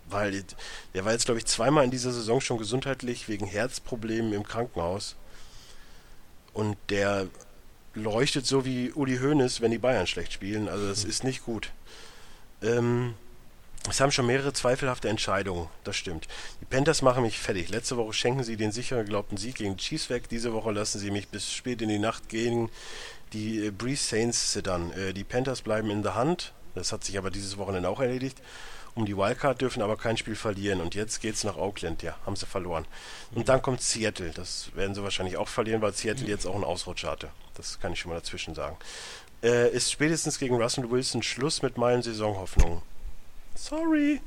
Weil 0.10 0.46
der 0.94 1.04
war 1.04 1.12
jetzt, 1.12 1.26
glaube 1.26 1.40
ich, 1.40 1.46
zweimal 1.48 1.84
in 1.84 1.92
dieser 1.92 2.14
Saison 2.14 2.40
schon 2.40 2.58
gesundheitlich 2.58 3.28
wegen 3.28 3.46
Herzproblemen 3.46 4.32
im 4.32 4.44
Krankenhaus. 4.44 5.16
Und 6.54 6.78
der 6.90 7.28
leuchtet 7.98 8.46
so 8.46 8.66
wie 8.66 8.92
Uli 8.92 9.18
Hoeneß, 9.18 9.62
wenn 9.62 9.72
die 9.72 9.78
Bayern 9.78 10.08
schlecht 10.08 10.34
spielen. 10.34 10.70
Also 10.70 10.88
das 10.88 11.04
ist 11.04 11.24
nicht 11.24 11.44
gut. 11.44 11.72
Ähm, 12.62 13.14
es 13.90 14.02
haben 14.02 14.12
schon 14.12 14.26
mehrere 14.26 14.52
zweifelhafte 14.52 15.08
Entscheidungen, 15.08 15.70
das 15.84 15.96
stimmt. 15.96 16.28
Die 16.60 16.66
Panthers 16.66 17.02
machen 17.02 17.24
mich 17.24 17.40
fertig. 17.40 17.70
Letzte 17.70 17.96
Woche 17.96 18.14
schenken 18.14 18.44
sie 18.44 18.58
den 18.58 18.72
sicher 18.72 18.98
geglaubten 18.98 19.38
Sieg 19.38 19.56
gegen 19.56 19.78
Chiefs 19.78 20.10
weg. 20.10 20.28
Diese 20.30 20.52
Woche 20.54 20.72
lassen 20.72 21.00
sie 21.00 21.12
mich 21.12 21.30
bis 21.30 21.52
spät 21.52 21.82
in 21.82 21.90
die 21.90 22.00
Nacht 22.00 22.28
gegen 22.30 22.70
die 23.34 23.66
äh, 23.66 23.72
Breeze 23.72 24.04
Saints 24.04 24.52
zittern. 24.52 24.92
Äh, 24.92 25.14
die 25.14 25.24
Panthers 25.24 25.62
bleiben 25.62 25.90
in 25.90 26.04
der 26.04 26.16
Hand. 26.16 26.54
Das 26.76 26.92
hat 26.92 27.04
sich 27.04 27.18
aber 27.18 27.32
dieses 27.32 27.58
Wochenende 27.58 27.90
auch 27.90 28.00
erledigt. 28.00 28.42
Um 28.98 29.06
die 29.06 29.16
Wildcard 29.16 29.62
dürfen 29.62 29.84
aber 29.84 29.96
kein 29.96 30.18
Spiel 30.18 30.36
verlieren. 30.36 30.82
Und 30.82 30.96
jetzt 30.96 31.22
geht's 31.22 31.44
nach 31.44 31.56
Oakland. 31.56 32.02
Ja, 32.02 32.16
haben 32.26 32.36
sie 32.36 32.48
verloren. 32.48 32.86
Und 33.36 33.48
dann 33.48 33.62
kommt 33.62 33.82
Seattle. 33.82 34.32
Das 34.32 34.70
werden 34.74 34.96
sie 34.96 35.04
wahrscheinlich 35.04 35.38
auch 35.38 35.48
verlieren, 35.48 35.82
weil 35.84 35.94
Seattle 35.94 36.28
jetzt 36.28 36.48
auch 36.48 36.56
einen 36.56 36.64
Ausrutscher 36.64 37.12
hatte. 37.12 37.30
Das 37.54 37.80
kann 37.80 37.94
ich 37.94 38.00
schon 38.00 38.10
mal 38.10 38.16
dazwischen 38.18 38.56
sagen. 38.56 38.76
Äh, 39.44 39.70
ist 39.70 39.92
spätestens 39.92 40.40
gegen 40.40 40.56
Russell 40.60 40.90
Wilson 40.90 41.22
Schluss 41.22 41.62
mit 41.62 41.78
meinen 41.78 42.02
Saisonhoffnungen. 42.02 42.82
Sorry. 43.56 44.20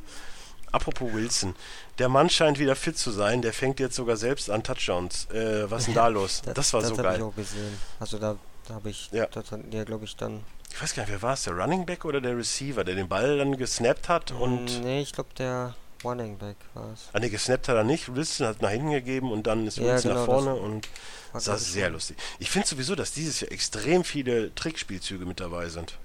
Apropos 0.71 1.13
Wilson. 1.13 1.57
Der 1.99 2.09
Mann 2.09 2.31
scheint 2.31 2.61
wieder 2.61 2.77
fit 2.77 2.97
zu 2.97 3.11
sein. 3.11 3.43
Der 3.43 3.53
fängt 3.53 3.81
jetzt 3.81 3.97
sogar 3.97 4.17
selbst 4.17 4.51
an 4.51 4.63
Touchdowns. 4.63 5.25
Äh, 5.33 5.69
was 5.69 5.81
ist 5.81 5.87
denn 5.89 5.95
da 5.97 6.07
los? 6.09 6.43
Das, 6.55 6.73
war 6.73 6.83
so 6.83 6.97
hab 6.97 7.03
geil. 7.03 7.17
ich 7.17 7.23
auch 7.25 7.35
gesehen. 7.35 7.77
Also 7.99 8.19
da, 8.19 8.37
da 8.69 8.75
habe 8.75 8.89
ich, 8.91 9.11
Ja. 9.11 9.27
das 9.27 9.51
hat 9.51 9.61
ja 9.73 9.83
glaube 9.83 10.05
ich 10.05 10.15
dann. 10.17 10.43
Ich 10.73 10.81
weiß 10.83 10.95
gar 10.95 11.03
nicht, 11.03 11.13
wer 11.13 11.23
war 11.23 11.35
es? 11.35 11.43
Der 11.45 11.55
Running 11.55 11.85
Back 11.85 12.05
oder 12.05 12.21
der 12.21 12.37
Receiver, 12.37 12.85
der 12.85 12.95
den 12.95 13.09
Ball 13.09 13.39
dann 13.39 13.57
gesnappt 13.57 14.09
hat 14.09 14.31
und. 14.33 14.81
Mm, 14.81 14.85
nee, 14.85 15.01
ich 15.03 15.13
glaube 15.13 15.31
der 15.37 15.75
Running 16.05 16.39
Back 16.39 16.57
war 16.75 16.93
es. 16.95 17.09
Ah, 17.13 17.19
ne, 17.21 17.29
gesnappt 17.29 17.69
hat 17.69 17.77
er 17.77 17.85
nicht. 17.85 18.15
Wilson 18.15 18.47
hat 18.47 18.63
nach 18.63 18.71
hinten 18.71 18.91
gegeben 18.91 19.31
und 19.33 19.47
dann 19.47 19.67
ist 19.67 19.77
Ja, 19.79 19.85
Wilson 19.95 20.15
nach 20.15 20.25
genau, 20.25 20.35
das 20.37 20.45
vorne 20.45 20.55
und 20.61 20.89
ich, 21.35 21.43
sehr 21.45 21.85
schon. 21.87 21.93
lustig. 21.93 22.17
Ich 22.39 22.51
finde 22.51 22.67
sowieso, 22.69 22.95
dass 22.95 23.13
dieses 23.13 23.41
Jahr 23.41 23.53
extrem 23.53 24.05
viele 24.05 24.55
Trickspielzüge 24.55 25.27
mit 25.27 25.41
dabei 25.41 25.69
sind. 25.69 25.99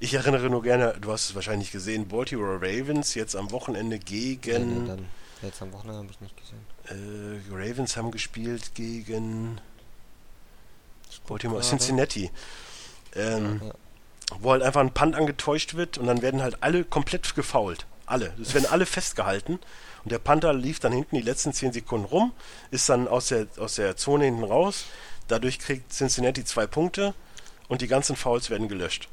Ich 0.00 0.14
erinnere 0.14 0.48
nur 0.50 0.62
gerne, 0.62 0.96
du 1.00 1.12
hast 1.12 1.28
es 1.28 1.34
wahrscheinlich 1.34 1.70
gesehen, 1.72 2.08
Baltimore 2.08 2.56
Ravens 2.56 3.14
jetzt 3.14 3.36
am 3.36 3.50
Wochenende 3.52 3.96
Nee, 3.96 4.02
gegen. 4.04 4.82
nee, 4.82 4.88
dann, 4.88 5.06
jetzt 5.42 5.60
am 5.62 5.72
Wochenende 5.72 5.98
habe 6.02 6.08
ich 6.10 6.20
nicht 6.20 6.34
gesehen. 6.36 7.40
äh, 7.48 7.54
Ravens 7.54 7.96
haben 7.96 8.10
gespielt 8.10 8.74
gegen 8.74 9.60
Baltimore. 11.28 11.60
Cincinnati. 11.62 12.30
Ähm, 13.14 13.60
Ja, 13.60 13.66
ja. 13.68 13.74
Wo 14.38 14.52
halt 14.52 14.62
einfach 14.62 14.80
ein 14.80 14.94
Punt 14.94 15.14
angetäuscht 15.16 15.74
wird 15.74 15.98
und 15.98 16.06
dann 16.06 16.22
werden 16.22 16.42
halt 16.42 16.62
alle 16.62 16.84
komplett 16.84 17.34
gefoult. 17.34 17.86
Alle. 18.06 18.32
Es 18.40 18.54
werden 18.54 18.66
alle 18.70 18.86
festgehalten. 18.86 19.58
Und 20.02 20.12
der 20.12 20.18
Panther 20.18 20.52
lief 20.52 20.80
dann 20.80 20.92
hinten 20.92 21.16
die 21.16 21.22
letzten 21.22 21.52
10 21.52 21.72
Sekunden 21.72 22.06
rum, 22.06 22.32
ist 22.70 22.88
dann 22.88 23.06
aus 23.06 23.28
der, 23.28 23.46
aus 23.58 23.74
der 23.74 23.96
Zone 23.96 24.24
hinten 24.24 24.44
raus. 24.44 24.86
Dadurch 25.28 25.58
kriegt 25.58 25.92
Cincinnati 25.92 26.44
zwei 26.44 26.66
Punkte 26.66 27.14
und 27.68 27.82
die 27.82 27.86
ganzen 27.86 28.16
Fouls 28.16 28.50
werden 28.50 28.68
gelöscht. 28.68 29.08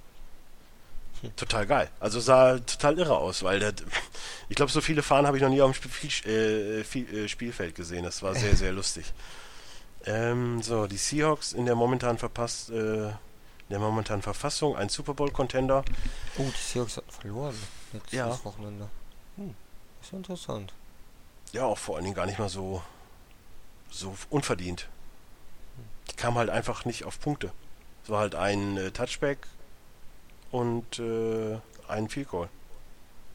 Total 1.36 1.66
geil. 1.66 1.90
Also 2.00 2.20
sah 2.20 2.60
total 2.60 2.98
irre 3.00 3.18
aus, 3.18 3.44
weil 3.44 3.60
der, 3.60 3.74
ich 4.50 4.56
glaube, 4.56 4.72
so 4.72 4.82
viele 4.82 5.04
Fahnen 5.04 5.28
habe 5.28 5.38
ich 5.38 5.44
noch 5.44 5.50
nie 5.50 5.62
auf 5.62 5.80
dem 5.80 5.92
Spiel, 5.92 6.32
äh, 6.32 6.84
viel, 6.84 7.16
äh, 7.16 7.28
Spielfeld 7.28 7.76
gesehen. 7.76 8.04
Das 8.04 8.24
war 8.24 8.36
sehr, 8.36 8.56
sehr 8.56 8.72
lustig. 8.72 9.14
Ähm, 10.06 10.62
so, 10.62 10.88
die 10.88 10.98
Seahawks 10.98 11.54
in 11.54 11.66
der 11.66 11.76
momentan 11.76 12.18
verpasst, 12.18 12.70
äh, 12.70 13.12
der 13.70 13.80
momentanen 13.80 14.22
Verfassung, 14.22 14.76
ein 14.76 14.90
Super 14.90 15.14
Bowl-Contender. 15.14 15.84
Oh, 16.38 16.44
die 16.44 16.52
Seahawks 16.58 16.98
hatten 16.98 17.12
verloren. 17.12 17.56
Jetzt 17.94 18.12
Ja. 18.14 18.28
das 18.30 18.44
Wochenende. 18.46 18.90
Hm, 19.36 19.56
ist 20.02 20.12
ja 20.12 20.18
interessant. 20.18 20.74
Ja, 21.54 21.66
auch 21.66 21.78
vor 21.78 21.96
allen 21.96 22.04
Dingen 22.06 22.16
gar 22.16 22.26
nicht 22.26 22.40
mal 22.40 22.50
so, 22.50 22.82
so 23.90 24.16
unverdient. 24.30 24.88
Die 26.12 26.16
kam 26.16 26.36
halt 26.36 26.50
einfach 26.50 26.86
nicht 26.86 27.04
auf 27.06 27.20
Punkte. 27.20 27.52
Es 28.04 28.10
war 28.10 28.20
halt 28.20 28.36
ein 28.36 28.78
äh, 28.78 28.92
Touchback 28.92 29.48
und 30.52 31.00
äh, 31.00 31.58
ein 31.88 32.08
Field 32.10 32.30
Goal, 32.30 32.50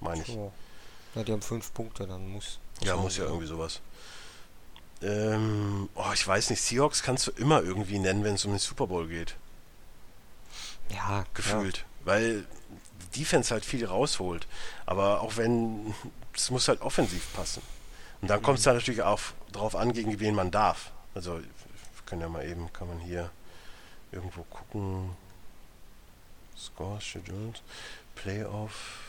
meine 0.00 0.22
ich. 0.22 0.30
Oh. 0.36 0.52
Ja, 1.14 1.22
die 1.24 1.32
haben 1.32 1.42
fünf 1.42 1.74
Punkte, 1.74 2.06
dann 2.06 2.26
muss. 2.30 2.58
Ja, 2.82 2.96
muss 2.96 3.18
ja 3.18 3.24
irgendwie 3.24 3.46
sowas. 3.46 3.80
Ähm, 5.02 5.88
oh, 5.94 6.10
ich 6.14 6.26
weiß 6.26 6.50
nicht, 6.50 6.62
Seahawks 6.62 7.02
kannst 7.02 7.26
du 7.26 7.32
immer 7.32 7.62
irgendwie 7.62 7.98
nennen, 7.98 8.24
wenn 8.24 8.34
es 8.34 8.44
um 8.44 8.52
den 8.52 8.58
Super 8.58 8.86
Bowl 8.86 9.08
geht. 9.08 9.36
Ja, 10.90 11.24
Gefühlt. 11.34 11.84
Weil 12.04 12.44
die 13.12 13.20
Defense 13.20 13.52
halt 13.52 13.64
viel 13.64 13.84
rausholt. 13.86 14.46
Aber 14.86 15.20
auch 15.20 15.36
wenn, 15.36 15.94
es 16.34 16.50
muss 16.50 16.68
halt 16.68 16.80
offensiv 16.80 17.32
passen. 17.34 17.62
Und 18.20 18.28
dann 18.28 18.42
kommt 18.42 18.58
es 18.58 18.64
da 18.64 18.72
natürlich 18.72 19.02
auch 19.02 19.20
drauf 19.50 19.74
an, 19.74 19.92
gegen 19.92 20.20
wen 20.20 20.34
man 20.34 20.50
darf. 20.50 20.92
Also, 21.14 21.38
wir 21.38 21.44
können 22.06 22.20
ja 22.20 22.28
mal 22.28 22.46
eben, 22.46 22.72
kann 22.72 22.88
man 22.88 22.98
hier 23.00 23.30
irgendwo 24.12 24.42
gucken. 24.44 25.16
Score 26.56 27.00
scheduled. 27.00 27.62
Playoff 28.14 29.02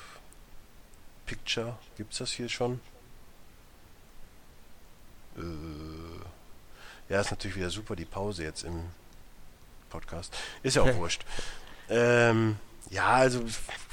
Picture. 1.25 1.77
Gibt's 1.97 2.17
das 2.17 2.31
hier 2.31 2.49
schon? 2.49 2.79
Äh, 5.37 5.41
ja, 7.09 7.21
ist 7.21 7.31
natürlich 7.31 7.57
wieder 7.57 7.69
super 7.69 7.95
die 7.95 8.05
Pause 8.05 8.43
jetzt 8.43 8.63
im 8.63 8.85
Podcast. 9.89 10.35
Ist 10.63 10.75
ja 10.75 10.81
auch 10.81 10.95
wurscht. 10.95 11.23
Ähm, 11.93 12.55
ja, 12.89 13.07
also 13.07 13.41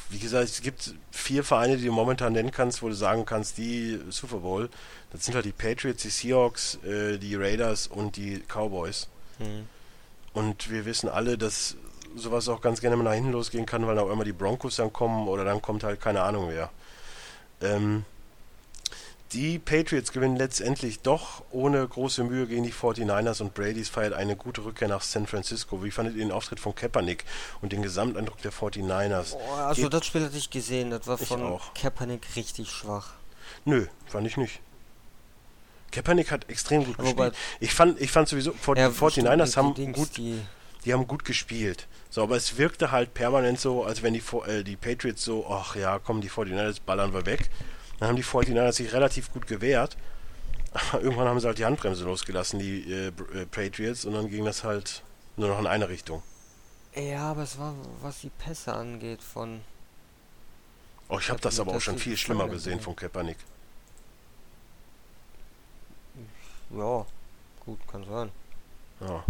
wie 0.09 0.19
gesagt, 0.19 0.45
es 0.45 0.63
gibt 0.63 0.95
vier 1.11 1.45
Vereine, 1.45 1.77
die 1.77 1.85
du 1.85 1.93
momentan 1.93 2.33
nennen 2.33 2.51
kannst, 2.51 2.83
wo 2.83 2.89
du 2.89 2.95
sagen 2.95 3.27
kannst, 3.27 3.59
die 3.59 4.01
Super 4.09 4.39
Bowl, 4.39 4.71
das 5.13 5.25
sind 5.25 5.35
halt 5.35 5.45
die 5.45 5.53
Patriots, 5.53 6.03
die 6.03 6.09
Seahawks, 6.09 6.79
äh, 6.85 7.19
die 7.19 7.37
Raiders 7.37 7.87
und 7.87 8.17
die 8.17 8.43
Cowboys. 8.49 9.09
Mhm. 9.39 9.69
Und 10.33 10.71
wir 10.71 10.85
wissen 10.87 11.09
alle, 11.09 11.37
dass 11.37 11.77
sowas 12.17 12.49
auch 12.49 12.61
ganz 12.61 12.81
gerne 12.81 12.97
mal 12.97 13.05
nach 13.05 13.13
hinten 13.13 13.33
losgehen 13.33 13.67
kann, 13.67 13.87
weil 13.87 13.99
auch 13.99 14.11
immer 14.11 14.25
die 14.25 14.33
Broncos 14.33 14.77
dann 14.77 14.93
kommen 14.93 15.29
oder 15.29 15.45
dann 15.45 15.61
kommt 15.63 15.85
halt 15.85 16.01
keine 16.01 16.23
Ahnung 16.23 16.49
wer. 16.49 16.71
Ähm, 17.61 18.05
die 19.33 19.59
Patriots 19.59 20.13
gewinnen 20.13 20.37
letztendlich 20.37 21.01
doch 21.01 21.45
ohne 21.51 21.87
große 21.87 22.25
Mühe 22.25 22.47
gegen 22.47 22.65
die 22.65 22.73
49ers 22.73 23.41
und 23.41 23.55
Brady's 23.55 23.89
feiert 23.89 24.13
eine 24.13 24.35
gute 24.35 24.65
Rückkehr 24.65 24.89
nach 24.89 25.03
San 25.03 25.27
Francisco. 25.27 25.85
Wie 25.85 25.91
fandet 25.91 26.17
ihr 26.17 26.25
den 26.25 26.33
Auftritt 26.33 26.59
von 26.59 26.75
Kaepernick 26.75 27.25
und 27.63 27.73
den 27.73 27.83
Gesamteindruck 27.83 28.43
der 28.43 28.53
49ers? 28.53 29.35
Oh, 29.35 29.55
also 29.55 29.83
Geht 29.83 29.95
das 29.95 30.07
Spiel 30.07 30.25
hatte 30.25 30.37
ich 30.37 30.51
gesehen, 30.51 30.91
das 30.91 31.07
war 31.07 31.17
von 31.17 31.43
auch. 31.43 31.75
Kaepernick 31.75 32.27
richtig 32.35 32.71
schwach. 32.71 33.15
Nö, 33.65 33.87
fand 34.07 34.27
ich 34.27 34.37
nicht. 34.37 34.61
Kaepernick 35.93 36.31
hat 36.31 36.49
extrem 36.49 36.85
gut 36.85 36.99
Aber 36.99 37.05
gespielt. 37.05 37.35
Ich 37.61 37.75
fand, 37.75 38.01
ich 38.01 38.11
fand 38.11 38.29
sowieso, 38.29 38.53
ja, 38.75 38.89
49ers 38.89 39.57
haben 39.57 39.75
gut, 39.93 40.17
die, 40.17 40.41
die 40.85 40.93
haben 40.93 41.07
gut 41.07 41.25
gespielt. 41.25 41.87
So, 42.11 42.23
aber 42.23 42.37
es 42.37 42.59
wirkte 42.59 42.91
halt 42.91 43.15
permanent 43.15 43.61
so, 43.61 43.85
als 43.85 44.03
wenn 44.03 44.15
die, 44.15 44.23
äh, 44.47 44.65
die 44.65 44.77
Patriots 44.77 45.25
so, 45.25 45.47
ach 45.49 45.77
ja, 45.77 46.01
komm, 46.01 46.21
die 46.21 46.31
49ers 46.31 46.81
ballern 46.85 47.13
wir 47.13 47.27
weg. 47.27 47.49
Dann 48.01 48.09
haben 48.09 48.17
die 48.17 48.25
49ers 48.25 48.73
sich 48.73 48.93
relativ 48.93 49.33
gut 49.33 49.47
gewehrt. 49.47 49.97
Aber 50.73 51.03
irgendwann 51.03 51.29
haben 51.29 51.41
sie 51.41 51.47
halt 51.47 51.59
die 51.59 51.65
Handbremse 51.65 52.05
losgelassen, 52.05 52.59
die 52.59 52.91
äh, 52.91 53.09
äh, 53.09 53.47
Patriots, 53.47 54.05
und 54.05 54.15
dann 54.15 54.31
ging 54.31 54.45
das 54.45 54.65
halt 54.65 55.03
nur 55.37 55.49
noch 55.49 55.59
in 55.59 55.67
eine 55.67 55.89
Richtung. 55.89 56.23
Ja, 56.95 57.31
aber 57.31 57.43
es 57.43 57.59
war, 57.59 57.75
was 58.03 58.21
die 58.21 58.31
Pässe 58.31 58.73
angeht, 58.73 59.23
von. 59.23 59.61
Oh, 61.09 61.19
ich 61.19 61.29
habe 61.29 61.41
das 61.41 61.59
aber 61.59 61.75
auch 61.75 61.81
schon 61.81 61.99
viel 61.99 62.17
schlimmer 62.17 62.49
gesehen 62.49 62.81
von 62.81 62.95
Kaepernick. 62.95 63.39
Ja, 66.71 67.05
gut, 67.65 67.79
kann 67.89 68.05
sein. 68.05 68.31
Ja. 69.01 69.25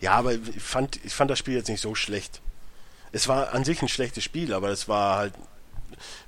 Ja, 0.00 0.12
aber 0.14 0.32
ich 0.32 0.62
fand, 0.62 1.04
ich 1.04 1.14
fand 1.14 1.30
das 1.30 1.38
Spiel 1.38 1.54
jetzt 1.54 1.68
nicht 1.68 1.82
so 1.82 1.94
schlecht. 1.94 2.40
Es 3.12 3.28
war 3.28 3.52
an 3.52 3.64
sich 3.64 3.82
ein 3.82 3.88
schlechtes 3.88 4.24
Spiel, 4.24 4.54
aber 4.54 4.70
es 4.70 4.88
war 4.88 5.16
halt 5.16 5.34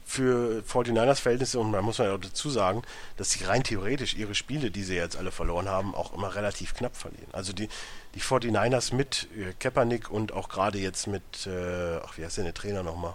für 0.04 0.62
49ers 0.68 1.20
Verhältnisse, 1.20 1.58
und 1.58 1.72
da 1.72 1.82
muss 1.82 1.98
man 1.98 2.08
ja 2.08 2.18
dazu 2.18 2.50
sagen, 2.50 2.82
dass 3.16 3.30
sie 3.30 3.44
rein 3.44 3.64
theoretisch 3.64 4.14
ihre 4.14 4.34
Spiele, 4.34 4.70
die 4.70 4.82
sie 4.82 4.94
jetzt 4.94 5.16
alle 5.16 5.30
verloren 5.30 5.68
haben, 5.68 5.94
auch 5.94 6.12
immer 6.12 6.34
relativ 6.34 6.74
knapp 6.74 6.96
verlieren. 6.96 7.32
Also 7.32 7.52
die, 7.52 7.68
die 8.14 8.20
49ers 8.20 8.94
mit 8.94 9.28
äh, 9.36 9.52
Kaepernick 9.58 10.10
und 10.10 10.32
auch 10.32 10.48
gerade 10.48 10.78
jetzt 10.78 11.06
mit, 11.06 11.46
äh, 11.46 11.98
ach, 12.04 12.18
wie 12.18 12.24
heißt 12.24 12.36
denn 12.38 12.44
der 12.44 12.54
Trainer 12.54 12.82
nochmal? 12.82 13.14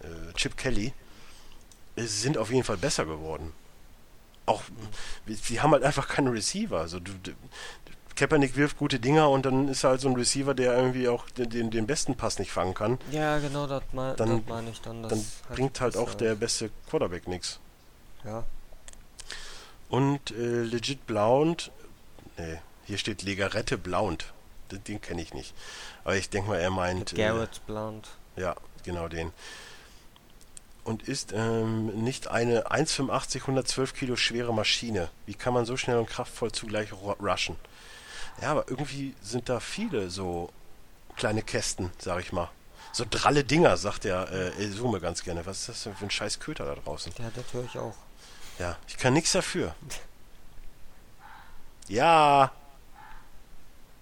Äh, 0.00 0.32
Chip 0.34 0.56
Kelly, 0.56 0.92
äh, 1.96 2.02
sind 2.02 2.38
auf 2.38 2.50
jeden 2.50 2.64
Fall 2.64 2.76
besser 2.76 3.06
geworden. 3.06 3.52
Auch, 4.46 4.62
sie 5.26 5.60
haben 5.60 5.72
halt 5.72 5.84
einfach 5.84 6.06
keine 6.06 6.30
Receiver. 6.32 6.78
Also 6.78 7.00
du, 7.00 7.12
Kaepernick 8.16 8.56
wirft 8.56 8.78
gute 8.78 9.00
Dinger 9.00 9.28
und 9.30 9.44
dann 9.44 9.68
ist 9.68 9.84
er 9.84 9.90
halt 9.90 10.00
so 10.00 10.08
ein 10.08 10.14
Receiver, 10.14 10.54
der 10.54 10.76
irgendwie 10.76 11.08
auch 11.08 11.28
den, 11.30 11.70
den 11.70 11.86
besten 11.86 12.16
Pass 12.16 12.38
nicht 12.38 12.52
fangen 12.52 12.74
kann. 12.74 12.98
Ja, 13.10 13.38
genau, 13.38 13.66
das 13.66 13.82
mein, 13.92 14.16
dann, 14.16 14.44
meine 14.48 14.70
ich 14.70 14.80
dann. 14.80 15.02
dann 15.02 15.24
bringt 15.50 15.80
halt 15.80 15.96
auch 15.96 16.14
der 16.14 16.34
beste 16.34 16.70
Quarterback 16.88 17.26
nichts. 17.26 17.58
Ja. 18.24 18.44
Und 19.88 20.30
äh, 20.30 20.62
Legit 20.62 21.06
Blount, 21.06 21.70
nee, 22.38 22.58
hier 22.84 22.98
steht 22.98 23.22
Legarette 23.22 23.78
Blount. 23.78 24.32
Den, 24.70 24.82
den 24.84 25.00
kenne 25.00 25.20
ich 25.20 25.34
nicht. 25.34 25.54
Aber 26.04 26.16
ich 26.16 26.30
denke 26.30 26.50
mal, 26.50 26.58
er 26.58 26.70
meint. 26.70 27.12
Mit 27.12 27.14
Garrett 27.16 27.56
äh, 27.56 27.60
Blount. 27.66 28.08
Ja, 28.36 28.56
genau 28.84 29.08
den. 29.08 29.32
Und 30.84 31.02
ist 31.08 31.32
ähm, 31.32 31.86
nicht 32.04 32.28
eine 32.28 32.66
1,85, 32.66 33.40
112 33.42 33.94
Kilo 33.94 34.16
schwere 34.16 34.52
Maschine. 34.52 35.08
Wie 35.26 35.34
kann 35.34 35.54
man 35.54 35.64
so 35.64 35.76
schnell 35.76 35.96
und 35.96 36.08
kraftvoll 36.08 36.52
zugleich 36.52 36.92
rushen? 36.92 37.56
Ja, 38.40 38.50
aber 38.50 38.68
irgendwie 38.68 39.14
sind 39.22 39.48
da 39.48 39.60
viele 39.60 40.10
so 40.10 40.50
kleine 41.16 41.42
Kästen, 41.42 41.90
sag 41.98 42.20
ich 42.20 42.32
mal. 42.32 42.50
So 42.92 43.04
dralle 43.08 43.44
Dinger, 43.44 43.76
sagt 43.76 44.04
der 44.04 44.30
äh, 44.30 44.68
Sume 44.68 45.00
ganz 45.00 45.22
gerne. 45.22 45.44
Was 45.46 45.60
ist 45.60 45.68
das 45.68 45.82
denn 45.84 45.96
für 45.96 46.04
ein 46.04 46.10
scheiß 46.10 46.38
Köter 46.38 46.64
da 46.64 46.74
draußen? 46.74 47.12
Ja, 47.18 47.30
das 47.34 47.52
höre 47.52 47.64
ich 47.64 47.78
auch. 47.78 47.94
Ja, 48.58 48.76
ich 48.86 48.96
kann 48.96 49.12
nichts 49.14 49.32
dafür. 49.32 49.74
Ja. 51.86 52.50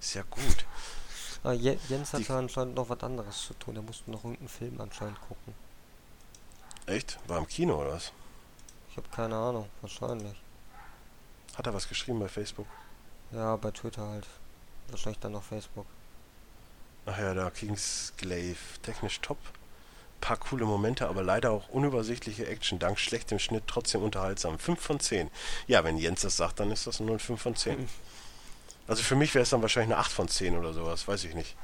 Ist 0.01 0.15
ja 0.15 0.23
gut. 0.31 0.65
Ah, 1.43 1.51
Jens 1.51 2.13
hat 2.13 2.23
ja 2.29 2.39
anscheinend 2.39 2.77
noch 2.77 2.89
was 2.89 3.01
anderes 3.01 3.47
zu 3.47 3.55
tun. 3.55 3.75
Er 3.75 3.83
musste 3.83 4.09
noch 4.09 4.23
irgendeinen 4.23 4.49
Film 4.49 4.81
anscheinend 4.81 5.21
gucken. 5.21 5.53
Echt? 6.87 7.19
War 7.27 7.39
im 7.39 7.49
Kino 7.49 7.81
oder 7.81 7.95
was? 7.95 8.13
Ich 8.91 8.97
habe 8.97 9.09
keine 9.09 9.35
Ahnung. 9.37 9.69
Wahrscheinlich. 9.81 10.41
Hat 11.57 11.67
er 11.67 11.75
was 11.75 11.89
geschrieben 11.89 12.21
bei 12.21 12.29
Facebook? 12.29 12.67
Ja, 13.33 13.57
bei 13.57 13.71
Twitter 13.71 14.07
halt. 14.07 14.27
Wahrscheinlich 14.89 15.21
dann 15.21 15.33
noch 15.33 15.43
Facebook. 15.43 15.87
Ach 17.07 17.19
ja, 17.19 17.35
da 17.35 17.51
Kingsglaive. 17.51 18.59
Technisch 18.83 19.21
top. 19.21 19.39
Paar 20.21 20.37
coole 20.37 20.65
Momente, 20.65 21.09
aber 21.09 21.23
leider 21.23 21.51
auch 21.51 21.69
unübersichtliche 21.69 22.47
Action. 22.47 22.79
Dank 22.79 22.99
schlechtem 22.99 23.39
Schnitt 23.39 23.65
trotzdem 23.67 24.03
unterhaltsam. 24.03 24.59
5 24.59 24.81
von 24.81 25.01
10. 25.01 25.31
Ja, 25.67 25.83
wenn 25.83 25.99
Jens 25.99 26.21
das 26.21 26.37
sagt, 26.37 26.61
dann 26.61 26.71
ist 26.71 26.87
das 26.87 27.01
nur 27.01 27.17
ein 27.17 27.19
5 27.19 27.41
von 27.41 27.57
10. 27.57 27.89
Also 28.87 29.03
für 29.03 29.17
mich 29.17 29.35
wäre 29.35 29.43
es 29.43 29.51
dann 29.51 29.63
wahrscheinlich 29.63 29.95
eine 29.95 30.01
8 30.01 30.13
von 30.13 30.29
10 30.29 30.57
oder 30.57 30.73
sowas, 30.73 31.09
weiß 31.09 31.25
ich 31.25 31.35
nicht. 31.35 31.57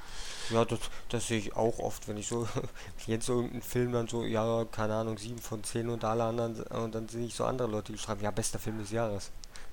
Ja, 0.51 0.65
das, 0.65 0.79
das 1.09 1.29
sehe 1.29 1.39
ich 1.39 1.55
auch 1.55 1.79
oft, 1.79 2.09
wenn 2.09 2.17
ich 2.17 2.27
so 2.27 2.49
jetzt 3.07 3.27
so 3.27 3.35
irgendeinen 3.35 3.63
Film 3.63 3.93
dann 3.93 4.09
so, 4.09 4.25
ja, 4.25 4.65
keine 4.65 4.95
Ahnung, 4.95 5.19
7 5.19 5.39
von 5.39 5.63
10 5.63 5.89
und 5.91 6.05
alle 6.05 6.25
anderen 6.25 6.63
und 6.63 6.95
dann 6.95 7.09
sehe 7.09 7.27
ich 7.27 7.35
so 7.35 7.45
andere 7.45 7.69
Leute, 7.69 7.93
die 7.93 7.99
schreiben, 7.99 8.23
ja, 8.23 8.31
bester 8.31 8.59
Film 8.59 8.79
des 8.79 8.91
Jahres. 8.91 9.31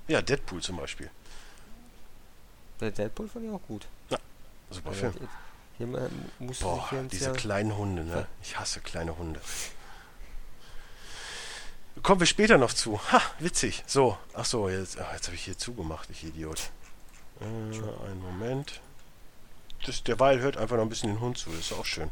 Ja, 0.08 0.22
Deadpool 0.22 0.60
zum 0.60 0.76
Beispiel. 0.76 1.10
Der 2.80 2.90
Deadpool 2.90 3.28
fand 3.28 3.46
ich 3.46 3.50
auch 3.50 3.62
gut. 3.66 3.86
Ja, 4.10 4.18
super 4.70 4.92
Film. 4.92 5.14
Hier, 5.78 5.86
hier 5.86 6.10
muss 6.38 6.58
Boah, 6.60 6.88
diese 7.10 7.32
kleinen 7.32 7.76
Hunde, 7.76 8.04
ne? 8.04 8.26
Ich 8.42 8.58
hasse 8.58 8.80
kleine 8.80 9.16
Hunde. 9.16 9.40
Kommen 12.02 12.20
wir 12.20 12.26
später 12.26 12.58
noch 12.58 12.72
zu. 12.72 13.00
Ha, 13.10 13.22
witzig. 13.38 13.82
So, 13.86 14.18
ach 14.34 14.44
so, 14.44 14.68
jetzt, 14.68 14.96
jetzt 14.96 15.26
habe 15.26 15.34
ich 15.34 15.44
hier 15.44 15.56
zugemacht, 15.58 16.08
ich 16.10 16.24
Idiot. 16.24 16.70
Äh, 17.40 17.44
einen 17.44 18.22
Moment. 18.22 18.80
Das, 19.84 20.02
derweil 20.02 20.40
hört 20.40 20.56
einfach 20.56 20.76
noch 20.76 20.82
ein 20.82 20.88
bisschen 20.88 21.10
den 21.10 21.20
Hund 21.20 21.38
zu, 21.38 21.50
das 21.50 21.60
ist 21.60 21.72
auch 21.72 21.84
schön. 21.84 22.10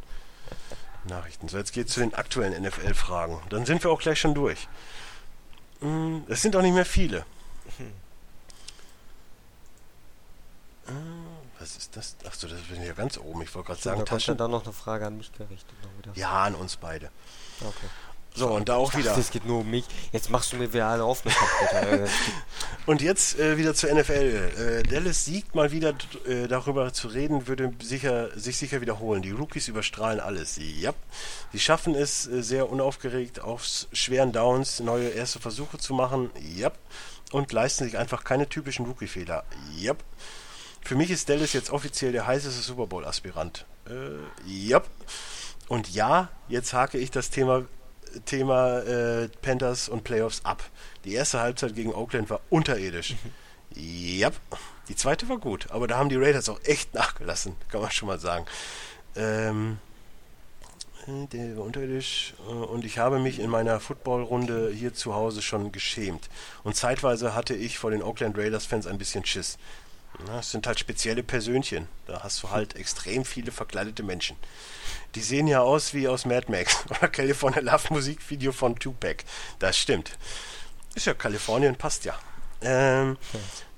Nachrichten. 1.05 1.49
So, 1.49 1.59
jetzt 1.59 1.73
geht 1.73 1.89
es 1.89 1.95
zu 1.95 2.01
den 2.01 2.15
aktuellen 2.15 2.63
NFL-Fragen. 2.63 3.41
Dann 3.51 3.67
sind 3.67 3.85
wir 3.85 3.91
auch 3.91 4.01
gleich 4.01 4.21
schon 4.21 4.35
durch. 4.35 4.69
Hm, 5.81 6.25
es 6.29 6.43
sind 6.43 6.57
auch 6.57 6.63
nicht 6.63 6.75
mehr 6.75 6.87
viele. 6.87 7.27
Hm. 7.77 7.93
Ah, 7.93 8.03
was 11.59 11.77
ist 11.77 11.97
das? 11.97 12.17
Achso, 12.27 12.47
das 12.47 12.61
bin 12.63 12.81
ich 12.81 12.89
ja 12.89 12.95
ganz 12.95 13.19
oben. 13.19 13.43
Ich 13.43 13.55
wollte 13.55 13.69
gerade 13.69 13.81
sagen, 13.81 14.05
Taschen. 14.05 14.37
Da 14.37 14.49
noch 14.49 14.65
eine 14.65 14.73
Frage 14.73 15.07
an 15.07 15.17
mich 15.17 15.33
gerichtet. 15.33 15.75
Ja, 16.15 16.45
an 16.45 16.55
uns 16.55 16.77
beide. 16.77 17.11
Okay. 17.61 17.87
So, 18.37 18.49
und 18.49 18.69
da 18.69 18.75
auch 18.75 18.91
dachte, 18.91 19.05
wieder. 19.05 19.17
Es 19.17 19.31
geht 19.31 19.47
nur 19.47 19.61
um 19.61 19.71
mich. 19.71 19.85
Jetzt 20.11 20.29
machst 20.29 20.53
du 20.53 20.57
mir 20.57 20.73
wieder 20.73 20.91
eine 20.91 21.05
Hoffnung 21.05 21.33
kaputt. 21.33 22.11
und 22.87 23.01
jetzt 23.01 23.39
äh, 23.39 23.57
wieder 23.57 23.75
zur 23.75 23.95
NFL. 23.95 24.83
Äh, 24.83 24.83
Dallas 24.83 25.25
siegt 25.25 25.55
mal 25.55 25.71
wieder 25.71 25.95
äh, 26.27 26.49
darüber 26.49 26.93
zu 26.93 27.07
reden, 27.07 27.47
würde 27.47 27.73
sicher, 27.81 28.37
sich 28.37 28.57
sicher 28.57 28.81
wiederholen. 28.81 29.23
Die 29.23 29.31
Rookies 29.31 29.69
überstrahlen 29.69 30.19
alles. 30.19 30.59
Ja. 30.61 30.93
Sie 31.53 31.61
schaffen 31.61 31.95
es 31.95 32.27
äh, 32.27 32.43
sehr 32.43 32.71
unaufgeregt 32.71 33.39
aufs 33.39 33.87
schweren 33.93 34.33
Downs 34.33 34.81
neue 34.81 35.11
erste 35.11 35.39
Versuche 35.39 35.79
zu 35.79 35.95
machen. 35.95 36.31
Ja. 36.57 36.73
Und 37.31 37.53
leisten 37.53 37.85
sich 37.85 37.99
einfach 37.99 38.25
keine 38.25 38.49
typischen 38.49 38.85
Rookie-Fehler. 38.87 39.45
Ja. 39.77 39.95
Für 40.85 40.97
mich 40.97 41.11
ist 41.11 41.31
Dallas 41.31 41.55
jetzt 41.55 41.71
offiziell 41.71 42.13
der 42.13 42.27
heißeste 42.27 42.61
Super 42.61 42.87
Bowl-Aspirant. 42.87 43.65
Äh, 43.89 43.93
ja. 44.47 44.83
Und 45.69 45.89
ja, 45.95 46.29
jetzt 46.49 46.75
hake 46.75 46.99
ich 46.99 47.11
das 47.11 47.31
Thema, 47.31 47.65
Thema 48.27 48.81
äh, 48.81 49.29
Panthers 49.41 49.89
und 49.89 50.05
Playoffs 50.05 50.43
ab. 50.45 50.63
Die 51.05 51.15
erste 51.15 51.41
Halbzeit 51.41 51.75
gegen 51.75 51.95
Oakland 51.95 52.29
war 52.29 52.41
unterirdisch. 52.51 53.15
ja. 53.75 54.31
Die 54.89 54.95
zweite 54.95 55.27
war 55.31 55.39
gut, 55.39 55.71
aber 55.71 55.87
da 55.89 55.97
haben 55.97 56.11
die 56.11 56.17
Raiders 56.17 56.51
auch 56.51 56.61
echt 56.65 56.93
nachgelassen, 56.93 57.57
kann 57.71 57.81
man 57.81 57.91
schon 57.91 58.09
mal 58.09 58.19
sagen. 58.19 58.45
Ähm, 59.17 59.79
der 61.07 61.57
war 61.57 61.65
unterirdisch 61.65 62.35
äh, 62.47 62.53
und 62.53 62.85
ich 62.85 62.99
habe 62.99 63.19
mich 63.19 63.39
in 63.39 63.49
meiner 63.49 63.81
Footballrunde 63.81 64.71
hier 64.71 64.93
zu 64.93 65.15
Hause 65.15 65.41
schon 65.41 65.73
geschämt. 65.73 66.29
Und 66.63 66.77
zeitweise 66.77 67.35
hatte 67.35 67.55
ich 67.55 67.79
vor 67.79 67.91
den 67.91 68.03
Oakland 68.03 68.37
Raiders 68.37 68.67
Fans 68.67 68.87
ein 68.87 68.99
bisschen 68.99 69.25
Schiss. 69.25 69.57
Na, 70.27 70.39
es 70.39 70.51
sind 70.51 70.67
halt 70.67 70.79
spezielle 70.79 71.23
Persönchen. 71.23 71.89
Da 72.07 72.23
hast 72.23 72.43
du 72.43 72.51
halt 72.51 72.77
extrem 72.77 73.25
viele 73.25 73.53
verkleidete 73.53 74.03
Menschen. 74.03 74.37
Die 75.15 75.21
sehen 75.21 75.47
ja 75.47 75.61
aus 75.61 75.95
wie 75.95 76.09
aus 76.09 76.25
Mad 76.25 76.51
Max 76.51 76.85
oder 76.91 77.09
California 77.09 77.61
Love 77.61 77.93
Musikvideo 77.93 78.53
von 78.53 78.77
Tupac. 78.77 79.25
Das 79.59 79.77
stimmt. 79.77 80.17
Ist 80.95 81.07
ja 81.07 81.15
Kalifornien, 81.15 81.77
passt 81.77 82.05
ja. 82.05 82.15
Ähm, 82.63 83.19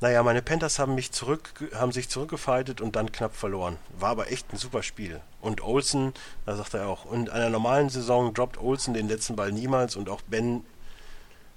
naja, 0.01 0.23
meine 0.23 0.43
Panthers 0.43 0.79
haben 0.79 0.95
mich 0.95 1.11
zurück, 1.11 1.55
haben 1.75 1.91
sich 1.91 2.09
zurückgefightet 2.09 2.81
und 2.81 2.95
dann 2.95 3.11
knapp 3.11 3.35
verloren. 3.35 3.79
War 3.99 4.11
aber 4.11 4.31
echt 4.31 4.53
ein 4.53 4.59
super 4.59 4.83
Spiel. 4.83 5.21
Und 5.41 5.61
Olsen, 5.61 6.13
da 6.45 6.55
sagt 6.55 6.75
er 6.75 6.87
auch, 6.87 7.11
in 7.11 7.29
einer 7.29 7.51
normalen 7.51 7.89
Saison 7.89 8.33
droppt 8.33 8.59
Olsen 8.59 8.95
den 8.95 9.09
letzten 9.09 9.35
Ball 9.35 9.51
niemals 9.51 9.97
und 9.97 10.09
auch 10.09 10.23
Ben 10.23 10.65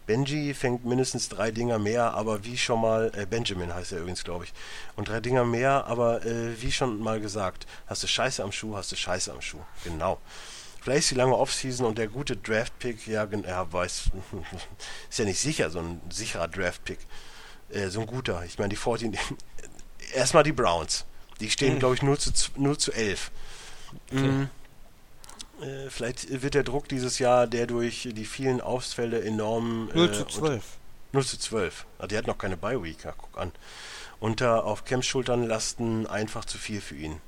Benji 0.09 0.55
fängt 0.55 0.85
mindestens 0.85 1.29
drei 1.29 1.51
Dinger 1.51 1.77
mehr, 1.77 2.15
aber 2.15 2.43
wie 2.43 2.57
schon 2.57 2.81
mal, 2.81 3.11
äh, 3.15 3.27
Benjamin 3.27 3.75
heißt 3.75 3.91
er 3.91 3.99
übrigens, 3.99 4.23
glaube 4.23 4.45
ich, 4.45 4.53
und 4.95 5.07
drei 5.07 5.19
Dinger 5.19 5.45
mehr, 5.45 5.85
aber 5.85 6.25
äh, 6.25 6.59
wie 6.59 6.71
schon 6.71 6.99
mal 6.99 7.21
gesagt, 7.21 7.67
hast 7.85 8.01
du 8.01 8.07
Scheiße 8.07 8.43
am 8.43 8.51
Schuh, 8.51 8.75
hast 8.75 8.91
du 8.91 8.95
Scheiße 8.95 9.31
am 9.31 9.39
Schuh. 9.39 9.61
Genau. 9.83 10.19
Vielleicht 10.81 11.01
ist 11.01 11.11
die 11.11 11.15
lange 11.15 11.37
Offseason 11.37 11.85
und 11.85 11.99
der 11.99 12.07
gute 12.07 12.35
Draft-Pick, 12.35 13.05
ja, 13.05 13.25
ja, 13.25 13.71
weiß, 13.71 14.09
ist 15.11 15.19
ja 15.19 15.25
nicht 15.25 15.39
sicher, 15.39 15.69
so 15.69 15.77
ein 15.77 16.01
sicherer 16.09 16.47
Draft-Pick. 16.47 16.97
Äh, 17.69 17.89
so 17.89 17.99
ein 17.99 18.07
guter. 18.07 18.43
Ich 18.45 18.57
meine, 18.57 18.69
die 18.69 18.77
14, 18.77 19.15
erstmal 20.15 20.41
die 20.41 20.53
Browns. 20.53 21.05
Die 21.39 21.51
stehen, 21.51 21.75
mhm. 21.75 21.79
glaube 21.79 21.93
ich, 21.93 22.01
0 22.01 22.17
zu, 22.17 22.31
0 22.55 22.77
zu 22.79 22.91
11. 22.93 23.29
Okay. 24.07 24.21
Mhm. 24.21 24.49
Äh, 25.61 25.89
vielleicht 25.89 26.41
wird 26.41 26.53
der 26.53 26.63
Druck 26.63 26.87
dieses 26.87 27.19
Jahr, 27.19 27.47
der 27.47 27.67
durch 27.67 28.09
die 28.11 28.25
vielen 28.25 28.61
Ausfälle 28.61 29.21
enorm. 29.21 29.89
Äh, 29.93 29.97
0 29.97 30.13
zu 30.13 30.25
12. 30.25 30.63
0 31.11 31.25
zu 31.25 31.39
12. 31.39 31.85
Ah, 31.97 32.07
die 32.07 32.17
hat 32.17 32.27
noch 32.27 32.37
keine 32.37 32.57
Bye-Week, 32.57 33.03
ja, 33.03 33.13
guck 33.17 33.37
an. 33.37 33.51
Unter 34.19 34.65
auf 34.65 34.85
Camps 34.85 35.07
Schultern 35.07 35.47
lasten 35.47 36.05
einfach 36.07 36.45
zu 36.45 36.57
viel 36.57 36.81
für 36.81 36.95
ihn. 36.95 37.21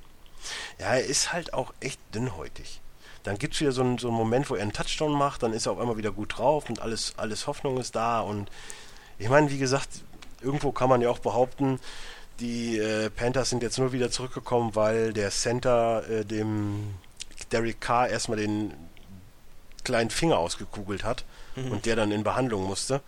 Ja, 0.79 0.87
er 0.87 1.05
ist 1.05 1.33
halt 1.33 1.53
auch 1.53 1.73
echt 1.79 1.99
dünnhäutig. 2.13 2.81
Dann 3.23 3.37
gibt 3.37 3.53
es 3.53 3.61
wieder 3.61 3.71
so 3.71 3.81
einen, 3.81 3.97
so 3.97 4.07
einen 4.07 4.17
Moment, 4.17 4.49
wo 4.49 4.55
er 4.55 4.63
einen 4.63 4.73
Touchdown 4.73 5.13
macht, 5.13 5.43
dann 5.43 5.53
ist 5.53 5.67
er 5.67 5.73
auf 5.73 5.79
einmal 5.79 5.97
wieder 5.97 6.11
gut 6.11 6.37
drauf 6.37 6.69
und 6.69 6.81
alles, 6.81 7.13
alles 7.17 7.47
Hoffnung 7.47 7.77
ist 7.77 7.95
da. 7.95 8.21
Und 8.21 8.49
ich 9.19 9.29
meine, 9.29 9.51
wie 9.51 9.59
gesagt, 9.59 9.89
irgendwo 10.41 10.71
kann 10.71 10.89
man 10.89 11.01
ja 11.01 11.09
auch 11.09 11.19
behaupten, 11.19 11.79
die 12.39 12.79
äh, 12.79 13.09
Panthers 13.11 13.51
sind 13.51 13.61
jetzt 13.61 13.77
nur 13.77 13.91
wieder 13.91 14.09
zurückgekommen, 14.09 14.75
weil 14.75 15.13
der 15.13 15.29
Center 15.29 16.09
äh, 16.09 16.25
dem 16.25 16.95
Derek 17.51 17.81
Carr 17.81 18.09
erstmal 18.09 18.37
den 18.37 18.73
kleinen 19.83 20.09
Finger 20.09 20.37
ausgekugelt 20.37 21.03
hat 21.03 21.25
mhm. 21.55 21.71
und 21.71 21.85
der 21.85 21.95
dann 21.95 22.11
in 22.11 22.23
Behandlung 22.23 22.63
musste. 22.65 23.01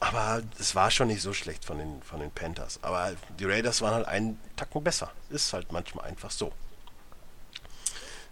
Aber 0.00 0.42
es 0.58 0.74
war 0.74 0.90
schon 0.90 1.08
nicht 1.08 1.22
so 1.22 1.32
schlecht 1.32 1.64
von 1.64 1.78
den, 1.78 2.02
von 2.02 2.20
den 2.20 2.30
Panthers. 2.30 2.78
Aber 2.82 3.12
die 3.38 3.44
Raiders 3.44 3.82
waren 3.82 3.94
halt 3.94 4.06
einen 4.06 4.38
Tacken 4.56 4.84
besser. 4.84 5.10
Ist 5.28 5.52
halt 5.52 5.72
manchmal 5.72 6.06
einfach 6.06 6.30
so. 6.30 6.52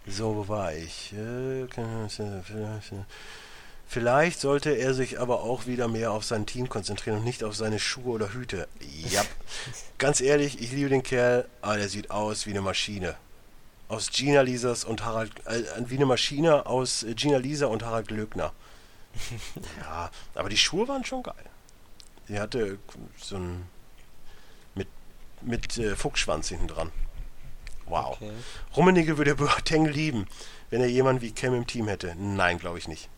So, 0.05 0.35
wo 0.37 0.47
war 0.47 0.73
ich? 0.73 1.13
Vielleicht 3.89 4.39
sollte 4.39 4.71
er 4.71 4.93
sich 4.93 5.19
aber 5.19 5.41
auch 5.41 5.65
wieder 5.65 5.89
mehr 5.89 6.11
auf 6.11 6.23
sein 6.23 6.45
Team 6.45 6.69
konzentrieren 6.69 7.17
und 7.19 7.23
nicht 7.25 7.43
auf 7.43 7.55
seine 7.55 7.79
Schuhe 7.79 8.13
oder 8.13 8.33
Hüte. 8.33 8.69
Ja, 9.09 9.23
ganz 9.97 10.21
ehrlich, 10.21 10.61
ich 10.61 10.71
liebe 10.71 10.89
den 10.89 11.03
Kerl, 11.03 11.47
aber 11.61 11.77
der 11.77 11.89
sieht 11.89 12.11
aus 12.11 12.45
wie 12.45 12.51
eine 12.51 12.61
Maschine 12.61 13.15
aus 13.89 14.11
Gina 14.11 14.41
Lisas 14.41 14.83
und 14.83 15.03
Harald, 15.05 15.31
äh, 15.45 15.63
wie 15.85 15.95
eine 15.95 16.05
Maschine 16.05 16.65
aus 16.65 17.03
äh, 17.03 17.13
Gina 17.13 17.37
Lisa 17.37 17.67
und 17.67 17.83
Harald 17.83 18.07
Glöckner. 18.07 18.53
ja, 19.81 20.11
aber 20.35 20.49
die 20.49 20.57
Schuhe 20.57 20.87
waren 20.87 21.05
schon 21.05 21.23
geil. 21.23 21.35
Sie 22.27 22.39
hatte 22.39 22.77
so 23.17 23.37
ein 23.37 23.65
mit, 24.75 24.87
mit 25.41 25.77
äh, 25.77 25.95
Fuchsschwanz 25.95 26.49
hinten 26.49 26.67
dran. 26.67 26.91
Wow. 27.85 28.17
Okay. 28.17 28.31
Rummenigge 28.75 29.17
würde 29.17 29.35
Boateng 29.35 29.85
lieben, 29.85 30.27
wenn 30.69 30.81
er 30.81 30.87
jemanden 30.87 31.21
wie 31.21 31.31
Cam 31.31 31.53
im 31.55 31.67
Team 31.67 31.87
hätte. 31.87 32.15
Nein, 32.17 32.59
glaube 32.59 32.77
ich 32.77 32.87
nicht. 32.87 33.09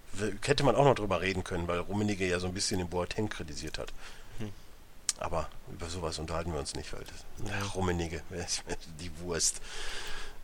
Hätte 0.43 0.63
man 0.63 0.75
auch 0.75 0.85
noch 0.85 0.95
drüber 0.95 1.21
reden 1.21 1.43
können, 1.43 1.67
weil 1.67 1.79
Rummenigge 1.79 2.27
ja 2.27 2.39
so 2.39 2.47
ein 2.47 2.53
bisschen 2.53 2.77
den 2.77 2.89
Boateng 2.89 3.29
kritisiert 3.29 3.79
hat. 3.79 3.91
Hm. 4.37 4.51
Aber 5.17 5.49
über 5.71 5.89
sowas 5.89 6.19
unterhalten 6.19 6.53
wir 6.53 6.59
uns 6.59 6.75
nicht, 6.75 6.93
weil 6.93 7.03
das, 7.03 7.51
ach, 7.51 7.75
Rummenigge, 7.75 8.21
die 8.99 9.11
Wurst. 9.21 9.61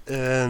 Äh, 0.08 0.50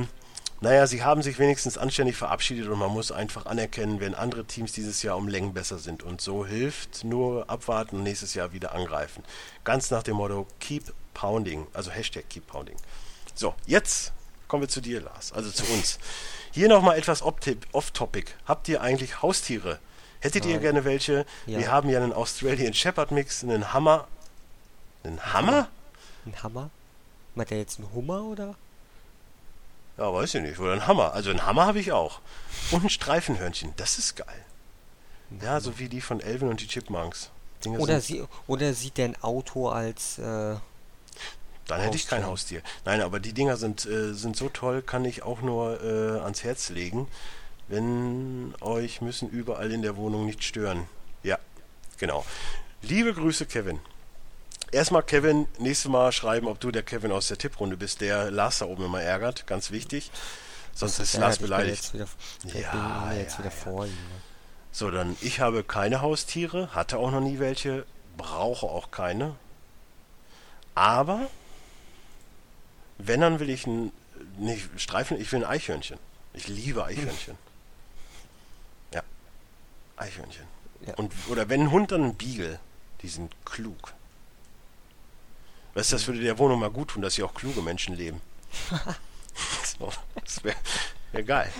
naja, 0.61 0.87
sie 0.87 1.03
haben 1.03 1.21
sich 1.21 1.37
wenigstens 1.37 1.77
anständig 1.77 2.15
verabschiedet 2.15 2.67
und 2.69 2.79
man 2.79 2.89
muss 2.89 3.11
einfach 3.11 3.45
anerkennen, 3.45 3.99
wenn 3.99 4.15
andere 4.15 4.45
Teams 4.45 4.71
dieses 4.71 5.03
Jahr 5.03 5.17
um 5.17 5.27
Längen 5.27 5.53
besser 5.53 5.77
sind. 5.77 6.01
Und 6.01 6.21
so 6.21 6.45
hilft 6.45 7.03
nur 7.03 7.49
abwarten 7.49 7.97
und 7.97 8.03
nächstes 8.03 8.33
Jahr 8.33 8.53
wieder 8.53 8.73
angreifen. 8.73 9.23
Ganz 9.63 9.91
nach 9.91 10.01
dem 10.01 10.15
Motto 10.15 10.47
Keep 10.59 10.93
Pounding, 11.13 11.67
also 11.73 11.91
Hashtag 11.91 12.29
Keep 12.29 12.47
Pounding. 12.47 12.77
So, 13.33 13.53
jetzt 13.65 14.13
kommen 14.47 14.63
wir 14.63 14.69
zu 14.69 14.81
dir, 14.81 15.01
Lars, 15.01 15.33
also 15.33 15.51
zu 15.51 15.65
uns. 15.73 15.99
Hier 16.51 16.69
nochmal 16.69 16.97
etwas 16.97 17.21
off-topic. 17.21 18.31
Habt 18.45 18.69
ihr 18.69 18.81
eigentlich 18.81 19.21
Haustiere? 19.21 19.79
Hättet 20.21 20.45
Nein. 20.45 20.53
ihr 20.53 20.59
gerne 20.59 20.85
welche? 20.85 21.25
Ja. 21.45 21.59
Wir 21.59 21.71
haben 21.71 21.89
ja 21.89 22.01
einen 22.01 22.13
Australian 22.13 22.73
Shepherd 22.73 23.11
Mix, 23.11 23.43
einen 23.43 23.73
Hammer. 23.73 24.07
Einen 25.03 25.21
Hammer? 25.33 25.69
Ein 26.25 26.41
Hammer? 26.41 26.69
Meint 27.35 27.51
er 27.51 27.57
jetzt 27.57 27.77
einen 27.79 27.93
Hummer 27.93 28.23
oder? 28.23 28.55
Ja, 29.97 30.13
weiß 30.13 30.35
ich 30.35 30.41
nicht. 30.41 30.59
Oder 30.59 30.73
ein 30.73 30.87
Hammer. 30.87 31.13
Also 31.13 31.31
ein 31.31 31.45
Hammer 31.45 31.65
habe 31.65 31.79
ich 31.79 31.91
auch. 31.91 32.19
Und 32.71 32.83
ein 32.83 32.89
Streifenhörnchen. 32.89 33.73
Das 33.77 33.97
ist 33.97 34.15
geil. 34.15 34.45
Ja, 35.41 35.59
so 35.59 35.79
wie 35.79 35.89
die 35.89 36.01
von 36.01 36.19
Elvin 36.19 36.49
und 36.49 36.61
die 36.61 36.67
Chipmunks. 36.67 37.31
Dinge 37.63 37.79
oder, 37.79 38.01
sie, 38.01 38.23
oder 38.47 38.73
sieht 38.73 38.97
der 38.97 39.05
ein 39.05 39.23
Auto 39.23 39.69
als. 39.69 40.19
Äh, 40.19 40.55
dann 41.67 41.81
hätte 41.81 41.95
ich 41.95 42.07
kein 42.07 42.25
Haustier. 42.25 42.61
Nein, 42.83 43.01
aber 43.01 43.19
die 43.19 43.33
Dinger 43.33 43.57
sind, 43.57 43.85
äh, 43.85 44.13
sind 44.13 44.37
so 44.37 44.49
toll, 44.49 44.83
kann 44.83 45.03
ich 45.03 45.23
auch 45.23 45.41
nur 45.41 45.81
äh, 45.81 46.19
ans 46.19 46.43
Herz 46.43 46.69
legen. 46.69 47.07
Wenn 47.67 48.53
euch 48.61 49.01
müssen 49.01 49.29
überall 49.29 49.71
in 49.71 49.81
der 49.81 49.95
Wohnung 49.95 50.27
nicht 50.27 50.43
stören. 50.43 50.87
Ja, 51.23 51.39
genau. 51.97 52.23
Liebe 52.83 53.13
Grüße, 53.13 53.47
Kevin. 53.47 53.79
Erstmal, 54.75 55.03
Kevin, 55.03 55.47
nächstes 55.57 55.89
Mal 55.89 56.11
schreiben, 56.11 56.47
ob 56.47 56.59
du 56.59 56.69
der 56.69 56.83
Kevin 56.83 57.13
aus 57.13 57.29
der 57.29 57.37
Tipprunde 57.37 57.77
bist, 57.77 58.01
der 58.01 58.29
Lars 58.29 58.57
da 58.57 58.65
oben 58.65 58.83
immer 58.83 59.01
ärgert. 59.01 59.47
Ganz 59.47 59.71
wichtig. 59.71 60.11
Sonst 60.73 60.99
ist 60.99 61.15
Lars 61.15 61.37
beleidigt. 61.37 61.93
Wieder, 61.93 62.07
ja, 62.43 63.13
jetzt 63.13 63.39
wieder 63.39 63.51
vor 63.51 63.85
ihm. 63.85 63.93
Ne? 63.93 64.21
So, 64.73 64.91
dann, 64.91 65.15
ich 65.21 65.39
habe 65.39 65.63
keine 65.63 66.01
Haustiere, 66.01 66.75
hatte 66.75 66.97
auch 66.97 67.09
noch 67.11 67.21
nie 67.21 67.39
welche, 67.39 67.85
brauche 68.17 68.65
auch 68.65 68.91
keine. 68.91 69.37
Aber, 70.73 71.29
wenn, 72.97 73.21
dann 73.21 73.39
will 73.39 73.49
ich 73.49 73.65
ein, 73.67 73.93
nicht 74.37 74.67
Streifen, 74.75 75.21
ich 75.21 75.31
will 75.31 75.45
ein 75.45 75.49
Eichhörnchen. 75.49 75.99
Ich 76.33 76.49
liebe 76.49 76.83
Eichhörnchen. 76.83 77.37
Ja, 78.93 79.03
Eichhörnchen. 79.95 80.45
Ja. 80.85 80.95
Und, 80.95 81.13
oder 81.29 81.47
wenn 81.47 81.61
ein 81.61 81.71
Hund, 81.71 81.93
dann 81.93 82.03
ein 82.03 82.15
Beagle. 82.15 82.59
Die 83.03 83.07
sind 83.07 83.33
klug. 83.45 83.93
Weißt 85.75 85.91
du, 85.91 85.95
das 85.97 86.07
würde 86.07 86.21
der 86.21 86.39
Wohnung 86.39 86.59
mal 86.59 86.71
gut 86.71 86.89
tun, 86.89 87.01
dass 87.01 87.15
hier 87.15 87.25
auch 87.25 87.33
kluge 87.33 87.61
Menschen 87.61 87.95
leben. 87.95 88.21
so, 89.77 89.91
das 90.23 90.43
wäre 90.43 90.55
wär 91.11 91.23
geil. 91.23 91.51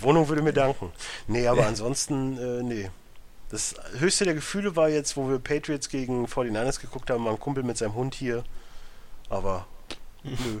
Wohnung 0.00 0.28
würde 0.28 0.42
mir 0.42 0.54
danken. 0.54 0.90
Nee, 1.28 1.46
aber 1.46 1.66
ansonsten, 1.66 2.38
äh, 2.38 2.62
nee. 2.62 2.90
Das 3.50 3.74
höchste 3.98 4.24
der 4.24 4.34
Gefühle 4.34 4.74
war 4.76 4.88
jetzt, 4.88 5.18
wo 5.18 5.28
wir 5.28 5.38
Patriots 5.38 5.90
gegen 5.90 6.26
49ers 6.26 6.80
geguckt 6.80 7.10
haben, 7.10 7.22
mein 7.22 7.38
Kumpel 7.38 7.62
mit 7.62 7.76
seinem 7.76 7.94
Hund 7.94 8.14
hier. 8.14 8.42
Aber 9.28 9.66
nö. 10.24 10.60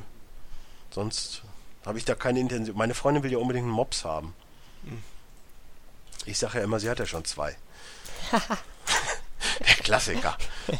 Sonst 0.90 1.42
habe 1.86 1.96
ich 1.96 2.04
da 2.04 2.14
keine 2.14 2.40
Intention. 2.40 2.76
Meine 2.76 2.92
Freundin 2.92 3.22
will 3.22 3.32
ja 3.32 3.38
unbedingt 3.38 3.64
einen 3.64 3.72
Mops 3.72 4.04
haben. 4.04 4.34
Ich 6.26 6.38
sage 6.38 6.58
ja 6.58 6.64
immer, 6.64 6.78
sie 6.78 6.90
hat 6.90 6.98
ja 6.98 7.06
schon 7.06 7.24
zwei. 7.24 7.56
der 8.30 9.74
Klassiker. 9.82 10.36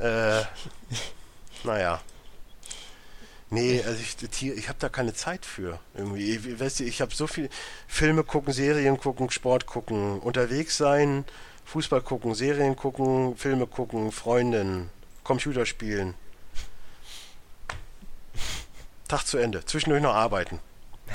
Äh, 0.00 0.42
naja. 1.64 2.00
Nee, 3.50 3.82
also 3.82 4.00
ich, 4.00 4.42
ich 4.42 4.68
habe 4.68 4.78
da 4.78 4.88
keine 4.88 5.14
Zeit 5.14 5.46
für. 5.46 5.80
Irgendwie. 5.94 6.34
Ich, 6.34 6.60
weißt 6.60 6.80
du, 6.80 6.84
ich 6.84 7.00
habe 7.00 7.14
so 7.14 7.26
viel 7.26 7.48
Filme 7.86 8.22
gucken, 8.22 8.52
Serien 8.52 8.98
gucken, 8.98 9.30
Sport 9.30 9.66
gucken, 9.66 10.20
unterwegs 10.20 10.76
sein, 10.76 11.24
Fußball 11.64 12.02
gucken, 12.02 12.34
Serien 12.34 12.76
gucken, 12.76 13.36
Filme 13.36 13.66
gucken, 13.66 14.12
Freundin, 14.12 14.90
Computer 15.24 15.64
spielen. 15.64 16.14
Tag 19.08 19.24
zu 19.24 19.38
Ende. 19.38 19.64
Zwischendurch 19.64 20.02
noch 20.02 20.14
arbeiten. 20.14 20.60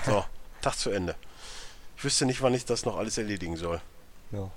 So, 0.06 0.26
Tag 0.62 0.76
zu 0.76 0.90
Ende. 0.90 1.16
Ich 1.96 2.04
wüsste 2.04 2.26
nicht, 2.26 2.42
wann 2.42 2.56
ich 2.56 2.66
das 2.66 2.86
noch 2.86 2.98
alles 2.98 3.20
erledigen 3.20 3.56
soll. 3.56 3.80
Ja. 4.32 4.50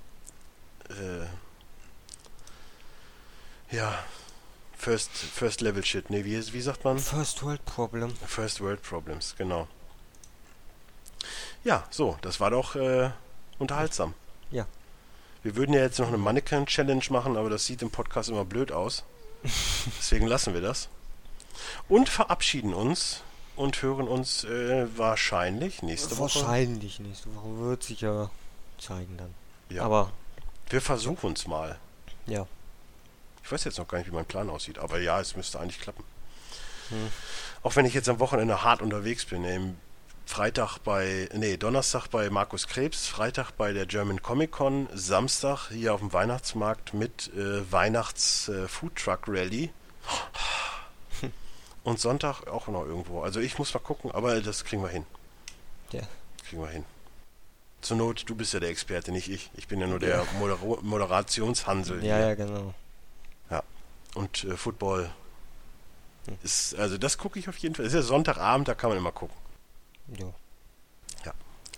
Äh, 0.89 1.27
ja, 3.75 4.03
First, 4.77 5.11
First 5.11 5.61
Level 5.61 5.83
Shit. 5.83 6.09
Nee, 6.09 6.23
wie, 6.23 6.53
wie 6.53 6.61
sagt 6.61 6.83
man? 6.83 6.99
First 6.99 7.43
World 7.43 7.65
Problem. 7.65 8.13
First 8.25 8.61
World 8.61 8.81
Problems, 8.83 9.35
genau. 9.37 9.67
Ja, 11.63 11.85
so, 11.89 12.17
das 12.21 12.39
war 12.39 12.51
doch 12.51 12.75
äh, 12.75 13.09
unterhaltsam. 13.59 14.13
Ja. 14.51 14.65
Wir 15.43 15.55
würden 15.55 15.73
ja 15.73 15.81
jetzt 15.81 15.99
noch 15.99 16.07
eine 16.07 16.17
Mannequin-Challenge 16.17 17.03
machen, 17.09 17.37
aber 17.37 17.49
das 17.49 17.65
sieht 17.65 17.81
im 17.81 17.89
Podcast 17.89 18.29
immer 18.29 18.45
blöd 18.45 18.71
aus. 18.71 19.03
Deswegen 19.99 20.27
lassen 20.27 20.53
wir 20.53 20.61
das. 20.61 20.89
Und 21.89 22.07
verabschieden 22.09 22.73
uns 22.73 23.23
und 23.55 23.81
hören 23.81 24.07
uns 24.07 24.43
äh, 24.43 24.87
wahrscheinlich 24.97 25.81
nächste 25.81 26.17
Woche. 26.17 26.39
Wahrscheinlich 26.39 26.99
nächste 26.99 27.33
Woche 27.35 27.57
wird 27.59 27.83
sich 27.83 28.01
ja 28.01 28.29
zeigen 28.77 29.17
dann. 29.17 29.33
Ja. 29.69 29.83
Aber 29.83 30.11
Wir 30.69 30.81
versuchen 30.81 31.33
es 31.33 31.47
mal. 31.47 31.77
ja, 32.27 32.45
Ich 33.47 33.51
weiß 33.53 33.63
jetzt 33.63 33.77
noch 33.77 33.87
gar 33.87 33.97
nicht, 33.97 34.11
wie 34.11 34.13
mein 34.13 34.25
Plan 34.25 34.49
aussieht, 34.49 34.77
aber 34.77 34.99
ja, 34.99 35.21
es 35.21 35.37
müsste 35.37 35.57
eigentlich 35.57 35.79
klappen. 35.79 36.03
Hm. 36.89 37.07
Auch 37.63 37.77
wenn 37.77 37.85
ich 37.85 37.93
jetzt 37.93 38.09
am 38.09 38.19
Wochenende 38.19 38.61
hart 38.61 38.81
unterwegs 38.81 39.23
bin. 39.23 39.45
Im 39.45 39.77
Freitag 40.25 40.79
bei, 40.79 41.29
nee, 41.33 41.55
Donnerstag 41.55 42.07
bei 42.09 42.29
Markus 42.29 42.67
Krebs, 42.67 43.07
Freitag 43.07 43.51
bei 43.51 43.71
der 43.71 43.85
German 43.85 44.21
Comic 44.21 44.51
Con, 44.51 44.89
Samstag 44.93 45.69
hier 45.69 45.93
auf 45.93 46.01
dem 46.01 46.11
Weihnachtsmarkt 46.11 46.93
mit 46.93 47.31
äh, 47.37 47.71
Weihnachts 47.71 48.49
äh, 48.49 48.67
Food 48.67 48.97
Truck 48.97 49.21
Rally. 49.29 49.71
Und 51.85 52.01
Sonntag 52.01 52.47
auch 52.47 52.67
noch 52.67 52.83
irgendwo. 52.83 53.21
Also 53.21 53.39
ich 53.39 53.57
muss 53.57 53.73
mal 53.73 53.79
gucken, 53.79 54.11
aber 54.11 54.41
das 54.41 54.65
kriegen 54.65 54.83
wir 54.83 54.89
hin. 54.89 55.05
ja. 55.93 56.01
Kriegen 56.49 56.61
wir 56.61 56.69
hin. 56.69 56.83
Zur 57.79 57.95
Not, 57.95 58.25
du 58.27 58.35
bist 58.35 58.53
ja 58.53 58.59
der 58.59 58.71
Experte, 58.71 59.13
nicht 59.13 59.29
ich. 59.29 59.51
Ich 59.55 59.69
bin 59.69 59.79
ja 59.79 59.87
nur 59.87 59.99
der 59.99 60.25
Modera 60.37 60.81
Moderationshansel. 60.81 62.03
Ja, 62.03 62.17
hier. 62.17 62.27
ja, 62.27 62.35
genau. 62.35 62.73
Und 64.17 64.43
äh, 64.45 64.57
Football 64.57 65.09
ist, 66.43 66.75
also 66.75 66.97
das 66.97 67.17
gucke 67.17 67.39
ich 67.39 67.47
auf 67.49 67.57
jeden 67.57 67.75
Fall. 67.75 67.85
Es 67.85 67.93
ist 67.93 67.97
ja 67.97 68.01
Sonntagabend, 68.03 68.67
da 68.67 68.73
kann 68.75 68.89
man 68.89 68.97
immer 68.97 69.11
gucken. 69.11 69.35
Ja. 70.17 70.33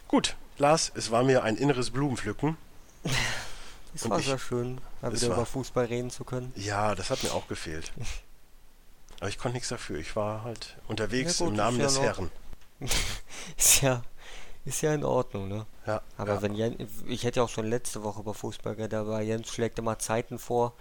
Gut, 0.08 0.36
Lars, 0.58 0.92
es 0.96 1.12
war 1.12 1.24
mir 1.24 1.44
ein 1.44 1.56
inneres 1.56 1.92
Blumenpflücken. 1.92 2.58
Es 3.96 4.04
Und 4.04 4.12
war 4.12 4.20
ich- 4.20 4.28
sehr 4.28 4.38
schön, 4.38 4.80
mal 5.02 5.12
wieder 5.12 5.30
war- 5.30 5.38
über 5.38 5.46
Fußball 5.48 5.86
reden 5.86 6.12
zu 6.12 6.24
können. 6.24 6.54
Ja, 6.56 6.94
das 6.94 7.10
hat 7.10 7.24
mir 7.24 7.34
auch 7.34 7.48
gefehlt. 7.48 7.92
Aber 9.20 9.30
ich 9.30 9.40
konnte 9.40 9.56
nichts 9.56 9.70
dafür. 9.70 9.98
Ich 9.98 10.16
war 10.16 10.44
halt 10.44 10.78
unterwegs 10.88 11.40
Ja 11.40 11.46
gut, 11.46 11.54
im 11.54 11.58
Namen 11.58 11.80
des 11.80 11.98
ja 11.98 12.04
noch- 12.12 12.18
Herrn. 12.20 12.32
Ist 13.58 13.82
ja, 13.82 14.04
ist 14.66 14.82
ja 14.82 14.94
in 14.94 15.04
Ordnung, 15.04 15.48
ne? 15.48 15.66
Ja, 15.88 16.02
Aber 16.18 16.36
ja. 16.36 16.42
wenn 16.44 16.54
Jens, 16.54 16.78
ich 17.08 17.24
hätte 17.24 17.40
ja 17.40 17.44
auch 17.46 17.50
schon 17.50 17.66
letzte 17.66 18.04
Woche 18.04 18.20
über 18.22 18.36
Fußball 18.36 18.76
geredet, 18.76 18.94
aber 19.00 19.22
Jens 19.22 19.50
schlägt 19.50 19.80
immer 19.80 19.98
Zeiten 19.98 20.38
vor. 20.38 20.74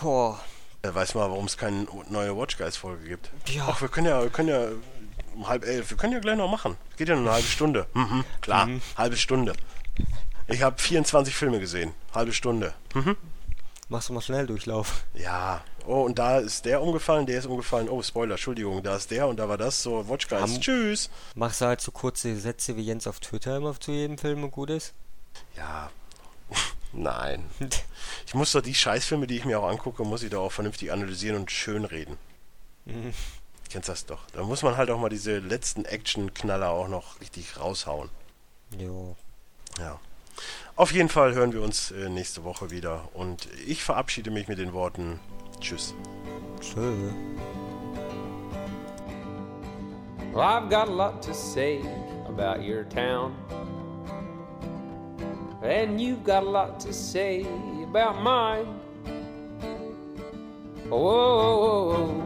Boah, 0.00 0.38
Er 0.82 0.94
weiß 0.94 1.14
mal, 1.14 1.28
warum 1.30 1.46
es 1.46 1.56
keine 1.56 1.86
neue 2.10 2.36
Watch 2.36 2.58
Guys 2.58 2.76
Folge 2.76 3.08
gibt. 3.08 3.30
Ja. 3.48 3.66
Ach, 3.68 3.80
wir 3.80 3.88
können 3.88 4.06
ja, 4.06 4.22
wir 4.22 4.30
können 4.30 4.48
ja 4.48 4.68
um 5.34 5.48
halb 5.48 5.64
elf, 5.64 5.90
wir 5.90 5.96
können 5.96 6.12
ja 6.12 6.18
gleich 6.20 6.36
noch 6.36 6.50
machen. 6.50 6.76
Geht 6.96 7.08
ja 7.08 7.14
nur 7.14 7.24
eine 7.24 7.32
halbe 7.34 7.48
Stunde. 7.48 7.86
Mhm, 7.94 8.24
klar, 8.40 8.68
halbe 8.96 9.16
Stunde. 9.16 9.52
Ich 10.48 10.62
habe 10.62 10.78
24 10.80 11.34
Filme 11.34 11.58
gesehen. 11.60 11.92
Halbe 12.14 12.32
Stunde. 12.32 12.72
Mhm. 12.94 13.16
machst 13.88 14.08
du 14.08 14.12
mal 14.12 14.20
schnell 14.20 14.46
Durchlauf. 14.46 15.04
Ja. 15.14 15.62
Oh, 15.86 16.02
und 16.02 16.18
da 16.18 16.38
ist 16.38 16.64
der 16.64 16.82
umgefallen, 16.82 17.26
der 17.26 17.38
ist 17.38 17.46
umgefallen. 17.46 17.88
Oh, 17.88 18.02
Spoiler, 18.02 18.32
Entschuldigung. 18.32 18.82
Da 18.82 18.96
ist 18.96 19.10
der 19.10 19.28
und 19.28 19.36
da 19.38 19.48
war 19.48 19.56
das. 19.58 19.82
So, 19.82 20.08
Watch 20.08 20.28
Guys. 20.28 20.40
Haben- 20.42 20.60
Tschüss. 20.60 21.10
Machst 21.36 21.60
du 21.60 21.66
halt 21.66 21.80
so 21.80 21.90
kurze 21.92 22.36
Sätze 22.36 22.76
wie 22.76 22.82
Jens 22.82 23.06
auf 23.06 23.20
Twitter 23.20 23.56
immer 23.56 23.78
zu 23.78 23.92
jedem 23.92 24.18
Film 24.18 24.42
und 24.44 24.50
gut 24.50 24.70
ist? 24.70 24.94
Ja. 25.56 25.90
Nein. 26.96 27.44
Ich 28.26 28.34
muss 28.34 28.52
doch 28.52 28.62
die 28.62 28.74
Scheißfilme, 28.74 29.26
die 29.26 29.36
ich 29.36 29.44
mir 29.44 29.60
auch 29.60 29.68
angucke, 29.68 30.02
muss 30.02 30.22
ich 30.22 30.30
doch 30.30 30.42
auch 30.42 30.52
vernünftig 30.52 30.92
analysieren 30.92 31.36
und 31.36 31.50
schön 31.50 31.84
reden. 31.84 32.16
Mhm. 32.86 33.12
Kennst 33.68 33.88
das 33.88 34.06
doch. 34.06 34.20
Da 34.32 34.42
muss 34.42 34.62
man 34.62 34.76
halt 34.76 34.90
auch 34.90 34.98
mal 34.98 35.10
diese 35.10 35.38
letzten 35.38 35.84
Action-Knaller 35.84 36.70
auch 36.70 36.88
noch 36.88 37.20
richtig 37.20 37.60
raushauen. 37.60 38.08
Jo. 38.78 39.14
Ja. 39.78 40.00
Auf 40.74 40.92
jeden 40.92 41.08
Fall 41.08 41.34
hören 41.34 41.52
wir 41.52 41.62
uns 41.62 41.90
äh, 41.90 42.08
nächste 42.08 42.44
Woche 42.44 42.70
wieder. 42.70 43.08
Und 43.12 43.48
ich 43.66 43.82
verabschiede 43.82 44.30
mich 44.30 44.48
mit 44.48 44.58
den 44.58 44.72
Worten 44.72 45.20
Tschüss. 45.60 45.94
Tschö. 46.60 47.10
Well, 50.32 50.42
I've 50.42 50.68
got 50.68 50.88
a 50.88 50.92
lot 50.92 51.22
to 51.22 51.34
say 51.34 51.80
about 52.28 52.62
your 52.62 52.88
town. 52.88 53.34
And 55.66 56.00
you've 56.00 56.22
got 56.22 56.44
a 56.44 56.48
lot 56.48 56.78
to 56.80 56.92
say 56.92 57.44
about 57.82 58.22
mine. 58.22 58.66
Whoa, 60.88 61.00
whoa, 61.58 61.88
whoa. 61.90 62.22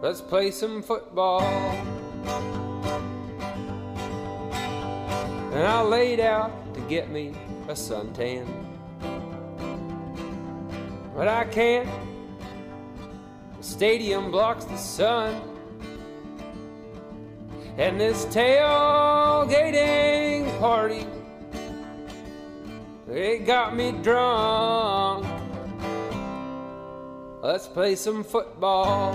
let's 0.00 0.20
play 0.20 0.52
some 0.52 0.80
football. 0.80 1.42
And 5.52 5.66
I 5.66 5.82
laid 5.82 6.20
out 6.20 6.52
to 6.74 6.80
get 6.82 7.10
me 7.10 7.34
a 7.66 7.72
suntan. 7.72 8.46
But 11.16 11.26
I 11.26 11.46
can't. 11.46 11.88
The 13.56 13.64
stadium 13.64 14.30
blocks 14.30 14.64
the 14.66 14.76
sun. 14.76 15.40
And 17.76 18.00
this 18.00 18.24
tailgating 18.26 18.96
party, 20.60 21.04
it 23.08 23.46
got 23.46 23.76
me 23.76 23.92
drunk. 23.92 25.26
Let's 27.42 27.66
play 27.68 27.94
some 27.94 28.24
football. 28.24 29.14